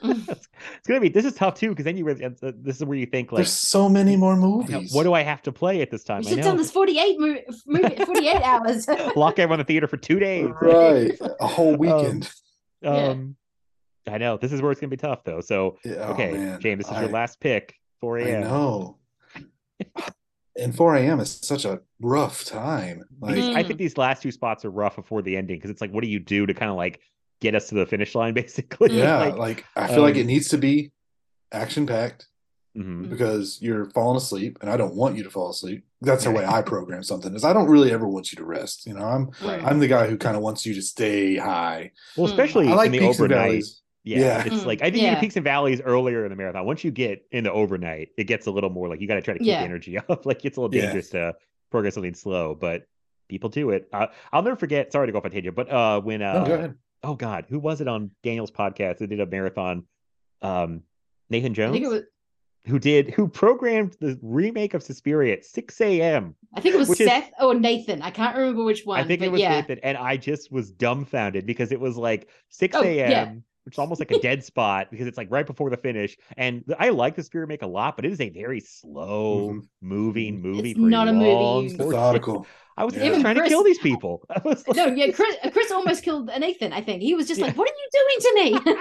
it's 0.03 0.87
gonna 0.87 1.01
be 1.01 1.09
this 1.09 1.25
is 1.25 1.33
tough 1.33 1.55
too 1.55 1.69
because 1.69 1.83
then 1.83 1.97
you 1.97 2.05
really 2.05 2.23
uh, 2.23 2.29
this 2.41 2.77
is 2.77 2.85
where 2.85 2.97
you 2.97 3.05
think 3.05 3.33
like, 3.33 3.39
There's 3.39 3.51
so 3.51 3.89
many 3.89 4.15
more 4.15 4.33
I 4.33 4.35
know, 4.37 4.41
movies. 4.63 4.93
what 4.93 5.03
do 5.03 5.13
I 5.13 5.21
have 5.21 5.41
to 5.43 5.51
play 5.51 5.81
at 5.81 5.91
this 5.91 6.03
time? 6.05 6.21
We 6.21 6.27
I 6.27 6.29
should 6.29 6.37
have 6.39 6.45
done 6.47 6.57
this 6.57 6.71
48 6.71 7.19
mo- 7.19 7.37
movie, 7.67 7.95
48 8.05 8.35
hours. 8.41 8.87
Lock 9.17 9.37
everyone 9.37 9.59
in 9.59 9.65
the 9.65 9.67
theater 9.67 9.87
for 9.87 9.97
two 9.97 10.17
days. 10.19 10.49
right? 10.61 11.11
A 11.41 11.47
whole 11.47 11.75
weekend. 11.75 12.31
Yeah. 12.81 12.89
Um, 13.09 13.35
I 14.07 14.17
know 14.17 14.37
this 14.37 14.53
is 14.53 14.61
where 14.61 14.71
it's 14.71 14.79
gonna 14.79 14.91
be 14.91 14.97
tough 14.97 15.25
though. 15.25 15.41
So 15.41 15.77
Yeah, 15.83 15.95
oh, 16.07 16.13
okay, 16.13 16.31
man. 16.31 16.61
James, 16.61 16.85
this 16.85 16.91
is 16.91 16.97
I- 16.97 17.01
your 17.01 17.11
last 17.11 17.39
pick. 17.41 17.75
4 17.99 18.19
I 18.19 18.21
a.m. 18.21 18.41
know. 18.43 18.97
And 20.57 20.75
4 20.75 20.95
a.m. 20.95 21.19
is 21.19 21.39
such 21.41 21.65
a 21.65 21.81
rough 21.99 22.45
time. 22.45 23.03
Like. 23.19 23.37
I 23.37 23.63
think 23.63 23.77
these 23.79 23.97
last 23.97 24.21
two 24.21 24.31
spots 24.31 24.63
are 24.65 24.71
rough 24.71 24.95
before 24.95 25.21
the 25.21 25.35
ending 25.37 25.57
because 25.57 25.69
it's 25.69 25.81
like, 25.81 25.91
what 25.91 26.03
do 26.03 26.09
you 26.09 26.19
do 26.19 26.45
to 26.45 26.53
kind 26.53 26.71
of 26.71 26.77
like 26.77 27.01
get 27.41 27.55
us 27.55 27.69
to 27.69 27.75
the 27.75 27.85
finish 27.85 28.15
line, 28.15 28.33
basically? 28.43 28.97
yeah, 28.97 29.17
Like, 29.17 29.37
like, 29.37 29.65
I 29.75 29.87
feel 29.87 30.01
like 30.01 30.15
um, 30.15 30.21
it 30.21 30.25
needs 30.25 30.47
to 30.49 30.57
be 30.57 30.91
action 31.51 31.85
packed 31.85 32.27
mhm. 32.77 33.09
because 33.09 33.59
you're 33.61 33.89
falling 33.91 34.17
asleep, 34.17 34.57
and 34.61 34.69
I 34.69 34.77
don't 34.77 34.95
want 34.95 35.15
you 35.17 35.23
to 35.23 35.29
fall 35.29 35.49
asleep. 35.49 35.83
That's 36.01 36.23
the 36.25 36.31
way 36.31 36.45
I 36.45 36.61
program 36.61 37.01
something. 37.03 37.33
Is 37.35 37.43
I 37.43 37.51
don't 37.53 37.67
really 37.67 37.91
ever 37.91 38.07
want 38.07 38.31
you 38.31 38.35
to 38.37 38.45
rest. 38.45 38.85
You 38.85 38.93
know, 38.93 39.05
I'm 39.05 39.31
Right. 39.41 39.63
I'm 39.63 39.79
the 39.79 39.87
guy 39.87 40.07
who 40.07 40.17
kind 40.17 40.35
of 40.37 40.43
wants 40.43 40.65
you 40.65 40.73
to 40.75 40.81
stay 40.81 41.35
high. 41.35 41.91
Well, 42.15 42.27
Mm. 42.27 42.31
especially 42.31 42.67
I 42.67 42.75
like 42.75 42.87
in 42.87 42.91
the 42.93 42.99
peaks 42.99 43.19
and 43.19 43.31
overnight. 43.33 43.63
Valleys. 44.05 44.21
Yeah, 44.23 44.37
Yeah. 44.37 44.43
it's 44.53 44.63
Mm, 44.63 44.65
like 44.65 44.81
I 44.81 44.85
think 44.85 44.97
you 44.97 45.01
yeah. 45.03 45.15
do 45.15 45.19
peaks 45.21 45.35
and 45.35 45.43
valleys 45.43 45.81
earlier 45.81 46.23
in 46.25 46.29
the 46.29 46.35
marathon. 46.35 46.65
Once 46.65 46.83
you 46.83 46.91
get 46.91 47.25
in 47.31 47.43
the 47.43 47.51
overnight, 47.51 48.09
it 48.17 48.25
gets 48.25 48.47
a 48.47 48.51
little 48.51 48.69
more 48.69 48.87
like 48.87 49.01
you 49.01 49.07
got 49.07 49.15
to 49.15 49.21
try 49.21 49.33
to 49.33 49.39
keep 49.39 49.47
Yeah. 49.47 49.59
the 49.59 49.65
energy 49.65 49.97
up. 50.09 50.25
like 50.25 50.45
it's 50.45 50.57
a 50.57 50.61
little 50.61 50.75
Yeah. 50.75 50.83
dangerous 50.87 51.09
to 51.11 51.35
progress 51.71 51.95
something 51.95 52.13
slow, 52.13 52.55
but 52.55 52.87
people 53.27 53.49
do 53.49 53.71
it. 53.71 53.87
Uh, 53.91 54.07
I'll 54.31 54.43
never 54.43 54.55
forget. 54.55 54.91
Sorry 54.91 55.07
to 55.07 55.11
go 55.11 55.17
off 55.17 55.25
on 55.25 55.31
tangent, 55.31 55.55
but 55.55 55.69
uh, 55.71 55.99
when 56.01 56.21
uh, 56.21 56.33
No, 56.39 56.45
go 56.45 56.53
ahead. 56.53 56.75
oh 57.03 57.15
god, 57.15 57.45
who 57.49 57.59
was 57.59 57.81
it 57.81 57.87
on 57.87 58.11
Daniel's 58.23 58.51
podcast 58.51 58.99
that 58.99 59.07
did 59.07 59.19
a 59.19 59.25
marathon? 59.25 59.83
Um, 60.41 60.83
Nathan 61.29 61.53
I 61.53 61.55
Jones, 61.55 61.73
think 61.73 61.85
it 61.85 61.89
was 61.89 62.03
who 62.67 62.79
did 62.79 63.11
who 63.11 63.27
programmed 63.27 63.95
the 63.99 64.17
remake 64.21 64.73
of 64.73 64.81
Suspiria 64.83 65.33
at 65.33 65.45
6 65.45 65.81
a.m. 65.81 66.35
I 66.53 66.61
think 66.61 66.75
it 66.75 66.77
was 66.77 66.89
Which 66.89 67.01
is- 67.01 67.07
Seth 67.07 67.31
or 67.41 67.53
Nathan. 67.55 68.01
I 68.01 68.09
can't 68.11 68.35
remember 68.37 68.63
which 68.63 68.85
one. 68.85 68.99
I 68.99 69.03
think 69.03 69.19
but 69.21 69.25
it 69.27 69.31
was 69.31 69.41
yeah. 69.41 69.49
Nathan, 69.59 69.79
and 69.83 69.97
I 69.97 70.17
just 70.17 70.51
was 70.51 70.71
dumbfounded 70.71 71.45
because 71.45 71.71
it 71.71 71.79
was 71.79 71.97
like 71.97 72.29
6 72.49 72.75
Oh, 72.75 72.83
a.m. 72.83 73.11
yeah. 73.11 73.33
Which 73.65 73.75
is 73.75 73.79
almost 73.79 73.99
like 73.99 74.11
a 74.11 74.19
dead 74.19 74.43
spot 74.51 74.89
because 74.91 75.07
it's 75.07 75.17
like 75.17 75.27
right 75.31 75.45
before 75.45 75.69
the 75.71 75.77
finish. 75.77 76.15
And 76.37 76.63
I 76.77 76.89
like 76.89 77.15
the 77.15 77.23
Spirit 77.23 77.47
make 77.49 77.63
a 77.63 77.67
lot, 77.67 77.95
but 77.95 78.05
it 78.05 78.11
is 78.11 78.21
a 78.21 78.29
very 78.29 78.59
slow 78.59 79.49
Mhm. 79.53 79.67
moving 79.81 80.41
movie. 80.41 80.71
It's 80.71 80.79
for 80.79 80.85
not 80.87 81.07
a 81.07 81.13
movie 81.13 81.31
long 81.31 81.63
you- 81.69 81.77
Methodical. 81.77 82.45
I 82.77 82.83
was 82.83 82.93
Yeah. 82.95 83.05
even 83.05 83.21
trying 83.21 83.35
to 83.35 83.47
kill 83.47 83.63
these 83.63 83.77
people. 83.79 84.25
Like, 84.45 84.75
No, 84.75 84.87
yeah, 84.87 85.11
Chris, 85.11 85.35
Chris 85.53 85.71
almost 85.71 86.03
killed 86.03 86.27
Nathan. 86.27 86.73
I 86.73 86.81
think 86.81 87.01
he 87.01 87.15
was 87.15 87.27
just 87.27 87.39
Yeah. 87.39 87.47
like, 87.47 87.57
"What 87.57 87.69
are 87.69 87.73
you 87.73 87.89
doing 87.93 88.19
to 88.19 88.69
me?" 88.73 88.79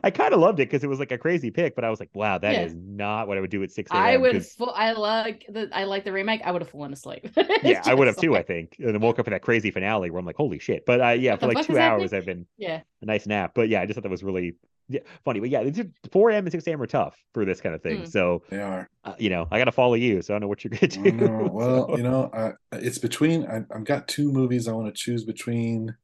I 0.04 0.10
kind 0.10 0.34
of 0.34 0.40
loved 0.40 0.60
it 0.60 0.68
because 0.68 0.84
it 0.84 0.88
was 0.88 0.98
like 0.98 1.10
a 1.12 1.18
crazy 1.18 1.50
pick, 1.50 1.74
but 1.74 1.84
I 1.84 1.90
was 1.90 2.00
like, 2.00 2.10
wow, 2.14 2.36
that 2.38 2.54
is 2.66 2.72
Yeah. 2.74 2.78
not 2.84 3.26
what 3.28 3.38
I 3.38 3.40
would 3.40 3.50
do 3.50 3.62
at 3.62 3.70
6 3.70 3.90
a.m. 3.90 4.00
I 4.02 4.16
would. 4.16 4.44
Full, 4.44 4.70
I 4.74 4.92
like 4.92 5.46
the. 5.48 5.68
I 5.72 5.84
like 5.84 6.04
the 6.04 6.12
remake. 6.12 6.42
I 6.44 6.50
would 6.52 6.62
have 6.62 6.70
fallen 6.70 6.92
asleep. 6.92 7.28
yeah, 7.62 7.82
I 7.86 7.94
would 7.94 8.06
have 8.08 8.16
too. 8.16 8.36
I 8.36 8.42
think, 8.42 8.76
and 8.78 8.88
then 8.94 9.00
woke 9.00 9.18
up 9.18 9.24
for 9.24 9.30
that 9.30 9.42
crazy 9.42 9.70
finale 9.70 10.10
where 10.10 10.18
I'm 10.20 10.26
like, 10.26 10.36
"Holy 10.36 10.58
shit!" 10.58 10.84
But 10.84 11.00
uh, 11.00 11.08
yeah, 11.10 11.32
What 11.32 11.40
for 11.40 11.46
like 11.48 11.66
two 11.66 11.78
hours, 11.78 12.10
happening? 12.12 12.18
I've 12.18 12.26
been 12.26 12.46
Yeah. 12.58 12.80
a 13.02 13.06
nice 13.06 13.26
nap. 13.26 13.52
But 13.54 13.68
yeah, 13.68 13.80
I 13.80 13.86
just 13.86 13.94
thought 13.96 14.02
that 14.02 14.10
was 14.10 14.22
really 14.22 14.54
yeah, 14.88 15.00
funny. 15.24 15.40
But 15.40 15.50
yeah, 15.50 15.62
these 15.64 15.78
are- 15.80 15.90
4 16.12 16.30
a.m. 16.30 16.44
and 16.46 16.52
6 16.52 16.66
a.m. 16.66 16.80
are 16.82 16.86
tough 16.86 17.16
for 17.34 17.44
this 17.44 17.60
kind 17.60 17.74
of 17.74 17.82
thing. 17.82 18.02
Mm. 18.02 18.08
So 18.10 18.42
They 18.48 18.60
are. 18.62 18.88
uh, 19.04 19.14
you 19.18 19.30
know, 19.30 19.46
I 19.50 19.58
got 19.58 19.66
to 19.66 19.72
follow 19.72 19.94
you, 19.94 20.22
so 20.22 20.32
I 20.32 20.34
don't 20.34 20.42
know 20.42 20.48
what 20.48 20.64
you're 20.64 20.70
gonna 20.70 20.88
do. 20.88 21.12
know. 21.12 21.48
Well, 21.52 21.88
So- 21.88 21.96
you 21.96 22.02
know, 22.02 22.30
I, 22.32 22.52
it's 22.76 22.98
between. 22.98 23.46
I, 23.46 23.64
I've 23.74 23.84
got 23.84 24.08
two 24.08 24.32
movies 24.32 24.66
I 24.68 24.72
want 24.72 24.86
to 24.86 24.92
choose 24.92 25.24
between, 25.24 25.94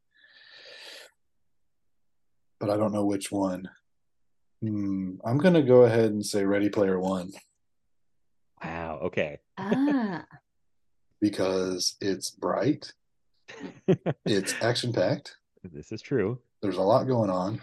but 2.61 2.71
I 2.71 2.77
don't 2.77 2.93
know 2.93 3.05
which 3.05 3.31
one. 3.33 3.69
Hmm, 4.63 5.17
I'm 5.25 5.39
gonna 5.39 5.63
go 5.63 5.83
ahead 5.83 6.11
and 6.13 6.25
say 6.25 6.45
Ready 6.45 6.69
Player 6.69 6.99
One 6.99 7.31
wow. 8.65 8.99
Okay. 9.03 9.39
Ah. 9.59 10.25
because 11.21 11.97
it's 12.01 12.31
bright, 12.31 12.91
it's 14.25 14.55
action 14.63 14.93
packed. 14.93 15.37
This 15.73 15.93
is 15.93 16.01
true. 16.01 16.39
There's 16.63 16.77
a 16.79 16.83
lot 16.83 17.05
going 17.07 17.29
on. 17.31 17.61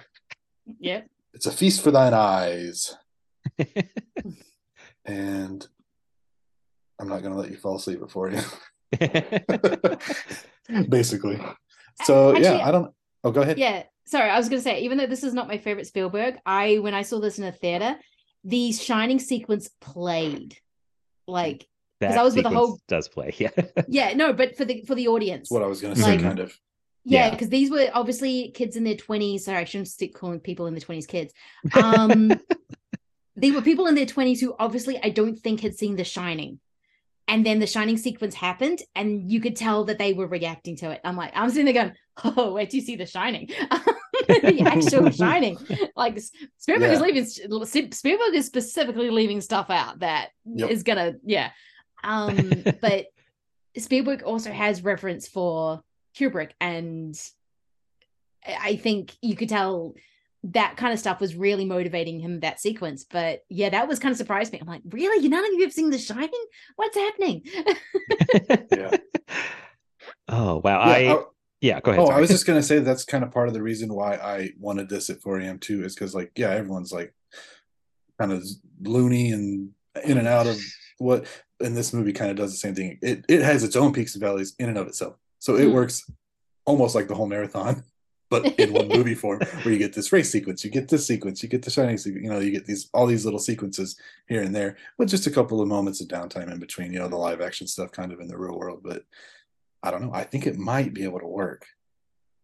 Yep. 0.80 1.08
It's 1.34 1.46
a 1.46 1.52
feast 1.52 1.82
for 1.82 1.92
thine 1.92 2.14
eyes, 2.14 2.96
and 5.06 5.66
I'm 7.00 7.08
not 7.08 7.24
gonna 7.24 7.38
let 7.38 7.50
you 7.52 7.58
fall 7.58 7.78
asleep 7.78 8.00
before 8.00 8.32
you. 8.32 8.42
Basically. 10.90 11.38
Uh, 11.38 11.54
so 12.04 12.30
Actually, 12.32 12.44
yeah, 12.44 12.68
I 12.68 12.72
don't. 12.72 12.94
Oh, 13.24 13.32
go 13.32 13.42
ahead. 13.42 13.58
Yeah. 13.58 13.84
Sorry, 14.06 14.30
I 14.30 14.38
was 14.38 14.50
gonna 14.50 14.62
say, 14.62 14.82
even 14.82 14.98
though 14.98 15.08
this 15.08 15.24
is 15.24 15.34
not 15.34 15.48
my 15.48 15.58
favorite 15.58 15.88
Spielberg, 15.88 16.38
I 16.46 16.80
when 16.80 16.94
I 16.94 17.04
saw 17.04 17.20
this 17.20 17.40
in 17.40 17.46
a 17.46 17.52
theater, 17.52 17.98
the 18.44 18.72
Shining 18.74 19.20
sequence 19.20 19.70
played. 19.80 20.58
Like, 21.28 21.66
that 22.02 22.18
I 22.18 22.24
was 22.24 22.36
with 22.36 22.44
the 22.44 22.50
whole- 22.50 22.80
does 22.88 23.08
play. 23.08 23.34
Yeah. 23.38 23.52
yeah, 23.88 24.14
no, 24.14 24.34
but 24.34 24.58
for 24.58 24.66
the 24.66 24.84
for 24.86 24.96
the 24.96 25.08
audience. 25.08 25.50
What 25.50 25.62
I 25.64 25.68
was 25.68 25.82
gonna 25.82 25.96
say, 25.96 26.14
Like- 26.14 26.22
kind 26.22 26.40
of. 26.40 26.58
Yeah, 27.04 27.26
Yeah. 27.26 27.30
because 27.32 27.50
these 27.50 27.70
were 27.72 27.90
obviously 27.94 28.52
kids 28.52 28.76
in 28.76 28.84
their 28.84 28.96
20s. 28.96 29.42
Sorry, 29.42 29.58
I 29.58 29.64
shouldn't 29.64 29.88
stick 29.88 30.14
calling 30.14 30.40
people 30.40 30.68
in 30.68 30.74
their 30.74 30.82
20s 30.82 31.08
kids. 31.08 31.34
Um 31.76 32.32
they 33.36 33.52
were 33.52 33.62
people 33.62 33.88
in 33.88 33.96
their 33.96 34.06
20s 34.06 34.40
who 34.40 34.54
obviously 34.60 35.00
I 35.02 35.10
don't 35.10 35.38
think 35.40 35.62
had 35.62 35.76
seen 35.76 35.96
The 35.96 36.04
Shining. 36.04 36.60
And 37.28 37.46
then 37.46 37.60
the 37.60 37.68
Shining 37.68 37.98
sequence 37.98 38.36
happened, 38.36 38.80
and 38.94 39.32
you 39.32 39.40
could 39.40 39.56
tell 39.56 39.86
that 39.86 39.98
they 39.98 40.12
were 40.12 40.28
reacting 40.28 40.76
to 40.78 40.92
it. 40.92 41.00
I'm 41.06 41.16
like, 41.16 41.32
I'm 41.34 41.50
sitting 41.50 41.66
there 41.66 41.74
going, 41.86 41.94
Oh, 42.26 42.52
wait, 42.54 42.70
do 42.70 42.78
you 42.78 42.84
see 42.84 42.98
the 42.98 43.06
shining? 43.06 43.48
the 44.28 44.64
actual 44.66 45.10
shining. 45.24 45.58
Like 45.96 46.20
Spielberg 46.58 46.92
is 46.92 47.00
leaving 47.00 47.26
Spielberg 47.94 48.36
is 48.36 48.46
specifically 48.48 49.10
leaving 49.10 49.40
stuff 49.40 49.70
out 49.70 50.00
that 50.00 50.30
is 50.58 50.80
Yep. 50.80 50.84
gonna, 50.86 51.14
yeah. 51.24 51.52
Um, 52.04 52.64
but 52.82 53.06
Spielberg 53.78 54.24
also 54.24 54.52
has 54.52 54.84
reference 54.84 55.28
for 55.30 55.82
Kubrick, 56.18 56.52
and 56.60 57.16
I 58.46 58.58
I 58.64 58.76
think 58.78 59.16
you 59.22 59.36
could 59.36 59.50
tell 59.50 59.96
that 60.44 60.76
kind 60.76 60.92
of 60.92 60.98
stuff 61.00 61.20
was 61.22 61.36
really 61.36 61.66
motivating 61.66 62.20
him 62.20 62.40
that 62.40 62.60
sequence. 62.60 63.06
But 63.10 63.42
yeah, 63.50 63.70
that 63.70 63.88
was 63.88 64.00
kind 64.00 64.12
of 64.12 64.18
surprised 64.18 64.52
me. 64.52 64.60
I'm 64.60 64.68
like, 64.68 64.82
really? 64.90 65.24
You 65.24 65.30
none 65.30 65.46
of 65.46 65.54
you 65.54 65.62
have 65.62 65.74
seen 65.74 65.92
The 65.92 66.00
Shining? 66.00 66.46
What's 66.76 66.98
happening? 66.98 67.44
Yeah. 68.72 68.98
Oh 70.28 70.62
wow. 70.64 70.80
Yeah, 70.88 70.94
I 70.94 71.14
I- 71.14 71.24
yeah. 71.60 71.80
Go 71.82 71.92
ahead. 71.92 72.04
Oh, 72.04 72.08
I 72.08 72.20
was 72.20 72.30
just 72.30 72.46
gonna 72.48 72.64
say 72.64 72.80
that's 72.80 73.06
kind 73.06 73.24
of 73.24 73.32
part 73.32 73.48
of 73.48 73.54
the 73.54 73.62
reason 73.62 73.94
why 73.94 74.16
I 74.16 74.50
wanted 74.60 74.90
this 74.90 75.10
at 75.10 75.22
4 75.22 75.40
a.m. 75.40 75.60
too, 75.60 75.84
is 75.84 75.94
because 75.94 76.16
like, 76.16 76.32
yeah, 76.36 76.50
everyone's 76.50 76.92
like 76.92 77.14
kind 78.20 78.32
of 78.32 78.44
loony 78.82 79.32
and 79.32 79.72
in 80.04 80.18
and 80.18 80.28
out 80.28 80.48
of 80.48 80.58
what 80.98 81.26
and 81.60 81.76
this 81.78 81.94
movie 81.94 82.14
kind 82.14 82.32
of 82.32 82.38
does 82.38 82.52
the 82.52 82.58
same 82.58 82.74
thing. 82.76 82.98
It 83.02 83.26
it 83.30 83.42
has 83.42 83.64
its 83.64 83.76
own 83.76 83.94
peaks 83.94 84.16
and 84.16 84.24
valleys 84.24 84.56
in 84.58 84.70
and 84.70 84.78
of 84.78 84.88
itself. 84.88 85.16
So 85.42 85.56
it 85.58 85.66
Hmm. 85.68 85.74
works 85.74 86.10
almost 86.66 86.94
like 86.96 87.08
the 87.08 87.16
whole 87.16 87.28
marathon. 87.28 87.84
but 88.30 88.46
in 88.58 88.72
one 88.72 88.88
movie 88.98 89.16
form, 89.16 89.42
where 89.64 89.74
you 89.74 89.78
get 89.78 89.92
this 89.92 90.14
race 90.14 90.32
sequence, 90.32 90.64
you 90.64 90.72
get 90.72 90.88
this 90.88 91.06
sequence, 91.06 91.44
you 91.44 91.50
get 91.50 91.64
the 91.64 91.70
shining 91.70 91.98
sequence, 91.98 92.24
you 92.24 92.30
know, 92.30 92.40
you 92.40 92.52
get 92.52 92.66
these 92.66 92.90
all 92.94 93.06
these 93.06 93.26
little 93.26 93.40
sequences 93.40 94.00
here 94.30 94.42
and 94.42 94.56
there, 94.56 94.78
with 94.98 95.10
just 95.10 95.28
a 95.28 95.32
couple 95.32 95.60
of 95.60 95.68
moments 95.68 96.00
of 96.00 96.08
downtime 96.08 96.50
in 96.50 96.58
between, 96.60 96.94
you 96.94 97.00
know, 97.00 97.10
the 97.10 97.18
live 97.18 97.42
action 97.42 97.68
stuff 97.68 97.92
kind 97.92 98.14
of 98.14 98.22
in 98.22 98.28
the 98.28 98.38
real 98.38 98.58
world. 98.58 98.82
But 98.84 99.04
I 99.84 99.92
don't 99.92 100.02
know. 100.04 100.14
I 100.14 100.24
think 100.24 100.48
it 100.48 100.58
might 100.58 100.94
be 100.94 101.04
able 101.04 101.20
to 101.20 101.28
work. 101.28 101.66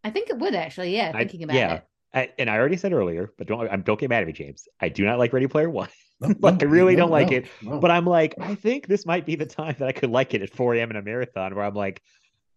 I 0.04 0.10
think 0.10 0.30
it 0.30 0.38
would 0.40 0.56
actually. 0.56 0.94
Yeah, 0.94 1.12
I- 1.14 1.20
thinking 1.20 1.44
about 1.44 1.56
yeah. 1.56 1.74
it. 1.76 1.84
I, 2.14 2.32
and 2.40 2.50
I 2.50 2.58
already 2.58 2.78
said 2.78 2.94
earlier, 2.94 3.32
but 3.38 3.48
don't 3.48 3.70
I'm, 3.70 3.82
don't 3.84 4.00
get 4.00 4.10
mad 4.10 4.22
at 4.24 4.28
me, 4.28 4.34
James. 4.34 4.68
I 4.82 4.90
do 4.90 5.06
not 5.06 5.20
like 5.20 5.34
Ready 5.34 5.46
Player 5.48 5.70
One, 5.70 5.90
No, 6.20 6.34
Like, 6.40 6.64
I 6.64 6.66
really 6.66 6.96
no, 6.96 7.02
don't 7.04 7.12
like 7.12 7.30
no, 7.32 7.38
it, 7.38 7.48
no. 7.62 7.80
but 7.80 7.92
I'm 7.92 8.06
like, 8.06 8.34
I 8.40 8.56
think 8.56 8.88
this 8.88 9.06
might 9.06 9.26
be 9.26 9.36
the 9.36 9.46
time 9.46 9.76
that 9.80 9.88
I 9.88 9.92
could 9.92 10.10
like 10.10 10.34
it 10.34 10.42
at 10.42 10.50
4 10.50 10.76
a.m. 10.76 10.90
in 10.90 10.96
a 10.96 11.02
marathon, 11.02 11.54
where 11.54 11.64
I'm 11.66 11.76
like, 11.76 12.02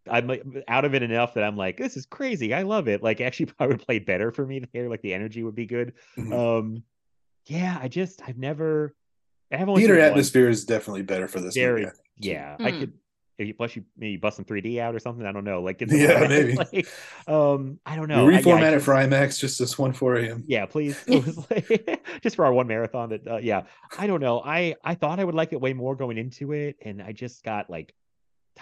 I'm 0.09 0.27
like, 0.27 0.43
out 0.69 0.85
of 0.85 0.95
it 0.95 1.03
enough 1.03 1.35
that 1.35 1.45
I'm 1.45 1.57
like, 1.57 1.77
this 1.77 1.97
is 1.97 2.07
crazy. 2.07 2.55
I 2.55 2.63
love 2.63 2.89
it. 2.89 3.03
Like, 3.03 3.21
actually, 3.21 3.47
probably 3.59 3.75
would 3.77 3.85
play 3.87 3.99
better 3.99 4.31
for 4.31 4.47
me 4.47 4.65
there. 4.73 4.89
Like, 4.89 5.03
the 5.03 5.13
energy 5.15 5.43
would 5.43 5.55
be 5.57 5.67
good. 5.67 5.93
Mhm. 6.17 6.33
Um, 6.61 6.83
yeah, 7.47 7.79
I 7.81 7.89
just 7.89 8.23
I've 8.27 8.39
never. 8.39 8.95
I 9.53 9.57
have 9.57 9.69
only 9.69 9.81
theater 9.83 9.95
seen 9.95 10.01
it 10.01 10.03
once. 10.05 10.11
atmosphere 10.13 10.49
is 10.49 10.65
definitely 10.65 11.03
better 11.03 11.27
for 11.27 11.41
this 11.41 11.55
Very- 11.55 11.81
movie. 11.83 11.87
I 11.87 11.91
think, 11.91 12.05
too. 12.23 12.29
Yeah, 12.31 12.57
I 12.61 12.71
Hmm. 12.71 12.81
could. 12.81 12.93
If 13.39 13.47
you 13.47 13.55
plus 13.55 13.75
you 13.75 13.85
maybe 13.97 14.19
bust 14.19 14.37
some 14.37 14.45
3D 14.45 14.79
out 14.81 14.95
or 14.95 14.99
something. 14.99 15.25
I 15.25 15.33
don't 15.33 15.45
know. 15.45 15.63
Like, 15.63 15.81
Yeah, 15.81 16.19
some- 16.21 16.29
maybe. 16.29 16.57
like, 16.57 16.87
um, 17.27 17.81
I 17.87 17.97
don't 17.97 18.07
know. 18.09 18.27
We 18.27 18.35
I- 18.35 18.39
yeah, 18.41 18.43
reformat 18.45 18.73
I 18.73 18.77
it 18.77 18.83
for 18.83 18.93
IMAX 18.95 19.39
just 19.41 19.59
this 19.59 19.79
one 19.79 19.95
4 19.95 20.17
a.m. 20.17 20.45
yeah 20.47 20.67
please 20.67 21.03
It 21.07 21.25
was 21.25 21.51
like- 21.51 22.05
just 22.23 22.37
for 22.37 22.45
our 22.45 22.53
one 22.53 22.67
marathon 22.67 23.09
that 23.09 23.27
uh, 23.27 23.39
yeah 23.39 23.63
i 23.99 24.07
don't 24.07 24.21
know 24.21 24.43
i 24.45 24.75
i 24.85 24.95
thought 24.95 25.19
i 25.21 25.25
would 25.25 25.35
like 25.35 25.53
it 25.55 25.61
way 25.61 25.73
more 25.73 25.97
going 25.97 26.19
into 26.19 26.53
it 26.53 26.77
and 26.83 27.01
i 27.01 27.13
just 27.13 27.43
got 27.43 27.71
like 27.71 27.95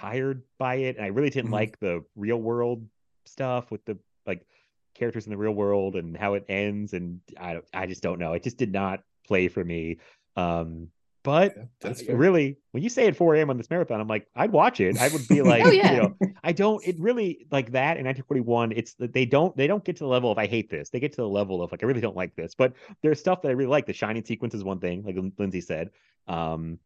tired 0.00 0.42
by 0.58 0.76
it 0.76 0.96
and 0.96 1.04
i 1.04 1.08
really 1.08 1.30
didn't 1.30 1.50
Mhm. 1.50 1.54
like 1.60 1.78
the 1.80 2.04
real 2.16 2.40
world 2.40 2.86
stuff 3.26 3.70
with 3.70 3.84
the 3.84 3.98
like 4.26 4.46
characters 4.94 5.26
in 5.26 5.30
the 5.30 5.36
real 5.36 5.52
world 5.52 5.96
and 5.96 6.16
how 6.16 6.34
it 6.34 6.44
ends 6.48 6.92
and 6.92 7.20
i 7.38 7.52
don't 7.54 7.64
i 7.74 7.86
just 7.86 8.02
don't 8.02 8.18
know 8.18 8.32
it 8.32 8.42
just 8.42 8.58
did 8.58 8.72
not 8.72 9.00
play 9.26 9.48
for 9.48 9.64
me 9.64 9.98
um 10.36 10.88
but 11.24 11.54
Yeah, 11.56 11.64
that's 11.80 12.02
really 12.08 12.58
when 12.72 12.82
you 12.82 12.88
say 12.88 13.06
at 13.06 13.16
4 13.16 13.34
a.m 13.36 13.50
on 13.50 13.56
this 13.56 13.68
marathon 13.70 14.00
i'm 14.00 14.08
like 14.08 14.26
i'd 14.36 14.52
watch 14.52 14.80
it 14.80 14.96
i 14.98 15.08
would 15.08 15.26
be 15.28 15.42
like 15.52 15.64
Oh, 15.64 15.70
yeah. 15.70 15.92
you 15.92 15.98
know 15.98 16.16
I 16.44 16.52
don't. 16.52 16.82
It 16.86 16.96
really 17.00 17.46
like 17.50 17.72
that 17.72 17.98
in 17.98 18.04
1941. 18.06 18.72
It's 18.72 18.94
that 18.94 19.12
they 19.12 19.26
don't. 19.26 19.54
They 19.56 19.66
don't 19.66 19.84
get 19.84 19.96
to 19.96 20.04
the 20.04 20.08
level 20.08 20.30
of 20.30 20.38
I 20.38 20.46
hate 20.46 20.70
this. 20.70 20.88
They 20.88 21.00
get 21.00 21.12
to 21.14 21.22
the 21.22 21.28
level 21.28 21.60
of 21.60 21.72
like 21.72 21.82
I 21.82 21.86
really 21.86 22.00
don't 22.00 22.16
like 22.16 22.34
this. 22.36 22.54
But 22.54 22.74
there's 23.02 23.18
stuff 23.18 23.42
that 23.42 23.48
I 23.48 23.52
really 23.52 23.68
like. 23.68 23.86
The 23.86 23.92
shining 23.92 24.24
sequence 24.24 24.54
is 24.54 24.62
one 24.62 24.78
thing, 24.78 25.02
like 25.04 25.16
Lindsay 25.36 25.60
said. 25.60 25.90
Um, 26.28 26.78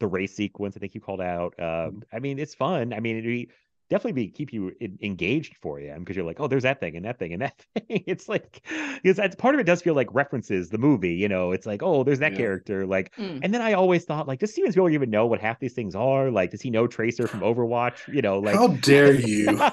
the 0.00 0.06
race 0.06 0.34
sequence 0.34 0.76
I 0.76 0.80
think 0.80 0.94
you 0.94 1.00
called 1.00 1.20
out. 1.20 1.54
Uh, 1.58 1.90
I 2.12 2.18
mean, 2.18 2.38
it's 2.38 2.54
fun. 2.54 2.92
I 2.92 3.00
mean, 3.00 3.16
it 3.16 3.22
be 3.22 3.48
definitely 3.90 4.12
be 4.12 4.28
keep 4.28 4.52
you 4.52 4.70
en- 4.80 4.96
engaged 5.02 5.56
for 5.60 5.80
you 5.80 5.92
because 5.98 6.14
you're 6.14 6.24
like, 6.24 6.38
oh, 6.38 6.46
there's 6.46 6.62
that 6.62 6.78
thing 6.78 6.94
and 6.96 7.04
that 7.04 7.18
thing 7.18 7.32
and 7.32 7.42
that 7.42 7.58
thing. 7.74 8.04
It's 8.06 8.28
like 8.28 8.62
because 9.02 9.16
that's 9.16 9.34
part 9.36 9.54
of 9.54 9.60
it 9.60 9.64
does 9.64 9.82
feel 9.82 9.94
like 9.94 10.08
references 10.12 10.70
the 10.70 10.78
movie. 10.78 11.14
You 11.14 11.28
know, 11.28 11.52
it's 11.52 11.66
like 11.66 11.82
oh, 11.82 12.02
there's 12.04 12.20
that 12.20 12.32
Yeah. 12.32 12.38
character. 12.38 12.86
Like 12.86 13.14
Mm. 13.16 13.40
and 13.42 13.52
then 13.54 13.60
I 13.62 13.72
always 13.74 14.04
thought, 14.04 14.26
like, 14.28 14.38
does 14.38 14.52
Steven 14.52 14.70
Spielberg 14.72 14.94
even 14.94 15.10
know 15.10 15.26
what 15.26 15.40
half 15.40 15.58
these 15.60 15.74
things 15.74 15.94
are? 15.94 16.30
Like, 16.30 16.50
does 16.50 16.62
he 16.62 16.70
know 16.70 16.86
Tracer 16.86 17.26
from 17.26 17.40
Overwatch? 17.40 18.06
You 18.12 18.22
know, 18.22 18.38
like 18.38 18.54
How 18.56 18.68
dare 18.68 19.12
you? 19.14 19.60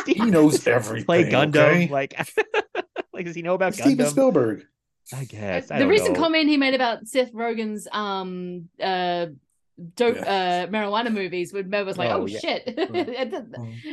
Steve- 0.00 0.16
He 0.16 0.30
knows 0.30 0.66
everything, 0.66 1.06
Play 1.06 1.24
Gundam, 1.30 1.56
okay? 1.56 1.88
like, 1.88 2.14
like, 3.14 3.24
does 3.24 3.34
he 3.34 3.42
know 3.42 3.54
about 3.54 3.74
Steven 3.74 4.04
Gundam? 4.04 4.10
Spielberg. 4.10 4.66
I 5.12 5.24
guess. 5.24 5.70
I 5.70 5.78
the 5.78 5.86
recent 5.86 6.14
know. 6.14 6.20
comment 6.22 6.48
he 6.48 6.56
made 6.56 6.74
about 6.74 7.06
Seth 7.06 7.32
Rogen's 7.32 7.86
um 7.92 8.68
uh 8.80 9.26
dope 9.96 10.16
uh 10.18 10.66
marijuana 10.68 11.12
movies 11.12 11.52
when 11.52 11.68
Mo 11.68 11.84
was 11.84 11.98
like, 11.98 12.10
Oh, 12.10 12.22
oh, 12.22 12.26
yeah. 12.26 12.38
shit. 12.38 12.62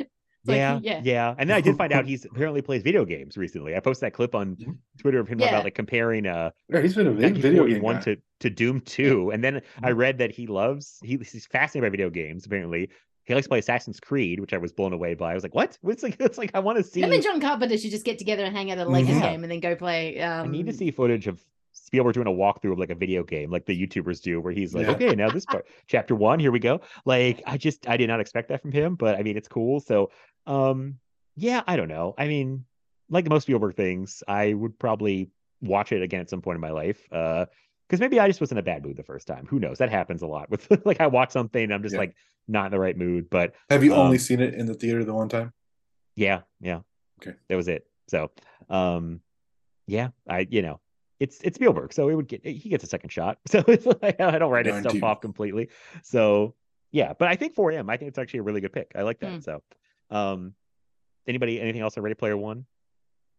It's 0.43 0.49
like, 0.49 0.57
yeah, 0.57 0.79
yeah. 0.81 1.01
yeah, 1.03 1.35
And 1.37 1.47
then 1.47 1.55
I 1.55 1.61
did 1.61 1.77
find 1.77 1.93
out 1.93 2.05
he's 2.07 2.25
apparently 2.25 2.63
plays 2.63 2.81
video 2.81 3.05
games 3.05 3.37
recently. 3.37 3.75
I 3.75 3.79
posted 3.79 4.07
that 4.07 4.13
clip 4.13 4.33
on 4.33 4.55
Mhm. 4.55 4.77
Twitter 4.99 5.19
of 5.19 5.27
him 5.27 5.39
Yeah. 5.39 5.49
about 5.49 5.63
like 5.65 5.75
comparing 5.75 6.25
uh 6.25 6.49
Yeah, 6.67 6.81
he's 6.81 6.95
been 6.95 7.05
a 7.05 7.11
big 7.11 7.35
video 7.37 7.67
game 7.67 7.79
one 7.83 7.97
guy. 7.97 8.01
to 8.15 8.17
to 8.39 8.49
Doom 8.49 8.81
2. 8.81 9.29
And 9.29 9.43
then 9.43 9.61
I 9.83 9.91
Mhm. 9.91 9.97
read 9.97 10.17
that 10.17 10.31
he 10.31 10.47
loves 10.47 10.99
he, 11.03 11.17
he's 11.17 11.45
fascinated 11.45 11.91
by 11.91 11.91
video 11.91 12.09
games. 12.09 12.47
Apparently, 12.47 12.89
he 13.31 13.35
likes 13.35 13.45
to 13.45 13.49
play 13.49 13.59
Assassin's 13.59 13.99
Creed, 13.99 14.39
which 14.41 14.53
I 14.53 14.57
was 14.57 14.71
blown 14.73 14.91
away 14.93 15.13
by. 15.13 15.31
I 15.31 15.33
was 15.33 15.43
like, 15.43 15.55
what? 15.55 15.77
It's 15.87 16.03
like 16.03 16.17
it's 16.19 16.37
like 16.37 16.51
I 16.53 16.59
want 16.59 16.77
to 16.77 16.83
see. 16.83 17.01
Him 17.01 17.11
and 17.11 17.23
John 17.23 17.39
Carpenter 17.39 17.77
should 17.77 17.91
just 17.91 18.05
get 18.05 18.19
together 18.19 18.43
and 18.43 18.55
hang 18.55 18.71
out 18.71 18.77
at 18.77 18.87
a 18.87 18.89
Lakers 18.89 19.15
Mhm. 19.15 19.21
game 19.21 19.43
and 19.43 19.51
then 19.51 19.59
go 19.61 19.75
play. 19.75 20.19
Um, 20.19 20.47
I 20.47 20.51
need 20.51 20.65
to 20.67 20.73
see 20.73 20.91
footage 20.91 21.27
of 21.27 21.41
Spielberg 21.73 22.13
doing 22.15 22.27
a 22.27 22.31
walkthrough 22.31 22.73
of 22.73 22.79
like 22.79 22.89
a 22.89 22.95
video 22.95 23.23
game, 23.23 23.49
like 23.49 23.65
the 23.65 23.87
YouTubers 23.87 24.21
do, 24.21 24.41
where 24.41 24.51
he's 24.53 24.73
like, 24.75 24.87
Yeah. 24.87 24.93
okay, 24.93 25.15
now 25.15 25.29
this 25.29 25.45
part, 25.45 25.65
chapter 25.87 26.13
one, 26.15 26.39
here 26.39 26.51
we 26.51 26.59
go. 26.59 26.81
Like, 27.05 27.41
I 27.47 27.57
just, 27.57 27.87
I 27.87 27.95
did 27.97 28.07
not 28.07 28.19
expect 28.19 28.49
that 28.49 28.61
from 28.61 28.71
him, 28.73 28.95
but 28.95 29.17
I 29.17 29.23
mean, 29.23 29.37
it's 29.37 29.47
cool. 29.47 29.79
So, 29.79 30.11
um, 30.47 30.97
yeah, 31.37 31.61
I 31.67 31.77
don't 31.77 31.87
know. 31.87 32.13
I 32.17 32.27
mean, 32.27 32.65
like 33.09 33.27
most 33.29 33.43
Spielberg 33.43 33.75
things, 33.75 34.21
I 34.27 34.53
would 34.53 34.77
probably 34.79 35.29
watch 35.61 35.91
it 35.93 36.01
again 36.01 36.19
at 36.21 36.29
some 36.29 36.41
point 36.41 36.55
in 36.55 36.61
my 36.61 36.71
life. 36.71 37.07
Uh, 37.11 37.45
because 37.91 37.99
maybe 37.99 38.21
I 38.21 38.27
just 38.27 38.39
was 38.39 38.53
in 38.53 38.57
a 38.57 38.61
bad 38.63 38.85
mood 38.85 38.95
the 38.95 39.03
first 39.03 39.27
time. 39.27 39.45
Who 39.49 39.59
knows? 39.59 39.79
That 39.79 39.89
happens 39.89 40.21
a 40.21 40.27
lot 40.27 40.49
with 40.49 40.65
like 40.85 41.01
I 41.01 41.07
watch 41.07 41.31
something 41.31 41.61
and 41.61 41.73
I'm 41.73 41.83
just 41.83 41.91
Yeah. 41.93 41.99
like 41.99 42.15
not 42.47 42.67
in 42.67 42.71
the 42.71 42.79
right 42.79 42.97
mood. 42.97 43.29
But 43.29 43.53
Have 43.69 43.83
you 43.83 43.93
only 43.93 44.15
Um, 44.15 44.19
seen 44.19 44.39
it 44.39 44.53
in 44.53 44.65
the 44.65 44.73
theater 44.73 45.03
the 45.03 45.13
one 45.13 45.27
time? 45.27 45.51
yeah, 46.15 46.41
yeah. 46.61 46.79
Okay. 47.21 47.37
That 47.49 47.55
was 47.57 47.67
it. 47.67 47.85
So, 48.07 48.31
um, 48.69 49.19
yeah, 49.87 50.09
I, 50.25 50.47
you 50.49 50.61
know, 50.61 50.79
it's 51.19 51.41
it's 51.41 51.55
Spielberg, 51.55 51.91
so 51.91 52.07
it 52.07 52.15
would 52.15 52.29
get 52.29 52.45
he 52.45 52.69
gets 52.69 52.85
a 52.85 52.87
second 52.87 53.09
shot. 53.11 53.39
So 53.47 53.59
it's 53.67 53.85
like 53.85 54.21
I 54.21 54.39
don't 54.39 54.51
write 54.51 54.67
his 54.67 54.79
stuff 54.79 55.03
off 55.03 55.19
completely. 55.19 55.67
So 56.01 56.55
yeah, 56.91 57.11
but 57.19 57.27
I 57.27 57.35
think 57.35 57.55
4am, 57.55 57.89
I 57.91 57.97
think 57.97 58.07
it's 58.09 58.17
actually 58.17 58.39
a 58.39 58.43
really 58.43 58.61
good 58.61 58.71
pick. 58.73 58.93
I 58.95 59.01
like 59.01 59.19
that. 59.19 59.33
Hmm. 59.33 59.39
So, 59.41 59.61
um, 60.09 60.55
anybody, 61.27 61.59
anything 61.59 61.81
else 61.81 61.97
on 61.97 62.03
Ready 62.03 62.15
Player 62.15 62.37
One? 62.37 62.65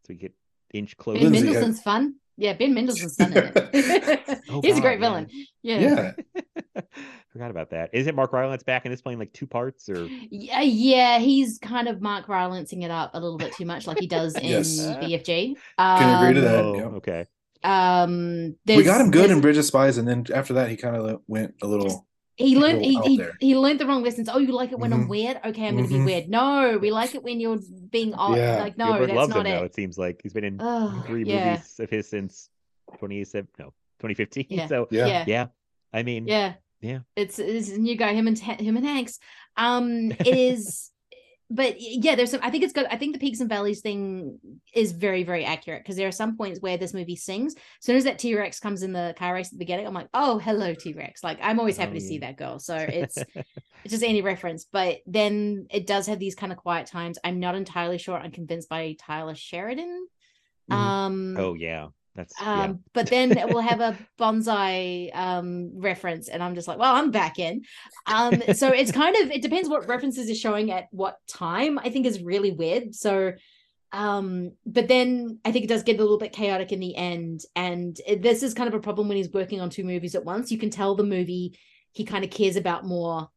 So 0.05 0.11
we 0.11 0.17
get 0.17 0.35
inch 0.75 0.95
close. 0.99 1.19
Ben 1.19 1.33
Lindsay, 1.33 1.47
Mendelsohn's 1.53 1.81
fun. 1.81 2.17
Yeah, 2.37 2.55
Ben 2.55 2.75
Mendelsohn's 2.75 3.17
fun 3.17 3.33
in 3.33 3.53
it. 3.55 4.41
Oh, 4.51 4.61
He's 4.65 4.79
a 4.79 4.81
great 4.81 5.01
yeah. 5.01 5.09
villain. 5.09 5.29
Yeah. 5.63 5.79
Yeah. 5.81 6.83
Forgot 7.33 7.51
about 7.51 7.71
that. 7.71 7.91
Is 7.93 8.07
it 8.07 8.15
Mark 8.15 8.33
Rylance 8.33 8.63
back 8.63 8.85
and 8.85 8.93
is 8.93 9.01
playing 9.01 9.19
like 9.19 9.33
two 9.33 9.47
parts 9.47 9.89
or? 9.89 10.07
Yeah, 10.31 10.61
yeah, 10.61 11.19
he's 11.19 11.59
kind 11.59 11.89
of 11.89 12.03
Mark 12.03 12.27
Rylancing 12.27 12.83
it 12.83 12.91
up 12.91 13.13
a 13.15 13.21
little 13.21 13.39
bit 13.39 13.55
too 13.55 13.65
much, 13.65 13.87
like 13.87 13.99
he 13.99 14.07
does 14.07 14.35
in 14.37 14.45
Yes. 14.45 14.79
BFG. 14.81 15.55
Can 15.79 16.23
agree 16.23 16.35
to 16.35 16.41
that. 16.43 16.65
Oh, 16.65 16.77
yeah. 16.77 16.85
okay. 16.85 17.27
Um, 17.65 18.57
We 18.67 18.83
got 18.83 19.01
him 19.01 19.11
good 19.11 19.31
in 19.31 19.41
Bridge 19.41 19.57
of 19.57 19.65
Spies, 19.65 19.97
and 19.97 20.07
then 20.07 20.27
after 20.35 20.55
that, 20.55 20.69
he 20.69 20.77
kind 20.77 20.97
of 20.97 21.23
went 21.27 21.55
a 21.63 21.67
little. 21.67 22.07
He 22.37 22.57
learned 22.57 22.83
he, 22.85 22.99
he, 23.05 23.23
he 23.41 23.57
learned 23.57 23.79
the 23.79 23.87
wrong 23.87 24.03
lessons. 24.03 24.29
Oh, 24.33 24.39
you 24.39 24.53
like 24.53 24.73
it 24.73 24.79
when 24.79 24.93
I'm 24.93 25.05
Mhm. 25.05 25.09
weird? 25.09 25.37
Okay, 25.45 25.67
I'm 25.69 25.77
gonna 25.77 25.87
be 25.89 25.95
Mhm. 25.97 26.05
weird. 26.07 26.29
No, 26.31 26.79
we 26.79 26.91
like 26.91 27.15
it 27.15 27.23
when 27.23 27.41
you're 27.41 27.61
being 27.91 28.15
odd. 28.15 28.37
Yeah. 28.39 28.59
Like, 28.61 28.79
no, 28.79 28.87
Spielberg 28.87 29.09
that's 29.09 29.17
loves 29.17 29.35
not 29.35 29.47
him 29.47 29.53
though. 29.53 29.63
it. 29.65 29.67
It 29.67 29.75
seems 29.75 29.99
like 29.99 30.21
he's 30.23 30.33
been 30.33 30.45
in 30.45 30.57
Oh, 30.61 31.03
three 31.07 31.25
yeah. 31.25 31.55
movies 31.57 31.79
of 31.79 31.91
his 31.91 32.09
since 32.09 32.49
2017 32.95 33.49
no 33.59 33.73
2015 34.01 34.47
Yeah. 34.49 34.67
so 34.73 34.89
Yeah. 34.91 35.07
yeah. 35.07 35.25
yeah 35.27 35.47
i 35.93 36.03
mean 36.03 36.27
Yeah. 36.27 36.55
Yeah. 36.81 37.01
It's 37.17 37.39
it's 37.39 37.71
a 37.71 37.79
new 37.79 37.97
guy, 37.97 38.13
him 38.15 38.27
and 38.27 38.37
him 38.39 38.77
and 38.77 38.85
Hanks. 38.87 39.21
Um 39.57 40.11
it 40.13 40.27
is 40.27 40.91
but 41.55 41.77
yeah, 41.79 42.15
there's 42.15 42.31
some 42.31 42.41
I 42.43 42.51
think 42.51 42.65
it's 42.65 42.73
good. 42.73 42.87
I 42.91 42.97
think 42.97 43.13
the 43.13 43.19
peaks 43.19 43.41
and 43.41 43.49
valleys 43.49 43.81
thing 43.81 44.39
is 44.75 44.93
very, 44.93 45.23
very 45.23 45.45
accurate 45.45 45.83
because 45.83 45.97
there 45.97 46.09
are 46.09 46.13
some 46.13 46.37
points 46.37 46.61
where 46.61 46.77
this 46.79 46.95
movie 46.95 47.17
sings. 47.17 47.55
As 47.55 47.61
soon 47.81 47.97
as 47.97 48.05
that 48.05 48.19
T-Rex 48.19 48.59
comes 48.61 48.83
in 48.83 48.93
the 48.93 49.15
car 49.19 49.35
race 49.35 49.49
at 49.49 49.53
the 49.53 49.59
beginning, 49.59 49.87
I'm 49.87 49.95
like, 49.95 50.09
oh 50.15 50.39
hello, 50.39 50.75
T-Rex. 50.75 51.23
Like 51.23 51.39
I'm 51.43 51.59
always 51.59 51.77
happy 51.77 51.93
Oh, 51.93 51.95
to 51.95 52.01
see 52.01 52.19
that 52.19 52.37
girl. 52.37 52.59
So 52.59 52.77
it's 52.77 53.17
it's 53.37 53.91
just 53.91 54.03
any 54.03 54.23
reference. 54.23 54.65
But 54.65 54.99
then 55.07 55.67
it 55.71 55.87
does 55.87 56.07
have 56.07 56.19
these 56.19 56.35
kind 56.35 56.53
of 56.53 56.59
quiet 56.59 56.87
times. 56.87 57.19
I'm 57.23 57.39
not 57.41 57.55
entirely 57.55 57.99
sure 57.99 58.17
I'm 58.19 58.33
convinced 58.33 58.69
by 58.69 58.97
Tyler 58.99 59.35
Sheridan. 59.35 60.07
Mhm. 60.71 60.75
Um 60.75 61.37
oh 61.39 61.55
yeah 61.55 61.89
that's 62.15 62.35
um, 62.41 62.47
yeah 62.47 62.73
but 62.93 63.07
then 63.09 63.35
we'll 63.49 63.61
have 63.61 63.81
a 63.81 63.97
bonsai 64.19 65.15
um 65.17 65.71
reference, 65.81 66.29
and 66.29 66.43
I'm 66.43 66.55
just 66.55 66.69
like, 66.69 66.79
well, 66.79 66.95
I'm 66.95 67.11
back 67.11 67.39
in. 67.39 67.63
Um, 68.07 68.43
so 68.55 68.69
it's 68.69 68.93
kind 68.93 69.17
of 69.17 69.31
it 69.31 69.43
depends 69.43 69.69
what 69.69 69.89
references 69.89 70.31
are 70.31 70.35
showing 70.35 70.71
at 70.71 70.89
what 70.91 71.17
time. 71.27 71.79
I 71.79 71.89
think 71.91 72.07
is 72.07 72.23
really 72.23 72.51
weird. 72.53 72.95
So, 72.95 73.33
um, 73.93 74.53
but 74.65 74.89
then 74.89 75.39
I 75.45 75.53
think 75.53 75.65
it 75.65 75.69
does 75.69 75.83
get 75.83 75.99
a 75.99 76.03
little 76.03 76.19
bit 76.19 76.33
chaotic 76.33 76.73
in 76.73 76.81
the 76.81 76.95
end, 76.97 77.43
and 77.57 77.99
it, 78.07 78.23
this 78.23 78.43
is 78.43 78.55
kind 78.55 78.69
of 78.69 78.75
a 78.75 78.81
problem 78.81 79.09
when 79.09 79.17
he's 79.17 79.31
working 79.33 79.61
on 79.61 79.71
two 79.71 79.85
movies 79.85 80.15
at 80.15 80.25
once. 80.25 80.53
You 80.53 80.59
can 80.59 80.71
tell 80.71 80.95
the 80.95 81.05
movie 81.05 81.59
he 81.93 82.05
kind 82.05 82.25
of 82.25 82.31
cares 82.31 82.57
about 82.57 82.85
more 82.87 83.29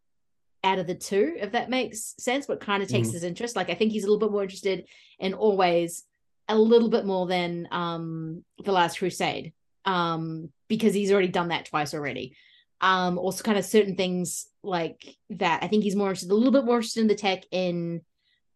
out 0.63 0.79
of 0.79 0.87
the 0.87 0.95
two, 0.95 1.35
if 1.37 1.51
that 1.51 1.69
makes 1.69 2.15
sense. 2.19 2.45
But 2.45 2.59
kind 2.59 2.81
of 2.81 2.89
takes 2.89 3.09
Mhm. 3.09 3.13
his 3.13 3.23
interest. 3.23 3.55
Like 3.55 3.69
I 3.69 3.75
think 3.75 3.91
he's 3.91 4.03
a 4.03 4.07
little 4.07 4.19
bit 4.25 4.31
more 4.31 4.43
interested 4.43 4.85
in 5.19 5.33
always 5.33 6.03
a 6.47 6.57
little 6.57 6.89
bit 6.89 7.05
more 7.05 7.27
than 7.27 7.67
um 7.71 8.43
the 8.63 8.71
last 8.71 8.99
crusade 8.99 9.53
um 9.85 10.49
because 10.67 10.93
he's 10.93 11.11
already 11.11 11.27
done 11.27 11.49
that 11.49 11.65
twice 11.65 11.93
already. 11.93 12.35
Um 12.81 13.17
also 13.17 13.43
kind 13.43 13.57
of 13.57 13.65
certain 13.65 13.95
things 13.95 14.47
like 14.63 15.15
that 15.29 15.63
i 15.63 15.67
think 15.67 15.83
he's 15.83 15.95
more 15.95 16.09
interested 16.09 16.31
a 16.31 16.35
little 16.35 16.51
bit 16.51 16.65
more 16.65 16.77
interested 16.77 17.01
in 17.01 17.07
the 17.07 17.15
tech 17.15 17.43
in 17.51 18.01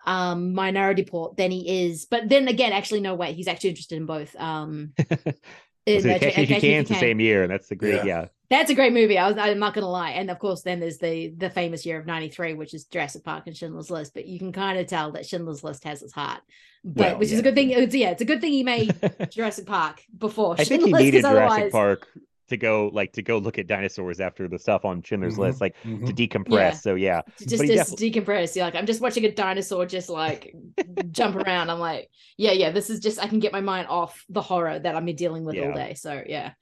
um 0.06 0.54
Minority 0.54 1.04
Report 1.04 1.38
than 1.38 1.52
he 1.52 1.84
is 1.86 2.06
but 2.06 2.28
then 2.28 2.48
again 2.48 2.74
actually 2.74 3.02
no 3.02 3.16
way 3.16 3.34
he's 3.34 3.48
actually 3.48 3.70
interested 3.72 3.98
in 3.98 4.06
both 4.06 4.36
um 4.38 4.94
in, 5.86 6.02
so 6.02 6.10
uh, 6.10 6.20
catch 6.20 6.36
me 6.36 6.44
if 6.44 6.50
you 6.50 6.60
can 6.60 6.70
it's 6.82 6.90
the 6.90 6.96
same 6.96 7.20
year 7.20 7.44
and 7.44 7.52
that's 7.52 7.70
the 7.70 7.76
great 7.76 7.96
Yeah. 7.96 8.06
yeah 8.06 8.26
That's 8.50 8.72
a 8.72 8.74
great 8.76 8.94
movie. 8.94 9.18
I 9.18 9.28
was, 9.28 9.38
I'm 9.38 9.60
not 9.60 9.74
gonna 9.76 9.90
lie. 9.90 10.12
And 10.12 10.32
of 10.32 10.40
course, 10.40 10.64
then 10.64 10.80
there's 10.80 10.98
the 10.98 11.30
the 11.38 11.50
famous 11.50 11.86
year 11.86 12.00
of 12.00 12.06
'93, 12.08 12.56
which 12.56 12.74
is 12.74 12.86
Jurassic 12.86 13.24
Park 13.24 13.44
and 13.46 13.56
Schindler's 13.56 13.92
List. 13.92 14.14
But 14.16 14.26
you 14.28 14.40
can 14.40 14.52
kind 14.52 14.80
of 14.80 14.88
tell 14.88 15.12
that 15.12 15.26
Schindler's 15.28 15.64
List 15.64 15.84
has 15.84 16.02
its 16.02 16.14
heart. 16.14 16.42
But 16.84 16.96
Well, 17.12 17.18
which 17.20 17.32
is 17.32 17.40
a 17.40 17.44
good 17.44 17.56
thing. 17.56 17.70
It's, 17.70 17.94
yeah, 17.94 18.10
it's 18.10 18.22
a 18.22 18.26
good 18.26 18.42
thing 18.42 18.52
he 18.54 18.64
made 18.64 18.96
Jurassic 19.30 19.66
Park 19.68 20.02
before 20.18 20.56
I 20.58 20.64
think 20.64 20.84
he 20.86 20.92
needed 20.94 21.22
Jurassic 21.22 21.26
otherwise- 21.26 21.72
Park 21.72 22.08
to 22.48 22.58
go 22.58 22.90
like 22.92 23.14
to 23.14 23.22
go 23.22 23.38
look 23.38 23.60
at 23.60 23.68
dinosaurs 23.68 24.20
after 24.20 24.48
the 24.48 24.58
stuff 24.58 24.84
on 24.84 25.04
Schindler's 25.04 25.36
Mhm, 25.36 25.40
List, 25.40 25.62
like 25.62 25.76
mhm. 25.86 26.08
to 26.08 26.14
decompress. 26.28 26.50
Yeah. 26.52 26.72
So 26.72 26.96
yeah, 26.96 27.22
to 27.38 27.46
just, 27.46 27.62
But 27.62 27.70
he 27.70 27.76
just 27.76 27.98
decompress. 27.98 28.56
You're 28.56 28.66
like, 28.66 28.74
I'm 28.74 28.88
just 28.88 29.02
watching 29.02 29.24
a 29.26 29.32
dinosaur 29.32 29.86
just 29.86 30.10
like 30.10 30.56
jump 31.12 31.36
around. 31.36 31.70
I'm 31.70 31.78
like, 31.80 32.10
yeah, 32.38 32.54
yeah, 32.54 32.72
this 32.72 32.90
is 32.90 33.00
just 33.02 33.20
I 33.24 33.28
can 33.28 33.38
get 33.38 33.54
my 33.54 33.62
mind 33.62 33.88
off 33.88 34.26
the 34.30 34.42
horror 34.42 34.80
that 34.80 34.96
I've 34.96 35.06
been 35.06 35.16
dealing 35.16 35.46
with 35.46 35.54
Yeah. 35.58 35.68
all 35.68 35.74
day. 35.76 35.94
So 35.94 36.24
yeah, 36.26 36.54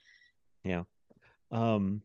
yeah. 0.64 0.82
Um, 1.50 2.02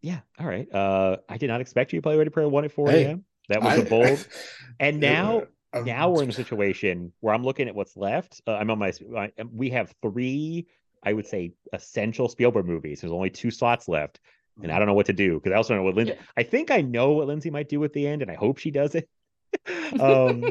yeah, 0.00 0.20
all 0.38 0.46
right. 0.46 0.72
Uh, 0.72 1.16
I 1.28 1.38
did 1.38 1.48
not 1.48 1.60
expect 1.60 1.92
you 1.92 1.98
to 1.98 2.02
play 2.02 2.16
Ready 2.16 2.30
Player 2.30 2.48
One 2.48 2.64
at 2.64 2.72
4 2.72 2.90
Hey, 2.90 3.04
a.m. 3.04 3.24
That 3.48 3.62
was 3.62 3.78
I- 3.78 3.82
a 3.82 3.84
bold. 3.84 4.28
And 4.80 5.00
now, 5.00 5.42
I'm- 5.72 5.84
now 5.84 6.10
we're 6.10 6.22
in 6.22 6.28
a 6.28 6.32
situation 6.44 7.12
where 7.20 7.34
I'm 7.34 7.42
looking 7.42 7.66
at 7.68 7.74
what's 7.74 7.96
left. 7.96 8.40
Uh, 8.46 8.52
I'm 8.54 8.70
on 8.70 8.78
my. 8.78 8.92
I, 9.16 9.32
we 9.52 9.70
have 9.70 9.92
three, 10.02 10.66
I 11.02 11.12
would 11.12 11.26
say, 11.26 11.52
essential 11.72 12.28
Spielberg 12.28 12.66
movies. 12.66 13.00
There's 13.00 13.12
only 13.12 13.30
two 13.30 13.50
slots 13.50 13.88
left, 13.88 14.20
and 14.62 14.70
I 14.70 14.78
don't 14.78 14.86
know 14.86 14.94
what 14.94 15.06
to 15.06 15.12
do 15.12 15.34
because 15.34 15.52
I 15.52 15.56
also 15.56 15.74
don't 15.74 15.78
know 15.78 15.84
what 15.86 15.94
Lindsay. 15.96 16.14
Yeah. 16.14 16.22
I 16.36 16.42
think 16.44 16.70
I 16.70 16.80
know 16.80 17.12
what 17.12 17.26
Lindsay 17.26 17.50
might 17.50 17.68
do 17.68 17.82
at 17.84 17.92
the 17.92 18.06
end, 18.06 18.22
and 18.22 18.30
I 18.30 18.34
hope 18.34 18.58
she 18.58 18.70
does 18.70 18.94
it. 18.94 19.08
um, 20.00 20.44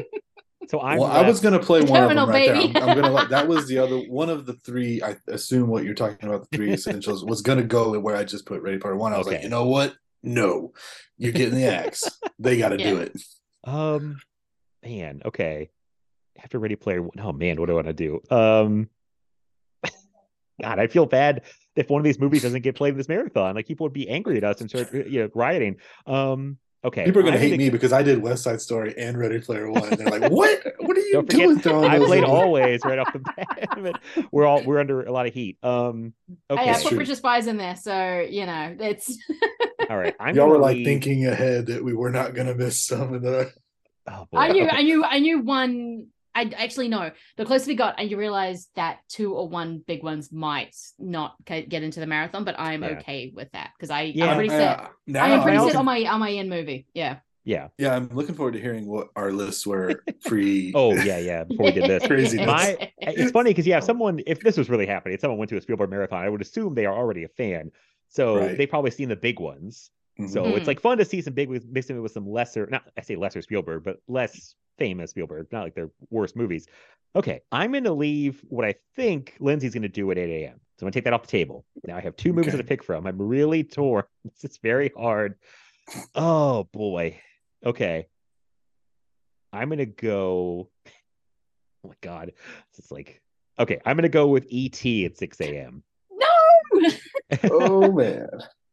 so 0.68 0.80
I'm. 0.80 0.98
well, 0.98 1.10
I 1.10 1.26
was 1.26 1.40
gonna 1.40 1.58
play 1.58 1.82
one 1.82 2.02
of 2.02 2.08
them 2.10 2.28
right 2.28 2.48
baby. 2.48 2.72
there. 2.72 2.82
I'm, 2.82 2.90
I'm 2.90 2.96
gonna 2.96 3.12
let 3.12 3.30
that 3.30 3.48
was 3.48 3.66
the 3.68 3.78
other 3.78 3.98
one 3.98 4.28
of 4.28 4.46
the 4.46 4.54
three. 4.64 5.02
I 5.02 5.16
assume 5.28 5.68
what 5.68 5.84
you're 5.84 5.94
talking 5.94 6.28
about 6.28 6.48
the 6.48 6.56
three 6.56 6.72
essentials 6.72 7.24
was 7.24 7.40
gonna 7.42 7.64
go 7.64 7.98
where 7.98 8.16
I 8.16 8.24
just 8.24 8.46
put 8.46 8.62
Ready 8.62 8.78
Player 8.78 8.96
One. 8.96 9.12
I 9.12 9.18
was 9.18 9.26
like, 9.26 9.42
you 9.42 9.48
know 9.48 9.66
what? 9.66 9.94
No, 10.22 10.72
you're 11.16 11.32
getting 11.32 11.54
the 11.54 11.66
axe. 11.66 12.04
they 12.38 12.58
got 12.58 12.70
to 12.70 12.76
do 12.76 12.98
it. 12.98 13.16
Um, 13.64 14.18
man, 14.84 15.22
okay. 15.24 15.70
After 16.42 16.58
Ready 16.58 16.76
Player 16.76 17.02
One, 17.02 17.18
oh 17.20 17.32
man, 17.32 17.58
what 17.58 17.66
do 17.66 17.72
I 17.72 17.74
want 17.76 17.86
to 17.86 17.92
do? 17.92 18.20
Um, 18.30 18.88
God, 20.62 20.78
I 20.78 20.86
feel 20.86 21.06
bad 21.06 21.42
if 21.76 21.88
one 21.88 22.00
of 22.00 22.04
these 22.04 22.18
movies 22.18 22.42
doesn't 22.42 22.62
get 22.62 22.76
played 22.76 22.90
in 22.90 22.98
this 22.98 23.08
marathon. 23.08 23.54
Like 23.54 23.66
people 23.66 23.84
would 23.84 23.92
be 23.92 24.08
angry 24.08 24.36
at 24.36 24.44
us 24.44 24.60
and 24.60 24.68
start, 24.68 24.92
you 24.92 25.22
know, 25.22 25.30
rioting. 25.34 25.76
Um, 26.06 26.58
okay, 26.84 27.04
People 27.04 27.20
are 27.20 27.24
gonna 27.24 27.36
I'm 27.36 27.42
hate 27.42 27.58
me 27.58 27.70
because 27.70 27.92
I 27.92 28.02
did 28.02 28.22
West 28.22 28.42
Side 28.44 28.60
Story 28.60 28.94
and 28.96 29.18
Ready 29.18 29.40
Player 29.40 29.70
One. 29.70 29.84
And 29.88 29.98
they're 29.98 30.18
like, 30.20 30.30
"What? 30.32 30.62
What 30.78 30.96
are 30.96 31.00
you 31.00 31.12
Don't 31.12 31.30
forget, 31.30 31.46
doing?" 31.46 31.58
Throwing 31.60 31.90
I 31.90 31.98
played 31.98 32.24
always 32.24 32.80
right 32.84 32.98
off 32.98 33.12
the 33.12 33.18
bat. 33.20 34.00
we're 34.32 34.46
all 34.46 34.62
we're 34.64 34.78
under 34.78 35.02
a 35.04 35.12
lot 35.12 35.26
of 35.26 35.34
heat. 35.34 35.58
Um, 35.62 36.14
Hey, 36.48 36.54
okay, 36.54 36.70
I 36.70 36.74
put 36.74 36.86
true. 36.88 36.96
Bridge 36.98 37.10
of 37.10 37.16
Spies 37.18 37.46
in 37.46 37.56
there, 37.56 37.76
so 37.76 38.26
you 38.28 38.46
know 38.46 38.76
it's 38.80 39.16
all 39.90 39.96
right. 39.98 40.14
I'm 40.20 40.34
Y'all 40.36 40.48
were 40.48 40.58
like 40.58 40.76
leave- 40.76 40.86
thinking 40.86 41.26
ahead 41.26 41.66
that 41.66 41.82
we 41.84 41.94
were 41.94 42.10
not 42.10 42.34
gonna 42.34 42.54
miss 42.54 42.80
some 42.84 43.14
of 43.14 43.22
the. 43.22 43.52
Oh, 44.10 44.26
boy. 44.32 44.38
I 44.38 44.52
knew, 44.52 44.62
Okay. 44.64 44.74
I 44.76 44.82
knew, 44.82 45.04
I 45.04 45.18
knew 45.18 45.40
one. 45.40 46.06
I 46.38 46.50
actually 46.56 46.88
know 46.88 47.10
the 47.36 47.44
closer 47.44 47.66
we 47.66 47.74
got, 47.74 47.96
and 47.98 48.10
you 48.10 48.16
realize 48.16 48.68
that 48.76 48.98
two 49.08 49.34
or 49.34 49.48
one 49.48 49.82
big 49.86 50.02
ones 50.02 50.30
might 50.32 50.76
not 50.98 51.34
ca- 51.46 51.66
get 51.66 51.82
into 51.82 52.00
the 52.00 52.06
marathon, 52.06 52.44
but 52.44 52.54
I'm 52.58 52.82
Yeah. 52.82 52.98
okay 52.98 53.32
with 53.34 53.50
that 53.52 53.70
because 53.76 53.90
I, 53.90 54.02
Yeah. 54.02 54.26
I'm 54.26 54.36
pretty 54.36 54.50
set. 54.50 54.78
Uh, 54.80 54.86
now 55.06 55.24
I 55.24 55.28
am 55.30 55.42
pretty 55.42 55.58
I'm 55.58 55.66
set 55.68 55.76
on 55.76 55.84
my 55.84 56.04
on 56.06 56.20
my 56.20 56.30
end 56.32 56.48
movie. 56.50 56.86
Yeah. 56.94 57.18
Yeah. 57.44 57.68
Yeah, 57.78 57.96
I'm 57.96 58.08
looking 58.12 58.34
forward 58.34 58.52
to 58.54 58.60
hearing 58.60 58.86
what 58.86 59.08
our 59.16 59.32
lists 59.32 59.66
were 59.66 60.04
free. 60.20 60.72
Oh 60.76 60.94
yeah, 60.94 61.18
yeah. 61.18 61.44
Before 61.44 61.66
we 61.66 61.72
did 61.72 61.84
this, 61.90 62.06
Craziness. 62.06 62.46
My- 62.56 62.92
it's 62.98 63.30
funny 63.32 63.50
because 63.50 63.66
yeah, 63.66 63.78
if 63.78 63.84
someone 63.84 64.20
if 64.26 64.40
this 64.40 64.56
was 64.56 64.68
really 64.68 64.86
happening, 64.86 65.14
if 65.14 65.20
someone 65.20 65.38
went 65.38 65.48
to 65.50 65.56
a 65.56 65.60
Spielberg 65.60 65.90
marathon, 65.90 66.22
I 66.24 66.28
would 66.28 66.42
assume 66.42 66.74
they 66.74 66.86
are 66.86 66.94
already 66.96 67.24
a 67.24 67.28
fan. 67.28 67.70
So 68.10 68.36
Right. 68.38 68.56
they've 68.56 68.68
probably 68.70 68.90
seen 68.90 69.08
the 69.08 69.16
big 69.16 69.40
ones. 69.40 69.90
Mhm. 70.20 70.30
So 70.30 70.44
it's 70.56 70.66
like 70.66 70.80
fun 70.80 70.98
to 70.98 71.04
see 71.04 71.20
some 71.22 71.32
big 71.34 71.48
ones 71.48 71.64
mixing 71.70 71.96
it 71.96 72.00
with 72.00 72.12
some 72.12 72.28
lesser, 72.28 72.66
not 72.70 72.82
I 72.98 73.02
say 73.02 73.16
lesser 73.16 73.40
Spielberg, 73.40 73.82
but 73.84 73.98
less 74.08 74.54
famous 74.78 75.10
Spielberg, 75.10 75.48
not 75.52 75.62
like 75.64 75.74
their 75.74 75.90
worst 76.10 76.36
movies. 76.36 76.66
Okay, 77.16 77.40
I'm 77.52 77.72
going 77.72 77.84
to 77.84 77.92
leave 77.92 78.42
what 78.48 78.64
I 78.64 78.74
think 78.94 79.34
Lindsay's 79.40 79.72
going 79.74 79.82
to 79.82 79.88
do 79.88 80.10
at 80.10 80.18
8 80.18 80.44
a.m. 80.44 80.60
So 80.78 80.84
I'm 80.84 80.86
going 80.86 80.92
to 80.92 80.96
take 80.98 81.04
that 81.04 81.12
off 81.12 81.22
the 81.22 81.28
table. 81.28 81.64
Now 81.84 81.96
I 81.96 82.00
have 82.00 82.16
two 82.16 82.32
movies 82.32 82.54
Okay. 82.54 82.62
to 82.62 82.68
pick 82.68 82.84
from. 82.84 83.06
I'm 83.06 83.20
really 83.20 83.64
torn. 83.64 84.04
This 84.24 84.52
is 84.52 84.58
very 84.58 84.92
hard. 84.96 85.34
Oh 86.14 86.64
boy. 86.72 87.20
Okay. 87.64 88.06
I'm 89.52 89.68
going 89.68 89.78
to 89.78 89.86
go. 89.86 90.68
Oh 91.84 91.88
my 91.88 91.94
God. 92.02 92.32
This 92.76 92.84
is 92.84 92.92
like, 92.92 93.22
okay, 93.58 93.80
I'm 93.86 93.96
going 93.96 94.02
to 94.02 94.08
go 94.08 94.26
with 94.28 94.44
E.T. 94.48 95.06
at 95.06 95.16
6 95.16 95.40
a.m. 95.40 95.82
No, 96.10 96.88
oh 97.50 97.92
man, 97.92 98.28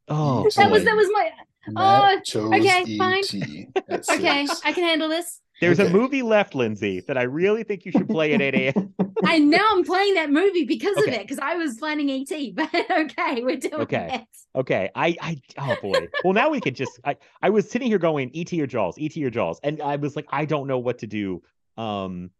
Oh, 0.07 0.47
that 0.57 0.69
was 0.69 0.83
that 0.83 0.95
was 0.95 1.07
my. 1.11 1.29
Matt 1.67 2.11
Oh, 2.17 2.19
chose 2.25 2.53
okay, 2.53 2.97
fine. 2.97 3.23
Okay. 4.09 4.47
I 4.63 4.73
can 4.73 4.83
handle 4.83 5.09
this. 5.09 5.41
There's 5.61 5.79
Okay. 5.79 5.89
a 5.89 5.91
movie 5.91 6.21
left, 6.21 6.53
Lindsay, 6.53 6.99
that 7.01 7.17
I 7.17 7.23
really 7.23 7.63
think 7.63 7.85
you 7.85 7.91
should 7.91 8.09
play 8.09 8.33
at 8.33 8.41
8 8.41 8.53
a.m. 8.55 8.93
I 9.25 9.39
know 9.39 9.65
I'm 9.71 9.83
playing 9.83 10.15
that 10.15 10.29
movie 10.29 10.65
because 10.65 10.97
of 10.97 11.07
it 11.07 11.21
because 11.21 11.39
I 11.39 11.55
was 11.55 11.77
planning 11.77 12.09
ET, 12.09 12.29
but 12.55 12.69
okay, 12.91 13.41
we're 13.43 13.55
doing 13.57 13.81
Okay. 13.81 14.09
it. 14.13 14.27
Okay, 14.55 14.89
I, 14.95 15.17
I, 15.21 15.41
oh 15.57 15.75
boy. 15.81 16.07
Well, 16.23 16.33
now 16.33 16.49
we 16.49 16.61
could 16.61 16.75
just. 16.75 16.99
I, 17.03 17.17
I 17.41 17.49
was 17.49 17.69
sitting 17.69 17.87
here 17.89 17.97
going, 17.97 18.31
"Et 18.33 18.53
or 18.53 18.67
Jaws, 18.67 18.95
Et 18.99 19.15
or 19.17 19.29
Jaws," 19.29 19.59
and 19.63 19.81
I 19.81 19.95
was 19.97 20.15
like, 20.15 20.27
I 20.29 20.45
don't 20.45 20.67
know 20.67 20.79
what 20.79 20.99
to 20.99 21.07
do. 21.07 21.41
Um, 21.77 22.31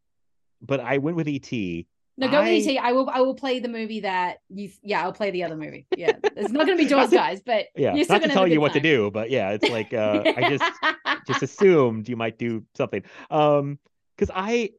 but 0.62 0.80
I 0.80 0.98
went 1.00 1.18
with 1.18 1.28
Et. 1.28 1.86
No, 2.18 2.30
go 2.30 2.40
I- 2.40 2.54
with 2.54 2.68
ET. 2.68 2.78
I 2.78 2.94
will. 2.94 3.10
I 3.10 3.22
will 3.22 3.36
play 3.36 3.60
the 3.60 3.68
movie 3.68 4.02
that 4.02 4.38
you. 4.50 4.70
Yeah, 4.82 5.04
I'll 5.04 5.12
play 5.14 5.32
the 5.32 5.44
other 5.44 5.58
movie. 5.58 5.86
Yeah, 5.98 6.14
it's 6.24 6.52
not 6.52 6.66
going 6.66 6.78
to 6.78 6.84
be 6.84 6.90
Jaws, 6.90 7.10
guys, 7.10 7.42
but 7.46 7.68
Yeah, 7.76 7.94
you're 7.94 8.06
not 8.08 8.22
to 8.22 8.30
tell 8.30 8.48
you 8.48 8.62
what 8.62 8.74
to 8.74 8.80
do, 8.80 9.12
but 9.12 9.30
yeah, 9.30 9.52
it's 9.52 9.70
like 9.70 9.94
uh, 9.94 10.24
I 10.38 10.50
just 10.58 10.64
just 11.28 11.44
assumed 11.44 12.08
you 12.08 12.16
might 12.16 12.38
do 12.38 12.64
something. 12.76 13.04
Um, 13.30 13.80
because 14.16 14.32
I 14.34 14.72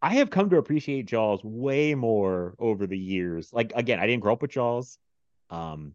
I 0.00 0.14
have 0.14 0.30
come 0.30 0.50
to 0.50 0.56
appreciate 0.56 1.06
Jaws 1.06 1.40
way 1.44 1.94
more 1.94 2.54
over 2.58 2.86
the 2.86 2.98
years. 2.98 3.52
Like 3.52 3.72
again, 3.76 4.00
I 4.00 4.06
didn't 4.06 4.22
grow 4.22 4.32
up 4.32 4.42
with 4.42 4.50
Jaws. 4.50 4.98
Um, 5.50 5.94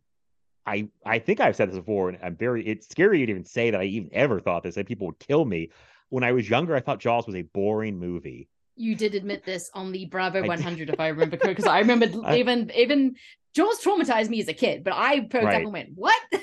I 0.66 0.88
I 1.06 1.19
think 1.19 1.41
I've 1.41 1.56
said 1.57 1.69
this 1.69 1.77
before, 1.77 2.09
and 2.09 2.17
I'm 2.24 2.35
very 2.38 2.66
it's 2.66 2.88
scary 2.88 3.25
to 3.25 3.32
even 3.32 3.43
say 3.43 3.72
that 3.72 3.82
I 3.82 3.85
even 3.85 4.09
ever 4.14 4.40
thought 4.40 4.64
this, 4.64 4.75
that 4.75 4.88
people 4.88 5.07
would 5.07 5.19
kill 5.19 5.43
me. 5.43 5.72
When 6.09 6.24
I 6.24 6.32
was 6.32 6.49
younger, 6.49 6.74
I 6.75 6.80
thought 6.80 6.99
Jaws 6.99 7.27
was 7.27 7.35
a 7.35 7.41
boring 7.41 7.99
movie. 7.99 8.48
You 8.77 8.95
did 8.95 9.15
admit 9.15 9.43
this 9.43 9.69
on 9.73 9.91
the 9.91 10.06
Bravo 10.06 10.39
I 10.39 10.41
did. 10.41 10.47
100, 10.49 10.89
if 10.89 10.99
I 10.99 11.07
remember 11.09 11.35
correctly, 11.38 11.53
because 11.56 11.67
I 11.67 11.80
remember 11.80 12.07
I- 12.25 12.38
even 12.38 12.72
even 12.75 13.15
Jaws 13.56 13.81
traumatized 13.83 14.30
me 14.30 14.39
as 14.39 14.47
a 14.47 14.53
kid, 14.53 14.83
but 14.83 14.93
I 14.93 15.22
perked 15.22 15.45
Right. 15.45 15.56
up 15.56 15.61
and 15.64 15.73
went, 15.73 15.89
"What?" 15.95 16.19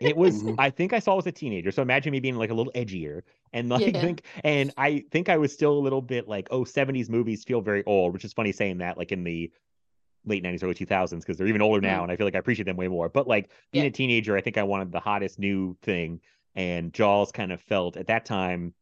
It 0.00 0.16
was, 0.16 0.42
Mhm. 0.42 0.56
I 0.58 0.68
think 0.70 0.92
I 0.92 0.98
saw 0.98 1.14
it 1.14 1.18
as 1.18 1.26
a 1.28 1.32
teenager. 1.32 1.70
So 1.70 1.80
imagine 1.80 2.10
me 2.10 2.18
being 2.18 2.34
like 2.36 2.50
a 2.50 2.54
little 2.54 2.72
edgier 2.74 3.22
and 3.52 3.68
like 3.68 3.82
Yeah. 3.94 4.00
think, 4.00 4.22
and 4.42 4.72
I 4.76 5.04
think 5.12 5.28
I 5.28 5.36
was 5.38 5.52
still 5.52 5.72
a 5.72 5.78
little 5.78 6.02
bit 6.02 6.26
like, 6.26 6.48
oh, 6.50 6.64
70s 6.64 7.08
movies 7.08 7.44
feel 7.44 7.60
very 7.60 7.84
old, 7.84 8.12
which 8.12 8.24
is 8.24 8.32
funny 8.32 8.50
saying 8.50 8.78
that 8.78 8.98
like 8.98 9.12
in 9.12 9.22
the 9.22 9.52
late 10.24 10.42
90s, 10.42 10.62
early 10.64 10.74
2000s, 10.74 11.24
because 11.24 11.36
they're 11.38 11.46
even 11.46 11.62
older 11.62 11.80
now. 11.80 12.00
Mm. 12.00 12.02
And 12.04 12.12
I 12.12 12.16
feel 12.16 12.26
like 12.26 12.34
I 12.34 12.38
appreciate 12.38 12.64
them 12.64 12.76
way 12.76 12.88
more. 12.88 13.08
But 13.08 13.28
like 13.28 13.50
being 13.72 13.84
Yeah. 13.84 13.88
a 13.90 13.92
teenager, 13.92 14.36
I 14.36 14.40
think 14.40 14.58
I 14.58 14.64
wanted 14.64 14.90
the 14.90 15.00
hottest 15.00 15.38
new 15.38 15.76
thing. 15.82 16.20
And 16.56 16.92
Jaws 16.92 17.30
kind 17.30 17.52
of 17.52 17.60
felt 17.60 17.96
at 17.96 18.08
that 18.08 18.24
time. 18.24 18.74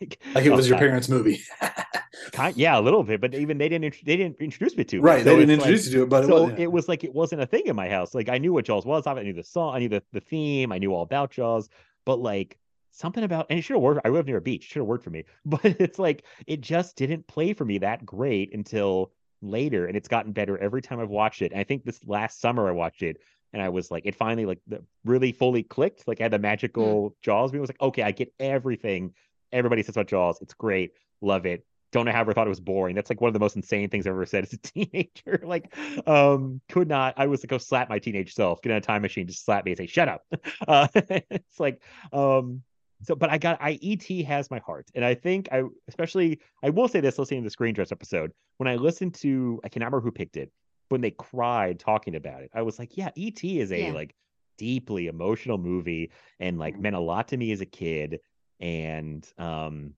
Like 0.00 0.44
it 0.44 0.50
was 0.52 0.68
your 0.68 0.78
parents' 0.78 1.08
movie, 1.08 1.40
Kind, 2.32 2.56
yeah, 2.56 2.78
a 2.78 2.80
little 2.80 3.02
bit, 3.02 3.20
but 3.20 3.34
even 3.34 3.56
they 3.56 3.68
didn't 3.68 3.94
they 4.04 4.16
didn't 4.16 4.36
introduce 4.40 4.76
me 4.76 4.84
to 4.84 4.98
it. 4.98 5.00
right? 5.00 5.24
So 5.24 5.24
they 5.24 5.36
didn't 5.36 5.50
it's 5.50 5.62
like- 5.62 5.68
introduce 5.70 5.86
you 5.86 5.92
to 5.98 6.02
it, 6.02 6.08
but 6.08 6.24
it 6.24 6.26
so 6.26 6.48
it 6.48 6.70
was 6.70 6.88
like 6.88 7.02
it 7.04 7.14
wasn't 7.14 7.40
a 7.40 7.46
thing 7.46 7.62
in 7.66 7.76
my 7.76 7.88
house. 7.88 8.14
Like 8.14 8.28
I 8.28 8.38
knew 8.38 8.52
what 8.52 8.66
Jaws 8.66 8.84
was. 8.84 9.06
I 9.06 9.14
knew 9.22 9.32
the 9.32 9.42
song, 9.42 9.74
I 9.74 9.78
knew 9.78 9.88
the, 9.88 10.02
the 10.12 10.20
theme, 10.20 10.70
I 10.72 10.78
knew 10.78 10.92
all 10.92 11.02
about 11.02 11.30
Jaws, 11.30 11.70
but 12.04 12.16
like 12.16 12.58
something 12.90 13.24
about 13.24 13.46
and 13.48 13.58
it 13.58 13.62
should 13.62 13.74
have 13.74 13.82
worked. 13.82 14.02
I 14.04 14.10
live 14.10 14.26
near 14.26 14.38
a 14.38 14.42
beach, 14.42 14.64
it 14.64 14.68
should 14.68 14.80
have 14.80 14.86
worked 14.86 15.04
for 15.04 15.10
me. 15.10 15.24
But 15.46 15.64
it's 15.64 15.98
like 15.98 16.24
it 16.46 16.60
just 16.60 16.96
didn't 16.96 17.26
play 17.26 17.54
for 17.54 17.64
me 17.64 17.78
that 17.78 18.04
great 18.04 18.54
until 18.54 19.12
later, 19.40 19.86
and 19.86 19.96
it's 19.96 20.08
gotten 20.08 20.32
better 20.32 20.58
every 20.58 20.82
time 20.82 21.00
I've 21.00 21.08
watched 21.08 21.40
it. 21.40 21.52
And 21.52 21.60
I 21.60 21.64
think 21.64 21.84
this 21.84 22.00
last 22.04 22.40
summer 22.40 22.68
I 22.68 22.72
watched 22.72 23.02
it, 23.02 23.18
and 23.52 23.62
I 23.62 23.68
was 23.68 23.90
like, 23.90 24.04
it 24.04 24.14
finally 24.14 24.46
like 24.46 24.60
the, 24.66 24.82
really 25.04 25.32
fully 25.32 25.62
clicked. 25.62 26.06
Like 26.06 26.20
I 26.20 26.24
had 26.24 26.32
the 26.32 26.38
hmm. 26.38 26.42
magical 26.42 27.16
Jaws. 27.22 27.54
It 27.54 27.60
was 27.60 27.70
like, 27.70 27.80
okay, 27.80 28.02
I 28.02 28.10
get 28.10 28.32
everything. 28.38 29.14
Everybody 29.52 29.82
says 29.82 29.96
about 29.96 30.08
Jaws. 30.08 30.38
It's 30.40 30.54
great. 30.54 30.92
Love 31.20 31.46
it 31.46 31.64
don't 31.92 32.04
know 32.04 32.12
how 32.12 32.18
I 32.18 32.20
ever 32.20 32.34
thought 32.34 32.46
it 32.46 32.50
was 32.50 32.60
boring. 32.60 32.94
That's 32.94 33.10
like 33.10 33.20
one 33.20 33.28
of 33.28 33.32
the 33.32 33.40
most 33.40 33.56
insane 33.56 33.88
things 33.88 34.06
I've 34.06 34.12
ever 34.12 34.26
said 34.26 34.44
as 34.44 34.52
a 34.52 34.58
teenager. 34.58 35.40
like, 35.44 35.74
um, 36.06 36.60
could 36.68 36.88
not. 36.88 37.14
I 37.16 37.26
was 37.26 37.42
like, 37.42 37.48
go 37.48 37.58
slap 37.58 37.88
my 37.88 37.98
teenage 37.98 38.34
self, 38.34 38.60
get 38.60 38.70
in 38.72 38.76
a 38.76 38.80
time 38.80 39.02
machine, 39.02 39.26
just 39.26 39.44
slap 39.44 39.64
me 39.64 39.72
and 39.72 39.78
say, 39.78 39.86
"Shut 39.86 40.08
up." 40.08 40.22
Uh, 40.68 40.88
it's 40.94 41.60
like, 41.60 41.80
um, 42.12 42.62
so, 43.02 43.14
but 43.14 43.30
I 43.30 43.38
got, 43.38 43.58
I 43.60 43.78
ET 43.82 44.02
has 44.26 44.50
my 44.50 44.58
heart, 44.58 44.88
and 44.94 45.04
I 45.04 45.14
think 45.14 45.48
I, 45.52 45.62
especially, 45.88 46.40
I 46.62 46.70
will 46.70 46.88
say 46.88 47.00
this, 47.00 47.18
listening 47.18 47.42
to 47.42 47.46
the 47.46 47.50
Screen 47.50 47.74
Dress 47.74 47.92
episode, 47.92 48.32
when 48.56 48.68
I 48.68 48.74
listened 48.76 49.14
to, 49.16 49.60
I 49.64 49.68
cannot 49.68 49.86
remember 49.86 50.00
who 50.00 50.10
picked 50.10 50.36
it, 50.36 50.50
when 50.88 51.00
they 51.02 51.12
cried 51.12 51.78
talking 51.78 52.16
about 52.16 52.42
it, 52.42 52.50
I 52.54 52.62
was 52.62 52.78
like, 52.78 52.96
yeah, 52.96 53.10
ET 53.16 53.42
is 53.44 53.70
a 53.72 53.86
Yeah. 53.86 53.92
like 53.92 54.14
deeply 54.58 55.06
emotional 55.06 55.58
movie, 55.58 56.10
and 56.40 56.58
like 56.58 56.78
meant 56.78 56.96
a 56.96 57.00
lot 57.00 57.28
to 57.28 57.36
me 57.36 57.52
as 57.52 57.60
a 57.60 57.66
kid, 57.66 58.18
and 58.60 59.28
um 59.38 59.92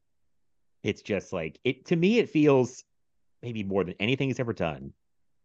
it's 0.82 1.02
just 1.02 1.32
like 1.32 1.58
it 1.64 1.86
to 1.86 1.96
me 1.96 2.18
it 2.18 2.30
feels 2.30 2.84
maybe 3.42 3.62
more 3.62 3.84
than 3.84 3.94
anything 4.00 4.28
he's 4.28 4.40
ever 4.40 4.52
done 4.52 4.92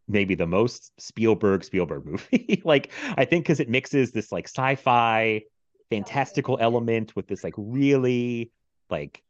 maybe 0.08 0.36
the 0.36 0.48
most 0.48 0.92
Spielberg 1.00 1.64
Spielberg 1.64 2.06
movie. 2.06 2.62
like 2.66 2.92
I 3.18 3.26
think 3.26 3.46
because 3.46 3.60
it 3.60 3.70
mixes 3.70 4.12
this 4.12 4.32
like 4.32 4.48
sci-fi 4.48 5.44
fantastical 5.90 6.58
element 6.60 7.16
with 7.16 7.28
this 7.28 7.44
like 7.44 7.54
really 7.58 8.52
like 8.90 9.24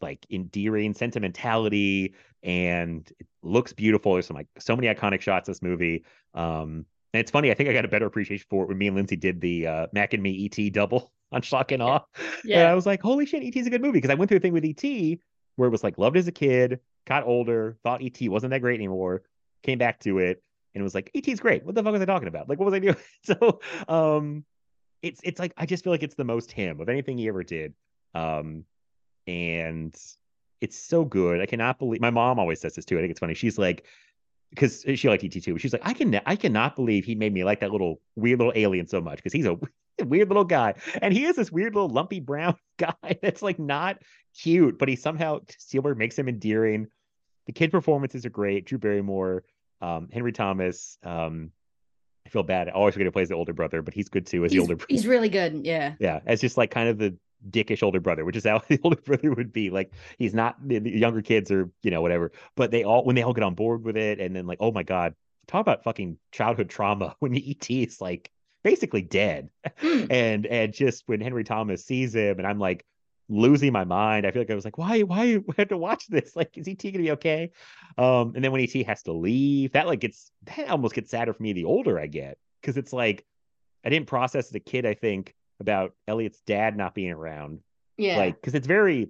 like 0.00 0.24
endearing 0.30 0.94
sentimentality 0.94 2.14
and 2.42 3.10
it 3.18 3.26
looks 3.42 3.72
beautiful. 3.72 4.14
There's 4.14 4.26
some 4.26 4.36
like 4.36 4.48
so 4.58 4.76
many 4.76 4.92
iconic 4.92 5.20
shots 5.20 5.48
in 5.48 5.52
this 5.52 5.62
movie. 5.62 6.04
Um 6.34 6.86
and 7.14 7.20
it's 7.20 7.30
funny, 7.30 7.50
I 7.50 7.54
think 7.54 7.70
I 7.70 7.72
got 7.72 7.86
a 7.86 7.88
better 7.88 8.06
appreciation 8.06 8.46
for 8.50 8.64
it 8.64 8.68
when 8.68 8.78
me 8.78 8.86
and 8.88 8.96
Lindsay 8.96 9.16
did 9.16 9.40
the 9.40 9.66
uh 9.66 9.86
Mac 9.92 10.14
and 10.14 10.22
Me 10.22 10.50
ET 10.50 10.72
double 10.72 11.12
on 11.32 11.42
Shock 11.42 11.72
and 11.72 11.82
Awe. 11.82 12.00
Yeah. 12.44 12.60
And 12.60 12.68
I 12.68 12.74
was 12.74 12.86
like, 12.86 13.02
holy 13.02 13.26
shit, 13.26 13.42
E.T. 13.42 13.58
is 13.58 13.66
a 13.66 13.70
good 13.70 13.82
movie. 13.82 13.98
Because 13.98 14.10
I 14.10 14.14
went 14.14 14.28
through 14.28 14.38
a 14.38 14.40
thing 14.40 14.52
with 14.52 14.64
ET 14.64 15.18
where 15.56 15.66
it 15.66 15.72
was 15.72 15.82
like 15.82 15.98
loved 15.98 16.16
as 16.16 16.28
a 16.28 16.32
kid, 16.32 16.80
got 17.06 17.24
older, 17.26 17.76
thought 17.82 18.02
ET 18.02 18.16
wasn't 18.28 18.50
that 18.50 18.60
great 18.60 18.76
anymore, 18.76 19.22
came 19.62 19.78
back 19.78 19.98
to 20.00 20.18
it, 20.18 20.42
and 20.74 20.80
it 20.80 20.84
was 20.84 20.94
like, 20.94 21.10
ET's 21.14 21.40
great. 21.40 21.64
What 21.64 21.74
the 21.74 21.82
fuck 21.82 21.92
was 21.92 22.02
I 22.02 22.04
talking 22.04 22.28
about? 22.28 22.48
Like, 22.48 22.58
what 22.58 22.66
was 22.66 22.74
I 22.74 22.78
doing? 22.80 22.96
So 23.24 23.60
um 23.88 24.44
it's 25.02 25.20
it's 25.22 25.38
like 25.38 25.52
I 25.56 25.66
just 25.66 25.84
feel 25.84 25.92
like 25.92 26.02
it's 26.02 26.14
the 26.14 26.24
most 26.24 26.52
him 26.52 26.80
of 26.80 26.88
anything 26.88 27.18
he 27.18 27.28
ever 27.28 27.42
did. 27.42 27.74
Um 28.14 28.64
and 29.26 29.96
it's 30.60 30.78
so 30.78 31.04
good. 31.04 31.40
I 31.40 31.46
cannot 31.46 31.78
believe 31.78 32.00
my 32.00 32.10
mom 32.10 32.38
always 32.38 32.60
says 32.60 32.74
this 32.74 32.84
too. 32.84 32.98
I 32.98 33.00
think 33.00 33.10
it's 33.10 33.20
funny. 33.20 33.34
She's 33.34 33.58
like, 33.58 33.84
because 34.50 34.84
she 34.94 35.08
liked 35.08 35.24
ET 35.24 35.30
too. 35.30 35.58
She's 35.58 35.72
like, 35.72 35.82
I 35.84 35.92
can 35.92 36.20
I 36.24 36.36
cannot 36.36 36.76
believe 36.76 37.04
he 37.04 37.14
made 37.14 37.32
me 37.32 37.44
like 37.44 37.60
that 37.60 37.70
little 37.70 38.00
weird 38.16 38.38
little 38.38 38.54
alien 38.56 38.86
so 38.86 39.00
much 39.00 39.16
because 39.16 39.32
he's 39.32 39.46
a 39.46 39.58
weird 40.06 40.28
little 40.28 40.44
guy, 40.44 40.74
and 41.00 41.12
he 41.12 41.24
is 41.24 41.36
this 41.36 41.50
weird 41.50 41.74
little 41.74 41.88
lumpy 41.90 42.20
brown 42.20 42.56
guy 42.78 42.92
that's 43.22 43.42
like 43.42 43.58
not 43.58 43.98
cute, 44.38 44.78
but 44.78 44.88
he 44.88 44.96
somehow 44.96 45.40
Spielberg 45.58 45.98
makes 45.98 46.18
him 46.18 46.28
endearing. 46.28 46.88
The 47.46 47.52
kid 47.52 47.70
performances 47.70 48.26
are 48.26 48.30
great. 48.30 48.66
Drew 48.66 48.78
Barrymore, 48.78 49.44
um, 49.80 50.08
Henry 50.12 50.32
Thomas. 50.32 50.98
Um, 51.02 51.50
I 52.26 52.30
feel 52.30 52.42
bad. 52.42 52.68
I 52.68 52.72
always 52.72 52.92
forget 52.94 53.06
who 53.06 53.10
plays 53.12 53.30
the 53.30 53.34
older 53.36 53.54
brother, 53.54 53.80
but 53.80 53.94
he's 53.94 54.10
good 54.10 54.26
too 54.26 54.44
as 54.44 54.50
the 54.50 54.56
He's, 54.56 54.60
older 54.62 54.76
brother. 54.76 54.86
he's 54.90 55.06
really 55.06 55.30
good. 55.30 55.64
Yeah. 55.64 55.94
Yeah, 55.98 56.20
as 56.26 56.40
just 56.42 56.58
like 56.58 56.70
kind 56.70 56.88
of 56.90 56.98
the 56.98 57.16
dickish 57.50 57.82
older 57.82 58.00
brother, 58.00 58.24
which 58.24 58.36
is 58.36 58.44
how 58.44 58.58
the 58.68 58.78
older 58.84 59.00
brother 59.00 59.32
would 59.32 59.52
be. 59.52 59.70
Like 59.70 59.92
he's 60.18 60.34
not 60.34 60.56
the, 60.66 60.78
the 60.78 60.90
younger 60.90 61.22
kids 61.22 61.50
or 61.50 61.70
you 61.82 61.90
know 61.90 62.02
whatever, 62.02 62.32
but 62.54 62.70
they 62.70 62.84
all 62.84 63.04
when 63.04 63.16
they 63.16 63.22
all 63.22 63.32
get 63.32 63.44
on 63.44 63.54
board 63.54 63.82
with 63.84 63.96
it, 63.96 64.20
and 64.20 64.36
then 64.36 64.46
like 64.46 64.58
oh 64.60 64.72
my 64.72 64.82
god, 64.82 65.14
talk 65.46 65.62
about 65.62 65.84
fucking 65.84 66.18
childhood 66.32 66.68
trauma 66.68 67.16
when 67.20 67.34
ET 67.34 67.70
is 67.70 68.00
like 68.00 68.30
basically 68.64 69.02
dead, 69.02 69.50
and 69.82 70.46
and 70.46 70.72
just 70.72 71.04
when 71.06 71.20
Henry 71.20 71.44
Thomas 71.44 71.84
sees 71.84 72.14
him, 72.14 72.38
and 72.38 72.46
I'm 72.46 72.58
like 72.58 72.84
losing 73.28 73.72
my 73.72 73.84
mind. 73.84 74.26
I 74.26 74.30
feel 74.30 74.40
like 74.40 74.50
I 74.50 74.54
was 74.54 74.64
like, 74.64 74.78
why, 74.78 75.00
why 75.02 75.24
you 75.24 75.44
have 75.58 75.68
to 75.68 75.76
watch 75.76 76.06
this? 76.08 76.34
Like, 76.34 76.56
is 76.56 76.66
ET 76.68 76.82
gonna 76.82 76.98
be 76.98 77.10
okay? 77.12 77.50
Um, 77.98 78.32
and 78.34 78.42
then 78.42 78.52
when 78.52 78.60
ET 78.62 78.86
has 78.86 79.02
to 79.04 79.12
leave, 79.12 79.72
that 79.72 79.86
like 79.86 80.00
gets 80.00 80.30
that 80.44 80.68
almost 80.70 80.94
gets 80.94 81.10
sadder 81.10 81.32
for 81.32 81.42
me 81.42 81.52
the 81.52 81.64
older 81.64 81.98
I 81.98 82.06
get 82.06 82.38
because 82.60 82.76
it's 82.76 82.92
like 82.92 83.24
I 83.84 83.90
didn't 83.90 84.06
process 84.08 84.48
as 84.48 84.54
a 84.54 84.60
kid. 84.60 84.86
I 84.86 84.94
think 84.94 85.34
about 85.60 85.94
Elliot's 86.06 86.40
dad 86.46 86.76
not 86.76 86.94
being 86.94 87.10
around, 87.10 87.60
Yeah. 87.96 88.16
like 88.16 88.40
because 88.40 88.54
it's 88.54 88.66
very 88.66 89.08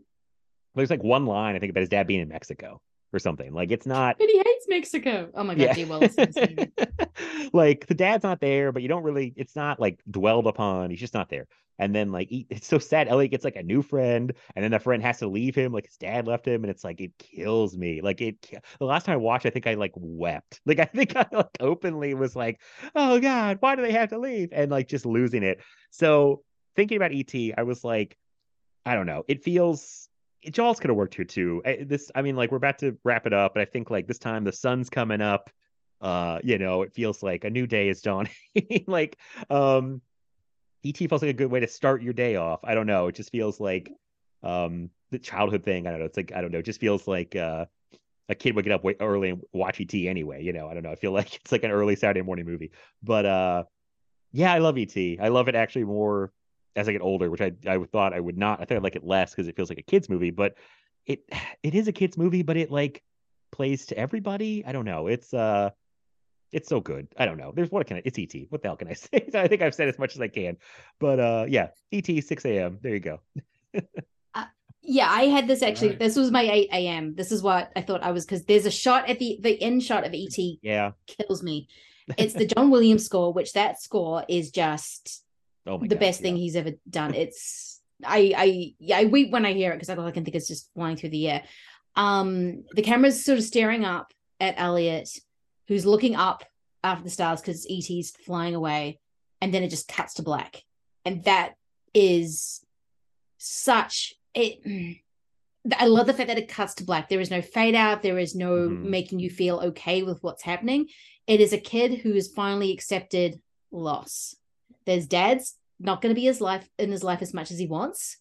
there's 0.74 0.90
like 0.90 1.02
one 1.02 1.26
line 1.26 1.56
I 1.56 1.58
think 1.58 1.70
about 1.70 1.80
his 1.80 1.88
dad 1.88 2.06
being 2.06 2.20
in 2.20 2.28
Mexico 2.28 2.80
or 3.12 3.18
something. 3.18 3.52
Like 3.52 3.70
it's 3.70 3.86
not 3.86 4.18
but 4.18 4.28
he 4.28 4.38
hates 4.38 4.66
Mexico. 4.68 5.30
Oh 5.34 5.44
my 5.44 5.54
god, 5.54 5.76
Yeah. 5.76 5.84
Wallace. 5.84 6.16
like 7.52 7.86
the 7.86 7.94
dad's 7.94 8.24
not 8.24 8.40
there, 8.40 8.72
but 8.72 8.82
you 8.82 8.88
don't 8.88 9.02
really. 9.02 9.32
It's 9.36 9.56
not 9.56 9.80
like 9.80 10.00
dwelled 10.10 10.46
upon. 10.46 10.90
He's 10.90 11.00
just 11.00 11.14
not 11.14 11.28
there. 11.28 11.46
And 11.80 11.94
then 11.94 12.10
like 12.10 12.28
he, 12.28 12.46
it's 12.50 12.66
so 12.66 12.78
sad. 12.78 13.08
Elliot 13.08 13.30
gets 13.30 13.44
like 13.44 13.56
a 13.56 13.62
new 13.62 13.82
friend, 13.82 14.32
and 14.56 14.64
then 14.64 14.72
the 14.72 14.80
friend 14.80 15.02
has 15.02 15.18
to 15.18 15.28
leave 15.28 15.54
him. 15.54 15.72
Like 15.72 15.86
his 15.86 15.96
dad 15.96 16.26
left 16.26 16.46
him, 16.46 16.64
and 16.64 16.70
it's 16.70 16.84
like 16.84 17.00
it 17.00 17.12
kills 17.18 17.76
me. 17.76 18.00
Like 18.00 18.20
it. 18.20 18.36
The 18.78 18.84
last 18.84 19.06
time 19.06 19.14
I 19.14 19.18
watched, 19.18 19.46
I 19.46 19.50
think 19.50 19.66
I 19.66 19.74
like 19.74 19.92
wept. 19.94 20.60
Like 20.66 20.80
I 20.80 20.84
think 20.84 21.16
I 21.16 21.26
like 21.32 21.56
openly 21.60 22.12
was 22.14 22.36
like, 22.36 22.60
oh 22.94 23.18
god, 23.20 23.58
why 23.60 23.74
do 23.76 23.82
they 23.82 23.92
have 23.92 24.10
to 24.10 24.18
leave? 24.18 24.50
And 24.52 24.70
like 24.70 24.88
just 24.88 25.06
losing 25.06 25.42
it. 25.42 25.60
So 25.90 26.42
thinking 26.76 26.96
about 26.96 27.12
ET, 27.12 27.34
I 27.56 27.62
was 27.62 27.84
like, 27.84 28.18
I 28.84 28.94
don't 28.94 29.06
know. 29.06 29.24
It 29.28 29.42
feels 29.42 30.07
Jaws 30.50 30.78
could 30.80 30.90
have 30.90 30.96
worked 30.96 31.14
here 31.14 31.24
too. 31.24 31.62
I, 31.64 31.78
this, 31.82 32.10
I 32.14 32.22
mean, 32.22 32.36
like 32.36 32.50
we're 32.50 32.58
about 32.58 32.78
to 32.78 32.96
wrap 33.04 33.26
it 33.26 33.32
up, 33.32 33.54
but 33.54 33.60
I 33.60 33.64
think 33.64 33.90
like 33.90 34.06
this 34.06 34.18
time 34.18 34.44
the 34.44 34.52
sun's 34.52 34.90
coming 34.90 35.20
up. 35.20 35.50
Uh, 36.00 36.38
you 36.44 36.58
know, 36.58 36.82
it 36.82 36.92
feels 36.92 37.22
like 37.24 37.44
a 37.44 37.50
new 37.50 37.66
day 37.66 37.88
is 37.88 38.00
dawning. 38.00 38.30
like, 38.86 39.18
um, 39.50 40.00
ET 40.84 40.96
feels 40.96 41.22
like 41.22 41.30
a 41.30 41.34
good 41.34 41.50
way 41.50 41.58
to 41.58 41.66
start 41.66 42.02
your 42.02 42.12
day 42.12 42.36
off. 42.36 42.60
I 42.62 42.74
don't 42.74 42.86
know. 42.86 43.08
It 43.08 43.16
just 43.16 43.32
feels 43.32 43.58
like, 43.58 43.90
um, 44.44 44.90
the 45.10 45.18
childhood 45.18 45.64
thing. 45.64 45.86
I 45.86 45.90
don't 45.90 46.00
know. 46.00 46.06
It's 46.06 46.16
like 46.16 46.32
I 46.34 46.40
don't 46.40 46.52
know. 46.52 46.58
It 46.58 46.64
just 46.64 46.80
feels 46.80 47.06
like 47.06 47.36
uh, 47.36 47.66
a 48.28 48.34
kid 48.34 48.54
would 48.54 48.64
get 48.64 48.72
up 48.72 48.84
early 49.00 49.30
and 49.30 49.42
watch 49.52 49.80
ET 49.80 49.94
anyway. 49.94 50.42
You 50.42 50.52
know, 50.52 50.68
I 50.68 50.74
don't 50.74 50.82
know. 50.82 50.92
I 50.92 50.96
feel 50.96 51.12
like 51.20 51.34
it's 51.36 51.52
like 51.52 51.64
an 51.64 51.70
early 51.70 51.96
Saturday 51.96 52.22
morning 52.22 52.46
movie. 52.46 52.72
But 53.02 53.26
uh, 53.26 53.64
yeah, 54.32 54.52
I 54.52 54.58
love 54.58 54.78
ET. 54.78 54.96
I 54.96 55.28
love 55.28 55.48
it 55.48 55.54
actually 55.54 55.84
more 55.84 56.32
as 56.76 56.88
I 56.88 56.92
get 56.92 57.02
older, 57.02 57.30
which 57.30 57.40
I 57.40 57.52
I 57.66 57.78
thought 57.78 58.12
I 58.14 58.20
would 58.20 58.38
not. 58.38 58.60
I 58.60 58.64
think 58.64 58.78
I 58.80 58.82
like 58.82 58.96
it 58.96 59.04
less 59.04 59.30
because 59.30 59.48
it 59.48 59.56
feels 59.56 59.68
like 59.68 59.78
a 59.78 59.82
kids 59.82 60.08
movie, 60.08 60.30
but 60.30 60.54
it 61.06 61.20
it 61.62 61.74
is 61.74 61.88
a 61.88 61.92
kids 61.92 62.16
movie, 62.16 62.42
but 62.42 62.56
it 62.56 62.70
like 62.70 63.02
plays 63.52 63.86
to 63.86 63.98
everybody. 63.98 64.64
I 64.66 64.72
don't 64.72 64.84
know. 64.84 65.06
It's 65.06 65.32
uh 65.34 65.70
it's 66.50 66.68
so 66.68 66.80
good. 66.80 67.08
I 67.18 67.26
don't 67.26 67.36
know. 67.36 67.52
There's 67.54 67.70
what 67.70 67.86
can 67.86 67.98
I 67.98 68.02
it's 68.04 68.18
ET. 68.18 68.34
What 68.48 68.62
the 68.62 68.68
hell 68.68 68.76
can 68.76 68.88
I 68.88 68.92
say? 68.94 69.28
I 69.34 69.48
think 69.48 69.62
I've 69.62 69.74
said 69.74 69.88
as 69.88 69.98
much 69.98 70.14
as 70.14 70.20
I 70.20 70.28
can. 70.28 70.56
But 70.98 71.20
uh 71.20 71.46
yeah, 71.48 71.68
ET 71.92 72.06
6 72.06 72.44
a.m. 72.44 72.78
There 72.82 72.94
you 72.94 73.00
go. 73.00 73.20
Yeah, 74.90 75.10
I 75.10 75.24
had 75.24 75.46
this 75.46 75.62
actually. 75.62 75.90
Right. 75.90 75.98
This 75.98 76.16
was 76.16 76.30
my 76.30 76.42
8 76.42 76.70
a.m. 76.72 77.14
This 77.14 77.30
is 77.30 77.42
what 77.42 77.70
I 77.76 77.82
thought 77.82 78.02
I 78.02 78.10
was 78.10 78.24
because 78.24 78.46
there's 78.46 78.64
a 78.64 78.70
shot 78.70 79.06
at 79.06 79.18
the 79.18 79.38
the 79.42 79.60
end 79.60 79.82
shot 79.82 80.06
of 80.06 80.14
ET 80.14 80.38
Yeah. 80.62 80.92
kills 81.06 81.42
me. 81.42 81.68
It's 82.16 82.32
the 82.32 82.46
John 82.46 82.70
Williams 82.70 83.04
score, 83.04 83.30
which 83.34 83.52
that 83.52 83.82
score 83.82 84.24
is 84.30 84.50
just 84.50 85.22
Oh 85.68 85.78
my 85.78 85.86
the 85.86 85.94
God, 85.94 86.00
best 86.00 86.20
yeah. 86.20 86.22
thing 86.24 86.36
he's 86.36 86.56
ever 86.56 86.72
done. 86.88 87.14
It's 87.14 87.80
I 88.04 88.32
I 88.36 88.74
yeah 88.78 88.98
I 88.98 89.04
weep 89.04 89.30
when 89.30 89.44
I 89.46 89.52
hear 89.52 89.72
it 89.72 89.76
because 89.76 89.90
all 89.90 90.06
I 90.06 90.10
can 90.10 90.24
think 90.24 90.36
is 90.36 90.48
just 90.48 90.72
flying 90.74 90.96
through 90.96 91.10
the 91.10 91.28
air. 91.28 91.42
Um, 91.96 92.64
the 92.72 92.82
camera's 92.82 93.24
sort 93.24 93.38
of 93.38 93.44
staring 93.44 93.84
up 93.84 94.12
at 94.40 94.54
Elliot, 94.56 95.08
who's 95.66 95.84
looking 95.84 96.14
up 96.16 96.44
after 96.84 97.02
the 97.04 97.10
stars 97.10 97.40
because 97.40 97.66
ET's 97.68 98.10
flying 98.10 98.54
away, 98.54 99.00
and 99.40 99.52
then 99.52 99.62
it 99.62 99.68
just 99.70 99.88
cuts 99.88 100.14
to 100.14 100.22
black, 100.22 100.62
and 101.04 101.24
that 101.24 101.54
is 101.94 102.64
such 103.38 104.14
it. 104.34 104.98
I 105.78 105.86
love 105.86 106.06
the 106.06 106.14
fact 106.14 106.28
that 106.28 106.38
it 106.38 106.48
cuts 106.48 106.74
to 106.76 106.84
black. 106.84 107.08
There 107.08 107.20
is 107.20 107.30
no 107.30 107.42
fade 107.42 107.74
out. 107.74 108.02
There 108.02 108.18
is 108.18 108.34
no 108.34 108.68
Mhm. 108.68 108.84
making 108.84 109.18
you 109.18 109.28
feel 109.28 109.58
okay 109.60 110.02
with 110.02 110.22
what's 110.22 110.42
happening. 110.42 110.88
It 111.26 111.40
is 111.40 111.52
a 111.52 111.58
kid 111.58 111.98
who 112.00 112.14
has 112.14 112.28
finally 112.28 112.72
accepted 112.72 113.40
loss. 113.70 114.34
There's 114.88 115.06
dad's 115.06 115.54
not 115.78 116.00
going 116.00 116.14
to 116.14 116.18
be 116.18 116.24
his 116.24 116.40
life 116.40 116.66
in 116.78 116.90
his 116.90 117.04
life 117.04 117.20
as 117.20 117.34
much 117.34 117.50
as 117.50 117.58
he 117.58 117.66
wants, 117.66 118.16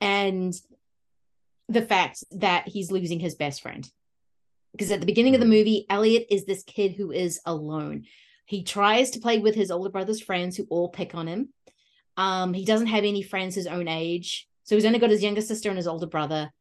and 0.00 0.54
the 1.68 1.82
fact 1.82 2.22
that 2.30 2.68
he's 2.68 2.92
losing 2.92 3.18
his 3.18 3.34
best 3.34 3.62
friend. 3.62 3.90
Because 4.70 4.92
at 4.92 5.00
the 5.00 5.06
beginning 5.06 5.34
of 5.34 5.40
the 5.40 5.46
movie, 5.46 5.84
Elliot 5.90 6.26
is 6.30 6.44
this 6.44 6.62
kid 6.62 6.92
who 6.92 7.10
is 7.10 7.40
alone. 7.44 8.04
He 8.46 8.62
tries 8.62 9.10
to 9.10 9.18
play 9.18 9.40
with 9.40 9.56
his 9.56 9.72
older 9.72 9.90
brother's 9.90 10.22
friends 10.22 10.56
who 10.56 10.68
all 10.70 10.88
pick 10.88 11.16
on 11.16 11.26
him. 11.26 11.48
Um, 12.16 12.54
he 12.54 12.64
doesn't 12.64 12.86
have 12.86 13.02
any 13.02 13.22
friends 13.22 13.56
his 13.56 13.66
own 13.66 13.88
age. 13.88 14.46
So 14.62 14.76
he's 14.76 14.84
only 14.84 15.00
got 15.00 15.10
his 15.10 15.22
younger 15.22 15.40
sister 15.40 15.68
and 15.68 15.76
his 15.76 15.88
older 15.88 16.06
brother. 16.06 16.52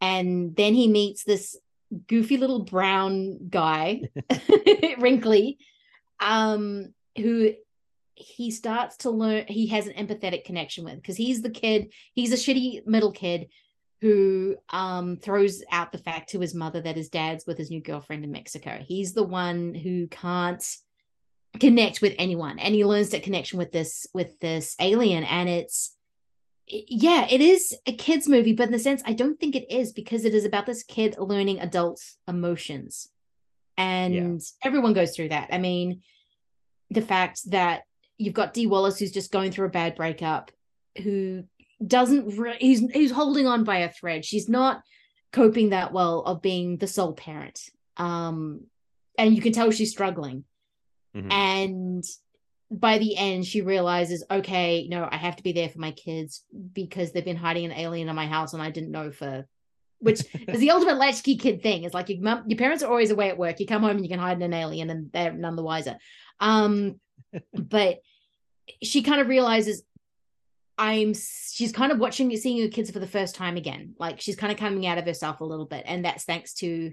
And 0.00 0.56
then 0.56 0.72
he 0.72 0.88
meets 0.88 1.24
this 1.24 1.58
goofy 2.06 2.38
little 2.38 2.64
brown 2.64 3.48
guy, 3.50 4.08
wrinkly, 4.98 5.58
um, 6.20 6.94
who 7.18 7.52
he 8.18 8.50
starts 8.50 8.96
to 8.98 9.10
learn 9.10 9.44
he 9.48 9.68
has 9.68 9.86
an 9.86 9.94
empathetic 9.94 10.44
connection 10.44 10.84
with 10.84 10.96
because 10.96 11.16
he's 11.16 11.42
the 11.42 11.50
kid, 11.50 11.92
he's 12.14 12.32
a 12.32 12.36
shitty 12.36 12.86
middle 12.86 13.12
kid 13.12 13.48
who 14.00 14.56
um 14.70 15.16
throws 15.16 15.62
out 15.72 15.92
the 15.92 15.98
fact 15.98 16.30
to 16.30 16.40
his 16.40 16.54
mother 16.54 16.80
that 16.80 16.96
his 16.96 17.08
dad's 17.08 17.46
with 17.46 17.58
his 17.58 17.70
new 17.70 17.80
girlfriend 17.80 18.24
in 18.24 18.32
Mexico. 18.32 18.80
He's 18.86 19.12
the 19.12 19.24
one 19.24 19.74
who 19.74 20.06
can't 20.08 20.64
connect 21.58 22.02
with 22.02 22.14
anyone 22.18 22.58
and 22.58 22.74
he 22.74 22.84
learns 22.84 23.10
that 23.10 23.22
connection 23.22 23.58
with 23.58 23.72
this 23.72 24.06
with 24.12 24.38
this 24.38 24.76
alien 24.80 25.24
and 25.24 25.48
it's 25.48 25.96
yeah 26.66 27.26
it 27.28 27.40
is 27.40 27.74
a 27.86 27.92
kids 27.92 28.28
movie 28.28 28.52
but 28.52 28.66
in 28.66 28.72
the 28.72 28.78
sense 28.78 29.02
i 29.06 29.14
don't 29.14 29.40
think 29.40 29.56
it 29.56 29.68
is 29.70 29.90
because 29.92 30.26
it 30.26 30.34
is 30.34 30.44
about 30.44 30.66
this 30.66 30.82
kid 30.82 31.16
learning 31.18 31.58
adult 31.60 32.00
emotions. 32.28 33.08
And 33.78 34.42
everyone 34.64 34.92
goes 34.92 35.14
through 35.14 35.28
that. 35.28 35.48
I 35.52 35.58
mean 35.58 36.02
the 36.90 37.02
fact 37.02 37.50
that 37.50 37.82
you've 38.18 38.34
got 38.34 38.52
dee 38.52 38.66
wallace 38.66 38.98
who's 38.98 39.12
just 39.12 39.32
going 39.32 39.50
through 39.50 39.66
a 39.66 39.70
bad 39.70 39.94
breakup 39.94 40.50
who 41.02 41.44
doesn't 41.84 42.36
re- 42.36 42.56
he's 42.60 42.80
he's 42.90 43.10
holding 43.12 43.46
on 43.46 43.64
by 43.64 43.78
a 43.78 43.92
thread 43.92 44.24
she's 44.24 44.48
not 44.48 44.82
coping 45.32 45.70
that 45.70 45.92
well 45.92 46.20
of 46.22 46.42
being 46.42 46.76
the 46.78 46.86
sole 46.86 47.12
parent 47.12 47.60
um 47.96 48.62
and 49.16 49.34
you 49.34 49.40
can 49.42 49.52
tell 49.52 49.70
she's 49.70 49.90
struggling 49.92 50.44
Mhm. 51.16 51.32
and 51.32 52.04
by 52.70 52.98
the 52.98 53.16
end 53.16 53.46
she 53.46 53.62
realizes 53.62 54.24
okay 54.30 54.86
no 54.90 55.08
i 55.10 55.16
have 55.16 55.36
to 55.36 55.42
be 55.42 55.52
there 55.52 55.70
for 55.70 55.78
my 55.78 55.92
kids 55.92 56.44
because 56.74 57.12
they've 57.12 57.24
been 57.24 57.36
hiding 57.36 57.64
an 57.64 57.72
alien 57.72 58.08
in 58.10 58.16
my 58.16 58.26
house 58.26 58.52
and 58.52 58.62
i 58.62 58.70
didn't 58.70 58.90
know 58.90 59.10
for 59.10 59.46
which 60.00 60.20
is 60.48 60.60
the 60.60 60.70
ultimate 60.70 60.96
latchkey 60.98 61.36
kid 61.36 61.60
thing. 61.60 61.82
It's 61.82 61.92
like 61.92 62.08
your 62.08 62.20
mum, 62.20 62.44
your 62.46 62.56
parents 62.56 62.84
are 62.84 62.88
always 62.90 63.10
away 63.10 63.30
at 63.30 63.36
work. 63.38 63.58
You 63.58 63.66
come 63.66 63.82
home 63.82 63.96
and 63.96 64.04
you 64.04 64.08
can 64.08 64.20
hide 64.20 64.36
in 64.36 64.42
an 64.44 64.52
alien, 64.54 64.90
and 64.90 65.10
they're 65.10 65.32
none 65.32 65.56
the 65.56 65.62
wiser. 65.64 65.96
Um, 66.38 67.00
but 67.52 68.00
she 68.82 69.02
kind 69.02 69.20
of 69.20 69.28
realizes 69.28 69.82
I'm 70.78 71.12
she's 71.14 71.72
kind 71.72 71.90
of 71.90 71.98
watching 71.98 72.34
seeing 72.36 72.62
her 72.62 72.68
kids 72.68 72.90
for 72.90 73.00
the 73.00 73.06
first 73.06 73.34
time 73.34 73.56
again. 73.56 73.94
Like 73.98 74.20
she's 74.20 74.36
kind 74.36 74.52
of 74.52 74.58
coming 74.58 74.86
out 74.86 74.98
of 74.98 75.04
herself 75.04 75.40
a 75.40 75.44
little 75.44 75.66
bit, 75.66 75.84
and 75.86 76.04
that's 76.04 76.24
thanks 76.24 76.54
to 76.54 76.92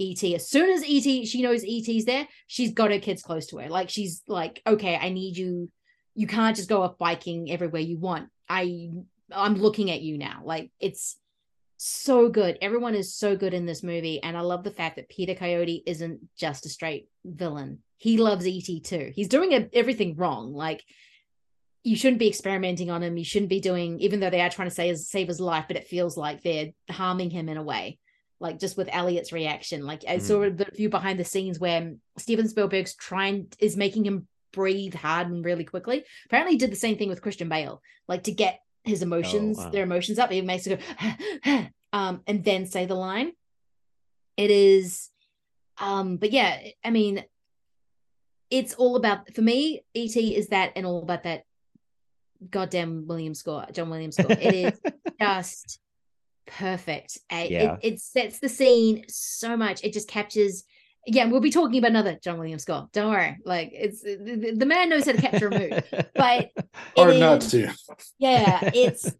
ET. 0.00 0.22
As 0.24 0.48
soon 0.48 0.70
as 0.70 0.82
ET 0.82 1.26
she 1.26 1.42
knows 1.42 1.64
ET's 1.66 2.06
there, 2.06 2.26
she's 2.46 2.72
got 2.72 2.90
her 2.90 2.98
kids 2.98 3.22
close 3.22 3.46
to 3.48 3.58
her. 3.58 3.68
Like 3.68 3.90
she's 3.90 4.22
like, 4.26 4.62
okay, 4.66 4.96
I 4.96 5.10
need 5.10 5.36
you. 5.36 5.70
You 6.14 6.26
can't 6.26 6.56
just 6.56 6.70
go 6.70 6.82
off 6.82 6.98
biking 6.98 7.50
everywhere 7.50 7.82
you 7.82 7.98
want. 7.98 8.30
I 8.48 8.90
I'm 9.30 9.56
looking 9.56 9.90
at 9.90 10.00
you 10.00 10.16
now. 10.16 10.40
Like 10.44 10.70
it's 10.80 11.16
so 11.78 12.28
good. 12.28 12.58
Everyone 12.60 12.94
is 12.94 13.14
so 13.14 13.36
good 13.36 13.54
in 13.54 13.64
this 13.64 13.82
movie, 13.82 14.22
and 14.22 14.36
I 14.36 14.40
love 14.40 14.64
the 14.64 14.70
fact 14.70 14.96
that 14.96 15.08
Peter 15.08 15.34
Coyote 15.34 15.82
isn't 15.86 16.20
just 16.36 16.66
a 16.66 16.68
straight 16.68 17.08
villain. 17.24 17.78
He 17.96 18.18
loves 18.18 18.46
ET 18.46 18.84
too. 18.84 19.12
He's 19.14 19.28
doing 19.28 19.70
everything 19.72 20.16
wrong. 20.16 20.52
Like 20.52 20.84
you 21.84 21.96
shouldn't 21.96 22.18
be 22.18 22.28
experimenting 22.28 22.90
on 22.90 23.02
him. 23.02 23.16
You 23.16 23.24
shouldn't 23.24 23.48
be 23.48 23.60
doing, 23.60 24.00
even 24.00 24.20
though 24.20 24.30
they 24.30 24.40
are 24.40 24.50
trying 24.50 24.68
to 24.68 24.74
say 24.74 24.94
save 24.94 25.28
his 25.28 25.40
life, 25.40 25.64
but 25.68 25.76
it 25.76 25.86
feels 25.86 26.16
like 26.16 26.42
they're 26.42 26.70
harming 26.90 27.30
him 27.30 27.48
in 27.48 27.56
a 27.56 27.62
way. 27.62 27.98
Like 28.40 28.60
just 28.60 28.76
with 28.76 28.88
Elliot's 28.92 29.32
reaction, 29.32 29.84
like 29.84 30.04
I 30.08 30.16
mm. 30.16 30.20
saw 30.20 30.42
a 30.42 30.50
view 30.50 30.88
behind 30.88 31.18
the 31.18 31.24
scenes 31.24 31.58
where 31.58 31.94
Steven 32.18 32.48
Spielberg's 32.48 32.94
trying 32.94 33.48
is 33.58 33.76
making 33.76 34.04
him 34.04 34.28
breathe 34.52 34.94
hard 34.94 35.28
and 35.28 35.44
really 35.44 35.64
quickly. 35.64 36.04
Apparently, 36.26 36.54
he 36.54 36.58
did 36.58 36.70
the 36.70 36.76
same 36.76 36.96
thing 36.98 37.08
with 37.08 37.22
Christian 37.22 37.48
Bale, 37.48 37.82
like 38.06 38.24
to 38.24 38.32
get 38.32 38.60
his 38.88 39.02
emotions, 39.02 39.58
oh, 39.58 39.64
wow. 39.64 39.70
their 39.70 39.82
emotions 39.84 40.18
up. 40.18 40.30
He 40.30 40.40
makes 40.42 40.66
it 40.66 40.80
go, 41.44 41.66
um, 41.92 42.22
and 42.26 42.44
then 42.44 42.66
say 42.66 42.86
the 42.86 42.94
line. 42.94 43.32
It 44.36 44.50
is, 44.50 45.10
um, 45.78 46.16
but 46.16 46.30
yeah, 46.30 46.58
I 46.84 46.90
mean, 46.90 47.24
it's 48.50 48.74
all 48.74 48.96
about 48.96 49.34
for 49.34 49.42
me. 49.42 49.82
ET 49.94 50.16
is 50.16 50.48
that, 50.48 50.72
and 50.76 50.86
all 50.86 51.02
about 51.02 51.24
that 51.24 51.44
goddamn 52.50 53.06
Williams 53.06 53.40
score, 53.40 53.66
John 53.72 53.90
Williams 53.90 54.16
score. 54.16 54.32
It 54.32 54.54
is 54.54 54.80
just 55.20 55.80
perfect. 56.46 57.18
Yeah. 57.30 57.76
It, 57.82 57.94
it, 57.94 58.00
sets 58.00 58.38
the 58.38 58.48
scene 58.48 59.04
so 59.08 59.56
much. 59.56 59.84
It 59.84 59.92
just 59.92 60.08
captures. 60.08 60.64
Yeah, 61.10 61.24
we'll 61.26 61.40
be 61.40 61.50
talking 61.50 61.78
about 61.78 61.90
another 61.90 62.18
John 62.22 62.38
Williams 62.38 62.62
score. 62.62 62.88
Don't 62.92 63.10
worry. 63.10 63.38
Like 63.44 63.70
it's 63.72 64.02
the, 64.02 64.54
the 64.56 64.66
man 64.66 64.90
knows 64.90 65.06
how 65.06 65.12
to 65.12 65.20
capture 65.20 65.48
a 65.48 65.58
mood, 65.58 65.84
but 66.14 66.50
or 66.96 67.14
not 67.14 67.40
to. 67.42 67.72
Yeah, 68.18 68.60
it's. 68.74 69.10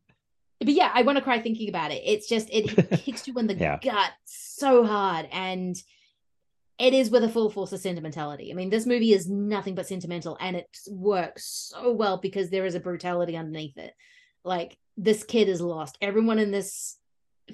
But 0.60 0.75
yeah, 0.75 0.91
I 0.92 1.02
want 1.02 1.17
to 1.17 1.25
cry 1.25 1.41
thinking 1.41 1.68
about 1.68 1.92
it. 1.92 2.02
It's 2.05 2.28
just 2.28 2.49
it 2.50 3.00
kicks 3.05 3.26
you 3.26 3.34
in 3.39 3.47
the 3.47 3.55
yeah. 3.58 3.78
gut 3.83 4.10
so 4.25 4.84
hard, 4.84 5.28
and 5.33 5.76
it 6.78 6.94
is 6.94 7.10
with 7.10 7.25
a 7.25 7.28
full 7.28 7.50
force 7.50 7.73
of 7.73 7.81
sentimentality. 7.81 8.52
I 8.52 8.55
mean, 8.55 8.70
this 8.70 8.86
movie 8.86 9.12
is 9.12 9.28
nothing 9.28 9.75
but 9.75 9.86
sentimental 9.86 10.36
and 10.41 10.57
it 10.57 10.68
works 10.89 11.73
so 11.75 11.92
well 11.92 12.18
because 12.18 12.50
there 12.50 12.67
is 12.67 12.76
a 12.76 12.81
brutality 12.81 13.36
underneath 13.36 13.76
it. 13.76 13.92
Like 14.44 14.78
this 14.97 15.25
kid 15.25 15.49
is 15.49 15.60
lost. 15.60 15.99
Everyone 16.00 16.39
in 16.39 16.52
this 16.52 16.97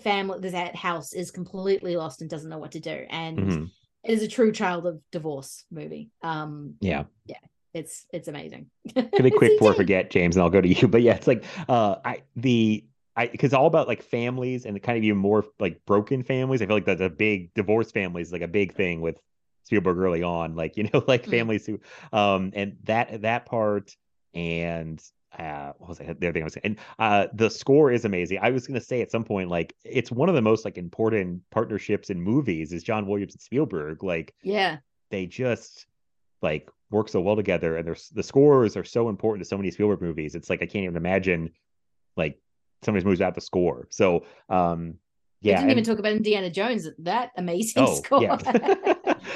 family, 0.02 0.40
this 0.40 0.54
house 0.76 1.14
is 1.14 1.30
completely 1.30 1.96
lost 1.96 2.20
and 2.20 2.28
doesn't 2.28 2.50
know 2.50 2.58
what 2.58 2.72
to 2.72 2.80
do. 2.80 3.06
And 3.08 3.38
mm-hmm. 3.38 3.64
It 4.04 4.12
is 4.12 4.22
a 4.22 4.28
true 4.28 4.52
child 4.52 4.86
of 4.86 5.00
divorce 5.10 5.64
movie. 5.70 6.10
Um 6.22 6.74
yeah. 6.80 7.04
Yeah. 7.26 7.38
It's 7.72 8.06
it's 8.12 8.28
amazing. 8.28 8.70
Could 8.94 9.22
be 9.22 9.30
quick 9.30 9.52
before 9.58 9.72
I 9.72 9.76
forget, 9.76 10.10
James, 10.10 10.36
and 10.36 10.42
I'll 10.42 10.50
go 10.50 10.60
to 10.60 10.68
you. 10.68 10.88
But 10.94 11.02
yeah, 11.02 11.14
it's 11.14 11.26
like 11.26 11.44
uh 11.68 11.96
I 12.04 12.22
the 12.36 12.84
I 13.16 13.26
because 13.26 13.52
all 13.52 13.66
about 13.66 13.88
like 13.88 14.02
families 14.02 14.66
and 14.66 14.80
kind 14.82 14.98
of 14.98 15.04
even 15.04 15.18
more 15.18 15.44
like 15.58 15.84
broken 15.86 16.22
families. 16.22 16.62
I 16.62 16.66
feel 16.66 16.76
like 16.76 16.86
that 16.86 16.98
the, 16.98 17.10
big 17.10 17.52
divorce 17.54 17.90
families 17.90 18.32
like 18.32 18.42
a 18.42 18.48
big 18.48 18.74
thing 18.74 19.00
with 19.00 19.16
Spielberg 19.64 19.98
early 19.98 20.22
on, 20.22 20.54
like 20.54 20.76
you 20.76 20.84
know, 20.84 21.04
like 21.08 21.22
mm-hmm. 21.22 21.30
families 21.30 21.66
who 21.66 21.80
um 22.12 22.52
and 22.54 22.76
that 22.84 23.22
that 23.22 23.46
part 23.46 23.96
and 24.34 25.02
uh 25.38 25.72
what 25.78 25.88
was 25.88 26.00
it 26.00 26.20
the 26.20 26.26
other 26.26 26.32
thing 26.32 26.42
I 26.42 26.44
was 26.44 26.54
saying 26.54 26.62
and 26.64 26.78
uh 26.98 27.26
the 27.34 27.50
score 27.50 27.90
is 27.90 28.04
amazing. 28.04 28.38
I 28.42 28.50
was 28.50 28.66
gonna 28.66 28.80
say 28.80 29.00
at 29.00 29.10
some 29.10 29.24
point, 29.24 29.48
like 29.50 29.74
it's 29.84 30.10
one 30.10 30.28
of 30.28 30.34
the 30.34 30.42
most 30.42 30.64
like 30.64 30.78
important 30.78 31.42
partnerships 31.50 32.10
in 32.10 32.20
movies 32.20 32.72
is 32.72 32.82
John 32.82 33.06
Williams 33.06 33.34
and 33.34 33.42
Spielberg. 33.42 34.02
Like 34.02 34.34
yeah, 34.42 34.78
they 35.10 35.26
just 35.26 35.86
like 36.42 36.68
work 36.90 37.08
so 37.08 37.20
well 37.20 37.36
together 37.36 37.76
and 37.76 37.86
there's 37.86 38.08
the 38.10 38.22
scores 38.22 38.76
are 38.76 38.84
so 38.84 39.08
important 39.08 39.42
to 39.42 39.48
so 39.48 39.56
many 39.56 39.70
Spielberg 39.70 40.00
movies. 40.00 40.34
It's 40.34 40.50
like 40.50 40.62
I 40.62 40.66
can't 40.66 40.84
even 40.84 40.96
imagine 40.96 41.50
like 42.16 42.38
somebody's 42.82 43.04
movies 43.04 43.18
without 43.18 43.34
the 43.34 43.40
score. 43.40 43.88
So 43.90 44.26
um 44.48 44.94
yeah. 45.40 45.56
We 45.56 45.56
didn't 45.56 45.62
and, 45.62 45.70
even 45.72 45.84
talk 45.84 45.98
about 45.98 46.12
Indiana 46.12 46.48
Jones, 46.48 46.88
that 47.00 47.30
amazing 47.36 47.82
oh, 47.86 47.94
score. 47.94 48.22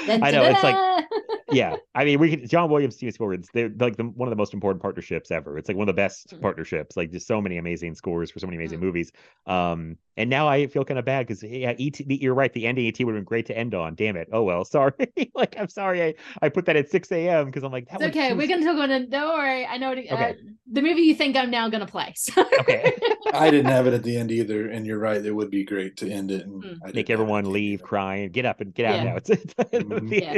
Yeah. 0.05 0.19
I 0.21 0.31
know 0.31 0.43
it's 0.43 0.63
like 0.63 1.05
yeah. 1.51 1.75
I 1.95 2.05
mean, 2.05 2.19
we 2.19 2.29
can, 2.31 2.47
John 2.47 2.69
Williams, 2.69 2.95
Steven 2.95 3.13
Spielberg, 3.13 3.45
they're 3.53 3.71
like 3.79 3.97
the, 3.97 4.03
one 4.03 4.27
of 4.27 4.31
the 4.31 4.35
most 4.35 4.53
important 4.53 4.81
partnerships 4.81 5.31
ever. 5.31 5.57
It's 5.57 5.67
like 5.67 5.77
one 5.77 5.87
of 5.87 5.95
the 5.95 5.99
best 5.99 6.29
mm-hmm. 6.29 6.41
partnerships. 6.41 6.97
Like 6.97 7.11
just 7.11 7.27
so 7.27 7.41
many 7.41 7.57
amazing 7.57 7.95
scores 7.95 8.31
for 8.31 8.39
so 8.39 8.47
many 8.47 8.57
amazing 8.57 8.77
mm-hmm. 8.77 8.85
movies. 8.87 9.11
Um, 9.45 9.97
and 10.17 10.29
now 10.29 10.49
I 10.49 10.67
feel 10.67 10.83
kind 10.83 10.99
of 10.99 11.05
bad 11.05 11.25
because 11.25 11.43
yeah, 11.43 11.73
ET, 11.79 11.99
you're 11.99 12.33
right. 12.33 12.51
The 12.51 12.67
ending 12.67 12.87
ET 12.87 12.99
would 12.99 13.15
have 13.15 13.19
been 13.19 13.23
great 13.23 13.45
to 13.45 13.57
end 13.57 13.73
on. 13.73 13.95
Damn 13.95 14.17
it. 14.17 14.27
Oh 14.33 14.43
well, 14.43 14.65
sorry. 14.65 14.93
like 15.33 15.55
I'm 15.57 15.69
sorry. 15.69 16.03
I, 16.03 16.13
I 16.41 16.49
put 16.49 16.65
that 16.65 16.75
at 16.75 16.89
6 16.89 17.11
a.m. 17.11 17.45
because 17.45 17.63
I'm 17.63 17.71
like, 17.71 17.89
that 17.89 18.01
it's 18.01 18.17
okay. 18.17 18.33
We're 18.33 18.47
gonna 18.47 18.65
talk 18.65 18.75
about 18.75 18.89
it. 18.89 19.09
Don't 19.09 19.33
worry. 19.33 19.65
I 19.65 19.77
know 19.77 19.89
what, 19.89 19.97
uh, 19.97 20.13
okay. 20.13 20.35
the 20.71 20.81
movie 20.81 21.01
you 21.03 21.15
think 21.15 21.37
I'm 21.37 21.49
now 21.49 21.69
gonna 21.69 21.87
play. 21.87 22.13
So. 22.15 22.45
okay. 22.59 22.93
I 23.33 23.49
didn't 23.49 23.71
have 23.71 23.87
it 23.87 23.93
at 23.93 24.03
the 24.03 24.17
end 24.17 24.31
either, 24.31 24.69
and 24.69 24.85
you're 24.85 24.99
right. 24.99 25.23
It 25.23 25.31
would 25.31 25.49
be 25.49 25.63
great 25.63 25.95
to 25.97 26.11
end 26.11 26.31
it 26.31 26.45
and 26.45 26.63
mm. 26.63 26.93
make 26.93 27.09
everyone 27.09 27.51
leave 27.51 27.81
crying, 27.81 28.29
get 28.31 28.45
up 28.45 28.61
and 28.61 28.73
get 28.73 28.85
out 28.85 28.95
yeah. 28.95 29.03
now. 29.03 29.15
It's 29.15 29.29
it's, 29.29 29.53
mm-hmm. 29.53 30.13
yeah. 30.13 30.37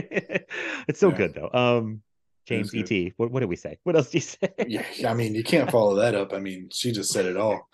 it's 0.87 0.99
so 1.01 1.09
yeah. 1.09 1.17
good 1.17 1.33
though. 1.33 1.49
Um, 1.51 2.01
James 2.45 2.73
E.T. 2.73 3.13
What, 3.17 3.31
what 3.31 3.41
did 3.41 3.49
we 3.49 3.55
say? 3.55 3.77
What 3.83 3.95
else 3.95 4.09
do 4.09 4.17
you 4.17 4.21
say? 4.21 4.49
Yeah, 4.67 4.83
I 5.07 5.13
mean, 5.13 5.35
you 5.35 5.43
can't 5.43 5.69
follow 5.69 5.95
that 5.95 6.15
up. 6.15 6.33
I 6.33 6.39
mean, 6.39 6.69
she 6.71 6.91
just 6.91 7.11
said 7.11 7.25
it 7.25 7.37
all. 7.37 7.67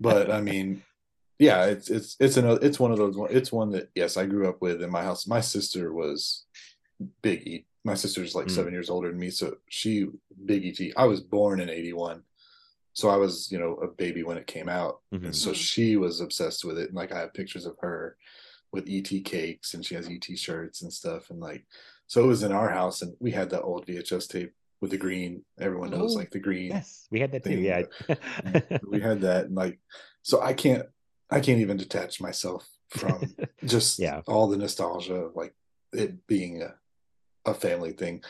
But 0.00 0.30
I 0.30 0.40
mean, 0.40 0.82
yeah, 1.38 1.66
it's 1.66 1.90
it's 1.90 2.16
it's 2.18 2.36
another 2.36 2.60
it's 2.62 2.80
one 2.80 2.92
of 2.92 2.98
those 2.98 3.16
it's 3.30 3.52
one 3.52 3.70
that 3.70 3.88
yes, 3.94 4.16
I 4.16 4.26
grew 4.26 4.48
up 4.48 4.60
with 4.60 4.82
in 4.82 4.90
my 4.90 5.02
house. 5.02 5.26
My 5.26 5.40
sister 5.40 5.92
was 5.92 6.44
big 7.22 7.46
E. 7.46 7.66
My 7.84 7.94
sister's 7.94 8.34
like 8.34 8.46
mm. 8.46 8.50
seven 8.50 8.72
years 8.72 8.90
older 8.90 9.08
than 9.08 9.18
me, 9.18 9.30
so 9.30 9.56
she 9.68 10.08
big 10.44 10.66
ET. 10.66 10.92
I 10.96 11.04
was 11.04 11.20
born 11.20 11.60
in 11.60 11.68
eighty 11.68 11.92
one, 11.92 12.22
so 12.94 13.08
I 13.08 13.16
was 13.16 13.50
you 13.52 13.58
know 13.58 13.74
a 13.74 13.88
baby 13.88 14.22
when 14.22 14.38
it 14.38 14.46
came 14.46 14.68
out, 14.68 15.00
mm-hmm. 15.14 15.26
and 15.26 15.36
so 15.36 15.52
she 15.52 15.96
was 15.96 16.20
obsessed 16.20 16.64
with 16.64 16.78
it. 16.78 16.88
And 16.88 16.96
like 16.96 17.12
I 17.12 17.20
have 17.20 17.34
pictures 17.34 17.66
of 17.66 17.76
her 17.80 18.16
with 18.72 18.88
ET 18.88 19.24
cakes, 19.24 19.74
and 19.74 19.84
she 19.84 19.94
has 19.94 20.08
ET 20.08 20.38
shirts 20.38 20.82
and 20.82 20.92
stuff, 20.92 21.30
and 21.30 21.38
like 21.38 21.64
so 22.06 22.24
it 22.24 22.26
was 22.26 22.42
in 22.42 22.52
our 22.52 22.70
house, 22.70 23.02
and 23.02 23.14
we 23.20 23.32
had 23.32 23.50
the 23.50 23.60
old 23.60 23.86
VHS 23.86 24.28
tape 24.28 24.52
with 24.80 24.90
the 24.90 24.96
green. 24.96 25.42
Everyone 25.60 25.90
knows 25.90 26.14
oh, 26.14 26.18
like 26.18 26.30
the 26.30 26.38
green. 26.38 26.70
Yes, 26.70 27.06
we 27.10 27.20
had 27.20 27.32
that 27.32 27.44
thing. 27.44 27.56
too. 27.56 27.62
Yeah, 27.62 27.82
we 28.88 29.00
had 29.00 29.20
that, 29.22 29.46
and 29.46 29.54
like 29.54 29.78
so 30.22 30.40
I 30.42 30.52
can't 30.52 30.86
I 31.30 31.40
can't 31.40 31.60
even 31.60 31.76
detach 31.76 32.20
myself 32.20 32.66
from 32.90 33.34
just 33.64 33.98
yeah. 33.98 34.22
all 34.26 34.48
the 34.48 34.56
nostalgia 34.56 35.14
of 35.14 35.36
like 35.36 35.54
it 35.92 36.26
being 36.26 36.62
a, 36.62 36.74
a 37.48 37.54
family 37.54 37.92
thing. 37.92 38.22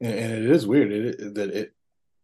And, 0.00 0.14
and 0.14 0.32
it 0.32 0.50
is 0.50 0.66
weird 0.66 0.92
it, 0.92 1.34
that 1.34 1.50
it, 1.50 1.74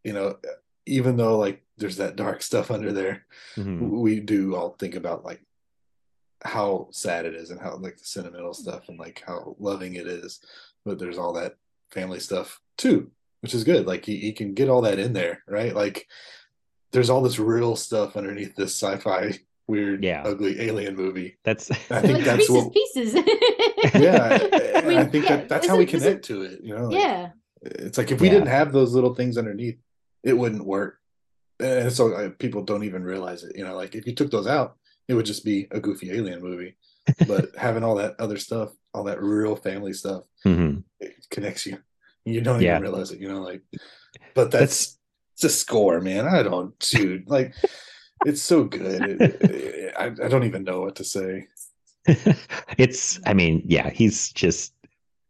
you 0.03 0.13
know, 0.13 0.37
even 0.85 1.17
though 1.17 1.37
like 1.37 1.63
there's 1.77 1.97
that 1.97 2.15
dark 2.15 2.41
stuff 2.41 2.71
under 2.71 2.91
there, 2.91 3.25
mm-hmm. 3.55 3.99
we 3.99 4.19
do 4.19 4.55
all 4.55 4.75
think 4.79 4.95
about 4.95 5.25
like 5.25 5.41
how 6.43 6.87
sad 6.91 7.25
it 7.25 7.35
is 7.35 7.51
and 7.51 7.59
how 7.59 7.75
like 7.77 7.97
the 7.97 8.05
sentimental 8.05 8.53
stuff 8.53 8.89
and 8.89 8.97
like 8.99 9.23
how 9.25 9.55
loving 9.59 9.95
it 9.95 10.07
is. 10.07 10.39
But 10.85 10.99
there's 10.99 11.17
all 11.17 11.33
that 11.33 11.55
family 11.91 12.19
stuff 12.19 12.59
too, 12.77 13.11
which 13.41 13.53
is 13.53 13.63
good. 13.63 13.85
Like 13.85 14.05
he, 14.05 14.17
he 14.17 14.33
can 14.33 14.53
get 14.53 14.69
all 14.69 14.81
that 14.81 14.99
in 14.99 15.13
there, 15.13 15.43
right? 15.47 15.75
Like 15.75 16.07
there's 16.91 17.09
all 17.09 17.21
this 17.21 17.39
real 17.39 17.75
stuff 17.75 18.17
underneath 18.17 18.55
this 18.55 18.75
sci-fi 18.75 19.39
weird, 19.67 20.03
yeah. 20.03 20.23
ugly 20.25 20.59
alien 20.61 20.95
movie. 20.95 21.37
That's 21.43 21.71
I 21.91 22.01
think 22.01 22.19
like 22.19 22.25
that's 22.25 22.47
pieces, 22.47 22.55
what 22.63 22.73
pieces. 22.73 23.13
yeah, 23.95 24.39
I, 24.75 24.81
mean, 24.81 24.97
I 24.97 25.05
think 25.05 25.25
yeah, 25.25 25.37
that 25.37 25.49
that's 25.49 25.67
how 25.67 25.77
we 25.77 25.85
connect 25.85 26.25
to 26.25 26.43
it. 26.43 26.61
You 26.63 26.75
know, 26.75 26.85
like, 26.85 26.99
yeah. 26.99 27.29
It's 27.63 27.97
like 27.97 28.11
if 28.11 28.19
we 28.19 28.27
yeah. 28.27 28.33
didn't 28.33 28.49
have 28.49 28.71
those 28.71 28.93
little 28.93 29.13
things 29.13 29.37
underneath, 29.37 29.77
it 30.23 30.33
wouldn't 30.33 30.65
work. 30.65 30.97
And 31.59 31.93
so 31.93 32.13
uh, 32.13 32.29
people 32.39 32.63
don't 32.63 32.83
even 32.83 33.03
realize 33.03 33.43
it. 33.43 33.55
You 33.55 33.63
know, 33.63 33.75
like 33.75 33.93
if 33.95 34.07
you 34.07 34.15
took 34.15 34.31
those 34.31 34.47
out, 34.47 34.77
it 35.07 35.13
would 35.13 35.27
just 35.27 35.45
be 35.45 35.67
a 35.71 35.79
goofy 35.79 36.11
alien 36.11 36.41
movie. 36.41 36.75
But 37.27 37.55
having 37.57 37.83
all 37.83 37.95
that 37.95 38.15
other 38.19 38.37
stuff, 38.37 38.71
all 38.93 39.03
that 39.05 39.21
real 39.21 39.55
family 39.55 39.93
stuff, 39.93 40.23
mm-hmm. 40.45 40.79
it 40.99 41.13
connects 41.29 41.65
you. 41.65 41.77
You 42.25 42.41
don't 42.41 42.61
yeah. 42.61 42.71
even 42.71 42.83
realize 42.83 43.11
it. 43.11 43.19
You 43.19 43.29
know, 43.29 43.41
like, 43.41 43.61
but 44.33 44.51
that's, 44.51 44.61
that's 44.61 44.97
it's 45.35 45.43
a 45.45 45.49
score, 45.49 46.01
man. 46.01 46.27
I 46.27 46.43
don't, 46.43 46.77
dude. 46.79 47.29
Like, 47.29 47.53
it's 48.25 48.41
so 48.41 48.63
good. 48.63 49.21
It, 49.21 49.41
it, 49.41 49.93
I, 49.97 50.05
I 50.05 50.27
don't 50.27 50.43
even 50.43 50.63
know 50.63 50.81
what 50.81 50.95
to 50.95 51.03
say. 51.03 51.47
it's, 52.77 53.19
I 53.25 53.33
mean, 53.33 53.63
yeah, 53.65 53.89
he's 53.89 54.31
just 54.31 54.73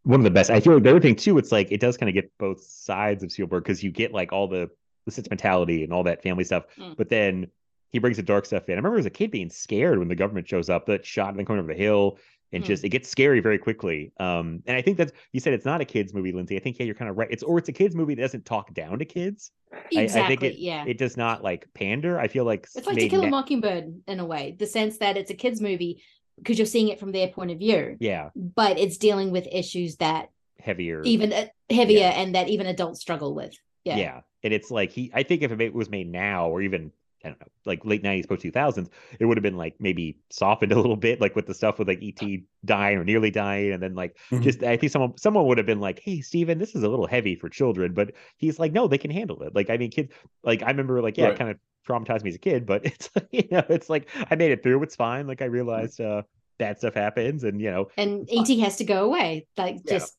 one 0.04 0.20
of 0.20 0.24
the 0.24 0.32
best. 0.32 0.50
I 0.50 0.60
feel 0.60 0.74
like 0.74 0.84
the 0.84 0.90
other 0.90 1.00
thing 1.00 1.16
too, 1.16 1.38
it's 1.38 1.52
like 1.52 1.72
it 1.72 1.80
does 1.80 1.98
kind 1.98 2.10
of 2.10 2.16
get 2.16 2.32
both 2.38 2.62
sides 2.62 3.24
of 3.24 3.32
Spielberg 3.32 3.64
because 3.64 3.84
you 3.84 3.92
get 3.92 4.14
like 4.14 4.34
all 4.34 4.48
the 4.48 4.70
the 5.06 5.12
sentimentality 5.12 5.84
and 5.84 5.92
all 5.92 6.04
that 6.04 6.22
family 6.22 6.44
stuff, 6.44 6.66
mm. 6.78 6.96
but 6.96 7.10
then 7.10 7.48
he 7.92 8.00
brings 8.00 8.18
the 8.18 8.24
dark 8.24 8.46
stuff 8.46 8.68
in. 8.70 8.74
I 8.74 8.78
remember 8.78 8.98
as 9.00 9.06
a 9.06 9.10
kid 9.10 9.32
being 9.32 9.50
scared 9.50 10.00
when 10.00 10.08
the 10.08 10.16
government 10.16 10.48
shows 10.48 10.70
up, 10.70 10.86
that 10.88 11.06
shot 11.06 11.30
and 11.30 11.38
then 11.40 11.46
coming 11.46 11.60
over 11.62 11.74
the 11.74 11.80
hill, 11.80 12.18
and 12.54 12.64
Hmm. 12.64 12.68
just 12.68 12.84
it 12.84 12.90
gets 12.90 13.08
scary 13.10 13.40
very 13.40 13.58
quickly. 13.58 14.12
Um, 14.20 14.62
and 14.66 14.76
I 14.78 14.82
think 14.82 14.98
that's 14.98 15.12
you 15.34 15.40
said 15.40 15.54
it's 15.54 15.66
not 15.66 15.82
a 15.82 15.86
kids 15.86 16.14
movie, 16.14 16.32
Lindsay. 16.32 16.58
I 16.58 16.60
think 16.60 16.80
yeah, 16.80 16.86
you're 16.86 16.96
kind 16.96 17.10
of 17.10 17.18
right. 17.18 17.28
It's 17.32 17.44
or 17.44 17.58
it's 17.58 17.70
a 17.70 17.74
kids 17.74 17.96
movie 17.96 18.16
that 18.16 18.22
doesn't 18.22 18.46
talk 18.46 18.74
down 18.74 19.00
to 19.00 19.06
kids. 19.06 19.52
I- 19.74 20.02
Exactly. 20.02 20.22
I, 20.22 20.28
think 20.28 20.44
it, 20.56 20.60
yeah. 20.60 20.84
it 20.86 20.98
does 20.98 21.16
not 21.18 21.44
like 21.44 21.68
pander. 21.74 22.20
I 22.20 22.28
feel 22.28 22.44
like 22.46 22.68
It's 22.76 22.88
like 22.88 22.98
To 22.98 23.08
Kill 23.10 23.24
a 23.24 23.30
Mockingbird 23.30 24.02
in 24.08 24.20
a 24.20 24.26
way, 24.26 24.56
the 24.60 24.68
sense 24.68 24.98
that 24.98 25.16
it's 25.18 25.32
a 25.32 25.34
kids 25.34 25.62
movie 25.62 26.02
because 26.38 26.58
you're 26.58 26.66
seeing 26.66 26.88
it 26.90 27.00
from 27.00 27.12
their 27.12 27.28
point 27.28 27.52
of 27.52 27.60
view, 27.60 27.98
yeah, 28.00 28.30
but 28.36 28.80
it's 28.80 28.98
dealing 28.98 29.32
with 29.32 29.48
issues 29.52 29.98
that 29.98 30.30
heavier. 30.60 31.02
even 31.04 31.32
uh, 31.32 31.46
heavier 31.70 32.00
Yeah. 32.00 32.10
and 32.22 32.36
that 32.36 32.50
even 32.50 32.68
adults 32.68 33.00
struggle 33.00 33.34
with. 33.36 33.54
Yeah. 33.86 33.98
yeah. 33.98 34.22
and 34.44 34.54
it's 34.54 34.70
like 34.72 34.92
he. 34.92 35.12
I 35.14 35.24
think 35.24 35.42
if 35.44 35.52
it 35.60 35.74
was 35.74 35.90
made 35.90 36.12
now 36.12 36.50
or 36.50 36.62
even 36.62 36.92
I 37.24 37.30
don't 37.30 37.40
know, 37.40 37.48
like 37.66 37.86
late 37.86 38.04
'90s, 38.04 38.28
post 38.28 38.42
2000s, 38.44 38.90
it 39.20 39.26
would 39.26 39.38
have 39.38 39.44
been 39.44 39.58
like 39.58 39.76
maybe 39.80 40.18
softened 40.30 40.72
a 40.72 40.76
little 40.76 40.96
bit, 40.96 41.22
like 41.22 41.36
with 41.36 41.46
the 41.46 41.54
stuff 41.54 41.80
with 41.80 41.88
like 41.88 42.02
ET 42.02 42.22
dying 42.66 42.98
or 42.98 43.04
nearly 43.04 43.32
dying, 43.32 43.72
and 43.74 43.82
then 43.84 43.96
like 43.96 44.18
Mhm. 44.32 44.42
just 44.42 44.64
I 44.64 44.78
think 44.78 44.92
someone 44.92 45.18
someone 45.18 45.46
would 45.48 45.58
have 45.58 45.68
been 45.68 45.80
like, 45.80 46.00
"Hey, 46.00 46.22
Steven, 46.22 46.58
this 46.58 46.76
is 46.76 46.84
a 46.84 46.90
little 46.90 47.08
heavy 47.08 47.36
for 47.36 47.50
children," 47.50 47.94
but 47.94 48.12
he's 48.38 48.60
like, 48.60 48.72
"No, 48.72 48.88
they 48.88 48.98
can 48.98 49.12
handle 49.12 49.42
it." 49.44 49.54
Like 49.56 49.70
I 49.70 49.78
mean, 49.78 49.92
kids, 49.92 50.12
like 50.44 50.64
I 50.64 50.68
remember, 50.68 51.02
like 51.02 51.18
yeah, 51.18 51.26
it 51.26 51.30
Right. 51.30 51.38
kind 51.38 51.50
of 51.52 51.58
traumatized 51.88 52.24
me 52.24 52.30
as 52.30 52.36
a 52.36 52.40
kid, 52.40 52.66
but 52.66 52.86
it's 52.86 53.10
you 53.32 53.48
know, 53.52 53.64
it's 53.70 53.90
like 53.90 54.10
I 54.30 54.36
made 54.36 54.52
it 54.52 54.64
through. 54.64 54.82
It's 54.84 54.96
fine. 54.96 55.28
Like 55.28 55.42
I 55.42 55.46
realized 55.46 56.02
uh 56.02 56.24
bad 56.58 56.78
stuff 56.78 56.94
happens, 56.94 57.44
and 57.44 57.60
you 57.62 57.72
know, 57.72 57.88
And 57.98 58.28
ET 58.32 58.48
has 58.60 58.78
to 58.78 58.84
go 58.84 59.06
away. 59.06 59.48
Like 59.58 59.78
Yeah. 59.86 59.94
just 59.94 60.16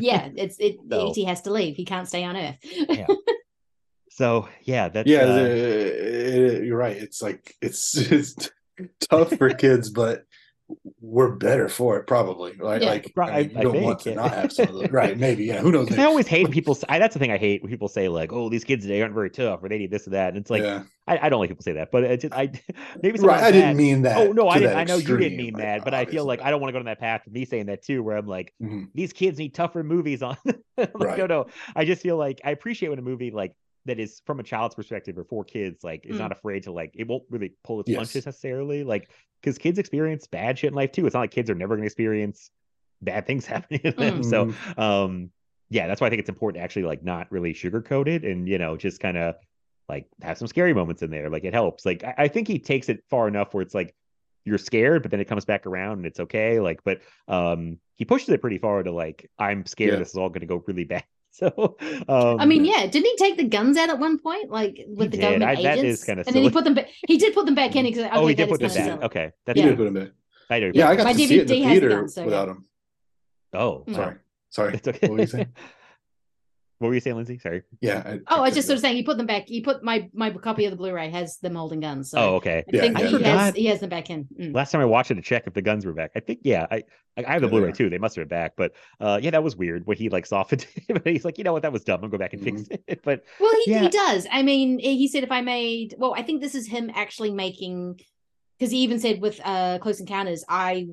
yeah, 0.00 0.28
it's 0.36 0.56
it 0.58 0.76
So- 0.90 1.12
ET 1.16 1.24
has 1.26 1.42
to 1.42 1.52
leave. 1.52 1.76
He 1.76 1.84
can't 1.84 2.06
stay 2.08 2.24
on 2.24 2.36
Earth. 2.36 2.56
yeah. 2.62 3.06
so 4.18 4.48
yeah, 4.64 4.88
that's 4.88 5.08
yeah, 5.08 5.20
uh, 5.20 5.34
the- 5.36 6.62
you're 6.64 6.76
right. 6.76 6.96
It's 6.96 7.22
like 7.22 7.54
it's 7.62 7.96
it's 8.18 8.50
tough 9.08 9.30
for 9.34 9.48
kids, 9.50 9.90
but 9.90 10.24
we're 11.00 11.34
better 11.36 11.66
for 11.66 11.96
it 11.98 12.06
probably. 12.06 12.52
Like, 12.60 12.82
Yeah. 12.82 12.88
like 12.90 13.12
Right, 13.16 13.32
I 13.32 13.42
mean, 13.48 13.56
I- 13.56 13.60
I 13.60 13.62
you 13.62 13.62
don't 13.62 13.72
think, 13.72 13.84
want 13.86 13.98
to 14.00 14.10
yeah. 14.10 14.16
not 14.16 14.34
have 14.34 14.52
some 14.52 14.68
of 14.68 14.74
those. 14.74 14.90
Right? 14.90 15.16
Maybe. 15.16 15.44
Yeah. 15.44 15.60
Who 15.60 15.72
knows? 15.72 15.86
Because 15.86 15.98
I 15.98 16.04
always 16.04 16.26
hate 16.26 16.50
people. 16.50 16.74
Say, 16.74 16.84
I, 16.90 16.98
that's 16.98 17.14
the 17.14 17.18
thing 17.20 17.30
I 17.32 17.38
hate 17.38 17.62
when 17.62 17.70
people 17.70 17.88
say 17.88 18.08
like, 18.08 18.32
"Oh, 18.34 18.48
these 18.50 18.64
kids 18.64 18.84
today 18.84 19.00
aren't 19.00 19.14
very 19.14 19.30
tough," 19.30 19.60
or 19.62 19.68
they 19.70 19.78
need 19.78 19.90
this 19.90 20.06
or 20.06 20.10
that. 20.10 20.28
And 20.28 20.36
it's 20.36 20.50
like, 20.50 20.62
yeah. 20.62 20.82
I, 21.06 21.18
I 21.26 21.28
don't 21.30 21.40
like 21.40 21.48
people 21.48 21.62
say 21.62 21.72
that, 21.72 21.90
but 21.90 22.04
it's 22.04 22.22
just 22.22 22.34
I 22.34 22.50
maybe 23.02 23.16
someone 23.18 23.36
Right. 23.36 23.44
I 23.44 23.50
didn't 23.52 23.68
that- 23.70 23.76
mean 23.76 24.02
that. 24.02 24.18
Oh 24.18 24.32
no, 24.32 24.48
I 24.48 24.58
didn't. 24.58 24.76
I 24.76 24.84
know 24.84 24.96
you 24.96 25.16
didn't 25.16 25.38
mean 25.38 25.54
like, 25.54 25.62
that, 25.62 25.84
but 25.84 25.94
I 25.94 26.04
feel 26.04 26.26
like 26.26 26.42
I 26.42 26.50
don't 26.50 26.60
want 26.60 26.68
to 26.68 26.72
go 26.72 26.80
down 26.80 26.86
that 26.86 27.00
path 27.00 27.26
of 27.26 27.32
me 27.32 27.44
saying 27.46 27.66
that 27.66 27.82
too, 27.82 28.02
where 28.02 28.16
I'm 28.18 28.26
like, 28.26 28.52
Mhm. 28.62 28.88
these 28.94 29.12
kids 29.14 29.38
need 29.38 29.54
tougher 29.54 29.82
movies 29.84 30.22
on. 30.22 30.36
Like, 30.76 30.90
Right. 30.94 31.18
no, 31.18 31.26
no. 31.26 31.46
I 31.74 31.84
just 31.86 32.02
feel 32.02 32.16
like 32.18 32.40
I 32.44 32.50
appreciate 32.52 32.90
when 32.90 32.98
a 33.00 33.02
movie 33.02 33.30
like 33.32 33.52
that 33.86 33.98
is 33.98 34.20
from 34.26 34.40
a 34.40 34.42
child's 34.42 34.74
perspective 34.74 35.16
or 35.18 35.24
for 35.24 35.44
kids, 35.44 35.82
like 35.84 36.04
is 36.06 36.16
Mm. 36.16 36.20
not 36.20 36.32
afraid 36.32 36.62
to 36.64 36.72
like 36.72 36.92
it 36.94 37.06
won't 37.06 37.24
really 37.30 37.54
pull 37.64 37.80
its 37.80 37.88
Yes. 37.88 37.98
punches 37.98 38.26
necessarily, 38.26 38.84
like 38.84 39.10
because 39.40 39.58
kids 39.58 39.78
experience 39.78 40.26
bad 40.26 40.58
shit 40.58 40.68
in 40.68 40.74
life 40.74 40.92
too. 40.92 41.06
It's 41.06 41.14
not 41.14 41.20
like 41.20 41.30
kids 41.30 41.48
are 41.50 41.54
never 41.54 41.74
going 41.76 41.82
to 41.84 41.86
experience 41.86 42.50
bad 43.00 43.26
things 43.26 43.46
happening 43.54 43.80
to 43.82 43.92
them. 43.92 44.22
So 44.22 44.46
Mhm. 44.46 44.78
um 44.78 45.30
yeah 45.70 45.86
that's 45.86 46.00
why 46.00 46.06
i 46.06 46.10
think 46.10 46.18
it's 46.20 46.30
important 46.30 46.58
to 46.58 46.64
actually 46.64 46.84
like 46.84 47.04
not 47.04 47.30
really 47.30 47.52
sugarcoat 47.52 48.08
it 48.08 48.24
and 48.24 48.48
you 48.48 48.56
know 48.56 48.74
just 48.74 49.00
kind 49.00 49.18
of 49.18 49.34
like 49.90 50.06
have 50.22 50.38
some 50.38 50.48
scary 50.48 50.72
moments 50.72 51.02
in 51.02 51.10
there 51.10 51.28
like 51.28 51.44
it 51.44 51.52
helps 51.52 51.84
like 51.84 52.02
I, 52.02 52.14
I 52.20 52.28
think 52.28 52.48
he 52.48 52.58
takes 52.58 52.88
it 52.88 53.04
far 53.10 53.28
enough 53.28 53.52
where 53.52 53.60
it's 53.60 53.74
like 53.74 53.94
you're 54.46 54.56
scared 54.56 55.02
but 55.02 55.10
then 55.10 55.20
it 55.20 55.26
comes 55.26 55.44
back 55.44 55.66
around 55.66 55.98
and 55.98 56.06
it's 56.06 56.20
okay 56.20 56.58
like 56.58 56.80
but 56.84 57.02
um 57.28 57.76
he 57.96 58.06
pushes 58.06 58.30
it 58.30 58.40
pretty 58.40 58.56
far 58.56 58.82
to 58.82 58.90
like 58.90 59.30
i'm 59.38 59.66
scared 59.66 59.92
Yeah. 59.92 59.98
this 59.98 60.08
is 60.08 60.14
all 60.16 60.30
going 60.30 60.40
to 60.40 60.46
go 60.46 60.64
really 60.66 60.84
bad 60.94 61.04
so 61.38 61.76
um 62.08 62.40
I 62.40 62.46
mean, 62.46 62.64
yeah, 62.64 62.86
didn't 62.86 63.06
he 63.06 63.16
take 63.16 63.36
the 63.36 63.44
guns 63.44 63.76
out 63.76 63.90
at 63.90 63.98
one 63.98 64.18
point, 64.18 64.50
like 64.50 64.84
with 64.88 65.10
the 65.10 65.16
did. 65.16 65.20
government 65.20 65.50
I- 65.58 65.62
that 65.62 65.78
agents? 65.78 66.00
is 66.00 66.04
kinda 66.04 66.24
and 66.26 66.34
then 66.34 66.42
he 66.42 66.50
put 66.50 66.64
them. 66.64 66.74
Back, 66.74 66.88
he 67.06 67.16
did 67.18 67.34
put 67.34 67.46
them 67.46 67.54
back 67.54 67.76
in. 67.76 67.84
Because, 67.84 68.04
okay, 68.04 68.10
oh 68.14 68.26
he 68.26 68.34
did 68.34 68.48
put 68.48 68.60
is 68.62 68.72
this 68.72 68.76
kinda 68.76 68.92
silly. 68.94 69.04
okay 69.04 69.32
that's 69.46 69.56
He 69.58 69.62
Yeah. 69.64 69.70
did 69.70 69.78
put 69.78 69.86
him 69.88 69.96
in. 69.98 70.12
I 70.50 70.60
do 70.60 70.72
Yeah, 70.74 70.88
I 70.88 70.96
got 70.96 71.04
My 71.04 71.12
to 71.12 71.18
see 71.18 71.24
it 71.24 71.40
in 71.42 71.46
the 71.46 71.54
DVD 71.54 71.68
theater 71.70 71.88
gun, 71.90 72.08
so, 72.08 72.20
yeah. 72.22 72.24
without 72.26 72.48
him. 72.48 72.64
oh 73.54 73.84
Mm. 73.86 73.94
Sorry. 73.94 74.14
Sorry. 74.50 74.74
it's 74.78 74.88
okay 74.88 75.06
What 75.08 75.10
were 75.16 75.20
you 75.20 75.26
saying? 75.26 75.52
What 76.78 76.88
were 76.88 76.94
you 76.94 77.00
saying 77.00 77.16
lindsay 77.16 77.38
sorry 77.38 77.62
Yeah. 77.80 78.02
I, 78.06 78.18
Oh, 78.28 78.38
I 78.38 78.40
was 78.40 78.54
just 78.54 78.66
sort 78.68 78.76
of 78.76 78.80
saying 78.82 78.96
he 78.96 79.02
put 79.02 79.16
them 79.16 79.26
back. 79.26 79.44
He 79.48 79.60
put 79.60 79.82
my 79.82 80.08
my 80.12 80.30
copy 80.30 80.64
of 80.64 80.70
the 80.70 80.76
Blu-ray 80.76 81.10
has 81.10 81.38
the 81.38 81.50
molding 81.50 81.80
guns. 81.80 82.10
So 82.10 82.18
oh 82.18 82.34
okay 82.36 82.58
I 82.60 82.64
Yeah, 82.76 82.80
think 82.82 82.98
yeah. 82.98 83.06
he 83.08 83.24
I 83.24 83.28
has 83.28 83.54
he 83.54 83.66
has 83.66 83.80
them 83.80 83.90
back 83.90 84.10
in. 84.10 84.28
Mm. 84.38 84.54
Last 84.54 84.70
time 84.72 84.80
I 84.80 84.84
watched 84.84 85.10
it 85.10 85.14
to 85.16 85.22
check 85.22 85.46
if 85.46 85.54
the 85.54 85.62
guns 85.62 85.84
were 85.86 85.92
back, 85.92 86.12
I 86.16 86.20
think 86.20 86.40
yeah, 86.44 86.66
I 86.70 86.82
I 87.16 87.24
I 87.26 87.32
have 87.32 87.40
the 87.42 87.46
Yeah, 87.48 87.50
Blu-ray 87.50 87.72
too. 87.72 87.90
They 87.90 87.98
must 87.98 88.14
have 88.16 88.28
been 88.28 88.36
back, 88.38 88.52
but 88.56 88.72
uh, 89.00 89.18
yeah, 89.20 89.30
that 89.30 89.42
was 89.42 89.56
weird 89.56 89.86
when 89.86 89.96
he 89.96 90.08
like 90.08 90.24
softened 90.26 90.66
it. 90.76 90.84
but 91.02 91.06
he's 91.06 91.24
like, 91.24 91.36
you 91.38 91.44
know 91.44 91.52
what, 91.52 91.62
that 91.62 91.72
was 91.72 91.82
dumb. 91.82 92.00
I'll 92.02 92.08
go 92.10 92.18
back 92.18 92.32
and 92.32 92.42
fix 92.42 92.62
it. 92.86 93.00
But 93.04 93.24
Well, 93.40 93.52
he, 93.64 93.72
Yeah. 93.72 93.82
he 93.82 93.88
does. 93.88 94.26
I 94.30 94.42
mean, 94.42 94.78
he 94.78 95.08
said 95.08 95.24
if 95.24 95.32
I 95.32 95.40
made 95.40 95.94
well, 95.98 96.14
I 96.16 96.22
think 96.22 96.40
this 96.40 96.54
is 96.54 96.68
him 96.68 96.90
actually 96.94 97.32
making 97.32 98.00
because 98.58 98.70
he 98.72 98.78
even 98.78 98.98
said 99.00 99.20
with 99.20 99.40
uh 99.44 99.78
Close 99.78 99.98
Encounters, 100.00 100.44
I 100.48 100.88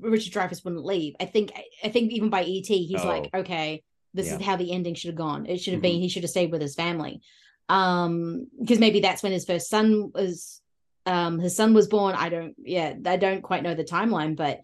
Richard 0.00 0.32
Dreyfuss 0.32 0.64
wouldn't 0.64 0.84
leave. 0.84 1.14
I 1.20 1.26
think 1.26 1.52
I 1.84 1.88
think 1.90 2.12
even 2.12 2.30
by 2.30 2.42
ET, 2.42 2.66
he's 2.66 3.00
Oh. 3.04 3.06
like, 3.08 3.28
okay, 3.34 3.82
this 4.16 4.26
Yeah. 4.28 4.36
is 4.36 4.42
how 4.42 4.56
the 4.56 4.72
ending 4.72 4.94
should 4.94 5.08
have 5.12 5.16
gone. 5.26 5.46
It 5.46 5.58
should 5.60 5.74
have 5.74 5.80
Mhm. 5.80 5.88
been 5.90 6.00
he 6.00 6.08
should 6.08 6.24
have 6.24 6.30
stayed 6.30 6.50
with 6.52 6.62
his 6.62 6.74
family. 6.74 7.20
Um, 7.68 8.46
because 8.60 8.78
maybe 8.78 9.00
that's 9.00 9.22
when 9.22 9.32
his 9.32 9.44
first 9.44 9.68
son 9.68 10.10
was 10.14 10.60
um 11.04 11.38
his 11.38 11.54
son 11.54 11.74
was 11.74 11.86
born. 11.88 12.14
I 12.16 12.28
don't 12.28 12.54
yeah, 12.58 12.94
I 13.04 13.16
don't 13.16 13.42
quite 13.42 13.62
know 13.62 13.74
the 13.74 13.84
timeline, 13.84 14.34
but 14.36 14.60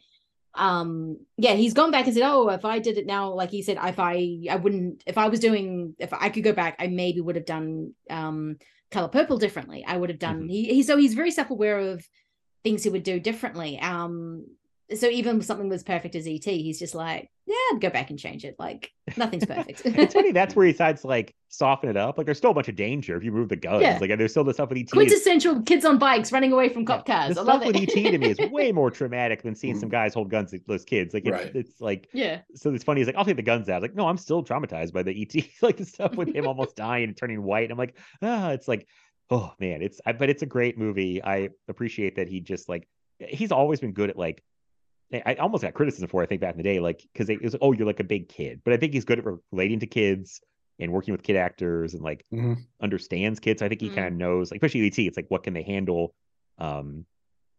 um 0.54 1.16
yeah 1.38 1.54
he's 1.54 1.72
gone 1.72 1.90
back 1.90 2.04
and 2.04 2.12
said 2.14 2.22
oh 2.30 2.50
if 2.50 2.66
i 2.66 2.78
did 2.78 2.98
it 2.98 3.06
now 3.06 3.32
like 3.32 3.48
he 3.50 3.62
said 3.62 3.78
if 3.82 3.98
i 3.98 4.14
i 4.50 4.56
wouldn't 4.56 5.02
if 5.06 5.16
i 5.16 5.26
was 5.28 5.40
doing 5.40 5.94
if 5.98 6.12
i 6.12 6.28
could 6.28 6.44
go 6.44 6.52
back 6.52 6.76
i 6.78 6.86
maybe 6.88 7.22
would 7.22 7.36
have 7.36 7.46
done 7.46 7.94
um 8.10 8.56
color 8.90 9.08
purple 9.08 9.38
differently 9.38 9.82
i 9.86 9.96
would 9.96 10.10
have 10.10 10.18
done 10.18 10.42
Mhm. 10.42 10.50
he, 10.50 10.74
he 10.74 10.82
so 10.82 10.98
he's 10.98 11.14
very 11.14 11.30
self-aware 11.30 11.78
of 11.78 12.06
things 12.64 12.82
he 12.84 12.90
would 12.90 13.02
do 13.02 13.18
differently 13.18 13.80
um 13.80 14.44
so 14.98 15.08
even 15.08 15.38
with 15.38 15.46
something 15.46 15.68
was 15.68 15.82
perfect 15.82 16.14
as 16.14 16.26
et 16.26 16.44
he's 16.44 16.78
just 16.78 16.94
like 16.94 17.28
yeah 17.46 17.54
I'd 17.72 17.80
go 17.80 17.90
back 17.90 18.10
and 18.10 18.18
change 18.18 18.44
it 18.44 18.56
like 18.58 18.90
nothing's 19.16 19.44
perfect 19.46 19.82
it's 19.84 20.14
funny 20.14 20.32
that's 20.32 20.54
where 20.54 20.66
he 20.66 20.72
decides 20.72 21.02
to 21.02 21.08
like 21.08 21.34
soften 21.48 21.90
it 21.90 21.98
up. 21.98 22.16
Like 22.16 22.24
there's 22.24 22.38
still 22.38 22.52
a 22.52 22.54
bunch 22.54 22.68
of 22.68 22.76
danger 22.76 23.14
if 23.14 23.22
you 23.22 23.30
move 23.30 23.50
the 23.50 23.56
guns. 23.56 23.82
Yeah. 23.82 23.98
Like 24.00 24.16
there's 24.16 24.30
still 24.30 24.42
the 24.42 24.54
stuff 24.54 24.70
with 24.70 24.78
ET. 24.78 24.90
quintessential 24.90 25.60
kids 25.60 25.84
on 25.84 25.98
bikes 25.98 26.32
running 26.32 26.50
away 26.50 26.70
from 26.70 26.86
cop 26.86 27.04
cars 27.04 27.34
The 27.34 27.40
i 27.42 27.44
stuff 27.44 27.46
love 27.60 27.66
with 27.66 27.76
it 27.76 27.94
ET 27.94 28.10
to 28.10 28.16
me 28.18 28.30
is 28.30 28.38
way 28.50 28.72
more 28.72 28.90
traumatic 28.90 29.42
than 29.42 29.54
seeing 29.54 29.78
some 29.78 29.90
guys 29.90 30.14
hold 30.14 30.30
guns 30.30 30.54
at 30.54 30.66
those 30.66 30.82
kids. 30.84 31.12
Like 31.12 31.26
it's, 31.26 31.32
Right. 31.32 31.54
it's 31.54 31.78
like 31.80 32.08
yeah 32.14 32.40
so 32.54 32.72
it's 32.72 32.84
funny. 32.84 33.00
He's 33.02 33.06
like, 33.06 33.16
I'll 33.16 33.24
take 33.26 33.36
the 33.36 33.42
guns 33.42 33.68
out. 33.68 33.82
Like, 33.82 33.94
no, 33.94 34.08
I'm 34.08 34.16
still 34.16 34.42
traumatized 34.42 34.94
by 34.94 35.02
the 35.02 35.12
ET. 35.20 35.44
like 35.60 35.76
the 35.76 35.84
stuff 35.84 36.14
with 36.16 36.34
him 36.34 36.46
almost 36.46 36.74
dying 36.74 37.04
and 37.04 37.16
turning 37.16 37.42
white. 37.42 37.70
I'm 37.70 37.76
like, 37.76 37.96
ah, 38.22 38.52
it's 38.52 38.66
like, 38.66 38.86
oh 39.28 39.52
man, 39.60 39.82
it's 39.82 40.00
I, 40.06 40.12
but 40.12 40.30
it's 40.30 40.42
a 40.42 40.46
great 40.46 40.78
movie. 40.78 41.22
I 41.22 41.50
appreciate 41.68 42.16
that 42.16 42.28
he 42.28 42.40
just 42.40 42.66
like 42.66 42.88
he's 43.18 43.52
always 43.52 43.80
been 43.80 43.92
good 43.92 44.08
at 44.08 44.16
like. 44.16 44.42
I 45.12 45.34
almost 45.34 45.62
got 45.62 45.74
criticism 45.74 46.08
for, 46.08 46.22
it, 46.22 46.26
I 46.26 46.28
think, 46.28 46.40
back 46.40 46.52
in 46.52 46.58
the 46.58 46.62
day, 46.62 46.80
like 46.80 47.02
because 47.12 47.28
it 47.28 47.42
was, 47.42 47.54
oh, 47.60 47.72
you're 47.72 47.86
like 47.86 48.00
a 48.00 48.04
big 48.04 48.28
kid, 48.28 48.60
but 48.64 48.72
I 48.72 48.76
think 48.76 48.92
he's 48.94 49.04
good 49.04 49.18
at 49.18 49.24
relating 49.50 49.80
to 49.80 49.86
kids 49.86 50.40
and 50.78 50.92
working 50.92 51.12
with 51.12 51.22
kid 51.22 51.36
actors 51.36 51.94
and 51.94 52.02
like 52.02 52.24
Mhm. 52.32 52.58
understands 52.80 53.38
kids. 53.40 53.62
I 53.62 53.68
think 53.68 53.80
he 53.80 53.90
Mm. 53.90 53.94
kind 53.94 54.06
of 54.08 54.14
knows, 54.14 54.50
like 54.50 54.58
especially 54.58 54.86
ET. 54.86 54.98
It's 55.06 55.16
like 55.16 55.26
what 55.28 55.42
can 55.42 55.54
they 55.54 55.62
handle, 55.62 56.14
um, 56.58 57.04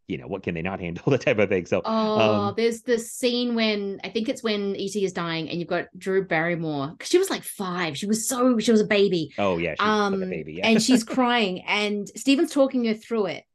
you 0.07 0.17
know, 0.17 0.27
what 0.27 0.43
can 0.43 0.53
they 0.53 0.61
not 0.61 0.79
handle, 0.81 1.03
that 1.11 1.21
type 1.21 1.39
of 1.39 1.47
thing. 1.49 1.65
So, 1.65 1.81
Oh, 1.85 2.19
um, 2.47 2.53
there's 2.57 2.81
this 2.81 3.11
scene 3.11 3.55
when 3.55 4.01
I 4.03 4.09
think 4.09 4.27
it's 4.29 4.43
when 4.43 4.75
ET 4.75 4.95
is 4.95 5.13
dying, 5.13 5.49
and 5.49 5.59
you've 5.59 5.69
got 5.69 5.87
Drew 5.97 6.25
Barrymore 6.25 6.89
because 6.89 7.09
she 7.09 7.17
was 7.17 7.29
like 7.29 7.43
five. 7.43 7.97
She 7.97 8.05
was 8.05 8.27
so 8.27 8.59
she 8.59 8.71
was 8.71 8.81
a 8.81 8.85
baby, 8.85 9.31
oh 9.37 9.57
yeah, 9.59 9.75
she's 9.75 9.87
um, 9.87 10.13
like 10.19 10.23
a 10.23 10.29
baby, 10.29 10.53
yeah. 10.55 10.67
and 10.67 10.81
she's 10.81 11.03
crying, 11.17 11.61
and 11.61 12.09
Steven's 12.17 12.51
talking 12.51 12.83
her 12.85 12.93
through 12.95 13.27
it, 13.27 13.45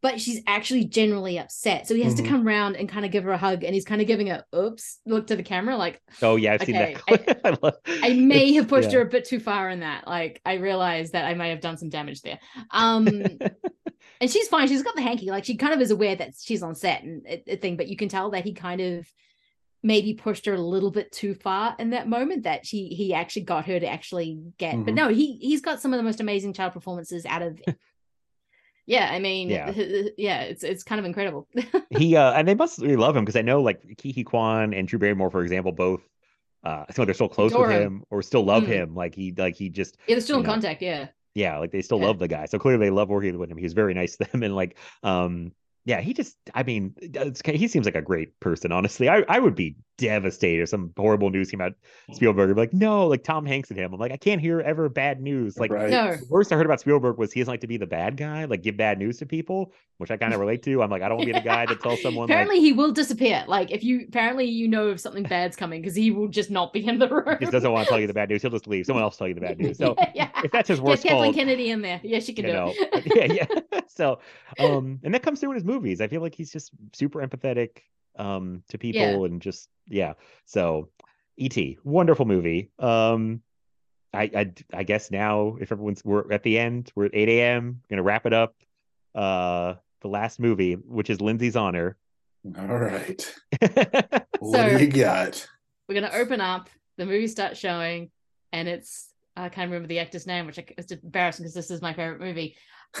but 0.00 0.20
she's 0.20 0.40
actually 0.46 0.84
generally 0.84 1.38
upset. 1.38 1.88
So 1.88 1.94
he 1.94 2.02
has 2.02 2.14
Mhm. 2.14 2.18
to 2.18 2.28
come 2.28 2.46
around 2.46 2.76
and 2.76 2.88
kind 2.88 3.04
of 3.04 3.10
give 3.10 3.24
her 3.24 3.32
a 3.32 3.36
hug, 3.38 3.64
and 3.64 3.74
he's 3.74 3.84
kind 3.84 4.00
of 4.00 4.06
giving 4.06 4.30
a 4.30 4.44
oops 4.54 5.00
look 5.06 5.26
to 5.26 5.36
the 5.36 5.42
camera, 5.42 5.76
like 5.76 6.00
oh 6.22 6.36
yeah, 6.36 6.52
I've 6.54 6.62
seen 6.62 6.76
that. 6.76 7.02
I, 7.44 7.56
love, 7.62 7.74
I 8.02 8.12
may 8.12 8.52
have 8.54 8.68
pushed 8.68 8.92
yeah. 8.92 8.98
her 8.98 9.02
a 9.02 9.08
bit 9.08 9.24
too 9.24 9.40
far 9.40 9.70
in 9.70 9.80
that. 9.80 10.06
Like 10.06 10.40
I 10.44 10.54
realized 10.54 11.12
that 11.14 11.24
I 11.24 11.34
might 11.34 11.48
have 11.48 11.60
done 11.60 11.78
some 11.78 11.88
damage 11.88 12.22
there. 12.22 12.38
Um 12.70 13.08
and 14.20 14.30
she's 14.30 14.48
fine. 14.48 14.68
She's 14.68 14.82
got 14.82 14.94
the 14.94 15.02
hanky. 15.02 15.30
Like 15.30 15.44
she 15.44 15.56
kind 15.56 15.74
of 15.74 15.80
is 15.80 15.90
aware 15.90 16.14
that 16.16 16.34
she's 16.40 16.62
on 16.62 16.74
set 16.76 17.02
and 17.02 17.26
a, 17.26 17.56
thing, 17.56 17.76
but 17.76 17.88
you 17.88 17.96
can 17.96 18.08
tell 18.08 18.30
that 18.30 18.44
he 18.44 18.52
kind 18.54 18.80
of 18.80 19.06
maybe 19.82 20.14
pushed 20.14 20.46
her 20.46 20.54
a 20.54 20.60
little 20.60 20.92
bit 20.92 21.10
too 21.10 21.34
far 21.34 21.74
in 21.80 21.90
that 21.90 22.08
moment 22.08 22.44
that 22.44 22.64
she 22.64 22.86
he 22.88 23.12
actually 23.14 23.42
got 23.42 23.66
her 23.66 23.80
to 23.80 23.86
actually 23.88 24.38
get. 24.58 24.76
But 24.84 24.94
Mhm. 24.94 24.96
no, 24.96 25.08
he 25.08 25.38
he's 25.40 25.60
got 25.60 25.80
some 25.80 25.92
of 25.92 25.96
the 25.96 26.04
most 26.04 26.20
amazing 26.20 26.52
child 26.52 26.72
performances 26.72 27.26
out 27.26 27.42
of 27.42 27.60
Yeah, 28.86 29.08
I 29.10 29.18
mean, 29.18 29.50
Yeah. 29.50 29.72
yeah, 30.18 30.42
it's 30.42 30.64
it's 30.64 30.82
kind 30.84 30.98
of 30.98 31.04
incredible. 31.04 31.48
he 31.90 32.16
uh 32.16 32.32
and 32.32 32.48
they 32.48 32.54
must 32.54 32.78
really 32.78 32.96
love 32.96 33.16
him 33.16 33.24
because 33.24 33.36
I 33.36 33.42
know 33.42 33.60
like 33.62 33.82
Ke 33.98 34.14
Huy 34.14 34.24
Quan 34.24 34.72
and 34.74 34.88
Drew 34.88 34.98
Barrymore, 34.98 35.30
for 35.30 35.42
example, 35.42 35.72
both 35.72 36.02
uh 36.64 36.84
I 36.88 36.92
think 36.92 37.06
they're 37.06 37.14
still 37.14 37.28
close 37.28 37.52
Adore 37.52 37.68
with 37.68 37.70
him. 37.70 37.82
him 37.86 38.04
or 38.10 38.22
still 38.22 38.44
love 38.44 38.64
Mm. 38.64 38.68
him. 38.68 38.94
Like 38.94 39.14
he 39.14 39.32
like 39.36 39.56
he 39.56 39.68
just 39.68 39.98
yeah, 40.06 40.14
they're 40.14 40.20
still 40.22 40.38
in 40.38 40.42
know. 40.44 40.50
contact, 40.52 40.82
yeah. 40.82 41.08
yeah, 41.34 41.58
like 41.58 41.72
they 41.72 41.82
still 41.82 41.98
Yeah. 41.98 42.06
love 42.06 42.18
the 42.18 42.28
guy. 42.28 42.46
So 42.46 42.58
clearly 42.58 42.86
they 42.86 42.90
love 42.90 43.08
working 43.08 43.38
with 43.38 43.50
him. 43.50 43.58
He's 43.58 43.74
very 43.74 43.94
nice 43.94 44.16
to 44.18 44.24
them 44.32 44.42
and 44.42 44.56
like 44.56 44.78
um 45.02 45.52
yeah, 45.84 46.00
he 46.00 46.14
just 46.14 46.36
I 46.54 46.62
mean 46.62 46.94
it's, 47.00 47.42
he 47.44 47.68
seems 47.68 47.86
like 47.86 47.96
a 47.96 48.02
great 48.02 48.38
person, 48.40 48.72
honestly. 48.72 49.08
I 49.08 49.24
I 49.28 49.38
would 49.40 49.54
be 49.56 49.76
devastated. 49.98 50.62
Or 50.62 50.66
some 50.66 50.92
horrible 50.96 51.30
news 51.30 51.50
came 51.50 51.60
out. 51.60 51.74
Spielberg 52.12 52.48
would 52.48 52.54
be 52.54 52.60
like, 52.60 52.72
no, 52.72 53.06
like 53.06 53.24
Tom 53.24 53.46
Hanks 53.46 53.70
and 53.70 53.78
him. 53.78 53.92
I'm 53.92 54.00
like, 54.00 54.12
I 54.12 54.16
can't 54.16 54.40
hear 54.40 54.60
ever 54.60 54.88
bad 54.88 55.20
news. 55.20 55.58
Like 55.58 55.70
Right. 55.72 55.90
No. 55.90 56.16
the 56.16 56.26
worst 56.28 56.52
I 56.52 56.56
heard 56.56 56.66
about 56.66 56.80
Spielberg 56.80 57.18
was 57.18 57.32
he 57.32 57.40
doesn't 57.40 57.52
like 57.52 57.60
to 57.60 57.66
be 57.66 57.76
the 57.76 57.86
bad 57.86 58.16
guy, 58.16 58.44
like 58.44 58.62
give 58.62 58.76
bad 58.76 58.98
news 58.98 59.18
to 59.18 59.26
people, 59.26 59.72
which 59.98 60.10
I 60.10 60.16
kind 60.16 60.34
of 60.34 60.40
relate 60.40 60.62
to. 60.64 60.82
I'm 60.82 60.90
like, 60.90 61.02
I 61.02 61.08
don't 61.08 61.18
want 61.18 61.28
to 61.28 61.34
be 61.34 61.38
the 61.38 61.44
guy 61.44 61.66
that 61.66 61.80
tells 61.80 62.02
someone 62.02 62.24
apparently 62.24 62.56
like 62.56 62.64
he 62.64 62.72
will 62.72 62.92
disappear. 62.92 63.44
Like 63.46 63.70
if 63.70 63.84
you 63.84 64.06
apparently 64.08 64.44
you 64.46 64.68
know 64.68 64.90
if 64.90 65.00
something 65.00 65.22
bad's 65.24 65.56
coming 65.56 65.80
because 65.80 65.94
he 65.94 66.10
will 66.10 66.28
just 66.28 66.50
not 66.50 66.72
be 66.72 66.86
in 66.86 66.98
the 66.98 67.08
room. 67.08 67.36
he 67.38 67.44
just 67.44 67.52
doesn't 67.52 67.72
want 67.72 67.86
to 67.86 67.90
tell 67.90 68.00
you 68.00 68.06
the 68.06 68.14
bad 68.14 68.28
news. 68.28 68.42
He'll 68.42 68.50
just 68.50 68.66
leave. 68.66 68.86
Someone 68.86 69.02
else 69.02 69.16
tell 69.16 69.28
you 69.28 69.34
the 69.34 69.40
bad 69.40 69.58
news. 69.58 69.78
So 69.78 69.94
yeah, 69.98 70.10
yeah. 70.14 70.28
if 70.44 70.50
that's 70.50 70.68
his 70.68 70.80
Get 70.80 70.86
worst 70.86 71.02
Kathleen 71.02 71.32
fault, 71.32 71.36
Kennedy 71.36 71.70
in 71.70 71.82
there. 71.82 72.00
Yeah, 72.02 72.20
she 72.20 72.32
can 72.32 72.46
do 72.46 72.52
know, 72.52 72.72
it. 72.74 73.02
yeah, 73.14 73.46
yeah. 73.72 73.80
So, 73.88 74.20
um, 74.58 75.00
and 75.02 75.14
that 75.14 75.22
comes 75.22 75.40
through 75.40 75.50
in 75.50 75.56
his 75.56 75.64
movies. 75.64 76.00
I 76.00 76.08
feel 76.08 76.20
like 76.20 76.34
he's 76.34 76.52
just 76.52 76.70
super 76.92 77.26
empathetic, 77.26 77.78
um, 78.16 78.62
to 78.68 78.78
people 78.78 79.00
Yeah. 79.00 79.24
and 79.26 79.40
just 79.42 79.68
yeah. 79.86 80.14
So, 80.46 80.88
E.T. 81.36 81.78
wonderful 81.84 82.24
movie. 82.26 82.70
Um, 82.78 83.42
I, 84.14 84.30
I 84.34 84.52
I 84.74 84.82
guess 84.82 85.10
now 85.10 85.56
if 85.60 85.72
everyone's 85.72 86.04
we're 86.04 86.30
at 86.32 86.42
the 86.42 86.58
end, 86.58 86.92
we're 86.94 87.06
at 87.06 87.14
8 87.14 87.28
a.m. 87.28 87.80
Gonna 87.88 88.02
wrap 88.02 88.26
it 88.26 88.32
up. 88.32 88.54
Uh, 89.14 89.74
the 90.00 90.08
last 90.08 90.38
movie, 90.40 90.74
which 90.74 91.10
is 91.10 91.20
Lindsay's 91.20 91.56
Honor. 91.56 91.96
All 92.58 92.66
right. 92.66 93.20
So- 93.62 93.68
What 94.40 94.70
do 94.78 94.84
you 94.84 94.90
got? 94.90 95.46
We're 95.88 95.94
gonna 95.94 96.10
open 96.14 96.40
up. 96.40 96.68
The 96.98 97.06
movie 97.06 97.28
starts 97.28 97.58
showing, 97.58 98.10
and 98.52 98.68
it's 98.68 99.08
I 99.36 99.48
can't 99.48 99.70
remember 99.70 99.88
the 99.88 100.00
actor's 100.00 100.26
name, 100.26 100.46
which 100.46 100.58
is 100.76 100.90
embarrassing 100.92 101.44
because 101.44 101.54
this 101.54 101.70
is 101.70 101.80
my 101.80 101.92
favorite 101.94 102.20
movie. 102.20 102.56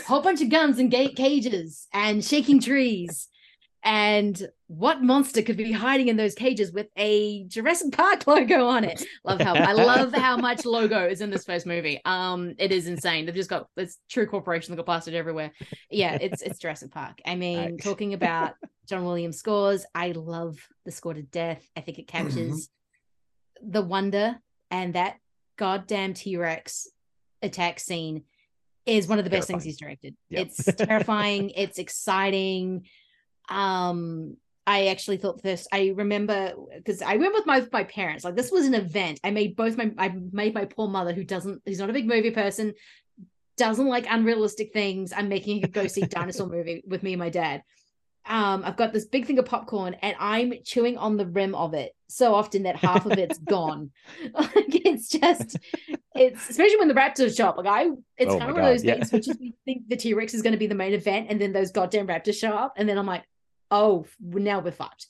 Whole 0.06 0.22
bunch 0.22 0.40
of 0.40 0.48
guns 0.48 0.78
and 0.78 0.90
gate 0.90 1.16
cages 1.16 1.86
and 1.92 2.24
shaking 2.24 2.60
trees. 2.60 3.28
And 3.84 4.40
what 4.68 5.02
monster 5.02 5.42
could 5.42 5.56
be 5.56 5.72
hiding 5.72 6.08
in 6.08 6.16
those 6.16 6.34
cages 6.34 6.72
with 6.72 6.86
a 6.96 7.44
Jurassic 7.44 7.92
Park 7.92 8.26
logo 8.26 8.66
on 8.66 8.84
it? 8.84 9.04
Love 9.24 9.40
how 9.40 9.54
I 9.54 9.72
love 9.72 10.12
how 10.14 10.36
much 10.36 10.64
logo 10.64 11.06
is 11.06 11.20
in 11.20 11.30
this 11.30 11.44
first 11.44 11.66
movie. 11.66 12.00
Um, 12.04 12.54
it 12.58 12.70
is 12.70 12.86
insane. 12.86 13.26
They've 13.26 13.34
just 13.34 13.50
got 13.50 13.68
this 13.76 13.98
true 14.08 14.26
corporation 14.26 14.72
that 14.72 14.76
got 14.76 14.86
plastered 14.86 15.14
everywhere. 15.14 15.52
Yeah, 15.90 16.16
it's 16.20 16.42
it's 16.42 16.58
Jurassic 16.58 16.92
Park. 16.92 17.20
I 17.26 17.34
mean, 17.34 17.72
Nice. 17.72 17.82
talking 17.84 18.14
about 18.14 18.54
John 18.88 19.04
Williams 19.04 19.38
scores, 19.38 19.84
I 19.94 20.12
love 20.12 20.58
the 20.84 20.92
score 20.92 21.14
to 21.14 21.22
death. 21.22 21.66
I 21.76 21.80
think 21.80 21.98
it 21.98 22.06
captures 22.06 22.68
the 23.62 23.82
wonder 23.82 24.38
and 24.70 24.94
that 24.94 25.16
goddamn 25.56 26.14
T-Rex 26.14 26.88
attack 27.42 27.78
scene 27.78 28.24
is 28.86 29.06
one 29.06 29.18
of 29.18 29.24
the 29.24 29.30
best 29.30 29.46
things 29.46 29.62
he's 29.62 29.78
directed. 29.78 30.16
Yep. 30.30 30.46
It's 30.46 30.64
terrifying, 30.76 31.50
it's 31.50 31.78
exciting. 31.78 32.86
Um 33.48 34.36
I 34.66 34.86
actually 34.88 35.16
thought 35.16 35.42
this 35.42 35.66
I 35.72 35.92
remember 35.96 36.52
because 36.76 37.02
I 37.02 37.16
went 37.16 37.34
with 37.34 37.46
my 37.46 37.66
my 37.72 37.84
parents. 37.84 38.24
Like 38.24 38.36
this 38.36 38.50
was 38.50 38.66
an 38.66 38.74
event. 38.74 39.20
I 39.24 39.30
made 39.30 39.56
both 39.56 39.76
my 39.76 39.92
I 39.98 40.14
made 40.32 40.54
my 40.54 40.66
poor 40.66 40.88
mother 40.88 41.12
who 41.12 41.24
doesn't 41.24 41.62
who's 41.66 41.78
not 41.78 41.90
a 41.90 41.94
big 41.94 42.06
movie 42.06 42.30
person, 42.30 42.74
doesn't 43.56 43.88
like 43.88 44.06
unrealistic 44.08 44.72
things. 44.72 45.12
I'm 45.12 45.28
making 45.28 45.64
a 45.64 45.68
go 45.68 45.86
see 45.86 46.02
dinosaur 46.02 46.48
movie 46.48 46.82
with 46.86 47.02
me 47.02 47.12
and 47.14 47.20
my 47.20 47.30
dad 47.30 47.62
um 48.26 48.62
I've 48.64 48.76
got 48.76 48.92
this 48.92 49.06
big 49.06 49.26
thing 49.26 49.38
of 49.38 49.46
popcorn 49.46 49.94
and 50.00 50.14
I'm 50.18 50.52
chewing 50.64 50.96
on 50.96 51.16
the 51.16 51.26
rim 51.26 51.54
of 51.54 51.74
it 51.74 51.92
so 52.08 52.34
often 52.34 52.64
that 52.64 52.76
half 52.76 53.06
of 53.06 53.12
it's 53.12 53.38
gone. 53.38 53.90
like 54.34 54.52
it's 54.68 55.08
just 55.08 55.58
it's 56.14 56.50
especially 56.50 56.78
when 56.78 56.88
the 56.88 56.94
raptors 56.94 57.36
show 57.36 57.48
up. 57.48 57.56
Like 57.56 57.66
I 57.66 57.90
it's 58.16 58.32
Oh 58.32 58.38
kind 58.38 58.50
of 58.50 58.56
one 58.56 58.64
of 58.64 58.70
those 58.70 58.84
yeah. 58.84 58.94
things 58.94 59.12
which 59.12 59.28
is 59.28 59.38
we 59.40 59.54
think 59.64 59.88
the 59.88 59.96
T-Rex 59.96 60.34
is 60.34 60.42
going 60.42 60.52
to 60.52 60.58
be 60.58 60.66
the 60.68 60.74
main 60.74 60.92
event 60.92 61.28
and 61.30 61.40
then 61.40 61.52
those 61.52 61.72
goddamn 61.72 62.06
raptors 62.06 62.38
show 62.38 62.52
up 62.52 62.74
and 62.76 62.88
then 62.88 62.96
I'm 62.96 63.06
like, 63.06 63.24
oh 63.72 64.06
now 64.20 64.60
we're 64.60 64.70
fucked. 64.70 65.06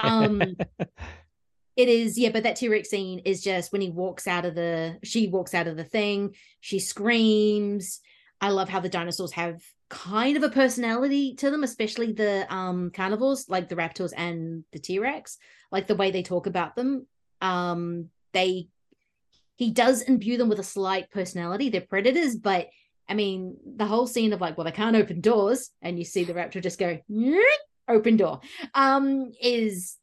Um 0.00 0.40
it 1.76 1.88
is 1.88 2.18
yeah 2.18 2.28
but 2.28 2.42
that 2.42 2.56
t-rex 2.56 2.90
scene 2.90 3.20
is 3.20 3.42
just 3.42 3.72
when 3.72 3.80
he 3.80 3.88
walks 3.88 4.26
out 4.26 4.44
of 4.44 4.54
the 4.54 4.98
she 5.02 5.26
walks 5.28 5.54
out 5.54 5.66
of 5.66 5.76
the 5.76 5.84
thing 5.84 6.34
she 6.60 6.78
screams. 6.78 8.00
I 8.40 8.50
love 8.50 8.68
how 8.68 8.80
the 8.80 8.88
dinosaurs 8.88 9.32
have 9.32 9.60
kind 9.88 10.36
of 10.36 10.42
a 10.42 10.50
personality 10.50 11.34
to 11.34 11.50
them 11.50 11.64
especially 11.64 12.12
the 12.12 12.46
um 12.54 12.90
carnivores 12.90 13.48
like 13.48 13.68
the 13.68 13.76
raptors 13.76 14.12
and 14.16 14.64
the 14.72 14.78
t-rex 14.78 15.38
like 15.70 15.86
the 15.86 15.96
way 15.96 16.10
they 16.10 16.22
talk 16.22 16.46
about 16.46 16.76
them. 16.76 17.06
Um 17.40 18.10
they 18.32 18.68
he 19.56 19.70
does 19.70 20.02
imbue 20.02 20.38
them 20.38 20.48
with 20.48 20.58
a 20.58 20.64
slight 20.64 21.10
personality. 21.10 21.70
They're 21.70 21.80
predators 21.80 22.36
but 22.36 22.68
i 23.08 23.14
mean 23.14 23.56
the 23.76 23.84
whole 23.84 24.06
scene 24.06 24.32
of 24.32 24.40
like 24.40 24.56
well 24.56 24.64
they 24.64 24.70
can't 24.70 24.94
open 24.94 25.20
doors 25.20 25.70
and 25.82 25.98
you 25.98 26.04
see 26.04 26.22
the 26.22 26.32
raptor 26.32 26.62
just 26.62 26.78
go 26.78 27.00
open 27.88 28.16
door 28.16 28.40
um 28.74 29.32
is 29.40 29.96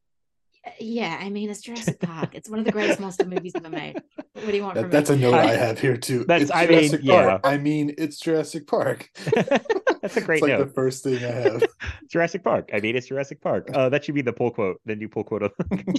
yeah, 0.79 1.17
I 1.19 1.29
mean, 1.29 1.49
it's 1.49 1.61
Jurassic 1.61 1.99
Park. 2.01 2.35
It's 2.35 2.49
one 2.49 2.59
of 2.59 2.65
the 2.65 2.71
greatest 2.73 2.99
monster 2.99 3.25
movies 3.25 3.53
ever 3.55 3.69
made. 3.69 3.95
What 4.33 4.45
do 4.45 4.55
you 4.55 4.61
want 4.61 4.75
That, 4.75 4.81
from 4.81 4.91
that's 4.91 5.09
me? 5.09 5.15
a 5.15 5.19
note 5.19 5.33
I- 5.33 5.43
I 5.53 5.55
have 5.55 5.79
here 5.79 5.95
too. 5.97 6.25
That's- 6.25 6.43
It's 6.43 6.51
I 6.51 6.67
mean, 6.67 6.79
Jurassic 6.79 6.99
yeah. 7.03 7.23
Park. 7.25 7.41
I 7.45 7.57
mean, 7.57 7.95
it's 7.97 8.19
Jurassic 8.19 8.67
Park. 8.67 9.09
That's 10.01 10.17
a 10.17 10.21
great 10.21 10.37
it's 10.37 10.41
like 10.43 10.51
note. 10.59 10.67
the 10.67 10.73
first 10.73 11.03
thing 11.03 11.17
I 11.23 11.31
have. 11.31 11.63
Jurassic 12.09 12.43
Park. 12.43 12.69
I 12.73 12.79
mean, 12.81 12.95
it's 12.97 13.07
Jurassic 13.07 13.41
Park. 13.41 13.69
Uh, 13.73 13.89
that 13.89 14.03
should 14.03 14.15
be 14.15 14.21
the 14.21 14.33
pull 14.33 14.51
quote. 14.51 14.79
The 14.85 14.95
new 14.95 15.09
pull 15.09 15.23
quote. 15.23 15.43
Of... 15.43 15.53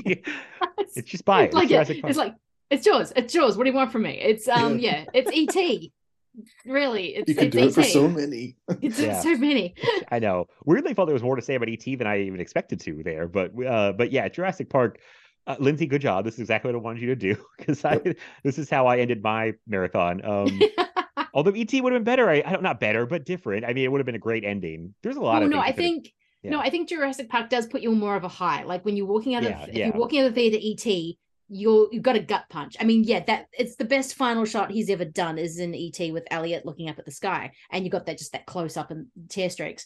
it's 0.05 1.11
just 1.11 1.25
buy 1.25 1.43
it. 1.43 1.47
It's 1.47 1.55
like 1.55 1.65
it, 1.67 1.69
Jurassic 1.71 2.01
Park. 2.03 2.11
it's 2.11 2.19
like 2.19 2.35
it's 2.71 2.87
yours. 2.87 3.13
It's 3.17 3.35
yours. 3.35 3.57
What 3.57 3.65
do 3.65 3.71
you 3.71 3.77
want 3.77 3.91
from 3.93 4.03
me? 4.03 4.19
It's 4.21 4.47
um 4.47 4.79
yeah, 4.79 5.05
it's 5.15 5.31
ET. 5.35 5.91
Really, 6.67 7.17
it's 7.17 7.29
You 7.29 7.35
can 7.35 7.47
it's 7.47 7.57
do 7.57 7.63
it 7.69 7.75
for 7.75 7.83
so 7.83 8.09
many. 8.09 8.57
It's 8.83 8.99
Yeah. 9.01 9.21
so 9.21 9.37
many. 9.37 9.75
I 10.11 10.19
know. 10.19 10.47
Weirdly, 10.65 10.95
thought 10.95 11.07
there 11.07 11.15
was 11.15 11.23
more 11.23 11.37
to 11.37 11.43
say 11.43 11.55
about 11.55 11.69
ET 11.69 11.85
than 11.85 12.07
I 12.07 12.21
even 12.21 12.41
expected 12.41 12.81
to 12.81 13.03
there. 13.03 13.29
But 13.29 13.53
uh, 13.65 13.93
but 13.93 14.13
yeah, 14.13 14.29
Jurassic 14.29 14.69
Park. 14.71 14.99
Uh, 15.47 15.57
Lindsay, 15.59 15.87
good 15.87 16.03
job. 16.03 16.25
This 16.27 16.35
is 16.35 16.41
exactly 16.41 16.71
what 16.71 16.79
I 16.79 16.83
wanted 16.83 17.01
you 17.01 17.09
to 17.09 17.17
do 17.17 17.35
because 17.59 17.85
I 17.85 17.99
this 18.45 18.59
is 18.59 18.69
how 18.69 18.87
I 18.87 18.99
ended 18.99 19.23
my 19.23 19.55
marathon. 19.67 20.25
Um, 20.25 20.61
although 21.35 21.51
ET 21.53 21.73
would 21.73 21.93
have 21.93 22.01
been 22.01 22.05
better. 22.05 22.29
I, 22.29 22.43
I 22.45 22.53
don't 22.53 22.63
not 22.63 22.79
better, 22.79 23.07
but 23.07 23.25
different. 23.25 23.65
I 23.65 23.73
mean, 23.73 23.85
it 23.85 23.89
would 23.91 23.99
have 23.99 24.07
been 24.07 24.15
a 24.15 24.19
great 24.21 24.45
ending. 24.45 24.95
There's 25.03 25.17
a 25.17 25.21
lot 25.21 25.43
Oh 25.43 25.47
of 25.47 25.51
no, 25.51 25.59
I 25.59 25.69
that 25.69 25.77
could've- 25.77 25.83
think 25.89 26.13
no, 26.45 26.59
I 26.61 26.71
think 26.71 26.89
Jurassic 26.89 27.29
Park 27.29 27.51
does 27.51 27.67
put 27.67 27.81
you 27.83 27.91
on 27.91 27.99
more 27.99 28.17
of 28.17 28.25
a 28.25 28.29
high. 28.29 28.65
Like 28.65 28.85
when 28.85 28.97
you're 28.97 29.07
walking 29.07 29.35
out 29.35 29.43
Yeah, 29.43 29.63
of 29.63 29.69
if 29.71 29.75
yeah. 29.75 29.87
you're 29.89 29.97
walking 29.97 30.21
out 30.21 30.27
of 30.29 30.35
the 30.35 30.51
theater, 30.51 30.59
ET, 30.63 31.17
you're 31.51 31.89
you've 31.91 32.05
got 32.05 32.17
a 32.17 32.21
gut 32.21 32.45
punch. 32.49 32.77
I 32.81 32.85
mean, 32.85 33.03
yeah, 33.05 33.25
that 33.27 33.47
it's 33.53 33.77
the 33.77 33.85
best 33.85 34.15
final 34.15 34.45
shot 34.45 34.71
he's 34.71 34.89
ever 34.89 35.05
done 35.05 35.37
is 35.37 35.59
in 35.59 35.75
ET 35.75 36.13
with 36.13 36.27
Elliot 36.31 36.65
looking 36.65 36.89
up 36.89 36.99
at 36.99 37.05
the 37.05 37.11
sky, 37.11 37.53
and 37.71 37.85
you 37.85 37.91
got 37.91 38.07
that 38.07 38.19
just 38.19 38.33
that 38.33 38.47
close 38.47 38.77
up 38.77 38.91
and 38.91 39.09
tear 39.29 39.51
streaks. 39.51 39.85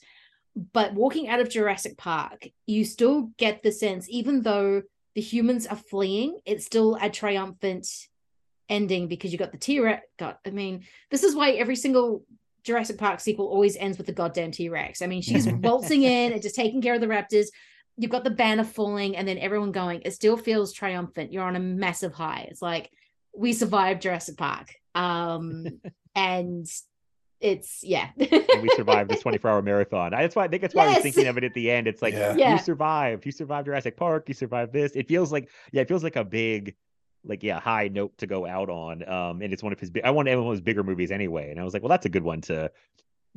But 0.72 0.94
walking 0.94 1.28
out 1.28 1.40
of 1.40 1.48
Jurassic 1.48 1.96
Park, 1.96 2.46
you 2.66 2.84
still 2.84 3.30
get 3.38 3.62
the 3.62 3.72
sense, 3.72 4.06
even 4.08 4.42
though 4.42 4.82
the 5.14 5.20
humans 5.20 5.66
are 5.66 5.76
fleeing, 5.76 6.38
it's 6.44 6.66
still 6.66 6.96
a 7.00 7.08
triumphant 7.08 7.88
ending 8.68 9.08
because 9.08 9.32
you 9.32 9.38
got 9.38 9.52
the 9.52 9.58
T 9.58 9.80
Rex. 9.80 10.06
God, 10.18 10.36
I 10.46 10.50
mean, 10.50 10.84
this 11.10 11.24
is 11.24 11.34
why 11.34 11.52
every 11.52 11.76
single 11.76 12.24
Jurassic 12.62 12.98
Park 12.98 13.20
sequel 13.20 13.46
always 13.46 13.76
ends 13.76 13.96
with 13.96 14.06
the 14.06 14.12
goddamn 14.12 14.50
T 14.50 14.68
Rex. 14.68 15.00
I 15.00 15.06
mean, 15.06 15.22
she's 15.22 15.48
waltzing 15.52 16.02
in 16.02 16.32
and 16.32 16.42
just 16.42 16.56
taking 16.56 16.82
care 16.82 16.94
of 16.94 17.00
the 17.00 17.06
raptors. 17.06 17.46
You've 17.96 18.10
got 18.10 18.24
the 18.24 18.30
banner 18.30 18.64
falling 18.64 19.16
and 19.16 19.26
then 19.26 19.38
everyone 19.38 19.72
going. 19.72 20.02
It 20.04 20.12
still 20.12 20.36
feels 20.36 20.72
triumphant. 20.72 21.32
You're 21.32 21.44
on 21.44 21.56
a 21.56 21.60
massive 21.60 22.12
high. 22.12 22.48
It's 22.50 22.62
like 22.62 22.90
we 23.36 23.52
survived 23.52 24.02
Jurassic 24.02 24.36
Park. 24.36 24.74
Um, 24.94 25.80
and 26.14 26.66
it's 27.40 27.84
yeah. 27.84 28.08
and 28.16 28.62
we 28.62 28.68
survived 28.70 29.10
this 29.10 29.20
24 29.22 29.50
hour 29.50 29.62
marathon. 29.62 30.14
I, 30.14 30.22
that's 30.22 30.34
why 30.34 30.44
I 30.44 30.48
think 30.48 30.62
that's 30.62 30.74
why 30.74 30.86
I 30.86 30.94
was 30.94 30.98
thinking 31.02 31.26
of 31.26 31.36
it 31.36 31.44
at 31.44 31.54
the 31.54 31.70
end. 31.70 31.86
It's 31.86 32.00
like 32.02 32.14
Yeah. 32.14 32.34
Yeah. 32.36 32.52
you 32.52 32.58
survived, 32.58 33.26
you 33.26 33.32
survived 33.32 33.66
Jurassic 33.66 33.96
Park, 33.96 34.28
you 34.28 34.34
survived 34.34 34.72
this. 34.72 34.92
It 34.92 35.08
feels 35.08 35.30
like 35.30 35.50
yeah, 35.72 35.82
it 35.82 35.88
feels 35.88 36.02
like 36.02 36.16
a 36.16 36.24
big, 36.24 36.74
like 37.24 37.42
yeah, 37.42 37.60
high 37.60 37.88
note 37.88 38.16
to 38.18 38.26
go 38.26 38.46
out 38.46 38.70
on. 38.70 39.06
Um, 39.08 39.42
and 39.42 39.52
it's 39.52 39.62
one 39.62 39.72
of 39.72 39.80
his. 39.80 39.90
big 39.90 40.04
I 40.04 40.10
wanted 40.10 40.36
one 40.36 40.46
of 40.46 40.52
his 40.52 40.60
bigger 40.62 40.82
movies 40.82 41.10
anyway, 41.10 41.50
and 41.50 41.60
I 41.60 41.64
was 41.64 41.74
like, 41.74 41.82
well, 41.82 41.90
that's 41.90 42.06
a 42.06 42.10
good 42.10 42.24
one 42.24 42.40
to 42.42 42.70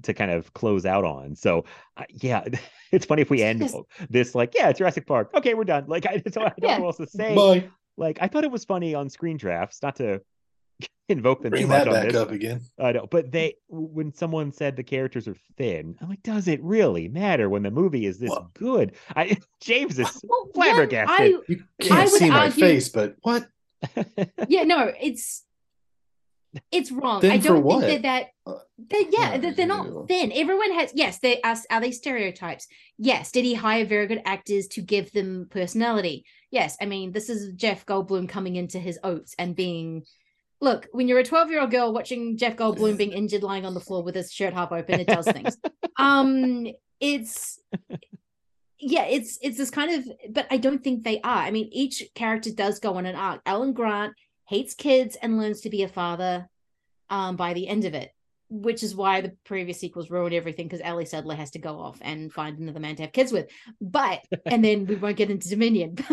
to 0.03 0.13
kind 0.13 0.31
of 0.31 0.53
close 0.53 0.85
out 0.85 1.03
on. 1.05 1.35
So 1.35 1.65
uh, 1.97 2.03
yeah, 2.09 2.43
it's 2.91 3.05
funny 3.05 3.21
if 3.21 3.29
we 3.29 3.41
end 3.43 3.61
Yes. 3.61 3.75
this 4.09 4.35
like 4.35 4.53
yeah, 4.55 4.71
Jurassic 4.71 5.05
Park. 5.07 5.31
Okay, 5.35 5.53
we're 5.53 5.63
done. 5.63 5.85
Like 5.87 6.05
I, 6.05 6.17
don't, 6.25 6.37
I 6.37 6.41
don't 6.49 6.55
Yeah. 6.61 6.77
know 6.77 6.83
what 6.85 6.99
else 6.99 7.11
to 7.11 7.17
say. 7.17 7.35
Bye. 7.35 7.69
Like 7.97 8.19
I 8.21 8.27
thought 8.27 8.43
it 8.43 8.51
was 8.51 8.63
funny 8.65 8.93
on 8.93 9.09
screen 9.09 9.37
drafts, 9.37 9.81
not 9.81 9.95
to 9.97 10.21
invoke 11.09 11.41
them 11.41 11.51
too 11.51 11.57
Bring 11.57 11.67
much 11.69 11.85
that 11.85 11.87
on 11.87 11.93
back 11.95 12.05
this. 12.11 12.15
up 12.15 12.31
again. 12.31 12.61
I 12.77 12.91
know, 12.91 13.07
but 13.09 13.31
they 13.31 13.55
when 13.69 14.13
someone 14.13 14.51
said 14.51 14.75
the 14.75 14.83
characters 14.83 15.27
are 15.27 15.35
thin, 15.57 15.95
I'm 16.01 16.09
like, 16.09 16.21
does 16.21 16.47
it 16.47 16.61
really 16.61 17.07
matter 17.07 17.49
when 17.49 17.63
the 17.63 17.71
movie 17.71 18.05
is 18.05 18.19
this 18.19 18.29
Well- 18.29 18.51
good? 18.53 18.93
I 19.15 19.37
James 19.61 19.97
is 19.97 20.21
Well, 20.23 20.47
yeah, 20.47 20.51
flabbergasted. 20.53 21.35
You 21.47 21.63
can't 21.81 22.11
would 22.11 22.19
see 22.19 22.29
my 22.29 22.45
argue- 22.45 22.61
face, 22.61 22.89
but 22.89 23.15
what? 23.23 23.47
Yeah, 24.47 24.63
no, 24.63 24.91
it's 25.01 25.43
it's 26.71 26.91
wrong. 26.91 27.21
Thin 27.21 27.31
I 27.31 27.37
don't 27.37 27.55
think 27.55 27.65
what? 27.65 27.81
they're 27.81 27.99
that. 27.99 28.27
Uh, 28.45 28.55
yeah, 28.91 29.03
yeah, 29.09 29.37
they're, 29.37 29.53
they're 29.53 29.67
not 29.67 30.07
thin. 30.07 30.31
Everyone 30.33 30.71
has 30.73 30.91
yes. 30.93 31.19
They 31.19 31.41
are. 31.41 31.55
Are 31.69 31.81
they 31.81 31.91
stereotypes? 31.91 32.67
Yes. 32.97 33.31
Did 33.31 33.45
he 33.45 33.53
hire 33.53 33.85
very 33.85 34.07
good 34.07 34.21
actors 34.25 34.67
to 34.69 34.81
give 34.81 35.11
them 35.11 35.47
personality? 35.49 36.25
Yes. 36.51 36.77
I 36.81 36.85
mean, 36.85 37.11
this 37.11 37.29
is 37.29 37.53
Jeff 37.55 37.85
Goldblum 37.85 38.29
coming 38.29 38.55
into 38.55 38.79
his 38.79 38.99
oats 39.03 39.35
and 39.37 39.55
being. 39.55 40.03
Look, 40.59 40.87
when 40.91 41.07
you're 41.07 41.19
a 41.19 41.23
12 41.23 41.51
year 41.51 41.61
old 41.61 41.69
girl 41.69 41.93
watching 41.93 42.35
Jeff 42.35 42.55
Goldblum 42.55 42.97
being 42.97 43.11
injured, 43.13 43.43
lying 43.43 43.65
on 43.65 43.75
the 43.75 43.79
floor 43.79 44.03
with 44.03 44.15
his 44.15 44.31
shirt 44.31 44.53
half 44.53 44.71
open, 44.71 44.99
it 44.99 45.07
does 45.07 45.25
things. 45.25 45.55
um, 45.97 46.65
it's 46.99 47.59
yeah, 48.79 49.05
it's 49.05 49.39
it's 49.41 49.57
this 49.57 49.69
kind 49.69 49.91
of, 49.91 50.33
but 50.33 50.47
I 50.51 50.57
don't 50.57 50.83
think 50.83 51.03
they 51.03 51.19
are. 51.21 51.43
I 51.43 51.51
mean, 51.51 51.69
each 51.71 52.03
character 52.15 52.51
does 52.51 52.79
go 52.79 52.95
on 52.95 53.05
an 53.05 53.15
arc. 53.15 53.41
Alan 53.45 53.73
Grant 53.73 54.13
hates 54.47 54.73
kids 54.73 55.15
and 55.21 55.37
learns 55.37 55.61
to 55.61 55.69
be 55.69 55.83
a 55.83 55.87
father 55.87 56.49
um, 57.09 57.35
by 57.35 57.53
the 57.53 57.67
end 57.67 57.85
of 57.85 57.93
it, 57.93 58.11
which 58.49 58.81
is 58.83 58.95
why 58.95 59.21
the 59.21 59.33
previous 59.45 59.79
sequels 59.79 60.09
ruined 60.09 60.33
everything 60.33 60.67
because 60.67 60.81
Ellie 60.83 61.05
Sadler 61.05 61.35
has 61.35 61.51
to 61.51 61.59
go 61.59 61.79
off 61.79 61.97
and 62.01 62.31
find 62.31 62.57
another 62.59 62.79
man 62.79 62.95
to 62.95 63.03
have 63.03 63.11
kids 63.11 63.31
with. 63.31 63.47
But 63.81 64.21
and 64.45 64.63
then 64.63 64.85
we 64.85 64.95
won't 64.95 65.17
get 65.17 65.29
into 65.29 65.49
Dominion. 65.49 65.97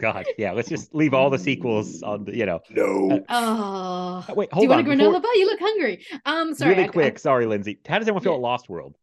God, 0.00 0.26
yeah. 0.36 0.50
Let's 0.50 0.68
just 0.68 0.92
leave 0.94 1.14
all 1.14 1.30
the 1.30 1.38
sequels 1.38 2.02
on 2.02 2.24
the, 2.24 2.36
you 2.36 2.44
know. 2.46 2.60
No. 2.70 3.24
oh, 3.28 4.24
Uh, 4.28 4.34
Wait, 4.34 4.50
do 4.50 4.60
you 4.62 4.68
hold 4.68 4.70
want 4.70 4.86
a 4.86 4.90
granola 4.90 4.98
before- 4.98 5.20
bar? 5.20 5.34
You 5.36 5.46
look 5.46 5.60
hungry. 5.60 6.06
Um, 6.26 6.54
sorry. 6.54 6.70
really 6.72 6.82
I- 6.84 6.86
I- 6.86 6.90
quick. 6.90 7.18
Sorry, 7.20 7.46
Lindsay. 7.46 7.78
How 7.86 7.98
does 7.98 8.08
everyone 8.08 8.24
feel 8.24 8.32
Yeah. 8.32 8.38
at 8.38 8.42
Lost 8.42 8.68
World? 8.68 8.96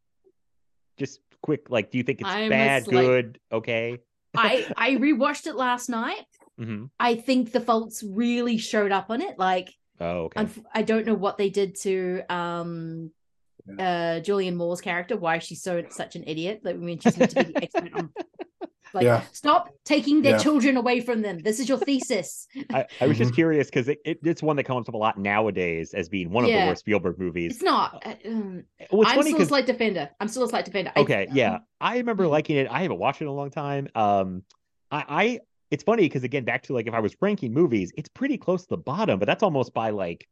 Just 0.97 1.21
quick. 1.41 1.69
Like, 1.69 1.91
do 1.91 1.97
you 1.97 2.03
think 2.03 2.19
it's 2.19 2.29
I'm 2.29 2.49
bad, 2.49 2.83
slight- 2.83 2.93
good, 3.05 3.39
okay? 3.51 3.99
I 4.35 4.67
I 4.77 4.91
rewatched 4.95 5.47
it 5.47 5.55
last 5.55 5.87
night. 5.89 6.25
Hmm 6.59 6.85
I 6.99 7.15
think 7.15 7.51
the 7.51 7.61
faults 7.61 8.03
really 8.03 8.57
showed 8.57 8.91
up 8.91 9.07
on 9.09 9.21
it. 9.21 9.39
Like 9.39 9.69
Oh, 10.01 10.25
okay. 10.25 10.43
Unf- 10.43 10.63
I 10.73 10.81
don't 10.81 11.05
know 11.05 11.13
what 11.15 11.37
they 11.37 11.49
did 11.49 11.75
to 11.81 12.21
um 12.29 13.11
uh 13.77 14.19
Julianne 14.25 14.55
Moore's 14.55 14.81
character, 14.81 15.15
why 15.17 15.39
she's 15.39 15.61
so 15.61 15.83
such 15.89 16.15
an 16.15 16.23
idiot. 16.27 16.61
Like, 16.63 16.75
I 16.75 16.77
mean, 16.79 16.99
she's 16.99 17.17
meant 17.17 17.31
to 17.31 17.43
be 17.45 17.51
the 17.53 17.63
expert 17.63 17.93
on 17.93 18.09
like 18.93 19.03
Yeah. 19.03 19.21
stop 19.31 19.69
taking 19.85 20.21
their 20.23 20.33
Yeah. 20.33 20.37
children 20.39 20.75
away 20.77 21.01
from 21.01 21.21
them. 21.21 21.39
This 21.39 21.59
is 21.59 21.69
your 21.69 21.77
thesis. 21.77 22.47
I, 22.73 22.85
I 22.99 23.05
was 23.07 23.17
just 23.17 23.31
Mhm. 23.31 23.35
curious 23.35 23.67
because 23.69 23.87
it, 23.89 23.99
it, 24.05 24.19
it's 24.23 24.41
one 24.41 24.55
that 24.55 24.63
comes 24.63 24.87
up 24.89 24.95
a 24.95 24.97
lot 24.97 25.19
nowadays 25.19 25.93
as 25.93 26.09
being 26.09 26.31
one 26.31 26.43
of 26.45 26.49
the 26.49 26.57
worst 26.65 26.79
Spielberg 26.79 27.19
movies. 27.19 27.53
It's 27.55 27.61
not. 27.63 28.01
uh, 28.05 28.15
um, 28.25 28.63
Well, 28.91 29.01
it's 29.03 29.11
I'm 29.11 29.17
funny 29.17 29.31
still 29.31 29.43
a 29.43 29.45
slight 29.45 29.65
defender. 29.67 30.09
I'm 30.19 30.27
still 30.27 30.43
a 30.43 30.49
slight 30.49 30.65
defender. 30.65 30.91
I- 30.95 31.01
Okay, 31.01 31.27
yeah. 31.31 31.59
I 31.81 31.97
remember 31.97 32.23
Mhm. 32.25 32.31
liking 32.31 32.57
it. 32.57 32.67
I 32.71 32.81
haven't 32.81 32.97
watched 32.99 33.21
it 33.21 33.25
in 33.25 33.29
a 33.29 33.33
long 33.33 33.51
time. 33.51 33.87
Um, 33.93 34.43
I, 34.91 35.03
I 35.07 35.39
it's 35.71 35.83
funny 35.83 36.03
because 36.03 36.23
again, 36.23 36.43
back 36.43 36.63
to 36.63 36.73
like 36.73 36.87
if 36.87 36.93
I 36.93 36.99
was 36.99 37.15
ranking 37.21 37.53
movies, 37.53 37.91
it's 37.97 38.09
pretty 38.09 38.37
close 38.37 38.63
to 38.63 38.69
the 38.69 38.77
bottom, 38.77 39.19
but 39.19 39.25
that's 39.25 39.43
almost 39.43 39.73
by 39.73 39.91
like 39.91 40.27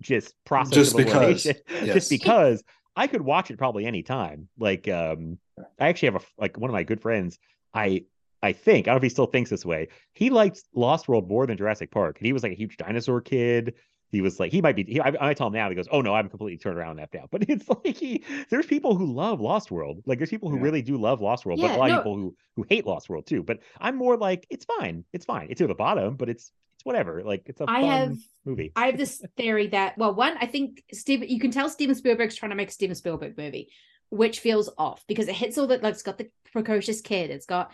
just 0.00 0.34
process 0.44 0.74
Just 0.74 0.92
of 0.92 0.98
because, 0.98 1.46
yes. 1.70 1.94
just 1.94 2.10
because 2.10 2.62
I 2.94 3.06
could 3.06 3.22
watch 3.22 3.50
it 3.50 3.58
probably 3.58 3.86
any 3.86 4.02
time. 4.02 4.48
Like, 4.58 4.88
um, 4.88 5.38
I 5.80 5.88
actually 5.88 6.12
have 6.12 6.22
a 6.22 6.26
like 6.38 6.58
one 6.58 6.68
of 6.68 6.74
my 6.74 6.82
good 6.82 7.00
friends. 7.00 7.38
I 7.72 8.04
I 8.42 8.52
think 8.52 8.86
I 8.86 8.90
don't 8.90 8.96
know 8.96 8.98
if 8.98 9.02
he 9.04 9.08
still 9.08 9.26
thinks 9.26 9.50
this 9.50 9.64
way. 9.64 9.88
He 10.12 10.28
liked 10.30 10.62
Lost 10.74 11.08
World 11.08 11.28
more 11.28 11.46
than 11.46 11.56
Jurassic 11.56 11.90
Park. 11.90 12.18
And 12.18 12.26
he 12.26 12.32
was 12.32 12.42
like 12.42 12.52
a 12.52 12.56
huge 12.56 12.76
dinosaur 12.76 13.20
kid. 13.20 13.74
He 14.12 14.20
was 14.20 14.38
like, 14.38 14.52
he 14.52 14.60
might 14.60 14.76
be. 14.76 14.84
He, 14.84 15.00
I, 15.00 15.30
I 15.30 15.34
tell 15.34 15.46
him 15.46 15.54
now. 15.54 15.70
He 15.70 15.74
goes, 15.74 15.88
"Oh 15.90 16.02
no, 16.02 16.14
I'm 16.14 16.28
completely 16.28 16.58
turned 16.58 16.76
around 16.78 16.96
that 16.96 17.12
now." 17.14 17.26
But 17.30 17.48
it's 17.48 17.66
like 17.68 17.96
he, 17.96 18.22
there's 18.50 18.66
people 18.66 18.94
who 18.94 19.10
love 19.12 19.40
Lost 19.40 19.70
World. 19.70 20.02
Like 20.04 20.18
there's 20.18 20.30
people 20.30 20.50
who 20.50 20.56
Yeah. 20.56 20.62
really 20.64 20.82
do 20.82 20.98
love 20.98 21.22
Lost 21.22 21.46
World, 21.46 21.60
but 21.60 21.70
a 21.70 21.78
lot 21.78 21.88
no. 21.88 21.96
of 21.96 22.00
people 22.00 22.16
who 22.16 22.36
who 22.56 22.66
hate 22.68 22.86
Lost 22.86 23.08
World 23.08 23.26
too. 23.26 23.42
But 23.42 23.60
I'm 23.80 23.96
more 23.96 24.18
like, 24.18 24.46
it's 24.50 24.66
fine, 24.66 25.04
it's 25.14 25.24
fine. 25.24 25.46
It's 25.50 25.60
near 25.60 25.68
the 25.68 25.74
bottom, 25.74 26.16
but 26.16 26.28
it's 26.28 26.52
it's 26.74 26.84
whatever. 26.84 27.22
Like 27.24 27.44
it's 27.46 27.60
a 27.62 27.64
I 27.66 27.80
fun 27.80 27.90
have 27.90 28.16
movie. 28.44 28.72
I 28.76 28.86
have 28.86 28.98
this 28.98 29.24
theory 29.36 29.68
that 29.68 29.96
well, 29.96 30.14
one, 30.14 30.36
I 30.38 30.46
think 30.46 30.84
Steve, 30.92 31.24
you 31.28 31.40
can 31.40 31.50
tell 31.50 31.70
Steven 31.70 31.94
Spielberg's 31.94 32.34
trying 32.34 32.50
to 32.50 32.56
make 32.56 32.68
a 32.68 32.72
Steven 32.72 32.94
Spielberg 32.94 33.38
movie, 33.38 33.72
which 34.10 34.40
feels 34.40 34.68
off 34.76 35.02
because 35.08 35.28
it 35.28 35.36
hits 35.36 35.56
all 35.56 35.68
that 35.68 35.82
like 35.82 35.94
it's 35.94 36.02
got 36.02 36.18
the 36.18 36.28
precocious 36.52 37.00
kid, 37.00 37.30
it's 37.30 37.46
got 37.46 37.72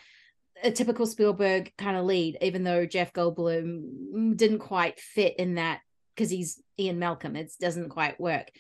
a 0.63 0.71
typical 0.71 1.07
Spielberg 1.07 1.73
kind 1.79 1.97
of 1.97 2.05
lead, 2.05 2.39
even 2.43 2.65
though 2.65 2.87
Jeff 2.87 3.13
Goldblum 3.13 4.37
didn't 4.37 4.59
quite 4.59 5.01
fit 5.01 5.37
in 5.39 5.55
that 5.57 5.81
because 6.19 6.31
he's 6.31 6.61
Ian 6.79 6.99
Malcolm. 6.99 7.37
It 7.37 7.53
doesn't 7.61 7.91
quite 7.91 8.21
work. 8.21 8.51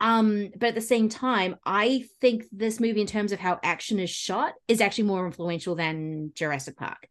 Um, 0.00 0.50
but 0.56 0.68
at 0.68 0.74
the 0.76 0.80
same 0.80 1.08
time, 1.08 1.56
I 1.66 2.04
think 2.20 2.44
this 2.52 2.78
movie, 2.78 3.00
in 3.00 3.08
terms 3.08 3.32
of 3.32 3.40
how 3.40 3.58
action 3.64 3.98
is 3.98 4.10
shot, 4.10 4.52
is 4.68 4.80
actually 4.80 5.04
more 5.04 5.26
influential 5.26 5.74
than 5.74 6.30
Jurassic 6.36 6.76
Park 6.76 7.08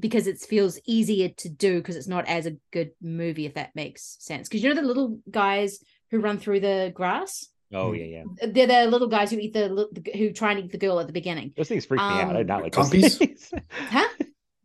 because 0.00 0.26
it 0.26 0.40
feels 0.40 0.80
easier 0.86 1.28
to 1.28 1.48
do 1.48 1.78
because 1.78 1.94
it's 1.94 2.08
not 2.08 2.26
as 2.26 2.46
a 2.46 2.56
good 2.72 2.90
movie, 3.00 3.46
if 3.46 3.54
that 3.54 3.70
makes 3.76 4.16
sense. 4.18 4.48
Because 4.48 4.64
you 4.64 4.68
know 4.68 4.80
the 4.80 4.86
little 4.86 5.20
guys 5.30 5.78
who 6.10 6.18
run 6.18 6.38
through 6.40 6.58
the 6.60 6.90
grass, 6.92 7.46
Oh 7.72 7.92
yeah, 7.92 8.04
yeah. 8.40 8.48
they're 8.48 8.66
the 8.66 8.90
little 8.90 9.08
guys 9.08 9.30
who 9.30 9.38
eat 9.38 9.52
the 9.52 9.88
who 10.16 10.32
try 10.32 10.50
and 10.52 10.64
eat 10.64 10.72
the 10.72 10.78
girl 10.78 10.98
at 10.98 11.06
the 11.06 11.12
beginning. 11.12 11.52
Those 11.56 11.68
things 11.68 11.86
freak 11.86 12.00
me 12.00 12.06
out. 12.06 12.26
I 12.26 12.30
Um, 12.30 12.36
did 12.38 12.46
not 12.48 12.62
like 12.62 12.72
Compies? 12.72 13.52
Huh? 13.90 14.08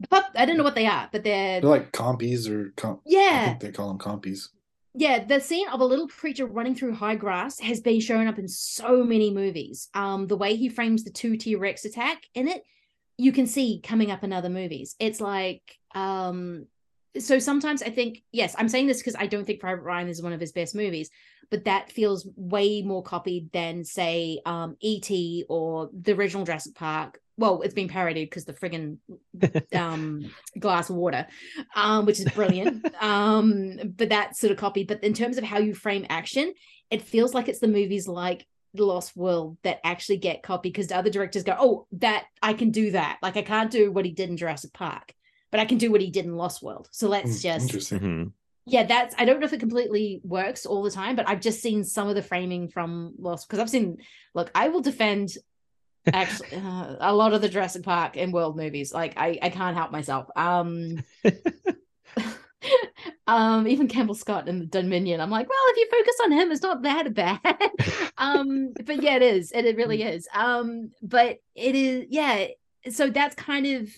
But 0.10 0.26
I 0.36 0.46
don't 0.46 0.58
know 0.58 0.64
what 0.64 0.76
they 0.76 0.88
are, 0.88 1.08
but 1.12 1.24
they're 1.24 1.62
They're 1.62 1.70
like 1.70 1.92
compies 1.92 2.50
or 2.50 2.72
com- 2.76 3.02
I 3.06 3.06
yeah, 3.06 3.46
think 3.50 3.60
they 3.60 3.72
call 3.72 3.90
them 3.90 4.00
compies. 4.00 4.48
Yeah. 4.94 5.24
The 5.24 5.40
scene 5.40 5.70
of 5.70 5.82
a 5.82 5.86
little 5.86 6.08
creature 6.08 6.46
running 6.46 6.76
through 6.76 6.96
high 6.96 7.16
grass 7.16 7.60
has 7.60 7.80
been 7.80 8.00
shown 8.00 8.28
up 8.28 8.40
in 8.40 8.48
so 8.48 9.04
many 9.04 9.32
movies. 9.32 9.90
Um, 9.94 10.28
the 10.28 10.38
way 10.38 10.56
he 10.56 10.70
frames 10.70 11.04
the 11.04 11.12
two 11.12 11.38
T 11.38 11.56
Rex 11.56 11.86
attack 11.86 12.24
in 12.34 12.48
it, 12.48 12.64
you 13.18 13.32
can 13.32 13.48
see 13.48 13.82
coming 13.84 14.12
up 14.12 14.24
in 14.24 14.34
other 14.34 14.50
movies. 14.50 14.96
It's 15.00 15.22
like 15.22 15.78
um 15.94 16.66
so 17.18 17.40
sometimes 17.40 17.82
I 17.82 17.90
think 17.90 18.24
yes, 18.32 18.56
I'm 18.58 18.70
saying 18.70 18.88
this 18.88 19.00
because 19.00 19.16
I 19.18 19.28
don't 19.28 19.46
think 19.46 19.60
Private 19.60 19.84
Ryan 19.84 20.08
is 20.08 20.22
one 20.22 20.34
of 20.34 20.40
his 20.40 20.52
best 20.52 20.76
movies, 20.76 21.10
but 21.52 21.66
that 21.66 21.92
feels 21.92 22.28
way 22.36 22.82
more 22.82 23.04
copied 23.04 23.52
than 23.52 23.84
say 23.84 24.40
um 24.46 24.78
E.T. 24.80 25.46
or 25.50 25.90
the 25.94 26.14
original 26.14 26.46
Jurassic 26.46 26.76
Park. 26.76 27.20
Well, 27.40 27.62
it's 27.62 27.74
been 27.74 27.88
parodied 27.88 28.30
because 28.30 28.44
the 28.44 28.54
friggin' 28.54 28.98
um 29.74 30.30
glass 30.60 30.90
of 30.90 30.98
water, 30.98 31.26
um, 31.74 32.06
which 32.06 32.20
is 32.20 32.26
brilliant. 32.26 32.86
um, 33.02 33.78
but 33.96 34.10
that 34.10 34.36
sort 34.36 34.52
of 34.52 34.58
copied. 34.58 34.88
But 34.90 35.04
in 35.04 35.14
terms 35.14 35.38
of 35.38 35.46
how 35.46 35.60
you 35.60 35.74
frame 35.74 36.06
action, 36.10 36.54
it 36.92 37.02
feels 37.02 37.34
like 37.34 37.48
it's 37.48 37.60
the 37.60 37.68
movies 37.70 38.10
like 38.10 38.46
The 38.74 38.84
Lost 38.84 39.16
World 39.16 39.58
that 39.64 39.80
actually 39.86 40.18
get 40.18 40.44
copied 40.44 40.74
because 40.74 40.88
the 40.88 40.98
other 40.98 41.10
directors 41.10 41.44
go, 41.44 41.56
Oh, 41.58 41.88
that 41.94 42.26
I 42.42 42.54
can 42.54 42.72
do 42.72 42.92
that. 42.92 43.20
Like 43.22 43.38
I 43.38 43.42
can't 43.42 43.72
do 43.72 43.90
what 43.90 44.06
he 44.06 44.12
did 44.12 44.30
in 44.30 44.36
Jurassic 44.38 44.74
Park, 44.74 45.14
but 45.50 45.62
I 45.62 45.66
can 45.66 45.78
do 45.78 45.92
what 45.92 46.02
he 46.02 46.12
did 46.12 46.26
in 46.26 46.36
Lost 46.36 46.62
World. 46.62 46.90
So 46.92 47.08
let's 47.08 47.40
Mm, 47.40 47.42
just 47.42 47.64
Interesting. 47.68 48.00
Mhm. 48.00 48.32
yeah, 48.66 48.84
that's 48.84 49.16
I 49.18 49.24
don't 49.24 49.40
know 49.40 49.46
if 49.46 49.54
it 49.54 49.62
completely 49.62 50.20
works 50.26 50.66
all 50.66 50.84
the 50.84 50.92
time, 50.92 51.16
but 51.16 51.28
I've 51.30 51.42
just 51.42 51.62
seen 51.62 51.86
some 51.86 52.10
of 52.10 52.16
the 52.16 52.22
framing 52.22 52.68
from 52.68 53.14
Lost 53.18 53.48
because 53.48 53.60
I've 53.60 53.70
seen. 53.70 53.98
Look, 54.36 54.52
I 54.54 54.68
will 54.70 54.82
defend 54.82 55.30
actually 56.08 56.58
uh, 56.58 56.96
a 57.00 57.14
lot 57.14 57.34
of 57.34 57.42
the 57.42 57.50
Jurassic 57.50 57.84
Park 57.84 58.18
and 58.18 58.34
World 58.34 58.56
movies. 58.56 58.94
Like 58.94 59.14
I, 59.18 59.38
I 59.42 59.50
can't 59.50 59.76
help 59.76 59.92
myself. 59.92 60.28
Um, 60.36 61.04
um, 63.28 63.68
even 63.68 63.88
Campbell 63.88 64.16
Scott 64.16 64.48
in 64.48 64.60
the 64.60 64.66
Dominion. 64.66 65.22
I'm 65.22 65.30
like, 65.30 65.50
well, 65.50 65.58
if 65.68 65.78
you 65.78 65.88
focus 65.92 66.16
on 66.24 66.32
him, 66.32 66.52
it's 66.52 66.62
not 66.62 66.82
that 66.84 67.14
bad. 67.14 68.12
um, 68.18 68.74
but 68.86 69.02
yeah, 69.02 69.16
it 69.16 69.24
is. 69.24 69.52
It, 69.52 69.66
it 69.66 69.78
really 69.78 70.04
is. 70.04 70.28
Um, 70.34 70.92
but 71.02 71.40
it 71.56 71.76
is. 71.76 72.06
Yeah. 72.10 72.48
So 72.90 73.10
that's 73.10 73.36
kind 73.36 73.66
of 73.66 73.90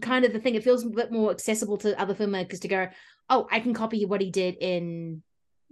kind 0.00 0.24
of 0.24 0.32
the 0.32 0.40
thing. 0.40 0.54
It 0.54 0.64
feels 0.64 0.84
a 0.84 0.88
bit 0.88 1.12
more 1.12 1.30
accessible 1.30 1.78
to 1.78 2.00
other 2.00 2.14
filmmakers 2.14 2.60
to 2.60 2.68
go, 2.68 2.88
oh, 3.30 3.48
I 3.50 3.60
can 3.60 3.74
copy 3.74 4.04
what 4.04 4.20
he 4.20 4.30
did 4.30 4.56
in 4.60 5.22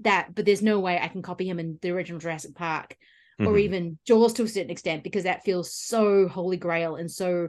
that, 0.01 0.35
but 0.35 0.45
there's 0.45 0.63
no 0.63 0.81
way 0.81 0.99
I 1.01 1.09
can 1.09 1.23
copy 1.23 1.49
him 1.49 1.59
in 1.59 1.79
the 1.83 1.91
original 1.91 2.21
Jurassic 2.21 2.55
Park 2.55 2.97
or 3.47 3.55
Mhm. 3.55 3.61
even 3.61 3.99
Jaws 4.07 4.33
to 4.35 4.45
a 4.45 4.49
certain 4.49 4.71
extent 4.71 5.03
because 5.05 5.25
that 5.25 5.45
feels 5.45 5.73
so 5.75 6.29
holy 6.29 6.57
grail 6.57 6.97
and 6.97 7.11
so 7.11 7.49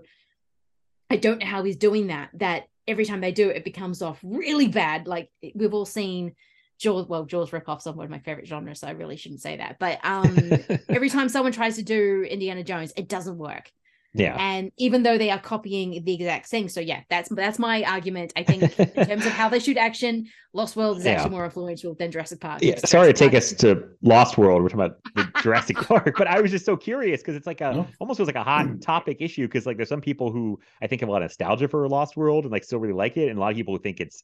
I 1.09 1.17
don't 1.17 1.39
know 1.39 1.45
how 1.45 1.63
he's 1.63 1.75
doing 1.75 2.07
that. 2.07 2.29
That 2.35 2.63
every 2.87 3.05
time 3.05 3.21
they 3.21 3.31
do 3.31 3.49
it, 3.49 3.57
it 3.57 3.63
becomes 3.65 4.01
off 4.01 4.19
really 4.23 4.67
bad. 4.67 5.07
Like 5.07 5.29
we've 5.53 5.73
all 5.73 5.85
seen 5.85 6.35
Jaws. 6.79 7.07
Well, 7.07 7.25
Jaws 7.25 7.51
ripoffs 7.51 7.85
are 7.87 7.93
one 7.93 8.05
of 8.05 8.11
my 8.11 8.19
favorite 8.19 8.47
genres, 8.47 8.79
so 8.79 8.87
I 8.87 8.91
really 8.91 9.15
shouldn't 9.15 9.41
say 9.41 9.57
that. 9.57 9.77
But 9.79 10.03
um, 10.03 10.51
every 10.89 11.09
time 11.09 11.29
someone 11.29 11.51
tries 11.51 11.75
to 11.75 11.83
do 11.83 12.23
Indiana 12.23 12.63
Jones, 12.63 12.93
it 12.97 13.07
doesn't 13.07 13.37
work 13.37 13.71
yeah. 14.13 14.35
and 14.39 14.71
even 14.77 15.03
though 15.03 15.17
they 15.17 15.29
are 15.31 15.39
copying 15.39 16.03
the 16.05 16.13
exact 16.13 16.45
thing 16.47 16.69
so 16.69 16.79
yeah 16.79 17.01
that's 17.09 17.29
that's 17.29 17.57
my 17.59 17.83
argument 17.83 18.31
i 18.35 18.43
think 18.43 18.61
in 18.79 19.05
terms 19.07 19.25
of 19.25 19.31
how 19.31 19.49
they 19.49 19.59
shoot 19.59 19.75
action 19.77 20.25
lost 20.53 20.75
world 20.75 20.97
is 20.99 21.05
Yeah. 21.05 21.13
actually 21.13 21.31
more 21.31 21.45
influential 21.45 21.95
than 21.95 22.11
jurassic 22.11 22.39
park 22.39 22.61
Yeah, 22.61 22.75
because 22.75 22.89
sorry 22.91 23.07
to 23.11 23.13
take 23.13 23.33
us 23.33 23.51
to 23.53 23.89
Lost 24.01 24.37
World. 24.37 24.61
We're 24.61 24.69
talking 24.69 24.85
about 24.85 24.97
the 25.15 25.41
Jurassic 25.41 25.77
Park, 25.77 26.13
but 26.17 26.27
I 26.27 26.41
was 26.41 26.51
just 26.51 26.65
so 26.65 26.75
curious 26.75 27.21
because 27.21 27.35
it's 27.35 27.47
like 27.47 27.61
a 27.61 27.73
No. 27.73 27.87
almost 27.99 28.17
feels 28.17 28.27
like 28.27 28.35
a 28.35 28.43
hot 28.43 28.67
topic 28.81 29.17
issue 29.21 29.47
because 29.47 29.65
like 29.65 29.77
there's 29.77 29.89
some 29.89 30.01
people 30.01 30.31
who 30.31 30.59
I 30.81 30.87
think 30.87 30.99
have 31.01 31.09
a 31.09 31.11
lot 31.11 31.21
of 31.23 31.29
nostalgia 31.29 31.67
for 31.67 31.87
Lost 31.87 32.15
World 32.17 32.43
and 32.45 32.51
like 32.51 32.63
still 32.63 32.79
really 32.79 32.93
like 32.93 33.15
it, 33.17 33.29
and 33.29 33.37
a 33.37 33.41
lot 33.41 33.51
of 33.51 33.57
people 33.57 33.73
who 33.75 33.81
think 33.81 33.99
it's 34.01 34.23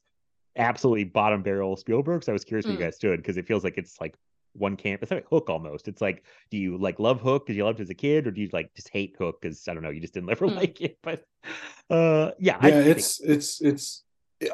absolutely 0.56 1.04
bottom 1.04 1.42
barrel 1.42 1.76
Spielberg. 1.76 2.22
So 2.24 2.32
I 2.32 2.34
was 2.34 2.44
curious 2.44 2.66
where 2.66 2.74
Mm. 2.74 2.78
you 2.80 2.84
guys 2.84 2.96
stood 2.96 3.16
because 3.18 3.36
it 3.36 3.46
feels 3.46 3.64
like 3.64 3.78
it's 3.78 4.00
like 4.00 4.14
one 4.52 4.76
camp. 4.76 5.02
It's 5.02 5.10
like 5.10 5.26
Hook 5.28 5.48
almost. 5.50 5.88
It's 5.88 6.00
like, 6.00 6.24
do 6.50 6.56
you 6.56 6.76
like 6.78 6.98
love 6.98 7.20
Hook 7.20 7.46
because 7.46 7.56
you 7.56 7.64
loved 7.64 7.80
it 7.80 7.84
as 7.84 7.90
a 7.90 7.94
kid, 7.94 8.26
or 8.26 8.30
do 8.30 8.40
you 8.40 8.48
like 8.52 8.74
just 8.74 8.88
hate 8.90 9.16
Hook 9.18 9.40
because 9.40 9.66
I 9.68 9.74
don't 9.74 9.82
know, 9.82 9.90
you 9.90 10.00
just 10.00 10.14
didn't 10.14 10.30
ever 10.30 10.46
Mm. 10.46 10.56
like 10.56 10.80
it? 10.80 10.98
But 11.02 11.24
uh, 11.90 12.32
yeah, 12.38 12.58
yeah, 12.62 12.70
think- 12.82 12.86
it's 12.86 13.20
it's 13.20 13.60
it's. 13.60 14.04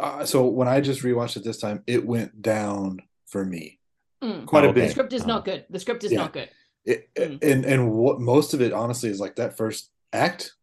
Uh, 0.00 0.24
so 0.24 0.46
when 0.46 0.66
I 0.66 0.80
just 0.80 1.02
rewatched 1.02 1.36
it 1.36 1.44
this 1.44 1.58
time, 1.58 1.82
it 1.86 2.04
went 2.04 2.42
down 2.42 3.00
for 3.26 3.44
me 3.44 3.78
Mm. 4.22 4.46
quite 4.46 4.64
Oh, 4.64 4.68
a 4.68 4.70
okay. 4.70 4.80
the 4.80 4.86
bit. 4.86 4.90
script 4.92 5.12
is 5.12 5.22
Oh. 5.24 5.26
not 5.26 5.44
good 5.44 5.66
the 5.68 5.78
script 5.78 6.02
is 6.02 6.10
Yeah. 6.12 6.18
not 6.18 6.32
good 6.32 6.48
It, 6.86 7.08
Mm. 7.14 7.38
and 7.42 7.64
and 7.66 7.92
what 7.92 8.18
most 8.18 8.54
of 8.54 8.62
it 8.62 8.72
honestly 8.72 9.10
is 9.10 9.20
like 9.20 9.36
that 9.36 9.56
first 9.56 9.90
act 10.12 10.54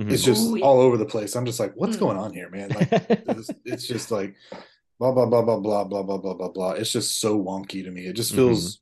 Mhm. 0.00 0.10
is 0.10 0.24
just 0.24 0.46
Ooh, 0.46 0.56
yeah. 0.56 0.64
all 0.64 0.80
over 0.80 0.96
the 0.96 1.04
place. 1.06 1.36
I'm 1.36 1.44
just 1.46 1.60
like, 1.60 1.72
what's 1.74 1.96
Mm. 1.96 2.00
going 2.00 2.16
on 2.16 2.32
here, 2.32 2.48
man? 2.50 2.70
Like 2.70 2.88
it's, 2.92 3.50
it's 3.64 3.86
just 3.86 4.10
like 4.10 4.34
blah 4.98 5.12
blah 5.12 5.26
blah 5.26 5.42
blah 5.42 5.58
blah 5.58 5.84
blah 5.84 6.02
blah 6.02 6.18
blah 6.18 6.34
blah 6.34 6.48
blah. 6.48 6.70
It's 6.72 6.92
just 6.92 7.20
so 7.20 7.38
wonky 7.42 7.84
to 7.84 7.90
me. 7.90 8.06
It 8.06 8.14
just 8.16 8.34
feels 8.34 8.80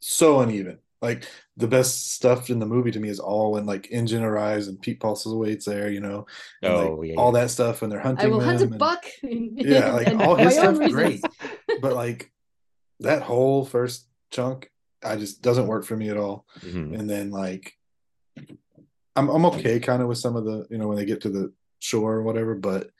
so 0.00 0.40
uneven. 0.40 0.78
Like 1.02 1.24
the 1.56 1.66
best 1.66 2.12
stuff 2.12 2.50
in 2.50 2.58
the 2.58 2.66
movie 2.66 2.90
to 2.90 3.00
me 3.00 3.08
is 3.08 3.20
all 3.20 3.52
when 3.52 3.64
like 3.64 3.88
InGen 3.90 4.22
arrives 4.22 4.68
and 4.68 4.80
Pete 4.80 5.00
Postlethwaite's 5.00 5.64
there, 5.64 5.90
you 5.90 6.00
know, 6.00 6.26
and, 6.62 6.74
like, 6.74 6.86
Oh, 6.88 7.02
yeah, 7.02 7.14
all 7.16 7.32
yeah. 7.34 7.40
that 7.42 7.48
stuff 7.50 7.80
when 7.80 7.88
they're 7.88 8.00
hunting. 8.00 8.26
I 8.26 8.28
will 8.28 8.40
hunt 8.42 8.60
a 8.60 8.64
and- 8.64 8.78
buck. 8.78 9.04
Yeah, 9.22 9.92
like 9.92 10.08
all 10.20 10.36
his 10.36 10.56
my 10.58 10.66
own 10.66 10.76
stuff, 10.76 10.90
great. 10.90 11.22
but 11.80 11.94
like 11.94 12.30
that 13.00 13.22
whole 13.22 13.64
first 13.64 14.08
chunk, 14.30 14.70
I 15.02 15.16
just 15.16 15.40
doesn't 15.42 15.68
work 15.68 15.84
for 15.86 15.96
me 15.96 16.10
at 16.10 16.16
all. 16.18 16.44
Mhm. 16.60 16.98
And 16.98 17.08
then 17.08 17.30
like 17.30 17.72
I'm 19.16 19.28
I'm 19.30 19.46
okay 19.46 19.80
kind 19.80 20.02
of 20.02 20.08
with 20.08 20.18
some 20.18 20.36
of 20.36 20.44
the 20.44 20.66
you 20.70 20.76
know 20.78 20.86
when 20.88 20.96
they 20.98 21.04
get 21.06 21.22
to 21.22 21.30
the 21.30 21.52
shore 21.78 22.14
or 22.16 22.22
whatever, 22.22 22.54
but 22.54 22.90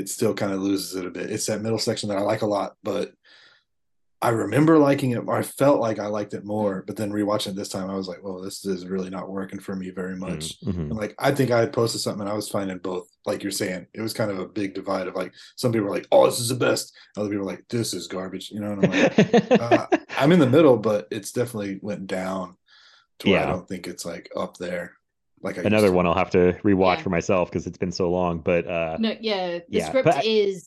it 0.00 0.08
still 0.08 0.34
kind 0.34 0.52
of 0.52 0.60
loses 0.60 0.96
it 0.96 1.06
a 1.06 1.10
bit. 1.10 1.30
It's 1.30 1.46
that 1.46 1.62
middle 1.62 1.78
section 1.78 2.08
that 2.08 2.18
I 2.18 2.22
like 2.22 2.42
a 2.42 2.46
lot, 2.46 2.74
but 2.82 3.12
I 4.22 4.30
remember 4.30 4.76
liking 4.76 5.12
it. 5.12 5.22
I 5.30 5.42
felt 5.42 5.80
like 5.80 5.98
I 5.98 6.06
liked 6.06 6.34
it 6.34 6.44
more, 6.44 6.84
but 6.86 6.96
then 6.96 7.10
rewatching 7.10 7.48
it 7.48 7.56
this 7.56 7.70
time, 7.70 7.88
I 7.88 7.94
was 7.94 8.06
like, 8.06 8.22
"Well, 8.22 8.40
this 8.40 8.66
is 8.66 8.86
really 8.86 9.08
not 9.08 9.30
working 9.30 9.60
for 9.60 9.74
me 9.74 9.90
very 9.90 10.14
much." 10.14 10.60
Mhm. 10.60 10.90
And 10.90 10.96
like 10.96 11.14
I 11.18 11.32
think 11.32 11.50
I 11.50 11.60
had 11.60 11.72
posted 11.72 12.02
something, 12.02 12.20
and 12.20 12.28
I 12.28 12.34
was 12.34 12.48
finding 12.48 12.78
both. 12.78 13.08
Like 13.24 13.42
you're 13.42 13.52
saying, 13.52 13.86
it 13.94 14.02
was 14.02 14.12
kind 14.12 14.30
of 14.30 14.38
a 14.38 14.46
big 14.46 14.74
divide 14.74 15.06
of 15.06 15.14
like 15.14 15.32
some 15.56 15.72
people 15.72 15.86
were 15.88 15.94
like, 15.94 16.06
"Oh, 16.12 16.26
this 16.26 16.38
is 16.40 16.48
the 16.50 16.54
best," 16.54 16.92
other 17.16 17.28
people 17.30 17.44
were 17.44 17.50
like, 17.50 17.64
"This 17.70 17.94
is 17.94 18.08
garbage," 18.08 18.50
you 18.50 18.60
know. 18.60 18.72
And 18.72 18.84
I'm 18.84 18.90
like, 18.90 19.50
uh, 19.60 19.86
I'm 20.18 20.32
in 20.32 20.38
the 20.38 20.46
middle, 20.50 20.76
but 20.76 21.08
it's 21.10 21.32
definitely 21.32 21.78
went 21.80 22.06
down 22.06 22.56
to 23.20 23.30
where 23.30 23.40
I 23.40 23.46
don't 23.52 23.68
think 23.68 23.86
it's 23.86 24.04
like 24.04 24.30
up 24.36 24.58
there. 24.58 24.99
Like 25.42 25.58
I 25.58 25.62
Another 25.62 25.90
one 25.92 26.06
I'll 26.06 26.14
have 26.14 26.30
to 26.30 26.52
rewatch 26.64 26.96
Yeah. 26.98 27.02
for 27.02 27.10
myself 27.10 27.50
because 27.50 27.66
it's 27.66 27.78
been 27.78 27.92
so 27.92 28.10
long. 28.10 28.40
But 28.40 28.66
uh, 28.66 28.96
No, 28.98 29.14
yeah, 29.20 29.58
the 29.58 29.64
Yeah, 29.68 29.88
script 29.88 30.08
I- 30.08 30.22
is 30.24 30.66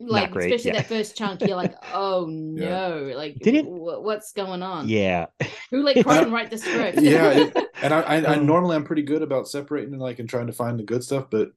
like 0.00 0.32
great, 0.32 0.46
especially 0.52 0.72
yeah. 0.72 0.78
that 0.82 0.88
first 0.88 1.16
chunk. 1.16 1.42
You're 1.42 1.56
like, 1.56 1.74
oh 1.94 2.26
no, 2.28 3.12
like 3.14 3.36
Didn't- 3.38 3.66
wh- 3.66 4.02
what's 4.02 4.32
going 4.32 4.62
on? 4.62 4.88
yeah, 4.88 5.26
Who 5.70 5.82
like 5.82 5.96
let 5.96 6.06
Crichton 6.06 6.32
write 6.32 6.50
the 6.50 6.58
script? 6.66 7.00
yeah, 7.00 7.30
it- 7.30 7.56
and 7.82 7.94
I, 7.94 8.00
I, 8.00 8.16
I 8.16 8.34
Um, 8.36 8.46
normally 8.46 8.76
I'm 8.76 8.84
pretty 8.84 9.02
good 9.02 9.22
about 9.22 9.46
separating 9.48 9.92
and 9.92 10.02
like 10.02 10.18
and 10.18 10.28
trying 10.28 10.46
to 10.48 10.52
find 10.52 10.78
the 10.78 10.82
good 10.84 11.04
stuff, 11.04 11.26
but 11.30 11.50
but 11.50 11.52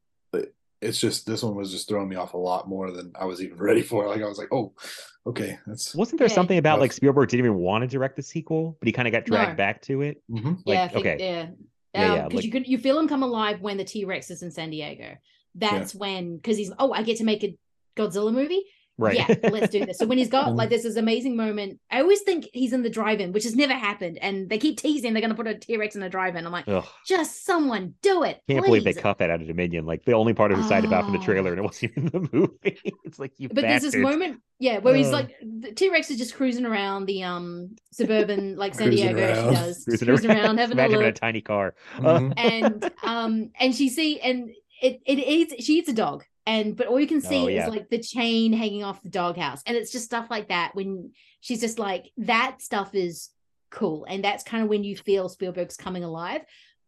it's 0.86 1.00
just 1.00 1.26
this 1.26 1.44
one 1.44 1.56
was 1.56 1.72
just 1.72 1.88
throwing 1.90 2.08
me 2.10 2.16
off 2.16 2.34
a 2.34 2.38
lot 2.38 2.68
more 2.70 2.92
than 2.92 3.12
I 3.20 3.26
was 3.26 3.42
even 3.42 3.58
ready 3.70 3.82
for. 3.82 4.08
Like 4.08 4.22
I 4.22 4.28
was 4.28 4.38
like, 4.38 4.52
oh, 4.52 4.74
okay, 5.28 5.58
that's 5.68 5.94
wasn't 5.96 6.20
there 6.20 6.28
Yeah. 6.30 6.34
something 6.36 6.58
about 6.58 6.80
like 6.80 6.94
Spielberg 6.94 7.30
didn't 7.30 7.46
even 7.46 7.58
want 7.58 7.82
to 7.84 7.88
direct 7.88 8.16
the 8.16 8.24
sequel, 8.24 8.78
but 8.80 8.88
he 8.88 8.92
kind 8.92 9.08
of 9.08 9.12
got 9.12 9.26
dragged 9.26 9.52
No. 9.52 9.56
back 9.56 9.82
to 9.84 10.02
it? 10.02 10.22
mhm. 10.32 10.62
yeah, 10.66 10.74
I 10.74 10.82
Like, 10.84 10.94
think, 10.94 11.06
okay. 11.06 11.18
yeah. 11.20 11.48
Yeah, 11.94 12.10
Um, 12.12 12.16
yeah, 12.16 12.24
because 12.24 12.36
like- 12.36 12.46
you 12.46 12.52
could 12.52 12.68
you 12.68 12.78
feel 12.78 13.00
him 13.00 13.08
come 13.08 13.24
alive 13.24 13.62
when 13.62 13.78
the 13.78 13.84
T 13.86 14.06
Rex 14.06 14.30
is 14.32 14.44
in 14.44 14.52
San 14.52 14.70
Diego. 14.70 15.16
That's 15.56 15.96
when 15.96 16.36
because 16.36 16.58
he's 16.58 16.72
oh 16.80 16.92
I 16.92 17.04
get 17.04 17.18
to 17.18 17.24
make 17.24 17.44
a 17.44 17.58
Godzilla 17.96 18.34
movie. 18.34 18.66
Right. 18.98 19.16
Yeah, 19.18 19.50
let's 19.50 19.72
do 19.72 19.86
this. 19.86 19.98
So 19.98 20.06
when 20.06 20.18
he's 20.18 20.30
got 20.30 20.56
like 20.56 20.70
this 20.70 20.86
is 20.86 20.96
amazing 20.96 21.36
moment, 21.36 21.80
I 21.92 22.00
always 22.00 22.22
think 22.22 22.48
he's 22.54 22.72
in 22.72 22.82
the 22.82 22.90
drive-in, 22.90 23.34
which 23.34 23.44
has 23.44 23.54
never 23.56 23.74
happened, 23.74 24.18
and 24.22 24.50
they 24.50 24.58
keep 24.58 24.78
teasing 24.80 25.12
they're 25.14 25.22
gonna 25.22 25.36
put 25.36 25.48
a 25.48 25.56
T 25.56 25.76
Rex 25.78 25.96
in 25.98 26.04
a 26.04 26.10
drive-in. 26.10 26.46
I'm 26.46 26.52
like, 26.54 26.68
Ugh, 26.68 26.86
just 27.06 27.46
someone 27.46 27.96
do 28.02 28.24
it. 28.24 28.42
can't 28.48 28.64
believe 28.66 28.86
they 28.86 28.94
cut 28.94 29.18
that 29.18 29.30
out 29.30 29.42
of 29.42 29.48
Dominion. 29.48 29.86
Like 29.86 30.06
the 30.06 30.14
only 30.14 30.34
part 30.34 30.52
I 30.52 30.56
was 30.56 30.66
excited 30.66 30.88
about 30.88 31.04
from 31.04 31.14
the 31.14 31.20
Oh. 31.20 31.24
trailer, 31.24 31.50
and 31.52 31.60
it 31.60 31.64
wasn't 31.64 31.92
even 31.98 32.06
the 32.10 32.30
movie. 32.32 32.80
it's 33.04 33.20
like 33.20 33.34
you. 33.38 33.50
But 33.50 33.62
there's 33.64 33.82
this 33.82 33.96
moment, 33.96 34.40
yeah, 34.60 34.78
where 34.80 34.96
he's 34.96 35.12
like 35.12 35.36
the 35.42 35.74
T 35.74 35.90
Rex 35.90 36.10
is 36.10 36.18
just 36.18 36.36
cruising 36.36 36.66
around 36.66 37.06
the 37.06 37.24
um 37.24 37.76
suburban 37.92 38.56
like 38.56 38.76
San 38.76 38.88
Cruising 38.88 39.16
Diego. 39.16 39.34
around. 39.34 39.50
She 39.56 39.56
does 39.62 39.84
cruising, 39.84 40.08
cruising, 40.08 40.32
around, 40.32 40.40
around, 40.46 40.58
having 40.60 40.78
a 40.78 40.82
Imagine 40.82 40.92
having 40.94 41.04
a 41.06 41.08
look, 41.10 41.16
tiny 41.16 41.42
car. 41.42 41.76
Mhm. 41.98 42.34
and 42.38 42.92
um 43.04 43.52
and 43.60 43.76
she 43.76 43.90
see 43.90 44.20
and 44.22 44.52
it 44.82 45.02
it 45.06 45.20
eats 45.20 45.64
she 45.66 45.80
eats 45.80 45.90
a 45.90 45.94
dog 45.94 46.24
and 46.48 46.76
but 46.76 46.88
all 46.88 47.00
you 47.00 47.08
can 47.08 47.22
see 47.22 47.44
Oh, 47.44 47.48
yeah. 47.48 47.64
is 47.68 47.70
like 47.74 47.90
the 47.90 48.00
chain 48.00 48.54
hanging 48.54 48.84
off 48.84 49.02
the 49.02 49.10
doghouse 49.10 49.62
and 49.66 49.76
it's 49.78 49.92
just 49.92 50.06
stuff 50.06 50.28
like 50.30 50.50
that 50.50 50.72
when 50.76 51.12
she's 51.42 51.62
just 51.62 51.80
like 51.80 52.12
that 52.18 52.62
stuff 52.62 52.94
is 52.94 53.30
cool 53.72 54.06
and 54.08 54.24
that's 54.24 54.44
kind 54.44 54.64
of 54.64 54.70
when 54.70 54.84
you 54.84 54.96
feel 54.96 55.28
Spielberg's 55.30 55.78
coming 55.78 56.04
alive 56.04 56.42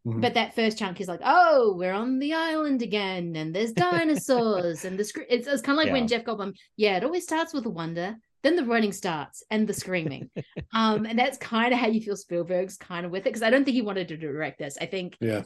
Mhm. 0.06 0.20
but 0.22 0.34
that 0.34 0.54
first 0.54 0.78
chunk 0.78 1.00
is 1.00 1.08
like 1.08 1.20
oh 1.24 1.74
we're 1.76 1.92
on 1.92 2.20
the 2.20 2.32
island 2.32 2.82
again 2.82 3.34
and 3.34 3.52
there's 3.52 3.72
dinosaurs 3.72 4.84
and 4.84 4.96
the 4.96 5.04
scr- 5.04 5.22
it's, 5.28 5.46
it's 5.48 5.60
kind 5.60 5.74
of 5.76 5.78
like 5.78 5.88
Yeah. 5.88 5.92
when 5.94 6.06
Jeff 6.08 6.24
Goldblum 6.24 6.54
yeah 6.76 6.96
it 6.96 7.04
always 7.04 7.24
starts 7.24 7.52
with 7.52 7.66
a 7.66 7.70
wonder 7.70 8.16
then 8.44 8.54
the 8.54 8.64
running 8.64 8.92
starts 8.92 9.42
and 9.50 9.66
the 9.66 9.74
screaming 9.74 10.30
um 10.72 11.04
and 11.04 11.18
that's 11.18 11.36
kind 11.38 11.74
of 11.74 11.80
how 11.80 11.88
you 11.88 12.00
feel 12.00 12.16
Spielberg's 12.16 12.76
kind 12.76 13.04
of 13.06 13.12
with 13.12 13.22
it 13.22 13.24
because 13.24 13.42
I 13.42 13.50
don't 13.50 13.64
think 13.64 13.74
he 13.74 13.82
wanted 13.82 14.06
to 14.08 14.16
direct 14.16 14.60
this 14.60 14.78
I 14.80 14.86
think 14.86 15.16
yeah, 15.20 15.42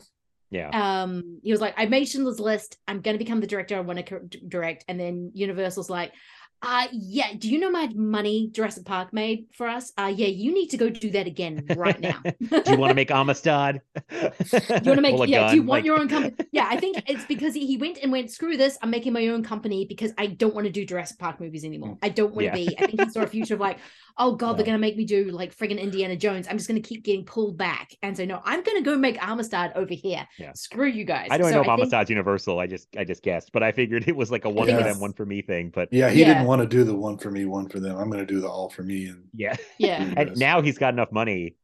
yeah. 0.53 1.03
um 1.03 1.41
he 1.43 1.51
was 1.51 1.61
like 1.61 1.75
i 1.77 1.87
made 1.87 2.05
schindler's 2.05 2.39
list. 2.39 2.77
I'm 2.87 3.01
going 3.01 3.15
to 3.15 3.19
become 3.25 3.41
the 3.41 3.47
director. 3.47 3.77
I 3.77 3.81
want 3.81 4.07
to 4.07 4.21
direct. 4.47 4.85
And 4.87 5.01
then 5.01 5.33
universal's 5.35 5.91
like 5.91 6.13
uh 6.62 6.86
yeah 6.92 7.32
do 7.39 7.49
you 7.50 7.58
know 7.58 7.66
how 7.73 7.86
much 7.86 7.94
money 7.94 8.49
jurassic 8.52 8.84
park 8.84 9.12
made 9.12 9.47
for 9.52 9.66
us 9.68 9.92
uh 9.99 10.12
yeah 10.15 10.26
you 10.28 10.52
need 10.55 10.68
to 10.68 10.76
go 10.76 10.89
do 10.89 11.10
that 11.10 11.26
again 11.26 11.65
right 11.76 12.00
now 12.00 12.20
do 12.41 12.62
you 12.68 12.76
want 12.76 12.91
to 12.91 12.94
make 12.94 13.10
Amistad? 13.10 13.81
do 14.10 14.16
you 14.16 14.31
want 14.60 14.82
to 14.84 15.00
make 15.00 15.15
Pull 15.16 15.24
a 15.24 15.26
yeah 15.26 15.50
do 15.50 15.57
you 15.57 15.62
want 15.62 15.78
like- 15.81 15.84
your 15.84 15.99
own 15.99 16.08
company 16.08 16.34
yeah 16.52 16.66
i 16.70 16.76
think 16.78 17.02
it's 17.08 17.24
because 17.24 17.55
he, 17.55 17.66
he 17.66 17.76
went 17.76 17.99
and 18.02 18.12
went 18.12 18.31
screw 18.31 18.57
this 18.57 18.78
i'm 18.82 18.91
making 18.91 19.12
my 19.12 19.28
own 19.28 19.42
company 19.42 19.84
because 19.86 20.12
i 20.18 20.26
don't 20.26 20.55
want 20.55 20.66
to 20.66 20.73
do 20.73 20.84
jurassic 20.84 21.18
park 21.18 21.41
movies 21.41 21.65
anymore 21.65 21.99
i 22.02 22.08
don't 22.08 22.34
want 22.34 22.41
to 22.41 22.44
Yeah. 22.44 22.55
be 22.70 22.78
i 22.78 22.86
think 22.86 23.00
he 23.00 23.10
saw 23.10 23.23
a 23.23 23.26
future 23.26 23.55
of 23.55 23.60
like 23.60 23.78
oh 24.18 24.34
god 24.36 24.57
they're 24.57 24.66
gonna 24.66 24.78
make 24.78 24.97
me 24.97 25.05
do 25.05 25.31
like 25.31 25.57
friggin 25.57 25.81
indiana 25.81 26.15
jones 26.16 26.47
i'm 26.49 26.58
just 26.58 26.68
gonna 26.68 26.81
keep 26.81 27.02
getting 27.02 27.24
pulled 27.24 27.57
back 27.58 27.94
and 28.02 28.16
so 28.16 28.24
no 28.24 28.41
i'm 28.44 28.62
gonna 28.62 28.82
go 28.82 28.97
make 28.97 29.16
amistad 29.26 29.73
over 29.74 29.94
here 29.94 30.26
Yeah. 30.39 30.52
screw 30.55 30.86
you 30.86 31.05
guys 31.05 31.28
I 31.31 31.39
don't 31.39 31.49
So 31.49 31.55
know 31.57 31.60
if 31.62 31.66
think- 31.66 31.78
Amistad's 31.81 32.10
universal. 32.10 32.58
I 32.58 32.66
just 32.66 32.89
I 32.97 33.05
just 33.05 33.23
guessed, 33.23 33.52
but 33.52 33.62
I 33.62 33.73
figured 33.73 34.05
it 34.07 34.15
was 34.15 34.31
like 34.31 34.44
a 34.44 34.50
one 34.50 34.66
for 34.68 34.82
them 34.82 35.00
one 35.00 35.12
for 35.15 35.24
me 35.24 35.41
thing. 35.41 35.70
But 35.70 35.89
yeah. 35.92 36.10
He 36.10 36.20
Yeah. 36.20 36.34
didn't 36.34 36.47
want 36.59 36.71
to 36.71 36.77
do 36.77 36.85
the 36.85 36.95
one 36.95 37.17
for 37.19 37.31
me, 37.31 37.45
one 37.47 37.69
for 37.69 37.81
them. 37.81 37.97
I'm 37.97 38.11
going 38.11 38.25
to 38.27 38.33
do 38.33 38.41
the 38.41 38.49
all 38.49 38.69
for 38.69 38.83
me, 38.83 39.07
and 39.07 39.25
yeah, 39.35 39.57
yeah 39.79 40.13
and 40.17 40.37
now 40.37 40.61
he's 40.61 40.79
got 40.79 40.93
enough 40.93 41.11
money. 41.13 41.57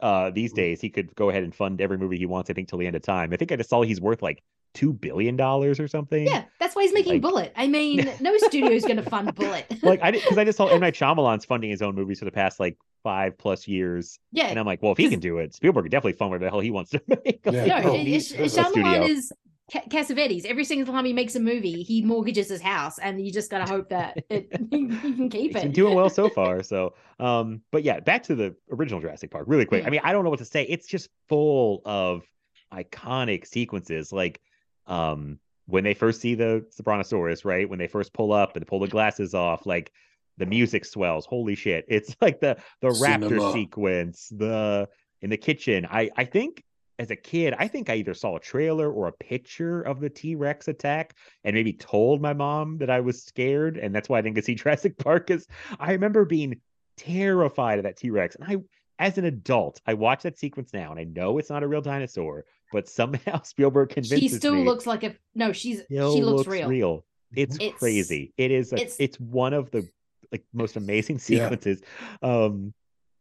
Uh, 0.00 0.30
these 0.30 0.52
days 0.52 0.80
he 0.80 0.90
could 0.90 1.14
go 1.14 1.30
ahead 1.30 1.44
and 1.44 1.54
fund 1.54 1.80
every 1.80 1.96
movie 1.96 2.18
he 2.18 2.26
wants. 2.26 2.50
I 2.50 2.52
think 2.52 2.68
till 2.68 2.78
the 2.78 2.86
end 2.86 2.96
of 2.96 3.02
time. 3.02 3.32
I 3.32 3.36
think 3.36 3.52
I 3.52 3.56
just 3.56 3.70
saw 3.70 3.82
he's 3.82 4.00
worth 4.00 4.22
like 4.22 4.42
two 4.74 4.92
billion 4.92 5.36
dollars 5.36 5.80
or 5.80 5.88
something. 5.88 6.26
Yeah, 6.26 6.44
that's 6.60 6.74
why 6.76 6.82
he's 6.82 6.92
making 6.92 7.14
Like- 7.14 7.22
Bullitt. 7.22 7.52
I 7.56 7.66
mean, 7.68 8.10
no 8.20 8.36
studio's 8.38 8.82
going 8.84 8.96
to 8.96 9.02
fund 9.02 9.34
Bullitt. 9.34 9.66
like 9.82 10.00
I 10.02 10.10
because 10.10 10.36
I 10.36 10.44
just 10.44 10.58
saw 10.58 10.66
M 10.66 10.80
Night 10.80 10.94
Shyamalan's 10.94 11.44
funding 11.44 11.70
his 11.70 11.80
own 11.80 11.94
movies 11.94 12.18
for 12.18 12.24
the 12.26 12.32
past 12.32 12.60
like 12.60 12.76
five 13.02 13.38
plus 13.38 13.66
years, 13.68 14.18
yeah, 14.32 14.46
and 14.48 14.58
I'm 14.58 14.66
like, 14.66 14.82
well, 14.82 14.92
if 14.92 14.98
he 14.98 15.08
can 15.08 15.20
do 15.20 15.38
it, 15.38 15.54
Spielberg 15.54 15.84
could 15.84 15.92
definitely 15.92 16.14
fund 16.14 16.30
whatever 16.32 16.44
the 16.46 16.50
hell 16.50 16.60
he 16.60 16.70
wants 16.70 16.90
to 16.90 17.00
make. 17.08 17.40
Yeah. 17.50 17.64
Like, 17.64 17.84
no, 17.84 17.92
he 17.94 18.14
Oh, 18.14 18.16
it, 18.18 18.32
it, 18.32 18.40
a 18.40 18.48
studio. 18.48 18.82
Shyamalan 18.82 19.08
is 19.08 19.28
Ca- 19.30 19.36
Cassavetes. 19.72 20.44
Every 20.44 20.64
single 20.64 20.92
time 20.92 21.06
he 21.06 21.12
makes 21.12 21.34
a 21.36 21.40
movie, 21.40 21.82
he 21.82 22.02
mortgages 22.02 22.48
his 22.48 22.60
house, 22.60 22.98
and 22.98 23.24
you 23.24 23.32
just 23.32 23.50
got 23.50 23.66
to 23.66 23.72
hope 23.72 23.88
that 23.88 24.22
it, 24.28 24.48
he 24.70 24.88
can 24.88 25.30
keep 25.30 25.52
It's 25.52 25.62
been 25.62 25.72
doing 25.72 25.94
well 25.94 26.10
so 26.10 26.28
far. 26.34 26.62
So, 26.62 26.94
um, 27.18 27.62
but 27.70 27.82
yeah, 27.82 28.00
back 28.00 28.22
to 28.24 28.34
the 28.34 28.54
original 28.70 29.00
Jurassic 29.00 29.30
Park, 29.30 29.44
really 29.46 29.64
quick. 29.64 29.86
I 29.86 29.90
mean, 29.90 30.00
I 30.04 30.12
don't 30.12 30.24
know 30.24 30.30
what 30.30 30.40
to 30.40 30.44
say. 30.44 30.64
It's 30.64 30.86
just 30.86 31.08
full 31.28 31.80
of 31.86 32.24
iconic 32.72 33.46
sequences, 33.46 34.12
like 34.12 34.40
um, 34.86 35.38
when 35.66 35.82
they 35.82 35.94
first 35.94 36.20
see 36.20 36.34
the 36.34 36.66
Brontosaurus, 36.82 37.46
right? 37.46 37.68
When 37.68 37.78
they 37.78 37.88
first 37.88 38.12
pull 38.12 38.32
up 38.32 38.56
and 38.56 38.66
pull 38.66 38.80
the 38.80 38.88
glasses 38.88 39.34
off, 39.34 39.64
like 39.64 39.92
the 40.36 40.46
music 40.46 40.84
swells. 40.84 41.24
Holy 41.24 41.54
shit! 41.54 41.86
It's 41.88 42.14
like 42.20 42.40
the 42.40 42.58
the 42.82 42.88
raptor 42.88 43.50
sequence, 43.52 44.28
the 44.30 44.90
in 45.22 45.30
the 45.30 45.38
kitchen. 45.38 45.86
I 45.90 46.10
I 46.16 46.24
think 46.24 46.62
as 46.98 47.10
a 47.10 47.16
kid, 47.16 47.54
I 47.58 47.66
think 47.68 47.90
I 47.90 47.96
either 47.96 48.14
saw 48.14 48.36
a 48.36 48.40
trailer 48.40 48.90
or 48.92 49.08
a 49.08 49.12
picture 49.12 49.82
of 49.82 50.00
the 50.00 50.08
T 50.10 50.34
Rex 50.36 50.68
attack 50.68 51.16
and 51.42 51.54
maybe 51.54 51.72
told 51.72 52.22
my 52.22 52.32
mom 52.32 52.78
that 52.78 52.90
I 52.90 53.00
was 53.00 53.22
scared. 53.22 53.76
And 53.78 53.94
that's 53.94 54.08
why 54.08 54.18
I 54.18 54.20
didn't 54.22 54.36
go 54.36 54.42
see 54.42 54.54
Jurassic 54.62 54.96
Park. 54.98 55.26
Because 55.26 55.46
I 55.80 55.92
remember 55.92 56.24
being 56.24 56.60
terrified 56.96 57.78
of 57.78 57.84
that 57.84 57.96
T 57.96 58.10
Rex. 58.10 58.36
And 58.36 58.44
I, 58.44 58.56
as 58.98 59.18
an 59.18 59.24
adult, 59.24 59.80
I 59.86 59.94
watch 59.94 60.22
that 60.22 60.38
sequence 60.38 60.72
now 60.72 60.90
and 60.92 61.00
I 61.00 61.04
know 61.04 61.38
it's 61.38 61.50
not 61.50 61.62
a 61.62 61.68
real 61.68 61.80
dinosaur, 61.80 62.44
but 62.72 62.88
somehow 63.00 63.42
Spielberg 63.42 63.90
convinces 63.90 64.22
me. 64.22 64.28
She 64.28 64.34
still 64.34 64.54
me 64.54 64.64
looks 64.64 64.86
like 64.86 65.02
a 65.02 65.14
no. 65.34 65.52
She's 65.52 65.82
she 65.88 66.00
looks, 66.00 66.46
real. 66.46 67.04
It's, 67.34 67.56
It's- 67.56 67.72
crazy. 67.78 68.32
It 68.36 68.50
is. 68.52 68.72
A, 68.72 68.76
it's- 68.76 68.96
it's 69.00 69.18
one 69.18 69.52
of 69.52 69.70
the 69.72 69.88
like 70.30 70.44
most 70.52 70.76
amazing 70.76 71.16
Yeah. 71.28 71.48
sequences. 71.48 71.82
Um, 72.22 72.72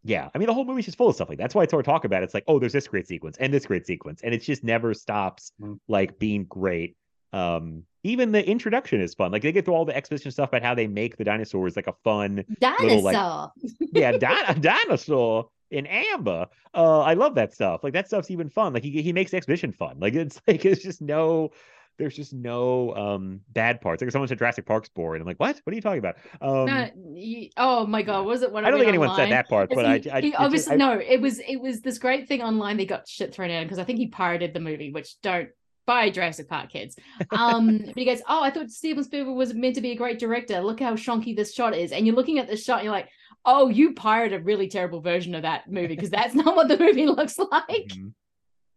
yeah. 0.04 0.30
I 0.34 0.38
mean, 0.38 0.48
the 0.48 0.54
whole 0.54 0.66
movie's 0.66 0.86
just 0.86 0.98
full 0.98 1.10
of 1.10 1.16
stuff 1.16 1.30
like 1.30 1.38
that. 1.38 1.44
that's 1.46 1.56
why 1.56 1.64
it's 1.64 1.72
hard 1.72 1.86
to 1.86 1.90
talk 1.92 2.06
about. 2.06 2.22
it. 2.22 2.26
It's 2.26 2.34
like, 2.34 2.44
oh, 2.48 2.60
there's 2.60 2.74
this 2.74 2.88
great 2.88 3.08
sequence 3.08 3.38
and 3.40 3.54
this 3.54 3.66
great 3.66 3.86
sequence, 3.88 4.22
and 4.24 4.34
it 4.34 4.40
just 4.42 4.64
never 4.64 4.94
stops 4.94 5.52
Mm. 5.62 5.80
like 5.88 6.20
being 6.20 6.46
great. 6.46 6.96
Um, 7.32 7.84
even 8.04 8.32
the 8.32 8.48
introduction 8.48 9.02
is 9.02 9.14
fun. 9.16 9.32
Like 9.32 9.42
they 9.42 9.52
get 9.52 9.66
through 9.66 9.74
all 9.76 9.86
the 9.86 9.96
exposition 9.96 10.30
stuff 10.32 10.50
about 10.50 10.62
how 10.62 10.76
they 10.76 10.88
make 10.88 11.18
the 11.18 11.24
dinosaurs 11.24 11.76
like 11.76 11.88
a 11.88 11.94
fun, 12.04 12.44
Dinosaur. 12.60 12.86
little, 12.88 13.04
like- 13.04 13.52
yeah, 13.94 14.12
di- 14.18 14.44
a 14.48 14.54
dinosaur 14.60 15.50
in 15.72 15.88
amber. 15.88 16.46
Uh, 16.76 17.00
I 17.00 17.14
love 17.16 17.34
that 17.36 17.54
stuff. 17.54 17.84
Like 17.84 17.94
that 17.94 18.08
stuff's 18.08 18.30
even 18.30 18.50
fun. 18.50 18.74
Like 18.74 18.84
he 18.84 19.02
he 19.02 19.14
makes 19.14 19.32
the 19.32 19.38
exhibition 19.38 19.72
fun. 19.72 19.98
Like 20.00 20.14
it's 20.14 20.40
like 20.48 20.66
it's 20.66 20.84
just 20.84 21.02
no. 21.02 21.52
There's 22.00 22.16
just 22.16 22.34
no 22.34 22.96
um 22.96 23.42
bad 23.52 23.80
parts. 23.82 24.02
Like 24.02 24.12
someone 24.12 24.28
said 24.28 24.40
Jurassic 24.40 24.66
Park's 24.66 24.90
boring. 24.90 25.22
I'm 25.22 25.28
like, 25.28 25.40
what? 25.40 25.60
What 25.64 25.72
are 25.72 25.76
you 25.76 25.82
talking 25.82 26.00
about? 26.00 26.16
Um, 26.42 26.66
No, 26.66 26.90
you- 27.16 27.50
oh 27.58 27.86
my 27.86 28.02
god, 28.02 28.26
was 28.26 28.42
it 28.42 28.52
one? 28.52 28.66
I 28.66 28.70
don't 28.72 28.80
think 28.80 28.90
anyone 28.90 29.16
said 29.16 29.32
that 29.32 29.48
part, 29.48 29.70
but 29.74 29.86
he, 30.04 30.10
I, 30.10 30.18
I 30.18 30.22
he 30.22 30.32
just- 30.32 30.42
obviously 30.42 30.74
I- 30.74 30.78
no. 30.78 30.94
It 31.00 31.22
was 31.22 31.40
it 31.40 31.58
was 31.58 31.82
this 31.82 31.98
great 32.00 32.28
thing 32.28 32.42
online. 32.42 32.78
They 32.78 32.86
got 32.86 33.08
shit 33.08 33.34
thrown 33.34 33.52
at 33.52 33.62
him 33.62 33.66
because 33.66 33.80
I 33.80 33.84
think 33.84 34.00
he 34.00 34.08
pirated 34.08 34.54
the 34.54 34.60
movie, 34.60 34.92
which 34.92 35.20
don't 35.22 35.50
buy 35.86 36.10
Jurassic 36.10 36.48
Park 36.50 36.70
kids. 36.70 36.96
Um, 37.30 37.78
but 37.86 37.96
he 37.98 38.06
goes, 38.06 38.22
"Oh, 38.28 38.42
I 38.42 38.50
thought 38.50 38.70
Steven 38.72 39.04
Spielberg 39.04 39.36
was 39.36 39.54
meant 39.54 39.76
to 39.76 39.82
be 39.82 39.92
a 39.92 39.96
great 39.96 40.18
director. 40.18 40.62
Look 40.62 40.80
how 40.80 40.96
shonky 40.96 41.36
this 41.36 41.54
shot 41.54 41.76
is." 41.76 41.92
And 41.92 42.08
you're 42.08 42.16
looking 42.16 42.40
at 42.40 42.48
this 42.48 42.64
shot, 42.64 42.78
and 42.80 42.86
you're 42.86 42.94
like, 42.94 43.10
oh, 43.46 43.68
you 43.68 43.94
pirated 43.94 44.40
a 44.40 44.44
really 44.44 44.70
terrible 44.70 45.02
version 45.02 45.36
of 45.36 45.42
that 45.42 45.70
movie 45.70 45.88
because 45.96 46.10
that's 46.10 46.34
not 46.34 46.56
what 46.56 46.70
the 46.70 46.78
movie 46.78 47.06
looks 47.20 47.38
like. 47.38 47.90
Mhm. 47.90 48.14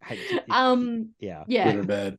I- 0.03 0.15
it- 0.15 0.45
Um, 0.51 1.11
yeah. 1.21 1.45
Good 1.47 1.53
yeah, 1.55 1.75
or 1.77 1.83
bad. 1.85 2.19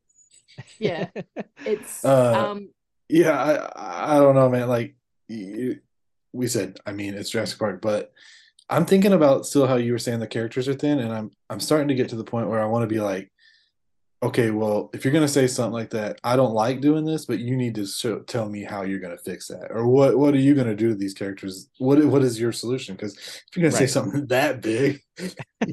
Yeah, 0.79 1.07
it's 1.65 2.03
Uh, 2.03 2.51
um, 2.51 2.69
Yeah, 3.09 3.31
I 3.75 4.15
I 4.15 4.17
don't 4.17 4.35
know, 4.35 4.49
man. 4.49 4.67
Like 4.67 4.95
you, 5.27 5.79
we 6.33 6.47
said, 6.47 6.79
I 6.85 6.91
mean, 6.91 7.13
it's 7.13 7.29
Jurassic 7.29 7.59
Park, 7.59 7.81
but 7.81 8.11
I'm 8.69 8.85
thinking 8.85 9.13
about 9.13 9.45
still 9.45 9.65
how 9.67 9.75
you 9.75 9.93
were 9.93 9.99
saying 9.99 10.19
the 10.19 10.27
characters 10.27 10.67
are 10.67 10.73
thin, 10.73 10.99
and 10.99 11.13
I'm 11.13 11.31
I'm 11.49 11.59
starting 11.59 11.87
to 11.89 11.95
get 11.95 12.09
to 12.09 12.15
the 12.15 12.23
point 12.23 12.49
where 12.49 12.61
I 12.61 12.65
want 12.65 12.83
to 12.83 12.93
be 12.93 12.99
like, 12.99 13.31
okay, 14.23 14.51
well, 14.51 14.89
if 14.93 15.03
you're 15.05 15.13
gonna 15.13 15.27
say 15.27 15.47
something 15.47 15.73
like 15.73 15.91
that, 15.91 16.19
I 16.23 16.35
don't 16.35 16.53
like 16.53 16.81
doing 16.81 17.05
this, 17.05 17.25
but 17.25 17.39
you 17.39 17.55
need 17.55 17.75
to 17.75 17.85
show, 17.85 18.19
tell 18.19 18.49
me 18.49 18.63
how 18.63 18.81
you're 18.83 18.99
gonna 18.99 19.17
fix 19.17 19.47
that, 19.47 19.67
or 19.71 19.87
what 19.87 20.17
what 20.17 20.33
are 20.33 20.39
you 20.39 20.55
gonna 20.55 20.75
do 20.75 20.89
to 20.89 20.95
these 20.95 21.13
characters? 21.13 21.69
What 21.77 22.03
what 22.05 22.23
is 22.23 22.39
your 22.39 22.51
solution? 22.51 22.95
Because 22.95 23.15
if 23.17 23.43
you're 23.55 23.69
gonna 23.69 23.77
say 23.77 23.87
something 23.87 24.25
that 24.29 24.61
big, 24.61 24.99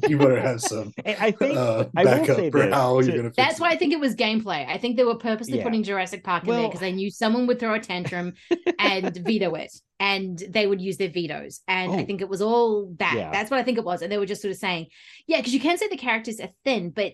you 0.07 0.17
better 0.17 0.39
have 0.39 0.61
some 0.61 0.91
I 1.05 1.31
think 1.31 1.57
uh, 1.57 1.85
I 1.95 2.03
will 2.03 2.11
backup 2.11 2.35
say 2.37 2.51
for 2.51 2.59
this, 2.65 2.73
how 2.73 2.99
to- 3.01 3.05
you're 3.07 3.17
gonna. 3.17 3.31
That's 3.35 3.59
it. 3.59 3.61
why 3.61 3.69
I 3.69 3.77
think 3.77 3.93
it 3.93 3.99
was 3.99 4.15
gameplay. 4.15 4.67
I 4.67 4.77
think 4.77 4.97
they 4.97 5.03
were 5.03 5.15
purposely 5.17 5.57
Yeah. 5.57 5.63
putting 5.63 5.83
Jurassic 5.83 6.23
Park 6.23 6.43
in 6.43 6.51
there 6.51 6.67
because 6.67 6.79
they 6.81 6.91
knew 6.91 7.09
someone 7.11 7.47
would 7.47 7.59
throw 7.59 7.73
a 7.73 7.79
tantrum 7.79 8.33
and 8.79 9.15
veto 9.17 9.53
it, 9.55 9.71
and 9.99 10.37
they 10.49 10.67
would 10.67 10.81
use 10.81 10.97
their 10.97 11.09
vetoes. 11.09 11.61
And 11.67 11.91
I 11.91 12.01
Oh. 12.01 12.05
think 12.05 12.21
it 12.21 12.29
was 12.29 12.41
all 12.41 12.93
that. 12.99 13.13
Yeah. 13.15 13.31
That's 13.31 13.49
what 13.51 13.59
I 13.59 13.63
think 13.63 13.77
it 13.77 13.83
was. 13.85 14.01
And 14.01 14.11
they 14.11 14.17
were 14.17 14.25
just 14.25 14.41
sort 14.41 14.51
of 14.51 14.57
saying, 14.57 14.87
yeah, 15.27 15.37
because 15.37 15.53
you 15.53 15.59
can 15.59 15.77
say 15.77 15.87
the 15.87 15.97
characters 15.97 16.39
are 16.39 16.49
thin, 16.63 16.89
but 16.89 17.13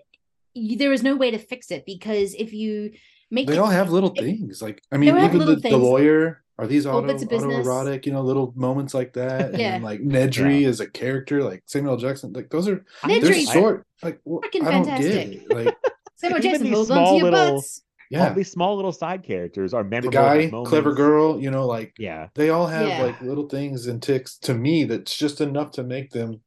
you, 0.53 0.77
there 0.77 0.93
is 0.93 1.03
no 1.03 1.15
way 1.15 1.31
to 1.31 1.37
fix 1.37 1.71
it 1.71 1.85
because 1.85 2.33
if 2.35 2.53
you 2.53 2.91
make 3.29 3.47
They 3.47 3.53
it- 3.53 3.59
all 3.59 3.67
have 3.67 3.91
little 3.91 4.11
it- 4.15 4.21
things. 4.21 4.61
Like 4.61 4.81
I 4.91 4.97
mean, 4.97 5.09
even 5.17 5.39
the, 5.39 5.55
the 5.55 5.77
lawyer. 5.77 6.43
Are 6.59 6.67
these 6.67 6.85
Little 6.85 6.99
auto, 6.99 7.07
bits 7.07 7.23
of 7.23 7.29
business. 7.29 7.65
autoerotic? 7.65 8.05
You 8.05 8.11
know, 8.11 8.21
little 8.21 8.53
moments 8.55 8.93
like 8.93 9.13
that. 9.13 9.57
Yeah. 9.57 9.73
And 9.75 9.83
like 9.83 10.01
Nedry 10.01 10.67
as 10.67 10.79
a 10.79 10.87
character, 10.87 11.43
like 11.43 11.63
Samuel 11.65 11.97
Jackson. 11.97 12.33
Like 12.33 12.51
those 12.51 12.67
are 12.67 12.85
I 13.01 13.19
they're 13.19 13.33
short. 13.33 13.87
Like 14.03 14.19
wh- 14.25 14.45
freaking 14.45 14.67
I 14.67 14.71
don't 14.71 14.85
fantastic. 14.85 15.31
get 15.31 15.41
it. 15.41 15.65
Like 15.65 15.75
Samuel 16.17 16.37
even 16.39 16.51
Jackson 16.51 16.67
these 16.67 16.75
hold 16.75 16.91
on 16.91 16.97
to 16.97 17.03
small 17.07 17.17
your 17.17 17.31
little- 17.31 17.55
butts. 17.55 17.81
all 18.13 18.19
yeah, 18.19 18.33
these 18.33 18.51
small 18.51 18.75
little 18.75 18.91
side 18.91 19.23
characters 19.23 19.73
are 19.73 19.83
the 19.83 20.01
guy, 20.09 20.47
moments. 20.51 20.69
clever 20.69 20.93
girl. 20.93 21.41
You 21.41 21.49
know, 21.49 21.65
like 21.65 21.93
Yeah. 21.97 22.27
they 22.35 22.51
all 22.51 22.67
have 22.67 22.87
Yeah. 22.87 23.01
like 23.05 23.21
little 23.21 23.47
things 23.49 23.87
and 23.87 23.99
ticks 24.03 24.37
to 24.39 24.53
me 24.53 24.83
that's 24.83 25.17
just 25.17 25.41
enough 25.41 25.71
to 25.71 25.83
make 25.83 26.11
them. 26.11 26.41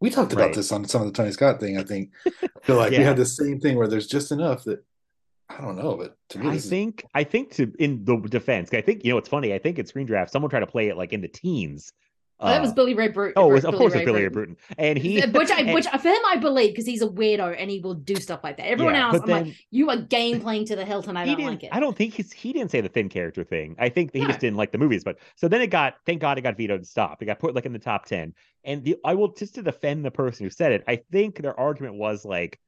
We 0.00 0.10
talked 0.10 0.32
about 0.32 0.46
Right. 0.46 0.54
this 0.54 0.72
on 0.72 0.84
some 0.86 1.02
of 1.02 1.08
the 1.08 1.12
Tony 1.12 1.30
Scott 1.32 1.60
thing. 1.60 1.76
I 1.78 1.82
think. 1.82 2.10
I 2.26 2.30
feel 2.62 2.76
like 2.76 2.90
we 2.90 2.96
had 2.98 3.16
the 3.16 3.26
same 3.26 3.60
thing 3.60 3.76
where 3.76 3.86
there's 3.88 4.06
just 4.06 4.32
enough 4.32 4.64
that 4.64 4.82
I 5.48 5.60
don't 5.60 5.76
know, 5.76 5.96
but 5.96 6.16
to 6.30 6.38
me, 6.38 6.48
I 6.48 6.52
this 6.54 6.64
is- 6.64 6.70
think 6.70 7.04
I 7.14 7.24
think 7.24 7.52
to 7.56 7.72
in 7.78 8.04
the 8.04 8.16
defense, 8.16 8.70
I 8.72 8.80
think 8.80 9.04
you 9.04 9.10
know 9.12 9.18
it's 9.18 9.28
funny. 9.28 9.52
I 9.52 9.58
think 9.58 9.78
in 9.78 9.86
Screen 9.86 10.06
Draft, 10.06 10.32
someone 10.32 10.48
tried 10.50 10.60
to 10.60 10.66
play 10.66 10.88
it 10.88 10.96
like 10.96 11.12
in 11.12 11.20
the 11.20 11.28
teens. 11.28 11.92
Oh, 12.42 12.48
that 12.48 12.60
was 12.60 12.70
Uh, 12.70 12.74
Billy 12.74 12.94
Ray 12.94 13.08
Bruton. 13.08 13.34
Oh, 13.36 13.50
it 13.50 13.54
was, 13.54 13.64
of 13.64 13.74
course, 13.74 13.94
it's 13.94 14.04
Billy 14.04 14.22
Ray 14.22 14.28
Bruton, 14.28 14.56
and 14.78 14.98
he, 14.98 15.20
which 15.20 15.50
I, 15.50 15.60
and- 15.60 15.74
which 15.74 15.86
for 15.86 16.08
him 16.08 16.18
I 16.26 16.36
believe 16.36 16.70
because 16.70 16.86
he's 16.86 17.02
a 17.02 17.08
weirdo 17.08 17.54
and 17.58 17.70
he 17.70 17.80
will 17.80 17.94
do 17.94 18.16
stuff 18.16 18.40
like 18.42 18.56
that. 18.56 18.66
Everyone 18.66 18.94
yeah, 18.94 19.06
else, 19.08 19.20
I'm 19.20 19.26
then 19.26 19.44
like, 19.46 19.56
you 19.70 19.90
are 19.90 19.96
game 19.96 20.40
playing 20.40 20.64
to 20.66 20.76
the 20.76 20.84
hilt, 20.84 21.06
and 21.08 21.18
I 21.18 21.26
don't 21.26 21.40
like 21.44 21.62
it. 21.64 21.68
I 21.72 21.80
don't 21.80 21.96
think 21.96 22.14
he's 22.14 22.32
he 22.32 22.52
didn't 22.52 22.70
say 22.70 22.80
the 22.80 22.88
thin 22.88 23.08
character 23.08 23.44
thing. 23.44 23.76
I 23.78 23.88
think 23.88 24.12
that 24.12 24.18
he 24.18 24.24
No. 24.24 24.28
just 24.28 24.40
didn't 24.40 24.56
like 24.56 24.72
the 24.72 24.78
movies. 24.78 25.04
But 25.04 25.18
so 25.36 25.48
then 25.48 25.60
it 25.60 25.68
got 25.68 25.96
thank 26.06 26.20
God 26.20 26.38
it 26.38 26.42
got 26.42 26.56
vetoed 26.56 26.78
and 26.78 26.86
stopped. 26.86 27.22
It 27.22 27.26
got 27.26 27.38
put 27.38 27.54
like 27.54 27.66
in 27.66 27.72
the 27.72 27.78
top 27.78 28.06
ten. 28.06 28.34
And 28.64 28.84
the 28.84 28.96
I 29.04 29.14
will 29.14 29.32
just 29.32 29.54
to 29.56 29.62
defend 29.62 30.04
the 30.04 30.10
person 30.10 30.44
who 30.44 30.50
said 30.50 30.72
it. 30.72 30.84
I 30.88 30.96
think 31.12 31.40
their 31.42 31.58
argument 31.58 31.96
was 31.96 32.24
like 32.24 32.58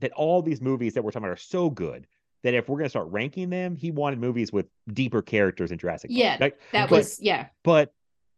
that 0.00 0.12
all 0.12 0.42
these 0.42 0.60
movies 0.60 0.94
that 0.94 1.02
we're 1.04 1.10
talking 1.10 1.24
about 1.26 1.34
are 1.34 1.36
so 1.36 1.70
good 1.70 2.06
that 2.42 2.54
if 2.54 2.68
we're 2.68 2.76
gonna 2.78 2.88
start 2.88 3.06
ranking 3.10 3.50
them, 3.50 3.76
he 3.76 3.90
wanted 3.92 4.18
movies 4.18 4.52
with 4.52 4.66
deeper 4.92 5.22
characters 5.22 5.70
in 5.70 5.78
Jurassic. 5.78 6.10
Park. 6.10 6.18
Yeah, 6.18 6.36
Like, 6.40 6.58
that 6.72 6.90
but- 6.90 6.96
was 6.96 7.20
yeah. 7.22 7.46
but 7.62 7.92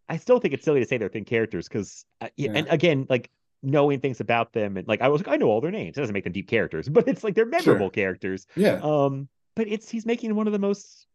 I 0.09 0.17
still 0.17 0.39
think 0.39 0.55
it's 0.55 0.65
silly 0.65 0.81
to 0.81 0.87
say 0.87 0.99
they're 0.99 1.09
thin 1.09 1.25
characters 1.25 1.69
because, 1.69 2.05
uh, 2.21 2.29
yeah, 2.37 2.53
and 2.55 2.67
again, 2.69 3.07
like 3.09 3.31
knowing 3.63 4.01
things 4.01 4.21
about 4.21 4.53
them 4.53 4.77
and 4.77 4.87
like 4.87 5.01
I 5.01 5.09
was 5.09 5.23
like, 5.25 5.33
I 5.33 5.37
know 5.37 5.49
all 5.49 5.61
their 5.61 5.71
names. 5.71 5.97
It 5.97 6.01
doesn't 6.01 6.13
make 6.13 6.25
them 6.25 6.33
deep 6.33 6.49
characters, 6.49 6.89
but 6.91 7.09
it's 7.09 7.25
like 7.25 7.35
they're 7.35 7.47
memorable 7.47 7.91
characters. 7.91 8.47
yeah. 8.57 8.81
Um, 8.83 9.29
but 9.57 9.69
it's 9.69 9.89
he's 9.89 10.07
making 10.07 10.35
one 10.35 10.47
of 10.47 10.53
the 10.53 10.59
most 10.59 11.07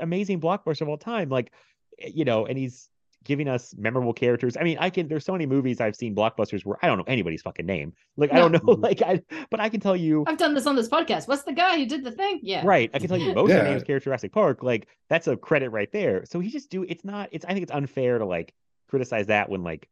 amazing 0.00 0.40
blockbusters 0.40 0.82
of 0.82 0.88
all 0.88 0.98
time. 0.98 1.28
Like, 1.28 1.52
eh, 1.98 2.10
you 2.12 2.24
know, 2.24 2.46
and 2.46 2.58
he's 2.58 2.88
giving 3.24 3.48
us 3.48 3.74
memorable 3.76 4.12
characters. 4.12 4.56
I 4.56 4.62
mean, 4.62 4.76
I 4.78 4.90
can. 4.90 5.08
There's 5.08 5.24
so 5.24 5.32
many 5.32 5.46
movies 5.46 5.80
I've 5.80 5.96
seen 5.96 6.14
blockbusters 6.14 6.64
where 6.64 6.76
I 6.82 6.86
don't 6.86 6.98
know 6.98 7.04
anybody's 7.06 7.42
fucking 7.42 7.66
name. 7.66 7.92
Like 8.16 8.32
I 8.32 8.36
don't 8.36 8.52
know. 8.52 8.74
Like 8.74 9.02
I, 9.02 9.22
but 9.50 9.60
I 9.60 9.68
can 9.68 9.80
tell 9.80 9.96
you. 9.96 10.24
I've 10.26 10.36
done 10.38 10.54
this 10.54 10.66
on 10.66 10.76
this 10.76 10.88
podcast. 10.88 11.26
What's 11.26 11.42
the 11.44 11.52
guy 11.52 11.76
who 11.78 11.86
did 11.86 12.04
the 12.04 12.10
thing? 12.12 12.40
Yeah, 12.42 12.62
Right. 12.64 12.90
I 12.94 12.98
can 12.98 13.08
tell 13.08 13.16
you 13.18 13.34
most 13.34 13.50
of 13.50 13.56
Yeah. 13.56 13.64
the 13.64 13.70
names 13.70 13.82
character 13.82 14.04
Jurassic 14.10 14.32
Park. 14.32 14.62
Like 14.62 14.88
that's 15.08 15.26
a 15.26 15.36
credit 15.36 15.70
right 15.70 15.90
there. 15.90 16.24
So 16.26 16.40
he 16.40 16.50
just 16.50 16.70
do 16.70 16.84
it's 16.88 17.04
not 17.04 17.28
it's 17.32 17.44
I 17.44 17.48
think 17.54 17.62
it's 17.62 17.72
unfair 17.72 18.18
to 18.18 18.26
like 18.26 18.52
criticize 18.88 19.26
that 19.28 19.48
when 19.48 19.62
like 19.62 19.88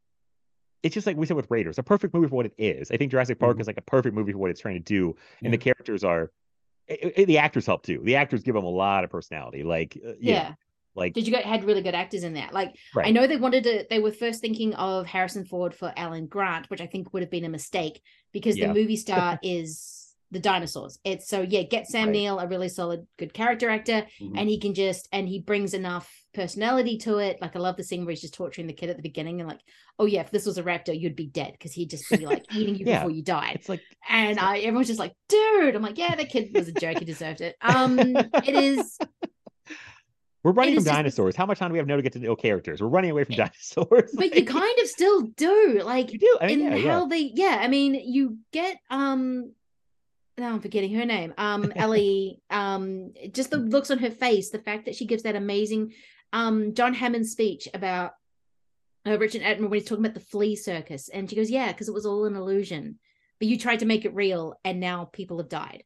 it's 0.83 0.93
just 0.93 1.07
like 1.07 1.15
we 1.17 1.25
said 1.25 1.37
with 1.37 1.49
Raiders, 1.49 1.77
a 1.79 1.83
perfect 1.83 2.13
movie 2.13 2.27
for 2.27 2.35
what 2.35 2.45
it 2.45 2.53
is. 2.57 2.91
I 2.91 2.97
think 2.97 3.09
Jurassic 3.11 3.39
Park 3.39 3.57
Mhm. 3.57 3.61
is 3.61 3.67
like 3.67 3.77
a 3.77 3.81
perfect 3.81 4.15
movie 4.15 4.33
for 4.33 4.37
what 4.37 4.51
it's 4.51 4.59
trying 4.59 4.75
to 4.75 4.81
do. 4.81 5.15
And 5.41 5.53
the 5.53 5.57
characters 5.57 6.03
are 6.03 6.29
i- 6.89 7.13
i- 7.17 7.23
the 7.25 7.37
actors 7.37 7.65
help 7.65 7.83
too. 7.83 8.01
The 8.03 8.17
actors 8.17 8.43
give 8.43 8.53
them 8.53 8.65
a 8.65 8.69
lot 8.69 9.05
of 9.05 9.09
personality. 9.09 9.63
Like 9.63 9.97
uh, 10.05 10.09
you 10.19 10.33
know, 10.33 10.39
Yeah. 10.39 10.53
Like 10.95 11.13
Did 11.13 11.25
you 11.27 11.33
get 11.33 11.45
had 11.45 11.63
really 11.63 11.81
good 11.81 11.95
actors 11.95 12.23
in 12.23 12.33
that? 12.33 12.53
Like 12.53 12.75
I 12.95 13.11
know 13.11 13.25
they 13.27 13.37
wanted 13.37 13.63
to. 13.65 13.85
They 13.89 13.99
were 13.99 14.11
first 14.11 14.41
thinking 14.41 14.73
of 14.75 15.05
Harrison 15.05 15.45
Ford 15.45 15.73
for 15.73 15.91
Alan 15.97 16.27
Grant, 16.27 16.69
which 16.69 16.81
I 16.81 16.87
think 16.87 17.13
would 17.13 17.23
have 17.23 17.31
been 17.31 17.45
a 17.45 17.49
mistake 17.49 18.01
because 18.31 18.57
Yeah. 18.57 18.67
the 18.67 18.73
movie 18.73 18.97
star 19.05 19.39
is 19.41 19.99
the 20.31 20.39
dinosaurs. 20.39 20.97
It's 21.03 21.27
so 21.27 21.41
yeah. 21.41 21.61
Get 21.63 21.87
Sam 21.87 22.07
Right. 22.07 22.13
Neill, 22.13 22.39
a 22.39 22.47
really 22.47 22.69
solid, 22.69 23.05
good 23.17 23.33
character 23.33 23.69
actor, 23.69 24.05
Mhm. 24.21 24.33
and 24.37 24.49
he 24.49 24.59
can 24.59 24.73
just 24.73 25.07
and 25.11 25.27
he 25.27 25.39
brings 25.39 25.73
enough 25.73 26.11
personality 26.33 26.97
to 26.97 27.19
it. 27.19 27.37
Like 27.39 27.55
I 27.55 27.59
love 27.59 27.77
the 27.77 27.83
scene 27.83 28.03
where 28.05 28.11
he's 28.11 28.21
just 28.21 28.33
torturing 28.33 28.65
the 28.65 28.73
kid 28.73 28.89
at 28.89 28.95
the 28.97 29.03
beginning 29.03 29.39
and 29.39 29.47
like, 29.47 29.59
oh 29.99 30.05
yeah, 30.07 30.21
if 30.21 30.31
this 30.31 30.47
was 30.47 30.57
a 30.57 30.63
raptor, 30.63 30.99
you'd 30.99 31.15
be 31.15 31.27
dead 31.27 31.51
because 31.51 31.71
he'd 31.73 31.91
just 31.91 32.09
be 32.09 32.25
like 32.25 32.43
eating 32.55 32.75
you 32.75 32.85
Yeah. 32.87 32.99
before 32.99 33.11
you 33.11 33.21
died. 33.21 33.57
it's 33.57 33.69
like 33.69 33.81
And 34.09 34.39
I 34.39 34.57
everyone's 34.59 34.87
just 34.87 34.97
like, 34.99 35.13
dude, 35.29 35.75
I'm 35.75 35.83
like, 35.83 35.99
yeah, 35.99 36.15
that 36.15 36.29
kid 36.29 36.49
was 36.55 36.67
a 36.67 36.71
jerk. 36.71 36.97
He 36.97 37.05
deserved 37.05 37.41
it. 37.41 37.55
Um, 37.61 37.99
it 37.99 38.55
is. 38.55 38.97
we're 40.43 40.51
running 40.51 40.73
from 40.75 40.79
is 40.79 40.85
just- 40.85 40.95
dinosaurs. 40.95 41.35
How 41.35 41.45
much 41.45 41.59
time 41.59 41.69
do 41.69 41.73
we 41.73 41.79
have 41.79 41.87
now 41.87 41.95
to 41.95 42.01
get 42.01 42.13
to 42.13 42.19
know 42.19 42.35
characters? 42.35 42.81
We're 42.81 42.89
running 42.89 43.11
away 43.11 43.23
from 43.23 43.35
dinosaurs. 43.35 44.11
But 44.13 44.35
you 44.35 44.45
kind 44.45 44.79
of 44.79 44.87
still 44.87 45.21
do. 45.21 45.81
Like 45.83 46.11
you 46.11 46.19
do. 46.19 46.37
I 46.41 46.47
mean, 46.47 46.59
in 46.61 46.65
yeah, 46.65 46.75
yeah. 46.75 46.91
how 46.91 47.05
they 47.05 47.31
yeah 47.33 47.57
i 47.61 47.67
mean 47.67 47.93
you 47.95 48.37
get 48.51 48.77
um 48.89 49.51
now 50.37 50.53
i'm 50.53 50.59
forgetting 50.59 50.93
her 50.93 51.05
name 51.05 51.33
um 51.37 51.71
ellie 51.75 52.41
um 52.49 53.13
just 53.31 53.51
the 53.51 53.57
looks 53.57 53.91
on 53.91 53.99
her 53.99 54.11
face 54.11 54.49
the 54.49 54.59
fact 54.59 54.85
that 54.85 54.95
she 54.95 55.05
gives 55.05 55.23
that 55.23 55.35
amazing 55.35 55.93
um 56.31 56.73
john 56.73 56.93
hammond 56.93 57.27
speech 57.27 57.67
about 57.73 58.13
uh, 59.05 59.17
richard 59.17 59.41
Attenborough 59.41 59.69
when 59.69 59.79
he's 59.79 59.87
talking 59.87 60.05
about 60.05 60.15
the 60.15 60.19
flea 60.19 60.55
circus 60.55 61.09
and 61.09 61.29
she 61.29 61.35
goes 61.35 61.51
yeah 61.51 61.71
because 61.71 61.87
it 61.87 61.93
was 61.93 62.05
all 62.05 62.25
an 62.25 62.35
illusion 62.35 62.97
but 63.39 63.47
you 63.47 63.57
tried 63.57 63.79
to 63.79 63.85
make 63.85 64.05
it 64.05 64.15
real 64.15 64.55
and 64.63 64.79
now 64.79 65.09
people 65.11 65.37
have 65.37 65.49
died 65.49 65.83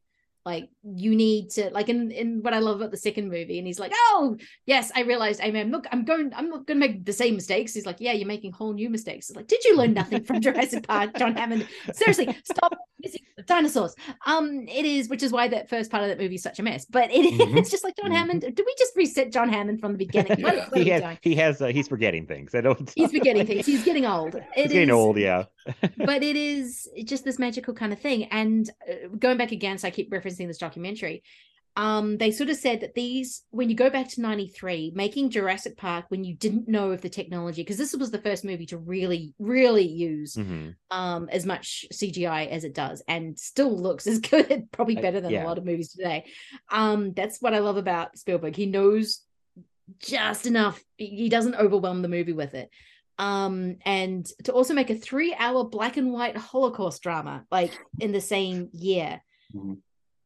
like 0.51 0.65
you 1.05 1.11
need 1.23 1.43
to 1.55 1.69
like 1.77 1.89
in 1.93 1.99
in 2.21 2.27
what 2.43 2.53
i 2.57 2.59
love 2.59 2.77
about 2.77 2.91
the 2.95 3.03
second 3.07 3.25
movie 3.35 3.57
and 3.59 3.67
he's 3.67 3.79
like 3.83 3.91
oh 4.09 4.37
yes 4.65 4.85
i 4.95 5.01
realized 5.11 5.39
i 5.43 5.49
mean 5.51 5.67
look 5.75 5.85
i'm 5.91 6.03
going 6.11 6.31
i'm 6.37 6.49
not 6.53 6.65
going 6.67 6.79
to 6.79 6.87
make 6.87 6.95
the 7.05 7.17
same 7.21 7.33
mistakes 7.35 7.73
he's 7.73 7.85
like 7.85 7.97
yeah 7.99 8.13
you're 8.13 8.33
making 8.35 8.51
whole 8.53 8.73
new 8.81 8.89
mistakes 8.89 9.29
it's 9.29 9.35
like 9.39 9.47
did 9.47 9.61
you 9.65 9.75
learn 9.79 9.93
nothing 9.93 10.23
from 10.23 10.39
jurassic 10.39 10.87
park 10.87 11.09
john 11.19 11.35
hammond 11.35 11.67
seriously 11.93 12.27
stop 12.45 12.71
messing 13.03 13.21
with 13.35 13.45
dinosaurs 13.45 13.93
um 14.25 14.47
it 14.79 14.85
is 14.85 15.09
which 15.09 15.21
is 15.27 15.31
why 15.31 15.47
that 15.47 15.69
first 15.69 15.91
part 15.91 16.03
of 16.03 16.09
that 16.09 16.17
movie 16.23 16.35
is 16.35 16.43
such 16.43 16.59
a 16.59 16.63
mess 16.63 16.85
but 16.85 17.11
it, 17.11 17.25
Mhm. 17.33 17.57
it's 17.57 17.69
just 17.75 17.83
like 17.83 17.95
john 17.97 18.11
Mhm. 18.11 18.15
hammond 18.19 18.41
did 18.41 18.63
we 18.65 18.73
just 18.83 18.95
reset 18.95 19.31
john 19.35 19.49
hammond 19.49 19.81
from 19.81 19.91
the 19.95 20.01
beginning 20.05 20.41
what, 20.41 20.55
Yeah. 20.55 20.65
what 20.69 20.79
are 20.79 20.83
he 20.83 20.89
has 20.89 21.17
he 21.21 21.35
has 21.35 21.61
uh, 21.61 21.67
he's 21.67 21.87
forgetting 21.89 22.25
things. 22.27 22.55
I 22.55 22.61
don't. 22.61 22.89
he's 22.95 23.11
forgetting 23.11 23.45
things 23.45 23.65
he's 23.65 23.83
getting 23.83 24.05
old 24.05 24.35
It 24.55 24.63
He's 24.67 24.71
getting 24.77 24.91
old. 24.91 25.17
Yeah. 25.17 25.43
but 26.11 26.23
it 26.23 26.37
is 26.37 26.87
just 27.03 27.23
this 27.25 27.37
magical 27.39 27.73
kind 27.73 27.91
of 27.91 27.99
thing. 27.99 28.19
And 28.25 28.69
uh, 28.89 29.09
going 29.19 29.37
back 29.37 29.51
again, 29.51 29.77
so 29.77 29.87
I 29.87 29.91
keep 29.91 30.09
referencing 30.11 30.36
this 30.45 30.59
documentary. 30.59 31.23
Um, 31.75 32.17
they 32.17 32.31
sort 32.31 32.49
of 32.49 32.57
said 32.57 32.81
that 32.81 32.95
these, 32.95 33.43
when 33.51 33.69
you 33.69 33.75
go 33.75 33.91
back 33.91 34.09
to 34.09 34.21
'93, 34.21 34.93
making 34.95 35.29
Jurassic 35.29 35.77
Park 35.77 36.05
when 36.09 36.23
you 36.23 36.33
didn't 36.33 36.67
know 36.67 36.89
of 36.91 37.01
the 37.01 37.09
technology, 37.09 37.61
because 37.61 37.77
this 37.77 37.95
was 37.95 38.09
the 38.09 38.17
first 38.17 38.43
movie 38.43 38.65
to 38.67 38.79
really, 38.79 39.35
really 39.37 39.87
use 39.87 40.35
Mhm. 40.35 40.75
um 40.89 41.29
as 41.31 41.45
much 41.45 41.85
CGI 41.93 42.47
as 42.47 42.63
it 42.63 42.73
does, 42.73 43.03
and 43.07 43.37
still 43.37 43.77
looks 43.77 44.07
as 44.11 44.17
good, 44.19 44.71
probably 44.71 44.95
better 44.95 45.21
than 45.21 45.29
yeah. 45.31 45.43
a 45.43 45.47
lot 45.47 45.59
of 45.59 45.65
movies 45.65 45.91
today. 45.91 46.25
Um, 46.71 47.13
that's 47.13 47.39
what 47.41 47.53
I 47.53 47.59
love 47.59 47.77
about 47.77 48.17
Spielberg. 48.17 48.55
He 48.55 48.65
knows 48.65 49.21
just 49.99 50.47
enough. 50.47 50.83
He 50.97 51.29
doesn't 51.29 51.55
overwhelm 51.55 52.01
the 52.01 52.09
movie 52.09 52.33
with 52.33 52.55
it. 52.55 52.69
Um, 53.19 53.77
and 53.85 54.25
to 54.43 54.51
also 54.51 54.73
make 54.73 54.89
a 54.89 54.95
three-hour 54.95 55.65
black 55.65 55.97
and 55.97 56.11
white 56.11 56.37
Holocaust 56.37 57.01
drama, 57.01 57.45
like 57.51 57.71
in 57.99 58.11
the 58.11 58.21
same 58.21 58.69
year, 58.73 59.21
Mhm. 59.55 59.77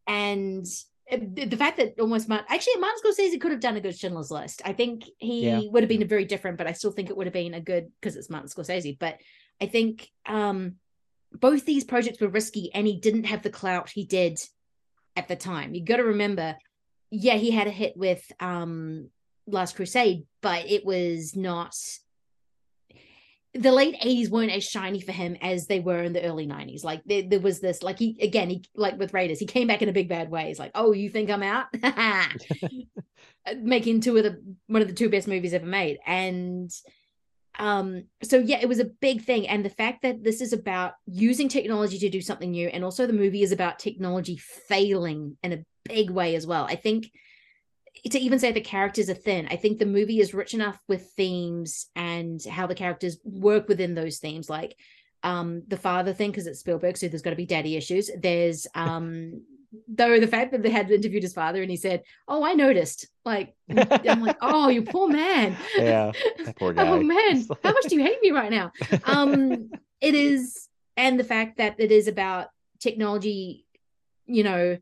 And 0.08 0.66
the 1.12 1.58
fact 1.58 1.78
that 1.78 2.00
almost 2.00 2.30
Martin, 2.30 2.48
actually 2.50 2.78
Martin 2.80 3.00
Scorsese 3.04 3.40
could 3.42 3.52
have 3.52 3.60
done 3.60 3.76
a 3.76 3.82
good 3.82 3.98
Schindler's 3.98 4.32
List. 4.32 4.62
I 4.64 4.72
think 4.72 5.04
he 5.18 5.46
Yeah. 5.46 5.62
would 5.70 5.84
have 5.84 5.90
been 5.90 6.08
very 6.08 6.24
different, 6.26 6.58
but 6.58 6.68
I 6.68 6.72
still 6.72 6.92
think 6.92 7.10
it 7.10 7.18
would 7.18 7.28
have 7.28 7.34
been 7.34 7.54
a 7.54 7.60
good 7.60 7.92
because 8.00 8.16
it's 8.16 8.30
Martin 8.30 8.50
Scorsese. 8.50 8.98
But 8.98 9.18
I 9.60 9.66
think 9.66 10.10
um 10.26 10.76
both 11.34 11.66
these 11.66 11.84
projects 11.86 12.20
were 12.20 12.28
risky, 12.30 12.72
and 12.74 12.86
he 12.88 12.98
didn't 13.00 13.26
have 13.26 13.42
the 13.42 13.50
clout 13.50 13.90
he 13.90 14.06
did 14.06 14.40
at 15.16 15.28
the 15.28 15.36
time. 15.36 15.74
You 15.74 15.84
got 15.84 15.98
to 15.98 16.04
remember, 16.04 16.58
yeah, 17.10 17.36
he 17.36 17.52
had 17.52 17.68
a 17.68 17.72
hit 17.72 17.96
with 17.98 18.24
um 18.40 19.10
Last 19.48 19.76
Crusade, 19.76 20.26
but 20.42 20.70
it 20.70 20.86
was 20.86 21.36
not. 21.36 21.76
The 23.54 23.72
late 23.72 24.00
80s 24.02 24.30
weren't 24.30 24.52
as 24.52 24.64
shiny 24.64 25.02
for 25.02 25.12
him 25.12 25.36
as 25.42 25.68
they 25.68 25.82
were 25.82 26.04
in 26.04 26.14
the 26.14 26.24
early 26.24 26.48
90s 26.48 26.84
like 26.84 27.02
there, 27.06 27.24
there 27.24 27.40
was 27.40 27.60
this 27.60 27.84
like 27.84 28.00
he 28.00 28.18
again 28.22 28.50
he 28.50 28.64
like 28.76 28.98
with 28.98 29.14
raiders 29.14 29.40
he 29.40 29.46
came 29.46 29.68
back 29.68 29.82
in 29.82 29.90
a 29.90 29.94
big 29.94 30.08
bad 30.08 30.30
way. 30.30 30.48
He's 30.48 30.60
like 30.60 30.72
oh 30.76 30.94
you 30.94 31.10
think 31.10 31.30
i'm 31.30 31.44
out? 31.44 31.68
Making 33.58 34.02
two 34.02 34.18
of 34.18 34.24
the 34.24 34.42
one 34.68 34.82
of 34.82 34.88
the 34.88 34.94
two 34.94 35.10
best 35.10 35.28
movies 35.28 35.54
ever 35.54 35.66
made. 35.66 36.00
And 36.06 36.72
um 37.60 38.06
so 38.24 38.38
yeah 38.38 38.60
it 38.62 38.70
was 38.70 38.80
a 38.80 38.86
big 38.86 39.24
thing. 39.24 39.48
And 39.48 39.66
the 39.66 39.70
fact 39.70 40.04
that 40.04 40.24
this 40.24 40.40
is 40.40 40.54
about 40.54 40.94
using 41.06 41.50
technology 41.50 42.00
to 42.00 42.10
do 42.10 42.22
something 42.22 42.52
new 42.52 42.70
and 42.70 42.86
also 42.86 43.06
the 43.06 43.14
movie 43.14 43.44
is 43.44 43.52
about 43.52 43.80
technology 43.80 44.38
failing 44.38 45.38
in 45.44 45.52
a 45.52 45.66
big 45.84 46.10
way 46.10 46.36
as 46.36 46.48
well. 46.48 46.64
I 46.64 46.76
think 46.76 47.12
to 48.10 48.20
even 48.20 48.40
say 48.40 48.52
the 48.52 48.62
characters 48.62 49.10
are 49.10 49.16
thin 49.16 49.48
i 49.52 49.56
think 49.56 49.78
the 49.78 49.86
movie 49.86 50.20
is 50.20 50.34
rich 50.34 50.54
enough 50.54 50.80
with 50.88 51.12
themes 51.12 51.88
and 51.96 52.44
how 52.46 52.66
the 52.66 52.76
characters 52.76 53.18
work 53.24 53.68
within 53.68 53.94
those 53.94 54.18
themes 54.18 54.50
like 54.50 54.76
um 55.24 55.64
the 55.68 55.78
father 55.78 56.14
thing 56.14 56.32
because 56.32 56.48
it's 56.48 56.60
spielberg 56.60 56.98
so 56.98 57.08
there's 57.08 57.22
got 57.22 57.30
to 57.32 57.36
be 57.36 57.46
daddy 57.46 57.76
issues. 57.76 58.10
There's 58.18 58.68
um 58.76 59.44
though 59.88 60.20
the 60.20 60.28
fact 60.28 60.52
that 60.52 60.64
they 60.64 60.70
had 60.70 60.92
interviewed 60.92 61.24
his 61.24 61.34
father 61.34 61.62
and 61.62 61.72
he 61.72 61.78
said 61.78 62.04
oh 62.28 62.44
i 62.44 62.54
noticed 62.54 63.08
like 63.24 63.56
i'm 63.70 64.22
like 64.22 64.38
oh 64.42 64.68
you 64.68 64.82
poor 64.82 65.08
man. 65.08 65.56
Yeah, 65.78 66.12
poor 66.60 66.74
guy. 66.74 66.88
oh 66.88 67.02
man 67.02 67.46
how 67.64 67.72
much 67.72 67.86
do 67.88 67.96
you 67.96 68.04
hate 68.04 68.22
me 68.22 68.32
right 68.32 68.52
now? 68.52 68.72
Um 69.06 69.70
it 70.02 70.16
is 70.16 70.68
and 70.98 71.20
the 71.20 71.24
fact 71.24 71.58
that 71.58 71.76
it 71.80 71.92
is 71.92 72.08
about 72.08 72.48
technology 72.80 73.66
you 74.26 74.44
know 74.44 74.78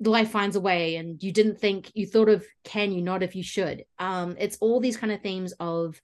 life 0.00 0.30
finds 0.30 0.56
a 0.56 0.60
way 0.60 0.96
and 0.96 1.22
you 1.22 1.32
didn't 1.32 1.58
think 1.58 1.90
you 1.94 2.06
thought 2.06 2.28
of 2.28 2.44
can 2.64 2.92
you 2.92 3.00
not 3.02 3.22
if 3.22 3.34
you 3.34 3.42
should? 3.42 3.84
Um 3.98 4.36
it's 4.38 4.58
all 4.60 4.80
these 4.80 4.96
kind 4.96 5.12
of 5.12 5.22
themes 5.22 5.52
of 5.58 6.00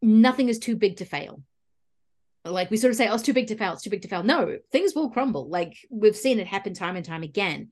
nothing 0.00 0.48
is 0.48 0.58
too 0.58 0.76
big 0.76 0.96
to 0.98 1.04
fail. 1.04 1.42
Like 2.44 2.70
we 2.70 2.76
sort 2.76 2.92
of 2.92 2.96
say 2.96 3.08
oh 3.08 3.14
it's 3.14 3.22
too 3.22 3.32
big 3.32 3.48
to 3.48 3.56
fail 3.56 3.72
it's 3.72 3.82
too 3.82 3.90
big 3.90 4.02
to 4.02 4.08
fail. 4.08 4.22
No 4.22 4.58
things 4.70 4.94
will 4.94 5.10
crumble. 5.10 5.48
Like 5.48 5.76
we've 5.90 6.16
seen 6.16 6.38
it 6.38 6.46
happen 6.46 6.74
time 6.74 6.96
and 6.96 7.04
time 7.04 7.22
again. 7.22 7.70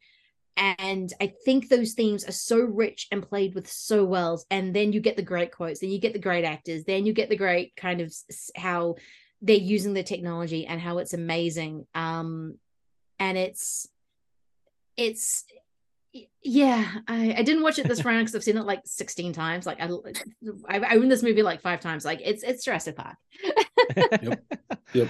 And 0.56 1.12
i 1.20 1.32
think 1.44 1.68
those 1.68 1.92
themes 1.92 2.24
are 2.26 2.32
so 2.32 2.58
rich 2.58 3.06
and 3.12 3.22
played 3.22 3.54
with 3.54 3.70
so 3.70 4.04
well. 4.04 4.42
And 4.50 4.74
then 4.74 4.92
you 4.92 5.00
get 5.00 5.16
the 5.16 5.22
great 5.22 5.52
quotes 5.52 5.80
then 5.80 5.90
you 5.90 6.00
get 6.00 6.14
the 6.14 6.18
great 6.18 6.44
actors 6.44 6.82
then 6.84 7.06
you 7.06 7.12
get 7.12 7.28
the 7.28 7.36
great 7.36 7.76
kind 7.76 8.00
of 8.00 8.12
how 8.56 8.96
they're 9.40 9.56
using 9.56 9.94
the 9.94 10.02
technology 10.02 10.66
and 10.66 10.80
how 10.80 10.98
it's 10.98 11.14
amazing. 11.14 11.86
Um 11.94 12.58
and 13.20 13.38
it's 13.38 13.88
it's 14.98 15.44
yeah 16.42 16.84
i, 17.06 17.34
I 17.38 17.42
didn't 17.42 17.62
watch 17.62 17.78
it 17.78 17.86
this 17.86 18.04
round 18.04 18.20
because 18.26 18.34
i've 18.34 18.42
seen 18.44 18.56
it 18.56 18.64
like 18.64 18.80
16 18.84 19.32
times 19.32 19.66
like 19.66 19.80
i 19.80 19.88
i 20.68 20.78
I 20.78 20.96
own 20.96 21.08
this 21.08 21.22
movie 21.22 21.42
like 21.42 21.60
five 21.60 21.80
times 21.80 22.04
like 22.04 22.20
it's 22.24 22.42
it's 22.42 22.64
jurassic 22.64 22.96
park 22.96 23.16
Yep. 24.92 25.08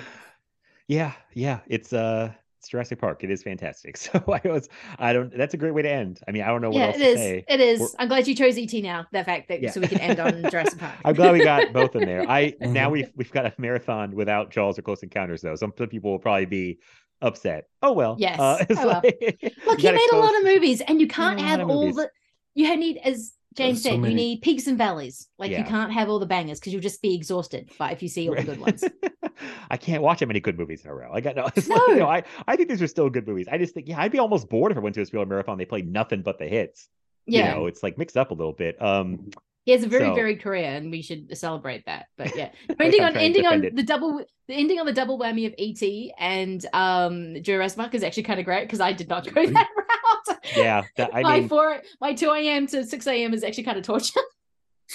Yeah, 0.88 1.12
yeah. 1.34 1.60
It's 1.66 1.92
uh 1.92 2.32
it's 2.58 2.68
Jurassic 2.68 2.98
Park. 2.98 3.22
It 3.22 3.30
is 3.30 3.42
fantastic. 3.42 3.96
So 3.98 4.22
I 4.26 4.40
was 4.48 4.68
I 4.98 5.12
don't 5.12 5.36
that's 5.36 5.54
a 5.54 5.56
great 5.56 5.72
way 5.74 5.82
to 5.82 5.90
end. 5.90 6.20
I 6.26 6.32
mean, 6.32 6.42
I 6.42 6.48
don't 6.48 6.60
know 6.62 6.70
what 6.70 6.76
yeah 6.78 6.86
else 6.86 6.96
it 6.96 7.00
to 7.00 7.06
is 7.10 7.18
say. 7.18 7.44
it 7.48 7.60
is 7.60 7.78
We're- 7.80 7.92
i'm 7.98 8.08
glad 8.08 8.26
you 8.26 8.34
chose 8.34 8.56
et 8.58 8.72
now 8.82 9.06
the 9.12 9.22
fact 9.24 9.48
that 9.48 9.62
Yeah. 9.62 9.70
so 9.70 9.80
we 9.80 9.86
can 9.88 10.00
end 10.00 10.18
on 10.18 10.42
jurassic 10.50 10.78
park 10.78 10.94
I'm 11.04 11.14
glad 11.14 11.32
we 11.32 11.44
got 11.44 11.72
both 11.72 11.94
in 11.94 12.04
there. 12.06 12.28
I 12.28 12.50
Mhm. 12.62 12.72
now 12.72 12.90
we've 12.90 13.10
we've 13.16 13.30
got 13.30 13.46
a 13.46 13.54
marathon 13.58 14.14
without 14.14 14.50
Jaws 14.50 14.78
or 14.78 14.82
Close 14.82 15.02
Encounters 15.02 15.42
though. 15.42 15.54
Some 15.56 15.72
people 15.72 16.10
will 16.10 16.18
probably 16.18 16.46
be 16.46 16.78
upset. 17.22 17.68
Oh 17.82 17.92
well. 17.92 18.16
Yes. 18.18 18.38
Uh, 18.38 18.58
it's 18.68 18.80
Oh, 18.80 18.86
well. 18.86 19.00
like- 19.04 19.38
Look, 19.66 19.82
you 19.82 19.88
he 19.90 19.94
made 19.94 20.08
a 20.12 20.16
lot 20.16 20.36
of 20.36 20.44
movies, 20.44 20.80
and 20.80 21.00
you 21.00 21.08
can't 21.08 21.40
have 21.40 21.68
all 21.68 21.92
the. 21.92 22.10
You 22.54 22.76
need, 22.76 22.98
as 22.98 23.32
James 23.56 23.82
so 23.82 23.90
said, 23.90 23.96
you 24.04 24.14
need 24.14 24.42
peaks 24.42 24.66
and 24.66 24.76
valleys. 24.76 25.28
Like 25.38 25.50
you 25.52 25.64
can't 25.64 25.92
have 25.92 26.08
all 26.08 26.18
the 26.18 26.26
bangers 26.26 26.58
because 26.60 26.72
you'll 26.72 26.82
just 26.82 27.02
be 27.02 27.14
exhausted. 27.14 27.70
But 27.78 27.92
if 27.92 28.02
you 28.02 28.08
see 28.08 28.28
all 28.28 28.34
the 28.34 28.42
good 28.42 28.60
ones, 28.60 28.84
I 29.70 29.76
can't 29.76 30.02
watch 30.02 30.20
that 30.20 30.26
many 30.26 30.40
good 30.40 30.58
movies 30.58 30.82
in 30.84 30.90
a 30.90 30.94
row. 30.94 31.10
I 31.12 31.20
got 31.20 31.36
no. 31.36 31.48
It's 31.56 31.68
like, 31.68 31.78
No. 31.78 31.86
you 31.94 32.00
know, 32.00 32.08
I 32.08 32.24
I 32.46 32.56
think 32.56 32.68
these 32.68 32.82
are 32.82 32.86
still 32.88 33.08
good 33.10 33.26
movies. 33.26 33.46
I 33.50 33.58
just 33.58 33.74
think 33.74 33.88
yeah, 33.88 34.00
I'd 34.00 34.12
be 34.12 34.18
almost 34.18 34.48
bored 34.48 34.72
if 34.72 34.78
I 34.78 34.80
went 34.80 34.94
to 34.96 35.02
a 35.02 35.06
Spielberg 35.06 35.28
marathon. 35.28 35.58
They 35.58 35.64
played 35.64 35.90
nothing 35.90 36.22
but 36.22 36.38
the 36.38 36.46
hits. 36.46 36.88
yeah, 37.26 37.50
You 37.50 37.54
know, 37.60 37.66
it's 37.66 37.82
like 37.82 37.96
mixed 37.98 38.16
up 38.16 38.30
a 38.30 38.34
little 38.34 38.52
bit. 38.52 38.80
Um, 38.82 39.30
he 39.68 39.72
has 39.72 39.82
a 39.84 39.86
very 39.86 40.06
so- 40.06 40.14
varied 40.14 40.40
career, 40.40 40.64
and 40.64 40.90
we 40.90 41.02
should 41.02 41.36
celebrate 41.36 41.84
that. 41.84 42.06
But 42.16 42.34
yeah, 42.34 42.52
ending 42.80 43.02
on 43.02 43.14
ending 43.18 43.44
on 43.44 43.64
it. 43.64 43.76
the 43.76 43.82
double, 43.82 44.24
the 44.48 44.54
ending 44.54 44.80
on 44.80 44.86
the 44.86 44.94
double 44.94 45.18
whammy 45.18 45.46
of 45.46 45.52
ET 45.58 45.82
and 46.18 46.64
um 46.72 47.36
Jurassic 47.42 47.76
Park 47.78 47.94
is 47.94 48.02
actually 48.02 48.22
kind 48.22 48.40
of 48.40 48.46
great 48.46 48.62
because 48.62 48.80
I 48.80 48.94
did 48.94 49.10
not 49.10 49.24
go 49.34 49.44
that 49.44 49.68
route. 49.76 50.38
yeah, 50.56 50.84
that, 50.96 51.10
I 51.14 51.20
my 51.30 51.40
mean, 51.40 51.48
four, 51.50 51.82
my 52.00 52.14
two 52.14 52.30
a.m. 52.30 52.66
to 52.68 52.82
six 52.86 53.06
a.m. 53.06 53.34
is 53.34 53.44
actually 53.44 53.64
kind 53.64 53.76
of 53.76 53.84
torture. 53.84 54.20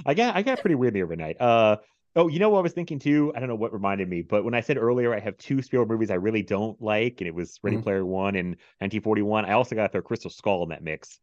I 0.06 0.14
got 0.14 0.34
I 0.34 0.42
got 0.42 0.60
pretty 0.60 0.74
weird 0.74 0.94
the 0.94 1.02
overnight. 1.04 1.40
Uh 1.40 1.76
oh, 2.16 2.26
you 2.26 2.40
know 2.40 2.50
what 2.50 2.58
I 2.58 2.62
was 2.62 2.72
thinking 2.72 2.98
too? 2.98 3.32
I 3.36 3.38
don't 3.38 3.48
know 3.48 3.54
what 3.54 3.72
reminded 3.72 4.08
me, 4.08 4.22
but 4.22 4.44
when 4.44 4.54
I 4.54 4.60
said 4.60 4.76
earlier 4.76 5.14
I 5.14 5.20
have 5.20 5.36
two 5.38 5.62
Spielberg 5.62 5.88
movies 5.94 6.10
I 6.10 6.14
really 6.14 6.42
don't 6.42 6.80
like, 6.82 7.20
and 7.20 7.28
it 7.28 7.34
was 7.34 7.60
Ready 7.62 7.76
Mhm. 7.76 7.84
Player 7.84 8.04
One 8.04 8.34
and 8.34 8.48
1941. 8.80 9.44
I 9.44 9.52
also 9.52 9.76
got 9.76 9.84
to 9.84 9.88
throw 9.92 10.02
Crystal 10.02 10.30
Skull 10.30 10.64
in 10.64 10.70
that 10.70 10.82
mix 10.82 11.20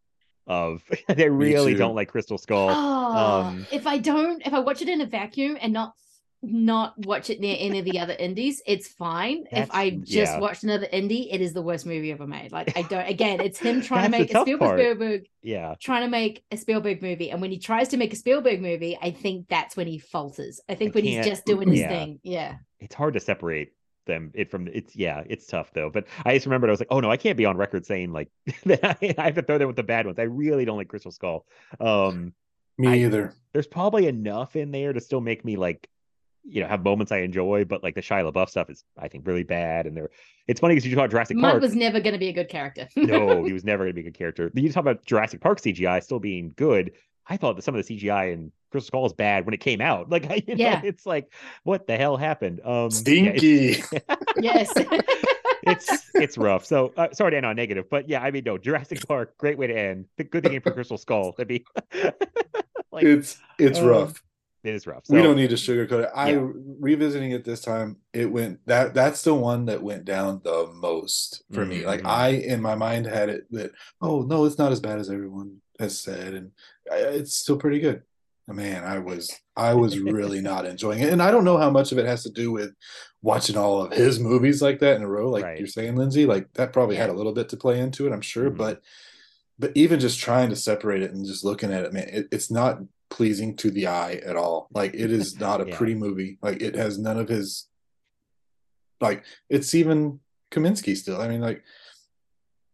of 0.49 0.83
they 1.07 1.29
really 1.29 1.75
don't 1.75 1.95
like 1.95 2.09
Crystal 2.09 2.37
Skull. 2.37 2.69
Oh, 2.69 3.43
um, 3.45 3.67
if 3.71 3.87
I 3.87 3.99
don't, 3.99 4.45
if 4.45 4.53
I 4.53 4.59
watch 4.59 4.81
it 4.81 4.89
in 4.89 4.99
a 4.99 5.05
vacuum 5.05 5.57
and 5.61 5.71
not 5.71 5.93
not 6.41 6.97
watch 7.05 7.29
it 7.29 7.41
near 7.41 7.55
any 7.59 7.79
of 7.79 7.85
the 7.85 7.99
other 7.99 8.13
indies, 8.13 8.61
it's 8.65 8.87
fine. 8.87 9.43
if 9.51 9.69
I 9.71 9.89
just 9.89 10.33
yeah. 10.33 10.39
watched 10.39 10.63
another 10.63 10.87
indie, 10.87 11.27
it 11.31 11.41
is 11.41 11.51
the 11.51 11.61
worst 11.61 11.85
movie 11.85 12.13
ever 12.13 12.25
made. 12.25 12.51
Like 12.51 12.75
I 12.77 12.81
don't. 12.81 13.07
Again, 13.07 13.41
it's 13.41 13.59
him 13.59 13.81
trying 13.83 14.05
to 14.05 14.17
make 14.17 14.33
a 14.33 14.41
Spielberg. 14.41 14.79
Spielberg 14.79 15.25
Yeah. 15.43 15.75
trying 15.79 16.03
to 16.03 16.09
make 16.09 16.43
a 16.51 16.57
Spielberg 16.57 17.01
movie, 17.01 17.29
and 17.29 17.41
when 17.41 17.51
he 17.51 17.59
tries 17.59 17.89
to 17.89 17.97
make 17.97 18.11
a 18.11 18.15
Spielberg 18.17 18.61
movie, 18.61 18.97
I 19.01 19.11
think 19.11 19.47
that's 19.49 19.77
when 19.77 19.87
he 19.87 19.99
falters. 19.99 20.59
I 20.67 20.75
think 20.75 20.93
I 20.93 20.95
when 20.95 21.03
he's 21.05 21.25
just 21.25 21.45
doing 21.45 21.69
his 21.69 21.81
yeah. 21.81 21.89
thing, 21.89 22.19
yeah. 22.23 22.55
It's 22.79 22.95
hard 22.95 23.13
to 23.15 23.19
separate 23.19 23.73
them 24.09 24.31
it 24.35 24.51
from 24.51 24.67
it's 24.67 24.95
yeah 24.95 25.23
it's 25.29 25.45
tough 25.47 25.71
though 25.73 25.89
but 25.89 26.05
i 26.25 26.33
just 26.33 26.45
remembered 26.45 26.69
i 26.69 26.71
was 26.71 26.81
like 26.81 26.91
oh 26.91 26.99
no 26.99 27.09
i 27.09 27.15
can't 27.15 27.37
be 27.37 27.45
on 27.45 27.55
record 27.55 27.85
saying 27.85 28.11
like 28.11 28.29
that 28.65 28.83
I, 29.01 29.15
I 29.17 29.23
have 29.25 29.35
to 29.35 29.41
throw 29.41 29.57
them 29.57 29.67
with 29.67 29.77
the 29.77 29.83
bad 29.83 30.05
ones 30.05 30.19
i 30.19 30.23
really 30.23 30.65
don't 30.65 30.77
like 30.77 30.89
crystal 30.89 31.11
skull 31.11 31.45
um 31.79 32.33
Me 32.77 32.87
I- 32.89 32.95
either. 33.05 33.33
there's 33.53 33.67
probably 33.67 34.07
enough 34.07 34.55
in 34.57 34.71
there 34.71 34.91
to 34.93 34.99
still 34.99 35.21
make 35.21 35.45
me 35.45 35.55
like 35.55 35.87
you 36.45 36.61
know 36.61 36.67
have 36.69 36.83
moments 36.83 37.11
I 37.11 37.17
enjoy, 37.19 37.65
but 37.65 37.83
like 37.83 37.95
the 37.95 38.01
Shia 38.01 38.23
LaBeouf 38.31 38.49
stuff 38.49 38.69
is 38.69 38.83
I 38.97 39.07
think 39.09 39.27
really 39.27 39.43
bad. 39.43 39.85
And 39.85 39.95
there, 39.95 40.09
it's 40.47 40.59
funny 40.61 40.73
because 40.73 40.85
you 40.87 40.95
talk 40.95 41.01
about 41.03 41.11
Jurassic 41.11 41.35
Mutt 41.37 41.51
Park. 41.51 41.61
was 41.61 41.75
never 41.75 41.99
going 41.99 42.13
to 42.13 42.17
be 42.19 42.29
a 42.29 42.33
good 42.33 42.47
character. 42.49 42.87
no, 42.95 43.43
he 43.43 43.51
was 43.59 43.65
never 43.65 43.83
going 43.83 43.91
to 43.91 44.01
be 44.01 44.07
a 44.07 44.09
good 44.09 44.17
character. 44.17 44.49
You 44.55 44.71
talk 44.71 44.81
about 44.81 45.05
Jurassic 45.05 45.41
Park 45.41 45.59
CGI 45.59 46.01
still 46.01 46.19
being 46.19 46.53
good. 46.55 46.93
I 47.27 47.35
thought 47.37 47.55
that 47.57 47.63
some 47.63 47.75
of 47.75 47.85
the 47.85 47.97
CGI 47.99 48.31
in 48.33 48.51
Crystal 48.71 48.87
Skull 48.87 49.05
is 49.05 49.13
bad 49.13 49.45
when 49.45 49.53
it 49.53 49.59
came 49.59 49.81
out. 49.81 50.09
Like, 50.11 50.29
I, 50.29 50.35
you 50.47 50.55
know, 50.55 50.63
Yeah. 50.63 50.81
it's 50.83 51.05
like, 51.05 51.31
what 51.63 51.87
the 51.87 51.97
hell 51.97 52.17
happened? 52.17 52.61
Um, 52.63 52.71
yeah, 52.71 52.83
it's- 52.85 52.97
Stinky. 52.97 53.83
yes. 54.41 54.71
it's 55.63 56.09
it's 56.15 56.37
rough. 56.37 56.65
So 56.65 56.93
uh, 56.97 57.09
sorry 57.13 57.31
to 57.31 57.37
end 57.37 57.45
on 57.45 57.55
negative, 57.55 57.85
but 57.89 58.07
yeah, 58.09 58.21
I 58.23 58.31
mean, 58.31 58.43
no, 58.45 58.57
Jurassic 58.57 59.05
Park, 59.07 59.37
great 59.37 59.57
way 59.57 59.67
to 59.67 59.77
end. 59.77 60.05
The 60.17 60.23
good 60.23 60.43
thing 60.43 60.59
for 60.61 60.71
Crystal 60.71 60.97
Skull. 60.97 61.33
That'd 61.37 61.47
be 61.47 61.65
like 62.91 63.03
it's 63.03 63.37
it's 63.57 63.79
um, 63.79 63.85
rough. 63.85 64.23
it 64.63 64.73
is 64.73 64.87
rough. 64.87 65.03
we 65.09 65.21
don't 65.21 65.35
need 65.35 65.49
to 65.51 65.55
sugarcoat 65.55 66.05
it. 66.05 66.09
I 66.15 66.31
Yeah. 66.31 66.47
revisiting 66.79 67.31
it 67.31 67.43
this 67.45 67.61
time, 67.61 67.97
it 68.13 68.25
went 68.31 68.59
that 68.65 68.93
that's 68.93 69.23
the 69.23 69.33
one 69.33 69.65
that 69.65 69.81
went 69.83 70.05
down 70.05 70.41
the 70.43 70.67
most 70.73 71.43
for 71.53 71.65
me. 71.65 71.85
Like 71.85 72.01
Mhm. 72.01 72.09
I 72.09 72.27
in 72.29 72.61
my 72.61 72.75
mind 72.75 73.05
had 73.05 73.29
it 73.29 73.45
that 73.51 73.71
oh 74.01 74.21
no, 74.21 74.45
it's 74.45 74.57
not 74.57 74.71
as 74.71 74.79
bad 74.79 74.99
as 74.99 75.09
everyone 75.09 75.57
has 75.79 75.99
said, 75.99 76.33
and 76.33 76.51
I, 76.91 76.95
it's 76.97 77.35
still 77.35 77.57
pretty 77.57 77.79
good. 77.79 78.01
Man, 78.51 78.83
I 78.83 78.99
was 78.99 79.31
I 79.55 79.73
was 79.75 79.99
really 79.99 80.41
not 80.41 80.65
enjoying 80.65 80.99
it, 81.01 81.11
and 81.13 81.21
I 81.21 81.29
don't 81.31 81.43
know 81.43 81.57
how 81.57 81.69
much 81.69 81.91
of 81.91 81.97
it 81.97 82.05
has 82.05 82.23
to 82.23 82.29
do 82.31 82.51
with 82.51 82.71
watching 83.21 83.57
all 83.57 83.81
of 83.83 83.91
his 83.91 84.19
movies 84.19 84.61
like 84.61 84.79
that 84.79 84.95
in 84.95 85.03
a 85.03 85.07
row, 85.07 85.29
like 85.29 85.43
Right. 85.43 85.57
you're 85.59 85.67
saying, 85.67 85.95
Lindsay. 85.95 86.25
Like 86.25 86.51
that 86.53 86.73
probably 86.73 86.95
had 86.95 87.09
a 87.09 87.13
little 87.13 87.33
bit 87.33 87.49
to 87.49 87.57
play 87.57 87.79
into 87.79 88.07
it, 88.07 88.13
I'm 88.13 88.21
sure, 88.21 88.49
Mhm. 88.49 88.57
but 88.57 88.81
but 89.59 89.71
even 89.75 89.99
just 89.99 90.19
trying 90.19 90.49
to 90.49 90.55
separate 90.55 91.01
it 91.03 91.11
and 91.11 91.25
just 91.25 91.43
looking 91.43 91.71
at 91.71 91.83
it, 91.83 91.91
man, 91.93 92.07
it, 92.09 92.27
it's 92.31 92.49
not 92.49 92.79
pleasing 93.09 93.55
to 93.57 93.69
the 93.71 93.87
eye 93.87 94.13
at 94.25 94.35
all. 94.37 94.69
Like 94.73 94.93
it 94.93 95.11
is 95.11 95.35
not 95.39 95.61
a 95.61 95.67
Yeah. 95.67 95.77
pretty 95.77 95.95
movie. 95.95 96.37
Like 96.41 96.61
it 96.61 96.75
has 96.75 96.97
none 96.97 97.19
of 97.19 97.27
his 97.29 97.67
like 99.01 99.23
it's 99.49 99.73
even 99.75 100.19
Kaminski 100.51 100.95
still. 100.97 101.21
I 101.21 101.27
mean, 101.27 101.41
like 101.41 101.63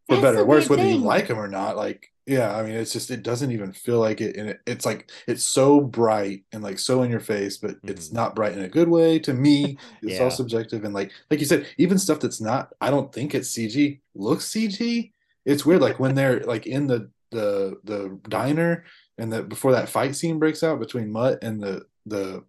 for 0.07 0.15
That's 0.15 0.21
better 0.21 0.39
or 0.39 0.45
worse, 0.45 0.69
whether 0.69 0.87
you 0.87 0.97
like 0.97 1.27
him 1.27 1.39
or 1.39 1.47
not, 1.47 1.75
like 1.75 2.11
yeah, 2.27 2.55
I 2.55 2.63
mean 2.63 2.73
it's 2.73 2.93
just 2.93 3.11
it 3.11 3.21
doesn't 3.23 3.51
even 3.51 3.71
feel 3.71 3.99
like 3.99 4.19
it 4.21 4.35
and 4.35 4.49
it, 4.49 4.59
it's 4.65 4.85
like 4.85 5.11
it's 5.27 5.43
so 5.43 5.79
bright 5.79 6.43
and 6.51 6.63
like 6.63 6.79
so 6.79 7.03
in 7.03 7.11
your 7.11 7.19
face, 7.19 7.57
but 7.57 7.75
it's 7.83 8.09
Mhm. 8.09 8.13
not 8.13 8.35
bright 8.35 8.53
in 8.53 8.63
a 8.63 8.67
good 8.69 8.89
way 8.89 9.19
to 9.19 9.33
me. 9.33 9.77
It's 10.01 10.19
all 10.19 10.31
subjective 10.31 10.83
and 10.83 10.93
like 10.93 11.11
like 11.29 11.39
you 11.39 11.45
said, 11.45 11.67
even 11.77 11.97
stuff 11.99 12.19
that's 12.19 12.41
not 12.41 12.73
I 12.81 12.89
don't 12.89 13.13
think 13.13 13.35
it's 13.35 13.49
CG 13.51 13.99
looks 14.15 14.45
CG. 14.49 15.11
It's 15.45 15.65
weird, 15.65 15.81
like 15.81 15.99
when 15.99 16.15
they're 16.15 16.39
like 16.41 16.65
in 16.67 16.87
the 16.87 17.09
the 17.31 17.77
the 17.83 18.19
diner 18.29 18.85
and 19.17 19.31
that 19.33 19.49
before 19.49 19.71
that 19.73 19.89
fight 19.89 20.15
scene 20.15 20.39
breaks 20.39 20.63
out 20.63 20.79
between 20.79 21.11
Mutt 21.11 21.43
and 21.43 21.61
the 21.61 21.85
the 22.05 22.43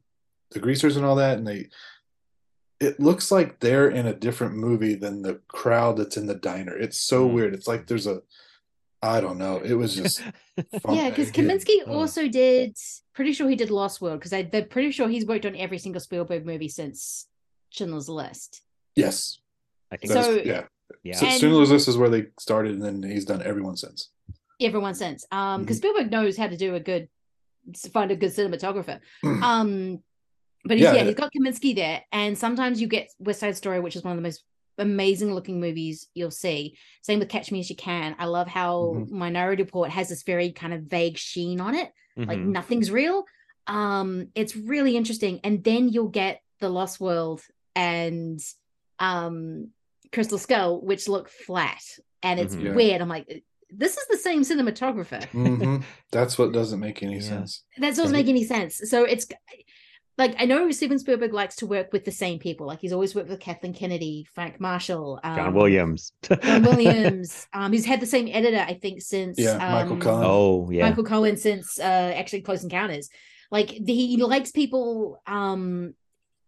the 0.53 0.61
greasers 0.61 0.97
and 0.97 1.05
all 1.05 1.17
that, 1.17 1.39
and 1.39 1.47
they 1.47 1.69
it 2.79 3.01
looks 3.01 3.31
like 3.33 3.59
they're 3.61 3.89
in 3.89 4.07
a 4.07 4.15
different 4.15 4.55
movie 4.55 4.95
than 4.95 5.23
the 5.23 5.41
crowd 5.49 5.97
that's 5.97 6.17
in 6.19 6.27
the 6.27 6.35
diner. 6.35 6.77
It's 6.77 6.99
so 6.99 7.27
Mm. 7.29 7.33
weird. 7.35 7.55
It's 7.55 7.67
like 7.67 7.87
there's 7.87 8.07
a 8.07 8.23
I 9.03 9.21
don't 9.21 9.39
know. 9.39 9.59
It 9.59 9.75
was 9.75 9.95
just 9.95 10.21
yeah, 10.91 11.11
because 11.11 11.31
funky. 11.31 11.43
Kaminski 11.43 11.77
Oh. 11.87 11.93
also 11.99 12.29
did 12.29 12.77
pretty 13.15 13.33
sure 13.33 13.49
he 13.49 13.57
did 13.57 13.71
Lost 13.71 14.01
World 14.01 14.21
because 14.21 14.31
they're 14.51 14.65
pretty 14.65 14.91
sure 14.91 15.09
he's 15.09 15.27
worked 15.27 15.47
on 15.47 15.55
every 15.57 15.79
single 15.79 16.01
Spielberg 16.01 16.45
movie 16.47 16.69
since 16.69 17.27
Schindler's 17.71 18.09
List. 18.09 18.63
Yes. 18.95 19.39
I 19.93 19.97
think 19.97 20.13
That's- 20.13 20.27
So- 20.27 20.43
yeah. 20.43 20.65
yeah. 21.03 21.15
So 21.17 21.27
And- 21.27 21.41
Schindler's 21.41 21.71
List 21.71 21.89
is 21.89 21.97
where 21.99 22.09
they 22.09 22.27
started, 22.41 22.73
and 22.73 22.83
then 22.83 23.03
he's 23.03 23.25
done 23.25 23.43
everyone 23.43 23.77
since. 23.77 24.11
Everyone 24.61 24.95
since, 24.95 25.27
um, 25.31 25.63
because 25.63 25.77
Mhm. 25.77 25.81
Spielberg 25.81 26.11
knows 26.11 26.37
how 26.37 26.49
to 26.49 26.57
do 26.57 26.75
a 26.75 26.81
good, 26.81 27.09
find 27.93 28.11
a 28.11 28.17
good 28.17 28.31
cinematographer. 28.33 29.01
um, 29.43 30.03
but 30.65 30.79
he's, 30.79 30.85
Yeah, 30.85 30.95
yeah, 30.95 31.05
he's 31.05 31.15
got 31.15 31.31
Kaminski 31.33 31.77
there, 31.77 32.03
and 32.11 32.37
sometimes 32.39 32.81
you 32.81 32.89
get 32.89 33.11
West 33.19 33.41
Side 33.41 33.57
Story, 33.57 33.79
which 33.81 33.95
is 33.97 34.03
one 34.03 34.13
of 34.13 34.17
the 34.17 34.23
most 34.23 34.43
amazing 34.79 35.33
looking 35.35 35.61
movies 35.61 36.07
you'll 36.15 36.31
see. 36.31 36.77
Same 37.03 37.19
with 37.19 37.29
Catch 37.29 37.51
Me 37.51 37.61
As 37.61 37.71
You 37.71 37.77
Can. 37.77 38.15
I 38.19 38.27
love 38.27 38.47
how 38.49 38.93
Mhm. 38.97 39.11
Minority 39.11 39.63
Report 39.63 39.91
has 39.91 40.09
this 40.09 40.23
very 40.23 40.53
kind 40.53 40.75
of 40.75 40.83
vague 40.83 41.17
sheen 41.19 41.61
on 41.61 41.75
it. 41.75 41.93
like 42.19 42.39
Mhm. 42.39 42.47
nothing's 42.47 42.91
real 42.91 43.25
um 43.67 44.29
it's 44.35 44.57
really 44.57 44.97
interesting 44.97 45.39
and 45.45 45.63
then 45.63 45.91
you'll 45.91 46.09
get 46.09 46.41
the 46.61 46.69
lost 46.71 46.99
world 46.99 47.43
and 47.75 48.41
um 48.99 49.69
crystal 50.13 50.39
skull 50.39 50.81
which 50.81 51.09
look 51.09 51.29
flat 51.29 51.83
and 52.23 52.41
it's 52.41 52.55
Mhm. 52.55 52.75
Weird 52.75 53.03
i'm 53.03 53.09
like 53.11 53.45
this 53.69 53.99
is 53.99 54.07
the 54.09 54.17
same 54.17 54.41
cinematographer 54.45 55.21
Mhm. 55.33 55.83
That's 56.11 56.39
what 56.39 56.53
doesn't 56.53 56.81
make 56.81 57.03
any 57.03 57.17
Yeah. 57.17 57.21
sense. 57.21 57.65
that 57.77 57.95
doesn't 57.95 58.13
make 58.13 58.29
any 58.29 58.45
sense 58.45 58.81
so 58.89 59.05
it's 59.05 59.27
like 60.19 60.35
i 60.39 60.45
know 60.45 60.71
steven 60.71 60.99
spielberg 60.99 61.33
likes 61.33 61.57
to 61.57 61.67
work 61.67 61.93
with 61.93 62.05
the 62.05 62.11
same 62.13 62.39
people 62.39 62.67
like 62.67 62.81
he's 62.81 62.93
always 62.93 63.15
worked 63.15 63.29
with 63.29 63.41
kathleen 63.41 63.75
kennedy 63.75 64.27
frank 64.35 64.59
marshall 64.61 65.21
um, 65.25 65.37
John 65.37 65.55
Williams. 65.55 66.13
john 66.23 66.63
williams 66.63 67.47
um 67.53 67.73
he's 67.73 67.85
had 67.85 68.01
the 68.01 68.07
same 68.07 68.29
editor 68.33 68.65
i 68.67 68.75
think 68.75 69.03
since 69.03 69.39
Yeah, 69.39 69.59
Michael 69.59 69.93
um, 69.95 70.01
Kahn. 70.01 70.23
oh 70.25 70.71
yeah. 70.71 70.89
Michael 70.89 71.05
Kahn 71.05 71.37
since 71.37 71.79
uh 71.79 72.13
actually 72.17 72.43
Close 72.43 72.63
Encounters. 72.65 73.09
Like 73.51 73.69
the, 73.81 73.95
he 73.95 74.17
likes 74.17 74.51
people 74.51 75.23
um 75.27 75.95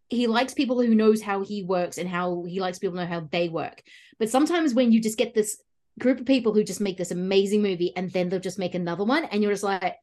he 0.08 0.26
likes 0.26 0.54
people 0.54 0.80
who 0.80 0.94
knows 0.94 1.20
how 1.22 1.42
he 1.44 1.62
works 1.62 1.98
and 1.98 2.08
how 2.08 2.44
he 2.44 2.60
likes 2.60 2.78
people 2.78 2.96
to 2.96 3.02
know 3.04 3.08
how 3.08 3.28
they 3.30 3.48
work. 3.48 3.82
But 4.18 4.30
sometimes 4.30 4.74
when 4.74 4.90
you 4.90 5.00
just 5.00 5.18
get 5.18 5.34
this 5.34 5.62
group 5.98 6.18
of 6.18 6.26
people 6.26 6.54
who 6.54 6.64
just 6.64 6.80
make 6.80 6.96
this 6.96 7.10
amazing 7.10 7.60
movie 7.62 7.92
and 7.94 8.10
then 8.10 8.28
they'll 8.30 8.40
just 8.40 8.58
make 8.58 8.74
another 8.74 9.04
one 9.04 9.24
and 9.26 9.42
you're 9.42 9.52
just 9.52 9.62
like, 9.64 9.96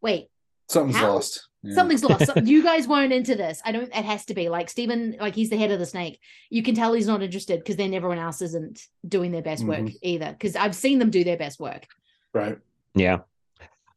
wait, 0.00 0.28
Something's 0.68 0.96
How? 0.96 1.12
lost. 1.14 1.46
Yeah. 1.64 1.74
something's 1.74 2.04
lost. 2.04 2.26
So- 2.26 2.34
you 2.44 2.62
guys 2.62 2.86
weren't 2.86 3.12
into 3.12 3.34
this. 3.34 3.60
I 3.64 3.72
don't 3.72 3.84
it 3.84 4.04
has 4.04 4.24
to 4.26 4.34
be 4.34 4.48
like 4.48 4.68
Steven, 4.68 5.16
like 5.20 5.34
he's 5.34 5.50
the 5.50 5.56
head 5.56 5.70
of 5.70 5.78
the 5.78 5.86
snake. 5.86 6.20
You 6.50 6.62
can 6.62 6.74
tell 6.74 6.92
he's 6.92 7.06
not 7.06 7.22
interested 7.22 7.58
because 7.60 7.76
then 7.76 7.94
everyone 7.94 8.18
else 8.18 8.42
isn't 8.42 8.82
doing 9.08 9.32
their 9.32 9.42
best 9.42 9.64
work 9.64 9.80
Mhm. 9.80 9.96
either. 10.02 10.30
Because 10.32 10.54
I've 10.56 10.74
seen 10.76 10.98
them 10.98 11.10
do 11.10 11.24
their 11.24 11.36
best 11.38 11.58
work. 11.58 11.86
right. 12.32 12.58
Yeah. 12.94 13.20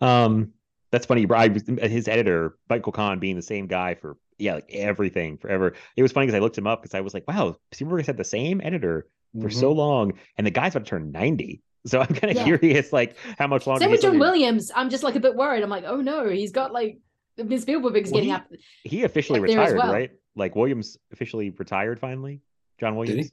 Um, 0.01 0.53
that's 0.91 1.05
funny. 1.05 1.25
I 1.29 1.49
his 1.87 2.07
editor, 2.07 2.57
Michael 2.69 2.91
Kahn, 2.91 3.19
being 3.19 3.35
the 3.35 3.41
same 3.41 3.67
guy 3.67 3.95
for 3.95 4.17
yeah, 4.39 4.55
like 4.55 4.69
everything 4.71 5.37
forever. 5.37 5.73
It 5.95 6.03
was 6.03 6.11
funny 6.11 6.27
because 6.27 6.37
I 6.37 6.39
looked 6.41 6.57
him 6.57 6.67
up 6.67 6.81
because 6.83 6.93
I 6.93 7.01
was 7.01 7.13
like, 7.13 7.27
wow, 7.27 7.57
Spielberg 7.71 8.01
has 8.01 8.07
had 8.07 8.17
the 8.17 8.23
same 8.23 8.61
editor 8.63 9.07
for 9.41 9.49
Mhm. 9.49 9.53
so 9.53 9.71
long, 9.71 10.13
and 10.37 10.45
the 10.45 10.51
guy's 10.51 10.75
about 10.75 10.85
to 10.85 10.89
turn 10.89 11.11
ninety. 11.11 11.61
So 11.85 11.99
I'm 12.01 12.07
kind 12.07 12.31
of 12.31 12.37
Yeah. 12.37 12.43
curious, 12.43 12.91
like 12.91 13.15
how 13.39 13.47
much 13.47 13.65
longer. 13.65 13.81
Same 13.83 13.91
with 13.91 14.01
John 14.01 14.19
Williams. 14.19 14.71
I'm 14.75 14.89
just 14.89 15.03
like 15.03 15.15
a 15.15 15.19
bit 15.21 15.35
worried. 15.35 15.63
I'm 15.63 15.69
like, 15.69 15.85
oh 15.87 16.01
no, 16.01 16.27
he's 16.29 16.51
got 16.51 16.71
like 16.73 16.99
Miss 17.37 17.61
Spielberg's 17.63 18.11
Well, 18.11 18.21
getting 18.21 18.29
he- 18.29 18.35
up. 18.35 18.47
He 18.83 19.03
officially 19.03 19.39
up 19.39 19.47
there 19.47 19.59
as 19.61 19.71
retired, 19.73 19.77
well. 19.83 19.93
right? 19.93 20.11
Like 20.35 20.55
Williams 20.55 20.97
officially 21.11 21.49
retired 21.51 21.99
finally. 21.99 22.41
John 22.79 22.93
Did 22.93 22.97
Williams. 22.99 23.25
he? 23.27 23.31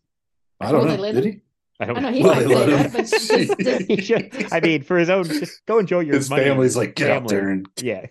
I 0.60 0.72
don't 0.72 0.86
know. 0.86 1.12
Did 1.12 1.24
he? 1.24 1.40
I 1.80 1.86
don't 1.86 1.96
I 1.96 2.00
know 2.02 2.10
know. 2.10 2.16
he 2.16 2.22
Well, 2.22 2.34
might 2.34 2.46
they 2.46 2.54
say 2.54 2.62
him. 2.62 2.70
that, 2.70 2.92
but 2.92 3.06
just, 3.10 3.58
just, 3.58 3.82
he 3.88 4.00
should. 4.00 4.46
I 4.52 4.60
mean, 4.60 4.82
for 4.84 4.96
his 4.96 5.10
own, 5.10 5.24
just 5.24 5.66
go 5.66 5.78
enjoy 5.80 6.00
your 6.00 6.14
His 6.14 6.30
money. 6.30 6.44
family's 6.44 6.76
like, 6.76 6.94
get 6.94 7.10
out 7.10 7.26
there 7.26 7.48
and 7.48 7.66
Yeah, 7.82 8.06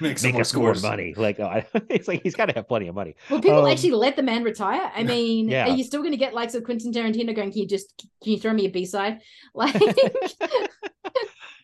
make 0.00 0.18
some 0.18 0.28
make 0.28 0.34
more 0.34 0.40
us 0.42 0.54
more 0.54 0.74
money. 0.74 1.14
Like, 1.16 1.40
oh, 1.40 1.46
I, 1.46 1.66
it's 1.88 2.06
like 2.06 2.22
he's 2.22 2.34
got 2.36 2.46
to 2.46 2.52
have 2.54 2.68
plenty 2.68 2.86
of 2.88 2.94
money. 2.94 3.16
will 3.30 3.40
people 3.40 3.64
Um, 3.64 3.70
actually 3.72 3.92
let 3.92 4.14
the 4.16 4.22
man 4.22 4.44
retire? 4.44 4.92
I 4.94 5.04
mean, 5.04 5.48
Yeah. 5.48 5.68
are 5.68 5.74
you 5.74 5.84
still 5.84 6.00
going 6.02 6.12
to 6.12 6.18
get 6.18 6.34
likes 6.34 6.54
of 6.54 6.64
Quentin 6.64 6.92
Tarantino 6.92 7.34
going? 7.34 7.50
Can 7.50 7.62
you 7.62 7.66
just 7.66 7.94
can 8.22 8.32
you 8.32 8.38
throw 8.38 8.52
me 8.52 8.66
a 8.66 8.70
B 8.70 8.84
side? 8.84 9.20
Like, 9.54 9.74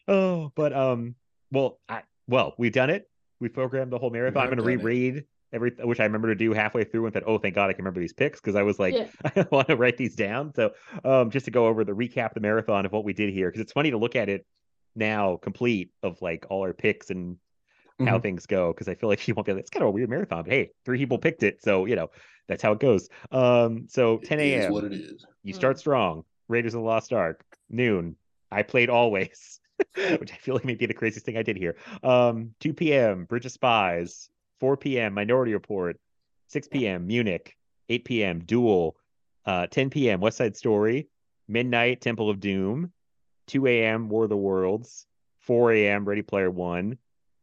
oh, 0.09 0.51
but 0.55 0.73
um, 0.73 1.15
well, 1.51 1.79
I 1.89 2.03
well, 2.27 2.55
we've 2.59 2.73
done 2.73 2.91
it. 2.91 3.09
We 3.41 3.49
programmed 3.49 3.93
the 3.93 3.99
whole 3.99 4.11
marathon. 4.11 4.43
I'm 4.43 4.49
going 4.49 4.57
to 4.59 4.63
done 4.63 4.73
it. 4.73 4.77
reread 4.85 5.25
every, 5.53 5.71
which 5.81 6.01
I 6.01 6.05
remember 6.05 6.29
to 6.29 6.35
do 6.35 6.53
halfway 6.53 6.85
through, 6.85 7.07
and 7.07 7.15
thought, 7.15 7.25
oh, 7.27 7.39
thank 7.39 7.55
God, 7.55 7.71
I 7.71 7.73
can 7.73 7.85
remember 7.85 8.01
these 8.01 8.13
picks 8.13 8.41
because 8.41 8.55
I 8.57 8.63
was 8.63 8.79
like, 8.79 8.95
Yeah. 8.95 9.07
I 9.37 9.47
want 9.51 9.69
to 9.69 9.77
write 9.77 9.97
these 9.97 10.15
down. 10.15 10.53
So, 10.55 10.73
um, 11.05 11.31
just 11.31 11.45
to 11.47 11.51
go 11.51 11.67
over 11.67 11.85
the 11.85 11.93
recap 11.93 12.35
the 12.35 12.41
marathon 12.41 12.87
of 12.87 12.93
what 12.93 13.05
we 13.05 13.13
did 13.13 13.33
here 13.33 13.49
because 13.49 13.61
it's 13.61 13.73
funny 13.73 13.91
to 13.91 13.99
look 13.99 14.17
at 14.17 14.29
it 14.29 14.47
now, 14.97 15.37
complete 15.37 15.91
of 16.03 16.21
like 16.23 16.47
all 16.51 16.63
our 16.63 16.73
picks 16.73 17.11
and 17.11 17.37
how 18.01 18.19
Mhm. 18.19 18.23
things 18.23 18.47
go 18.47 18.73
because 18.73 18.89
I 18.89 18.95
feel 18.97 19.09
like 19.09 19.27
you 19.29 19.35
won't 19.35 19.47
be 19.47 19.53
like, 19.53 19.61
it's 19.61 19.71
kind 19.71 19.83
of 19.85 19.89
a 19.89 19.93
weird 19.93 20.11
marathon, 20.11 20.43
but 20.45 20.53
hey, 20.53 20.71
three 20.85 20.99
people 20.99 21.19
picked 21.19 21.43
it, 21.43 21.63
so 21.63 21.85
you 21.87 21.95
know 21.97 22.11
that's 22.49 22.63
how 22.63 22.73
it 22.73 22.81
goes. 22.81 23.09
Um, 23.31 23.87
so 23.89 24.19
10 24.19 24.39
It 24.41 24.47
is 24.47 24.65
a.m. 24.65 24.73
what 24.73 24.85
it 24.85 24.93
is. 24.93 25.25
You 25.45 25.53
Mm. 25.53 25.57
start 25.57 25.79
strong. 25.79 26.25
Raiders 26.49 26.75
of 26.75 26.81
the 26.81 26.87
Lost 26.87 27.13
Ark. 27.13 27.43
Noon. 27.71 28.17
I 28.51 28.63
played 28.63 28.91
always, 28.91 29.61
which 30.19 30.33
I 30.33 30.37
feel 30.37 30.55
like 30.55 30.65
may 30.65 30.75
be 30.75 30.87
the 30.87 30.95
craziest 30.95 31.27
thing 31.27 31.37
I 31.37 31.43
did 31.43 31.57
here. 31.57 31.77
Um, 32.03 32.55
2 32.61 32.75
p.m. 32.75 33.25
Bridge 33.25 33.47
of 33.47 33.53
Spies. 33.53 34.29
4 34.61 34.77
p.m. 34.77 35.15
Minority 35.15 35.53
Report. 35.53 35.99
6 36.49 36.69
p.m. 36.69 37.07
Munich. 37.07 37.57
8 37.89 38.05
p.m. 38.05 38.39
Duel. 38.41 38.97
Uh, 39.47 39.67
10 39.67 39.91
p.m. 39.91 40.21
West 40.21 40.39
Side 40.39 40.57
Story. 40.57 41.09
Midnight 41.49 42.01
Temple 42.01 42.31
of 42.31 42.41
Doom. 42.41 42.93
2 43.49 43.67
a.m. 43.67 44.09
War 44.09 44.25
of 44.25 44.31
the 44.31 44.37
Worlds. 44.37 45.07
4 45.41 45.73
a.m. 45.73 46.05
Ready 46.05 46.23
Player 46.23 46.51
One. 46.51 46.99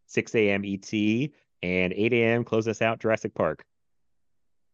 6 0.08 0.35
a.m. 0.35 0.64
ET. 0.66 0.92
And 1.64 1.93
8 1.93 2.14
a.m. 2.14 2.43
Close 2.43 2.68
us 2.68 2.82
out 2.82 3.00
Jurassic 3.00 3.35
Park. 3.35 3.64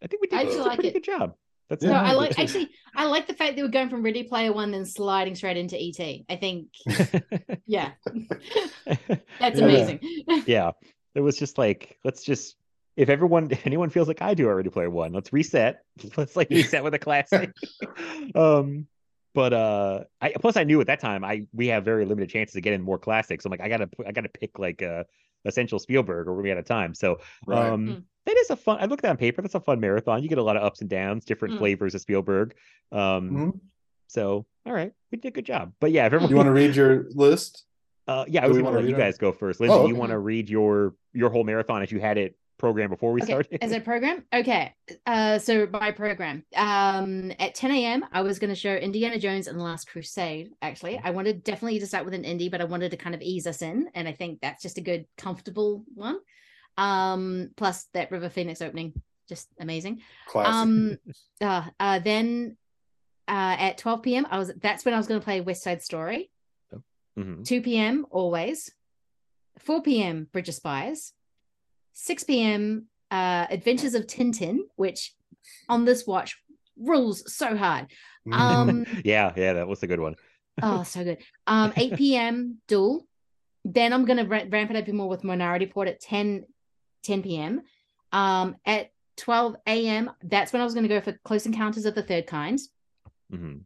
I 0.02 0.08
think 0.08 0.22
we 0.22 0.27
did 0.27 0.40
I 0.40 0.44
a 0.44 0.45
actually 0.45 0.76
pretty 0.76 0.90
it. 0.90 0.94
good 0.94 1.03
job. 1.03 1.36
That's 1.70 1.84
no, 1.84 1.94
I 1.94 2.14
like 2.14 2.40
actually 2.40 2.70
I 2.96 3.06
like 3.06 3.28
the 3.28 3.34
fact 3.34 3.56
that 3.56 3.62
we're 3.62 3.68
going 3.68 3.90
from 3.90 4.04
Ready 4.04 4.24
Player 4.24 4.54
One 4.54 4.72
then 4.72 4.86
sliding 4.86 5.36
straight 5.36 5.58
into 5.58 5.76
ET. 5.78 6.00
I 6.30 6.36
think, 6.38 6.68
yeah, 7.66 7.92
that's 8.86 9.60
Yeah. 9.60 9.66
amazing. 9.66 10.00
yeah 10.46 10.72
it 11.16 11.22
was 11.22 11.38
just 11.38 11.58
like 11.58 11.98
let's 12.04 12.24
just 12.24 12.56
if 12.96 13.10
everyone 13.10 13.52
anyone 13.66 13.90
feels 13.90 14.08
like 14.08 14.22
i 14.22 14.34
do 14.34 14.46
already 14.48 14.70
player 14.70 14.90
one 14.90 15.12
let's 15.14 15.34
reset 15.34 15.84
let's 16.16 16.36
like 16.36 16.50
reset 16.50 16.84
with 16.84 16.94
a 16.94 17.00
classic 17.00 17.52
um 18.36 18.88
but 19.34 19.54
uh 19.54 20.04
i 20.22 20.32
plus 20.40 20.58
i 20.58 20.64
knew 20.64 20.80
at 20.80 20.88
that 20.88 21.00
time 21.00 21.24
i 21.24 21.46
we 21.54 21.68
have 21.68 21.84
very 21.84 22.06
limited 22.06 22.30
chances 22.30 22.54
to 22.54 22.62
get 22.62 22.74
in 22.74 22.82
more 22.82 22.98
classics 23.00 23.46
i'm 23.46 23.52
like 23.52 23.62
i 23.62 23.68
gotta 23.70 23.90
i 24.06 24.12
gotta 24.12 24.30
pick 24.30 24.58
like 24.60 24.82
uh 24.82 25.04
essential 25.45 25.80
spielberg 25.80 26.27
or 26.27 26.33
we're 26.33 26.51
out 26.51 26.57
of 26.57 26.66
time 26.66 26.93
so 26.93 27.19
Right. 27.45 27.69
um 27.69 27.88
Mm. 27.88 28.03
that 28.25 28.38
is 28.38 28.49
a 28.49 28.56
fun 28.56 28.77
i 28.82 28.85
looked 28.85 29.03
at 29.06 29.07
it 29.09 29.11
on 29.11 29.17
paper 29.17 29.41
that's 29.41 29.56
a 29.56 29.59
fun 29.59 29.80
marathon 29.80 30.22
you 30.24 30.30
get 30.30 30.38
a 30.38 30.43
lot 30.43 30.57
of 30.57 30.64
ups 30.64 30.82
and 30.82 30.90
downs 30.90 31.25
different 31.25 31.56
Mm. 31.56 31.59
flavors 31.59 31.95
of 31.95 32.01
spielberg 32.01 32.56
um 32.91 33.30
Mhm. 33.32 33.59
so 34.07 34.45
all 34.66 34.74
right 34.74 34.93
we 35.11 35.17
did 35.17 35.30
a 35.30 35.32
good 35.32 35.45
job 35.45 35.74
but 35.80 35.91
yeah 35.91 36.06
if 36.06 36.14
everyone 36.14 36.30
You 36.30 36.35
want 36.38 36.48
to 36.48 36.53
read 36.53 36.75
your 36.75 37.06
list? 37.11 37.64
uh, 38.09 38.24
yeah, 38.30 38.41
I 38.41 38.48
was 38.48 38.56
we 38.56 38.64
going 38.64 38.72
to 38.72 38.77
wanna 38.77 38.88
let 38.88 38.90
you 38.90 38.98
guys 38.98 39.17
go 39.17 39.33
first. 39.33 39.59
Lindsay, 39.59 39.77
Oh, 39.77 39.85
you 39.85 39.95
want 39.98 40.11
to 40.11 40.19
read 40.19 40.49
your 40.49 40.95
your 41.14 41.30
whole 41.30 41.43
marathon 41.43 41.82
as 41.82 41.91
you 41.91 41.99
had 41.99 42.17
it 42.17 42.38
programmed 42.58 42.92
before 42.92 43.11
we 43.11 43.22
okay, 43.22 43.32
started? 43.32 43.64
as 43.64 43.72
a 43.72 43.80
program. 43.80 44.24
Okay, 44.34 44.74
uh, 45.06 45.40
so 45.40 45.68
my 45.72 45.92
program. 45.92 46.44
Um, 46.56 47.32
at 47.40 47.56
10 47.56 47.72
a.m., 47.72 48.06
I 48.11 48.22
was 48.22 48.40
going 48.40 48.50
to 48.50 48.56
show 48.56 48.76
Indiana 48.76 49.19
Jones 49.19 49.48
and 49.48 49.60
the 49.60 49.64
Last 49.64 49.88
Crusade. 49.88 50.52
Actually, 50.61 51.00
I 51.03 51.11
wanted 51.11 51.44
definitely 51.44 51.80
to 51.80 51.88
start 51.88 52.06
with 52.06 52.14
an 52.14 52.24
indie, 52.24 52.52
but 52.52 52.61
I 52.61 52.66
wanted 52.66 52.92
to 52.92 52.98
kind 52.98 53.16
of 53.16 53.22
ease 53.22 53.48
us 53.48 53.61
in, 53.61 53.90
and 53.94 54.08
I 54.08 54.14
think 54.14 54.42
that's 54.42 54.64
just 54.64 54.77
a 54.77 54.82
good, 54.82 55.06
comfortable 55.18 55.84
one. 55.94 56.19
Um, 56.77 57.50
plus 57.58 57.86
that 57.94 58.11
River 58.11 58.30
Phoenix 58.30 58.61
opening, 58.61 58.94
just 59.27 59.48
amazing. 59.60 60.02
Classic. 60.27 60.53
Um, 60.53 60.98
uh, 61.42 61.64
uh, 61.80 62.00
then 62.00 62.58
uh, 63.27 63.56
at 63.60 63.77
12 63.77 64.03
p.m., 64.03 64.27
I 64.30 64.38
was 64.38 64.52
that's 64.61 64.86
when 64.86 64.94
I 64.94 64.98
was 64.98 65.08
going 65.08 65.19
to 65.19 65.26
play 65.26 65.42
West 65.42 65.64
Side 65.64 65.82
Story. 65.82 66.32
Mhm. 67.18 67.45
2 67.45 67.61
p.m. 67.61 68.06
always. 68.11 68.72
4 69.60 69.82
p.m. 69.82 70.27
Bridge 70.32 70.50
of 70.50 70.56
Spies. 70.56 71.14
6 71.98 72.24
p.m. 72.26 72.85
Uh, 73.09 73.48
Adventures 73.50 73.95
of 73.95 74.06
Tintin, 74.06 74.59
which 74.76 75.16
on 75.67 75.84
this 75.84 76.06
watch 76.06 76.38
rules 76.77 77.34
so 77.34 77.56
hard. 77.58 77.88
Um, 78.30 78.85
yeah, 79.06 79.32
yeah, 79.38 79.53
that 79.53 79.69
was 79.69 79.84
a 79.84 79.88
good 79.88 80.01
one. 80.01 80.16
oh, 80.61 80.84
so 80.84 81.01
good. 81.01 81.19
Um, 81.48 81.72
8 81.77 81.95
p.m. 81.95 82.58
Duel. 82.67 83.08
Then 83.64 83.93
I'm 83.93 84.03
gonna 84.03 84.26
ra- 84.26 84.43
ramp 84.50 84.69
it 84.69 84.76
up 84.76 84.93
more 84.93 85.08
with 85.08 85.24
Minority 85.24 85.64
Report 85.64 85.88
at 85.88 86.01
10 86.01 86.43
10 87.03 87.24
p.m. 87.24 87.61
Um, 88.11 88.58
at 88.66 88.90
12 89.16 89.56
a.m. 89.66 90.11
That's 90.22 90.51
when 90.51 90.61
I 90.61 90.66
was 90.66 90.74
gonna 90.74 90.90
go 90.90 91.00
for 91.00 91.14
Close 91.24 91.45
Encounters 91.45 91.85
of 91.85 91.95
the 91.95 92.03
Third 92.03 92.27
Kind. 92.27 92.59
Mhm. 93.32 93.61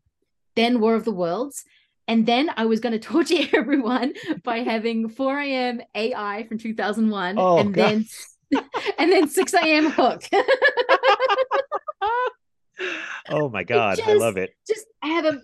Then 0.56 0.80
War 0.80 0.94
of 0.94 1.06
the 1.06 1.12
Worlds. 1.12 1.66
And 2.08 2.26
then 2.26 2.50
I 2.58 2.66
was 2.66 2.80
going 2.80 2.94
to 3.00 3.00
torture 3.00 3.48
everyone 3.54 4.14
by 4.44 4.60
having 4.60 5.10
4 5.10 5.40
a.m. 5.40 5.82
AI 5.96 6.46
from 6.48 6.58
2001 6.58 7.36
Oh, 7.38 7.58
and 7.58 7.74
God. 7.74 7.84
then 7.90 8.06
and 9.00 9.12
then 9.12 9.30
6 9.30 9.54
a.m. 9.54 9.90
Hook. 9.92 10.24
oh 13.30 13.50
my 13.50 13.64
god, 13.64 14.00
I 14.02 14.14
love 14.14 14.38
it. 14.38 14.52
Just 14.68 14.86
I 15.02 15.08
have 15.10 15.26
a 15.26 15.42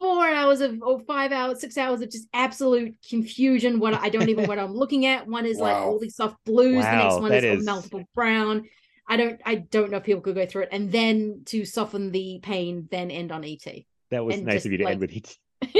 four 0.00 0.28
hours 0.28 0.60
of 0.60 0.80
or 0.82 1.00
five 1.00 1.32
hours, 1.32 1.60
six 1.60 1.76
hours 1.76 2.00
of 2.00 2.10
just 2.10 2.28
absolute 2.32 2.94
confusion. 3.08 3.80
What 3.80 3.94
I 3.94 4.08
don't 4.08 4.28
even 4.28 4.46
what 4.46 4.58
I'm 4.58 4.74
looking 4.74 5.06
at. 5.06 5.26
One 5.26 5.46
is 5.46 5.58
like 5.58 5.74
all 5.76 5.98
these 5.98 6.16
soft 6.16 6.36
blues. 6.44 6.84
the 6.84 6.90
next 6.92 7.20
one 7.20 7.32
is, 7.32 7.44
is- 7.44 7.64
multiple 7.66 8.04
brown. 8.14 8.68
I 9.08 9.16
don't 9.16 9.40
I 9.44 9.56
don't 9.56 9.90
know 9.90 9.96
if 9.96 10.04
people 10.04 10.20
could 10.20 10.34
go 10.34 10.46
through 10.46 10.64
it. 10.64 10.68
And 10.70 10.92
then 10.92 11.42
to 11.46 11.64
soften 11.64 12.12
the 12.12 12.40
pain, 12.42 12.88
then 12.90 13.10
end 13.10 13.32
on 13.32 13.42
ET. 13.44 13.66
That 14.10 14.24
was 14.24 14.36
and 14.36 14.46
nice 14.46 14.56
just, 14.56 14.66
of 14.66 14.72
you 14.72 14.78
to 14.78 14.84
like- 14.84 14.92
end 14.92 15.00
with 15.00 15.12
ET. 15.12 15.36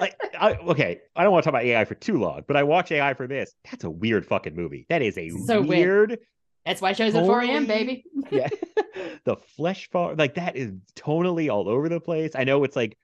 like 0.00 0.16
I, 0.38 0.56
okay 0.68 1.00
i 1.16 1.22
don't 1.22 1.32
want 1.32 1.44
to 1.44 1.50
talk 1.50 1.60
about 1.60 1.64
ai 1.64 1.84
for 1.84 1.94
too 1.94 2.18
long 2.18 2.42
but 2.46 2.56
i 2.56 2.62
watch 2.62 2.92
ai 2.92 3.14
for 3.14 3.26
this 3.26 3.54
that's 3.70 3.84
a 3.84 3.90
weird 3.90 4.26
fucking 4.26 4.54
movie 4.54 4.86
that 4.88 5.02
is 5.02 5.16
a 5.16 5.30
So 5.30 5.60
weird. 5.62 5.68
weird 6.10 6.18
That's 6.66 6.82
why 6.82 6.92
shows 6.92 7.14
at 7.14 7.24
4 7.24 7.40
a.m., 7.42 7.66
baby. 7.66 8.04
yeah 8.30 8.48
the 9.24 9.36
flesh 9.56 9.88
fair 9.90 10.14
like 10.14 10.34
that 10.34 10.56
is 10.56 10.72
tonally 10.94 11.50
all 11.50 11.68
over 11.68 11.88
the 11.88 12.00
place 12.00 12.32
i 12.34 12.44
know 12.44 12.64
it's 12.64 12.76
like 12.76 12.98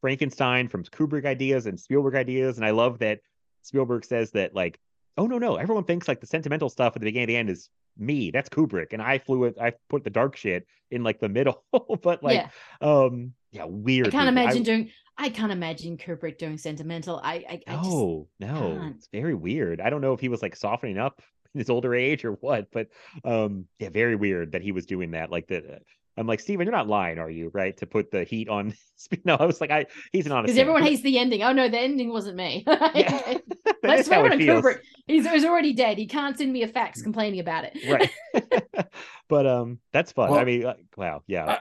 frankenstein 0.00 0.68
from 0.68 0.82
kubrick 0.84 1.26
ideas 1.26 1.66
and 1.66 1.78
spielberg 1.78 2.14
ideas 2.14 2.56
and 2.56 2.64
i 2.64 2.70
love 2.70 2.98
that 2.98 3.20
spielberg 3.62 4.04
says 4.04 4.30
that 4.32 4.54
like 4.54 4.78
oh 5.18 5.26
no 5.26 5.38
no 5.38 5.56
everyone 5.56 5.84
thinks 5.84 6.08
like 6.08 6.20
the 6.20 6.26
sentimental 6.26 6.70
stuff 6.70 6.96
at 6.96 7.00
the 7.00 7.06
beginning 7.06 7.24
and 7.24 7.30
the 7.30 7.36
end 7.36 7.50
is 7.50 7.68
me 7.98 8.30
that's 8.30 8.48
kubrick 8.48 8.92
and 8.92 9.02
i 9.02 9.18
flew 9.18 9.44
it 9.44 9.56
i 9.60 9.72
put 9.90 10.02
the 10.04 10.10
dark 10.10 10.36
shit 10.36 10.66
in 10.90 11.02
like 11.02 11.20
the 11.20 11.28
middle 11.28 11.62
but 12.02 12.22
like 12.22 12.38
yeah. 12.38 12.48
um 12.80 13.34
yeah 13.52 13.64
weird 13.64 14.08
I 14.08 14.10
can't 14.10 14.34
movie. 14.34 14.40
imagine 14.42 14.62
doing 14.62 14.90
I 15.18 15.28
can't 15.28 15.52
imagine 15.52 15.98
Kubrick 15.98 16.38
doing 16.38 16.58
sentimental. 16.58 17.20
I 17.22 17.34
I, 17.48 17.60
I 17.68 17.76
just 17.76 17.90
No, 17.90 18.28
no, 18.40 18.80
can't. 18.80 18.96
it's 18.96 19.08
very 19.12 19.34
weird. 19.34 19.80
I 19.80 19.90
don't 19.90 20.00
know 20.00 20.14
if 20.14 20.20
he 20.20 20.28
was 20.28 20.42
like 20.42 20.56
softening 20.56 20.98
up 20.98 21.22
in 21.54 21.58
his 21.60 21.70
older 21.70 21.94
age 21.94 22.24
or 22.24 22.32
what, 22.32 22.68
but 22.72 22.88
um, 23.24 23.66
yeah, 23.78 23.90
very 23.90 24.16
weird 24.16 24.52
that 24.52 24.62
he 24.62 24.72
was 24.72 24.86
doing 24.86 25.10
that. 25.12 25.30
Like 25.30 25.48
that, 25.48 25.82
I'm 26.16 26.26
like, 26.26 26.40
Steven, 26.40 26.66
you're 26.66 26.76
not 26.76 26.88
lying, 26.88 27.18
are 27.18 27.30
you? 27.30 27.50
Right? 27.54 27.76
To 27.78 27.86
put 27.86 28.10
the 28.10 28.24
heat 28.24 28.48
on. 28.48 28.74
no, 29.24 29.34
I 29.36 29.46
was 29.46 29.60
like, 29.60 29.70
I 29.70 29.86
he's 30.12 30.26
an 30.26 30.32
honest. 30.32 30.48
because 30.48 30.58
everyone 30.58 30.82
hates 30.82 31.02
the 31.02 31.18
ending. 31.18 31.42
Oh 31.42 31.52
no, 31.52 31.68
the 31.68 31.78
ending 31.78 32.10
wasn't 32.12 32.36
me. 32.36 32.64
Yeah. 32.94 33.38
That 33.64 33.88
Let's 33.88 34.02
is 34.02 34.12
how 34.12 34.24
it 34.26 34.30
to. 34.30 34.36
Kubrick. 34.38 34.78
He's, 35.06 35.28
he's 35.28 35.44
already 35.44 35.72
dead. 35.72 35.98
He 35.98 36.06
can't 36.06 36.38
send 36.38 36.52
me 36.52 36.62
a 36.62 36.68
fax 36.68 37.02
complaining 37.02 37.40
about 37.40 37.64
it. 37.64 37.76
right? 37.88 38.86
but 39.28 39.46
um, 39.46 39.80
that's 39.92 40.12
fun. 40.12 40.32
I 40.32 40.44
mean, 40.44 40.62
like, 40.62 40.76
wow, 40.96 41.22
yeah, 41.26 41.58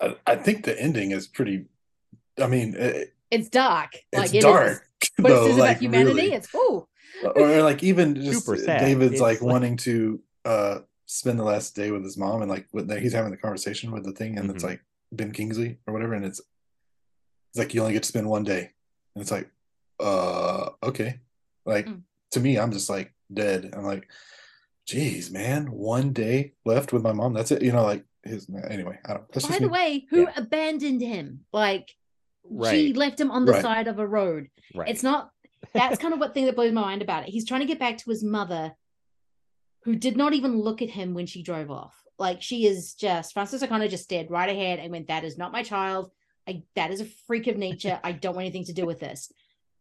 I, 0.00 0.16
I 0.26 0.36
think 0.36 0.64
the 0.64 0.78
ending 0.78 1.12
is 1.12 1.26
pretty. 1.26 1.64
I 2.38 2.48
mean, 2.48 2.74
it, 2.76 3.14
It's 3.30 3.48
dark. 3.48 3.94
it's 4.12 4.18
like 4.20 4.34
it 4.34 4.38
is- 4.38 4.44
dark. 4.44 4.88
What 5.18 5.30
it 5.30 5.34
though, 5.34 5.46
says 5.48 5.56
like, 5.58 5.70
about 5.70 5.82
humanity, 5.82 6.14
really. 6.22 6.32
it's 6.34 6.48
oh 6.54 6.86
or 7.36 7.62
like 7.62 7.82
even 7.82 8.14
just 8.16 8.46
David's 8.46 9.12
It's 9.12 9.20
like 9.20 9.40
like- 9.40 9.50
wanting 9.52 9.76
to 9.78 10.20
uh 10.44 10.78
spend 11.06 11.38
the 11.38 11.44
last 11.44 11.74
day 11.76 11.90
with 11.90 12.02
his 12.04 12.16
mom 12.16 12.40
and 12.42 12.50
like 12.50 12.66
with, 12.72 12.90
he's 13.00 13.12
having 13.12 13.30
the 13.30 13.36
conversation 13.36 13.90
with 13.90 14.04
the 14.04 14.12
thing 14.12 14.38
and 14.38 14.50
it's 14.50 14.64
Mhm. 14.64 14.68
like 14.68 14.80
Ben 15.12 15.32
Kingsley 15.32 15.78
or 15.86 15.92
whatever 15.94 16.14
and 16.14 16.24
it's 16.24 16.40
it's 17.50 17.58
like 17.58 17.74
you 17.74 17.80
only 17.82 17.92
get 17.92 18.02
to 18.02 18.08
spend 18.08 18.28
one 18.28 18.42
day 18.44 18.70
and 19.14 19.22
it's 19.22 19.30
like 19.30 19.48
uh 20.00 20.70
okay 20.82 21.20
like 21.66 21.86
Mm. 21.86 22.02
to 22.32 22.40
me 22.40 22.58
I'm 22.58 22.72
just 22.72 22.88
like 22.90 23.14
dead 23.32 23.70
I'm 23.76 23.84
like 23.84 24.08
geez 24.86 25.30
man 25.30 25.70
one 25.70 26.12
day 26.12 26.54
left 26.64 26.92
with 26.92 27.02
my 27.02 27.12
mom 27.12 27.32
that's 27.32 27.50
it 27.52 27.62
you 27.62 27.72
know 27.72 27.84
like 27.84 28.04
his 28.24 28.48
anyway 28.68 28.98
I 29.04 29.14
don't 29.14 29.28
that's 29.32 29.44
by 29.46 29.50
just 29.50 29.60
the 29.60 29.66
me. 29.68 29.72
way, 29.72 30.06
who 30.10 30.22
Yeah. 30.22 30.32
abandoned 30.36 31.02
him? 31.02 31.44
Like 31.52 31.90
she 32.70 32.92
left 32.94 33.20
him 33.20 33.30
on 33.30 33.44
the 33.44 33.52
Right. 33.52 33.62
side 33.62 33.88
of 33.88 33.98
a 33.98 34.06
road. 34.06 34.48
right. 34.74 34.88
It's 34.88 35.02
not 35.02 35.30
that's 35.74 35.98
kind 36.02 36.12
of 36.14 36.20
what 36.20 36.32
thing 36.34 36.46
that 36.46 36.56
blows 36.56 36.72
my 36.72 36.80
mind 36.82 37.02
about 37.02 37.24
it. 37.24 37.30
He's 37.30 37.46
trying 37.46 37.60
to 37.60 37.66
get 37.66 37.78
back 37.78 37.98
to 37.98 38.10
his 38.10 38.24
mother, 38.24 38.74
who 39.84 39.94
did 39.96 40.16
not 40.16 40.34
even 40.34 40.60
look 40.60 40.82
at 40.82 40.90
him 40.90 41.14
when 41.14 41.26
she 41.26 41.42
drove 41.42 41.70
off. 41.70 41.94
Like 42.18 42.42
she 42.42 42.66
is 42.66 42.94
just 42.94 43.32
Frances 43.32 43.62
O'Connor 43.62 43.88
just 43.88 44.04
stared 44.04 44.30
right 44.30 44.48
ahead 44.48 44.78
and 44.78 44.90
went, 44.90 45.08
"That 45.08 45.24
is 45.24 45.38
not 45.38 45.52
my 45.52 45.62
child. 45.62 46.10
I 46.46 46.62
that 46.74 46.90
is 46.90 47.00
a 47.00 47.06
freak 47.26 47.46
of 47.46 47.56
nature. 47.56 47.98
I 48.02 48.12
don't 48.12 48.34
want 48.34 48.44
anything 48.44 48.66
to 48.66 48.72
do 48.72 48.86
with 48.86 49.00
this." 49.00 49.32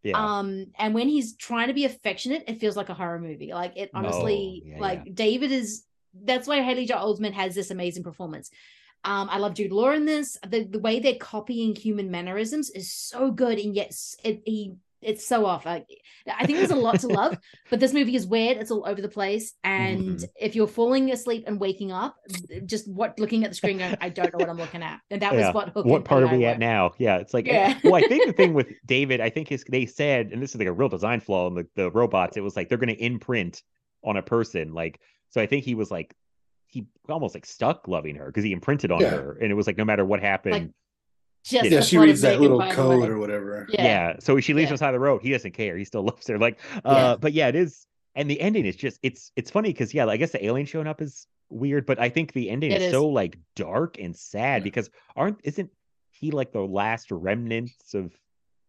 yeah. 0.03 0.17
Um, 0.39 0.67
and 0.77 0.93
when 0.93 1.07
he's 1.07 1.35
trying 1.35 1.67
to 1.67 1.73
be 1.73 1.85
affectionate, 1.85 2.43
it 2.47 2.59
feels 2.59 2.75
like 2.75 2.89
a 2.89 2.93
horror 2.93 3.19
movie. 3.19 3.53
Like 3.53 3.77
it 3.77 3.89
honestly, 3.93 4.63
Oh, 4.65 4.69
yeah, 4.69 4.79
like 4.79 5.15
David 5.15 5.51
is. 5.51 5.85
That's 6.13 6.47
why 6.47 6.61
Haley 6.61 6.85
Joel 6.85 7.17
Osment 7.17 7.33
has 7.33 7.55
this 7.55 7.71
amazing 7.71 8.03
performance. 8.03 8.51
Um, 9.05 9.27
I 9.29 9.37
love 9.39 9.55
Jude 9.55 9.71
Law 9.71 9.91
in 9.91 10.05
this. 10.05 10.37
The 10.47 10.63
the 10.63 10.79
way 10.79 10.99
they're 10.99 11.15
copying 11.15 11.75
human 11.75 12.11
mannerisms 12.11 12.69
is 12.69 12.91
so 12.91 13.31
good, 13.31 13.57
and 13.59 13.75
yet 13.75 13.93
it 14.23 14.41
he 14.45 14.73
it's 15.05 15.25
so 15.25 15.45
off. 15.45 15.65
I, 15.67 15.85
I 16.27 16.45
think 16.45 16.57
there's 16.59 16.71
a 16.71 16.75
lot 16.75 16.99
to 17.01 17.07
love, 17.21 17.37
but 17.69 17.79
this 17.79 17.93
movie 17.93 18.15
is 18.15 18.25
weird. 18.25 18.57
It's 18.57 18.71
all 18.71 18.85
over 18.87 19.01
the 19.01 19.09
place, 19.09 19.53
and 19.63 20.17
Mhm. 20.19 20.25
if 20.39 20.55
you're 20.55 20.67
falling 20.67 21.11
asleep 21.11 21.43
and 21.47 21.59
waking 21.59 21.91
up, 21.91 22.15
just 22.65 22.87
what 22.89 23.19
looking 23.19 23.43
at 23.43 23.51
the 23.51 23.55
screen 23.55 23.77
going, 23.79 23.97
I 24.01 24.09
don't 24.09 24.31
know 24.33 24.39
what 24.39 24.49
I'm 24.49 24.57
looking 24.57 24.83
at, 24.83 24.99
and 25.11 25.21
that 25.21 25.33
Yeah. 25.33 25.47
was 25.47 25.55
what 25.55 25.69
hooked 25.69 25.87
what 25.87 26.05
part 26.05 26.23
are 26.23 26.27
we 26.27 26.39
were. 26.39 26.47
at 26.49 26.59
now? 26.59 26.91
Yeah, 26.97 27.17
it's 27.17 27.33
like 27.33 27.45
Yeah. 27.47 27.77
well, 27.83 27.95
I 27.95 28.01
think 28.01 28.25
the 28.25 28.33
thing 28.33 28.53
with 28.53 28.67
David, 28.85 29.19
I 29.21 29.29
think 29.29 29.47
his 29.47 29.63
they 29.69 29.85
said, 29.85 30.31
and 30.31 30.41
this 30.41 30.51
is 30.51 30.57
like 30.59 30.67
a 30.67 30.73
real 30.73 30.89
design 30.89 31.19
flaw 31.19 31.47
in 31.47 31.55
the, 31.55 31.67
the 31.75 31.91
robots, 31.91 32.37
it 32.37 32.41
was 32.41 32.55
like 32.55 32.69
they're 32.69 32.77
gonna 32.77 32.93
imprint 32.93 33.61
on 34.03 34.17
a 34.17 34.21
person. 34.21 34.73
Like, 34.73 34.99
so 35.29 35.41
I 35.41 35.45
think 35.45 35.63
he 35.65 35.75
was 35.75 35.89
like 35.91 36.13
he 36.67 36.87
almost 37.07 37.35
like 37.35 37.45
stuck 37.45 37.87
loving 37.87 38.15
her 38.15 38.25
because 38.25 38.43
he 38.43 38.51
imprinted 38.51 38.91
on 38.91 38.99
Yeah. 39.01 39.11
her. 39.11 39.37
And 39.39 39.51
it 39.51 39.53
was 39.55 39.67
like 39.67 39.77
no 39.77 39.85
matter 39.85 40.03
what 40.03 40.19
happened, 40.21 40.73
Just 41.43 41.69
yeah 41.69 41.81
she 41.81 41.97
reads 41.97 42.21
that 42.21 42.39
little 42.39 42.61
code 42.71 43.09
or 43.09 43.17
whatever 43.19 43.67
Yeah. 43.69 43.83
yeah. 43.83 44.15
So 44.19 44.39
she 44.39 44.53
leaves 44.53 44.67
Yeah. 44.69 44.73
him 44.73 44.77
side 44.77 44.87
of 44.89 44.93
the 44.93 44.99
road. 44.99 45.21
He 45.21 45.31
doesn't 45.31 45.51
care. 45.51 45.75
He 45.77 45.83
still 45.85 46.03
loves 46.03 46.27
her. 46.27 46.37
Like, 46.39 46.59
uh, 46.85 46.93
Yeah. 46.95 47.15
but 47.19 47.33
yeah, 47.33 47.47
it 47.49 47.55
is. 47.55 47.85
And 48.15 48.29
the 48.29 48.39
ending 48.39 48.65
is 48.65 48.75
just 48.75 48.99
it's 49.03 49.31
it's 49.35 49.49
funny 49.51 49.69
because 49.69 49.93
yeah, 49.93 50.05
I 50.05 50.17
guess 50.17 50.31
the 50.31 50.45
alien 50.45 50.65
showing 50.67 50.87
up 50.87 51.01
is 51.01 51.27
weird, 51.49 51.85
but 51.85 51.99
I 51.99 52.09
think 52.09 52.33
the 52.33 52.49
ending 52.49 52.71
It 52.71 52.81
is, 52.81 52.87
is. 52.87 52.91
so 52.91 53.07
like 53.07 53.37
dark 53.55 53.97
and 53.99 54.15
sad 54.15 54.61
Yeah. 54.61 54.63
because 54.63 54.89
aren't 55.15 55.39
isn't 55.43 55.69
he 56.11 56.31
like 56.31 56.51
the 56.53 56.61
last 56.61 57.11
remnants 57.11 57.93
of 57.93 58.13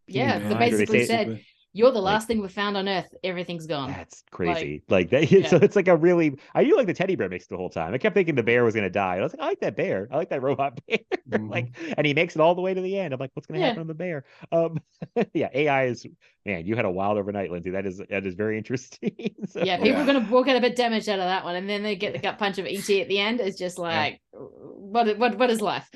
Yeah, 0.08 0.38
humankind? 0.38 0.50
they 0.50 0.66
Or 0.66 0.70
basically 0.70 1.04
said 1.06 1.40
you're 1.74 1.90
the 1.90 1.98
Like- 2.00 2.14
last 2.14 2.28
thing 2.28 2.40
we 2.40 2.48
found 2.48 2.76
on 2.78 2.88
Earth. 2.88 3.12
Everything's 3.22 3.66
gone. 3.66 3.88
That's 3.90 4.22
crazy. 4.30 4.82
Like, 4.88 5.10
that. 5.10 5.24
So 5.50 5.56
it's 5.58 5.76
like 5.76 5.88
a 5.88 5.96
really. 5.96 6.38
I 6.54 6.64
do 6.64 6.74
like 6.76 6.86
the 6.86 6.94
teddy 6.94 7.16
bear 7.16 7.28
mix 7.28 7.46
the 7.46 7.56
whole 7.58 7.68
time. 7.68 7.92
I 7.92 7.98
kept 7.98 8.14
thinking 8.14 8.34
the 8.36 8.42
bear 8.42 8.64
was 8.64 8.74
gonna 8.74 8.88
die. 8.88 9.16
I 9.16 9.20
was 9.20 9.34
like, 9.34 9.42
I 9.42 9.46
like 9.48 9.60
that 9.60 9.76
bear. 9.76 10.08
I 10.10 10.16
like 10.16 10.30
that 10.30 10.40
robot 10.40 10.80
bear. 10.88 10.98
Mhm. 11.28 11.50
like, 11.50 11.76
and 11.98 12.06
he 12.06 12.14
makes 12.14 12.34
it 12.36 12.40
all 12.40 12.54
the 12.54 12.62
way 12.62 12.72
to 12.72 12.80
the 12.80 12.98
end. 12.98 13.12
I'm 13.12 13.20
like, 13.20 13.30
what's 13.34 13.46
gonna 13.46 13.60
Yeah. 13.60 13.66
happen 13.66 13.82
to 13.82 13.88
the 13.88 13.94
bear? 13.94 14.24
Um, 14.52 14.78
yeah, 15.34 15.48
AI 15.52 15.86
is 15.86 16.06
man. 16.46 16.64
You 16.66 16.76
had 16.76 16.84
a 16.84 16.90
wild 16.90 17.18
overnight, 17.18 17.50
Lindsay. 17.50 17.70
That 17.70 17.84
is 17.86 18.00
that 18.08 18.24
is 18.24 18.34
very 18.34 18.56
interesting. 18.56 19.12
So- 19.48 19.62
yeah, 19.64 19.76
people 19.76 19.92
Yeah. 19.92 20.02
are 20.02 20.06
gonna 20.06 20.28
walk 20.30 20.48
out 20.48 20.56
a 20.56 20.60
bit 20.60 20.76
damaged 20.76 21.08
out 21.08 21.18
of 21.18 21.24
that 21.26 21.44
one, 21.44 21.56
and 21.56 21.68
then 21.68 21.82
they 21.82 21.96
get 21.96 22.12
the 22.12 22.18
gut 22.20 22.38
punch 22.38 22.58
of 22.58 22.66
ET 22.66 22.88
at 23.00 23.08
the 23.08 23.18
end. 23.18 23.40
It's 23.40 23.58
just 23.58 23.78
like, 23.78 24.20
what? 24.32 25.18
What? 25.18 25.36
What 25.38 25.50
is 25.50 25.60
life? 25.60 25.88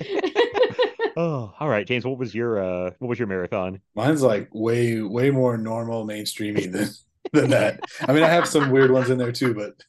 Oh, 1.20 1.52
all 1.58 1.68
right, 1.68 1.84
James. 1.84 2.04
What 2.06 2.16
was 2.16 2.32
your 2.32 2.62
uh 2.62 2.90
what 3.00 3.08
was 3.08 3.18
your 3.18 3.26
marathon? 3.26 3.80
Mine's 3.96 4.22
like 4.22 4.48
way 4.52 5.02
way 5.02 5.30
more 5.30 5.58
normal 5.58 6.06
mainstreamy 6.06 6.70
than 6.70 6.88
than 7.32 7.50
that. 7.50 7.80
I 8.06 8.12
mean, 8.12 8.22
I 8.22 8.28
have 8.28 8.46
some 8.46 8.70
weird 8.70 8.92
ones 8.92 9.10
in 9.10 9.18
there 9.18 9.32
too, 9.32 9.52
but 9.52 9.82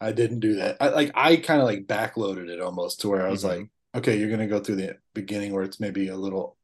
I 0.00 0.12
didn't 0.12 0.40
do 0.40 0.54
that. 0.56 0.78
I 0.80 0.88
like 0.88 1.10
I 1.14 1.36
kind 1.36 1.60
of 1.60 1.66
like 1.66 1.86
backloaded 1.86 2.48
it 2.48 2.60
almost 2.62 3.02
to 3.02 3.08
where 3.10 3.26
I 3.26 3.30
was 3.30 3.44
Mhm. 3.44 3.48
like, 3.48 3.68
okay, 3.96 4.18
you're 4.18 4.30
gonna 4.30 4.46
go 4.48 4.58
through 4.60 4.76
the 4.76 4.96
beginning 5.12 5.52
where 5.52 5.64
it's 5.64 5.80
maybe 5.80 6.08
a 6.08 6.16
little 6.16 6.56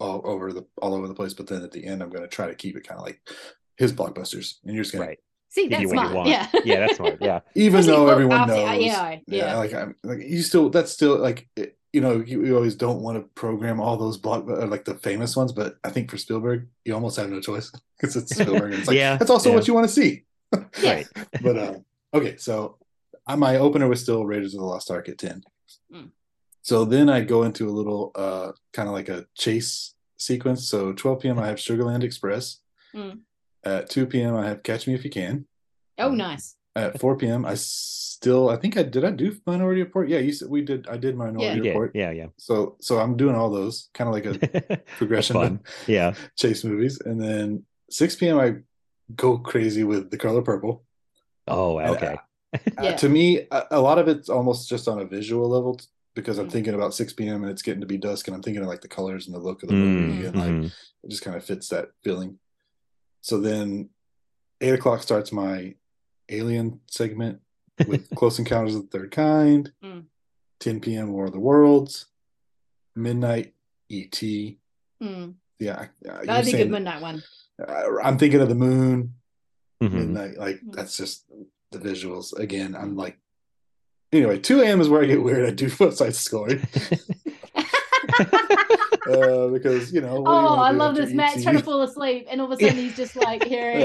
all 0.00 0.22
over 0.24 0.52
the 0.54 0.64
all 0.80 0.94
over 0.94 1.06
the 1.06 1.14
place, 1.14 1.34
but 1.34 1.46
then 1.48 1.62
at 1.62 1.72
the 1.72 1.84
end, 1.84 2.02
I'm 2.02 2.08
gonna 2.10 2.28
try 2.28 2.46
to 2.46 2.54
keep 2.54 2.76
it 2.78 2.86
kind 2.88 2.98
of 2.98 3.04
like 3.04 3.20
his 3.76 3.92
blockbusters, 3.92 4.54
and 4.64 4.74
you're 4.74 4.84
just 4.84 4.94
gonna 4.94 5.06
Right. 5.06 5.18
See, 5.50 5.68
that's 5.68 5.82
you 5.82 5.88
what 5.88 5.94
you 5.94 6.00
smart. 6.00 6.14
want. 6.14 6.28
Yeah, 6.28 6.46
Yeah, 6.64 6.80
that's 6.80 6.96
smart. 6.96 7.18
Yeah. 7.20 7.40
even 7.54 7.80
Especially 7.80 7.96
though 7.98 8.06
for- 8.06 8.12
everyone 8.12 8.48
knows, 8.48 8.56
AI, 8.58 9.22
yeah. 9.26 9.56
like 9.56 9.72
I'm 9.74 9.94
like 10.02 10.18
you 10.20 10.42
still 10.42 10.68
that's 10.70 10.92
still 10.92 11.18
like 11.18 11.48
it, 11.56 11.76
you 11.92 12.00
know 12.02 12.20
you, 12.20 12.44
you 12.44 12.54
always 12.54 12.74
don't 12.74 13.00
want 13.00 13.16
to 13.16 13.22
program 13.34 13.80
all 13.80 13.96
those 13.96 14.18
block 14.18 14.44
like 14.46 14.84
the 14.84 14.94
famous 14.96 15.34
ones, 15.36 15.52
but 15.52 15.76
I 15.84 15.90
think 15.90 16.10
for 16.10 16.18
Spielberg 16.18 16.68
you 16.84 16.92
almost 16.94 17.16
have 17.16 17.30
no 17.30 17.40
choice 17.40 17.72
because 18.00 18.14
it's 18.16 18.34
Spielberg. 18.34 18.72
And 18.72 18.74
it's 18.74 18.88
like 18.88 18.96
Yeah, 18.96 19.16
that's 19.16 19.30
also 19.30 19.48
yeah. 19.48 19.54
what 19.56 19.66
you 19.66 19.74
want 19.74 19.86
to 19.86 19.92
see. 19.92 20.24
Right. 20.82 21.06
but 21.42 21.56
uh, 21.56 21.74
okay, 22.14 22.36
so 22.36 22.76
uh, 23.26 23.36
my 23.36 23.56
opener 23.56 23.88
was 23.88 24.02
still 24.02 24.24
Raiders 24.26 24.54
of 24.54 24.60
the 24.60 24.66
Lost 24.66 24.90
Ark 24.90 25.08
at 25.08 25.18
ten. 25.18 25.42
Mm. 25.92 26.10
So 26.62 26.84
then 26.84 27.08
I 27.08 27.20
go 27.22 27.42
into 27.44 27.66
a 27.68 27.72
little 27.72 28.12
uh 28.14 28.52
kind 28.74 28.88
of 28.88 28.94
like 28.94 29.08
a 29.08 29.24
chase 29.34 29.94
sequence. 30.18 30.68
So 30.68 30.92
12 30.92 31.20
p.m. 31.20 31.38
I 31.38 31.46
have 31.46 31.56
Sugarland 31.58 32.02
Express. 32.02 32.58
Mm. 32.94 33.20
At 33.68 33.90
2 33.90 34.06
p.m. 34.06 34.34
I 34.34 34.48
have 34.48 34.62
Catch 34.62 34.86
Me 34.86 34.94
If 34.94 35.04
You 35.04 35.10
Can. 35.10 35.46
Oh, 35.98 36.10
nice. 36.10 36.56
At 36.74 36.98
4 37.00 37.16
p.m. 37.18 37.44
I 37.44 37.54
still 37.54 38.48
I 38.48 38.56
think 38.56 38.76
I 38.78 38.82
did 38.82 39.04
I 39.04 39.10
do 39.10 39.36
Minority 39.46 39.82
Report? 39.82 40.08
Yeah, 40.08 40.18
you 40.18 40.32
said 40.32 40.48
we 40.48 40.62
did 40.62 40.88
I 40.88 40.96
did 40.96 41.16
Minority 41.16 41.44
Yeah. 41.44 41.54
You 41.56 41.62
did. 41.62 41.68
Report. 41.70 41.92
Yeah, 41.94 42.10
yeah. 42.12 42.26
So 42.38 42.76
so 42.80 42.98
I'm 42.98 43.16
doing 43.16 43.34
all 43.36 43.50
those 43.50 43.90
kind 43.94 44.08
of 44.08 44.14
like 44.14 44.26
a 44.26 44.78
progression 44.96 45.34
fun. 45.34 45.60
Yeah. 45.86 46.14
chase 46.36 46.64
movies. 46.64 46.98
And 47.04 47.20
then 47.20 47.64
6 47.90 48.16
p.m. 48.16 48.38
I 48.38 48.54
go 49.14 49.38
crazy 49.38 49.84
with 49.84 50.10
The 50.10 50.16
Color 50.18 50.42
Purple. 50.42 50.84
Oh, 51.46 51.78
okay. 51.78 52.16
Uh, 52.54 52.82
Yeah. 52.82 52.96
to 52.96 53.08
me, 53.08 53.46
a, 53.50 53.64
a 53.72 53.80
lot 53.80 53.98
of 53.98 54.08
it's 54.08 54.28
almost 54.28 54.68
just 54.68 54.88
on 54.88 55.00
a 55.00 55.04
visual 55.04 55.48
level 55.48 55.74
t- 55.76 55.86
because 56.14 56.38
I'm 56.38 56.46
Mhm. 56.48 56.52
thinking 56.52 56.74
about 56.74 56.94
6 56.94 57.12
p.m. 57.14 57.42
and 57.42 57.50
it's 57.50 57.62
getting 57.62 57.80
to 57.80 57.86
be 57.86 57.98
dusk, 57.98 58.26
and 58.28 58.34
I'm 58.36 58.42
thinking 58.42 58.62
of 58.62 58.68
like 58.68 58.80
the 58.80 58.88
colors 58.88 59.26
and 59.26 59.34
the 59.34 59.40
look 59.40 59.62
of 59.62 59.68
the 59.68 59.74
Mm, 59.74 59.78
movie, 60.08 60.24
and 60.26 60.36
like 60.36 60.52
mhm. 60.52 60.66
it 61.04 61.08
just 61.10 61.22
kind 61.22 61.36
of 61.36 61.44
fits 61.44 61.68
that 61.68 61.88
feeling. 62.04 62.38
So 63.28 63.38
then, 63.38 63.90
eight 64.62 64.72
o'clock 64.72 65.02
starts 65.02 65.32
my 65.32 65.74
alien 66.30 66.80
segment 66.90 67.40
with 67.86 68.08
Close 68.16 68.38
Encounters 68.38 68.74
of 68.74 68.88
the 68.88 68.98
Third 68.98 69.10
Kind. 69.10 69.70
Mm. 69.84 70.04
10 70.60 70.80
p.m. 70.80 71.12
War 71.12 71.26
of 71.26 71.32
the 71.32 71.38
Worlds. 71.38 72.06
Midnight 72.96 73.52
ET. 73.92 74.12
Mm. 75.02 75.34
Yeah, 75.58 75.76
I- 75.76 75.82
uh, 75.82 75.88
you're 76.14 76.24
That'd 76.24 76.46
be 76.46 76.54
a 76.54 76.64
good 76.64 76.70
midnight 76.70 77.02
one. 77.02 77.22
I'm 78.02 78.16
thinking 78.16 78.40
of 78.40 78.48
the 78.48 78.54
moon, 78.54 79.12
Mhm. 79.82 79.92
midnight. 79.92 80.38
Like 80.38 80.60
that's 80.70 80.96
just 80.96 81.24
the 81.70 81.78
visuals. 81.78 82.32
Again, 82.38 82.74
I'm 82.74 82.96
like. 82.96 83.18
Anyway, 84.10 84.38
2 84.38 84.62
a.m. 84.62 84.80
is 84.80 84.88
where 84.88 85.02
I 85.02 85.06
get 85.06 85.22
weird. 85.22 85.46
I 85.46 85.50
do 85.50 85.70
West 85.78 85.98
Side 85.98 86.14
Story 86.14 86.62
uh, 89.08 89.48
because 89.48 89.92
you 89.92 90.00
know. 90.00 90.20
what 90.20 90.30
do 90.30 90.30
you 90.32 90.36
Oh, 90.48 90.54
I 90.56 90.70
love 90.70 90.94
this. 90.94 91.12
Matt's 91.12 91.38
ET? 91.38 91.42
trying 91.42 91.56
to 91.56 91.62
fall 91.62 91.82
asleep, 91.82 92.26
and 92.30 92.40
all 92.40 92.50
of 92.52 92.58
a 92.58 92.62
sudden 92.62 92.76
he's 92.76 92.96
just 92.96 93.16
like 93.16 93.44
hearing 93.44 93.80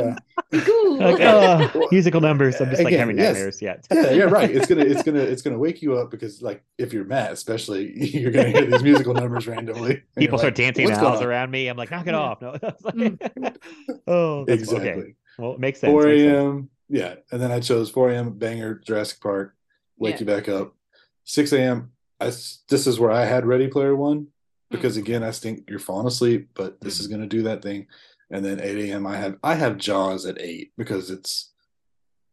Yeah. 0.52 0.62
cool. 0.62 0.98
Like, 0.98 1.20
oh, 1.22 1.88
musical 1.92 2.22
numbers. 2.22 2.60
I'm 2.62 2.70
just 2.70 2.80
like 2.84 2.88
Again, 2.94 3.00
having 3.00 3.18
yes. 3.18 3.34
nightmares. 3.36 3.62
Yeah. 3.62 3.78
yeah, 3.92 4.12
yeah, 4.12 4.24
right. 4.26 4.50
It's 4.50 4.66
gonna, 4.68 4.84
it's 4.84 5.04
gonna, 5.04 5.20
it's 5.22 5.42
gonna 5.42 5.58
wake 5.58 5.82
you 5.82 5.96
up 5.98 6.12
because, 6.12 6.42
like, 6.42 6.64
if 6.78 6.94
you're 6.94 7.06
Matt, 7.06 7.32
especially, 7.32 7.92
you're 8.18 8.32
gonna 8.32 8.50
hear 8.50 8.66
these 8.66 8.84
musical 8.84 9.14
numbers 9.14 9.48
randomly. 9.48 9.92
and 9.92 10.02
you're 10.16 10.22
People 10.22 10.38
start 10.40 10.52
like, 10.58 10.66
dancing 10.76 10.86
in 10.86 10.92
the 10.92 11.00
house 11.00 11.22
around 11.22 11.52
me. 11.52 11.68
I'm 11.68 11.78
like, 11.78 11.92
knock 11.92 12.08
it 12.08 12.12
mm. 12.14 12.18
off. 12.20 12.42
No, 12.42 12.54
It's 12.62 12.84
like- 12.84 12.96
mm. 12.96 13.56
oh, 14.08 14.46
Exactly. 14.48 14.90
Okay. 14.90 15.16
Well, 15.38 15.54
it 15.54 15.60
makes 15.60 15.80
sense. 15.80 15.92
4 15.92 16.08
a.m. 16.10 16.70
Yeah, 16.90 17.16
and 17.32 17.42
then 17.42 17.52
I 17.52 17.60
chose 17.60 17.90
4 17.90 18.12
a.m. 18.12 18.38
Banger 18.38 18.76
Jurassic 18.86 19.20
Park, 19.20 19.56
wake 19.98 20.16
Yeah. 20.16 20.20
you 20.20 20.26
back 20.28 20.48
up. 20.50 20.76
6 21.24 21.52
a.m. 21.54 21.92
I 22.20 22.28
s- 22.28 22.60
this 22.70 22.86
is 22.86 23.00
where 23.00 23.10
I 23.12 23.26
had 23.26 23.46
Ready 23.46 23.68
Player 23.68 23.96
One 23.96 24.28
because 24.74 24.96
hmm. 24.96 25.02
again 25.02 25.24
I 25.24 25.32
think 25.32 25.70
you're 25.70 25.80
falling 25.80 26.08
asleep, 26.08 26.50
but 26.54 26.82
this 26.82 27.00
is 27.00 27.06
hmm. 27.08 27.14
gonna 27.14 27.28
do 27.28 27.44
that 27.44 27.62
thing. 27.62 27.88
And 28.30 28.44
then 28.44 28.60
8 28.60 28.90
a.m. 28.90 29.06
I 29.06 29.18
have 29.18 29.38
I 29.44 29.54
have 29.56 29.78
Jaws 29.78 30.26
at 30.26 30.42
eight 30.42 30.72
because 30.78 31.12
it's 31.12 31.54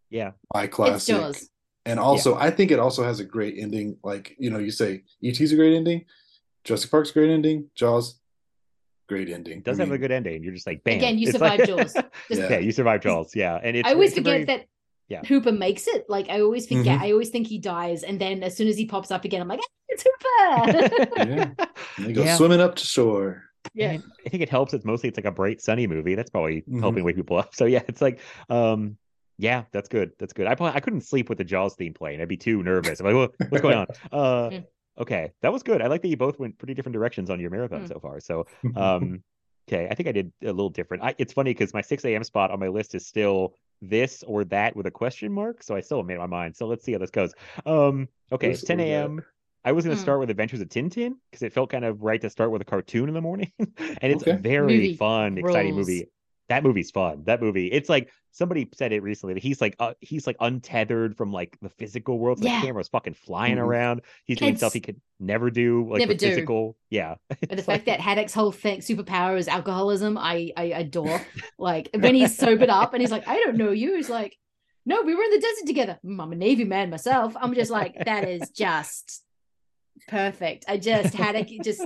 Yeah. 0.09 0.33
my 0.53 0.65
It's 0.65 0.75
classic. 0.75 1.15
Jaws. 1.15 1.51
And 1.87 1.99
also, 1.99 2.37
I 2.37 2.51
think 2.51 2.71
it 2.71 2.79
also 2.79 3.03
has 3.05 3.21
a 3.21 3.25
great 3.25 3.57
ending. 3.59 3.99
Like 4.03 4.35
you 4.39 4.51
know, 4.51 4.59
you 4.59 4.71
say 4.71 5.05
ET's 5.23 5.53
a 5.53 5.57
great 5.57 5.77
ending, 5.77 6.05
Jurassic 6.65 6.91
Park's 6.91 7.11
a 7.11 7.13
great 7.15 7.31
ending, 7.31 7.71
Jaws, 7.75 8.21
great 9.09 9.31
ending. 9.31 9.59
It 9.59 9.65
does 9.65 9.81
I 9.81 9.85
have 9.85 9.93
a 9.93 9.99
good 9.99 10.13
ending. 10.13 10.43
You're 10.45 10.55
just 10.55 10.67
like, 10.67 10.85
bam. 10.85 10.99
Again, 10.99 11.19
you 11.19 11.29
It's 11.29 11.33
survived 11.33 11.69
like- 11.69 11.69
Jaws. 11.69 11.95
Yeah. 12.31 12.51
yeah, 12.51 12.59
you 12.59 12.73
survived 12.73 13.03
Jaws. 13.03 13.35
Yeah, 13.35 13.59
and 13.63 13.77
it's 13.77 13.89
I 13.89 13.93
always 13.93 14.11
it's 14.11 14.19
a 14.19 14.21
forget 14.21 14.33
very- 14.33 14.45
that 14.45 14.67
yeah. 15.11 15.21
Hooper 15.27 15.53
makes 15.53 15.87
it. 15.87 16.07
Like 16.09 16.29
I 16.31 16.41
always 16.41 16.67
forget. 16.67 16.99
Mhm. 17.01 17.03
I 17.03 17.13
always 17.13 17.29
think 17.29 17.47
he 17.49 17.59
dies, 17.59 18.03
and 18.05 18.19
then 18.21 18.43
as 18.43 18.57
soon 18.57 18.69
as 18.69 18.77
he 18.79 18.87
pops 18.87 19.11
up 19.11 19.25
again, 19.27 19.43
I'm 19.43 19.49
like, 19.49 19.61
"Ah, 19.63 19.73
it's 19.89 20.05
Hooper. 20.05 21.07
Yeah. 21.29 21.51
And 21.99 22.07
they 22.07 22.13
go 22.15 22.25
Yeah. 22.25 22.37
swimming 22.37 22.61
up 22.61 22.77
to 22.77 22.85
shore. 22.87 23.45
yeah. 23.75 23.99
I 24.25 24.29
think 24.31 24.43
it 24.43 24.49
helps. 24.49 24.73
It's 24.73 24.85
mostly 24.87 25.09
it's 25.11 25.19
like 25.19 25.27
a 25.27 25.31
bright, 25.33 25.61
sunny 25.61 25.87
movie. 25.87 26.15
That's 26.15 26.31
probably 26.31 26.63
Mhm. 26.63 26.81
helping 26.81 27.05
wake 27.05 27.17
people 27.17 27.37
up. 27.37 27.55
So 27.61 27.67
yeah, 27.67 27.83
it's 27.89 28.01
like, 28.01 28.21
um, 28.49 28.97
yeah, 29.39 29.65
that's 29.73 29.89
good. 29.89 30.13
That's 30.19 30.33
good. 30.33 30.47
I 30.47 30.55
probably, 30.55 30.77
I 30.77 30.81
couldn't 30.81 31.03
sleep 31.03 31.29
with 31.29 31.39
the 31.39 31.45
Jaws 31.45 31.75
theme 31.75 31.93
playing. 31.95 32.21
I'd 32.21 32.29
be 32.29 32.37
too 32.39 32.63
nervous. 32.63 33.01
I'm 33.01 33.07
like, 33.07 33.15
"Wha- 33.15 33.47
what's 33.51 33.63
going 33.63 33.77
on? 33.77 33.87
Uh, 34.13 34.49
Mm. 34.51 34.65
okay, 34.99 35.33
that 35.43 35.53
was 35.53 35.63
good. 35.63 35.83
I 35.83 35.89
like 35.89 36.03
that 36.03 36.09
you 36.09 36.17
both 36.17 36.39
went 36.39 36.57
pretty 36.59 36.75
different 36.75 36.95
directions 36.95 37.29
on 37.31 37.41
your 37.41 37.51
marathon 37.51 37.85
Mm. 37.85 37.89
so 37.89 37.99
far. 38.01 38.21
So, 38.21 38.47
um, 38.77 39.23
okay, 39.69 39.89
I 39.91 39.95
think 39.95 40.09
I 40.09 40.13
did 40.13 40.33
a 40.43 40.47
little 40.53 40.71
different. 40.71 41.03
I, 41.03 41.15
it's 41.19 41.33
funny 41.33 41.51
because 41.53 41.73
my 41.75 41.81
6 41.83 42.05
a.m. 42.05 42.23
spot 42.25 42.51
on 42.51 42.61
my 42.61 42.69
list 42.69 42.95
is 42.95 43.07
still 43.07 43.55
this 43.83 44.23
or 44.27 44.45
that 44.45 44.77
with 44.77 44.87
a 44.87 44.91
question 44.91 45.33
mark. 45.33 45.63
So 45.63 45.75
I 45.77 45.81
still 45.81 46.03
made 46.03 46.19
my 46.19 46.27
mind. 46.27 46.57
So 46.57 46.67
let's 46.67 46.85
see 46.85 46.93
how 46.93 46.99
this 46.99 47.11
goes. 47.11 47.33
Um, 47.67 48.09
okay, 48.33 48.49
This 48.49 48.59
it's 48.59 48.65
10 48.65 48.81
a.m. 48.81 49.23
I 49.65 49.73
was 49.73 49.85
going 49.85 49.95
to 49.95 50.01
Mm. 50.01 50.03
start 50.03 50.21
with 50.21 50.31
Adventures 50.31 50.61
of 50.61 50.69
Tintin 50.69 51.13
because 51.31 51.43
it 51.43 51.53
felt 51.53 51.71
kind 51.71 51.85
of 51.85 52.03
right 52.03 52.21
to 52.21 52.31
start 52.31 52.51
with 52.51 52.63
a 52.63 52.65
cartoon 52.65 53.09
in 53.09 53.15
the 53.15 53.21
morning. 53.21 53.53
and 53.59 54.13
it's 54.13 54.23
Okay. 54.23 54.33
a 54.33 54.39
very 54.39 54.89
Movie 54.89 54.97
fun, 54.97 55.39
exciting 55.39 55.75
movie. 55.75 56.09
That 56.49 56.63
movie's 56.65 56.91
fun. 56.91 57.25
That 57.25 57.41
movie, 57.41 57.67
it's 57.69 57.89
like 57.89 58.11
somebody 58.33 58.69
said 58.75 58.93
it 58.93 59.03
recently 59.03 59.35
that 59.35 59.43
he's 59.43 59.61
like 59.61 59.75
uh, 59.79 59.95
he's 60.01 60.27
like 60.27 60.37
untethered 60.41 61.17
from 61.17 61.33
like 61.33 61.57
the 61.61 61.69
physical 61.69 62.19
world. 62.19 62.39
So 62.39 62.45
Yeah. 62.45 62.61
The 62.61 62.67
camera's 62.67 62.89
fucking 62.89 63.15
flying 63.15 63.57
Mhm. 63.57 63.63
around. 63.65 64.01
He's 64.25 64.39
doing 64.39 64.57
stuff 64.57 64.73
he 64.73 64.81
could 64.81 65.01
never 65.19 65.51
do, 65.51 65.89
like 65.91 65.99
Never 66.01 66.11
with 66.11 66.19
do. 66.19 66.29
physical. 66.29 66.77
Yeah. 66.91 67.17
But 67.29 67.41
the 67.51 67.57
fact 67.57 67.69
like- 67.69 67.85
that 67.87 68.01
Haddock's 68.01 68.33
whole 68.35 68.53
thing, 68.53 68.81
superpower 68.81 69.37
is 69.39 69.49
alcoholism, 69.49 70.17
I 70.17 70.53
I 70.57 70.65
adore. 70.65 71.21
like 71.59 71.91
when 71.95 72.15
he's 72.15 72.37
sobered 72.39 72.71
up 72.71 72.95
and 72.95 73.01
he's 73.01 73.11
like, 73.11 73.27
I 73.29 73.37
don't 73.41 73.57
know 73.57 73.71
you. 73.73 73.97
He's 73.97 74.11
like, 74.11 74.37
No, 74.87 75.03
we 75.03 75.15
were 75.15 75.23
in 75.25 75.31
the 75.31 75.41
desert 75.41 75.67
together. 75.67 75.99
Mm, 76.05 76.23
I'm 76.23 76.33
a 76.33 76.37
Navy 76.37 76.65
man 76.65 76.89
myself. 76.91 77.37
I'm 77.41 77.55
just 77.55 77.71
like, 77.71 77.97
that 78.05 78.29
is 78.29 78.49
just 78.51 79.23
perfect. 80.09 80.65
I 80.69 80.77
just 80.79 81.15
Haddock 81.15 81.49
just 81.63 81.85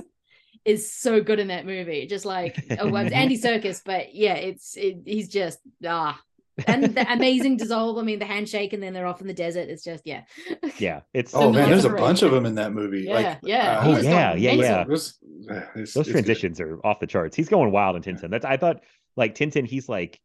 is 0.63 0.91
so 0.91 1.21
good 1.21 1.39
in 1.39 1.47
that 1.49 1.65
movie. 1.65 2.07
Just 2.07 2.25
like 2.25 2.55
oh, 2.79 2.87
well, 2.89 3.05
it's 3.05 3.13
Andy 3.13 3.37
Serkis, 3.39 3.81
but 3.85 4.13
yeah, 4.15 4.35
it's 4.35 4.77
it, 4.77 4.99
he's 5.05 5.29
just 5.29 5.59
ah. 5.85 6.19
And 6.67 6.83
the 6.95 7.11
amazing 7.13 7.57
dissolve. 7.57 7.97
I 7.97 8.01
mean, 8.01 8.19
the 8.19 8.25
handshake, 8.25 8.73
and 8.73 8.81
then 8.81 8.93
they're 8.93 9.05
off 9.07 9.21
in 9.21 9.27
the 9.27 9.33
desert. 9.33 9.69
It's 9.69 9.83
just 9.83 10.03
yeah, 10.05 10.21
yeah. 10.77 11.01
It's 11.13 11.33
Oh 11.35 11.51
man, 11.51 11.69
there's 11.69 11.85
a 11.85 11.89
bunch 11.89 12.21
of 12.21 12.31
them 12.31 12.45
in 12.45 12.55
that 12.55 12.71
movie. 12.73 13.01
Yeah, 13.03 13.13
like, 13.13 13.37
yeah. 13.43 13.79
uh, 13.79 13.87
Oh, 13.87 13.95
He 13.95 14.03
yeah, 14.07 14.33
yeah, 14.35 14.51
yeah. 14.53 14.81
it 14.81 14.83
it's- 14.83 15.13
those 15.45 15.75
it's 15.75 15.93
good. 15.93 16.05
transitions 16.11 16.59
are 16.59 16.79
off 16.85 16.99
the 16.99 17.07
charts. 17.07 17.35
He's 17.35 17.49
going 17.49 17.71
wild 17.71 17.95
in 17.95 18.01
Tintin. 18.01 18.29
That's 18.29 18.45
I 18.45 18.57
thought 18.57 18.81
like 19.15 19.35
Tintin, 19.35 19.65
he's 19.65 19.87
like 19.89 20.19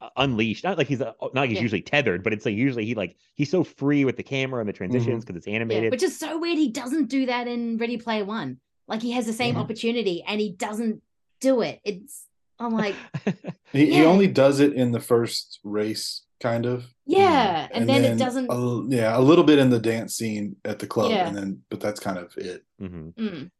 uh, 0.00 0.08
unleashed. 0.16 0.64
Not 0.64 0.78
like 0.78 0.86
he's 0.88 1.00
uh, 1.02 1.12
not 1.20 1.34
like 1.34 1.48
he's 1.50 1.56
Yeah. 1.56 1.62
usually 1.62 1.82
tethered, 1.82 2.22
but 2.22 2.32
it's 2.32 2.44
like 2.46 2.54
usually 2.54 2.84
he 2.84 2.94
like 2.94 3.16
he's 3.34 3.50
so 3.50 3.64
free 3.64 4.04
with 4.04 4.16
the 4.16 4.22
camera 4.22 4.60
and 4.60 4.68
the 4.68 4.72
transitions 4.72 5.24
because 5.24 5.36
it's 5.38 5.46
Yeah, 5.46 5.54
animated. 5.56 5.90
which 5.92 6.02
is 6.02 6.18
so 6.18 6.38
weird. 6.38 6.58
He 6.58 6.70
doesn't 6.70 7.06
do 7.08 7.26
that 7.26 7.46
in 7.48 7.76
Ready 7.78 7.96
Player 7.98 8.24
One. 8.24 8.58
Like 8.88 9.02
he 9.02 9.12
has 9.12 9.26
the 9.26 9.32
same 9.32 9.54
Mhm. 9.54 9.58
opportunity 9.58 10.24
and 10.26 10.40
he 10.40 10.50
doesn't 10.50 11.02
do 11.40 11.60
it. 11.62 11.80
It's 11.84 12.26
I'm 12.64 12.72
like, 12.74 12.94
He, 13.72 13.86
he 13.92 14.04
only 14.04 14.26
does 14.26 14.60
it 14.60 14.74
in 14.74 14.92
the 14.92 15.00
first 15.00 15.58
race, 15.64 16.22
kind 16.40 16.66
of. 16.66 16.84
yeah, 17.06 17.68
and, 17.72 17.88
then, 17.88 18.04
it 18.04 18.18
doesn't. 18.18 18.50
A, 18.50 18.52
l- 18.54 18.86
yeah, 18.88 19.16
a 19.16 19.20
little 19.20 19.44
bit 19.44 19.58
in 19.58 19.70
the 19.70 19.78
dance 19.78 20.14
scene 20.14 20.56
at 20.64 20.78
the 20.78 20.86
club, 20.86 21.10
Yeah. 21.10 21.26
and 21.28 21.36
then 21.36 21.62
but 21.70 21.80
that's 21.80 21.98
kind 22.00 22.18
of 22.18 22.36
it. 22.36 22.64
Mm-hmm. 22.80 23.08
Mm, 23.22 23.50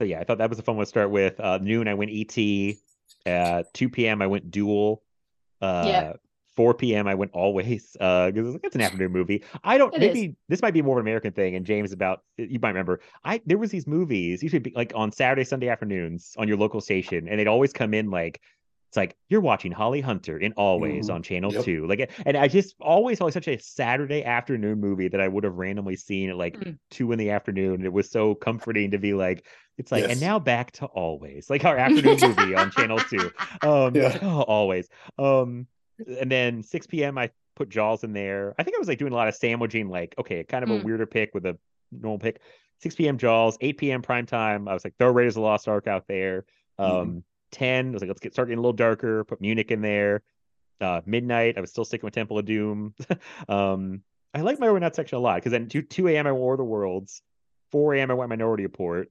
So 0.00 0.04
yeah, 0.04 0.18
I 0.20 0.24
thought 0.24 0.38
that 0.38 0.50
was 0.50 0.58
a 0.58 0.62
fun 0.62 0.76
one 0.76 0.84
to 0.84 0.88
start 0.88 1.10
with. 1.10 1.38
Uh, 1.38 1.58
noon, 1.58 1.86
I 1.88 1.94
went 1.94 2.10
ET. 2.12 2.76
At 3.24 3.72
2 3.74 3.88
p.m. 3.90 4.20
I 4.22 4.26
went 4.26 4.50
Duel. 4.50 5.02
Uh, 5.60 5.84
Yeah. 5.86 6.12
4 6.56 6.74
p.m. 6.74 7.06
I 7.06 7.14
went 7.14 7.30
Always. 7.34 7.96
Uh, 8.00 8.30
because 8.30 8.56
it's 8.62 8.74
an 8.74 8.80
afternoon 8.86 9.12
movie. 9.12 9.42
I 9.64 9.78
don't. 9.78 9.94
It 9.94 10.02
is. 10.02 10.14
maybe 10.14 10.36
this 10.48 10.62
might 10.62 10.74
be 10.74 10.82
more 10.82 10.98
of 10.98 11.02
an 11.04 11.08
American 11.08 11.32
thing. 11.32 11.56
And 11.56 11.64
James, 11.66 11.92
about 11.92 12.22
you 12.36 12.58
might 12.60 12.70
remember. 12.70 13.00
I 13.24 13.40
there 13.46 13.58
was 13.58 13.70
these 13.70 13.86
movies 13.86 14.42
usually 14.42 14.60
be 14.60 14.72
like 14.74 14.92
on 14.94 15.12
Saturday, 15.12 15.44
Sunday 15.44 15.68
afternoons 15.68 16.34
on 16.38 16.48
your 16.48 16.56
local 16.56 16.80
station, 16.80 17.28
and 17.28 17.38
they'd 17.38 17.48
always 17.48 17.72
come 17.72 17.94
in 17.94 18.10
like. 18.10 18.40
It's 18.90 18.96
like 18.98 19.16
you're 19.30 19.40
watching 19.40 19.72
Holly 19.72 20.02
Hunter 20.02 20.36
in 20.36 20.52
Always 20.52 21.08
Mhm. 21.08 21.14
on 21.14 21.22
Channel 21.22 21.54
Yep. 21.54 21.64
Two, 21.64 21.86
like, 21.86 22.10
and 22.26 22.36
I 22.36 22.46
just 22.46 22.74
always 22.78 23.22
always 23.22 23.32
such 23.32 23.48
a 23.48 23.56
Saturday 23.56 24.22
afternoon 24.22 24.80
movie 24.80 25.08
that 25.08 25.18
I 25.18 25.28
would 25.28 25.44
have 25.44 25.54
randomly 25.54 25.96
seen 25.96 26.28
at 26.28 26.36
like 26.36 26.58
Mm. 26.60 26.76
two 26.90 27.10
in 27.10 27.18
the 27.18 27.30
afternoon. 27.30 27.86
It 27.86 27.92
was 27.94 28.10
so 28.10 28.34
comforting 28.34 28.90
to 28.90 28.98
be 28.98 29.14
like, 29.14 29.46
it's 29.78 29.90
like, 29.92 30.04
and 30.10 30.20
now 30.20 30.38
back 30.38 30.72
to 30.72 30.84
always, 30.84 31.48
like 31.48 31.64
our 31.64 31.78
afternoon 31.78 32.18
movie 32.20 32.54
on 32.54 32.70
Channel 32.70 32.98
Two. 32.98 33.30
Um, 33.62 33.96
Yeah. 33.96 34.18
oh, 34.20 34.42
always. 34.42 34.90
Um, 35.18 35.66
and 36.20 36.30
then 36.30 36.62
6 36.62 36.86
p.m. 36.86 37.18
I 37.18 37.30
put 37.56 37.68
Jaws 37.68 38.04
in 38.04 38.12
there. 38.12 38.54
I 38.58 38.62
think 38.62 38.76
I 38.76 38.78
was 38.78 38.88
like 38.88 38.98
doing 38.98 39.12
a 39.12 39.16
lot 39.16 39.28
of 39.28 39.34
sandwiching, 39.34 39.88
like 39.88 40.14
okay, 40.18 40.44
kind 40.44 40.64
of 40.64 40.70
a 40.70 40.74
Mm. 40.74 40.84
weirder 40.84 41.06
pick 41.06 41.34
with 41.34 41.46
a 41.46 41.58
normal 41.90 42.18
pick. 42.18 42.40
6 42.80 42.94
p.m. 42.96 43.16
Jaws, 43.18 43.56
8 43.60 43.76
p.m. 43.78 44.02
prime 44.02 44.26
time. 44.26 44.66
I 44.66 44.74
was 44.74 44.84
like, 44.84 44.94
throw 44.98 45.10
Raiders 45.12 45.32
of 45.36 45.42
the 45.42 45.46
Lost 45.46 45.68
Ark 45.68 45.86
out 45.86 46.06
there. 46.08 46.44
Um, 46.78 46.88
Mhm. 46.88 47.22
10. 47.52 47.88
I 47.88 47.90
was 47.92 48.02
like, 48.02 48.08
let's 48.08 48.20
get 48.20 48.32
start 48.32 48.48
getting 48.48 48.58
a 48.58 48.62
little 48.62 48.72
darker. 48.72 49.24
Put 49.24 49.40
Munich 49.40 49.70
in 49.70 49.82
there. 49.82 50.22
Uh, 50.80 51.00
midnight. 51.06 51.56
I 51.56 51.60
was 51.60 51.70
still 51.70 51.84
sticking 51.84 52.06
with 52.06 52.14
Temple 52.14 52.38
of 52.38 52.44
Doom. 52.44 52.94
um, 53.48 54.02
I 54.34 54.40
like 54.40 54.58
my 54.58 54.66
overnight 54.68 54.96
section 54.96 55.16
a 55.18 55.20
lot 55.20 55.36
because 55.36 55.52
then 55.52 55.68
2 55.68 55.82
2 55.82 56.08
a.m. 56.08 56.26
I 56.26 56.32
War 56.32 56.54
of 56.54 56.58
the 56.58 56.64
Worlds. 56.64 57.22
4 57.70 57.94
a.m. 57.94 58.10
I 58.10 58.14
went 58.14 58.30
Minority 58.30 58.64
Report. 58.64 59.10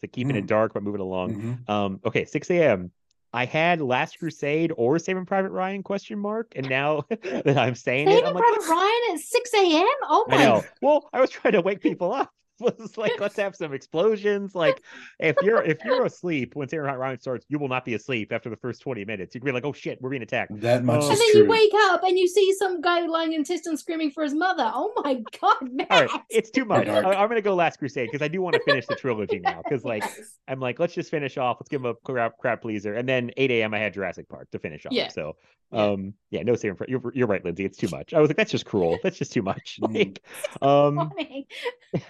So 0.00 0.08
keeping 0.10 0.34
it 0.34 0.44
Mm. 0.44 0.48
dark 0.48 0.74
but 0.74 0.82
moving 0.82 1.00
along. 1.00 1.34
Mhm. 1.34 1.68
Um, 1.70 2.00
okay, 2.04 2.24
6 2.24 2.50
a.m. 2.50 2.90
I 3.32 3.46
had 3.46 3.80
Last 3.80 4.18
Crusade 4.18 4.72
or 4.76 4.98
Saving 4.98 5.24
Private 5.24 5.50
Ryan 5.50 5.82
question 5.82 6.18
mark, 6.18 6.52
and 6.54 6.68
now 6.68 7.04
that 7.08 7.56
I'm 7.56 7.74
saying 7.74 8.08
it, 8.08 8.12
Saving 8.12 8.26
I'm 8.26 8.34
like, 8.34 8.44
Private 8.44 8.68
Ryan 8.68 9.14
at 9.14 9.20
6 9.20 9.54
a.m. 9.54 9.86
Oh 10.04 10.26
I 10.28 10.36
my 10.36 10.44
know. 10.44 10.64
Well, 10.82 11.08
I 11.12 11.20
was 11.20 11.30
trying 11.30 11.52
to 11.52 11.62
wake 11.62 11.80
people 11.80 12.12
up. 12.12 12.30
Was 12.60 12.96
like, 12.96 13.18
let's 13.18 13.36
have 13.36 13.56
some 13.56 13.72
explosions. 13.72 14.54
Like, 14.54 14.82
if 15.18 15.36
you're 15.42 15.62
if 15.64 15.78
you're 15.84 16.04
asleep 16.04 16.54
when 16.54 16.68
Saving 16.68 16.84
Private 16.84 16.98
Ryan 16.98 17.18
starts, 17.20 17.44
you 17.48 17.58
will 17.58 17.68
not 17.68 17.84
be 17.84 17.94
asleep 17.94 18.32
after 18.32 18.50
the 18.50 18.56
first 18.56 18.82
20 18.82 19.04
minutes. 19.04 19.34
You 19.34 19.40
can 19.40 19.46
be 19.46 19.52
like, 19.52 19.64
oh 19.64 19.72
shit, 19.72 20.00
we're 20.00 20.10
being 20.10 20.22
attacked. 20.22 20.60
That 20.60 20.84
much 20.84 21.02
Oh. 21.02 21.10
And 21.10 21.18
then 21.18 21.32
true. 21.32 21.42
you 21.42 21.48
wake 21.48 21.72
up 21.74 22.02
and 22.04 22.16
you 22.18 22.28
see 22.28 22.52
some 22.58 22.80
guy 22.80 23.04
lying 23.06 23.32
in 23.32 23.42
Tiston 23.42 23.76
screaming 23.78 24.10
for 24.12 24.22
his 24.22 24.34
mother. 24.34 24.70
Oh 24.72 24.92
my 25.02 25.14
god, 25.40 25.72
man. 25.72 25.86
All 25.90 26.04
right, 26.04 26.20
it's 26.30 26.50
too 26.50 26.64
much. 26.64 26.86
I, 26.86 26.98
i'm 27.00 27.28
gonna 27.28 27.40
go 27.42 27.54
Last 27.54 27.78
Crusade 27.78 28.08
because 28.12 28.24
I 28.24 28.28
do 28.28 28.40
want 28.42 28.54
to 28.54 28.62
finish 28.64 28.86
the 28.86 28.94
trilogy 28.96 29.40
now. 29.40 29.60
Because 29.64 29.84
like 29.84 30.04
I'm 30.46 30.60
like, 30.60 30.78
let's 30.78 30.94
just 30.94 31.10
finish 31.10 31.38
off. 31.38 31.56
Let's 31.58 31.68
give 31.68 31.80
him 31.80 31.86
a 31.86 31.94
crap, 31.94 32.38
crowd 32.38 32.60
pleaser, 32.60 32.94
and 32.94 33.08
then 33.08 33.30
8 33.36 33.50
a.m. 33.50 33.74
I 33.74 33.78
had 33.78 33.94
Jurassic 33.94 34.28
Park 34.28 34.50
to 34.52 34.58
finish 34.58 34.86
off. 34.86 34.92
Yeah. 34.92 35.08
So, 35.08 35.36
um, 35.72 36.14
yeah, 36.30 36.42
no 36.42 36.54
saving. 36.54 36.76
Pri- 36.76 36.86
You're 36.90 37.12
you're 37.14 37.26
right, 37.26 37.44
Lindsay. 37.44 37.64
It's 37.64 37.78
too 37.78 37.88
much. 37.90 38.12
I 38.14 38.20
was 38.20 38.28
like, 38.28 38.36
that's 38.36 38.50
just 38.52 38.66
cruel. 38.66 38.98
That's 39.02 39.16
just 39.18 39.32
too 39.32 39.42
much. 39.42 39.80
Like, 39.92 40.22
um, 40.60 40.96
Funny. 41.10 41.46
I 41.94 41.98
get 41.98 42.02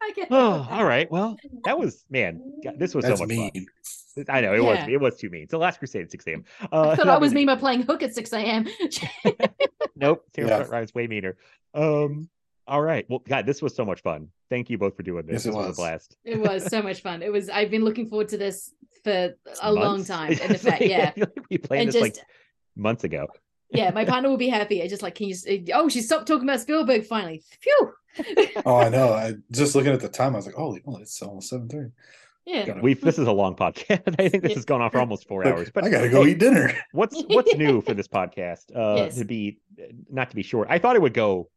oh, 0.30 0.58
that. 0.62 0.70
all 0.70 0.84
right. 0.84 1.10
Well, 1.10 1.36
that 1.64 1.78
was 1.78 2.04
man. 2.10 2.40
God, 2.64 2.74
this 2.78 2.94
was 2.94 3.04
That's 3.04 3.20
so 3.20 3.26
much 3.26 3.36
mean. 3.36 3.50
fun. 4.16 4.24
I 4.28 4.40
know 4.40 4.54
it 4.54 4.62
was. 4.62 4.78
It 4.88 5.00
was 5.00 5.16
too 5.16 5.30
mean. 5.30 5.48
So 5.48 5.58
Last 5.58 5.78
Crusade 5.78 6.02
at 6.04 6.10
6 6.10 6.26
a.m. 6.26 6.44
Uh, 6.72 6.90
I 6.90 6.96
thought 6.96 7.08
I 7.08 7.16
was 7.18 7.32
me 7.32 7.44
by 7.46 7.54
playing 7.56 7.82
hook 7.82 8.02
at 8.02 8.14
6 8.14 8.32
a.m. 8.32 8.66
Nope. 9.96 10.24
Saving 10.34 10.48
Yeah. 10.48 10.56
Private 10.58 10.70
Ryan's 10.72 10.94
way 10.94 11.06
meaner. 11.06 11.36
Um. 11.74 12.28
All 12.66 12.80
right. 12.82 13.04
Well, 13.08 13.20
God, 13.28 13.46
this 13.46 13.60
was 13.62 13.74
so 13.74 13.84
much 13.84 14.00
fun. 14.02 14.28
Thank 14.48 14.70
you 14.70 14.78
both 14.78 14.96
for 14.96 15.02
doing 15.02 15.26
this. 15.26 15.44
Yes, 15.44 15.46
it 15.46 15.48
this 15.48 15.56
was. 15.56 15.66
was. 15.68 15.78
a 15.78 15.80
blast. 15.80 16.16
It 16.24 16.38
was 16.40 16.64
so 16.66 16.82
much 16.82 17.02
fun. 17.02 17.22
It 17.22 17.32
was. 17.32 17.48
I've 17.48 17.70
been 17.70 17.84
looking 17.84 18.08
forward 18.08 18.28
to 18.28 18.38
this 18.38 18.72
for 19.04 19.34
a 19.62 19.72
long 19.72 20.04
time. 20.04 20.32
In 20.32 20.50
It's 20.52 20.62
fact, 20.62 20.80
like- 20.80 20.90
yeah. 20.90 21.12
we 21.50 21.58
planned 21.58 21.82
And 21.88 21.92
this 21.92 22.00
like 22.02 22.16
months 22.76 23.04
ago. 23.04 23.26
Yeah, 23.72 23.90
my 23.90 24.04
partner 24.04 24.28
will 24.28 24.36
be 24.36 24.48
happy. 24.48 24.82
I 24.82 24.88
just 24.88 25.02
like, 25.02 25.14
can 25.14 25.28
you? 25.28 25.34
s- 25.34 25.46
Oh, 25.74 25.88
she 25.88 26.00
stopped 26.02 26.26
talking 26.26 26.48
about 26.48 26.60
Spielberg 26.60 27.04
finally. 27.06 27.42
Phew. 27.60 27.92
Oh, 28.66 28.76
I 28.76 28.88
know. 28.88 29.12
I 29.12 29.34
just 29.52 29.74
looking 29.74 29.92
at 29.92 30.00
the 30.00 30.08
time, 30.08 30.34
I 30.34 30.38
was 30.38 30.46
like, 30.46 30.56
"Holy, 30.56 30.82
well, 30.84 30.96
it's 30.98 31.20
almost 31.22 31.48
seven 31.48 31.68
thirty. 31.68 31.90
Yeah. 32.44 32.80
We 32.80 32.94
this 32.94 33.18
is 33.18 33.28
a 33.28 33.32
long 33.32 33.54
podcast. 33.54 34.14
I 34.18 34.28
think 34.28 34.42
this 34.42 34.50
Yeah. 34.50 34.56
has 34.56 34.64
gone 34.64 34.80
on 34.80 34.90
for 34.90 34.98
almost 34.98 35.28
four 35.28 35.46
hours. 35.46 35.70
But 35.72 35.84
I 35.84 35.90
gotta 35.90 36.08
go 36.08 36.24
hey, 36.24 36.32
eat 36.32 36.38
dinner." 36.40 36.72
what's 36.92 37.22
what's 37.28 37.54
new 37.54 37.80
for 37.80 37.94
this 37.94 38.08
podcast? 38.08 38.74
Uh 38.74 38.96
Yes. 39.04 39.16
to 39.18 39.24
be 39.24 39.58
not 40.10 40.30
to 40.30 40.36
be 40.36 40.42
short. 40.42 40.66
I 40.70 40.78
thought 40.80 40.96
it 40.96 41.02
would 41.02 41.14
go 41.14 41.48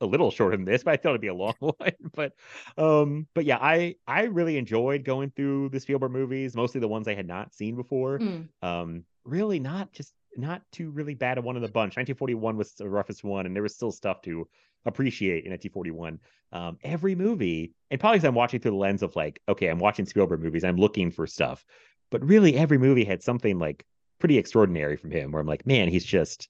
a 0.00 0.06
little 0.06 0.30
shorter 0.30 0.56
than 0.56 0.64
this, 0.64 0.84
but 0.84 0.92
I 0.92 0.96
thought 0.96 1.10
it'd 1.10 1.20
be 1.20 1.26
a 1.26 1.34
long 1.34 1.54
one. 1.58 1.74
But 2.14 2.32
um, 2.78 3.26
but 3.34 3.44
yeah, 3.44 3.58
I 3.60 3.96
I 4.06 4.22
really 4.24 4.56
enjoyed 4.56 5.04
going 5.04 5.30
through 5.36 5.68
the 5.70 5.80
Spielberg 5.80 6.12
movies, 6.12 6.54
mostly 6.56 6.80
the 6.80 6.88
ones 6.88 7.06
I 7.08 7.14
had 7.14 7.26
not 7.26 7.52
seen 7.52 7.76
before. 7.76 8.18
Mm. 8.18 8.48
Um, 8.62 9.04
really 9.24 9.58
not 9.60 9.92
just 9.92 10.14
not 10.38 10.62
too 10.72 10.90
really 10.90 11.14
bad 11.14 11.38
at 11.38 11.44
one 11.44 11.56
of 11.56 11.62
the 11.62 11.68
bunch. 11.68 11.96
1941 11.96 12.56
was 12.56 12.72
the 12.74 12.88
roughest 12.88 13.24
one, 13.24 13.46
and 13.46 13.54
there 13.54 13.62
was 13.62 13.74
still 13.74 13.92
stuff 13.92 14.22
to 14.22 14.48
appreciate 14.86 15.44
in 15.44 15.50
1941. 15.50 16.20
Um, 16.52 16.78
every 16.82 17.14
movie, 17.14 17.74
and 17.90 18.00
probably 18.00 18.18
because 18.18 18.28
I'm 18.28 18.34
watching 18.34 18.60
through 18.60 18.70
the 18.70 18.76
lens 18.76 19.02
of 19.02 19.14
like, 19.16 19.40
okay, 19.48 19.68
I'm 19.68 19.78
watching 19.78 20.06
Spielberg 20.06 20.40
movies, 20.40 20.64
I'm 20.64 20.76
looking 20.76 21.10
for 21.10 21.26
stuff, 21.26 21.64
but 22.10 22.24
really 22.26 22.56
every 22.56 22.78
movie 22.78 23.04
had 23.04 23.22
something 23.22 23.58
like 23.58 23.84
pretty 24.18 24.38
extraordinary 24.38 24.96
from 24.96 25.10
him, 25.10 25.32
where 25.32 25.40
I'm 25.40 25.46
like, 25.46 25.66
man, 25.66 25.88
he's 25.88 26.04
just 26.04 26.48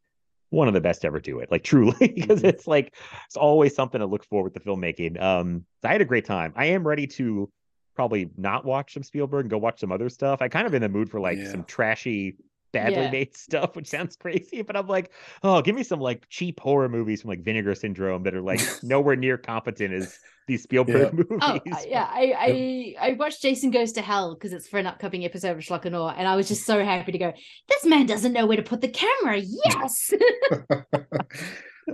one 0.50 0.68
of 0.68 0.75
the 0.75 0.81
best 0.81 1.00
to 1.02 1.07
ever 1.08 1.20
do 1.20 1.41
it, 1.41 1.50
like 1.50 1.65
truly, 1.65 1.97
because 2.15 2.44
it's 2.44 2.67
like 2.67 2.94
it's 3.26 3.36
always 3.36 3.75
something 3.75 4.00
to 4.00 4.07
look 4.07 4.25
for 4.25 4.42
with 4.42 4.55
the 4.55 4.60
filmmaking. 4.60 5.20
Um, 5.20 5.65
I 5.83 5.89
had 5.89 6.00
a 6.00 6.05
great 6.07 6.25
time. 6.25 6.52
I 6.57 6.67
am 6.67 6.86
ready 6.86 7.07
to 7.08 7.50
probably 7.94 8.31
not 8.36 8.65
watch 8.65 8.94
some 8.94 9.02
Spielberg 9.02 9.44
and 9.47 9.50
go 9.50 9.58
watch 9.58 9.81
some 9.81 9.91
other 9.91 10.08
stuff. 10.08 10.41
I 10.41 10.49
kind 10.49 10.67
of 10.67 10.75
in 10.75 10.83
the 10.83 10.89
mood 10.89 11.10
for 11.10 11.18
like 11.18 11.39
Yeah. 11.39 11.50
some 11.50 11.65
trashy, 11.65 12.36
badly 12.72 13.02
Yeah. 13.02 13.10
made 13.10 13.36
stuff, 13.36 13.76
which 13.76 13.86
sounds 13.88 14.16
crazy, 14.16 14.62
but 14.62 14.76
I'm 14.76 14.86
like, 14.86 15.12
oh, 15.42 15.60
give 15.62 15.74
me 15.74 15.82
some 15.82 16.00
like 16.00 16.28
cheap 16.28 16.60
horror 16.60 16.88
movies 16.88 17.22
from 17.22 17.30
like 17.30 17.42
Vinegar 17.42 17.74
Syndrome 17.74 18.22
that 18.24 18.34
are 18.34 18.40
like 18.42 18.60
nowhere 18.82 19.16
near 19.16 19.38
competent 19.38 19.92
as 19.94 20.18
these 20.47 20.62
Spielberg 20.62 21.26
oh, 21.30 21.36
uh, 21.40 21.52
movies. 21.55 21.74
Oh 21.76 21.84
yeah, 21.86 22.08
I, 22.10 22.94
I 23.00 23.08
I 23.08 23.12
watched 23.14 23.42
Jason 23.42 23.70
Goes 23.70 23.92
to 23.92 24.02
Hell 24.02 24.34
because 24.34 24.52
it's 24.52 24.68
for 24.68 24.78
an 24.78 24.86
upcoming 24.86 25.24
episode 25.24 25.56
of 25.56 25.62
Schlock 25.62 25.84
and 25.84 25.94
Awe, 25.97 26.14
and 26.16 26.26
I 26.26 26.36
was 26.36 26.48
just 26.48 26.64
so 26.64 26.82
happy 26.84 27.12
to 27.12 27.18
go. 27.18 27.32
This 27.68 27.84
man 27.84 28.06
doesn't 28.06 28.32
know 28.32 28.47
where 28.47 28.56
to 28.56 28.62
put 28.62 28.80
the 28.80 28.88
camera. 28.88 29.38
Yes, 29.38 30.12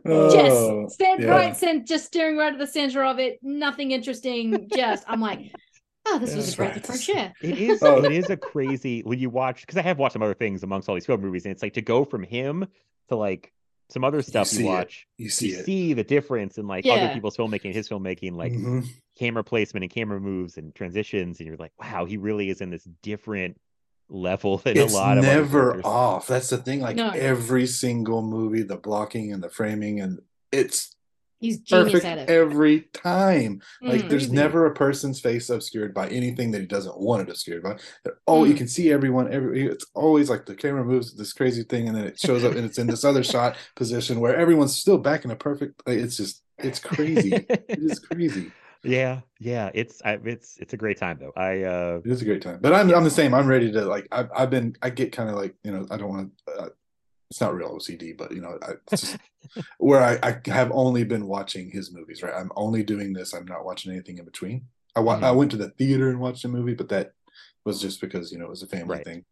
Oh, 0.07 0.31
just 0.31 0.95
stand 0.95 1.23
yeah. 1.23 1.29
right, 1.29 1.87
just 1.87 2.07
staring 2.07 2.37
right 2.37 2.53
at 2.53 2.59
the 2.59 2.67
center 2.67 3.05
of 3.05 3.19
it. 3.19 3.39
Nothing 3.43 3.93
interesting. 3.93 4.69
Just 4.75 5.05
I'm 5.07 5.21
like, 5.21 5.53
oh, 6.07 6.19
this 6.19 6.35
was 6.35 6.45
That's 6.47 6.55
a 6.55 6.57
breath 6.57 6.69
right. 6.71 6.77
of 6.79 6.85
fresh 6.87 7.09
air. 7.09 7.33
It 7.43 7.59
is. 7.59 7.83
Oh. 7.83 8.03
It 8.05 8.13
is 8.13 8.31
a 8.31 8.37
crazy 8.53 9.03
when 9.03 9.19
you 9.19 9.31
watch 9.31 9.61
because 9.63 9.77
I 9.77 9.83
have 9.83 9.99
watched 9.99 10.13
some 10.15 10.23
other 10.23 10.35
things 10.35 10.63
amongst 10.63 10.89
all 10.89 10.95
these 10.95 11.07
film 11.07 11.21
movies, 11.21 11.45
and 11.45 11.53
it's 11.53 11.63
like 11.63 11.75
to 11.75 11.83
go 11.83 12.05
from 12.05 12.23
him 12.23 12.67
to 13.09 13.17
like 13.17 13.53
some 13.91 14.03
other 14.05 14.23
stuff 14.23 14.51
you, 14.53 14.59
see 14.59 14.65
it. 14.65 14.69
watch. 14.69 15.07
You 15.19 15.29
see 15.29 15.49
you 15.53 15.59
it. 15.59 15.65
see 15.67 15.93
the 15.93 16.05
difference 16.05 16.57
in 16.59 16.67
like 16.67 16.87
other 16.87 17.13
people's 17.13 17.37
filmmaking, 17.37 17.75
his 17.75 17.89
filmmaking, 17.89 18.33
like 18.35 18.53
Mhm. 18.53 18.87
camera 19.19 19.45
placement 19.45 19.85
and 19.85 19.93
camera 19.93 20.19
moves 20.21 20.57
and 20.57 20.75
transitions, 20.75 21.39
and 21.41 21.47
you're 21.47 21.57
like, 21.59 21.73
wow, 21.81 22.05
he 22.07 22.17
really 22.17 22.49
is 22.49 22.61
in 22.61 22.71
this 22.71 22.85
different 23.03 23.61
level 24.09 24.59
than 24.65 24.77
It's 24.79 24.93
a 24.93 24.97
lot 24.97 25.19
of 25.19 25.25
other 25.25 25.35
never 25.35 25.63
directors. 25.65 25.85
off. 25.85 26.27
That's 26.27 26.49
the 26.49 26.59
thing. 26.59 26.81
Like 26.81 26.97
No. 26.97 27.11
every 27.11 27.67
single 27.67 28.23
movie, 28.23 28.63
the 28.63 28.77
blocking 28.77 29.33
and 29.33 29.43
the 29.43 29.51
framing, 29.51 30.01
and 30.01 30.21
it's 30.51 30.94
He's 31.45 31.59
genius 31.61 31.93
perfect 31.93 32.05
at 32.07 32.19
it. 32.19 32.31
every 32.31 32.81
time. 32.93 33.61
Like 33.83 34.03
Mm. 34.03 34.09
there's 34.09 34.31
never 34.33 34.67
a 34.67 34.75
person's 34.75 35.21
face 35.21 35.51
obscured 35.51 35.93
by 35.93 36.09
anything 36.09 36.51
that 36.53 36.61
he 36.61 36.67
doesn't 36.67 36.99
want 36.99 37.23
it 37.23 37.29
obscured 37.31 37.63
by. 37.63 37.77
They're- 38.05 38.19
Oh, 38.27 38.45
you 38.45 38.55
Mm. 38.55 38.59
can 38.59 38.69
see 38.69 38.91
everyone. 38.91 39.33
Every 39.33 39.67
it's 39.67 39.87
always 39.95 40.31
like 40.31 40.47
the 40.47 40.55
camera 40.55 40.85
moves 40.85 41.15
this 41.15 41.33
crazy 41.33 41.63
thing, 41.65 41.89
and 41.89 41.97
then 41.97 42.05
it 42.07 42.19
shows 42.19 42.45
up, 42.45 42.55
and 42.55 42.65
it's 42.65 42.79
in 42.79 42.87
this 42.87 43.05
other 43.05 43.23
shot 43.23 43.57
position 43.77 44.21
where 44.21 44.35
everyone's 44.35 44.75
still 44.75 44.99
back 44.99 45.25
in 45.25 45.31
a 45.31 45.37
perfect. 45.37 45.83
Like, 45.87 45.99
it's 45.99 46.17
just 46.17 46.43
it's 46.59 46.79
crazy. 46.79 47.35
it 47.35 47.65
is 47.79 47.99
crazy. 47.99 48.51
yeah, 48.85 49.21
yeah. 49.41 49.71
It's 49.75 50.01
I, 50.05 50.19
it's 50.25 50.57
it's 50.59 50.73
a 50.73 50.77
great 50.77 50.99
time 50.99 51.19
though. 51.21 51.33
I 51.37 51.63
uh 51.63 52.01
It 52.05 52.11
is 52.11 52.23
a 52.23 52.25
great 52.25 52.43
time. 52.43 52.59
But 52.61 52.73
I'm 52.75 52.89
I'm 52.95 53.05
the 53.05 53.11
same. 53.11 53.35
I'm 53.35 53.47
ready 53.47 53.71
to 53.73 53.83
like. 53.85 54.07
I've 54.13 54.29
I've 54.35 54.51
been. 54.51 54.77
I 54.83 54.91
get 54.91 55.13
kind 55.13 55.29
of 55.29 55.37
like 55.37 55.55
you 55.65 55.73
know. 55.73 55.87
I 55.91 55.97
don't 55.99 56.09
want 56.09 56.31
to. 56.47 56.53
Uh, 56.53 56.69
it's 57.35 57.41
not 57.41 57.53
real 57.57 57.77
OCD, 57.77 58.17
but 58.17 58.31
you 58.31 58.41
know, 58.41 58.57
I, 58.63 58.75
just 58.91 59.17
where 59.79 60.01
I, 60.01 60.19
I 60.23 60.51
have 60.53 60.71
only 60.73 61.03
been 61.03 61.27
watching 61.27 61.69
his 61.69 61.93
movies. 61.93 62.23
Right, 62.23 62.33
I'm 62.33 62.53
only 62.55 62.85
doing 62.85 63.13
this. 63.13 63.35
I'm 63.35 63.45
not 63.45 63.65
watching 63.65 63.91
anything 63.91 64.19
in 64.19 64.25
between. 64.25 64.67
I 64.95 65.01
wa- 65.01 65.17
I 65.17 65.21
Mhm. 65.23 65.37
went 65.37 65.51
to 65.51 65.57
the 65.57 65.71
theater 65.71 66.11
and 66.11 66.21
watched 66.21 66.45
a 66.45 66.49
movie, 66.49 66.75
but 66.75 66.89
that 66.91 67.11
was 67.65 67.81
just 67.81 68.01
because 68.01 68.31
you 68.31 68.39
know 68.39 68.45
it 68.45 68.51
was 68.51 68.63
a 68.63 68.69
family 68.69 68.99
Right. 68.99 69.05
thing. 69.05 69.25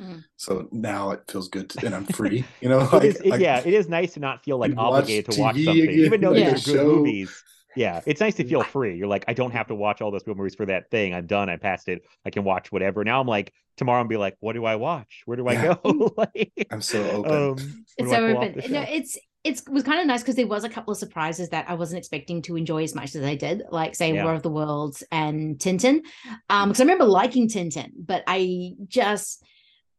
Mhm. 0.00 0.24
So 0.38 0.66
now 0.72 1.10
it 1.10 1.24
feels 1.30 1.48
good, 1.48 1.68
to, 1.70 1.84
and 1.84 1.94
I'm 1.94 2.06
free. 2.20 2.42
You 2.62 2.70
know, 2.70 2.88
it 2.94 3.04
is, 3.04 3.16
it- 3.16 3.26
like- 3.26 3.40
yeah, 3.42 3.58
it 3.62 3.74
is 3.74 3.86
nice 3.86 4.14
to 4.14 4.20
not 4.20 4.42
feel 4.42 4.56
like 4.56 4.70
You 4.70 4.76
watch 4.76 4.92
obligated 5.02 5.30
to 5.32 5.40
watch 5.42 5.56
TV 5.56 5.64
something, 5.66 5.82
again, 5.90 5.98
even 6.06 6.20
though 6.22 6.30
like 6.30 6.36
these 6.54 6.66
a 6.66 6.70
are 6.72 6.74
good 6.74 6.80
show. 6.80 6.96
movies. 6.96 7.44
Yeah, 7.76 8.00
it's 8.06 8.20
nice 8.20 8.34
to 8.36 8.44
feel 8.44 8.62
free. 8.62 8.96
You're 8.96 9.06
like, 9.08 9.24
I 9.28 9.34
don't 9.34 9.52
have 9.52 9.68
to 9.68 9.74
watch 9.74 10.00
all 10.02 10.10
those 10.10 10.26
movies 10.26 10.54
for 10.54 10.66
that 10.66 10.90
thing. 10.90 11.14
I'm 11.14 11.26
done. 11.26 11.48
I 11.48 11.56
passed 11.56 11.88
it. 11.88 12.02
I 12.24 12.30
can 12.30 12.44
watch 12.44 12.70
whatever. 12.70 13.02
Now 13.04 13.20
I'm 13.20 13.26
like, 13.26 13.52
tomorrow 13.76 14.00
I'm 14.00 14.08
be 14.08 14.16
like, 14.16 14.36
what 14.40 14.52
do 14.54 14.64
I 14.64 14.76
watch? 14.76 15.22
Where 15.24 15.36
do 15.36 15.48
I 15.48 15.52
Yeah. 15.54 15.74
go? 15.82 16.12
like, 16.16 16.66
I'm 16.70 16.82
so 16.82 17.02
open. 17.10 17.32
um, 17.32 17.84
It's 17.98 18.10
so 18.10 18.26
open. 18.26 18.62
No, 18.70 18.82
it's 18.88 19.18
it's 19.44 19.62
it 19.62 19.68
was 19.70 19.82
kind 19.82 20.00
of 20.00 20.06
nice 20.06 20.20
because 20.22 20.36
there 20.36 20.46
was 20.46 20.62
a 20.64 20.68
couple 20.68 20.92
of 20.92 20.98
surprises 20.98 21.48
that 21.48 21.68
I 21.68 21.74
wasn't 21.74 21.98
expecting 21.98 22.42
to 22.42 22.56
enjoy 22.56 22.84
as 22.84 22.94
much 22.94 23.16
as 23.16 23.24
I 23.24 23.34
did, 23.34 23.62
like 23.70 23.94
say 23.96 24.14
Yeah. 24.14 24.24
War 24.24 24.34
of 24.34 24.42
the 24.42 24.50
Worlds 24.50 25.02
and 25.10 25.58
Tintin. 25.58 26.02
Um, 26.48 26.68
because 26.68 26.80
I 26.80 26.84
remember 26.84 27.04
liking 27.06 27.48
Tintin, 27.48 27.90
but 27.96 28.22
I 28.26 28.72
just 28.86 29.42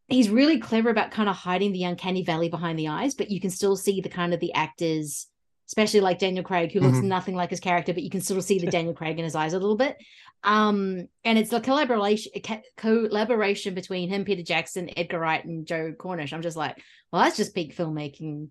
he's 0.08 0.30
really 0.30 0.60
clever 0.60 0.90
about 0.90 1.12
kind 1.12 1.28
of 1.28 1.36
hiding 1.36 1.72
the 1.74 1.84
uncanny 1.86 2.24
valley 2.24 2.48
behind 2.50 2.78
the 2.78 2.88
eyes, 2.90 3.16
but 3.16 3.32
you 3.32 3.42
can 3.42 3.50
still 3.50 3.76
see 3.76 4.00
the 4.00 4.10
kind 4.10 4.34
of 4.34 4.40
the 4.40 4.54
actors, 4.54 5.28
especially 5.68 6.02
like 6.02 6.20
Daniel 6.20 6.44
Craig, 6.44 6.72
who 6.72 6.80
looks 6.82 6.98
Mhm. 6.98 7.04
nothing 7.06 7.36
like 7.36 7.50
his 7.50 7.60
character, 7.60 7.94
but 7.94 8.04
you 8.04 8.10
can 8.10 8.22
still 8.22 8.42
see 8.42 8.60
the 8.60 8.68
Daniel 8.68 8.94
Craig 8.94 9.18
in 9.18 9.24
his 9.24 9.36
eyes 9.36 9.54
a 9.54 9.60
little 9.60 9.78
bit. 9.78 9.98
Um, 10.44 11.08
and 11.24 11.38
it's 11.40 11.52
the 11.52 11.62
collaboration 11.62 12.32
collaboration 12.76 13.74
between 13.74 14.10
him, 14.10 14.26
Peter 14.26 14.44
Jackson, 14.44 14.90
Edgar 14.98 15.20
Wright, 15.20 15.44
and 15.46 15.66
Joe 15.66 15.94
Cornish. 15.98 16.34
I'm 16.34 16.42
just 16.42 16.58
like, 16.58 16.78
well, 17.12 17.24
that's 17.24 17.38
just 17.38 17.56
peak 17.56 17.76
filmmaking, 17.76 18.50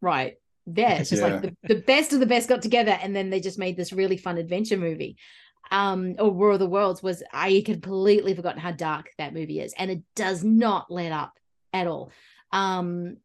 right 0.00 0.36
there. 0.66 1.00
It's 1.00 1.10
just 1.10 1.22
Yeah. 1.22 1.28
like 1.28 1.42
the, 1.42 1.56
the 1.74 1.80
best 1.80 2.12
of 2.12 2.20
the 2.20 2.26
best 2.26 2.48
got 2.48 2.62
together, 2.62 2.96
and 3.02 3.14
then 3.14 3.30
they 3.30 3.40
just 3.40 3.58
made 3.58 3.76
this 3.76 3.92
really 3.92 4.16
fun 4.16 4.38
adventure 4.38 4.76
movie. 4.76 5.16
Um, 5.70 6.16
or 6.18 6.30
War 6.30 6.52
of 6.52 6.58
the 6.58 6.68
Worlds 6.68 7.02
was 7.02 7.22
I 7.32 7.62
completely 7.64 8.34
forgotten 8.34 8.60
how 8.60 8.72
dark 8.72 9.10
that 9.18 9.34
movie 9.34 9.58
is, 9.60 9.74
and 9.76 9.90
it 9.90 10.02
does 10.14 10.44
not 10.44 10.90
let 10.90 11.10
up 11.12 11.32
at 11.72 11.86
all. 11.86 12.12
Um, 12.52 13.16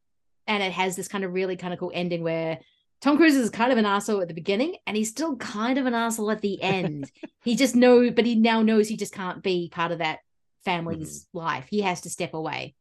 and 0.47 0.63
it 0.63 0.71
has 0.71 0.95
this 0.95 1.07
kind 1.07 1.23
of 1.23 1.33
really 1.33 1.57
kind 1.57 1.73
of 1.73 1.79
cool 1.79 1.91
ending 1.93 2.23
where 2.23 2.59
Tom 3.01 3.17
Cruise 3.17 3.35
is 3.35 3.49
kind 3.49 3.71
of 3.71 3.77
an 3.77 3.85
asshole 3.85 4.21
at 4.21 4.27
the 4.27 4.33
beginning, 4.33 4.75
and 4.87 4.97
he's 4.97 5.09
still 5.09 5.35
kind 5.35 5.77
of 5.77 5.85
an 5.85 5.93
asshole 5.93 6.31
at 6.31 6.41
the 6.41 6.61
end. 6.61 7.11
he 7.43 7.55
just 7.55 7.75
know, 7.75 8.09
but 8.09 8.25
he 8.25 8.35
now 8.35 8.61
knows 8.63 8.87
he 8.87 8.97
just 8.97 9.13
can't 9.13 9.43
be 9.43 9.69
part 9.71 9.91
of 9.91 9.99
that 9.99 10.19
family's 10.65 11.27
life. 11.33 11.67
He 11.69 11.81
has 11.81 12.01
to 12.01 12.09
step 12.09 12.33
away. 12.33 12.73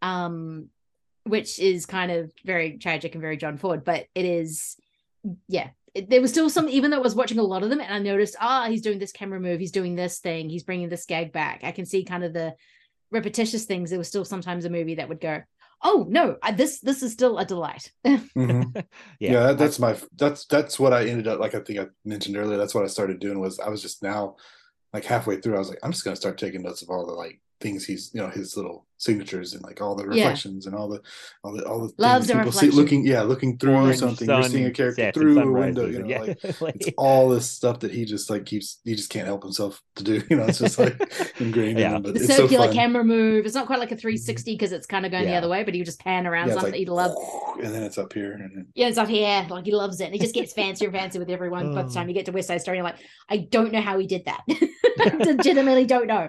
Um, 0.00 0.68
which 1.24 1.60
is 1.60 1.86
kind 1.86 2.10
of 2.10 2.32
very 2.44 2.78
tragic 2.78 3.14
and 3.14 3.22
very 3.22 3.36
John 3.36 3.56
Ford, 3.56 3.84
but 3.84 4.06
it 4.14 4.24
is, 4.24 4.76
yeah. 5.46 5.68
It- 5.94 6.10
there 6.10 6.20
was 6.20 6.32
still 6.32 6.50
some, 6.50 6.68
even 6.68 6.90
though 6.90 6.96
I 6.96 7.00
was 7.02 7.14
watching 7.14 7.38
a 7.38 7.44
lot 7.44 7.62
of 7.62 7.70
them, 7.70 7.80
and 7.80 7.94
I 7.94 8.00
noticed, 8.00 8.34
ah, 8.40 8.66
he's 8.68 8.82
doing 8.82 8.98
this 8.98 9.12
camera 9.12 9.38
move, 9.38 9.60
he's 9.60 9.70
doing 9.70 9.94
this 9.94 10.18
thing, 10.18 10.50
he's 10.50 10.64
bringing 10.64 10.88
this 10.88 11.06
gag 11.06 11.32
back. 11.32 11.60
I 11.62 11.70
can 11.70 11.86
see 11.86 12.02
kind 12.04 12.24
of 12.24 12.32
the 12.32 12.56
repetitious 13.12 13.64
things. 13.66 13.90
There 13.90 13.98
was 14.00 14.08
still 14.08 14.24
sometimes 14.24 14.64
a 14.64 14.70
movie 14.70 14.96
that 14.96 15.08
would 15.08 15.20
go, 15.20 15.42
oh 15.82 16.06
no, 16.08 16.36
I, 16.42 16.52
this 16.52 16.80
this 16.80 17.02
is 17.02 17.12
still 17.12 17.38
a 17.38 17.44
delight. 17.44 17.90
Mhm. 18.04 18.74
yeah, 19.20 19.32
yeah, 19.32 19.40
that, 19.48 19.58
that's 19.58 19.78
my 19.78 19.96
that's 20.16 20.46
that's 20.46 20.78
what 20.80 20.92
I 20.92 21.06
ended 21.06 21.28
up 21.28 21.38
like 21.40 21.54
I 21.54 21.60
think 21.60 21.78
I 21.78 21.86
mentioned 22.04 22.36
earlier. 22.36 22.56
That's 22.58 22.74
what 22.74 22.84
I 22.84 22.88
started 22.88 23.20
doing 23.20 23.40
was 23.40 23.58
I 23.60 23.68
was 23.68 23.82
just 23.82 24.02
now 24.02 24.36
like 24.92 25.04
halfway 25.04 25.40
through. 25.40 25.56
I 25.56 25.58
was 25.58 25.68
like, 25.68 25.78
I'm 25.82 25.92
just 25.92 26.04
gonna 26.04 26.16
start 26.16 26.38
taking 26.38 26.62
notes 26.62 26.82
of 26.82 26.90
all 26.90 27.06
the 27.06 27.12
like 27.12 27.40
things 27.60 27.84
he's 27.84 28.10
you 28.12 28.20
know 28.20 28.28
his 28.28 28.56
little 28.56 28.86
signatures 29.02 29.52
and 29.54 29.62
like 29.64 29.80
all 29.82 29.96
the 29.96 30.04
Yeah. 30.04 30.26
reflections 30.26 30.66
and 30.66 30.76
all 30.76 30.88
the 30.88 31.00
all 31.42 31.52
the 31.52 31.64
all 31.66 31.80
the 31.88 31.92
Loves 31.98 32.28
things 32.28 32.38
people 32.38 32.52
see 32.52 32.70
looking 32.70 33.04
yeah 33.04 33.22
looking 33.22 33.58
through 33.58 33.74
Orange 33.74 33.98
something. 33.98 34.28
You're 34.28 34.42
seeing 34.44 34.66
a 34.66 34.70
character 34.70 35.02
sunsets 35.02 35.18
through 35.18 35.40
a 35.40 35.50
window. 35.50 35.86
You 35.86 35.98
know, 36.00 36.06
yeah, 36.06 36.20
like 36.20 36.60
like- 36.60 36.76
it's 36.80 36.90
all 36.96 37.28
this 37.28 37.50
stuff 37.50 37.80
that 37.80 37.90
he 37.90 38.04
just 38.04 38.30
like 38.30 38.46
keeps 38.46 38.78
he 38.84 38.94
just 38.94 39.10
can't 39.10 39.26
help 39.26 39.42
himself 39.42 39.82
to 39.96 40.04
do. 40.04 40.22
You 40.30 40.36
know, 40.36 40.44
it's 40.44 40.60
just 40.60 40.78
like 40.78 40.94
ingrained 41.40 41.78
Yeah. 41.80 41.90
in 41.90 41.96
him. 41.96 42.02
But 42.02 42.14
the 42.14 42.20
it's 42.20 42.28
so 42.28 42.42
circular 42.42 42.66
fun. 42.68 42.74
camera 42.76 43.04
move. 43.04 43.44
It's 43.44 43.56
not 43.56 43.66
quite 43.66 43.80
like 43.80 43.90
a 43.90 43.96
360 43.96 44.54
because 44.54 44.70
mm-hmm. 44.70 44.76
it's 44.76 44.86
kind 44.86 45.04
of 45.04 45.10
going 45.10 45.24
the 45.26 45.34
other 45.34 45.48
way, 45.48 45.64
but 45.64 45.74
he 45.74 45.82
just 45.82 45.98
pan 46.00 46.26
around 46.26 46.48
Yeah, 46.48 46.54
something 46.54 46.70
like, 46.72 46.78
he 46.78 46.86
loves. 46.86 47.14
and 47.60 47.74
then 47.74 47.82
it's 47.82 47.98
up 47.98 48.12
here 48.12 48.32
and 48.32 48.42
then 48.42 48.66
Yeah, 48.74 48.86
it's 48.86 48.98
up 48.98 49.08
here. 49.08 49.46
Like 49.50 49.66
he 49.66 49.72
loves 49.72 50.00
it. 50.00 50.04
And 50.04 50.14
he 50.14 50.20
just 50.20 50.34
gets 50.34 50.52
fancier 50.52 50.88
and 50.88 50.96
fancier 50.96 51.18
with 51.18 51.28
everyone. 51.30 51.74
By 51.74 51.82
the 51.82 51.88
Oh. 51.88 51.92
time 51.92 52.06
mm. 52.06 52.10
you 52.10 52.14
get 52.14 52.26
to 52.26 52.32
West 52.32 52.48
Side 52.48 52.60
Story, 52.60 52.76
you're 52.78 52.84
like, 52.84 53.00
I 53.28 53.38
don't 53.38 53.72
know 53.72 53.80
how 53.82 53.98
he 53.98 54.06
did 54.06 54.24
that. 54.26 54.42
I 55.00 55.16
legitimately 55.20 55.86
don't 55.86 56.06
know. 56.06 56.28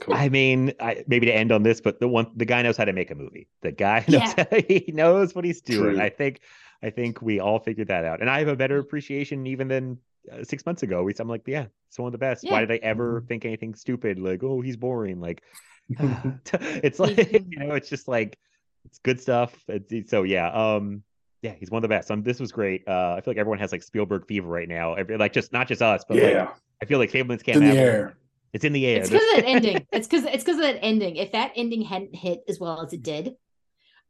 cool. 0.00 0.14
I 0.14 0.28
mean, 0.28 0.72
I, 0.80 1.04
maybe 1.06 1.26
to 1.26 1.32
end 1.34 1.52
on 1.52 1.62
this, 1.62 1.80
but 1.80 2.00
the 2.00 2.08
one 2.08 2.30
the 2.36 2.44
guy 2.44 2.62
knows 2.62 2.76
how 2.76 2.84
to 2.84 2.92
make 2.92 3.10
a 3.10 3.14
movie. 3.14 3.48
The 3.62 3.72
guy 3.72 4.04
knows 4.08 4.22
Yeah. 4.36 4.44
how, 4.50 4.56
he 4.68 4.90
knows 4.94 5.34
what 5.34 5.44
he's 5.44 5.60
doing. 5.60 5.94
True. 5.94 6.00
I 6.00 6.08
think 6.10 6.40
I 6.82 6.90
think 6.90 7.22
we 7.22 7.40
all 7.40 7.58
figured 7.58 7.88
that 7.88 8.04
out, 8.04 8.20
and 8.20 8.28
I 8.30 8.38
have 8.40 8.48
a 8.48 8.56
better 8.56 8.78
appreciation 8.78 9.46
even 9.46 9.68
than 9.68 9.98
uh, 10.30 10.44
six 10.44 10.66
months 10.66 10.82
ago. 10.82 11.02
We, 11.02 11.14
I'm 11.18 11.28
like, 11.28 11.42
yeah, 11.46 11.66
it's 11.88 11.98
one 11.98 12.08
of 12.08 12.12
the 12.12 12.18
best. 12.18 12.44
Why 12.48 12.60
did 12.60 12.70
I 12.70 12.76
ever 12.82 13.24
think 13.28 13.44
anything 13.44 13.74
stupid? 13.74 14.18
Like, 14.18 14.42
oh, 14.42 14.60
he's 14.60 14.76
boring. 14.76 15.20
Like, 15.20 15.42
it's 15.88 16.98
like 16.98 17.16
you 17.32 17.58
know, 17.58 17.74
it's 17.74 17.88
just 17.88 18.08
like 18.08 18.38
it's 18.84 18.98
good 18.98 19.20
stuff. 19.20 19.54
It's, 19.68 19.92
it's- 19.92 20.10
so 20.10 20.22
yeah, 20.22 20.48
um, 20.50 21.02
yeah, 21.46 21.54
he's 21.58 21.70
one 21.70 21.78
of 21.78 21.82
the 21.82 21.88
best. 21.88 22.10
Um, 22.10 22.22
this 22.22 22.40
was 22.40 22.50
great. 22.52 22.82
Uh, 22.88 23.14
I 23.16 23.20
feel 23.20 23.30
like 23.32 23.38
everyone 23.38 23.58
has 23.60 23.72
like 23.72 23.82
Spielberg 23.82 24.26
fever 24.26 24.48
right 24.48 24.68
now. 24.68 24.94
Every, 24.94 25.16
like 25.16 25.32
just 25.32 25.52
not 25.52 25.68
just 25.68 25.80
us, 25.82 26.04
but 26.08 26.16
yeah, 26.16 26.40
like 26.40 26.48
I 26.82 26.84
feel 26.86 26.98
like 26.98 27.10
Fabelmans 27.10 27.42
can't 27.44 27.58
in 27.58 27.60
the 27.62 27.68
have 27.68 27.76
air. 27.76 28.16
It's 28.52 28.64
in 28.64 28.72
the 28.72 28.86
air. 28.86 28.98
It's 29.00 29.10
because 29.10 29.28
of 29.30 29.36
that 29.36 29.48
ending. 29.48 29.86
It's 29.92 30.06
because 30.08 30.24
it's 30.24 30.42
because 30.44 30.56
of 30.56 30.62
that 30.62 30.78
ending. 30.82 31.16
If 31.16 31.32
that 31.32 31.52
ending 31.56 31.82
hadn't 31.82 32.14
hit 32.14 32.40
as 32.48 32.58
well 32.58 32.82
as 32.84 32.92
it 32.92 33.02
did, 33.02 33.34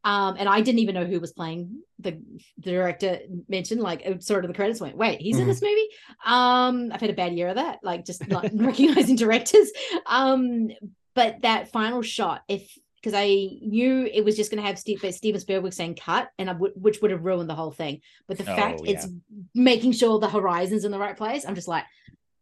um, 0.05 0.37
and 0.39 0.49
I 0.49 0.61
didn't 0.61 0.79
even 0.79 0.95
know 0.95 1.05
who 1.05 1.21
was 1.21 1.33
playing 1.33 1.83
the 1.99 2.13
the 2.59 2.71
director 2.71 3.19
mentioned, 3.49 3.81
like 3.81 4.03
it 4.05 4.23
sort 4.23 4.45
of 4.45 4.49
the 4.49 4.55
credits 4.55 4.81
went, 4.81 4.97
wait, 4.97 5.21
he's 5.21 5.37
in 5.39 5.45
Mhm. 5.45 5.49
this 5.49 5.63
movie. 5.63 5.89
Um, 6.25 6.91
I've 6.93 7.01
had 7.01 7.11
a 7.11 7.15
bad 7.15 7.35
year 7.35 7.49
of 7.49 7.57
that, 7.57 7.81
like 7.83 8.05
just 8.05 8.27
not 8.29 8.49
recognizing 8.55 9.17
directors. 9.17 9.71
Um, 10.07 10.71
but 11.15 11.43
that 11.43 11.73
final 11.73 12.03
shot, 12.03 12.43
if 12.47 12.71
because 13.07 13.17
I 13.17 13.27
knew 13.63 14.05
it 14.13 14.25
was 14.25 14.35
just 14.37 14.51
going 14.51 14.61
to 14.61 14.67
have 14.67 14.81
Steve, 14.81 15.05
Steven 15.15 15.41
Spielberg 15.41 15.73
saying 15.73 15.95
cut, 15.95 16.29
and 16.41 16.51
I 16.51 16.55
which 16.55 17.01
would 17.01 17.13
have 17.13 17.23
ruined 17.25 17.49
the 17.49 17.55
whole 17.55 17.71
thing. 17.71 18.01
But 18.27 18.37
the 18.39 18.43
fact 18.45 18.81
Oh, 18.81 18.85
it's 18.85 19.07
making 19.55 19.93
sure 19.93 20.19
the 20.19 20.29
horizon's 20.29 20.85
in 20.85 20.91
the 20.91 20.99
right 20.99 21.17
place, 21.17 21.45
I'm 21.47 21.55
just 21.55 21.69
like, 21.69 21.85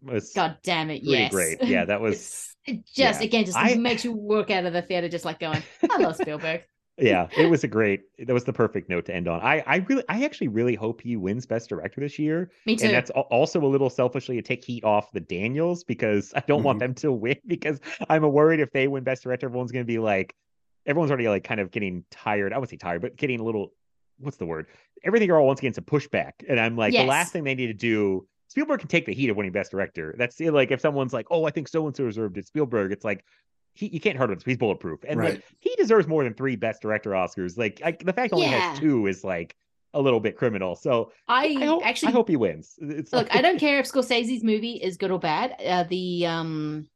was 0.03 0.33
God 0.35 0.57
damn 0.63 0.89
it, 0.91 1.03
yes, 1.03 1.31
great. 1.31 1.59
Yeah, 1.63 1.85
that 1.85 2.01
was 2.01 2.55
it 2.67 2.87
just 2.87 3.21
yeah. 3.21 3.27
again 3.27 3.45
just 3.45 3.59
I- 3.59 3.75
makes 3.75 4.05
you 4.07 4.13
walk 4.13 4.51
out 4.51 4.65
of 4.65 4.73
the 4.73 4.81
theater 4.81 5.09
just 5.11 5.27
like 5.27 5.39
going, 5.39 5.63
I 5.91 5.99
love 5.99 6.17
Spielberg. 6.21 6.63
yeah, 6.97 7.27
it 7.37 7.51
was 7.51 7.65
a 7.65 7.69
great. 7.69 8.03
That 8.19 8.33
was 8.33 8.45
the 8.45 8.53
perfect 8.53 8.89
note 8.89 9.07
to 9.07 9.15
end 9.15 9.27
on. 9.29 9.41
I, 9.41 9.65
I 9.67 9.77
really, 9.89 10.05
I 10.09 10.25
actually 10.25 10.47
really 10.49 10.77
hope 10.77 11.01
he 11.01 11.17
wins 11.17 11.45
Best 11.45 11.69
Director 11.69 12.01
this 12.01 12.19
year. 12.21 12.51
Me 12.67 12.77
too. 12.77 12.85
And 12.87 12.95
that's 12.95 13.11
also 13.11 13.61
a 13.61 13.67
little 13.67 13.91
selfishly 13.91 14.37
to 14.37 14.43
take 14.43 14.65
heat 14.65 14.85
off 14.85 15.11
the 15.13 15.19
Daniels 15.21 15.83
because 15.85 16.33
I 16.37 16.41
don't 16.47 16.63
want 16.63 16.77
Mhm. 16.77 16.81
them 16.81 16.95
to 16.95 17.13
win 17.13 17.37
because 17.47 17.81
I'm 18.09 18.23
worried 18.31 18.61
if 18.61 18.71
they 18.73 18.87
win 18.89 19.03
Best 19.05 19.25
Director, 19.25 19.47
everyone's 19.47 19.73
going 19.73 19.85
to 19.85 19.93
be 19.93 19.99
like, 19.99 20.35
everyone's 20.87 21.11
already 21.11 21.29
like 21.29 21.45
kind 21.45 21.61
of 21.61 21.71
getting 21.71 22.05
tired. 22.11 22.53
I 22.53 22.59
wouldn't 22.59 22.71
say 22.71 22.77
tired, 22.77 23.03
but 23.03 23.17
getting 23.17 23.41
a 23.41 23.43
little, 23.45 23.73
what's 24.19 24.37
the 24.37 24.47
word? 24.47 24.67
Everything 25.03 25.31
are 25.31 25.39
all 25.39 25.47
wants 25.47 25.61
against 25.61 25.79
a 25.79 25.83
pushback. 25.83 26.33
And 26.49 26.59
I'm 26.61 26.77
like, 26.77 26.93
the 26.93 27.05
last 27.05 27.33
thing 27.33 27.45
they 27.45 27.55
need 27.55 27.67
to 27.69 27.75
do, 27.75 28.27
Spielberg 28.49 28.81
can 28.81 28.89
take 28.89 29.07
the 29.07 29.15
heat 29.15 29.29
of 29.31 29.37
winning 29.37 29.53
Best 29.53 29.71
Director. 29.71 30.15
That's 30.19 30.39
like 30.41 30.71
if 30.71 30.81
someone's 30.81 31.13
like, 31.13 31.27
oh, 31.31 31.45
I 31.45 31.51
think 31.51 31.69
so 31.69 31.87
and 31.87 31.97
so 31.97 32.05
deserved 32.07 32.39
it. 32.39 32.47
Spielberg, 32.47 32.93
it's 32.93 33.05
like, 33.05 33.25
he, 33.77 33.89
you 33.89 33.99
can't 34.01 34.17
hurt 34.17 34.31
him. 34.31 34.39
He's 34.45 34.57
bulletproof. 34.57 35.01
And 35.09 35.19
Right. 35.19 35.35
like, 35.35 35.45
he 35.59 35.75
deserves 35.77 36.07
more 36.07 36.23
than 36.23 36.35
three 36.35 36.55
Best 36.55 36.81
Director 36.81 37.11
Oscars. 37.11 37.59
Like, 37.59 37.81
I, 37.85 37.91
the 37.93 38.13
fact 38.13 38.33
he 38.33 38.37
only 38.41 38.47
Yeah. 38.55 38.71
has 38.71 38.79
two 38.79 39.07
is 39.09 39.25
like 39.25 39.57
a 39.95 40.01
little 40.01 40.21
bit 40.21 40.37
criminal. 40.37 40.77
So 40.77 41.11
I, 41.27 41.47
I 41.59 41.65
hope, 41.65 41.85
actually 41.87 42.11
I 42.11 42.13
hope 42.13 42.29
he 42.29 42.37
wins. 42.37 42.75
It's 42.79 43.13
look, 43.13 43.29
like- 43.29 43.37
I 43.37 43.43
don't 43.43 43.59
care 43.61 43.81
if 43.81 43.91
Scorsese's 43.91 44.45
movie 44.45 44.75
is 44.75 44.97
good 44.97 45.11
or 45.11 45.19
bad. 45.19 45.57
Uh, 45.65 45.83
the 45.85 46.27
um 46.27 46.89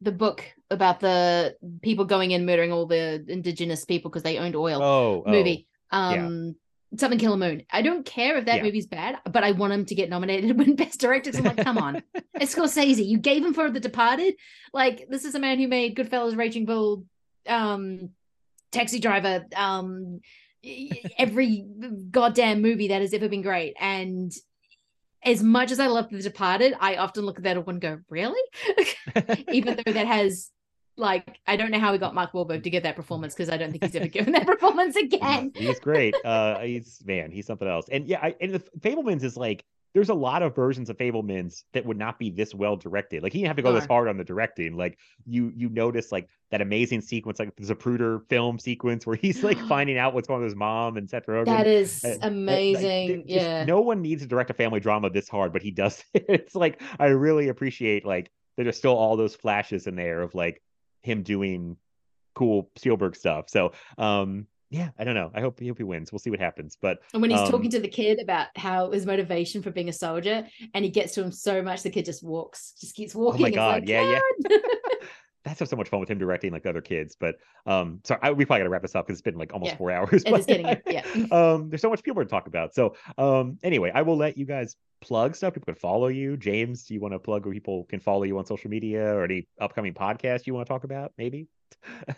the 0.00 0.12
book 0.12 0.44
about 0.70 1.00
the 1.00 1.56
people 1.82 2.04
going 2.04 2.30
in 2.32 2.44
murdering 2.44 2.72
all 2.72 2.86
the 2.86 3.24
indigenous 3.28 3.84
people 3.84 4.10
because 4.10 4.22
they 4.22 4.38
owned 4.38 4.54
oil 4.56 4.82
Oh, 4.82 5.22
oh. 5.26 5.30
movie. 5.30 5.66
yeah. 5.92 6.16
Um 6.16 6.56
Something 6.96 7.18
Kill 7.18 7.34
a 7.34 7.36
Moon. 7.36 7.64
I 7.70 7.82
don't 7.82 8.06
care 8.06 8.38
if 8.38 8.46
that 8.46 8.56
Yeah. 8.56 8.62
movie's 8.62 8.86
bad, 8.86 9.18
but 9.30 9.44
I 9.44 9.52
want 9.52 9.74
him 9.74 9.84
to 9.84 9.94
get 9.94 10.08
nominated 10.08 10.56
win 10.58 10.74
Best 10.74 10.98
Director. 11.00 11.30
'cause 11.30 11.38
I'm 11.38 11.44
like, 11.44 11.58
come 11.58 11.76
on, 11.76 12.02
it's 12.40 12.54
Scorsese. 12.54 13.04
You 13.06 13.18
gave 13.18 13.44
him 13.44 13.52
for 13.52 13.70
The 13.70 13.78
Departed. 13.80 14.36
Like, 14.72 15.06
this 15.10 15.26
is 15.26 15.34
a 15.34 15.38
man 15.38 15.58
who 15.58 15.68
made 15.68 15.96
Goodfellas, 15.96 16.34
Raging 16.36 16.64
Bull, 16.64 17.04
um, 17.46 18.10
Taxi 18.72 19.00
Driver, 19.00 19.44
um, 19.54 20.20
every 21.18 21.66
goddamn 22.10 22.62
movie 22.62 22.88
that 22.88 23.02
has 23.02 23.12
ever 23.12 23.28
been 23.28 23.42
great. 23.42 23.74
And 23.78 24.32
as 25.22 25.42
much 25.42 25.70
as 25.70 25.80
I 25.80 25.88
love 25.88 26.08
The 26.10 26.22
Departed, 26.22 26.74
I 26.80 26.96
often 26.96 27.24
look 27.26 27.36
at 27.38 27.44
that 27.44 27.66
one 27.66 27.74
and 27.76 27.82
go, 27.82 27.98
really? 28.08 28.40
Even 29.52 29.76
though 29.76 29.92
that 29.92 30.06
has 30.06 30.50
like 30.98 31.38
I 31.46 31.56
don't 31.56 31.70
know 31.70 31.78
how 31.78 31.92
he 31.92 31.98
got 31.98 32.14
Mark 32.14 32.32
Wahlberg 32.32 32.62
to 32.64 32.70
give 32.70 32.82
that 32.82 32.96
performance 32.96 33.34
because 33.34 33.48
I 33.50 33.56
don't 33.56 33.70
think 33.70 33.84
he's 33.84 33.94
ever 33.96 34.08
given 34.18 34.32
that 34.32 34.46
performance 34.46 34.96
again. 34.96 35.52
he's 35.54 35.80
great. 35.80 36.14
Uh, 36.24 36.58
he's 36.60 37.02
man, 37.06 37.30
he's 37.30 37.46
something 37.46 37.68
else. 37.68 37.86
And 37.90 38.06
yeah, 38.06 38.20
I, 38.22 38.34
and 38.40 38.52
the 38.54 38.60
Fabelmans 38.80 39.22
is 39.22 39.36
like 39.36 39.64
there's 39.94 40.10
a 40.10 40.14
lot 40.14 40.42
of 40.42 40.54
versions 40.54 40.90
of 40.90 40.98
Fabelmans 40.98 41.64
that 41.72 41.84
would 41.86 41.96
not 41.96 42.18
be 42.18 42.28
this 42.30 42.54
well 42.54 42.76
directed. 42.76 43.22
Like 43.22 43.32
he 43.32 43.38
didn't 43.38 43.48
have 43.48 43.56
to 43.56 43.62
go 43.62 43.72
this 43.72 43.86
hard 43.86 44.06
on 44.08 44.18
the 44.18 44.24
directing. 44.24 44.76
Like 44.76 44.98
you 45.26 45.50
you 45.56 45.68
notice 45.70 46.12
like 46.12 46.28
that 46.50 46.60
amazing 46.60 47.00
sequence, 47.00 47.38
like 47.38 47.56
the 47.56 47.74
Zapruder 47.74 48.20
film 48.28 48.58
sequence 48.58 49.06
where 49.06 49.16
he's 49.16 49.42
like 49.42 49.58
finding 49.68 49.96
out 49.98 50.12
what's 50.14 50.28
going 50.28 50.36
on 50.38 50.42
with 50.42 50.50
his 50.52 50.56
mom 50.58 50.98
and 50.98 51.08
Seth 51.08 51.26
Rogen. 51.26 51.46
That 51.46 51.66
is 51.66 52.04
Uh, 52.04 52.16
amazing. 52.22 53.24
just 53.26 53.28
yeah. 53.28 53.64
No 53.64 53.80
one 53.80 54.02
needs 54.02 54.22
to 54.22 54.28
direct 54.28 54.50
a 54.50 54.54
family 54.54 54.80
drama 54.80 55.08
this 55.10 55.28
hard, 55.28 55.52
but 55.52 55.62
he 55.62 55.70
does. 55.70 56.04
it's 56.14 56.54
like 56.54 56.82
I 56.98 57.06
really 57.06 57.48
appreciate 57.48 58.04
like 58.04 58.30
there's 58.56 58.76
still 58.76 58.96
all 58.96 59.16
those 59.16 59.36
flashes 59.36 59.86
in 59.86 59.94
there 59.96 60.20
of 60.22 60.34
like 60.34 60.60
him 61.02 61.22
doing 61.22 61.76
cool 62.34 62.70
Spielberg 62.76 63.16
stuff. 63.16 63.48
So 63.48 63.72
um 63.96 64.46
yeah, 64.70 64.90
I 64.98 65.04
don't 65.04 65.14
know. 65.14 65.30
I 65.34 65.40
hope, 65.40 65.58
I 65.62 65.66
hope 65.66 65.78
he 65.78 65.82
wins. 65.82 66.12
We'll 66.12 66.18
see 66.18 66.28
what 66.28 66.40
happens. 66.40 66.76
But 66.78 66.98
And 67.14 67.22
when 67.22 67.30
he's 67.30 67.40
um, 67.40 67.50
talking 67.50 67.70
to 67.70 67.80
the 67.80 67.88
kid 67.88 68.20
about 68.20 68.48
how 68.54 68.90
his 68.90 69.06
motivation 69.06 69.62
for 69.62 69.70
being 69.70 69.88
a 69.88 69.92
soldier, 69.94 70.46
and 70.74 70.84
he 70.84 70.90
gets 70.90 71.14
to 71.14 71.22
him 71.22 71.32
so 71.32 71.62
much, 71.62 71.82
the 71.82 71.90
kid 71.90 72.04
just 72.04 72.22
walks, 72.22 72.74
just 72.78 72.94
keeps 72.94 73.14
walking. 73.14 73.46
Oh 73.46 73.50
God, 73.50 73.80
like, 73.80 73.88
yeah, 73.88 74.20
yeah. 74.50 74.58
"God." 75.44 75.56
that's 75.56 75.70
so 75.70 75.76
much 75.76 75.88
fun 75.88 76.00
with 76.00 76.08
him 76.10 76.18
directing 76.18 76.52
like 76.52 76.62
the 76.62 76.70
other 76.70 76.80
kids. 76.82 77.16
But 77.18 77.36
um 77.66 78.00
sorry, 78.04 78.20
I, 78.22 78.30
we 78.32 78.44
probably 78.44 78.60
gotta 78.60 78.70
wrap 78.70 78.82
this 78.82 78.94
up 78.94 79.06
because 79.06 79.18
it's 79.18 79.24
been 79.24 79.38
like 79.38 79.52
almost 79.52 79.72
Yeah. 79.72 79.76
four 79.78 79.90
hours. 79.96 80.22
It 80.24 80.30
but- 80.30 80.46
getting 80.46 80.66
it, 80.66 80.82
yeah. 80.86 81.04
um 81.30 81.68
there's 81.70 81.82
so 81.82 81.90
much 81.90 82.00
Spielberg 82.00 82.28
to 82.28 82.30
talk 82.30 82.46
about. 82.46 82.74
So 82.74 82.94
um 83.16 83.58
anyway, 83.62 83.90
I 83.94 84.02
will 84.02 84.16
let 84.16 84.36
you 84.36 84.46
guys 84.46 84.76
plug 85.00 85.36
stuff. 85.36 85.54
People 85.54 85.66
can 85.72 85.80
follow 85.80 86.08
you. 86.08 86.36
James, 86.36 86.84
do 86.84 86.94
you 86.94 87.00
want 87.00 87.14
to 87.14 87.18
plug 87.20 87.44
where 87.46 87.54
people 87.54 87.84
can 87.84 88.00
follow 88.00 88.24
you 88.24 88.36
on 88.38 88.44
social 88.46 88.68
media 88.70 89.14
or 89.14 89.22
any 89.24 89.46
upcoming 89.60 89.94
podcast 89.94 90.46
you 90.46 90.54
want 90.54 90.66
to 90.66 90.72
talk 90.72 90.84
about? 90.84 91.12
Maybe. 91.16 91.46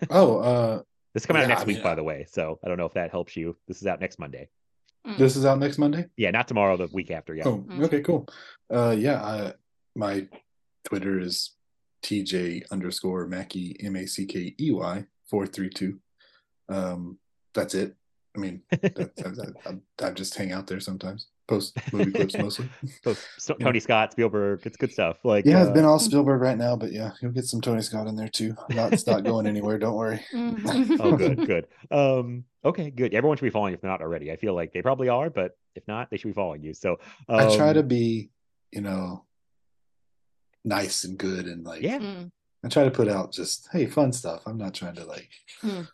Oh, 0.08 0.38
uh, 0.40 0.82
This 1.12 1.24
is 1.24 1.26
coming 1.26 1.42
out 1.42 1.48
next 1.48 1.62
I 1.62 1.64
week, 1.66 1.76
mean, 1.76 1.82
by 1.84 1.94
the 1.94 2.02
way. 2.04 2.24
So 2.30 2.58
I 2.64 2.68
don't 2.68 2.78
know 2.78 2.86
if 2.86 2.94
that 2.94 3.10
helps 3.10 3.36
you. 3.36 3.54
This 3.68 3.82
is 3.82 3.86
out 3.86 4.00
next 4.00 4.18
Monday. 4.18 4.48
this 5.18 5.36
is 5.36 5.44
out 5.44 5.58
next 5.58 5.76
Monday. 5.78 6.06
Yeah, 6.16 6.30
not 6.30 6.48
tomorrow, 6.48 6.76
the 6.78 6.86
week 6.92 7.10
after. 7.10 7.34
Yeah. 7.34 7.44
Oh, 7.46 7.64
okay, 7.82 8.00
cool. 8.00 8.26
Uh, 8.72 8.94
yeah, 8.98 9.22
I, 9.22 9.52
my 9.94 10.26
Twitter 10.84 11.18
is 11.20 11.50
TJ 12.02 12.70
underscore 12.70 13.26
Mackey 13.26 13.76
M 13.80 13.96
A 13.96 14.06
C 14.06 14.26
K 14.26 14.54
E 14.58 14.70
Y 14.70 15.04
four 15.28 15.46
three 15.46 15.70
two. 15.70 15.98
Um, 16.68 17.18
that's 17.54 17.74
it. 17.74 17.96
I 18.36 18.38
mean, 18.38 18.62
that, 18.70 18.94
that, 18.94 19.54
I, 19.66 20.06
I 20.06 20.10
just 20.12 20.34
hang 20.36 20.52
out 20.52 20.66
there 20.66 20.80
sometimes. 20.80 21.28
Post 21.48 21.76
movie 21.92 22.12
clips 22.12 22.38
mostly. 22.38 22.68
So, 23.02 23.16
so 23.38 23.56
Yeah. 23.58 23.66
Tony 23.66 23.80
Scott, 23.80 24.12
Spielberg, 24.12 24.62
it's 24.64 24.76
good 24.76 24.92
stuff. 24.92 25.16
Like 25.24 25.44
Yeah, 25.44 25.58
uh, 25.58 25.64
it's 25.64 25.72
been 25.72 25.84
all 25.84 25.98
Spielberg 25.98 26.40
right 26.40 26.56
now, 26.56 26.76
but 26.76 26.92
yeah, 26.92 27.10
you'll 27.20 27.32
get 27.32 27.44
some 27.46 27.60
Tony 27.60 27.82
Scott 27.82 28.06
in 28.06 28.14
there 28.14 28.28
too. 28.28 28.54
Not, 28.70 28.92
it's 28.92 29.06
not 29.06 29.24
going 29.24 29.46
anywhere. 29.48 29.78
Don't 29.78 29.96
worry. 29.96 30.20
oh 30.32 31.16
good 31.16 31.46
good 31.46 31.66
um 31.90 32.44
okay 32.64 32.90
good 32.90 33.14
everyone 33.14 33.36
should 33.36 33.44
be 33.44 33.50
following 33.50 33.72
if 33.74 33.80
they're 33.80 33.90
not 33.90 34.02
already 34.02 34.30
i 34.30 34.36
feel 34.36 34.54
like 34.54 34.70
they 34.72 34.82
probably 34.82 35.08
are 35.08 35.30
but 35.30 35.56
if 35.74 35.82
not 35.88 36.10
they 36.10 36.18
should 36.18 36.28
be 36.28 36.34
following 36.34 36.62
you 36.62 36.74
so 36.74 36.98
um, 37.28 37.40
I 37.40 37.56
try 37.56 37.72
to 37.72 37.82
be, 37.82 38.30
you 38.70 38.80
know, 38.80 39.24
nice 40.64 41.04
and 41.04 41.16
good 41.18 41.46
and 41.46 41.64
like 41.64 41.82
yeah 41.82 41.98
Mm. 41.98 42.30
I 42.62 42.68
try 42.68 42.84
to 42.84 42.90
put 42.90 43.08
out 43.08 43.32
just 43.32 43.68
hey 43.72 43.86
fun 43.86 44.12
stuff. 44.12 44.42
I'm 44.46 44.58
not 44.58 44.74
trying 44.74 44.94
to 44.96 45.04
like 45.06 45.30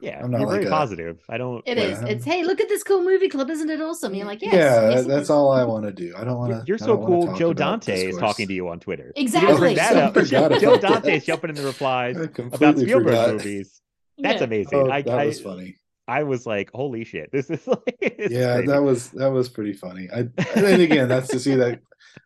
yeah 0.00 0.20
I'm 0.20 0.32
not 0.32 0.40
you're 0.40 0.50
very 0.50 0.66
a- 0.66 0.68
positive 0.70 1.20
i 1.28 1.38
don't 1.38 1.62
It 1.64 1.78
Yeah. 1.78 1.84
is. 1.84 2.02
It's 2.02 2.24
hey, 2.24 2.42
look 2.42 2.60
at 2.60 2.68
this 2.68 2.82
cool 2.82 3.04
movie 3.04 3.28
club, 3.28 3.50
isn't 3.50 3.70
it 3.70 3.80
awesome? 3.80 4.14
You're 4.16 4.26
like, 4.26 4.42
yes, 4.42 4.54
yeah, 4.54 4.90
yes, 4.90 5.06
that's 5.06 5.30
all 5.30 5.52
I 5.52 5.62
want 5.62 5.84
to 5.84 5.92
do. 5.92 6.12
I 6.16 6.24
don't 6.24 6.36
want 6.38 6.50
to. 6.52 6.64
you're 6.66 6.78
so 6.78 6.96
cool 6.98 7.32
joe 7.36 7.52
dante 7.52 8.06
is 8.08 8.18
talking 8.18 8.48
to 8.48 8.54
you 8.54 8.68
on 8.68 8.80
twitter 8.80 9.12
Exactly. 9.14 9.56
bring 9.58 9.76
that 9.76 9.96
I 9.96 10.00
up. 10.06 10.14
forgot 10.14 10.60
joe 10.60 10.74
about 10.74 10.80
that. 10.80 11.02
dante's 11.04 11.24
jumping 11.24 11.50
in 11.50 11.56
the 11.56 11.62
replies 11.62 12.16
about 12.16 12.78
spielberg 12.78 13.04
forgot. 13.04 13.32
movies 13.34 13.80
that's 14.18 14.38
Yeah. 14.40 14.44
amazing 14.44 14.78
Oh, 14.78 14.90
I, 14.90 15.02
that 15.02 15.18
I, 15.20 15.26
was 15.26 15.40
funny. 15.40 15.76
I 16.08 16.22
was 16.22 16.46
like 16.46 16.70
holy 16.74 17.04
shit 17.04 17.30
this 17.32 17.50
is 17.50 17.66
like 17.66 18.22
Yeah, 18.24 18.60
crazy. 18.60 18.66
that 18.66 18.82
was 18.82 19.10
that 19.12 19.28
was 19.30 19.48
pretty 19.48 19.72
funny. 19.72 20.08
I 20.12 20.28
and 20.54 20.82
again, 20.82 21.08
that's 21.08 21.30
to 21.30 21.38
see 21.40 21.54
that. 21.56 21.80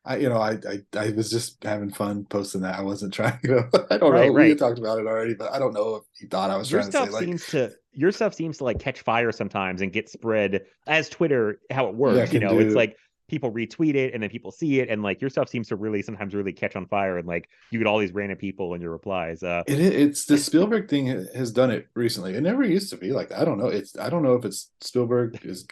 I 0.05 0.17
you 0.17 0.29
know 0.29 0.39
I, 0.39 0.53
I 0.69 0.81
I 0.99 1.11
was 1.11 1.31
just 1.31 1.63
having 1.63 1.91
fun 1.91 2.25
posting 2.25 2.63
that. 2.63 2.79
I 2.79 2.83
wasn't 2.83 3.13
trying 3.13 3.39
to. 3.45 3.69
I 3.91 3.99
don't 3.99 4.13
Right, 4.13 4.15
know. 4.15 4.33
We 4.33 4.49
right. 4.49 4.49
had 4.49 4.59
talked 4.59 4.79
about 4.79 4.99
it 4.99 5.07
already, 5.07 5.35
but 5.35 5.53
I 5.53 5.59
don't 5.59 5.75
know 5.75 5.97
if 5.97 6.05
he 6.19 6.27
thought 6.27 6.51
I 6.51 6.57
was 6.57 6.69
your 6.69 6.81
trying 6.81 6.87
to 6.87 6.93
say 6.93 7.09
stuff 7.09 7.11
like. 7.11 7.27
seems 7.27 7.47
to 7.49 7.73
your 7.93 8.13
stuff 8.13 8.35
seems 8.35 8.59
to 8.59 8.65
like 8.65 8.79
catch 8.79 9.01
fire 9.03 9.33
sometimes 9.33 9.83
and 9.83 9.93
get 9.93 10.09
spread 10.09 10.63
as 10.87 11.09
Twitter 11.09 11.61
how 11.71 11.89
it 11.89 11.95
works. 11.95 12.33
you 12.33 12.39
can 12.41 12.41
know, 12.41 12.59
it's 12.59 12.75
like 12.75 12.97
people 13.31 13.53
retweet 13.53 13.95
it 13.95 14.13
and 14.13 14.23
then 14.23 14.29
people 14.29 14.51
see 14.51 14.81
it 14.81 14.89
and 14.89 15.03
like 15.03 15.21
your 15.21 15.31
stuff 15.31 15.49
seems 15.49 15.69
to 15.69 15.77
really 15.77 16.03
sometimes 16.03 16.35
really 16.35 16.53
catch 16.53 16.77
on 16.77 16.87
fire 16.87 17.19
and 17.19 17.27
like 17.27 17.49
you 17.71 17.79
get 17.79 17.87
all 17.87 17.99
these 17.99 18.13
random 18.13 18.37
people 18.37 18.75
in 18.75 18.81
your 18.81 18.91
replies. 18.91 19.43
Uh 19.43 19.63
It, 19.67 19.79
it's 19.79 20.25
the 20.27 20.37
Spielberg 20.37 20.89
thing 20.89 21.07
has 21.35 21.53
done 21.53 21.71
it 21.71 21.89
recently. 21.95 22.35
It 22.35 22.43
never 22.43 22.65
used 22.65 22.91
to 22.91 22.97
be 22.97 23.13
like. 23.13 23.33
I 23.33 23.45
don't 23.45 23.59
know. 23.59 23.69
It's 23.69 23.97
I 23.99 24.11
don't 24.11 24.23
know 24.23 24.35
if 24.35 24.45
it's 24.45 24.71
Spielberg 24.81 25.39
is 25.45 25.67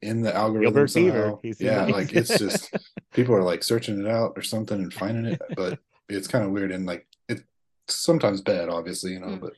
in 0.00 0.22
the 0.22 0.34
algorithm 0.34 0.88
Spielberg 0.88 1.40
fever. 1.40 1.54
somehow. 1.54 1.86
Yeah, 1.86 1.92
like 1.92 2.12
it's 2.12 2.38
just 2.38 2.74
people 3.12 3.34
are 3.34 3.42
like 3.42 3.62
searching 3.64 3.98
it 4.00 4.08
out 4.08 4.32
or 4.36 4.42
something 4.42 4.80
and 4.80 4.92
finding 4.92 5.26
it, 5.26 5.42
but 5.56 5.78
it's 6.08 6.28
kind 6.28 6.44
of 6.44 6.50
weird 6.52 6.72
and 6.72 6.86
like 6.86 7.06
it's 7.28 7.42
sometimes 7.88 8.40
bad, 8.40 8.68
obviously, 8.68 9.12
you 9.12 9.20
know. 9.20 9.28
Mm. 9.28 9.40
But 9.40 9.54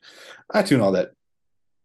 I 0.51 0.63
tune 0.63 0.81
all 0.81 0.93
that 0.93 1.13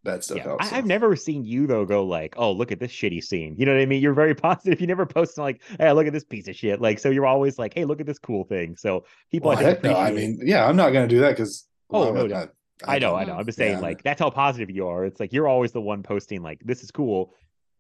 that 0.08 0.24
stuff 0.24 0.38
Yeah, 0.38 0.44
helps. 0.44 0.74
I, 0.74 0.77
I've 0.77 0.86
never 0.86 1.16
seen 1.16 1.45
you 1.45 1.68
though 1.68 1.86
go 1.86 2.03
like, 2.03 2.34
oh, 2.38 2.52
look 2.52 2.72
at 2.72 2.80
this 2.80 2.92
shitty 2.92 3.24
scene. 3.24 3.56
You 3.58 3.66
know 3.66 3.74
what 3.74 3.82
I 3.82 3.86
mean? 3.86 4.02
You're 4.02 4.14
very 4.14 4.34
positive. 4.48 4.82
You 4.82 4.88
never 4.88 5.06
post 5.06 5.38
like, 5.38 5.61
hey, 5.80 5.92
look 5.94 6.08
at 6.08 6.14
this 6.14 6.24
piece 6.26 6.48
of 6.48 6.56
shit. 6.56 6.82
Like, 6.82 7.00
so 7.00 7.10
you're 7.10 7.26
always 7.27 7.60
like, 7.60 7.74
hey, 7.76 7.86
look 7.86 8.00
at 8.02 8.06
this 8.08 8.19
cool 8.19 8.44
thing. 8.44 8.76
So 8.76 9.06
people, 9.32 9.50
well, 9.50 9.60
I 9.60 9.64
heck 9.64 9.84
no. 9.84 9.95
I 9.95 10.11
mean, 10.11 10.40
yeah, 10.44 10.66
I'm 10.68 10.76
not 10.76 10.92
gonna 10.92 11.08
do 11.08 11.19
that 11.19 11.30
because. 11.38 11.68
Oh, 11.90 12.11
no, 12.11 12.27
no. 12.27 12.50
I 12.86 13.00
know, 13.00 13.16
I 13.16 13.24
don't- 13.24 13.34
know. 13.36 13.40
I'm 13.40 13.45
just 13.45 13.58
saying, 13.58 13.76
yeah. 13.76 13.80
like, 13.80 14.03
that's 14.03 14.19
how 14.19 14.30
positive 14.30 14.69
you 14.69 14.88
are. 14.88 15.06
It's 15.06 15.19
like 15.19 15.32
you're 15.34 15.48
always 15.48 15.72
the 15.72 15.82
one 15.82 16.03
posting 16.03 16.42
like, 16.44 16.60
this 16.66 16.84
is 16.84 16.92
cool, 16.92 17.34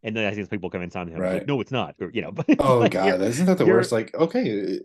and 0.03 0.15
then 0.15 0.25
I 0.25 0.33
see 0.33 0.43
people 0.45 0.69
come 0.69 0.81
in 0.81 0.89
time 0.89 1.07
and 1.07 1.17
like, 1.19 1.21
Right. 1.23 1.47
no, 1.47 1.59
it's 1.61 1.71
not, 1.71 1.95
or 1.99 2.09
you 2.11 2.21
know. 2.21 2.31
But 2.31 2.45
Oh 2.59 2.77
like, 2.79 2.91
god, 2.93 3.21
isn't 3.21 3.45
that 3.45 3.57
the 3.57 3.65
worst? 3.65 3.91
Like, 3.91 4.15
okay, 4.15 4.79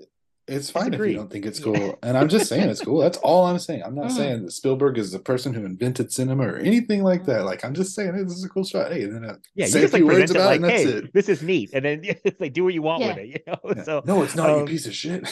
it's 0.48 0.70
fine 0.70 0.92
if 0.92 1.00
you 1.00 1.14
don't 1.14 1.30
think 1.30 1.46
it's 1.46 1.60
cool, 1.60 1.98
and 2.02 2.18
I'm 2.18 2.28
just 2.28 2.48
saying 2.48 2.68
it's 2.68 2.80
cool. 2.82 3.00
That's 3.00 3.18
all 3.18 3.46
I'm 3.46 3.58
saying. 3.58 3.82
I'm 3.84 3.94
not 3.94 4.06
Mhm. 4.06 4.16
saying 4.16 4.42
that 4.44 4.50
Spielberg 4.52 4.98
is 4.98 5.12
the 5.12 5.18
person 5.18 5.54
who 5.54 5.64
invented 5.64 6.12
cinema 6.12 6.44
or 6.46 6.56
anything 6.58 7.02
like 7.04 7.24
that. 7.26 7.44
Like, 7.44 7.64
I'm 7.64 7.74
just 7.74 7.94
saying, 7.94 8.14
hey, 8.14 8.22
this 8.24 8.32
is 8.34 8.44
a 8.44 8.48
cool 8.48 8.64
shot. 8.64 8.92
Hey, 8.92 9.02
and 9.04 9.14
then 9.14 9.24
I 9.24 9.34
Yeah, 9.54 9.66
you 9.66 9.72
say 9.72 9.78
a 9.78 9.82
just 9.82 9.92
like 9.94 10.00
few 10.00 10.06
words 10.06 10.30
it 10.30 10.36
about 10.36 10.46
like, 10.46 10.52
it, 10.60 10.62
and 10.62 10.64
that's 10.64 10.82
hey, 10.82 10.88
it. 10.98 11.12
this 11.14 11.28
is 11.28 11.42
neat, 11.42 11.70
and 11.72 11.84
then 11.84 12.00
it's 12.24 12.40
like 12.40 12.52
do 12.52 12.64
what 12.64 12.74
you 12.74 12.82
want 12.82 13.04
with 13.04 13.18
it, 13.18 13.26
you 13.28 13.38
know. 13.46 13.58
Yeah. 13.76 13.82
So 13.84 14.02
no, 14.04 14.22
it's 14.22 14.34
not, 14.34 14.48
you 14.50 14.56
um, 14.62 14.66
piece 14.66 14.86
of 14.86 14.94
shit. 14.94 15.24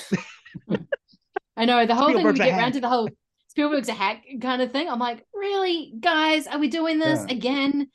I 1.57 1.65
know 1.65 1.85
the 1.87 1.95
whole 1.95 2.13
thing. 2.13 2.25
We 2.27 2.33
get 2.33 2.51
hack. 2.53 2.59
around 2.61 2.73
to 2.73 2.81
the 2.81 2.89
whole 2.89 3.09
Spielberg's 3.49 3.89
a 3.89 3.93
hack 3.93 4.23
kind 4.41 4.63
of 4.63 4.71
thing. 4.73 4.89
I'm 4.89 5.01
like, 5.01 5.27
really, 5.35 5.93
guys? 6.01 6.47
Are 6.47 6.59
we 6.59 6.69
doing 6.69 6.99
this 7.01 7.25
Yeah. 7.29 7.35
again? 7.35 7.89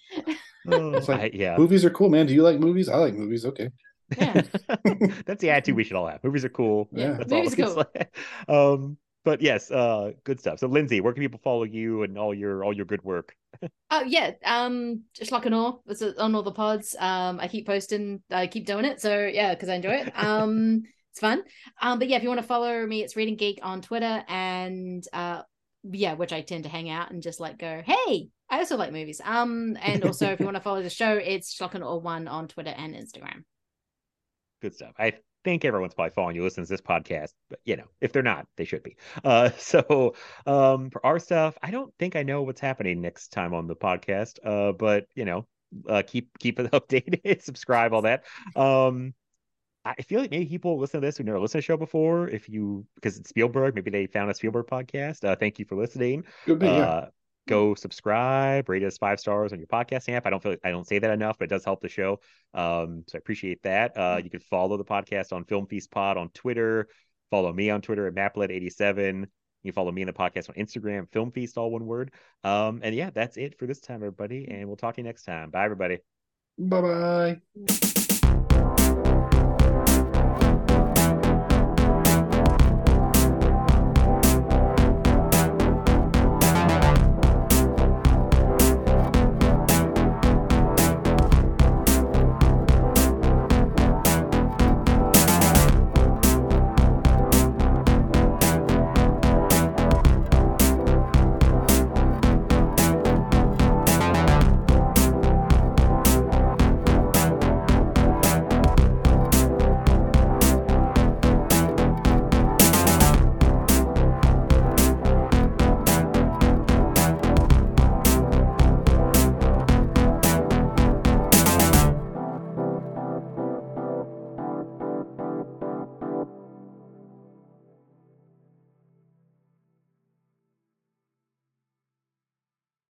It's 0.67 1.07
like, 1.07 1.21
I- 1.21 1.31
yeah, 1.33 1.57
Movies 1.57 1.85
are 1.85 1.89
cool, 1.89 2.09
man. 2.09 2.25
Do 2.25 2.33
you 2.33 2.43
like 2.43 2.59
movies? 2.59 2.89
I 2.89 2.97
like 2.97 3.13
movies. 3.13 3.45
Okay. 3.45 3.69
Yeah. 4.17 4.41
that's 5.25 5.41
the 5.41 5.49
attitude 5.49 5.75
we 5.75 5.83
should 5.83 5.95
all 5.95 6.07
have. 6.07 6.23
Movies 6.23 6.45
are 6.45 6.49
cool. 6.49 6.87
Yeah. 6.91 7.13
That's 7.13 7.31
Movies 7.31 7.59
all. 7.59 7.85
It's 7.93 8.09
um, 8.47 8.97
but 9.25 9.41
yes, 9.41 9.71
uh, 9.71 10.11
good 10.23 10.39
stuff. 10.39 10.59
So, 10.59 10.67
Lindsay, 10.67 11.01
where 11.01 11.11
can 11.11 11.21
people 11.21 11.39
follow 11.43 11.63
you 11.63 12.03
and 12.03 12.17
all 12.17 12.33
your 12.33 12.63
all 12.63 12.71
your 12.71 12.85
good 12.85 13.03
work? 13.03 13.35
Oh 13.89 14.03
yeah, 14.07 14.31
um, 14.45 15.03
just 15.13 15.31
like 15.31 15.47
an 15.47 15.53
all. 15.53 15.81
It's 15.87 16.03
on 16.03 16.35
all 16.35 16.43
the 16.43 16.51
pods. 16.51 16.95
Um, 16.97 17.39
I 17.39 17.47
keep 17.47 17.65
posting. 17.65 18.21
I 18.29 18.47
keep 18.47 18.67
doing 18.67 18.85
it. 18.85 19.01
So 19.01 19.25
yeah, 19.25 19.53
because 19.53 19.67
I 19.67 19.75
enjoy 19.75 19.93
it. 19.93 20.13
Um, 20.15 20.83
it's 21.11 21.19
fun. 21.19 21.43
Um, 21.81 21.97
but 21.97 22.07
yeah, 22.07 22.17
if 22.17 22.23
you 22.23 22.29
want 22.29 22.41
to 22.41 22.47
follow 22.47 22.85
me, 22.85 23.03
it's 23.03 23.15
Reading 23.15 23.35
Geek 23.35 23.59
on 23.63 23.81
Twitter 23.81 24.23
and 24.27 25.03
uh, 25.11 25.41
yeah, 25.83 26.13
which 26.13 26.33
I 26.33 26.41
tend 26.41 26.65
to 26.65 26.69
hang 26.69 26.89
out 26.89 27.11
and 27.11 27.23
just 27.23 27.39
like 27.39 27.57
go, 27.57 27.81
hey, 27.83 28.29
I 28.49 28.59
also 28.59 28.77
like 28.77 28.91
movies. 28.91 29.21
Um, 29.23 29.77
and 29.81 30.03
also 30.03 30.27
if 30.27 30.39
you 30.39 30.45
want 30.45 30.57
to 30.57 30.61
follow 30.61 30.83
the 30.83 30.89
show, 30.89 31.13
it's 31.13 31.57
Schlock 31.57 31.73
and 31.73 31.83
Awe 31.83 31.97
One 31.97 32.27
on 32.27 32.47
Twitter 32.47 32.73
and 32.75 32.93
Instagram. 32.93 33.43
Good 34.61 34.75
stuff. 34.75 34.93
I 34.97 35.13
think 35.43 35.63
everyone's 35.63 35.93
probably 35.93 36.11
following 36.11 36.35
you, 36.35 36.43
listening 36.43 36.65
to 36.65 36.71
this 36.71 36.81
podcast, 36.81 37.33
but 37.49 37.59
you 37.65 37.77
know, 37.77 37.85
if 38.01 38.11
they're 38.11 38.23
not, 38.23 38.47
they 38.57 38.65
should 38.65 38.83
be. 38.83 38.97
Uh, 39.23 39.51
so 39.57 40.15
um, 40.45 40.89
for 40.89 41.05
our 41.05 41.19
stuff, 41.19 41.57
I 41.61 41.71
don't 41.71 41.93
think 41.99 42.15
I 42.15 42.23
know 42.23 42.41
what's 42.41 42.61
happening 42.61 43.01
next 43.01 43.29
time 43.29 43.53
on 43.53 43.67
the 43.67 43.75
podcast. 43.75 44.39
Uh, 44.43 44.73
but 44.73 45.05
you 45.15 45.25
know, 45.25 45.45
uh, 45.87 46.03
keep 46.05 46.37
keep 46.39 46.59
it 46.59 46.71
updated, 46.73 47.41
subscribe, 47.41 47.93
all 47.93 48.01
that. 48.01 48.25
Um, 48.55 49.13
I 49.85 50.01
feel 50.01 50.19
like 50.19 50.31
maybe 50.31 50.47
people 50.47 50.79
listen 50.79 50.99
to 50.99 51.05
this 51.05 51.17
who 51.17 51.23
never 51.23 51.39
listened 51.39 51.61
to 51.61 51.67
the 51.67 51.73
show 51.73 51.77
before. 51.77 52.27
If 52.27 52.49
you 52.49 52.85
because 52.95 53.17
it's 53.17 53.29
Spielberg, 53.29 53.75
maybe 53.75 53.91
they 53.91 54.07
found 54.07 54.31
a 54.31 54.33
Spielberg 54.33 54.65
podcast. 54.65 55.23
Uh, 55.23 55.35
thank 55.35 55.59
you 55.59 55.65
for 55.65 55.75
listening. 55.75 56.23
Good 56.47 56.61
yeah. 56.63 56.69
Uh, 56.69 57.09
go 57.47 57.75
subscribe, 57.75 58.67
rate 58.69 58.83
us 58.83 58.97
five 58.97 59.19
stars 59.19 59.53
on 59.53 59.59
your 59.59 59.67
podcast 59.67 60.09
app. 60.09 60.25
I 60.25 60.29
don't 60.29 60.41
feel 60.41 60.53
like 60.53 60.61
I 60.63 60.71
don't 60.71 60.87
say 60.87 60.99
that 60.99 61.11
enough, 61.11 61.37
but 61.37 61.45
it 61.45 61.49
does 61.49 61.65
help 61.65 61.81
the 61.81 61.89
show. 61.89 62.19
Um, 62.53 63.03
so 63.07 63.15
I 63.15 63.19
appreciate 63.19 63.61
that. 63.63 63.97
Uh, 63.97 64.19
you 64.23 64.29
can 64.29 64.39
follow 64.39 64.77
the 64.77 64.85
podcast 64.85 65.33
on 65.33 65.45
Film 65.45 65.67
Feast 65.67 65.91
Pod 65.91 66.17
on 66.17 66.29
Twitter. 66.29 66.87
Follow 67.31 67.51
me 67.51 67.69
on 67.69 67.81
Twitter 67.81 68.07
at 68.07 68.15
Maplet87. 68.15 69.25
You 69.63 69.71
can 69.71 69.73
follow 69.73 69.91
me 69.91 70.01
in 70.01 70.07
the 70.07 70.13
podcast 70.13 70.49
on 70.49 70.55
Instagram, 70.55 71.11
Film 71.11 71.31
Feast, 71.31 71.57
all 71.57 71.71
one 71.71 71.85
word. 71.85 72.11
Um, 72.43 72.81
and 72.83 72.95
yeah, 72.95 73.09
that's 73.09 73.37
it 73.37 73.57
for 73.57 73.65
this 73.65 73.79
time, 73.79 73.97
everybody. 73.97 74.47
And 74.49 74.67
we'll 74.67 74.77
talk 74.77 74.95
to 74.95 75.01
you 75.01 75.05
next 75.05 75.23
time. 75.23 75.49
Bye, 75.49 75.65
everybody. 75.65 75.99
Bye 76.57 76.81
bye. 76.81 78.04